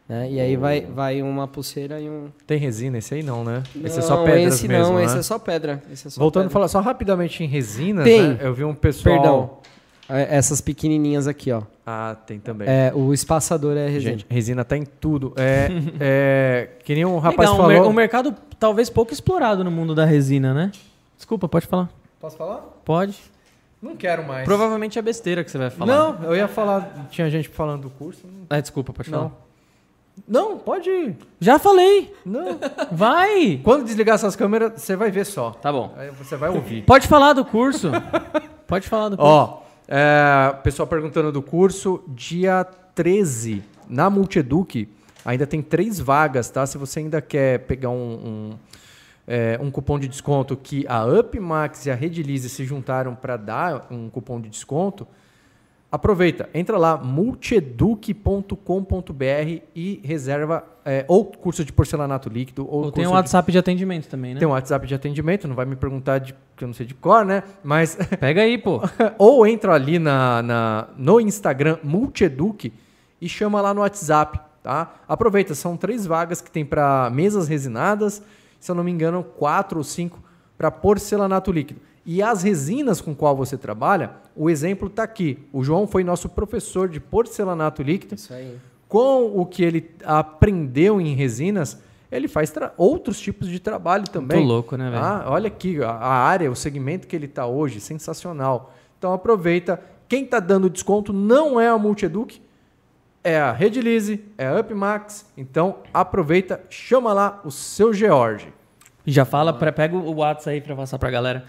Né? 0.08 0.30
E 0.32 0.40
aí 0.40 0.56
vai, 0.56 0.82
vai 0.82 1.22
uma 1.22 1.48
pulseira 1.48 1.98
e 1.98 2.08
um. 2.08 2.28
Tem 2.46 2.58
resina 2.58 2.98
esse 2.98 3.14
aí 3.14 3.22
não, 3.22 3.42
né? 3.42 3.62
esse 3.82 3.98
é 3.98 4.00
Não, 4.02 4.08
só 4.08 4.24
pedras 4.24 4.54
esse 4.54 4.68
mesmo, 4.68 4.92
não, 4.92 4.98
né? 4.98 5.04
esse 5.06 5.18
é 5.18 5.22
só 5.22 5.38
pedra. 5.38 5.82
Esse 5.90 6.06
é 6.08 6.10
só 6.10 6.20
Voltando 6.20 6.42
a 6.42 6.44
pedra. 6.44 6.52
falar 6.52 6.68
só 6.68 6.80
rapidamente 6.80 7.42
em 7.42 7.46
resinas, 7.46 8.04
Tem. 8.04 8.28
né? 8.34 8.38
Eu 8.42 8.52
vi 8.52 8.62
um 8.64 8.74
pessoal... 8.74 9.14
Perdão. 9.16 9.58
É, 10.18 10.36
Essas 10.36 10.60
pequenininhas 10.60 11.26
aqui, 11.26 11.50
ó. 11.52 11.62
Ah, 11.86 12.16
tem 12.26 12.38
também. 12.38 12.68
É, 12.68 12.92
o 12.94 13.12
espaçador 13.12 13.76
é 13.76 13.88
resina. 13.88 14.12
Gente, 14.12 14.26
resina 14.28 14.64
tá 14.64 14.76
em 14.76 14.84
tudo. 14.84 15.32
É, 15.36 15.68
é, 16.00 16.68
que 16.84 16.94
nem 16.94 17.04
um 17.04 17.18
rapaz 17.18 17.48
Legal, 17.50 17.54
um, 17.54 17.56
falou... 17.56 17.82
mer- 17.82 17.90
um 17.90 17.92
mercado 17.92 18.34
talvez 18.58 18.88
pouco 18.90 19.12
explorado 19.12 19.64
no 19.64 19.70
mundo 19.70 19.94
da 19.94 20.04
resina, 20.04 20.52
né? 20.54 20.70
Desculpa, 21.16 21.48
pode 21.48 21.66
falar. 21.66 21.88
Posso 22.20 22.36
falar? 22.36 22.58
Pode. 22.84 23.18
Não 23.80 23.96
quero 23.96 24.24
mais. 24.24 24.44
Provavelmente 24.44 24.98
é 24.98 25.02
besteira 25.02 25.42
que 25.42 25.50
você 25.50 25.58
vai 25.58 25.70
falar. 25.70 25.92
Não, 25.92 26.24
eu 26.24 26.36
ia 26.36 26.46
falar... 26.46 27.08
Tinha 27.10 27.28
gente 27.28 27.48
falando 27.48 27.82
do 27.82 27.90
curso. 27.90 28.22
Ah, 28.48 28.60
desculpa, 28.60 28.92
pode 28.92 29.10
falar. 29.10 29.24
Não. 29.24 29.32
Não, 30.28 30.58
pode 30.58 30.88
ir. 30.90 31.16
Já 31.40 31.58
falei. 31.58 32.14
Não. 32.24 32.58
Vai. 32.92 33.60
Quando 33.64 33.84
desligar 33.84 34.14
essas 34.14 34.36
câmeras, 34.36 34.80
você 34.80 34.94
vai 34.94 35.10
ver 35.10 35.24
só. 35.24 35.50
Tá 35.50 35.72
bom. 35.72 35.92
Aí 35.96 36.10
você 36.10 36.36
vai 36.36 36.50
ouvir. 36.50 36.82
Pode 36.82 37.08
falar 37.08 37.32
do 37.32 37.44
curso. 37.44 37.90
Pode 38.66 38.88
falar 38.88 39.08
do 39.08 39.16
curso. 39.16 39.30
Ó, 39.32 39.62
é, 39.88 40.54
pessoal 40.62 40.86
perguntando 40.86 41.32
do 41.32 41.42
curso, 41.42 42.02
dia 42.08 42.64
13, 42.94 43.62
na 43.88 44.08
Multieduc, 44.08 44.88
ainda 45.24 45.46
tem 45.46 45.62
três 45.62 45.98
vagas, 45.98 46.50
tá? 46.50 46.66
Se 46.66 46.78
você 46.78 47.00
ainda 47.00 47.20
quer 47.20 47.60
pegar 47.60 47.90
um, 47.90 47.94
um, 47.94 48.50
é, 49.26 49.58
um 49.60 49.70
cupom 49.70 49.98
de 49.98 50.08
desconto 50.08 50.56
que 50.56 50.86
a 50.88 51.04
UpMax 51.04 51.86
e 51.86 51.90
a 51.90 51.94
Redilize 51.94 52.48
se 52.48 52.64
juntaram 52.64 53.14
para 53.14 53.36
dar 53.36 53.86
um 53.90 54.08
cupom 54.08 54.40
de 54.40 54.48
desconto, 54.48 55.06
aproveita, 55.92 56.48
entra 56.54 56.78
lá, 56.78 56.96
multieduc.com.br 58.32 59.60
e 59.74 60.00
reserva 60.02 60.64
é, 60.84 61.04
ou 61.06 61.24
curso 61.26 61.64
de 61.64 61.72
porcelanato 61.72 62.28
líquido 62.28 62.66
ou, 62.68 62.84
Ou 62.86 62.92
tem 62.92 63.04
um 63.06 63.10
de- 63.10 63.14
WhatsApp 63.14 63.52
de 63.52 63.58
atendimento 63.58 64.08
também, 64.08 64.34
né? 64.34 64.40
tem 64.40 64.48
um 64.48 64.52
WhatsApp 64.52 64.86
de 64.86 64.94
atendimento, 64.94 65.46
não 65.46 65.54
vai 65.54 65.64
me 65.66 65.76
perguntar 65.76 66.18
de 66.18 66.34
que 66.56 66.64
eu 66.64 66.68
não 66.68 66.74
sei 66.74 66.86
de 66.86 66.94
cor, 66.94 67.24
né? 67.24 67.42
Mas 67.62 67.96
Pega 68.18 68.40
aí, 68.42 68.58
pô. 68.58 68.80
ou 69.18 69.46
entra 69.46 69.74
ali 69.74 69.98
na, 69.98 70.42
na- 70.42 70.88
no 70.96 71.20
Instagram 71.20 71.78
Multieduc 71.84 72.72
e 73.20 73.28
chama 73.28 73.60
lá 73.60 73.72
no 73.72 73.80
WhatsApp, 73.82 74.40
tá? 74.62 74.94
Aproveita, 75.06 75.54
são 75.54 75.76
três 75.76 76.04
vagas 76.06 76.40
que 76.40 76.50
tem 76.50 76.64
para 76.64 77.08
mesas 77.10 77.46
resinadas, 77.48 78.22
se 78.58 78.70
eu 78.70 78.74
não 78.74 78.82
me 78.82 78.90
engano, 78.90 79.22
quatro 79.22 79.78
ou 79.78 79.84
cinco 79.84 80.18
para 80.58 80.70
porcelanato 80.70 81.52
líquido. 81.52 81.80
E 82.04 82.22
as 82.22 82.42
resinas 82.42 83.00
com 83.00 83.14
qual 83.14 83.36
você 83.36 83.56
trabalha, 83.56 84.10
o 84.34 84.50
exemplo 84.50 84.88
está 84.88 85.04
aqui. 85.04 85.38
O 85.52 85.62
João 85.62 85.86
foi 85.86 86.02
nosso 86.02 86.28
professor 86.28 86.88
de 86.88 86.98
porcelanato 86.98 87.82
líquido 87.82 88.16
Isso 88.16 88.32
aí. 88.32 88.58
com 88.88 89.38
o 89.38 89.46
que 89.46 89.62
ele 89.62 89.90
aprendeu 90.04 91.00
em 91.00 91.14
resinas, 91.14 91.80
ele 92.10 92.26
faz 92.28 92.52
outros 92.76 93.20
tipos 93.20 93.48
de 93.48 93.60
trabalho 93.60 94.04
também. 94.04 94.38
Muito 94.38 94.48
louco, 94.48 94.76
né, 94.76 94.90
velho? 94.90 95.02
Ah, 95.02 95.24
olha 95.28 95.46
aqui, 95.46 95.82
a, 95.82 95.90
a 95.90 96.12
área, 96.12 96.50
o 96.50 96.56
segmento 96.56 97.06
que 97.06 97.14
ele 97.14 97.26
está 97.26 97.46
hoje, 97.46 97.80
sensacional. 97.80 98.74
Então 98.98 99.12
aproveita. 99.12 99.80
Quem 100.08 100.24
está 100.24 100.40
dando 100.40 100.68
desconto 100.68 101.12
não 101.12 101.58
é 101.58 101.68
a 101.68 101.78
Multieduc, 101.78 102.42
é 103.24 103.38
a 103.38 103.52
Redilize, 103.52 104.22
é 104.36 104.48
a 104.48 104.60
UpMax. 104.60 105.24
Então 105.36 105.76
aproveita, 105.94 106.60
chama 106.68 107.12
lá 107.12 107.40
o 107.44 107.50
seu 107.50 107.94
George. 107.94 108.52
Já 109.06 109.24
fala, 109.24 109.52
pra, 109.52 109.72
pega 109.72 109.96
o 109.96 110.16
WhatsApp 110.16 110.50
aí 110.50 110.60
pra 110.60 110.76
passar 110.76 110.98
pra 110.98 111.10
galera. 111.10 111.44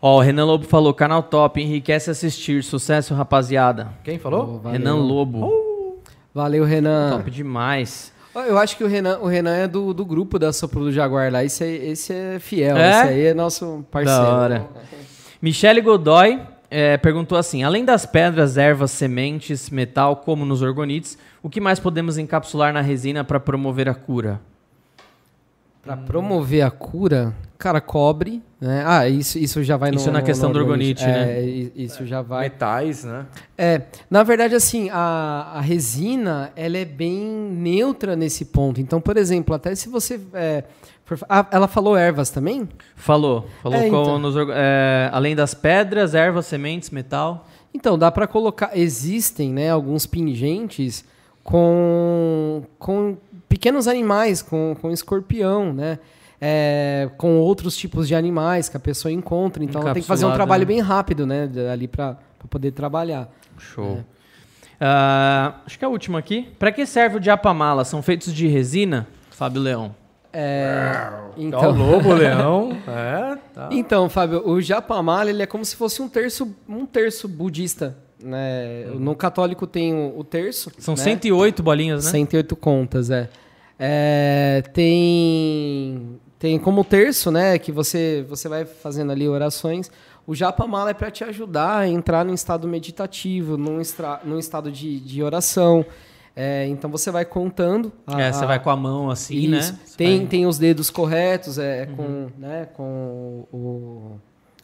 Ó, 0.00 0.18
o 0.18 0.20
Renan 0.20 0.44
Lobo 0.44 0.64
falou, 0.64 0.92
canal 0.92 1.22
top, 1.22 1.60
enriquece 1.60 2.10
assistir, 2.10 2.62
sucesso, 2.62 3.14
rapaziada. 3.14 3.88
Quem 4.04 4.18
falou? 4.18 4.60
Oh. 4.64 4.68
Renan 4.68 4.96
Lobo, 4.96 6.00
Valeu, 6.34 6.64
Renan. 6.64 7.16
top 7.16 7.30
demais. 7.30 8.12
Eu 8.34 8.58
acho 8.58 8.76
que 8.76 8.84
o 8.84 8.86
Renan, 8.86 9.18
o 9.20 9.26
Renan 9.26 9.54
é 9.54 9.66
do, 9.66 9.94
do 9.94 10.04
grupo 10.04 10.38
da 10.38 10.52
Sopro 10.52 10.80
do 10.80 10.92
Jaguar 10.92 11.32
lá. 11.32 11.42
Esse, 11.42 11.64
aí- 11.64 11.88
esse 11.90 12.12
é 12.12 12.38
fiel. 12.38 12.76
É? 12.76 12.90
Esse 12.90 13.08
aí 13.08 13.26
é 13.28 13.34
nosso 13.34 13.82
parceiro. 13.90 14.20
Da 14.20 14.36
hora. 14.36 14.68
Michele 15.40 15.80
Godoy 15.80 16.38
é, 16.70 16.98
perguntou 16.98 17.38
assim: 17.38 17.62
além 17.64 17.82
das 17.82 18.04
pedras, 18.04 18.58
ervas, 18.58 18.90
sementes, 18.90 19.70
metal, 19.70 20.16
como 20.16 20.44
nos 20.44 20.60
orgonites, 20.60 21.16
o 21.42 21.48
que 21.48 21.62
mais 21.62 21.80
podemos 21.80 22.18
encapsular 22.18 22.74
na 22.74 22.82
resina 22.82 23.24
para 23.24 23.40
promover 23.40 23.88
a 23.88 23.94
cura? 23.94 24.38
Pra 25.86 25.96
promover 25.96 26.62
a 26.62 26.70
cura, 26.70 27.32
cara, 27.56 27.80
cobre, 27.80 28.42
né? 28.60 28.82
Ah, 28.84 29.08
isso, 29.08 29.38
isso 29.38 29.62
já 29.62 29.76
vai 29.76 29.90
no 29.92 29.96
Isso 29.96 30.10
na 30.10 30.18
no- 30.18 30.24
questão 30.24 30.48
no 30.48 30.54
do 30.54 30.60
orgonite, 30.60 31.04
é, 31.04 31.06
né? 31.06 31.42
Isso 31.76 32.04
já 32.04 32.20
vai. 32.22 32.44
Metais, 32.44 33.04
né? 33.04 33.24
É, 33.56 33.82
na 34.10 34.22
verdade, 34.24 34.54
assim, 34.54 34.90
a, 34.92 35.52
a 35.54 35.60
resina, 35.60 36.50
ela 36.56 36.76
é 36.76 36.84
bem 36.84 37.16
neutra 37.24 38.16
nesse 38.16 38.46
ponto. 38.46 38.80
Então, 38.80 39.00
por 39.00 39.16
exemplo, 39.16 39.54
até 39.54 39.74
se 39.76 39.88
você... 39.88 40.20
é, 40.34 40.64
for- 41.04 41.18
ah, 41.28 41.46
ela 41.52 41.68
falou 41.68 41.96
ervas 41.96 42.30
também? 42.30 42.68
Falou. 42.96 43.46
Falou 43.62 43.78
É, 43.78 43.86
então. 43.86 44.18
nos 44.18 44.34
é, 44.50 45.08
além 45.12 45.36
das 45.36 45.54
pedras, 45.54 46.14
ervas, 46.14 46.46
sementes, 46.46 46.90
metal. 46.90 47.46
Então, 47.72 47.96
dá 47.96 48.10
para 48.10 48.26
colocar... 48.26 48.70
Existem, 48.76 49.52
né, 49.52 49.70
alguns 49.70 50.04
pingentes 50.04 51.04
com, 51.44 52.62
com 52.78 53.16
pequenos 53.48 53.88
animais, 53.88 54.42
com, 54.42 54.76
com 54.80 54.90
escorpião, 54.90 55.72
né? 55.72 55.98
É, 56.40 57.08
com 57.16 57.38
outros 57.38 57.76
tipos 57.76 58.06
de 58.06 58.14
animais 58.14 58.68
que 58.68 58.76
a 58.76 58.80
pessoa 58.80 59.10
encontra. 59.10 59.64
Então, 59.64 59.80
ela 59.80 59.94
tem 59.94 60.02
que 60.02 60.08
fazer 60.08 60.26
um 60.26 60.32
trabalho 60.32 60.62
né? 60.62 60.66
bem 60.66 60.80
rápido, 60.80 61.26
né? 61.26 61.48
Ali 61.72 61.88
para 61.88 62.16
poder 62.50 62.72
trabalhar. 62.72 63.30
Show. 63.58 64.04
Ah, 64.78 65.60
acho 65.64 65.78
que 65.78 65.84
é 65.84 65.88
a 65.88 65.90
última 65.90 66.18
aqui. 66.18 66.48
Para 66.58 66.70
que 66.70 66.84
serve 66.84 67.16
o 67.16 67.20
diapamala? 67.20 67.84
São 67.84 68.02
feitos 68.02 68.34
de 68.34 68.46
resina? 68.46 69.06
Fábio 69.30 69.62
Leão. 69.62 69.94
É, 70.38 70.92
Tá 70.92 71.30
o 71.34 71.42
então, 71.42 71.70
lobo, 71.70 72.10
o 72.10 72.12
leão. 72.12 72.76
É, 72.86 73.38
tá. 73.54 73.68
Então, 73.70 74.06
Fábio, 74.10 74.46
o 74.46 74.60
Japamala 74.60 75.30
ele 75.30 75.42
é 75.42 75.46
como 75.46 75.64
se 75.64 75.74
fosse 75.74 76.02
um 76.02 76.08
terço, 76.08 76.54
um 76.68 76.84
terço 76.84 77.26
budista. 77.26 77.96
Né? 78.22 78.86
No 78.94 79.14
católico 79.14 79.66
tem 79.66 79.94
o, 79.94 80.18
o 80.18 80.24
terço. 80.24 80.70
São 80.78 80.94
né? 80.94 81.02
108 81.02 81.62
bolinhas, 81.62 82.04
né? 82.06 82.10
108 82.10 82.56
contas, 82.56 83.10
é. 83.10 83.28
É, 83.78 84.62
tem 84.72 86.18
tem 86.38 86.58
como 86.58 86.84
terço, 86.84 87.30
né, 87.30 87.58
que 87.58 87.72
você 87.72 88.24
você 88.28 88.48
vai 88.48 88.64
fazendo 88.64 89.12
ali 89.12 89.28
orações. 89.28 89.90
O 90.26 90.34
Japamala 90.34 90.90
é 90.90 90.94
para 90.94 91.10
te 91.10 91.22
ajudar 91.24 91.78
a 91.78 91.88
entrar 91.88 92.24
num 92.24 92.34
estado 92.34 92.66
meditativo, 92.66 93.56
num, 93.56 93.80
estra, 93.80 94.20
num 94.24 94.38
estado 94.38 94.72
de, 94.72 94.98
de 94.98 95.22
oração. 95.22 95.84
É, 96.34 96.66
então 96.66 96.90
você 96.90 97.10
vai 97.10 97.24
contando. 97.24 97.92
a- 98.06 98.20
É, 98.20 98.32
você 98.32 98.44
vai 98.44 98.58
com 98.62 98.68
a 98.70 98.76
mão 98.76 99.08
assim, 99.10 99.36
isso. 99.36 99.50
né? 99.72 99.78
Você 99.84 99.96
Tem, 99.96 100.18
vai- 100.18 100.26
tem 100.26 100.46
os 100.46 100.58
dedos 100.58 100.90
corretos, 100.90 101.58
é 101.58 101.86
com, 101.86 102.26
né, 102.38 102.66
com 102.74 103.46
o, 103.52 104.18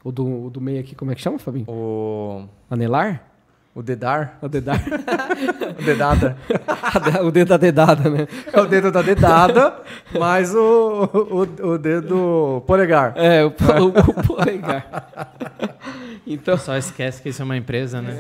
o, 0.05 0.11
do, 0.13 0.47
o 0.47 0.51
do 0.51 0.61
meio 0.61 0.81
aqui, 0.81 0.95
como 0.97 1.13
é 1.13 1.15
que 1.15 1.21
chama, 1.23 1.39
Fabinho? 1.39 1.67
O, 1.69 2.45
Anelar? 2.69 3.32
O 3.75 3.83
dedar. 3.83 4.39
O 4.43 4.49
dedar. 4.49 4.81
O 5.79 5.85
dedada. 5.85 6.37
o 7.25 7.31
dedo 7.31 7.49
da 7.49 7.57
dedada, 7.57 8.11
né? 8.11 8.29
É 8.53 8.61
o 8.61 8.67
dedo 8.67 8.93
da 8.93 9.03
dedada, 9.03 9.81
mais 10.19 10.55
o, 10.55 11.09
o, 11.13 11.71
o 11.73 11.79
dedo 11.79 12.63
polegar. 12.67 13.15
É, 13.17 13.43
o, 13.45 13.49
o, 13.49 13.89
o 13.89 14.27
polegar. 14.27 15.09
Então, 16.25 16.57
Só 16.57 16.77
esquece 16.77 17.21
que 17.21 17.31
isso 17.31 17.43
é 17.43 17.45
uma 17.45 17.57
empresa, 17.57 18.01
né? 18.01 18.17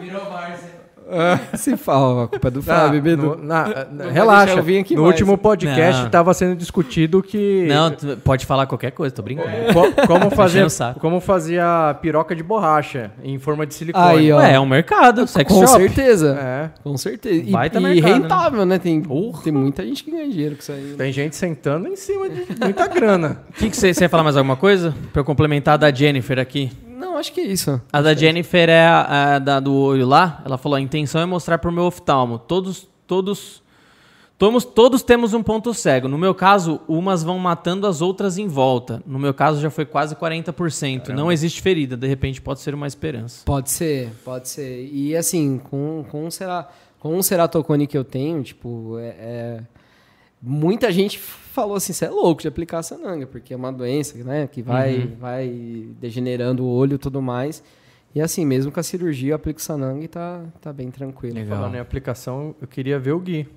Virou 0.00 0.22
Se 1.54 1.76
fala, 1.76 2.24
a 2.24 2.28
culpa 2.28 2.48
é 2.48 2.50
do 2.50 2.60
Ah, 2.60 2.62
Fábio, 2.62 3.02
deixar 3.02 4.12
relaxa. 4.12 4.54
eu 4.54 4.62
vir 4.62 4.78
aqui 4.78 4.94
no 4.94 5.02
mais. 5.02 5.12
último 5.14 5.36
podcast 5.38 6.06
estava 6.06 6.32
sendo 6.34 6.56
discutido 6.56 7.22
que 7.22 7.66
Não, 7.68 8.16
pode 8.16 8.46
falar 8.46 8.66
qualquer 8.66 8.90
coisa, 8.92 9.14
tô 9.14 9.22
brincando. 9.22 9.48
co- 9.72 10.06
como 10.06 10.30
fazer 10.30 10.66
como 11.00 11.20
fazer 11.20 11.60
a 11.60 11.96
piroca 12.00 12.34
de 12.34 12.42
borracha 12.42 13.10
em 13.22 13.38
forma 13.38 13.66
de 13.66 13.74
silicone. 13.74 14.04
Aí, 14.04 14.32
ó. 14.32 14.38
Ué, 14.38 14.54
é 14.54 14.60
um 14.60 14.66
mercado, 14.66 15.26
sex 15.26 15.52
Com 15.52 15.66
shop. 15.66 15.80
certeza. 15.80 16.38
É. 16.40 16.70
Com 16.82 16.96
certeza. 16.96 17.34
E, 17.42 17.50
Baita 17.50 17.78
e 17.78 17.82
mercado, 17.82 18.12
rentável, 18.12 18.64
né? 18.66 18.78
Tem, 18.78 19.02
tem 19.44 19.52
muita 19.52 19.84
gente 19.84 20.04
que 20.04 20.10
ganha 20.10 20.28
dinheiro 20.28 20.54
com 20.56 20.62
isso 20.62 20.72
aí. 20.72 20.94
Tem 20.96 21.12
gente 21.12 21.36
sentando 21.36 21.88
em 21.88 21.96
cima 21.96 22.28
de 22.28 22.46
muita 22.60 22.86
grana. 22.86 23.38
O 23.50 23.52
que, 23.58 23.70
que 23.70 23.76
você, 23.76 23.92
você 23.92 24.04
ia 24.04 24.08
falar 24.08 24.22
mais 24.24 24.36
alguma 24.36 24.56
coisa? 24.56 24.94
Pra 25.12 25.20
eu 25.20 25.24
complementar 25.24 25.74
a 25.74 25.76
da 25.76 25.92
Jennifer 25.92 26.38
aqui. 26.38 26.70
Não, 27.02 27.16
acho 27.16 27.32
que 27.32 27.40
é 27.40 27.44
isso. 27.44 27.80
A 27.92 28.00
da 28.00 28.14
Jennifer 28.14 28.68
é 28.68 28.86
a, 28.86 29.34
a 29.34 29.38
da 29.40 29.58
do 29.58 29.74
olho 29.74 30.06
lá. 30.06 30.40
Ela 30.46 30.56
falou: 30.56 30.76
a 30.76 30.80
intenção 30.80 31.20
é 31.20 31.26
mostrar 31.26 31.58
pro 31.58 31.72
meu 31.72 31.82
oftalmo. 31.84 32.38
Todos, 32.38 32.86
todos, 33.08 33.60
todos, 34.38 34.64
todos 34.64 35.02
temos 35.02 35.34
um 35.34 35.42
ponto 35.42 35.74
cego. 35.74 36.06
No 36.06 36.16
meu 36.16 36.32
caso, 36.32 36.80
umas 36.86 37.24
vão 37.24 37.38
matando 37.40 37.88
as 37.88 38.00
outras 38.00 38.38
em 38.38 38.46
volta. 38.46 39.02
No 39.04 39.18
meu 39.18 39.34
caso, 39.34 39.60
já 39.60 39.68
foi 39.68 39.84
quase 39.84 40.14
40%. 40.14 41.08
Não 41.08 41.32
existe 41.32 41.60
ferida. 41.60 41.96
De 41.96 42.06
repente, 42.06 42.40
pode 42.40 42.60
ser 42.60 42.72
uma 42.72 42.86
esperança. 42.86 43.42
Pode 43.44 43.70
ser, 43.70 44.12
pode 44.24 44.48
ser. 44.48 44.88
E 44.92 45.16
assim, 45.16 45.58
com, 45.58 46.04
com, 46.08 46.30
cera, 46.30 46.68
com 47.00 47.16
um 47.18 47.22
ceratocone 47.22 47.86
que 47.88 47.98
eu 47.98 48.04
tenho, 48.04 48.42
tipo, 48.44 48.96
é, 49.00 49.08
é- 49.18 49.60
muita 50.42 50.90
gente 50.90 51.18
falou 51.18 51.76
assim, 51.76 51.92
você 51.92 52.06
é 52.06 52.10
louco 52.10 52.42
de 52.42 52.48
aplicar 52.48 52.78
a 52.78 52.82
sananga, 52.82 53.26
porque 53.26 53.52
é 53.54 53.56
uma 53.56 53.72
doença, 53.72 54.16
né, 54.24 54.48
que 54.50 54.62
vai, 54.62 54.96
Uhum. 54.96 55.16
vai 55.20 55.86
degenerando 56.00 56.64
o 56.64 56.68
olho 56.68 56.94
e 56.94 56.98
tudo 56.98 57.20
mais. 57.22 57.62
E 58.14 58.20
assim, 58.20 58.44
mesmo 58.44 58.70
com 58.72 58.80
a 58.80 58.82
cirurgia, 58.82 59.32
eu 59.32 59.36
aplico 59.36 59.60
sananga 59.60 60.04
e 60.04 60.08
tá, 60.08 60.40
tá 60.60 60.72
bem 60.72 60.90
tranquilo. 60.90 61.34
Legal. 61.34 61.56
Falando 61.58 61.74
em 61.76 61.78
aplicação, 61.78 62.54
eu 62.60 62.66
queria 62.68 62.98
ver 62.98 63.12
o 63.12 63.18
Gui. 63.20 63.48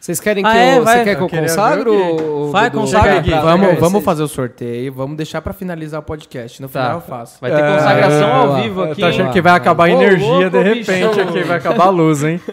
Vocês 0.00 0.20
querem 0.20 0.42
que 0.44 0.50
Ah, 0.50 0.56
é? 0.56 0.78
eu, 0.78 0.84
Vai. 0.84 0.98
você 0.98 1.04
quer 1.04 1.14
que 1.16 1.22
eu 1.22 1.28
Eu 1.28 1.42
consagro? 1.42 2.50
Vai, 2.50 2.70
consagra, 2.70 3.20
Gui. 3.20 3.30
Vamos, 3.30 3.78
vamos 3.78 4.04
fazer 4.04 4.22
o 4.22 4.28
sorteio, 4.28 4.92
vamos 4.92 5.16
deixar 5.16 5.40
pra 5.40 5.52
finalizar 5.52 6.00
o 6.00 6.02
podcast. 6.02 6.60
No 6.60 6.68
final 6.68 6.88
Tá. 6.88 6.94
eu 6.96 7.00
faço. 7.00 7.40
Vai 7.40 7.50
ter 7.52 7.62
consagração 7.74 8.32
ao 8.32 8.46
boa. 8.48 8.60
vivo 8.62 8.82
aqui. 8.82 9.00
tô 9.00 9.06
achando 9.06 9.32
que 9.32 9.40
vai 9.40 9.52
acabar 9.52 9.88
a 9.88 9.94
Ô, 9.94 10.02
energia 10.02 10.26
louco, 10.28 10.50
de 10.50 10.62
repente 10.62 11.08
bichão. 11.08 11.28
aqui, 11.28 11.42
vai 11.44 11.56
acabar 11.58 11.86
a 11.86 11.90
luz, 11.90 12.22
hein? 12.22 12.40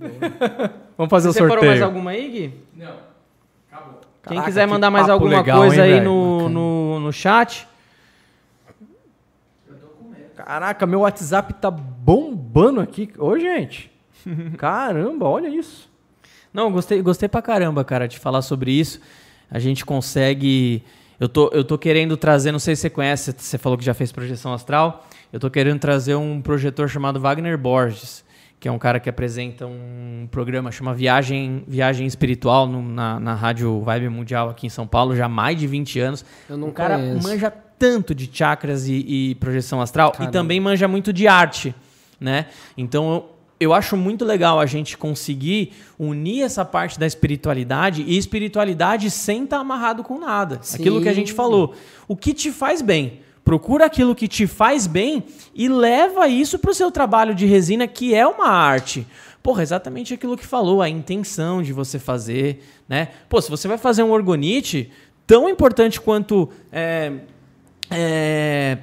Vamos 0.98 1.10
fazer 1.10 1.28
Você 1.28 1.38
o 1.38 1.44
separou 1.44 1.64
mais 1.64 1.78
sorteio. 1.78 1.84
alguma 1.84 2.10
aí, 2.10 2.28
Gui? 2.28 2.54
Não. 2.76 2.86
Quem 4.26 4.36
Caraca, 4.36 4.44
quiser 4.46 4.66
que 4.66 4.70
mandar 4.72 4.90
mais 4.90 5.08
alguma 5.08 5.38
legal, 5.38 5.60
coisa 5.60 5.86
hein, 5.86 5.94
aí 5.94 6.00
no, 6.00 6.48
no, 6.50 7.00
no 7.00 7.12
chat. 7.12 7.66
Caraca, 10.36 10.86
meu 10.86 11.00
WhatsApp 11.00 11.54
tá 11.54 11.70
bombando 11.70 12.80
aqui. 12.80 13.10
Ô, 13.16 13.38
gente. 13.38 13.90
Caramba, 14.58 15.26
olha 15.26 15.48
isso. 15.48 15.88
Não, 16.52 16.70
gostei, 16.72 17.00
gostei 17.00 17.28
pra 17.28 17.40
caramba, 17.40 17.84
cara, 17.84 18.08
de 18.08 18.18
falar 18.18 18.42
sobre 18.42 18.72
isso. 18.72 19.00
A 19.50 19.58
gente 19.58 19.84
consegue. 19.86 20.82
Eu 21.18 21.28
tô, 21.28 21.48
eu 21.52 21.64
tô 21.64 21.78
querendo 21.78 22.16
trazer, 22.16 22.52
não 22.52 22.58
sei 22.58 22.76
se 22.76 22.82
você 22.82 22.90
conhece, 22.90 23.34
você 23.36 23.56
falou 23.56 23.78
que 23.78 23.84
já 23.84 23.94
fez 23.94 24.12
projeção 24.12 24.52
astral. 24.52 25.06
Eu 25.32 25.40
tô 25.40 25.48
querendo 25.48 25.78
trazer 25.78 26.16
um 26.16 26.40
projetor 26.42 26.88
chamado 26.88 27.20
Wagner 27.20 27.56
Borges, 27.56 28.24
que 28.60 28.66
é 28.66 28.72
um 28.72 28.78
cara 28.78 28.98
que 28.98 29.08
apresenta 29.08 29.66
um 29.66 30.26
programa 30.30 30.70
chama 30.72 30.92
Viagem, 30.92 31.62
Viagem 31.68 32.06
Espiritual 32.06 32.66
no- 32.66 32.82
na, 32.82 33.20
na 33.20 33.34
Rádio 33.34 33.80
Vibe 33.82 34.08
Mundial 34.08 34.48
aqui 34.50 34.66
em 34.66 34.70
São 34.70 34.86
Paulo, 34.86 35.14
já 35.14 35.26
há 35.26 35.28
mais 35.28 35.58
de 35.58 35.66
20 35.66 36.00
anos. 36.00 36.24
Eu 36.48 36.56
não 36.56 36.68
o 36.68 36.72
cara 36.72 36.96
conheço. 36.98 37.22
manja 37.28 37.50
tanto 37.50 38.14
de 38.14 38.28
chakras 38.32 38.88
e, 38.88 38.94
e 39.06 39.34
projeção 39.36 39.80
astral 39.80 40.10
Caramba. 40.10 40.30
e 40.30 40.32
também 40.32 40.58
manja 40.60 40.88
muito 40.88 41.12
de 41.12 41.28
arte, 41.28 41.72
né? 42.18 42.46
Então 42.76 43.12
eu, 43.12 43.30
eu 43.60 43.72
acho 43.72 43.96
muito 43.96 44.24
legal 44.24 44.58
a 44.58 44.66
gente 44.66 44.98
conseguir 44.98 45.72
unir 45.96 46.42
essa 46.42 46.64
parte 46.64 46.98
da 46.98 47.06
espiritualidade 47.06 48.02
e 48.02 48.18
espiritualidade 48.18 49.08
sem 49.10 49.44
estar 49.44 49.58
amarrado 49.58 50.02
com 50.02 50.18
nada. 50.18 50.58
Sim. 50.62 50.78
Aquilo 50.80 51.00
que 51.00 51.08
a 51.08 51.12
gente 51.14 51.32
falou. 51.32 51.74
O 52.08 52.16
que 52.16 52.34
te 52.34 52.50
faz 52.50 52.82
bem. 52.82 53.20
Procura 53.48 53.86
aquilo 53.86 54.14
que 54.14 54.28
te 54.28 54.46
faz 54.46 54.86
bem 54.86 55.24
e 55.54 55.70
leva 55.70 56.28
isso 56.28 56.58
para 56.58 56.70
o 56.70 56.74
seu 56.74 56.90
trabalho 56.90 57.34
de 57.34 57.46
resina, 57.46 57.88
que 57.88 58.14
é 58.14 58.26
uma 58.26 58.46
arte. 58.46 59.06
Porra, 59.42 59.62
exatamente 59.62 60.12
aquilo 60.12 60.36
que 60.36 60.44
falou, 60.44 60.82
a 60.82 60.88
intenção 60.90 61.62
de 61.62 61.72
você 61.72 61.98
fazer, 61.98 62.62
né? 62.86 63.08
Pô, 63.26 63.40
se 63.40 63.50
você 63.50 63.66
vai 63.66 63.78
fazer 63.78 64.02
um 64.02 64.10
orgonite, 64.10 64.92
tão 65.26 65.48
importante 65.48 65.98
quanto 65.98 66.50
é, 66.70 67.10
é, 67.90 68.76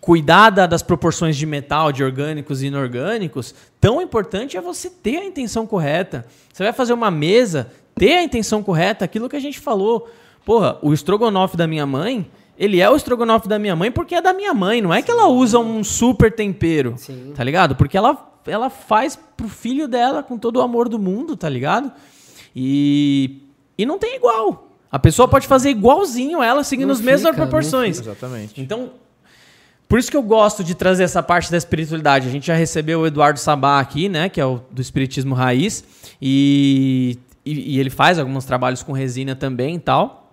cuidar 0.00 0.50
da- 0.50 0.66
das 0.66 0.82
proporções 0.82 1.36
de 1.36 1.46
metal, 1.46 1.92
de 1.92 2.02
orgânicos 2.02 2.60
e 2.60 2.66
inorgânicos, 2.66 3.54
tão 3.80 4.02
importante 4.02 4.56
é 4.56 4.60
você 4.60 4.90
ter 4.90 5.18
a 5.18 5.24
intenção 5.24 5.64
correta. 5.64 6.26
Você 6.52 6.64
vai 6.64 6.72
fazer 6.72 6.92
uma 6.92 7.08
mesa, 7.12 7.70
ter 7.94 8.16
a 8.16 8.24
intenção 8.24 8.64
correta, 8.64 9.04
aquilo 9.04 9.28
que 9.28 9.36
a 9.36 9.40
gente 9.40 9.60
falou. 9.60 10.10
Porra, 10.44 10.76
o 10.82 10.92
estrogonofe 10.92 11.56
da 11.56 11.68
minha 11.68 11.86
mãe, 11.86 12.28
ele 12.58 12.80
é 12.80 12.90
o 12.90 12.96
estrogonofe 12.96 13.48
da 13.48 13.58
minha 13.58 13.76
mãe 13.76 13.90
porque 13.90 14.16
é 14.16 14.20
da 14.20 14.32
minha 14.32 14.52
mãe, 14.52 14.82
não 14.82 14.92
é 14.92 15.00
que 15.00 15.10
ela 15.10 15.28
usa 15.28 15.58
um 15.58 15.84
super 15.84 16.32
tempero, 16.32 16.94
Sim. 16.96 17.32
tá 17.34 17.44
ligado? 17.44 17.76
Porque 17.76 17.96
ela, 17.96 18.32
ela 18.46 18.68
faz 18.68 19.16
pro 19.36 19.48
filho 19.48 19.86
dela 19.86 20.22
com 20.22 20.36
todo 20.36 20.56
o 20.56 20.60
amor 20.60 20.88
do 20.88 20.98
mundo, 20.98 21.36
tá 21.36 21.48
ligado? 21.48 21.92
E, 22.54 23.42
e 23.78 23.86
não 23.86 23.98
tem 23.98 24.16
igual. 24.16 24.72
A 24.90 24.98
pessoa 24.98 25.28
pode 25.28 25.46
fazer 25.46 25.70
igualzinho 25.70 26.42
ela, 26.42 26.64
seguindo 26.64 26.88
Não 26.88 26.94
as 26.94 27.00
mesmas 27.00 27.30
fica, 27.30 27.46
proporções. 27.46 28.00
Exatamente. 28.00 28.60
Então, 28.60 28.90
por 29.86 29.98
isso 29.98 30.10
que 30.10 30.16
eu 30.16 30.22
gosto 30.22 30.64
de 30.64 30.74
trazer 30.74 31.04
essa 31.04 31.22
parte 31.22 31.50
da 31.50 31.56
espiritualidade. 31.56 32.26
A 32.26 32.30
gente 32.30 32.46
já 32.46 32.54
recebeu 32.54 33.00
o 33.00 33.06
Eduardo 33.06 33.38
Sabá 33.38 33.80
aqui, 33.80 34.08
né? 34.08 34.28
Que 34.28 34.40
é 34.40 34.44
o 34.44 34.60
do 34.70 34.82
Espiritismo 34.82 35.34
Raiz. 35.34 35.84
E, 36.20 37.18
e, 37.44 37.76
e 37.76 37.80
ele 37.80 37.90
faz 37.90 38.18
alguns 38.18 38.44
trabalhos 38.44 38.82
com 38.82 38.92
resina 38.92 39.36
também 39.36 39.76
e 39.76 39.78
tal. 39.78 40.27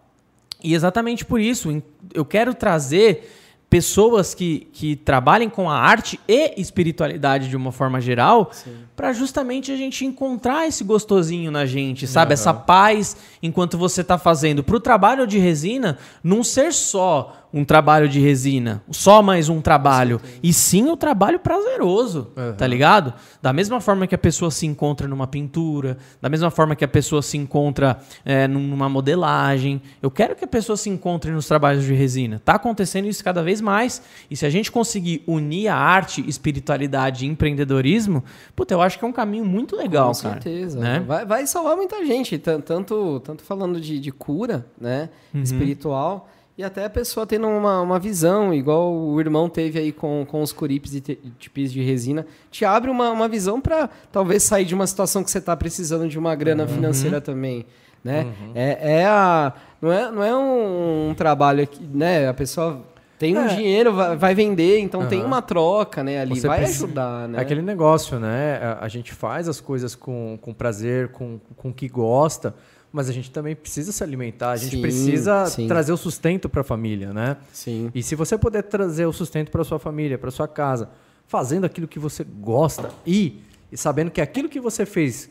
E 0.66 0.74
exatamente 0.74 1.24
por 1.24 1.40
isso, 1.40 1.82
eu 2.14 2.26
quero 2.26 2.54
trazer 2.54 3.30
pessoas 3.70 4.34
que, 4.34 4.68
que 4.72 4.96
trabalhem 4.96 5.50
com 5.50 5.70
a 5.70 5.78
arte 5.78 6.20
e 6.28 6.54
espiritualidade 6.60 7.50
de 7.50 7.58
uma 7.58 7.72
forma 7.72 8.00
geral, 8.00 8.52
para 8.96 9.12
justamente 9.12 9.72
a 9.72 9.76
gente 9.76 10.06
encontrar 10.06 10.68
esse 10.68 10.84
gostosinho 10.84 11.52
na 11.52 11.66
gente, 11.66 12.08
sabe? 12.08 12.34
Essa 12.34 12.54
paz 12.54 13.18
enquanto 13.44 13.78
você 13.78 14.04
tá 14.04 14.18
fazendo. 14.18 14.64
Pro 14.64 14.80
trabalho 14.80 15.28
de 15.28 15.38
resina, 15.40 15.98
não 16.24 16.44
ser 16.44 16.74
só 16.74 17.45
um 17.58 17.64
trabalho 17.64 18.10
de 18.10 18.20
resina, 18.20 18.84
só 18.92 19.22
mais 19.24 19.48
um 19.48 19.62
trabalho, 19.62 20.20
e 20.44 20.52
sim 20.52 20.90
o 20.90 20.98
trabalho 20.98 21.40
prazeroso, 21.40 22.28
tá 22.58 22.68
ligado? 22.68 23.14
Da 23.42 23.54
mesma 23.54 23.80
forma 23.80 24.06
que 24.06 24.14
a 24.14 24.18
pessoa 24.18 24.52
se 24.52 24.66
encontra 24.66 25.08
numa 25.08 25.26
pintura, 25.26 25.98
da 26.22 26.28
mesma 26.28 26.52
forma 26.52 26.76
que 26.76 26.84
a 26.84 26.88
pessoa 26.88 27.22
se 27.22 27.38
encontra 27.38 27.98
é, 28.26 28.46
numa 28.46 28.90
modelagem, 28.90 29.82
eu 30.02 30.12
quero 30.12 30.36
que 30.36 30.44
a 30.44 30.48
pessoa 30.48 30.76
se 30.76 30.90
encontre 30.90 31.32
nos 31.32 31.48
trabalhos 31.48 31.86
de 31.86 31.94
resina. 31.94 32.42
Tá 32.44 32.56
acontecendo 32.56 33.08
isso 33.08 33.24
cada 33.24 33.42
vez 33.42 33.62
mais, 33.62 34.02
e 34.30 34.36
se 34.36 34.46
a 34.46 34.50
gente 34.50 34.70
conseguir 34.70 35.24
unir 35.26 35.70
a 35.70 35.78
arte, 35.78 36.28
espiritualidade 36.28 37.26
e 37.26 37.30
empreendedorismo, 37.30 38.22
puta, 38.54 38.74
eu 38.74 38.82
acho 38.82 39.00
que 39.00 39.06
é 39.06 39.08
um 39.08 39.14
caminho 39.14 39.46
muito 39.46 39.78
legal, 39.78 40.12
Com 40.14 40.22
cara. 40.24 40.42
certeza. 40.42 40.78
né? 40.82 41.02
Vai, 41.08 41.26
vai 41.26 41.48
salvar 41.48 41.78
muita 41.78 42.06
gente, 42.06 42.38
tan- 42.38 42.60
tanto, 42.60 43.22
tanto 43.22 43.44
falando 43.44 43.80
de, 43.80 43.98
de 43.98 44.12
cura, 44.12 44.66
né? 44.78 45.08
Uhum. 45.34 45.42
Espiritual. 45.42 46.30
E 46.58 46.64
até 46.64 46.86
a 46.86 46.90
pessoa 46.90 47.26
tendo 47.26 47.48
uma, 47.48 47.82
uma 47.82 48.00
visão, 48.00 48.54
igual 48.54 48.94
o 48.94 49.20
irmão 49.20 49.50
teve 49.50 49.78
aí 49.78 49.92
com, 49.92 50.26
com 50.30 50.42
os 50.42 50.54
curipes 50.54 50.96
e 50.96 51.02
tipis 51.38 51.72
de 51.72 51.82
resina, 51.84 52.26
te 52.50 52.64
abre 52.64 52.90
uma, 52.90 53.10
uma 53.12 53.28
visão 53.28 53.60
para 53.60 53.90
talvez 54.10 54.44
sair 54.44 54.64
de 54.64 54.74
uma 54.74 54.88
situação 54.88 55.22
que 55.22 55.30
você 55.30 55.40
está 55.40 55.56
precisando 55.58 56.08
de 56.08 56.18
uma 56.18 56.34
grana 56.34 56.64
Uhum. 56.64 56.70
financeira 56.70 57.20
também. 57.20 57.66
Né? 58.02 58.28
É, 58.54 59.00
é 59.02 59.06
a, 59.06 59.52
não, 59.82 59.92
é, 59.92 60.12
não 60.12 60.24
é 60.24 60.34
um, 60.36 61.14
trabalho 61.18 61.66
que 61.68 61.84
né? 61.84 62.30
a 62.30 62.34
pessoa 62.34 62.82
tem 63.20 63.36
um 63.38 63.46
É. 63.46 63.56
dinheiro, 63.56 63.94
vai, 63.94 64.16
vai 64.16 64.36
vender, 64.36 64.80
então 64.80 65.08
tem 65.08 65.20
Aham. 65.20 65.28
uma 65.28 65.42
troca 65.42 66.04
né, 66.04 66.22
ali, 66.22 66.40
Você 66.40 66.48
vai 66.48 66.60
precisa- 66.60 66.86
ajudar. 66.86 67.28
Né? 67.28 67.38
É 67.40 67.42
aquele 67.42 67.62
negócio, 67.64 68.18
né? 68.20 68.60
A, 68.62 68.86
a 68.86 68.88
gente 68.88 69.12
faz 69.14 69.50
as 69.50 69.60
coisas 69.60 69.94
com, 69.96 70.38
com 70.42 70.54
prazer, 70.54 71.10
com, 71.10 71.40
com 71.58 71.70
o 71.70 71.74
que 71.74 71.88
gosta, 71.90 72.54
mas 72.96 73.10
a 73.10 73.12
gente 73.12 73.30
também 73.30 73.54
precisa 73.54 73.92
se 73.92 74.02
alimentar, 74.02 74.52
a 74.52 74.56
gente 74.56 74.78
Sim, 74.78 74.82
precisa 74.82 75.46
sim. 75.48 75.68
trazer 75.68 75.92
o 75.92 75.98
sustento 75.98 76.48
para 76.48 76.62
a 76.62 76.64
família, 76.64 77.12
né? 77.12 77.36
Sim. 77.52 77.92
E 77.94 78.02
se 78.02 78.16
você 78.16 78.38
puder 78.38 78.64
trazer 78.64 79.06
o 79.06 79.12
sustento 79.12 79.52
para 79.52 79.66
sua 79.66 79.78
família, 79.78 80.18
para 80.18 80.32
sua 80.32 80.48
casa, 80.48 80.90
fazendo 81.28 81.66
aquilo 81.66 81.90
que 81.90 82.00
você 82.00 82.24
gosta 82.24 82.90
e, 83.06 83.42
e 83.70 83.76
sabendo 83.76 84.12
que 84.12 84.22
aquilo 84.22 84.48
que 84.48 84.62
você 84.62 84.86
fez 84.86 85.30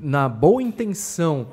na 0.00 0.28
boa 0.28 0.60
intenção, 0.60 1.46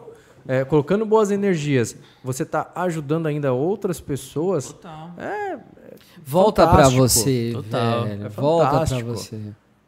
é, 0.47 0.65
colocando 0.65 1.05
boas 1.05 1.29
energias, 1.29 1.95
você 2.23 2.41
está 2.41 2.71
ajudando 2.73 3.27
ainda 3.27 3.53
outras 3.53 4.01
pessoas. 4.01 4.69
Total. 4.69 5.11
Volta 6.25 6.63
pra 6.65 6.89
Fantástico. 6.89 7.01
você, 7.07 7.51
Total. 7.53 8.03
velho. 8.05 8.25
É 8.25 8.29
Volta 8.29 8.67
pra 8.67 8.79
fantástico. 8.79 9.09
você, 9.11 9.39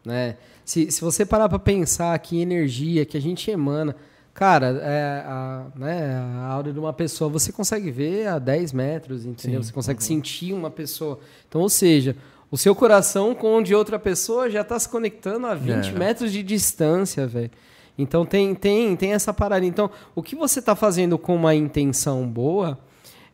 né? 0.05 0.37
Se, 0.63 0.91
se 0.91 1.01
você 1.01 1.25
parar 1.25 1.49
pra 1.49 1.57
pensar 1.57 2.17
que 2.19 2.39
energia 2.39 3.05
que 3.07 3.17
a 3.17 3.21
gente 3.21 3.49
emana, 3.49 3.95
cara, 4.33 4.79
é 4.81 5.23
a, 5.25 5.65
né, 5.75 6.15
a 6.41 6.47
aura 6.47 6.71
de 6.73 6.79
uma 6.79 6.91
pessoa, 6.93 7.29
você 7.29 7.51
consegue 7.51 7.91
ver 7.91 8.27
a 8.27 8.39
10 8.39 8.73
metros, 8.73 9.25
entendeu? 9.25 9.61
Você 9.61 9.71
consegue 9.71 10.03
sentir 10.03 10.53
uma 10.53 10.69
pessoa. 10.71 11.19
Então, 11.47 11.61
ou 11.61 11.69
seja, 11.69 12.15
o 12.49 12.57
seu 12.57 12.73
coração 12.75 13.33
com 13.35 13.57
o 13.57 13.63
de 13.63 13.73
outra 13.75 13.97
pessoa 13.99 14.49
já 14.49 14.63
tá 14.63 14.77
se 14.79 14.89
conectando 14.89 15.47
a 15.47 15.55
20 15.55 15.89
É. 15.89 15.91
metros 15.91 16.31
de 16.31 16.41
distância, 16.43 17.27
velho. 17.27 17.51
Então 17.97 18.25
tem, 18.25 18.55
tem, 18.55 18.95
tem 18.95 19.13
essa 19.13 19.31
parada. 19.33 19.63
Então, 19.65 19.89
o 20.15 20.23
que 20.23 20.35
você 20.35 20.61
tá 20.61 20.75
fazendo 20.75 21.15
com 21.17 21.35
uma 21.35 21.53
intenção 21.53 22.27
boa 22.27 22.79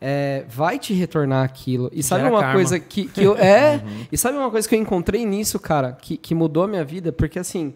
é, 0.01 0.43
vai 0.49 0.77
te 0.77 0.93
retornar 0.93 1.43
aquilo. 1.45 1.89
E 1.93 2.03
sabe 2.03 2.23
Gera 2.23 2.33
uma 2.33 2.39
karma. 2.41 2.55
coisa 2.55 2.79
que, 2.79 3.05
que 3.07 3.23
eu. 3.23 3.37
É. 3.37 3.81
E 4.11 4.17
sabe 4.17 4.37
uma 4.37 4.51
coisa 4.51 4.67
que 4.67 4.75
eu 4.75 4.79
encontrei 4.79 5.25
nisso, 5.25 5.57
cara, 5.59 5.93
que, 5.93 6.17
que 6.17 6.35
mudou 6.35 6.63
a 6.63 6.67
minha 6.67 6.83
vida? 6.83 7.11
Porque 7.11 7.39
assim, 7.39 7.73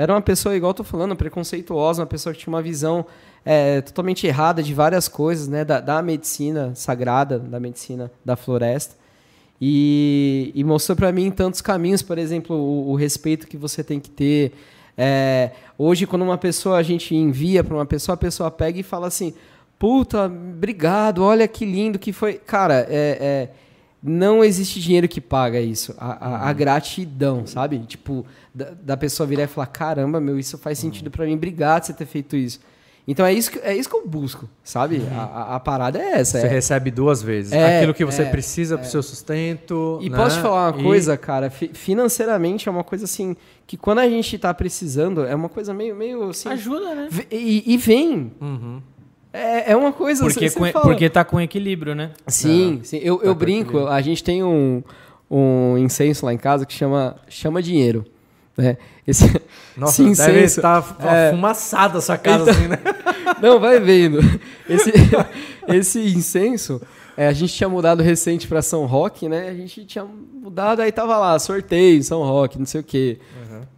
era 0.00 0.14
uma 0.14 0.22
pessoa, 0.22 0.56
igual 0.56 0.70
eu 0.70 0.74
tô 0.74 0.82
falando, 0.82 1.14
preconceituosa, 1.14 2.00
uma 2.00 2.06
pessoa 2.06 2.32
que 2.32 2.38
tinha 2.38 2.50
uma 2.50 2.62
visão 2.62 3.04
é, 3.44 3.82
totalmente 3.82 4.26
errada 4.26 4.62
de 4.62 4.72
várias 4.72 5.08
coisas, 5.08 5.46
né? 5.46 5.62
Da, 5.62 5.78
da 5.78 6.00
medicina 6.00 6.74
sagrada, 6.74 7.38
da 7.38 7.60
medicina 7.60 8.10
da 8.24 8.34
floresta. 8.34 8.94
E, 9.60 10.52
e 10.54 10.64
mostrou 10.64 10.96
pra 10.96 11.12
mim 11.12 11.30
tantos 11.30 11.60
caminhos, 11.60 12.00
por 12.00 12.16
exemplo, 12.16 12.56
o, 12.56 12.92
o 12.92 12.94
respeito 12.94 13.46
que 13.46 13.58
você 13.58 13.84
tem 13.84 14.00
que 14.00 14.08
ter. 14.08 14.54
É, 14.96 15.50
hoje, 15.76 16.06
quando 16.06 16.22
uma 16.22 16.38
pessoa 16.38 16.78
a 16.78 16.82
gente 16.82 17.14
envia 17.14 17.62
para 17.62 17.74
uma 17.74 17.84
pessoa, 17.84 18.14
a 18.14 18.18
pessoa 18.18 18.50
pega 18.50 18.80
e 18.80 18.82
fala 18.82 19.06
assim: 19.06 19.34
Puta, 19.78 20.24
obrigado, 20.24 21.22
olha 21.22 21.46
que 21.46 21.66
lindo 21.66 21.98
que 21.98 22.10
foi. 22.10 22.38
Cara, 22.38 22.86
é, 22.88 23.18
é, 23.20 23.48
não 24.02 24.42
existe 24.44 24.80
dinheiro 24.80 25.06
que 25.08 25.20
paga 25.20 25.60
isso. 25.60 25.94
A, 25.98 26.26
a- 26.28 26.48
a 26.48 26.52
gratidão, 26.52 27.46
sabe? 27.46 27.78
Tipo, 27.80 28.24
da, 28.54 28.70
da 28.82 28.96
pessoa 28.96 29.26
virar 29.26 29.44
e 29.44 29.46
falar: 29.46 29.66
Caramba, 29.66 30.20
meu, 30.20 30.38
isso 30.38 30.56
faz 30.58 30.78
sentido 30.78 31.10
pra 31.10 31.24
mim, 31.26 31.34
obrigado 31.34 31.80
por 31.82 31.86
você 31.86 31.92
ter 31.92 32.06
feito 32.06 32.34
isso. 32.36 32.60
Então 33.08 33.26
é 33.26 33.32
isso 33.32 33.50
que, 33.50 33.58
é 33.60 33.74
isso 33.74 33.88
que 33.88 33.96
eu 33.96 34.06
busco, 34.06 34.48
sabe? 34.62 35.02
A, 35.10 35.22
a- 35.22 35.56
a 35.56 35.60
parada 35.60 35.98
é 35.98 36.12
essa. 36.20 36.38
Você 36.38 36.46
é- 36.46 36.50
recebe 36.50 36.90
duas 36.90 37.20
vezes. 37.22 37.50
É, 37.52 37.78
Aquilo 37.78 37.92
que 37.94 38.04
você 38.04 38.22
é, 38.22 38.26
precisa 38.26 38.78
para 38.78 38.86
o 38.86 38.90
seu 38.90 39.02
sustento. 39.02 39.98
E 40.00 40.08
né? 40.10 40.16
posso 40.16 40.36
te 40.36 40.42
falar 40.42 40.70
uma 40.72 40.80
E- 40.80 40.84
coisa, 40.84 41.16
cara? 41.16 41.50
Fi- 41.50 41.70
financeiramente 41.74 42.68
é 42.68 42.72
uma 42.72 42.84
coisa 42.84 43.04
assim 43.06 43.34
que 43.66 43.76
quando 43.76 43.98
a 43.98 44.08
gente 44.08 44.38
tá 44.38 44.52
precisando 44.54 45.24
é 45.24 45.34
uma 45.34 45.48
coisa 45.48 45.74
meio, 45.74 45.96
meio 45.96 46.28
assim. 46.30 46.48
Ajuda, 46.50 46.94
né? 46.94 47.08
E, 47.32 47.74
e 47.74 47.76
vem. 47.76 48.32
Uhum. 48.40 48.80
É, 49.32 49.72
é 49.72 49.76
uma 49.76 49.92
coisa 49.92 50.24
Porque, 50.24 50.48
você- 50.48 50.58
com- 50.58 50.66
fala- 50.72 50.84
porque 50.84 51.08
tá 51.08 51.24
com 51.24 51.40
equilíbrio, 51.40 51.94
né? 51.94 52.10
Sim, 52.26 52.80
sim. 52.82 52.98
Eu, 52.98 53.20
eu 53.22 53.32
com 53.34 53.38
brinco, 53.38 53.70
equilíbrio. 53.70 53.88
a 53.92 54.00
gente 54.00 54.24
tem 54.24 54.42
um, 54.42 54.82
um 55.30 55.78
incenso 55.78 56.26
lá 56.26 56.32
em 56.34 56.38
casa 56.38 56.66
que 56.66 56.72
chama 56.72 57.16
chama 57.28 57.62
dinheiro. 57.62 58.04
Né? 58.56 58.76
Esse, 59.06 59.24
Nossa, 59.76 60.02
esse 60.02 60.20
deve 60.22 60.38
incenso. 60.40 60.58
estar 60.60 60.96
é, 61.00 61.30
fumaçada 61.30 61.98
essa 61.98 62.18
casa 62.18 62.50
Então- 62.50 62.54
assim, 62.54 62.68
né? 62.68 62.78
Não, 63.40 63.58
vai 63.60 63.78
vendo. 63.80 64.18
Esse, 64.68 64.92
esse 65.68 66.00
incenso, 66.00 66.82
é, 67.16 67.26
a 67.28 67.32
gente 67.32 67.54
tinha 67.54 67.68
mudado 67.68 68.02
recente 68.02 68.46
para 68.48 68.60
São 68.60 68.84
Roque, 68.86 69.28
né? 69.28 69.48
A 69.48 69.54
gente 69.54 69.84
tinha 69.84 70.04
mudado, 70.04 70.80
aí 70.82 70.90
tava 70.92 71.16
lá, 71.16 71.38
sorteio, 71.38 72.02
São 72.02 72.22
Roque, 72.22 72.58
não 72.58 72.66
sei 72.66 72.80
o 72.80 72.84
quê. 72.84 73.18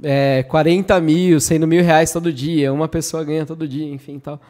É, 0.03 0.43
40 0.49 1.01
mil, 1.01 1.39
100 1.39 1.59
mil 1.61 1.85
reais 1.85 2.11
todo 2.11 2.33
dia, 2.33 2.73
uma 2.73 2.89
pessoa 2.89 3.23
ganha 3.23 3.47
todo 3.47 3.69
dia, 3.69 3.87
enfim 3.87 4.19
tal. 4.19 4.41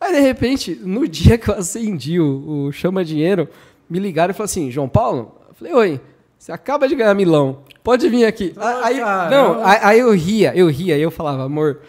Aí, 0.00 0.12
de 0.12 0.20
repente, 0.20 0.78
no 0.82 1.06
dia 1.08 1.38
que 1.38 1.48
eu 1.50 1.54
acendi 1.54 2.20
o, 2.20 2.66
o 2.66 2.72
Chama 2.72 3.04
Dinheiro, 3.04 3.48
me 3.88 3.98
ligaram 3.98 4.30
e 4.30 4.34
falaram 4.34 4.44
assim, 4.50 4.70
João 4.70 4.88
Paulo? 4.88 5.34
Eu 5.48 5.54
falei, 5.54 5.72
oi, 5.74 6.00
você 6.38 6.52
acaba 6.52 6.86
de 6.86 6.94
ganhar 6.94 7.14
milão, 7.14 7.60
pode 7.82 8.08
vir 8.08 8.24
aqui. 8.26 8.52
Ah, 8.56 8.80
aí, 8.84 9.00
não, 9.30 9.64
aí, 9.64 9.78
aí 9.82 9.98
eu 10.00 10.12
ria, 10.12 10.52
eu 10.54 10.68
ria, 10.68 10.98
eu 10.98 11.10
falava, 11.10 11.44
amor, 11.44 11.80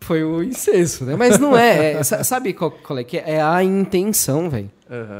foi 0.00 0.24
o 0.24 0.42
incenso, 0.42 1.04
né? 1.04 1.14
Mas 1.16 1.38
não 1.38 1.56
é, 1.56 1.92
é, 1.92 2.02
sa- 2.02 2.24
sabe 2.24 2.52
qual, 2.52 2.70
qual 2.70 2.98
é 2.98 3.04
que 3.04 3.18
é? 3.18 3.32
É 3.32 3.42
a 3.42 3.62
intenção, 3.62 4.48
velho. 4.48 4.70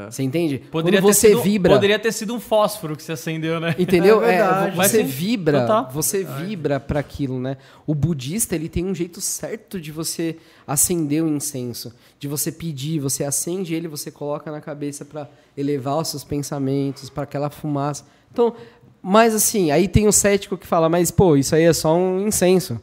Você 0.09 0.23
entende? 0.23 0.59
Poderia 0.71 1.01
Quando 1.01 1.07
ter 1.07 1.13
você 1.13 1.27
sido, 1.29 1.41
vibra... 1.41 1.73
Poderia 1.73 1.99
ter 1.99 2.13
sido 2.13 2.33
um 2.33 2.39
fósforo 2.39 2.95
que 2.95 3.03
você 3.03 3.11
acendeu, 3.11 3.59
né? 3.59 3.75
Entendeu? 3.79 4.23
É 4.23 4.37
É. 4.37 4.73
Mas 4.75 4.91
você 4.91 4.99
sim, 4.99 5.03
vibra, 5.03 5.61
total. 5.61 5.89
você 5.91 6.23
vibra 6.23 6.79
para 6.79 6.99
aquilo, 6.99 7.39
né? 7.39 7.57
O 7.85 7.93
budista, 7.93 8.55
ele 8.55 8.69
tem 8.69 8.85
um 8.85 8.95
jeito 8.95 9.19
certo 9.19 9.79
de 9.79 9.91
você 9.91 10.37
acender 10.65 11.23
o 11.23 11.27
incenso, 11.27 11.93
de 12.19 12.27
você 12.27 12.51
pedir, 12.51 12.99
você 12.99 13.23
acende 13.23 13.73
ele, 13.73 13.87
você 13.87 14.09
coloca 14.11 14.51
na 14.51 14.61
cabeça 14.61 15.03
para 15.03 15.27
elevar 15.57 15.97
os 15.97 16.09
seus 16.09 16.23
pensamentos, 16.23 17.09
para 17.09 17.23
aquela 17.23 17.49
fumaça. 17.49 18.05
Então, 18.31 18.55
mas 19.01 19.33
assim, 19.33 19.71
aí 19.71 19.87
tem 19.87 20.07
o 20.07 20.11
cético 20.11 20.57
que 20.57 20.67
fala, 20.67 20.89
mas 20.89 21.11
pô, 21.11 21.37
isso 21.37 21.55
aí 21.55 21.63
é 21.63 21.73
só 21.73 21.95
um 21.95 22.27
incenso. 22.27 22.79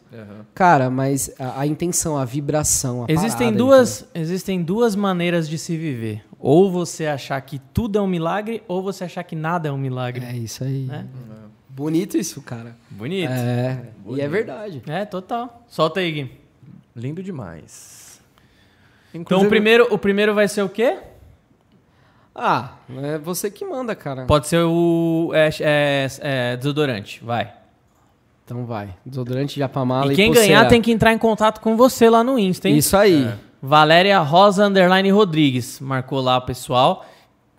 Cara, 0.55 0.89
mas 0.89 1.31
a, 1.39 1.61
a 1.61 1.67
intenção, 1.67 2.17
a 2.17 2.25
vibração, 2.25 3.05
a 3.05 3.13
Existem 3.13 3.49
parada, 3.49 3.59
duas, 3.59 4.07
existem 4.15 4.63
duas 4.63 4.97
maneiras 4.97 5.49
de 5.49 5.59
se 5.59 5.77
viver. 5.77 6.25
Ou 6.47 6.71
você 6.71 7.07
achar 7.07 7.41
que 7.41 7.59
tudo 7.73 7.97
é 7.99 8.03
um 8.03 8.07
milagre, 8.07 8.63
ou 8.69 8.83
você 8.83 9.05
achar 9.05 9.23
que 9.25 9.35
nada 9.35 9.71
é 9.71 9.73
um 9.73 9.79
milagre. 9.79 10.27
É 10.27 10.37
isso 10.37 10.63
aí. 10.63 10.83
Né? 10.85 11.07
Bonito 11.71 12.19
isso, 12.19 12.43
cara. 12.43 12.77
Bonito. 12.91 13.33
É, 13.33 13.83
e 14.11 14.21
é 14.21 14.29
verdade. 14.29 14.83
É, 14.87 15.07
total. 15.07 15.65
Solta 15.67 16.01
aí, 16.01 16.13
Gui. 16.13 16.31
Lindo 16.95 17.23
demais. 17.23 18.21
Então 19.09 19.21
o 19.21 19.23
Inclusive- 19.23 19.49
primeiro, 19.49 19.89
o 19.91 19.97
primeiro 19.97 20.35
vai 20.35 20.47
ser 20.47 20.61
o 20.61 20.69
quê? 20.69 20.99
Ah, 22.35 22.75
é 23.03 23.17
você 23.17 23.51
que 23.51 23.65
manda, 23.65 23.95
cara. 23.95 24.27
Pode 24.27 24.47
ser 24.47 24.65
o 24.65 25.31
é, 25.33 25.49
é, 25.61 26.07
é, 26.21 26.57
desodorante, 26.59 27.25
vai. 27.25 27.55
Então 28.45 28.67
vai. 28.67 28.95
Desodorante 29.07 29.55
de 29.55 29.63
apamala 29.63 30.11
e 30.11 30.13
e 30.13 30.17
quem 30.17 30.27
pulseira. 30.27 30.49
ganhar 30.59 30.69
tem 30.69 30.83
que 30.83 30.93
entrar 30.93 31.11
em 31.15 31.19
contato 31.19 31.61
com 31.63 31.75
você 31.75 32.11
lá 32.11 32.23
no 32.23 32.39
Insta, 32.39 32.69
hein? 32.69 32.77
Isso 32.77 32.95
aí. 32.99 33.33
Valéria 33.67 34.19
Rosa 34.19 34.67
Underline 34.67 35.11
Rodrigues. 35.11 35.81
Marcou 35.81 36.21
lá 36.21 36.37
o 36.37 36.43
pessoal. 36.43 37.07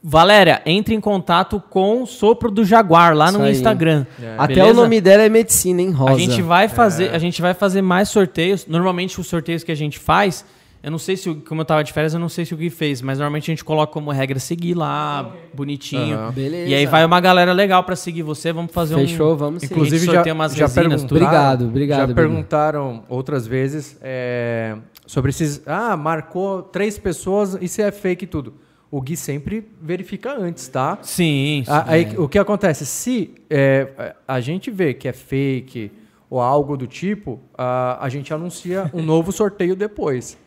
Valéria, 0.03 0.61
entre 0.63 0.93
em 0.93 1.01
contato 1.01 1.59
com 1.67 2.03
o 2.03 2.05
Sopro 2.05 2.51
do 2.51 2.63
Jaguar 2.63 3.15
lá 3.15 3.29
Isso 3.29 3.39
no 3.39 3.43
aí. 3.43 3.51
Instagram. 3.51 4.05
Até 4.37 4.53
Beleza? 4.53 4.71
o 4.71 4.75
nome 4.75 5.01
dela 5.01 5.23
é 5.23 5.29
medicina, 5.29 5.81
hein, 5.81 5.89
Rosa? 5.89 6.13
A 6.13 6.17
gente 6.19 6.43
vai 6.43 6.67
fazer, 6.67 7.09
a 7.09 7.17
gente 7.17 7.41
vai 7.41 7.55
fazer 7.55 7.81
mais 7.81 8.09
sorteios. 8.09 8.67
Normalmente 8.67 9.19
os 9.19 9.25
sorteios 9.25 9.63
que 9.63 9.71
a 9.71 9.75
gente 9.75 9.97
faz 9.97 10.45
Eu 10.85 10.91
não 10.91 10.99
sei 10.99 11.17
se, 11.17 11.27
o- 11.27 11.35
como 11.41 11.61
eu 11.61 11.65
tava 11.65 11.83
de 11.83 11.91
férias, 11.91 12.13
eu 12.13 12.19
não 12.19 12.29
sei 12.29 12.45
se 12.45 12.53
o 12.53 12.57
Gui 12.57 12.69
fez, 12.69 13.01
mas 13.01 13.17
normalmente 13.17 13.49
a 13.49 13.51
gente 13.53 13.63
coloca 13.65 13.91
como 13.91 14.11
regra 14.11 14.37
seguir 14.37 14.75
lá, 14.75 15.33
bonitinho. 15.51 16.15
Aham. 16.15 16.31
Beleza. 16.31 16.69
E 16.69 16.75
aí 16.75 16.85
vai 16.85 17.03
uma 17.03 17.19
galera 17.19 17.51
legal 17.53 17.83
pra 17.83 17.95
seguir 17.95 18.21
você, 18.21 18.53
vamos 18.53 18.71
fazer 18.71 18.93
um... 18.95 18.99
Fechou, 18.99 19.35
vamos 19.35 19.61
sim. 19.61 19.65
Inclusive, 19.65 20.05
já, 20.05 20.23
umas 20.31 20.53
já 20.55 20.65
resinas. 20.67 21.03
Obrigado, 21.03 21.65
obrigado, 21.65 22.09
Já 22.09 22.13
perguntaram 22.13 23.03
outras 23.09 23.47
vezes 23.47 23.97
é, 23.99 24.77
sobre 25.07 25.31
esses. 25.31 25.63
Ah, 25.65 25.97
marcou 25.97 26.61
três 26.61 26.99
pessoas 26.99 27.57
e 27.59 27.67
se 27.67 27.81
é 27.81 27.91
fake 27.91 28.25
e 28.25 28.27
tudo. 28.27 28.53
O 28.91 29.01
Gui 29.01 29.17
sempre 29.17 29.67
verifica 29.81 30.37
antes, 30.39 30.67
tá? 30.67 30.99
Sim, 31.01 31.63
sim. 31.65 31.71
A- 31.71 31.85
aí, 31.87 32.13
O 32.15 32.29
que 32.29 32.37
acontece? 32.37 32.85
Se 32.85 33.33
é, 33.49 34.13
a 34.27 34.39
gente 34.39 34.69
vê 34.69 34.93
que 34.93 35.07
é 35.07 35.13
fake 35.13 35.91
ou 36.29 36.39
algo 36.39 36.77
do 36.77 36.85
tipo, 36.85 37.39
a, 37.57 37.97
a 38.05 38.07
gente 38.07 38.31
anuncia 38.31 38.87
um 38.93 39.01
novo 39.01 39.31
sorteio 39.31 39.75
depois. 39.75 40.37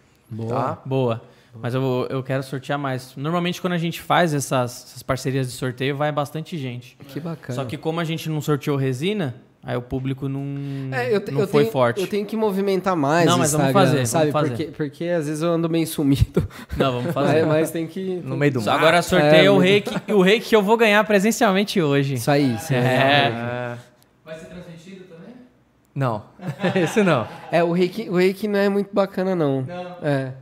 Tá? 0.48 0.78
Boa. 0.84 1.22
Mas 1.60 1.74
eu, 1.74 2.06
eu 2.10 2.22
quero 2.22 2.42
sortear 2.42 2.78
mais. 2.78 3.14
Normalmente, 3.16 3.60
quando 3.60 3.72
a 3.72 3.78
gente 3.78 4.00
faz 4.00 4.32
essas, 4.34 4.84
essas 4.90 5.02
parcerias 5.02 5.46
de 5.50 5.54
sorteio, 5.54 5.96
vai 5.96 6.12
bastante 6.12 6.56
gente. 6.56 6.96
Que 7.08 7.18
bacana. 7.18 7.54
Só 7.54 7.64
que 7.64 7.76
como 7.76 7.98
a 7.98 8.04
gente 8.04 8.28
não 8.28 8.40
sorteou 8.40 8.76
resina, 8.76 9.34
aí 9.64 9.76
o 9.76 9.82
público 9.82 10.28
não, 10.28 10.44
É, 10.94 11.12
eu 11.12 11.20
te- 11.20 11.32
não 11.32 11.40
eu 11.40 11.48
foi 11.48 11.62
tenho, 11.62 11.72
forte. 11.72 12.00
Eu 12.02 12.06
tenho 12.06 12.24
que 12.26 12.36
movimentar 12.36 12.94
mais 12.94 13.26
Não, 13.26 13.38
mas 13.38 13.50
vamos 13.52 13.72
fazer, 13.72 13.94
vamos 13.94 14.08
sabe? 14.10 14.30
fazer. 14.30 14.48
Porque, 14.50 14.64
porque 14.66 15.04
às 15.06 15.26
vezes 15.26 15.42
eu 15.42 15.48
ando 15.50 15.68
meio 15.68 15.86
sumido. 15.86 16.46
Não, 16.76 16.92
vamos 16.92 17.12
fazer. 17.12 17.44
Mas, 17.44 17.60
mas 17.62 17.70
tem 17.72 17.86
que... 17.88 18.20
No 18.24 18.36
meio 18.36 18.52
do 18.52 18.62
mar. 18.62 18.78
Agora 18.78 19.02
sorteia 19.02 19.46
É, 19.46 19.50
o 19.50 19.58
reiki, 19.58 20.12
o 20.12 20.20
reiki 20.22 20.50
que 20.50 20.54
eu 20.54 20.62
vou 20.62 20.76
ganhar 20.76 21.02
presencialmente 21.04 21.80
hoje. 21.82 22.14
Isso 22.14 22.30
aí. 22.30 22.54
isso 22.54 22.72
aí. 22.72 22.78
É. 22.78 22.82
É, 22.84 23.78
Vai 24.24 24.38
ser 24.38 24.46
transmitido 24.46 25.04
também? 25.06 25.34
Não, 25.98 26.22
esse 26.76 27.02
não. 27.02 27.26
É, 27.50 27.64
o 27.64 27.72
reiki, 27.72 28.08
o 28.08 28.16
reiki 28.16 28.46
não 28.46 28.58
é 28.58 28.68
muito 28.68 28.94
bacana, 28.94 29.34
não. 29.34 29.62
Não. 29.62 29.96
É. 30.02 30.32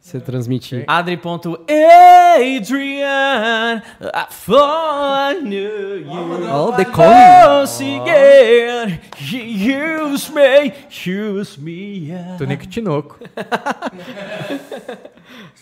Você 0.00 0.20
transmitir. 0.20 0.84
Adri.Adrian, 0.86 3.82
I 4.00 4.26
thought 4.30 5.36
I 5.36 5.40
knew 5.42 5.98
you. 5.98 6.48
Oh, 6.50 6.72
the 6.72 6.84
calling. 6.86 8.00
Again, 8.00 9.00
you 9.20 10.06
use 10.06 10.32
me, 10.32 10.72
use 10.88 11.60
me. 11.60 12.10
Tonico 12.38 12.66
Tinoco. 12.66 13.18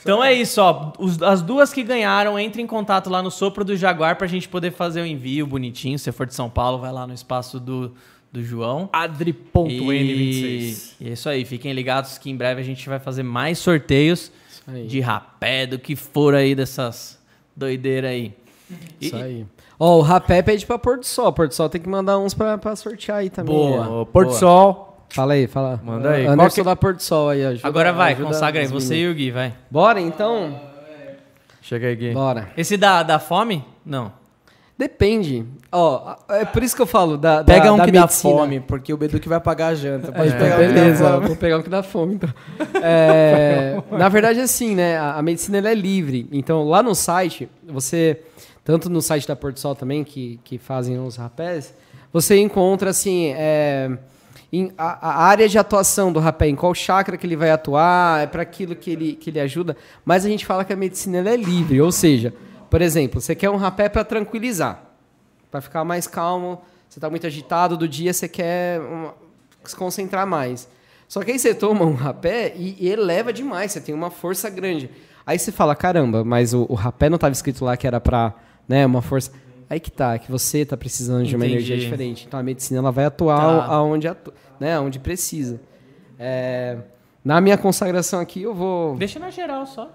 Então 0.03 0.23
é 0.23 0.33
isso, 0.33 0.63
ó. 0.63 0.93
Os- 1.01 1.21
as 1.21 1.43
duas 1.43 1.73
que 1.73 1.83
ganharam, 1.83 2.39
entre 2.39 2.63
em 2.63 2.67
contato 2.67 3.11
lá 3.11 3.21
no 3.21 3.31
Sopro 3.31 3.65
do 3.65 3.77
Jaguar 3.77 4.15
pra 4.17 4.29
gente 4.29 4.49
poder 4.49 4.71
fazer 4.71 5.01
o 5.01 5.07
envio 5.07 5.45
bonitinho. 5.49 5.99
Se 5.99 6.05
você 6.05 6.13
for 6.13 6.25
de 6.27 6.35
São 6.35 6.49
Paulo, 6.49 6.79
vai 6.79 6.93
lá 6.93 7.05
no 7.09 7.13
espaço 7.13 7.59
do, 7.59 7.93
do 8.37 8.45
João. 8.45 8.89
E, 9.69 10.77
e 11.01 11.09
é 11.09 11.13
isso 11.13 11.29
aí, 11.29 11.45
fiquem 11.45 11.73
ligados 11.73 12.19
que 12.19 12.31
em 12.31 12.37
breve 12.37 12.61
a 12.61 12.65
gente 12.65 12.89
vai 12.89 12.99
fazer 12.99 13.23
mais 13.23 13.59
sorteios 13.59 14.31
de 14.87 15.01
rapé, 15.01 15.67
do 15.67 15.79
que 15.79 15.97
for 15.97 16.35
aí 16.35 16.55
dessas 16.55 17.19
doideiras 17.57 18.11
aí. 18.11 18.35
E- 19.01 19.07
Isso 19.07 19.17
aí. 19.17 19.47
Ó, 19.79 19.99
o 19.99 20.01
rapé 20.01 20.43
pede 20.43 20.67
pra 20.67 20.79
Porto 20.79 21.05
Sol. 21.07 21.33
Porto 21.33 21.53
Sol 21.55 21.69
tem 21.69 21.81
que 21.81 21.89
mandar 21.89 22.19
uns 22.19 22.35
pra, 22.35 22.59
pra 22.59 22.75
sortear 22.75 23.19
aí 23.19 23.31
também. 23.31 23.55
Boa. 23.55 24.05
Porto 24.07 24.29
Boa. 24.29 24.39
Sol. 24.39 25.07
Fala 25.11 25.35
aí, 25.35 25.47
fala. 25.47 25.81
Manda 25.85 26.11
aí. 26.11 26.27
Anderson 26.27 26.37
Qual 26.37 26.51
que- 26.51 26.63
da 26.65 26.77
Porto 26.77 27.01
Sol 27.01 27.29
aí, 27.29 27.45
ajuda, 27.45 27.69
Agora 27.69 27.93
vai, 27.93 28.13
ajuda 28.15 28.27
consagra 28.29 28.61
aí, 28.61 28.67
você 28.67 28.97
e 28.97 29.09
o 29.09 29.15
Gui, 29.15 29.31
vai. 29.31 29.55
Bora, 29.71 30.01
então? 30.01 30.59
Chega 31.63 31.87
aí, 31.89 31.95
Gui. 31.97 32.13
Bora. 32.13 32.51
Esse 32.57 32.77
da, 32.77 33.03
da 33.03 33.19
fome? 33.19 33.65
Não. 33.85 34.13
Depende. 34.79 35.47
Ó, 35.73 36.15
é 36.29 36.45
por 36.45 36.63
isso 36.63 36.77
que 36.77 36.83
eu 36.83 36.87
falo 36.87 37.17
da, 37.17 37.39
da 37.41 37.45
Pega 37.55 37.73
um 37.73 37.79
da 37.79 37.85
que 37.87 37.93
dá 37.93 38.03
medicina. 38.03 38.35
fome, 38.35 38.61
porque 38.61 38.93
o 38.93 38.97
Bedu 38.97 39.19
que 39.19 39.29
vai 39.29 39.41
pagar 39.41 39.69
a 39.69 39.75
janta. 39.75 40.13
Pode 40.13 40.29
É, 40.33 40.39
pegar 40.39 40.57
um 40.57 40.59
que 40.61 40.67
dá 40.67 40.73
beleza, 40.75 41.11
fome. 41.15 41.27
vou 41.29 41.37
pegar 41.37 41.59
um 41.59 41.63
que 41.63 41.71
dá 41.71 41.83
fome, 41.83 42.15
então. 42.17 42.29
É, 42.83 43.83
na 43.91 44.09
verdade, 44.11 44.39
assim, 44.41 44.75
né? 44.75 44.99
A, 44.99 45.15
a 45.17 45.23
medicina 45.23 45.59
é 45.67 45.75
livre. 45.75 46.29
Então, 46.31 46.63
lá 46.69 46.83
no 46.83 46.95
site, 46.95 47.49
você, 47.67 48.21
tanto 48.65 48.91
no 48.91 49.01
site 49.01 49.27
da 49.27 49.35
Porto 49.35 49.59
Sol 49.61 49.75
também, 49.75 50.05
que, 50.05 50.39
que 50.45 50.59
fazem 50.59 50.99
os 50.99 51.17
rapés, 51.17 51.75
você 52.13 52.39
encontra, 52.39 52.91
assim, 52.91 53.33
é, 53.35 53.91
em- 54.53 54.73
a, 54.77 55.09
a 55.09 55.25
área 55.25 55.49
de 55.49 55.59
atuação 55.59 56.13
do 56.13 56.21
rapé, 56.21 56.49
em 56.49 56.55
qual 56.55 56.75
chakra 56.75 57.17
que 57.17 57.27
ele 57.27 57.37
vai 57.37 57.51
atuar, 57.51 58.23
é 58.25 58.27
para 58.27 58.43
aquilo 58.43 58.77
que 58.77 58.91
ele, 58.91 59.13
que 59.15 59.31
ele 59.31 59.41
ajuda. 59.41 59.75
Mas 60.05 60.25
a 60.27 60.29
gente 60.29 60.45
fala 60.45 60.65
que 60.67 60.73
a 60.73 60.77
medicina 60.77 61.19
é 61.29 61.37
livre, 61.37 61.81
ou 61.81 61.91
seja, 61.91 62.33
por 62.77 62.83
exemplo, 62.83 63.23
você 63.23 63.35
quer 63.35 63.49
um 63.49 63.57
rapé 63.57 63.89
para 63.89 64.05
tranquilizar, 64.05 64.83
para 65.51 65.63
ficar 65.63 65.83
mais 65.83 66.07
calmo, 66.07 66.61
você 66.87 66.99
está 66.99 67.09
muito 67.09 67.27
agitado 67.27 67.75
do 67.75 67.89
dia, 67.89 68.13
você 68.13 68.29
quer 68.29 68.79
uma- 68.81 69.15
se 69.65 69.75
concentrar 69.75 70.27
mais. 70.27 70.69
Só 71.09 71.23
que 71.23 71.31
aí 71.31 71.39
você 71.39 71.55
toma 71.55 71.87
um 71.87 71.95
rapé 71.95 72.53
e, 72.55 72.87
eleva 72.87 73.33
demais, 73.33 73.73
você 73.73 73.81
tem 73.81 73.95
uma 73.95 74.11
força 74.11 74.51
grande. 74.51 74.91
Aí 75.27 75.39
você 75.39 75.51
fala, 75.51 75.75
caramba, 75.75 76.23
mas 76.23 76.53
o, 76.53 76.67
o 76.69 76.75
rapé 76.75 77.09
não 77.09 77.15
estava 77.17 77.33
escrito 77.33 77.65
lá 77.65 77.79
que 77.79 77.87
era 77.87 77.99
para 77.99 78.35
né, 78.69 78.85
uma 78.85 79.01
força. 79.01 79.33
Aí 79.71 79.81
que 79.81 79.91
tá, 79.91 80.19
que 80.19 80.31
você 80.31 80.59
está 80.59 80.77
precisando 80.77 81.25
de 81.25 81.35
uma 81.35 81.47
energia 81.47 81.79
diferente. 81.79 82.27
Então 82.29 82.39
a 82.39 82.43
medicina 82.43 82.79
ela 82.81 82.93
vai 82.93 83.07
atuar 83.07 83.39
Tá. 83.69 83.73
aonde, 83.73 84.07
atu, 84.07 84.35
né, 84.61 84.75
aonde 84.77 84.99
precisa. 84.99 85.59
É, 86.19 86.77
na 87.25 87.41
minha 87.41 87.57
consagração 87.57 88.21
aqui, 88.21 88.43
eu 88.43 88.53
vou, 88.55 88.97
Deixa 88.97 89.19
na 89.19 89.31
geral 89.31 89.65
só. 89.67 89.91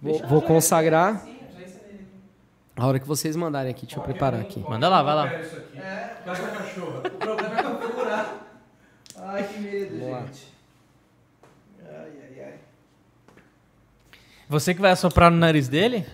vou, 0.00 0.18
vou 0.26 0.40
consagrar. 0.40 1.26
A 2.82 2.86
hora 2.88 2.98
que 2.98 3.06
vocês 3.06 3.36
mandarem 3.36 3.70
aqui, 3.70 3.86
deixa 3.86 4.00
eu 4.00 4.02
preparar 4.02 4.40
aqui. 4.40 4.58
Manda 4.58 4.88
lá, 4.88 5.04
vai 5.04 5.14
lá. 5.14 5.32
Ai, 9.18 9.44
que 9.44 9.60
medo, 9.60 10.10
lá. 10.10 10.20
gente. 10.22 10.52
Ai, 11.84 12.10
ai, 12.24 12.44
ai. 12.44 12.54
Você 14.48 14.74
que 14.74 14.80
vai 14.80 14.90
assoprar 14.90 15.30
no 15.30 15.36
nariz 15.36 15.68
dele? 15.68 16.04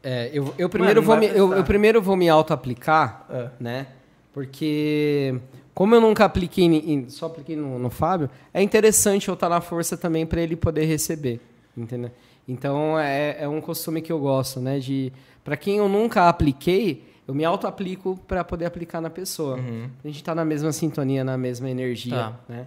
É, 0.00 0.30
eu, 0.32 0.54
eu, 0.56 0.68
primeiro 0.68 1.00
não 1.00 1.06
vou 1.08 1.16
me, 1.16 1.26
eu, 1.26 1.54
eu 1.54 1.64
primeiro 1.64 2.00
vou 2.00 2.14
me 2.14 2.28
auto-aplicar, 2.28 3.26
É. 3.28 3.48
né? 3.58 3.86
Porque, 4.32 5.34
como 5.74 5.92
eu 5.96 6.00
nunca 6.00 6.24
apliquei, 6.24 6.64
em- 6.66 7.08
só 7.08 7.26
apliquei 7.26 7.56
no, 7.56 7.80
no 7.80 7.90
Fábio, 7.90 8.30
é 8.54 8.62
interessante 8.62 9.26
eu 9.26 9.34
estar 9.34 9.48
na 9.48 9.60
força 9.60 9.96
também 9.96 10.24
para 10.24 10.40
ele 10.40 10.54
poder 10.54 10.84
receber, 10.84 11.40
entendeu? 11.76 12.12
Então, 12.46 12.96
é, 12.98 13.38
é 13.40 13.48
um 13.48 13.60
costume 13.60 14.00
que 14.00 14.12
eu 14.12 14.20
gosto, 14.20 14.60
né? 14.60 14.78
De, 14.78 15.12
para 15.44 15.56
quem 15.56 15.78
eu 15.78 15.88
nunca 15.88 16.28
apliquei, 16.28 17.04
eu 17.26 17.34
me 17.34 17.44
auto-aplico 17.44 18.18
para 18.28 18.42
poder 18.44 18.64
aplicar 18.66 19.00
na 19.00 19.10
pessoa. 19.10 19.58
A 20.04 20.06
gente 20.08 20.22
tá 20.22 20.34
na 20.34 20.44
mesma 20.44 20.72
sintonia, 20.72 21.22
na 21.24 21.36
mesma 21.38 21.68
energia, 21.70 22.14
Tá. 22.16 22.32
né? 22.48 22.66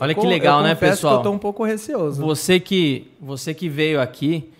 Olha 0.00 0.14
que 0.14 0.20
Eu 0.20 0.24
legal, 0.28 0.62
né, 0.62 0.70
confesso 0.74 0.92
pessoal? 0.92 1.14
Que 1.14 1.18
eu 1.20 1.22
tô 1.30 1.36
um 1.36 1.38
pouco 1.38 1.64
receoso. 1.64 2.20
Você 2.22 2.58
que, 2.58 3.10
você 3.20 3.54
que 3.54 3.68
veio 3.68 4.00
aqui, 4.00 4.50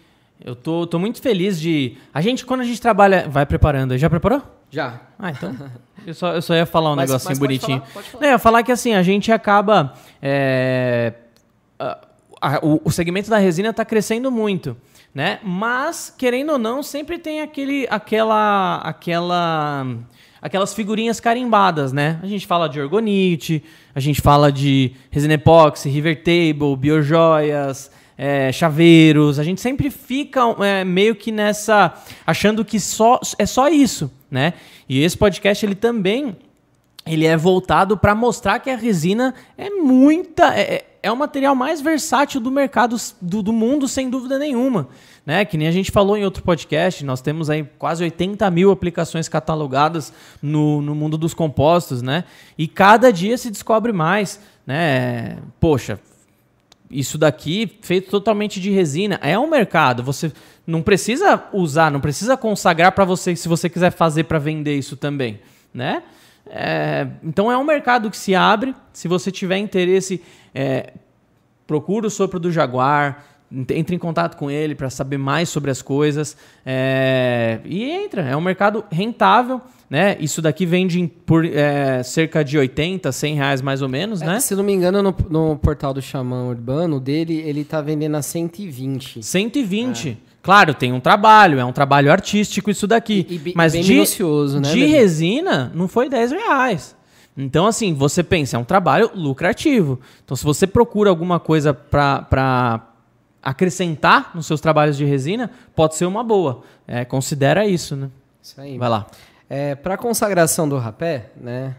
eu 0.44 0.54
tô, 0.54 0.86
tô 0.86 0.98
muito 0.98 1.20
feliz 1.20 1.60
de. 1.60 1.96
A 2.14 2.20
gente, 2.20 2.44
quando 2.46 2.60
a 2.60 2.64
gente 2.64 2.80
trabalha. 2.80 3.28
Vai 3.28 3.44
preparando. 3.44 3.96
Já 3.98 4.08
preparou? 4.08 4.40
Já. 4.70 5.00
Ah, 5.18 5.30
então. 5.30 5.54
Eu 6.04 6.14
só, 6.14 6.32
eu 6.34 6.42
só 6.42 6.52
ia 6.52 6.66
falar 6.66 6.90
um 6.92 6.96
Mas- 6.96 7.08
negocinho 7.10 7.30
mas 7.30 7.38
pode 7.38 7.46
bonitinho. 7.60 7.78
falar, 7.78 7.92
pode 7.94 8.08
falar. 8.10 8.20
Não, 8.22 8.28
eu 8.28 8.32
ia 8.32 8.38
falar 8.40 8.62
que 8.64 8.72
assim, 8.72 8.92
a 8.94 9.04
gente 9.04 9.30
acaba. 9.30 9.94
é, 10.20 11.12
a- 11.78 11.98
a- 12.40 12.58
o, 12.60 12.80
o 12.84 12.90
segmento 12.90 13.30
da 13.30 13.38
resina 13.38 13.68
está 13.68 13.84
crescendo 13.84 14.28
muito, 14.32 14.76
né? 15.14 15.38
Mas, 15.42 16.12
querendo 16.16 16.52
ou 16.52 16.58
não, 16.58 16.82
sempre 16.82 17.18
tem 17.18 17.40
aquele, 17.40 17.86
aquela, 17.90 18.78
aquela, 18.78 19.86
aquelas 20.40 20.72
figurinhas 20.74 21.20
carimbadas, 21.20 21.92
né? 21.92 22.18
A 22.22 22.26
gente 22.26 22.46
fala 22.46 22.68
de 22.68 22.80
orgonite, 22.80 23.62
a 23.94 24.00
gente 24.00 24.20
fala 24.20 24.50
de 24.50 24.92
resina 25.10 25.34
epóxi, 25.34 25.90
river 25.90 26.22
table, 26.22 26.76
biojoias, 26.78 27.90
é, 28.16 28.50
chaveiros. 28.52 29.38
A 29.38 29.44
gente 29.44 29.60
sempre 29.60 29.90
fica 29.90 30.40
é, 30.60 30.84
meio 30.84 31.14
que 31.14 31.30
nessa 31.30 31.94
achando 32.26 32.64
que 32.64 32.80
só 32.80 33.20
é 33.38 33.44
só 33.44 33.68
isso, 33.68 34.10
né? 34.30 34.54
E 34.88 35.02
esse 35.02 35.16
podcast 35.16 35.64
ele 35.64 35.74
também 35.74 36.36
ele 37.04 37.26
é 37.26 37.36
voltado 37.36 37.96
para 37.96 38.14
mostrar 38.14 38.60
que 38.60 38.70
a 38.70 38.76
resina 38.76 39.34
é 39.58 39.68
muita 39.70 40.56
é, 40.58 40.84
é- 41.02 41.10
o 41.10 41.16
material 41.16 41.54
mais 41.54 41.80
versátil 41.80 42.40
do 42.40 42.50
mercado 42.50 42.96
do, 43.20 43.42
do 43.42 43.52
mundo 43.52 43.88
sem 43.88 44.08
dúvida 44.08 44.38
nenhuma 44.38 44.88
né 45.26 45.44
que 45.44 45.56
nem 45.56 45.68
a 45.68 45.72
gente 45.72 45.90
falou 45.90 46.16
em 46.16 46.24
outro 46.24 46.42
podcast 46.42 47.04
nós 47.04 47.20
temos 47.20 47.50
aí 47.50 47.64
quase 47.78 48.04
80 48.04 48.50
mil 48.50 48.70
aplicações 48.70 49.28
catalogadas 49.28 50.12
no, 50.40 50.80
no 50.80 50.94
mundo 50.94 51.18
dos 51.18 51.34
compostos 51.34 52.02
né 52.02 52.24
e 52.56 52.68
cada 52.68 53.12
dia 53.12 53.36
se 53.36 53.50
descobre 53.50 53.92
mais 53.92 54.40
né 54.66 55.38
poxa 55.58 55.98
isso 56.92 57.16
daqui 57.16 57.78
feito 57.80 58.10
totalmente 58.10 58.60
de 58.60 58.70
resina 58.70 59.18
é 59.22 59.38
um 59.38 59.48
mercado. 59.48 60.02
Você 60.02 60.30
não 60.66 60.82
precisa 60.82 61.42
usar, 61.52 61.90
não 61.90 62.00
precisa 62.00 62.36
consagrar 62.36 62.92
para 62.92 63.04
você 63.04 63.34
se 63.34 63.48
você 63.48 63.68
quiser 63.68 63.90
fazer 63.90 64.24
para 64.24 64.38
vender 64.38 64.76
isso 64.76 64.94
também, 64.94 65.40
né? 65.72 66.02
É, 66.54 67.06
então 67.24 67.50
é 67.50 67.56
um 67.56 67.64
mercado 67.64 68.10
que 68.10 68.16
se 68.16 68.34
abre. 68.34 68.74
Se 68.92 69.08
você 69.08 69.30
tiver 69.30 69.56
interesse, 69.56 70.22
é, 70.54 70.92
procura 71.66 72.06
o 72.06 72.10
sopro 72.10 72.38
do 72.38 72.52
Jaguar, 72.52 73.24
ent- 73.50 73.70
entre 73.70 73.96
em 73.96 73.98
contato 73.98 74.36
com 74.36 74.50
ele 74.50 74.74
para 74.74 74.90
saber 74.90 75.16
mais 75.16 75.48
sobre 75.48 75.70
as 75.70 75.80
coisas 75.80 76.36
é, 76.66 77.58
e 77.64 77.84
entra. 77.90 78.22
É 78.22 78.36
um 78.36 78.40
mercado 78.42 78.84
rentável, 78.92 79.62
né? 79.88 80.14
Isso 80.20 80.42
daqui 80.42 80.66
vende 80.66 81.10
por 81.24 81.42
é, 81.46 82.02
cerca 82.02 82.44
de 82.44 82.58
80, 82.58 83.10
100 83.10 83.34
reais 83.34 83.62
mais 83.62 83.80
ou 83.80 83.88
menos, 83.88 84.20
É, 84.20 84.26
né? 84.26 84.38
Se 84.40 84.54
não 84.54 84.62
me 84.62 84.72
engano, 84.74 85.02
no, 85.02 85.16
no 85.30 85.56
portal 85.56 85.94
do 85.94 86.02
Xamã 86.02 86.44
Urbano 86.44 87.00
dele, 87.00 87.38
ele 87.40 87.64
tá 87.64 87.80
vendendo 87.80 88.16
a 88.16 88.22
120. 88.22 89.22
120. 89.22 90.18
Claro, 90.42 90.74
tem 90.74 90.92
um 90.92 90.98
trabalho, 91.00 91.58
é 91.60 91.64
um 91.64 91.72
trabalho 91.72 92.10
artístico 92.10 92.68
isso 92.70 92.86
daqui. 92.86 93.24
E- 93.30 93.50
e 93.50 93.52
mas 93.54 93.72
bem 93.74 93.82
de, 93.82 93.94
né, 94.60 94.72
de 94.72 94.84
resina 94.86 95.70
não 95.74 95.86
foi 95.86 96.08
10 96.08 96.32
reais. 96.32 96.96
Então, 97.36 97.66
assim, 97.66 97.94
você 97.94 98.22
pensa, 98.22 98.56
é 98.56 98.58
um 98.60 98.64
trabalho 98.64 99.10
lucrativo. 99.14 100.00
Então, 100.24 100.36
se 100.36 100.44
você 100.44 100.66
procura 100.66 101.08
alguma 101.08 101.38
coisa 101.40 101.72
para 101.72 102.80
acrescentar 103.42 104.32
nos 104.34 104.46
seus 104.46 104.60
trabalhos 104.60 104.96
de 104.96 105.04
resina, 105.04 105.50
pode 105.74 105.94
ser 105.96 106.04
uma 106.06 106.22
boa. 106.22 106.62
É, 106.86 107.04
considera 107.04 107.66
isso, 107.66 107.96
né? 107.96 108.10
Isso 108.42 108.60
aí. 108.60 108.76
Vai 108.76 108.88
lá. 108.88 109.06
É, 109.48 109.74
para 109.74 109.96
consagração 109.96 110.68
do 110.68 110.76
rapé, 110.78 111.30
né? 111.40 111.74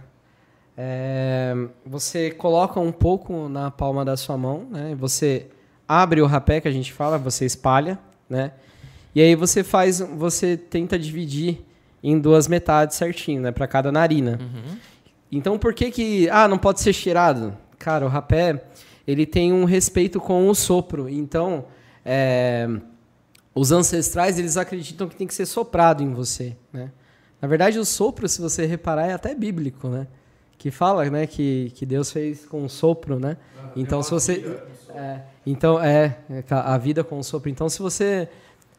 é, 0.77 1.53
você 1.85 2.31
coloca 2.31 2.79
um 2.79 2.91
pouco 2.91 3.47
na 3.47 3.69
palma 3.69 4.03
da 4.03 4.17
sua 4.17 4.37
mão, 4.37 4.65
né? 4.71 4.95
Você 4.99 5.47
abre 5.87 6.21
o 6.21 6.25
rapé 6.25 6.59
que 6.61 6.67
a 6.67 6.71
gente 6.71 6.91
fala, 6.91 7.17
você 7.17 7.45
espalha, 7.45 7.99
né? 8.33 8.51
E 9.13 9.21
aí 9.21 9.35
você 9.35 9.63
faz, 9.63 9.99
você 9.99 10.57
tenta 10.57 10.97
dividir 10.97 11.63
em 12.03 12.19
duas 12.19 12.47
metades 12.47 12.97
certinho, 12.97 13.41
né? 13.41 13.51
Para 13.51 13.67
cada 13.67 13.91
narina. 13.91 14.39
Então 15.31 15.57
por 15.57 15.73
que 15.73 15.91
que 15.91 16.29
ah 16.29 16.47
não 16.47 16.57
pode 16.57 16.81
ser 16.81 16.93
cheirado? 16.93 17.55
Cara, 17.77 18.05
o 18.05 18.09
rapé 18.09 18.65
ele 19.07 19.25
tem 19.25 19.53
um 19.53 19.65
respeito 19.65 20.19
com 20.19 20.49
o 20.49 20.55
sopro. 20.55 21.07
Então 21.07 21.65
é, 22.03 22.67
os 23.53 23.71
ancestrais 23.71 24.39
eles 24.39 24.57
acreditam 24.57 25.07
que 25.07 25.15
tem 25.15 25.27
que 25.27 25.33
ser 25.33 25.45
soprado 25.45 26.01
em 26.01 26.11
você, 26.11 26.57
né? 26.71 26.91
Na 27.39 27.47
verdade, 27.47 27.77
o 27.77 27.83
sopro, 27.83 28.27
se 28.29 28.39
você 28.39 28.65
reparar, 28.65 29.05
é 29.07 29.13
até 29.13 29.35
bíblico, 29.35 29.89
né? 29.89 30.07
Que 30.57 30.71
fala, 30.71 31.09
né, 31.09 31.27
que, 31.27 31.73
que 31.75 31.85
Deus 31.85 32.09
fez 32.09 32.45
com 32.45 32.63
o 32.63 32.69
sopro, 32.69 33.19
né? 33.19 33.35
Então, 33.75 34.01
se 34.01 34.11
você 34.11 34.61
é, 34.95 35.19
então 35.45 35.81
é 35.81 36.17
é, 36.29 36.43
a 36.49 36.77
vida 36.77 37.03
com 37.03 37.19
o 37.19 37.23
sopro. 37.23 37.49
Então, 37.49 37.69
se 37.69 37.79
você 37.79 38.29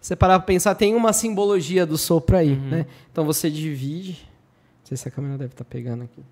você 0.00 0.14
parar 0.14 0.38
para 0.38 0.46
pensar, 0.46 0.74
tem 0.74 0.94
uma 0.94 1.14
simbologia 1.14 1.86
do 1.86 1.96
sopro 1.96 2.36
aí, 2.36 2.54
né? 2.56 2.86
Então 3.10 3.24
você 3.24 3.50
divide. 3.50 4.12
Não 4.80 4.86
sei 4.88 4.96
se 4.98 5.08
a 5.08 5.10
câmera 5.10 5.38
deve 5.38 5.54
estar 5.54 5.64
pegando 5.64 6.04
aqui. 6.04 6.22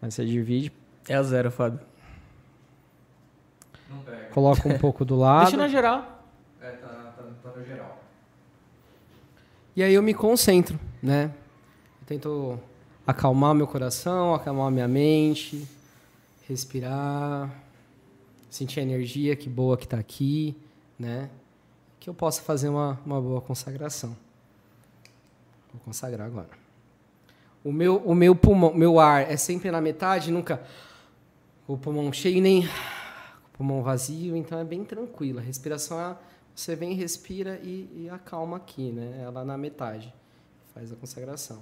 Mas 0.00 0.14
você 0.14 0.24
divide, 0.24 0.72
É 1.08 1.14
a 1.14 1.22
zero, 1.24 1.50
Fábio. 1.50 1.80
coloca 4.30 4.68
um 4.68 4.78
pouco 4.78 5.04
do 5.04 5.16
lado. 5.16 5.42
Deixa 5.42 5.56
na 5.56 5.66
geral. 5.66 6.24
É, 6.60 6.70
tá, 6.70 7.12
no 7.56 7.64
geral. 7.64 8.00
E 9.74 9.82
aí 9.82 9.92
eu 9.92 10.02
me 10.02 10.14
concentro, 10.14 10.78
né? 11.02 11.32
Eu 12.02 12.06
tento 12.06 12.60
acalmar 13.04 13.52
meu 13.52 13.66
coração, 13.66 14.32
acalmar 14.32 14.70
minha 14.70 14.86
mente, 14.86 15.66
respirar, 16.48 17.50
sentir 18.54 18.78
a 18.78 18.82
energia 18.84 19.34
que 19.34 19.48
boa 19.48 19.76
que 19.76 19.84
está 19.84 19.98
aqui, 19.98 20.56
né? 20.96 21.28
Que 21.98 22.08
eu 22.08 22.14
possa 22.14 22.40
fazer 22.40 22.68
uma, 22.68 23.00
uma 23.04 23.20
boa 23.20 23.40
consagração. 23.40 24.16
Vou 25.72 25.82
consagrar 25.84 26.28
agora. 26.28 26.50
O 27.64 27.72
meu, 27.72 27.96
o 27.96 28.14
meu 28.14 28.36
pulmão, 28.36 28.72
meu 28.72 29.00
ar 29.00 29.28
é 29.28 29.36
sempre 29.36 29.72
na 29.72 29.80
metade, 29.80 30.30
nunca 30.30 30.62
o 31.66 31.76
pulmão 31.76 32.12
cheio 32.12 32.40
nem 32.40 32.64
o 32.64 33.56
pulmão 33.56 33.82
vazio, 33.82 34.36
então 34.36 34.56
é 34.56 34.64
bem 34.64 34.84
tranquilo. 34.84 35.40
A 35.40 35.42
respiração 35.42 35.98
é 35.98 36.16
você 36.54 36.76
vem, 36.76 36.94
respira 36.94 37.58
e, 37.60 38.04
e 38.04 38.08
acalma 38.08 38.58
aqui, 38.58 38.92
né? 38.92 39.22
Ela 39.24 39.44
na 39.44 39.58
metade. 39.58 40.14
Faz 40.72 40.92
a 40.92 40.94
consagração. 40.94 41.60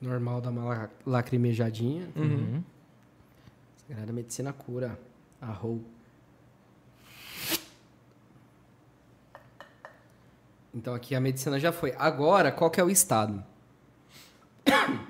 Normal 0.00 0.40
dar 0.40 0.50
uma 0.50 0.64
la- 0.64 0.90
lacrimejadinha. 1.06 2.08
Uhum. 2.14 2.62
Sagrada 3.88 4.12
Medicina 4.12 4.52
cura. 4.52 4.98
Arrou. 5.40 5.82
Então 10.74 10.94
aqui 10.94 11.14
a 11.14 11.20
medicina 11.20 11.58
já 11.58 11.72
foi. 11.72 11.94
Agora, 11.98 12.52
qual 12.52 12.70
que 12.70 12.80
é 12.80 12.84
o 12.84 12.90
estado? 12.90 13.42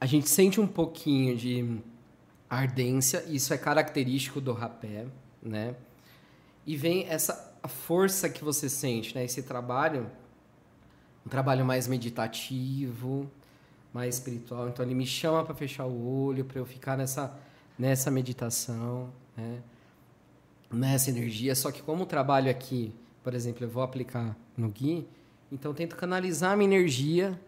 A 0.00 0.06
gente 0.06 0.28
sente 0.28 0.60
um 0.60 0.66
pouquinho 0.66 1.36
de 1.36 1.80
ardência, 2.48 3.24
isso 3.26 3.52
é 3.52 3.58
característico 3.58 4.40
do 4.40 4.52
rapé, 4.52 5.06
né? 5.42 5.74
E 6.64 6.76
vem 6.76 7.04
essa 7.08 7.58
força 7.66 8.28
que 8.28 8.44
você 8.44 8.68
sente, 8.68 9.12
né? 9.14 9.24
Esse 9.24 9.42
trabalho, 9.42 10.08
um 11.26 11.28
trabalho 11.28 11.64
mais 11.64 11.88
meditativo, 11.88 13.28
mais 13.98 14.14
espiritual. 14.14 14.68
Então 14.68 14.84
ele 14.84 14.94
me 14.94 15.04
chama 15.04 15.44
para 15.44 15.54
fechar 15.56 15.84
o 15.84 16.24
olho, 16.24 16.44
para 16.44 16.60
eu 16.60 16.64
ficar 16.64 16.96
nessa 16.96 17.36
nessa 17.76 18.10
meditação, 18.10 19.08
né? 19.36 19.58
Nessa 20.70 21.10
energia. 21.10 21.54
Só 21.54 21.72
que 21.72 21.82
como 21.82 22.04
o 22.04 22.06
trabalho 22.06 22.50
aqui, 22.50 22.92
por 23.24 23.34
exemplo, 23.34 23.64
eu 23.64 23.68
vou 23.68 23.82
aplicar 23.82 24.36
no 24.56 24.68
Gui, 24.68 25.06
então 25.50 25.74
tento 25.74 25.96
canalizar 25.96 26.52
a 26.52 26.56
minha 26.56 26.68
energia 26.68 27.38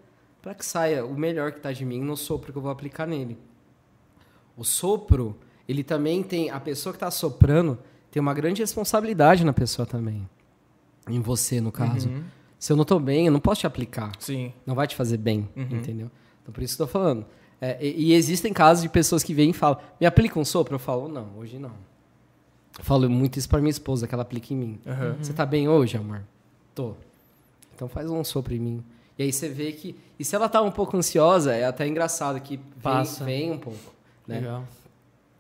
para 0.43 0.55
que 0.55 0.65
saia 0.65 1.05
o 1.05 1.17
melhor 1.17 1.53
que 1.53 1.59
está 1.59 1.70
de 1.70 1.85
mim 1.85 2.01
no 2.01 2.17
sopro 2.17 2.53
que 2.53 2.59
eu 2.59 2.62
vou 2.62 2.70
aplicar 2.70 3.07
nele. 3.07 3.39
O 4.57 4.65
sopro, 4.65 5.39
ele 5.69 5.85
também 5.85 6.23
tem. 6.23 6.51
A 6.51 6.59
pessoa 6.59 6.93
que 6.93 6.97
está 6.97 7.11
soprando 7.11 7.79
tem 8.11 8.20
uma 8.20 8.35
grande 8.35 8.61
responsabilidade 8.61 9.45
na 9.45 9.53
pessoa 9.53 9.87
também. 9.87 10.29
Em 11.09 11.20
você, 11.20 11.61
no 11.61 11.70
caso. 11.70 12.11
Se 12.59 12.73
eu 12.73 12.77
não 12.77 12.83
estou 12.83 13.01
bem, 13.01 13.27
eu 13.27 13.33
não 13.33 13.41
posso 13.41 13.61
te 13.61 13.67
aplicar. 13.67 14.12
Sim. 14.19 14.53
Não 14.67 14.75
vai 14.75 14.87
te 14.87 14.97
fazer 14.97 15.17
bem, 15.17 15.49
entendeu? 15.57 16.11
Então 16.43 16.52
por 16.52 16.62
isso 16.62 16.75
que 16.75 16.78
tô 16.78 16.86
falando. 16.86 17.25
É, 17.60 17.77
e, 17.85 18.07
e 18.10 18.15
existem 18.15 18.52
casos 18.52 18.83
de 18.83 18.89
pessoas 18.89 19.23
que 19.23 19.35
vêm 19.35 19.51
e 19.51 19.52
falam, 19.52 19.78
me 20.01 20.07
aplica 20.07 20.39
um 20.39 20.44
sopro? 20.44 20.75
Eu 20.75 20.78
falo, 20.78 21.09
não, 21.09 21.28
hoje 21.36 21.59
não. 21.59 21.73
Eu 22.78 22.85
falo 22.85 23.09
muito 23.10 23.39
isso 23.39 23.49
para 23.49 23.59
minha 23.60 23.70
esposa, 23.70 24.07
que 24.07 24.15
ela 24.15 24.23
aplica 24.23 24.55
em 24.55 24.57
mim. 24.57 24.81
Aham. 24.86 25.17
Você 25.20 25.33
tá 25.33 25.44
bem 25.44 25.69
hoje, 25.69 25.97
amor? 25.97 26.23
Tô. 26.75 26.94
Então 27.75 27.89
faz 27.89 28.09
um 28.10 28.23
sopro 28.25 28.55
em 28.55 28.59
mim. 28.59 28.85
E 29.19 29.25
aí 29.25 29.33
você 29.33 29.49
vê 29.49 29.73
que. 29.73 29.94
E 30.19 30.25
se 30.25 30.35
ela 30.35 30.49
tá 30.49 30.62
um 30.62 30.70
pouco 30.70 30.97
ansiosa, 30.97 31.52
é 31.55 31.65
até 31.67 31.86
engraçado 31.86 32.41
que 32.41 32.57
vem, 32.57 32.62
Passa. 32.83 33.25
vem 33.25 33.51
um 33.51 33.59
pouco. 33.59 33.78
Né? 34.27 34.36
Legal. 34.41 34.65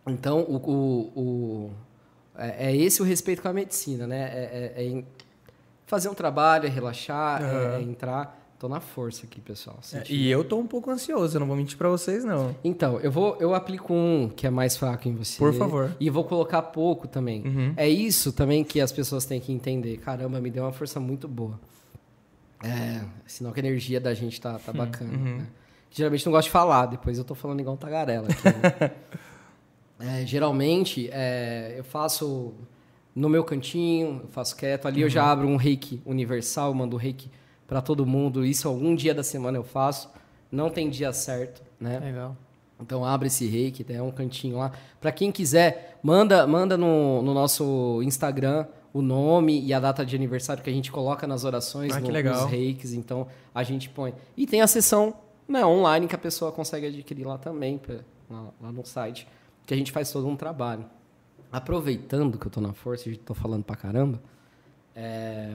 Então, 0.06 0.40
o, 0.40 0.56
o, 0.56 1.20
o- 1.20 1.70
é, 2.36 2.70
é 2.72 2.76
esse 2.76 3.00
o 3.00 3.04
respeito 3.04 3.40
com 3.40 3.48
a 3.48 3.52
medicina, 3.52 4.06
né? 4.06 4.22
É, 4.32 4.74
é- 4.76 4.98
é 4.98 5.04
fazer 5.86 6.08
um 6.08 6.14
trabalho, 6.14 6.66
é 6.66 6.68
relaxar, 6.68 7.42
é- 7.42 7.44
Aham. 7.44 7.76
é, 7.78 7.82
entrar. 7.82 8.39
Tô 8.60 8.68
na 8.68 8.78
força 8.78 9.24
aqui, 9.24 9.40
pessoal. 9.40 9.80
É, 9.94 10.04
e 10.12 10.28
eu 10.30 10.44
tô 10.44 10.58
um 10.58 10.66
pouco 10.66 10.90
ansioso, 10.90 11.34
eu 11.34 11.40
não 11.40 11.46
vou 11.46 11.56
mentir 11.56 11.78
pra 11.78 11.88
vocês, 11.88 12.22
não. 12.26 12.54
Então, 12.62 13.00
eu 13.00 13.10
vou, 13.10 13.34
eu 13.40 13.54
aplico 13.54 13.94
um 13.94 14.28
que 14.28 14.46
é 14.46 14.50
mais 14.50 14.76
fraco 14.76 15.08
em 15.08 15.14
você. 15.14 15.38
Por 15.38 15.54
favor. 15.54 15.96
E 15.98 16.10
vou 16.10 16.24
colocar 16.24 16.60
pouco 16.60 17.08
também. 17.08 17.42
Uhum. 17.42 17.72
É 17.74 17.88
isso 17.88 18.34
também 18.34 18.62
que 18.62 18.78
as 18.78 18.92
pessoas 18.92 19.24
têm 19.24 19.40
que 19.40 19.50
entender. 19.50 19.96
Caramba, 19.96 20.38
me 20.42 20.50
deu 20.50 20.62
uma 20.64 20.72
força 20.72 21.00
muito 21.00 21.26
boa. 21.26 21.58
É, 22.62 23.00
sinal 23.26 23.50
que 23.54 23.60
a 23.60 23.64
energia 23.64 23.98
da 23.98 24.12
gente 24.12 24.38
tá, 24.38 24.58
tá 24.58 24.74
bacana. 24.74 25.10
uhum. 25.10 25.38
né? 25.38 25.46
Geralmente 25.90 26.26
não 26.26 26.32
gosto 26.32 26.48
de 26.48 26.52
falar, 26.52 26.84
depois 26.84 27.16
eu 27.16 27.24
tô 27.24 27.34
falando 27.34 27.60
igual 27.60 27.74
um 27.74 27.78
tagarela 27.78 28.28
aqui. 28.28 28.44
né? 28.44 28.90
É, 30.02 30.24
geralmente, 30.24 31.10
é, 31.12 31.74
eu 31.76 31.84
faço 31.84 32.54
no 33.14 33.28
meu 33.28 33.44
cantinho, 33.44 34.20
eu 34.24 34.28
faço 34.30 34.56
quieto. 34.56 34.86
Ali 34.86 35.02
eu 35.02 35.10
já 35.10 35.24
Uhum. 35.24 35.30
abro 35.30 35.48
um 35.48 35.56
reiki 35.56 36.00
universal, 36.06 36.72
mando 36.72 36.96
reiki 36.96 37.30
para 37.70 37.80
todo 37.80 38.04
mundo. 38.04 38.44
Isso 38.44 38.66
algum 38.66 38.96
dia 38.96 39.14
da 39.14 39.22
semana 39.22 39.56
eu 39.56 39.62
faço. 39.62 40.10
Não 40.50 40.68
tem 40.68 40.90
dia 40.90 41.12
certo, 41.12 41.62
né? 41.78 42.00
Legal. 42.00 42.36
Então 42.80 43.04
abre 43.04 43.28
esse 43.28 43.46
reiki, 43.46 43.84
tem 43.84 44.00
um 44.00 44.10
cantinho 44.10 44.58
lá. 44.58 44.72
Para 45.00 45.12
quem 45.12 45.30
quiser, 45.30 45.96
manda, 46.02 46.44
manda 46.48 46.76
no, 46.76 47.22
no 47.22 47.32
nosso 47.32 48.02
Instagram 48.02 48.66
o 48.92 49.00
nome 49.00 49.60
e 49.64 49.72
a 49.72 49.78
data 49.78 50.04
de 50.04 50.16
aniversário 50.16 50.64
que 50.64 50.68
a 50.68 50.72
gente 50.72 50.90
coloca 50.90 51.24
nas 51.28 51.44
orações, 51.44 51.92
Ah, 51.94 52.00
no- 52.00 52.10
legal. 52.10 52.42
nos 52.42 52.50
reikis. 52.50 52.92
Então 52.92 53.28
a 53.54 53.62
gente 53.62 53.88
põe. 53.88 54.12
E 54.36 54.48
tem 54.48 54.62
a 54.62 54.66
sessão 54.66 55.14
né, 55.46 55.64
online 55.64 56.08
que 56.08 56.14
a 56.16 56.18
pessoa 56.18 56.50
consegue 56.50 56.86
adquirir 56.88 57.24
lá 57.24 57.38
também, 57.38 57.78
pra- 57.78 58.00
lá, 58.28 58.48
lá 58.60 58.72
no 58.72 58.84
site, 58.84 59.28
que 59.64 59.72
a 59.72 59.76
gente 59.76 59.92
faz 59.92 60.10
todo 60.10 60.26
um 60.26 60.34
trabalho. 60.34 60.84
Aproveitando 61.52 62.36
que 62.36 62.46
eu 62.46 62.50
tô 62.50 62.60
na 62.60 62.72
força 62.72 63.08
e 63.08 63.16
tô 63.16 63.34
falando 63.34 63.62
pra 63.62 63.76
caramba, 63.76 64.20
é, 64.96 65.54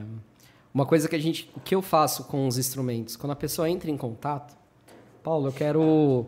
uma 0.76 0.84
coisa 0.84 1.08
que 1.08 1.16
a 1.16 1.18
gente, 1.18 1.50
o 1.56 1.60
que 1.60 1.74
eu 1.74 1.80
faço 1.80 2.24
com 2.24 2.46
os 2.46 2.58
instrumentos, 2.58 3.16
quando 3.16 3.30
a 3.30 3.36
pessoa 3.36 3.70
entra 3.70 3.90
em 3.90 3.96
contato, 3.96 4.54
Paulo, 5.22 5.48
eu 5.48 5.52
quero, 5.52 6.26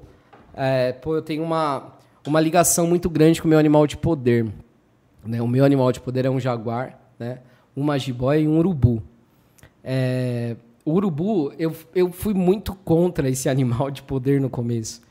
é, 0.54 0.90
pô, 0.90 1.14
eu 1.14 1.20
tenho 1.20 1.42
uma 1.42 1.92
uma 2.26 2.40
ligação 2.40 2.86
muito 2.86 3.10
grande 3.10 3.42
com 3.42 3.46
o 3.46 3.50
meu 3.50 3.58
animal 3.58 3.86
de 3.86 3.98
poder, 3.98 4.50
né? 5.22 5.42
O 5.42 5.46
meu 5.46 5.66
animal 5.66 5.92
de 5.92 6.00
poder 6.00 6.24
é 6.24 6.30
um 6.30 6.40
jaguar, 6.40 6.98
né? 7.18 7.40
Uma 7.76 7.98
jiboia 7.98 8.40
e 8.40 8.48
um 8.48 8.56
urubu. 8.56 9.02
É, 9.84 10.56
o 10.82 10.92
urubu, 10.92 11.52
eu, 11.58 11.76
eu 11.94 12.10
fui 12.10 12.32
muito 12.32 12.74
contra 12.74 13.28
esse 13.28 13.50
animal 13.52 13.90
de 13.90 14.00
poder 14.00 14.40
no 14.40 14.48
começo. 14.48 15.02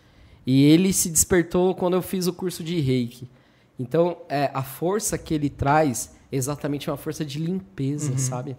E 0.47 0.63
ele 0.63 0.91
se 0.91 1.09
despertou 1.09 1.75
quando 1.75 1.93
eu 1.93 2.01
fiz 2.01 2.25
o 2.25 2.33
curso 2.33 2.63
de 2.63 2.79
reiki. 2.79 3.29
Então, 3.77 4.17
é, 4.29 4.49
a 4.51 4.63
força 4.63 5.15
que 5.15 5.31
ele 5.31 5.49
traz 5.49 6.15
é 6.31 6.35
exatamente 6.35 6.89
uma 6.89 6.97
força 6.97 7.23
de 7.23 7.37
limpeza, 7.37 8.17
sabe? 8.17 8.57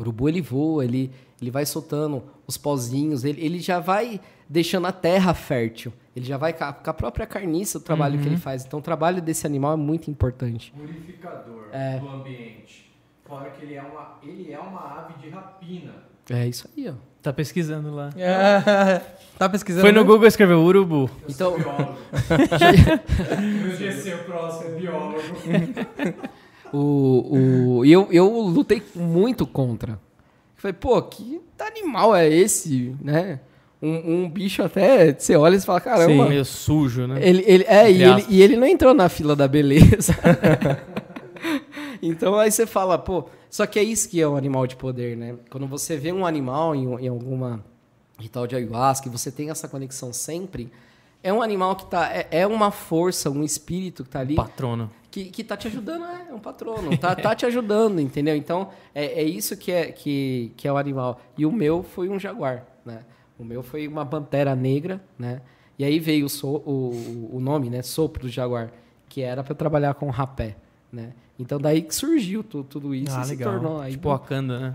O 0.00 0.02
urubu 0.02 0.30
ele 0.30 0.40
voa, 0.40 0.82
ele, 0.82 1.10
ele 1.42 1.50
vai 1.50 1.66
soltando 1.66 2.22
os 2.46 2.56
pozinhos, 2.56 3.22
ele, 3.22 3.44
ele 3.44 3.60
já 3.60 3.78
vai 3.78 4.18
deixando 4.48 4.86
a 4.86 4.92
terra 4.92 5.34
fértil. 5.34 5.92
Ele 6.16 6.24
já 6.24 6.38
vai 6.38 6.54
com 6.54 6.64
a, 6.64 6.72
própria 6.72 7.26
carniça 7.26 7.76
o 7.76 7.80
trabalho 7.82 8.18
que 8.18 8.26
ele 8.26 8.38
faz. 8.38 8.64
Então, 8.64 8.78
o 8.78 8.82
trabalho 8.82 9.20
desse 9.20 9.46
animal 9.46 9.74
é 9.74 9.76
muito 9.76 10.10
importante. 10.10 10.72
Purificador 10.74 11.68
É. 11.70 11.98
do 11.98 12.08
ambiente. 12.08 12.90
Fora 13.26 13.50
que 13.50 13.62
ele 13.64 13.74
é 13.74 13.82
uma, 13.82 14.18
ele 14.22 14.50
é 14.50 14.58
uma 14.58 15.00
ave 15.00 15.14
de 15.22 15.28
rapina. 15.28 15.92
É 16.30 16.48
isso 16.48 16.68
aí, 16.74 16.88
ó. 16.88 16.94
Tá 17.22 17.32
pesquisando 17.32 17.94
lá. 17.94 18.08
É. 18.16 19.02
tá 19.38 19.48
pesquisando? 19.50 19.82
Foi 19.82 19.92
no? 19.92 20.02
Google 20.04 20.26
escrever 20.26 20.54
urubu. 20.54 21.10
Então, 21.28 21.58
Biólogo. 21.58 21.96
Meu 23.62 23.76
GC, 23.76 24.14
o 24.14 24.24
próximo, 24.24 24.76
biólogo. 24.76 25.20
O, 26.72 27.78
o, 27.78 27.84
e 27.84 27.92
eu, 27.92 28.08
eu 28.10 28.28
lutei 28.40 28.82
muito 28.94 29.46
contra. 29.46 29.98
Falei, 30.56 30.74
pô, 30.74 31.00
que 31.02 31.40
animal 31.58 32.14
é 32.14 32.28
esse, 32.28 32.94
né? 33.00 33.40
Um, 33.82 34.24
um 34.24 34.30
bicho 34.30 34.62
até, 34.62 35.12
você 35.12 35.34
olha 35.36 35.56
e 35.56 35.60
fala, 35.60 35.80
caramba. 35.80 36.28
Meio 36.28 36.44
sujo, 36.44 37.06
né? 37.06 37.18
Ele, 37.22 37.42
ele, 37.46 37.64
é, 37.66 37.90
e 37.90 38.02
ele, 38.02 38.26
e 38.28 38.42
ele 38.42 38.56
não 38.56 38.66
entrou 38.66 38.92
na 38.92 39.08
fila 39.08 39.34
da 39.34 39.48
beleza. 39.48 40.14
então 42.02 42.38
aí 42.38 42.50
você 42.50 42.66
fala, 42.66 42.98
pô, 42.98 43.24
só 43.48 43.66
que 43.66 43.78
é 43.78 43.82
isso 43.82 44.08
que 44.08 44.20
é 44.20 44.28
um 44.28 44.36
animal 44.36 44.66
de 44.66 44.76
poder, 44.76 45.16
né? 45.16 45.36
Quando 45.48 45.66
você 45.66 45.96
vê 45.96 46.12
um 46.12 46.26
animal 46.26 46.74
em, 46.74 46.84
em 47.04 47.08
alguma 47.08 47.64
ritual 48.18 48.46
de 48.46 48.54
ayahuasca 48.54 49.08
e 49.08 49.10
você 49.10 49.32
tem 49.32 49.48
essa 49.48 49.66
conexão 49.66 50.12
sempre, 50.12 50.70
é 51.22 51.32
um 51.32 51.42
animal 51.42 51.74
que 51.76 51.86
tá. 51.86 52.10
É, 52.12 52.28
é 52.30 52.46
uma 52.46 52.70
força, 52.70 53.30
um 53.30 53.42
espírito 53.42 54.04
que 54.04 54.10
tá 54.10 54.20
ali 54.20 54.34
Patrono. 54.34 54.90
Que, 55.10 55.24
que 55.24 55.42
tá 55.44 55.56
te 55.56 55.66
ajudando, 55.68 56.04
é, 56.04 56.26
é 56.30 56.34
um 56.34 56.38
patrono, 56.38 56.96
tá, 56.96 57.14
tá 57.16 57.34
te 57.34 57.44
ajudando, 57.46 58.00
entendeu? 58.00 58.36
Então, 58.36 58.68
é, 58.94 59.20
é 59.20 59.22
isso 59.24 59.56
que 59.56 59.72
é, 59.72 59.86
que, 59.92 60.52
que 60.56 60.68
é 60.68 60.72
o 60.72 60.76
animal. 60.76 61.20
E 61.36 61.44
o 61.44 61.50
meu 61.52 61.82
foi 61.82 62.08
um 62.08 62.18
jaguar, 62.18 62.64
né? 62.84 63.00
O 63.38 63.44
meu 63.44 63.62
foi 63.62 63.88
uma 63.88 64.04
pantera 64.06 64.54
negra, 64.54 65.00
né? 65.18 65.40
E 65.78 65.84
aí 65.84 65.98
veio 65.98 66.26
o, 66.26 66.28
so, 66.28 66.46
o, 66.66 67.30
o 67.32 67.40
nome, 67.40 67.70
né? 67.70 67.82
Sopro 67.82 68.22
do 68.22 68.28
jaguar, 68.28 68.70
que 69.08 69.22
era 69.22 69.42
para 69.42 69.54
trabalhar 69.54 69.94
com 69.94 70.08
rapé, 70.10 70.56
né? 70.92 71.12
Então, 71.38 71.58
daí 71.58 71.80
que 71.82 71.94
surgiu 71.94 72.42
tu- 72.44 72.62
tudo 72.64 72.94
isso 72.94 73.16
Ah, 73.16 73.22
e 73.22 73.24
se 73.24 73.30
legal. 73.30 73.52
tornou 73.54 73.80
aí. 73.80 73.92
Tipo 73.92 74.10
Wakanda, 74.10 74.58
né? 74.60 74.74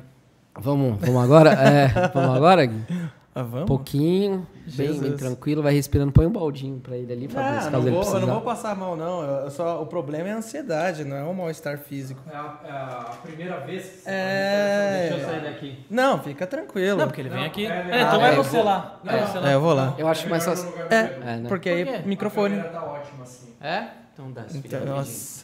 Vamos, 0.57 0.97
vamos 0.99 1.23
agora? 1.23 1.51
É, 1.53 1.87
vamos 2.13 2.35
agora, 2.35 2.65
Gui? 2.65 2.81
Ah, 3.37 3.41
Um 3.41 3.45
vamos? 3.47 3.67
pouquinho, 3.67 4.47
bem, 4.77 4.97
bem 4.97 5.17
tranquilo, 5.17 5.61
vai 5.61 5.73
respirando. 5.73 6.09
Põe 6.09 6.25
um 6.25 6.31
baldinho 6.31 6.79
para 6.79 6.95
ele 6.95 7.11
ali, 7.11 7.27
Fabrício, 7.27 7.53
Não, 7.55 7.59
caso 7.63 7.71
não 7.71 7.79
ele 7.81 7.89
vou, 7.89 7.99
eu 7.99 8.05
precisar. 8.05 8.25
não 8.25 8.33
vou 8.35 8.41
passar 8.41 8.75
mal, 8.77 8.95
não. 8.95 9.23
Eu- 9.23 9.51
só, 9.51 9.81
o 9.81 9.85
problema 9.87 10.29
é 10.29 10.31
a 10.31 10.37
ansiedade, 10.37 11.03
não 11.03 11.17
é 11.17 11.23
um 11.25 11.33
mal-estar 11.33 11.77
físico. 11.79 12.21
É 12.31 12.33
a, 12.33 12.59
é 12.65 12.71
a 12.71 13.03
primeira 13.21 13.59
vez 13.59 13.83
que 13.83 13.89
você 13.97 14.09
É. 14.09 15.07
Deixa 15.11 15.21
eu 15.25 15.29
sair 15.29 15.41
daqui. 15.41 15.85
Não, 15.89 16.23
fica 16.23 16.47
tranquilo. 16.47 16.97
Não, 16.97 17.07
porque 17.07 17.19
ele 17.19 17.27
vem 17.29 17.43
aqui. 17.43 17.65
é, 17.65 17.69
É, 17.91 18.01
então 18.03 18.19
vai 18.21 18.29
é, 18.35 18.37
eu 18.37 18.43
você 18.45 18.55
vou- 18.55 18.63
lá. 18.65 18.99
Vai 19.03 19.27
você 19.27 19.37
lá. 19.39 19.51
É, 19.51 19.53
eu 19.55 19.59
vou 19.61 19.73
lá. 19.73 19.95
Eu 19.97 20.07
acho 20.07 20.29
mais 20.29 20.45
fácil. 20.45 20.73
É, 20.89 20.95
É, 20.95 21.37
né? 21.37 21.45
porque 21.49 21.69
Por 21.69 21.75
aí 21.77 21.85
quê? 21.85 22.01
microfone. 22.07 22.57
A 22.57 22.63
tá 22.63 22.83
ótima 22.85 23.23
assim. 23.23 23.49
É? 23.59 23.83
Então 24.13 24.31
dá 24.31 24.45
Então, 24.49 24.79
filho 24.79 24.85
nossa. 24.85 25.43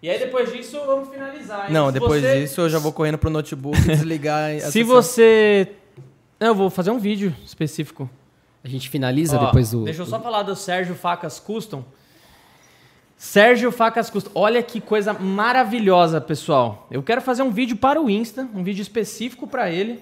E 0.00 0.08
aí 0.08 0.18
depois 0.20 0.52
disso, 0.52 0.78
vamos 0.86 1.08
finalizar. 1.08 1.66
hein? 1.66 1.72
Não, 1.72 1.86
Se 1.88 1.94
depois 1.94 2.22
você- 2.22 2.40
disso 2.42 2.60
eu 2.60 2.68
já 2.68 2.78
vou 2.78 2.92
correndo 2.92 3.18
pro 3.18 3.28
notebook 3.28 3.76
e 3.76 3.82
desligar. 3.86 4.50
Se 4.60 4.70
sessão. 4.70 4.86
você... 4.86 5.68
Não, 6.44 6.50
eu 6.50 6.54
vou 6.54 6.68
fazer 6.68 6.90
um 6.90 6.98
vídeo 6.98 7.34
específico. 7.42 8.06
A 8.62 8.68
gente 8.68 8.90
finaliza 8.90 9.38
Ó, 9.38 9.46
depois 9.46 9.70
do. 9.70 9.84
Deixa 9.84 10.02
eu 10.02 10.06
só 10.06 10.20
falar 10.20 10.42
do 10.42 10.54
Sérgio 10.54 10.94
Facas 10.94 11.40
Custom. 11.40 11.82
Sérgio 13.16 13.72
Facas 13.72 14.10
Custom. 14.10 14.30
Olha 14.34 14.62
que 14.62 14.78
coisa 14.78 15.14
maravilhosa, 15.14 16.20
pessoal. 16.20 16.86
Eu 16.90 17.02
quero 17.02 17.22
fazer 17.22 17.42
um 17.42 17.50
vídeo 17.50 17.78
para 17.78 17.98
o 17.98 18.10
Insta, 18.10 18.46
um 18.54 18.62
vídeo 18.62 18.82
específico 18.82 19.46
para 19.46 19.70
ele. 19.70 19.98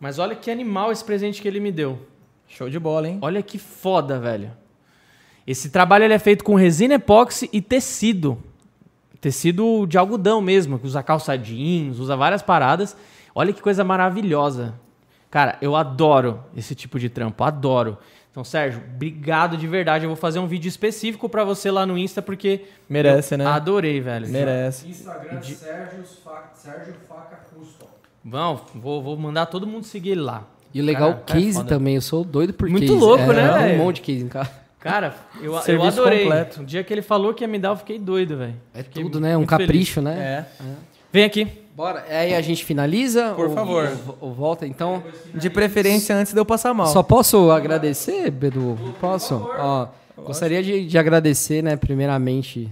Mas 0.00 0.18
olha 0.18 0.34
que 0.34 0.50
animal 0.50 0.90
esse 0.90 1.04
presente 1.04 1.40
que 1.40 1.46
ele 1.46 1.60
me 1.60 1.70
deu. 1.70 2.00
Show 2.48 2.68
de 2.68 2.80
bola, 2.80 3.08
hein? 3.08 3.20
Olha 3.22 3.40
que 3.40 3.56
foda, 3.56 4.18
velho. 4.18 4.50
Esse 5.46 5.70
trabalho 5.70 6.02
ele 6.02 6.14
é 6.14 6.18
feito 6.18 6.42
com 6.42 6.56
resina 6.56 6.94
epóxi 6.94 7.48
e 7.52 7.62
tecido. 7.62 8.42
Tecido 9.20 9.86
de 9.86 9.96
algodão 9.96 10.40
mesmo, 10.40 10.80
que 10.80 10.86
usa 10.88 11.00
calçadinhos, 11.00 12.00
usa 12.00 12.16
várias 12.16 12.42
paradas. 12.42 12.96
Olha 13.32 13.52
que 13.52 13.62
coisa 13.62 13.84
maravilhosa. 13.84 14.82
Cara, 15.34 15.58
eu 15.60 15.74
adoro 15.74 16.44
esse 16.56 16.76
tipo 16.76 16.96
de 16.96 17.08
trampo, 17.08 17.42
adoro. 17.42 17.98
Então, 18.30 18.44
Sérgio, 18.44 18.80
obrigado 18.94 19.56
de 19.56 19.66
verdade. 19.66 20.04
Eu 20.04 20.08
vou 20.08 20.14
fazer 20.16 20.38
um 20.38 20.46
vídeo 20.46 20.68
específico 20.68 21.28
pra 21.28 21.42
você 21.42 21.72
lá 21.72 21.84
no 21.84 21.98
Insta, 21.98 22.22
porque 22.22 22.66
Merece, 22.88 23.34
eu 23.34 23.38
né? 23.38 23.46
adorei, 23.46 24.00
velho. 24.00 24.28
Merece. 24.28 24.88
Instagram 24.88 25.42
Sérgio, 25.42 26.04
Fa- 26.22 26.52
Sérgio 26.54 26.94
Faca 27.08 27.40
Custom. 27.52 27.86
Vão, 28.24 28.60
vou, 28.76 29.02
vou 29.02 29.16
mandar 29.16 29.46
todo 29.46 29.66
mundo 29.66 29.82
seguir 29.84 30.10
ele 30.10 30.20
lá. 30.20 30.44
E 30.72 30.80
o 30.80 30.84
legal, 30.84 31.10
Cara, 31.10 31.20
o 31.22 31.24
cara, 31.26 31.40
case 31.40 31.52
foda. 31.54 31.68
também. 31.68 31.96
Eu 31.96 32.00
sou 32.00 32.22
doido 32.22 32.52
por 32.54 32.68
Muito 32.70 32.86
case. 32.86 32.96
louco, 32.96 33.24
É, 33.32 33.34
né, 33.34 33.74
Um 33.74 33.78
monte 33.78 33.96
de 33.96 34.02
case 34.02 34.24
em 34.24 34.28
casa. 34.28 34.50
Cara, 34.78 35.16
eu, 35.40 35.52
eu 35.54 35.60
Serviço 35.62 36.00
adorei. 36.00 36.20
completo. 36.22 36.62
O 36.62 36.64
dia 36.64 36.84
que 36.84 36.94
ele 36.94 37.02
falou 37.02 37.34
que 37.34 37.42
ia 37.42 37.48
me 37.48 37.58
dar, 37.58 37.70
eu 37.70 37.76
fiquei 37.76 37.98
doido, 37.98 38.36
velho. 38.36 38.54
É 38.72 38.84
Fiquei 38.84 39.02
tudo, 39.02 39.18
né? 39.18 39.34
Um 39.34 39.40
muito 39.40 39.50
feliz. 39.50 39.66
capricho, 39.66 40.00
né? 40.00 40.46
É. 40.60 40.64
Vem 41.12 41.24
aqui. 41.24 41.63
Bora. 41.74 42.04
Aí 42.08 42.34
a 42.34 42.40
gente 42.40 42.64
finaliza? 42.64 43.32
Por 43.34 43.48
ou- 43.48 43.54
favor. 43.54 43.90
Ou, 44.20 44.28
ou 44.28 44.34
volta, 44.34 44.66
então. 44.66 45.02
De 45.34 45.50
preferência 45.50 46.14
antes 46.16 46.32
de 46.32 46.38
eu 46.38 46.44
passar 46.44 46.72
mal. 46.72 46.86
Só 46.86 47.02
posso 47.02 47.50
agradecer, 47.50 48.30
Bedu? 48.30 48.78
Posso? 49.00 49.34
Ó, 49.58 49.88
gostaria 50.24 50.62
de, 50.62 50.86
de 50.86 50.98
agradecer, 50.98 51.62
né, 51.62 51.74
primeiramente. 51.76 52.70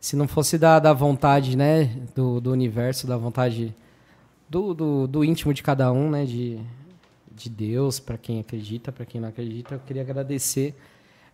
Se 0.00 0.14
não 0.16 0.28
fosse 0.28 0.58
da, 0.58 0.78
da 0.78 0.92
vontade, 0.92 1.56
né, 1.56 1.90
do, 2.14 2.40
do 2.40 2.52
universo, 2.52 3.06
da 3.06 3.16
vontade 3.16 3.74
do, 4.48 4.74
do, 4.74 5.06
do 5.08 5.24
íntimo 5.24 5.52
de 5.54 5.62
cada 5.62 5.90
um, 5.90 6.10
né, 6.10 6.24
de, 6.24 6.58
de 7.34 7.48
Deus, 7.48 7.98
para 7.98 8.16
quem 8.18 8.38
acredita, 8.38 8.92
para 8.92 9.06
quem 9.06 9.20
não 9.20 9.28
acredita, 9.30 9.74
eu 9.74 9.80
queria 9.84 10.02
agradecer 10.02 10.74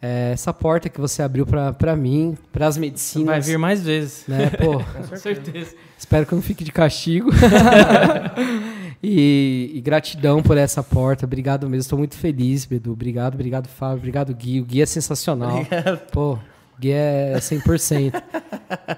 eh, 0.03 0.31
essa 0.33 0.53
porta 0.53 0.89
que 0.89 1.01
você 1.01 1.23
abriu 1.23 1.47
para 1.47 1.95
mim, 1.95 2.37
para 2.53 2.67
as 2.67 2.77
medicinas. 2.79 3.27
Vai 3.27 3.41
vir 3.41 3.59
mais 3.59 3.83
vezes. 3.83 4.27
Né, 4.27 4.49
pô, 4.51 4.83
Com 5.09 5.17
certeza. 5.17 5.75
Espero 5.99 6.25
que 6.25 6.33
eu 6.33 6.37
não 6.37 6.43
fique 6.43 6.65
de 6.65 6.73
castigo. 6.73 7.31
e, 9.03 9.71
e 9.75 9.81
gratidão 9.81 10.43
por 10.43 10.57
essa 10.57 10.83
porta. 10.83 11.27
Obrigado 11.27 11.69
mesmo. 11.69 11.81
Estou 11.81 11.99
muito 11.99 12.17
feliz, 12.17 12.65
Bedu. 12.65 12.93
Obrigado, 12.93 13.35
obrigado, 13.35 13.69
Fábio. 13.69 13.99
Obrigado, 13.99 14.35
Gui. 14.35 14.61
O 14.61 14.65
Gui 14.65 14.81
é 14.81 14.87
sensacional. 14.87 15.67
Pô, 16.11 16.33
o 16.35 16.41
Gui 16.81 16.93
é 16.93 17.35
100%. 17.37 18.23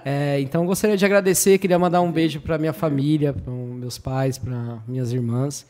É, 0.05 0.41
então, 0.41 0.65
gostaria 0.65 0.97
de 0.97 1.05
agradecer. 1.05 1.59
Queria 1.59 1.79
mandar 1.79 2.01
um 2.01 2.13
beijo 2.13 2.41
para 2.41 2.57
minha 2.59 2.73
família, 2.73 3.33
para 3.33 3.53
meus 3.53 3.99
pais, 3.99 4.39
para 4.39 4.79
minhas 4.87 5.13
irmãs. 5.13 5.67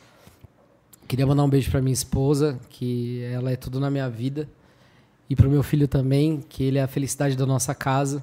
Queria 1.08 1.26
mandar 1.26 1.44
um 1.44 1.48
beijo 1.48 1.70
para 1.70 1.80
minha 1.80 1.92
esposa, 1.94 2.58
que 2.68 3.22
ela 3.32 3.50
é 3.50 3.56
tudo 3.56 3.80
na 3.80 3.90
minha 3.90 4.08
vida. 4.08 4.48
E 5.32 5.34
para 5.34 5.48
o 5.48 5.50
meu 5.50 5.62
filho 5.62 5.88
também, 5.88 6.44
que 6.46 6.62
ele 6.62 6.76
é 6.76 6.82
a 6.82 6.86
felicidade 6.86 7.38
da 7.38 7.46
nossa 7.46 7.74
casa. 7.74 8.22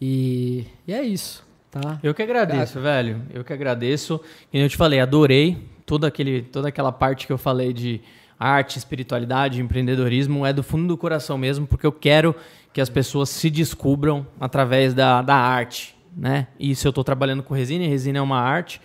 E, 0.00 0.64
e 0.88 0.92
é 0.94 1.02
isso, 1.02 1.46
tá? 1.70 2.00
Eu 2.02 2.14
que 2.14 2.22
agradeço, 2.22 2.80
velho. 2.80 3.20
Eu 3.30 3.44
que 3.44 3.52
agradeço. 3.52 4.18
E 4.50 4.58
eu 4.58 4.66
te 4.66 4.74
falei, 4.74 5.00
adorei 5.00 5.58
toda, 5.84 6.06
aquele, 6.06 6.40
toda 6.40 6.68
aquela 6.68 6.90
parte 6.90 7.26
que 7.26 7.32
eu 7.34 7.36
falei 7.36 7.74
de 7.74 8.00
arte, 8.38 8.78
espiritualidade, 8.78 9.60
empreendedorismo. 9.60 10.46
É 10.46 10.50
do 10.50 10.62
fundo 10.62 10.88
do 10.88 10.96
coração 10.96 11.36
mesmo, 11.36 11.66
porque 11.66 11.86
eu 11.86 11.92
quero 11.92 12.34
que 12.72 12.80
as 12.80 12.88
pessoas 12.88 13.28
se 13.28 13.50
descubram 13.50 14.26
através 14.40 14.94
da, 14.94 15.20
da 15.20 15.34
arte, 15.34 15.94
né? 16.16 16.46
E 16.58 16.70
isso 16.70 16.86
eu 16.86 16.90
estou 16.90 17.04
trabalhando 17.04 17.42
com 17.42 17.52
resina, 17.52 17.84
e 17.84 17.86
resina 17.86 18.18
é 18.18 18.22
uma 18.22 18.40
arte. 18.40 18.80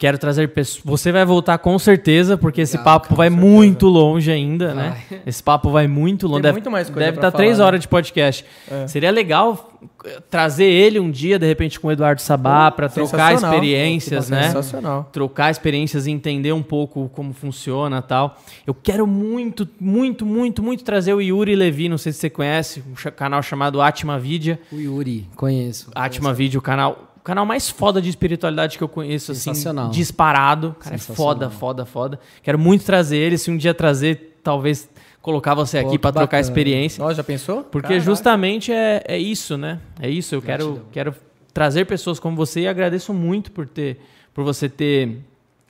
Quero 0.00 0.16
trazer 0.16 0.48
pessoas. 0.48 0.82
Você 0.82 1.12
vai 1.12 1.26
voltar 1.26 1.58
com 1.58 1.78
certeza, 1.78 2.38
porque 2.38 2.62
esse 2.62 2.78
papo 2.78 3.14
vai 3.14 3.28
muito 3.28 3.86
longe 3.86 4.32
ainda, 4.32 4.72
né? 4.72 4.96
Vai. 5.10 5.20
Esse 5.26 5.42
papo 5.42 5.68
vai 5.68 5.86
muito 5.86 6.26
longe. 6.26 6.36
Tem 6.36 6.42
deve 6.44 6.52
muito 6.54 6.70
mais 6.70 6.88
coisa 6.88 7.00
deve 7.00 7.18
estar 7.18 7.30
três 7.30 7.58
falar, 7.58 7.58
né? 7.58 7.66
horas 7.66 7.80
de 7.82 7.88
podcast. 7.88 8.46
É. 8.70 8.86
Seria 8.86 9.10
legal 9.10 9.78
eh, 10.06 10.18
trazer 10.30 10.64
ele 10.64 10.98
um 10.98 11.10
dia, 11.10 11.38
de 11.38 11.46
repente, 11.46 11.78
com 11.78 11.88
o 11.88 11.92
Eduardo 11.92 12.22
Sabá, 12.22 12.70
para 12.70 12.88
trocar 12.88 13.34
experiências, 13.34 14.30
né? 14.30 14.44
Sensacional. 14.44 15.06
Trocar 15.12 15.50
experiências 15.50 16.06
e 16.06 16.10
entender 16.10 16.52
um 16.52 16.62
pouco 16.62 17.10
como 17.10 17.34
funciona 17.34 18.00
tal. 18.00 18.38
Eu 18.66 18.72
quero 18.72 19.06
muito, 19.06 19.68
muito, 19.78 20.24
muito, 20.24 20.62
muito 20.62 20.82
trazer 20.82 21.12
o 21.12 21.20
Yuri 21.20 21.54
Levi, 21.54 21.90
não 21.90 21.98
sei 21.98 22.12
se 22.12 22.20
você 22.20 22.30
conhece, 22.30 22.82
um 22.88 23.10
canal 23.10 23.42
chamado 23.42 23.82
Atma 23.82 24.18
Vidya. 24.18 24.58
O 24.72 24.76
Yuri, 24.76 25.28
conheço. 25.36 25.90
Atma 25.94 26.32
Vídeo, 26.32 26.58
o 26.58 26.62
canal, 26.62 27.09
o 27.20 27.22
canal 27.22 27.44
mais 27.44 27.68
foda 27.68 28.00
de 28.00 28.08
espiritualidade 28.08 28.78
que 28.78 28.82
eu 28.82 28.88
conheço, 28.88 29.32
assim, 29.32 29.52
disparado. 29.90 30.74
Cara, 30.80 30.96
é 30.96 30.98
foda, 30.98 31.50
foda, 31.50 31.84
foda. 31.84 32.18
Quero 32.42 32.58
muito 32.58 32.82
trazer 32.84 33.18
ele, 33.18 33.36
se 33.36 33.50
um 33.50 33.58
dia 33.58 33.74
trazer, 33.74 34.38
talvez 34.42 34.88
colocar 35.20 35.54
você 35.54 35.78
Pô, 35.78 35.86
aqui 35.86 35.96
que 35.96 35.98
pra 35.98 36.12
trocar 36.12 36.38
bacana. 36.38 36.40
experiência. 36.40 37.02
Nossa, 37.04 37.16
já 37.16 37.22
pensou? 37.22 37.62
Porque 37.62 37.88
Caraca. 37.88 38.04
justamente 38.04 38.72
é, 38.72 39.04
é 39.06 39.18
isso, 39.18 39.58
né? 39.58 39.80
É 40.00 40.08
isso. 40.08 40.34
Eu 40.34 40.40
quero, 40.40 40.82
quero 40.90 41.14
trazer 41.52 41.84
pessoas 41.84 42.18
como 42.18 42.34
você 42.34 42.60
e 42.60 42.68
agradeço 42.68 43.12
muito 43.12 43.52
por 43.52 43.68
ter, 43.68 44.00
por 44.32 44.42
você 44.42 44.66
ter 44.66 45.18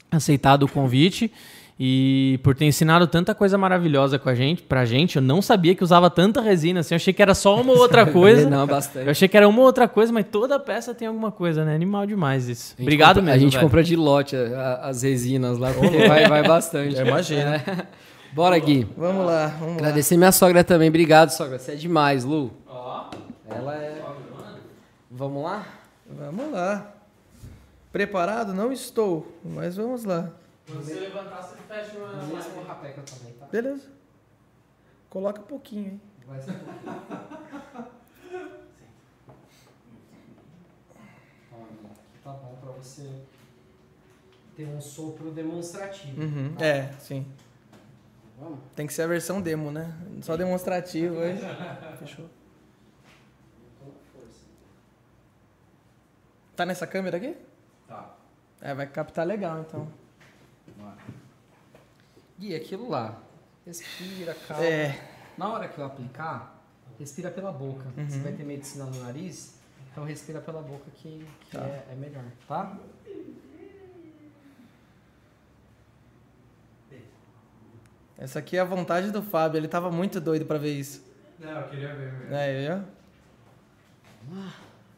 aceitado 0.09 0.63
o 0.63 0.69
convite. 0.69 1.33
E 1.83 2.39
por 2.43 2.55
ter 2.55 2.67
ensinado 2.67 3.07
tanta 3.07 3.35
coisa 3.35 3.57
maravilhosa 3.57 4.19
com 4.19 4.29
a 4.29 4.35
gente, 4.35 4.61
pra 4.63 4.85
gente, 4.85 5.17
eu 5.17 5.23
não 5.23 5.41
sabia 5.41 5.75
que 5.75 5.83
usava 5.83 6.11
tanta 6.11 6.39
resina 6.43 6.81
assim. 6.81 6.93
Eu 6.93 6.97
achei 6.97 7.11
que 7.15 7.23
era 7.23 7.35
só 7.35 7.59
uma 7.59 7.73
ou 7.73 7.79
outra 7.79 8.05
coisa. 8.13 8.51
Não, 8.51 8.61
Eu 8.61 8.67
bastante. 8.67 9.09
achei 9.09 9.27
que 9.27 9.35
era 9.35 9.49
uma 9.49 9.61
ou 9.61 9.65
outra 9.65 9.89
coisa, 9.89 10.13
mas 10.13 10.27
toda 10.31 10.61
peça 10.61 10.95
tem 10.95 11.09
alguma 11.09 11.33
coisa, 11.33 11.65
né? 11.65 11.75
Animal 11.75 12.05
demais 12.07 12.47
isso. 12.51 12.75
A 12.75 12.77
gente 12.77 12.83
Obrigado 12.83 13.17
compra- 13.17 13.23
mesmo. 13.23 13.35
A 13.35 13.39
gente 13.39 13.53
velho. 13.55 13.65
compra 13.67 13.83
de 13.83 13.97
lote 13.97 14.37
a- 14.37 14.41
a- 14.83 14.89
as 14.91 15.01
resinas 15.03 15.57
lá, 15.57 15.73
porque 15.73 16.07
vai, 16.07 16.29
vai 16.29 16.43
bastante. 16.47 16.97
Eu. 16.97 17.07
É. 17.41 17.87
Bora, 18.35 18.59
Gui. 18.59 18.87
Vamos 18.97 19.25
lá, 19.25 19.47
vamos 19.59 19.77
lá. 19.77 19.79
Agradecer 19.89 20.17
minha 20.19 20.31
sogra 20.33 20.63
também. 20.63 20.89
Obrigado, 20.91 21.31
sogra. 21.31 21.59
Você 21.59 21.73
é 21.73 21.75
demais, 21.77 22.25
Lu. 22.25 22.51
Ela 23.49 23.75
é. 23.77 24.03
Vamos 25.11 25.43
lá? 25.43 25.67
Vamos 26.09 26.53
lá. 26.53 26.93
Preparado? 27.91 28.53
Não 28.53 28.71
estou, 28.71 29.27
mas 29.43 29.77
vamos 29.77 30.05
lá. 30.05 30.29
Você 30.75 30.95
levantar, 30.95 31.43
você 31.43 31.57
fecha 31.57 31.99
uma. 31.99 32.13
Mesmo 32.25 32.63
rapé 32.63 32.93
que 32.93 32.99
eu 33.01 33.05
também, 33.05 33.33
tá? 33.35 33.47
Beleza. 33.47 33.89
Coloca 35.09 35.41
um 35.41 35.45
pouquinho, 35.45 35.93
hein? 35.93 36.01
Vai 36.27 36.41
ser. 36.41 36.53
Tá 42.23 42.33
bom 42.33 42.55
pra 42.61 42.73
você 42.73 43.11
ter 44.55 44.67
um 44.67 44.81
sopro 44.81 45.31
demonstrativo. 45.31 46.21
Uhum. 46.21 46.55
É, 46.61 46.93
sim. 46.99 47.27
Vamos? 48.39 48.59
Tem 48.77 48.87
que 48.87 48.93
ser 48.93 49.03
a 49.03 49.07
versão 49.07 49.41
demo, 49.41 49.71
né? 49.71 49.93
Só 50.23 50.37
demonstrativo 50.37 51.17
hoje. 51.17 51.41
Fechou. 51.99 52.29
Tá 56.55 56.67
nessa 56.67 56.87
câmera 56.87 57.17
aqui? 57.17 57.37
Tá. 57.89 58.15
É, 58.61 58.75
vai 58.75 58.87
captar 58.87 59.27
legal, 59.27 59.61
então. 59.61 59.89
Gui, 62.39 62.55
aquilo 62.55 62.89
lá. 62.89 63.19
Respira, 63.67 64.35
calma. 64.35 64.65
É. 64.65 65.09
Na 65.37 65.49
hora 65.49 65.69
que 65.69 65.79
eu 65.79 65.85
aplicar, 65.85 66.59
respira 66.99 67.31
pela 67.31 67.53
boca. 67.53 67.85
Você 68.09 68.19
vai 68.21 68.33
ter 68.33 68.45
medicina 68.45 68.85
no 68.87 69.03
nariz, 69.03 69.59
então 69.93 70.05
respira 70.05 70.41
pela 70.41 70.63
boca 70.63 70.91
que, 70.95 71.27
que 71.49 71.57
Tá. 71.57 71.65
é, 71.65 71.87
é 71.93 71.95
melhor, 71.95 72.25
tá? 72.49 72.79
Essa 78.19 78.39
aqui 78.41 78.57
é 78.57 78.61
a 78.61 78.65
vontade 78.65 79.11
do 79.11 79.23
Fábio. 79.23 79.59
Ele 79.59 79.69
tava 79.69 79.91
muito 79.91 80.21
doido 80.21 80.45
pra 80.45 80.59
ver 80.59 80.75
isso. 80.79 81.03
Não, 81.39 81.51
eu 81.53 81.69
queria 81.71 81.95
ver 81.95 82.13
mesmo. 82.13 82.35
É, 82.35 82.69
eu? 82.71 82.85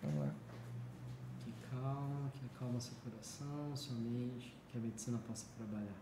Vamos 0.02 0.18
lá. 0.26 0.34
Que 1.44 1.52
calma, 1.70 2.30
que 2.34 2.40
acalma 2.52 2.80
seu 2.80 2.94
coração, 3.04 3.76
sua 3.76 3.94
mente, 3.96 4.56
que 4.70 4.76
a 4.76 4.80
medicina 4.92 5.18
possa 5.26 5.46
trabalhar. 5.56 5.94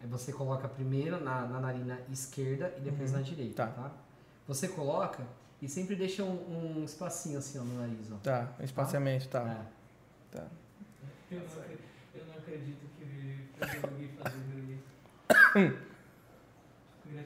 Aí 0.00 0.08
você 0.08 0.32
coloca 0.32 0.68
primeiro 0.68 1.22
na, 1.22 1.46
na 1.46 1.60
narina 1.60 2.00
esquerda 2.10 2.74
e 2.78 2.80
depois 2.80 3.12
na 3.12 3.20
direita, 3.20 3.66
Tá. 3.66 3.72
tá. 3.72 3.90
Você 4.46 4.68
coloca 4.68 5.26
e 5.60 5.68
sempre 5.68 5.94
deixa 5.94 6.24
um, 6.24 6.78
um 6.78 6.84
espacinho 6.84 7.38
assim 7.38 7.58
ó, 7.58 7.64
no 7.64 7.78
nariz, 7.78 8.10
ó. 8.10 8.16
Tá, 8.22 8.52
o 8.58 8.62
espaciamento, 8.62 9.28
tá. 9.28 9.40
É. 9.40 10.36
tá. 10.36 10.46
Eu 11.30 11.40
não, 11.40 11.46
acredito, 11.46 11.82
eu 12.14 12.26
não 12.26 12.34
acredito 12.34 12.86
que 12.96 13.02
eu 13.60 13.80
consegui 13.80 14.08
fazer 14.16 14.38
isso. 15.68 15.78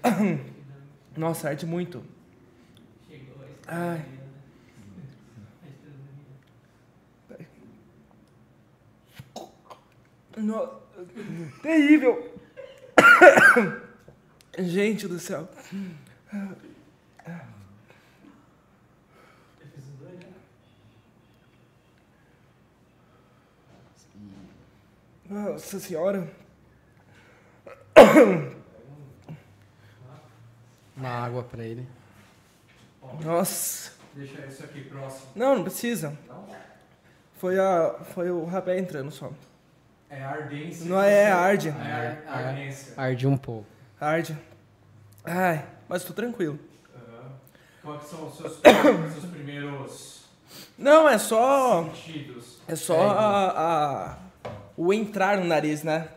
Nossa, 1.17 1.51
arde 1.51 1.67
muito. 1.67 2.03
Chegou 3.07 3.37
Ai. 3.69 4.22
No... 10.36 10.67
Terrível! 11.62 12.35
Gente 14.59 15.09
do 15.09 15.19
céu. 15.19 15.49
Nossa 25.28 25.81
senhora. 25.81 26.31
Uma 30.94 31.09
água 31.09 31.43
pra 31.43 31.65
ele. 31.65 31.89
Nossa. 33.25 33.93
Deixa 34.15 34.44
isso 34.47 34.62
aqui 34.62 34.85
próximo. 34.85 35.33
Não, 35.35 35.57
não 35.57 35.65
precisa. 35.65 36.17
Foi, 37.39 37.59
a, 37.59 37.94
foi 38.15 38.31
o 38.31 38.44
rapé 38.44 38.78
entrando 38.78 39.11
só. 39.11 39.33
É 40.15 40.23
ardência. 40.23 40.86
Não 40.86 41.00
é 41.00 41.31
arde. 41.32 41.68
É 41.70 41.73
ar- 41.73 42.47
ardência. 42.49 42.92
Arde 42.97 43.26
um 43.26 43.36
pouco. 43.36 43.66
Arde. 43.99 44.36
Ai, 45.24 45.65
mas 45.89 46.05
tô 46.05 46.12
tranquilo. 46.12 46.58
Aham. 46.94 47.31
Quais 47.82 48.05
são 48.05 48.26
os 48.26 48.36
seus, 48.36 48.60
seus 49.12 49.24
primeiros 49.31 50.24
Não, 50.76 51.08
é 51.08 51.16
só. 51.16 51.84
sentidos? 51.84 52.58
É 52.68 52.76
só 52.76 53.08
a, 53.10 54.10
a- 54.10 54.18
o 54.76 54.92
entrar 54.92 55.39
no 55.39 55.44
nariz, 55.47 55.82
né? 55.82 56.08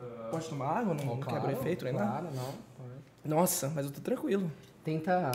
Ah, 0.00 0.28
Pode 0.32 0.48
tomar 0.48 0.78
água? 0.78 0.94
Não, 0.94 1.04
não 1.04 1.20
quebra 1.20 1.52
efeito 1.52 1.84
nem 1.84 1.94
nada? 1.94 2.06
Claro, 2.10 2.26
não. 2.34 2.44
pode. 2.76 2.94
Nossa, 3.24 3.68
mas 3.68 3.86
eu 3.86 3.92
tô 3.92 4.00
tranquilo. 4.00 4.50
Tenta. 4.82 5.30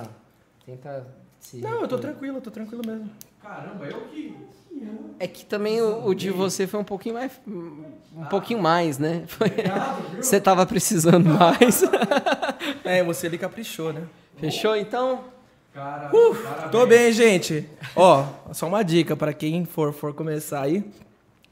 Tenta 0.66 1.08
se. 1.40 1.58
Não, 1.62 1.82
eu 1.82 1.88
tô 1.88 1.98
tranquilo, 1.98 2.38
eu 2.38 2.42
tô 2.42 2.52
tranquilo 2.52 2.84
mesmo. 2.86 3.10
caramba, 3.42 3.86
eu 3.86 4.08
que. 4.10 4.38
É 5.20 5.28
que 5.28 5.44
também 5.46 5.82
o, 5.82 6.06
o 6.08 6.16
de 6.16 6.30
você 6.32 6.66
foi 6.66 6.80
um 6.80 6.84
pouquinho 6.84 7.16
mais. 7.16 7.32
Um 7.46 8.26
pouquinho 8.30 8.62
mais, 8.62 8.98
né? 8.98 9.24
Foi- 9.28 9.52
Você 10.16 10.40
tava 10.40 10.66
precisando 10.66 11.30
mais. 11.30 11.84
É, 12.84 13.04
você 13.04 13.28
ali 13.28 13.38
caprichou, 13.38 13.94
né? 13.94 14.02
Fechou 14.38 14.76
então? 14.76 15.24
Cara, 15.74 16.10
parabéns. 16.10 16.72
Tô 16.72 16.86
bem, 16.86 17.12
gente. 17.12 17.70
Ó, 17.96 18.26
só 18.52 18.68
uma 18.68 18.84
dica 18.84 19.16
pra 19.16 19.32
quem 19.32 19.64
for, 19.66 19.94
for 19.94 20.14
começar 20.14 20.62
aí. 20.62 20.84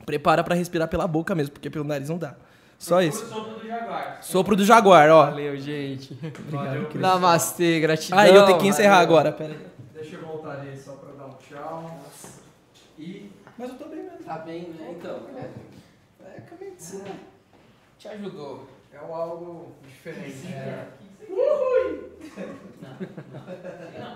Prepara 0.06 0.44
pra 0.44 0.56
respirar 0.56 0.88
pela 0.88 1.08
boca 1.08 1.36
mesmo, 1.36 1.52
porque 1.54 1.70
pelo 1.70 1.86
nariz 1.86 2.10
não 2.10 2.18
dá. 2.18 2.36
Só 2.80 3.02
isso. 3.02 3.26
Sopro 3.28 3.54
do 3.60 3.68
Jaguar. 3.68 4.18
Sopro 4.22 4.56
do 4.56 4.66
jaguar, 4.66 5.10
ó. 5.10 5.26
Valeu, 5.28 5.58
gente. 5.58 6.18
Valeu, 6.50 6.86
Cris. 6.86 7.02
Namastê, 7.02 7.80
gratidão. 7.80 8.20
Aí 8.20 8.34
eu 8.36 8.46
tenho 8.46 8.58
que 8.58 8.68
encerrar 8.68 8.96
Valeu. 8.96 9.08
agora, 9.10 9.32
pera 9.32 9.54
aí. 9.54 9.60
Deixa 9.94 10.16
eu 10.16 10.22
voltar 10.26 10.52
ali 10.60 10.78
só 10.78 10.94
pra 10.94 11.12
dar 11.14 11.26
um 11.26 11.36
tchau. 11.38 12.00
E 12.98 13.32
Mas 13.58 13.70
eu 13.70 13.78
tô 13.78 13.86
bem 13.86 14.04
mesmo. 14.04 14.24
Tá 14.26 14.40
bem, 14.40 14.70
né? 14.70 14.96
Então, 14.98 15.22
é, 15.36 16.38
é 16.38 16.42
que 16.42 16.54
a 16.54 16.58
medicina 16.58 17.12
te 17.98 18.08
ajudou. 18.08 18.68
é 18.92 19.02
um 19.02 19.14
algo 19.14 19.72
diferente. 19.88 20.48
É. 20.48 20.88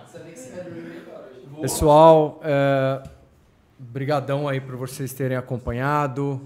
Sabia 0.07 0.31
que 0.31 0.39
você 0.39 0.51
vai 0.51 0.63
dormir 0.63 1.03
agora 1.07 1.31
hoje. 1.31 1.61
Pessoal, 1.61 2.39
é, 2.43 3.03
brigadão 3.77 4.47
aí 4.47 4.59
por 4.59 4.75
vocês 4.75 5.13
terem 5.13 5.37
acompanhado. 5.37 6.41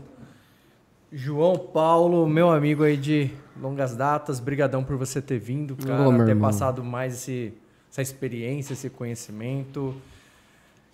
João 1.12 1.58
Paulo, 1.58 2.28
meu 2.28 2.52
amigo 2.52 2.84
aí 2.84 2.98
de 2.98 3.32
longas 3.60 3.96
datas, 3.96 4.40
brigadão 4.40 4.84
por 4.84 4.98
você 4.98 5.22
ter 5.22 5.40
vindo, 5.40 5.76
cara, 5.78 6.04
ter 6.26 6.32
irmão. 6.32 6.50
passado 6.50 6.84
mais 6.84 7.14
esse, 7.14 7.54
essa 7.90 8.02
experiência, 8.02 8.74
esse 8.74 8.90
conhecimento. 8.90 9.96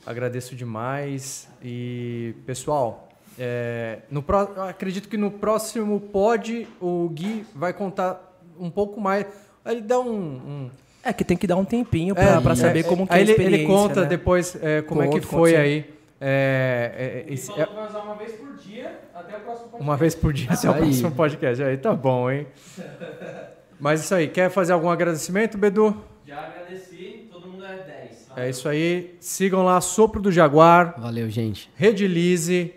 Agradeço 0.06 0.56
demais. 0.56 1.48
E, 1.64 2.34
pessoal, 2.46 3.08
é, 3.38 4.00
no 4.10 4.24
eu 4.56 4.64
acredito 4.64 5.08
que 5.08 5.18
no 5.18 5.30
próximo 5.32 6.00
pod 6.00 6.68
o 6.80 7.10
Gui 7.10 7.46
vai 7.56 7.74
contar 7.74 8.36
um 8.60 8.70
pouco 8.70 9.00
mais. 9.00 9.26
Ele 9.66 9.82
dá 9.82 10.00
um- 10.00 10.10
um 10.10 10.70
É 11.04 11.12
que 11.14 11.24
tem 11.24 11.36
que 11.38 11.48
dar 11.48 11.56
um 11.56 11.66
tempinho 11.66 12.14
pra, 12.14 12.24
é, 12.24 12.42
pra 12.42 12.56
saber 12.56 12.80
é, 12.80 12.84
como 12.84 13.08
que 13.08 13.14
é 13.14 13.16
a 13.18 13.20
ele, 13.22 13.32
ele 13.32 13.42
experiência, 13.42 13.68
conta 13.68 14.02
né? 14.02 14.08
depois 14.08 14.56
é, 14.62 14.82
como 14.84 15.02
é 15.02 15.08
que 15.08 15.22
foi 15.22 15.56
aí. 15.56 15.94
É, 16.20 16.92
é, 16.96 17.20
Ele 17.26 17.34
esse- 17.34 17.52
é, 17.60 17.66
vai 17.66 17.88
usar 17.88 18.00
uma 18.02 18.14
vez 18.16 18.34
por 18.34 18.54
dia 18.58 19.00
até 19.14 19.38
o 19.38 19.40
próximo 19.40 19.70
podcast. 19.70 19.82
uma 19.84 19.98
vez 19.98 20.14
por 20.16 20.34
dia 20.34 20.54
esse 20.54 20.68
é 20.68 20.70
o 20.70 20.74
Aí. 20.74 20.80
próximo 20.82 21.12
podcast. 21.12 21.64
Aí 21.64 21.78
tá 21.78 21.94
bom, 21.96 22.30
hein? 22.30 22.46
Mas 23.80 24.02
isso 24.02 24.14
aí, 24.14 24.28
quer 24.28 24.52
fazer 24.52 24.74
algum 24.74 24.90
agradecimento, 24.92 25.58
Bedu? 25.58 26.00
Já 26.28 26.42
agradeci, 26.42 27.28
todo 27.32 27.48
mundo 27.48 27.66
é 27.66 27.78
10. 27.78 28.30
É 28.42 28.50
isso 28.50 28.68
aí. 28.68 29.16
Sigam 29.20 29.64
lá 29.64 29.80
Sopro 29.80 30.20
do 30.20 30.32
Jaguar, 30.32 31.00
Valeu, 31.00 31.30
gente. 31.30 31.70
Redilize, 31.76 32.74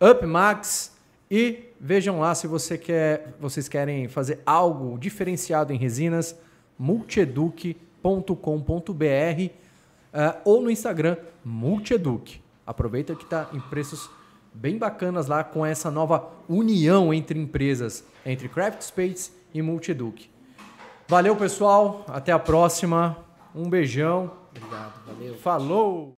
Up 0.00 0.24
Max 0.24 0.96
e 1.28 1.64
vejam 1.80 2.20
lá 2.20 2.36
se 2.36 2.46
você 2.46 2.78
quer, 2.78 3.34
vocês 3.40 3.68
querem 3.68 4.06
fazer 4.06 4.38
algo 4.46 4.96
diferenciado 4.96 5.72
em 5.72 5.76
resinas, 5.76 6.38
multieduc.com.br 6.78 9.50
eh, 10.12 10.36
ou 10.44 10.62
no 10.62 10.70
Instagram 10.70 11.16
Multieduc. 11.44 12.40
Aproveita 12.64 13.16
que 13.16 13.24
está 13.24 13.48
em 13.52 13.58
preços 13.58 14.08
bem 14.54 14.78
bacanas 14.78 15.26
lá 15.26 15.42
com 15.42 15.66
essa 15.66 15.90
nova 15.90 16.30
união 16.48 17.12
entre 17.12 17.40
empresas, 17.40 18.04
entre 18.24 18.48
Craft 18.48 18.82
Space 18.82 19.32
e 19.52 19.60
Multieduc. 19.62 20.30
Valeu, 21.08 21.34
pessoal. 21.34 22.04
Até 22.06 22.30
a 22.30 22.38
próxima. 22.38 23.18
Um 23.54 23.68
beijão. 23.68 24.30
Obrigado, 24.50 24.97
valeu. 25.08 25.34
Falou! 25.36 26.14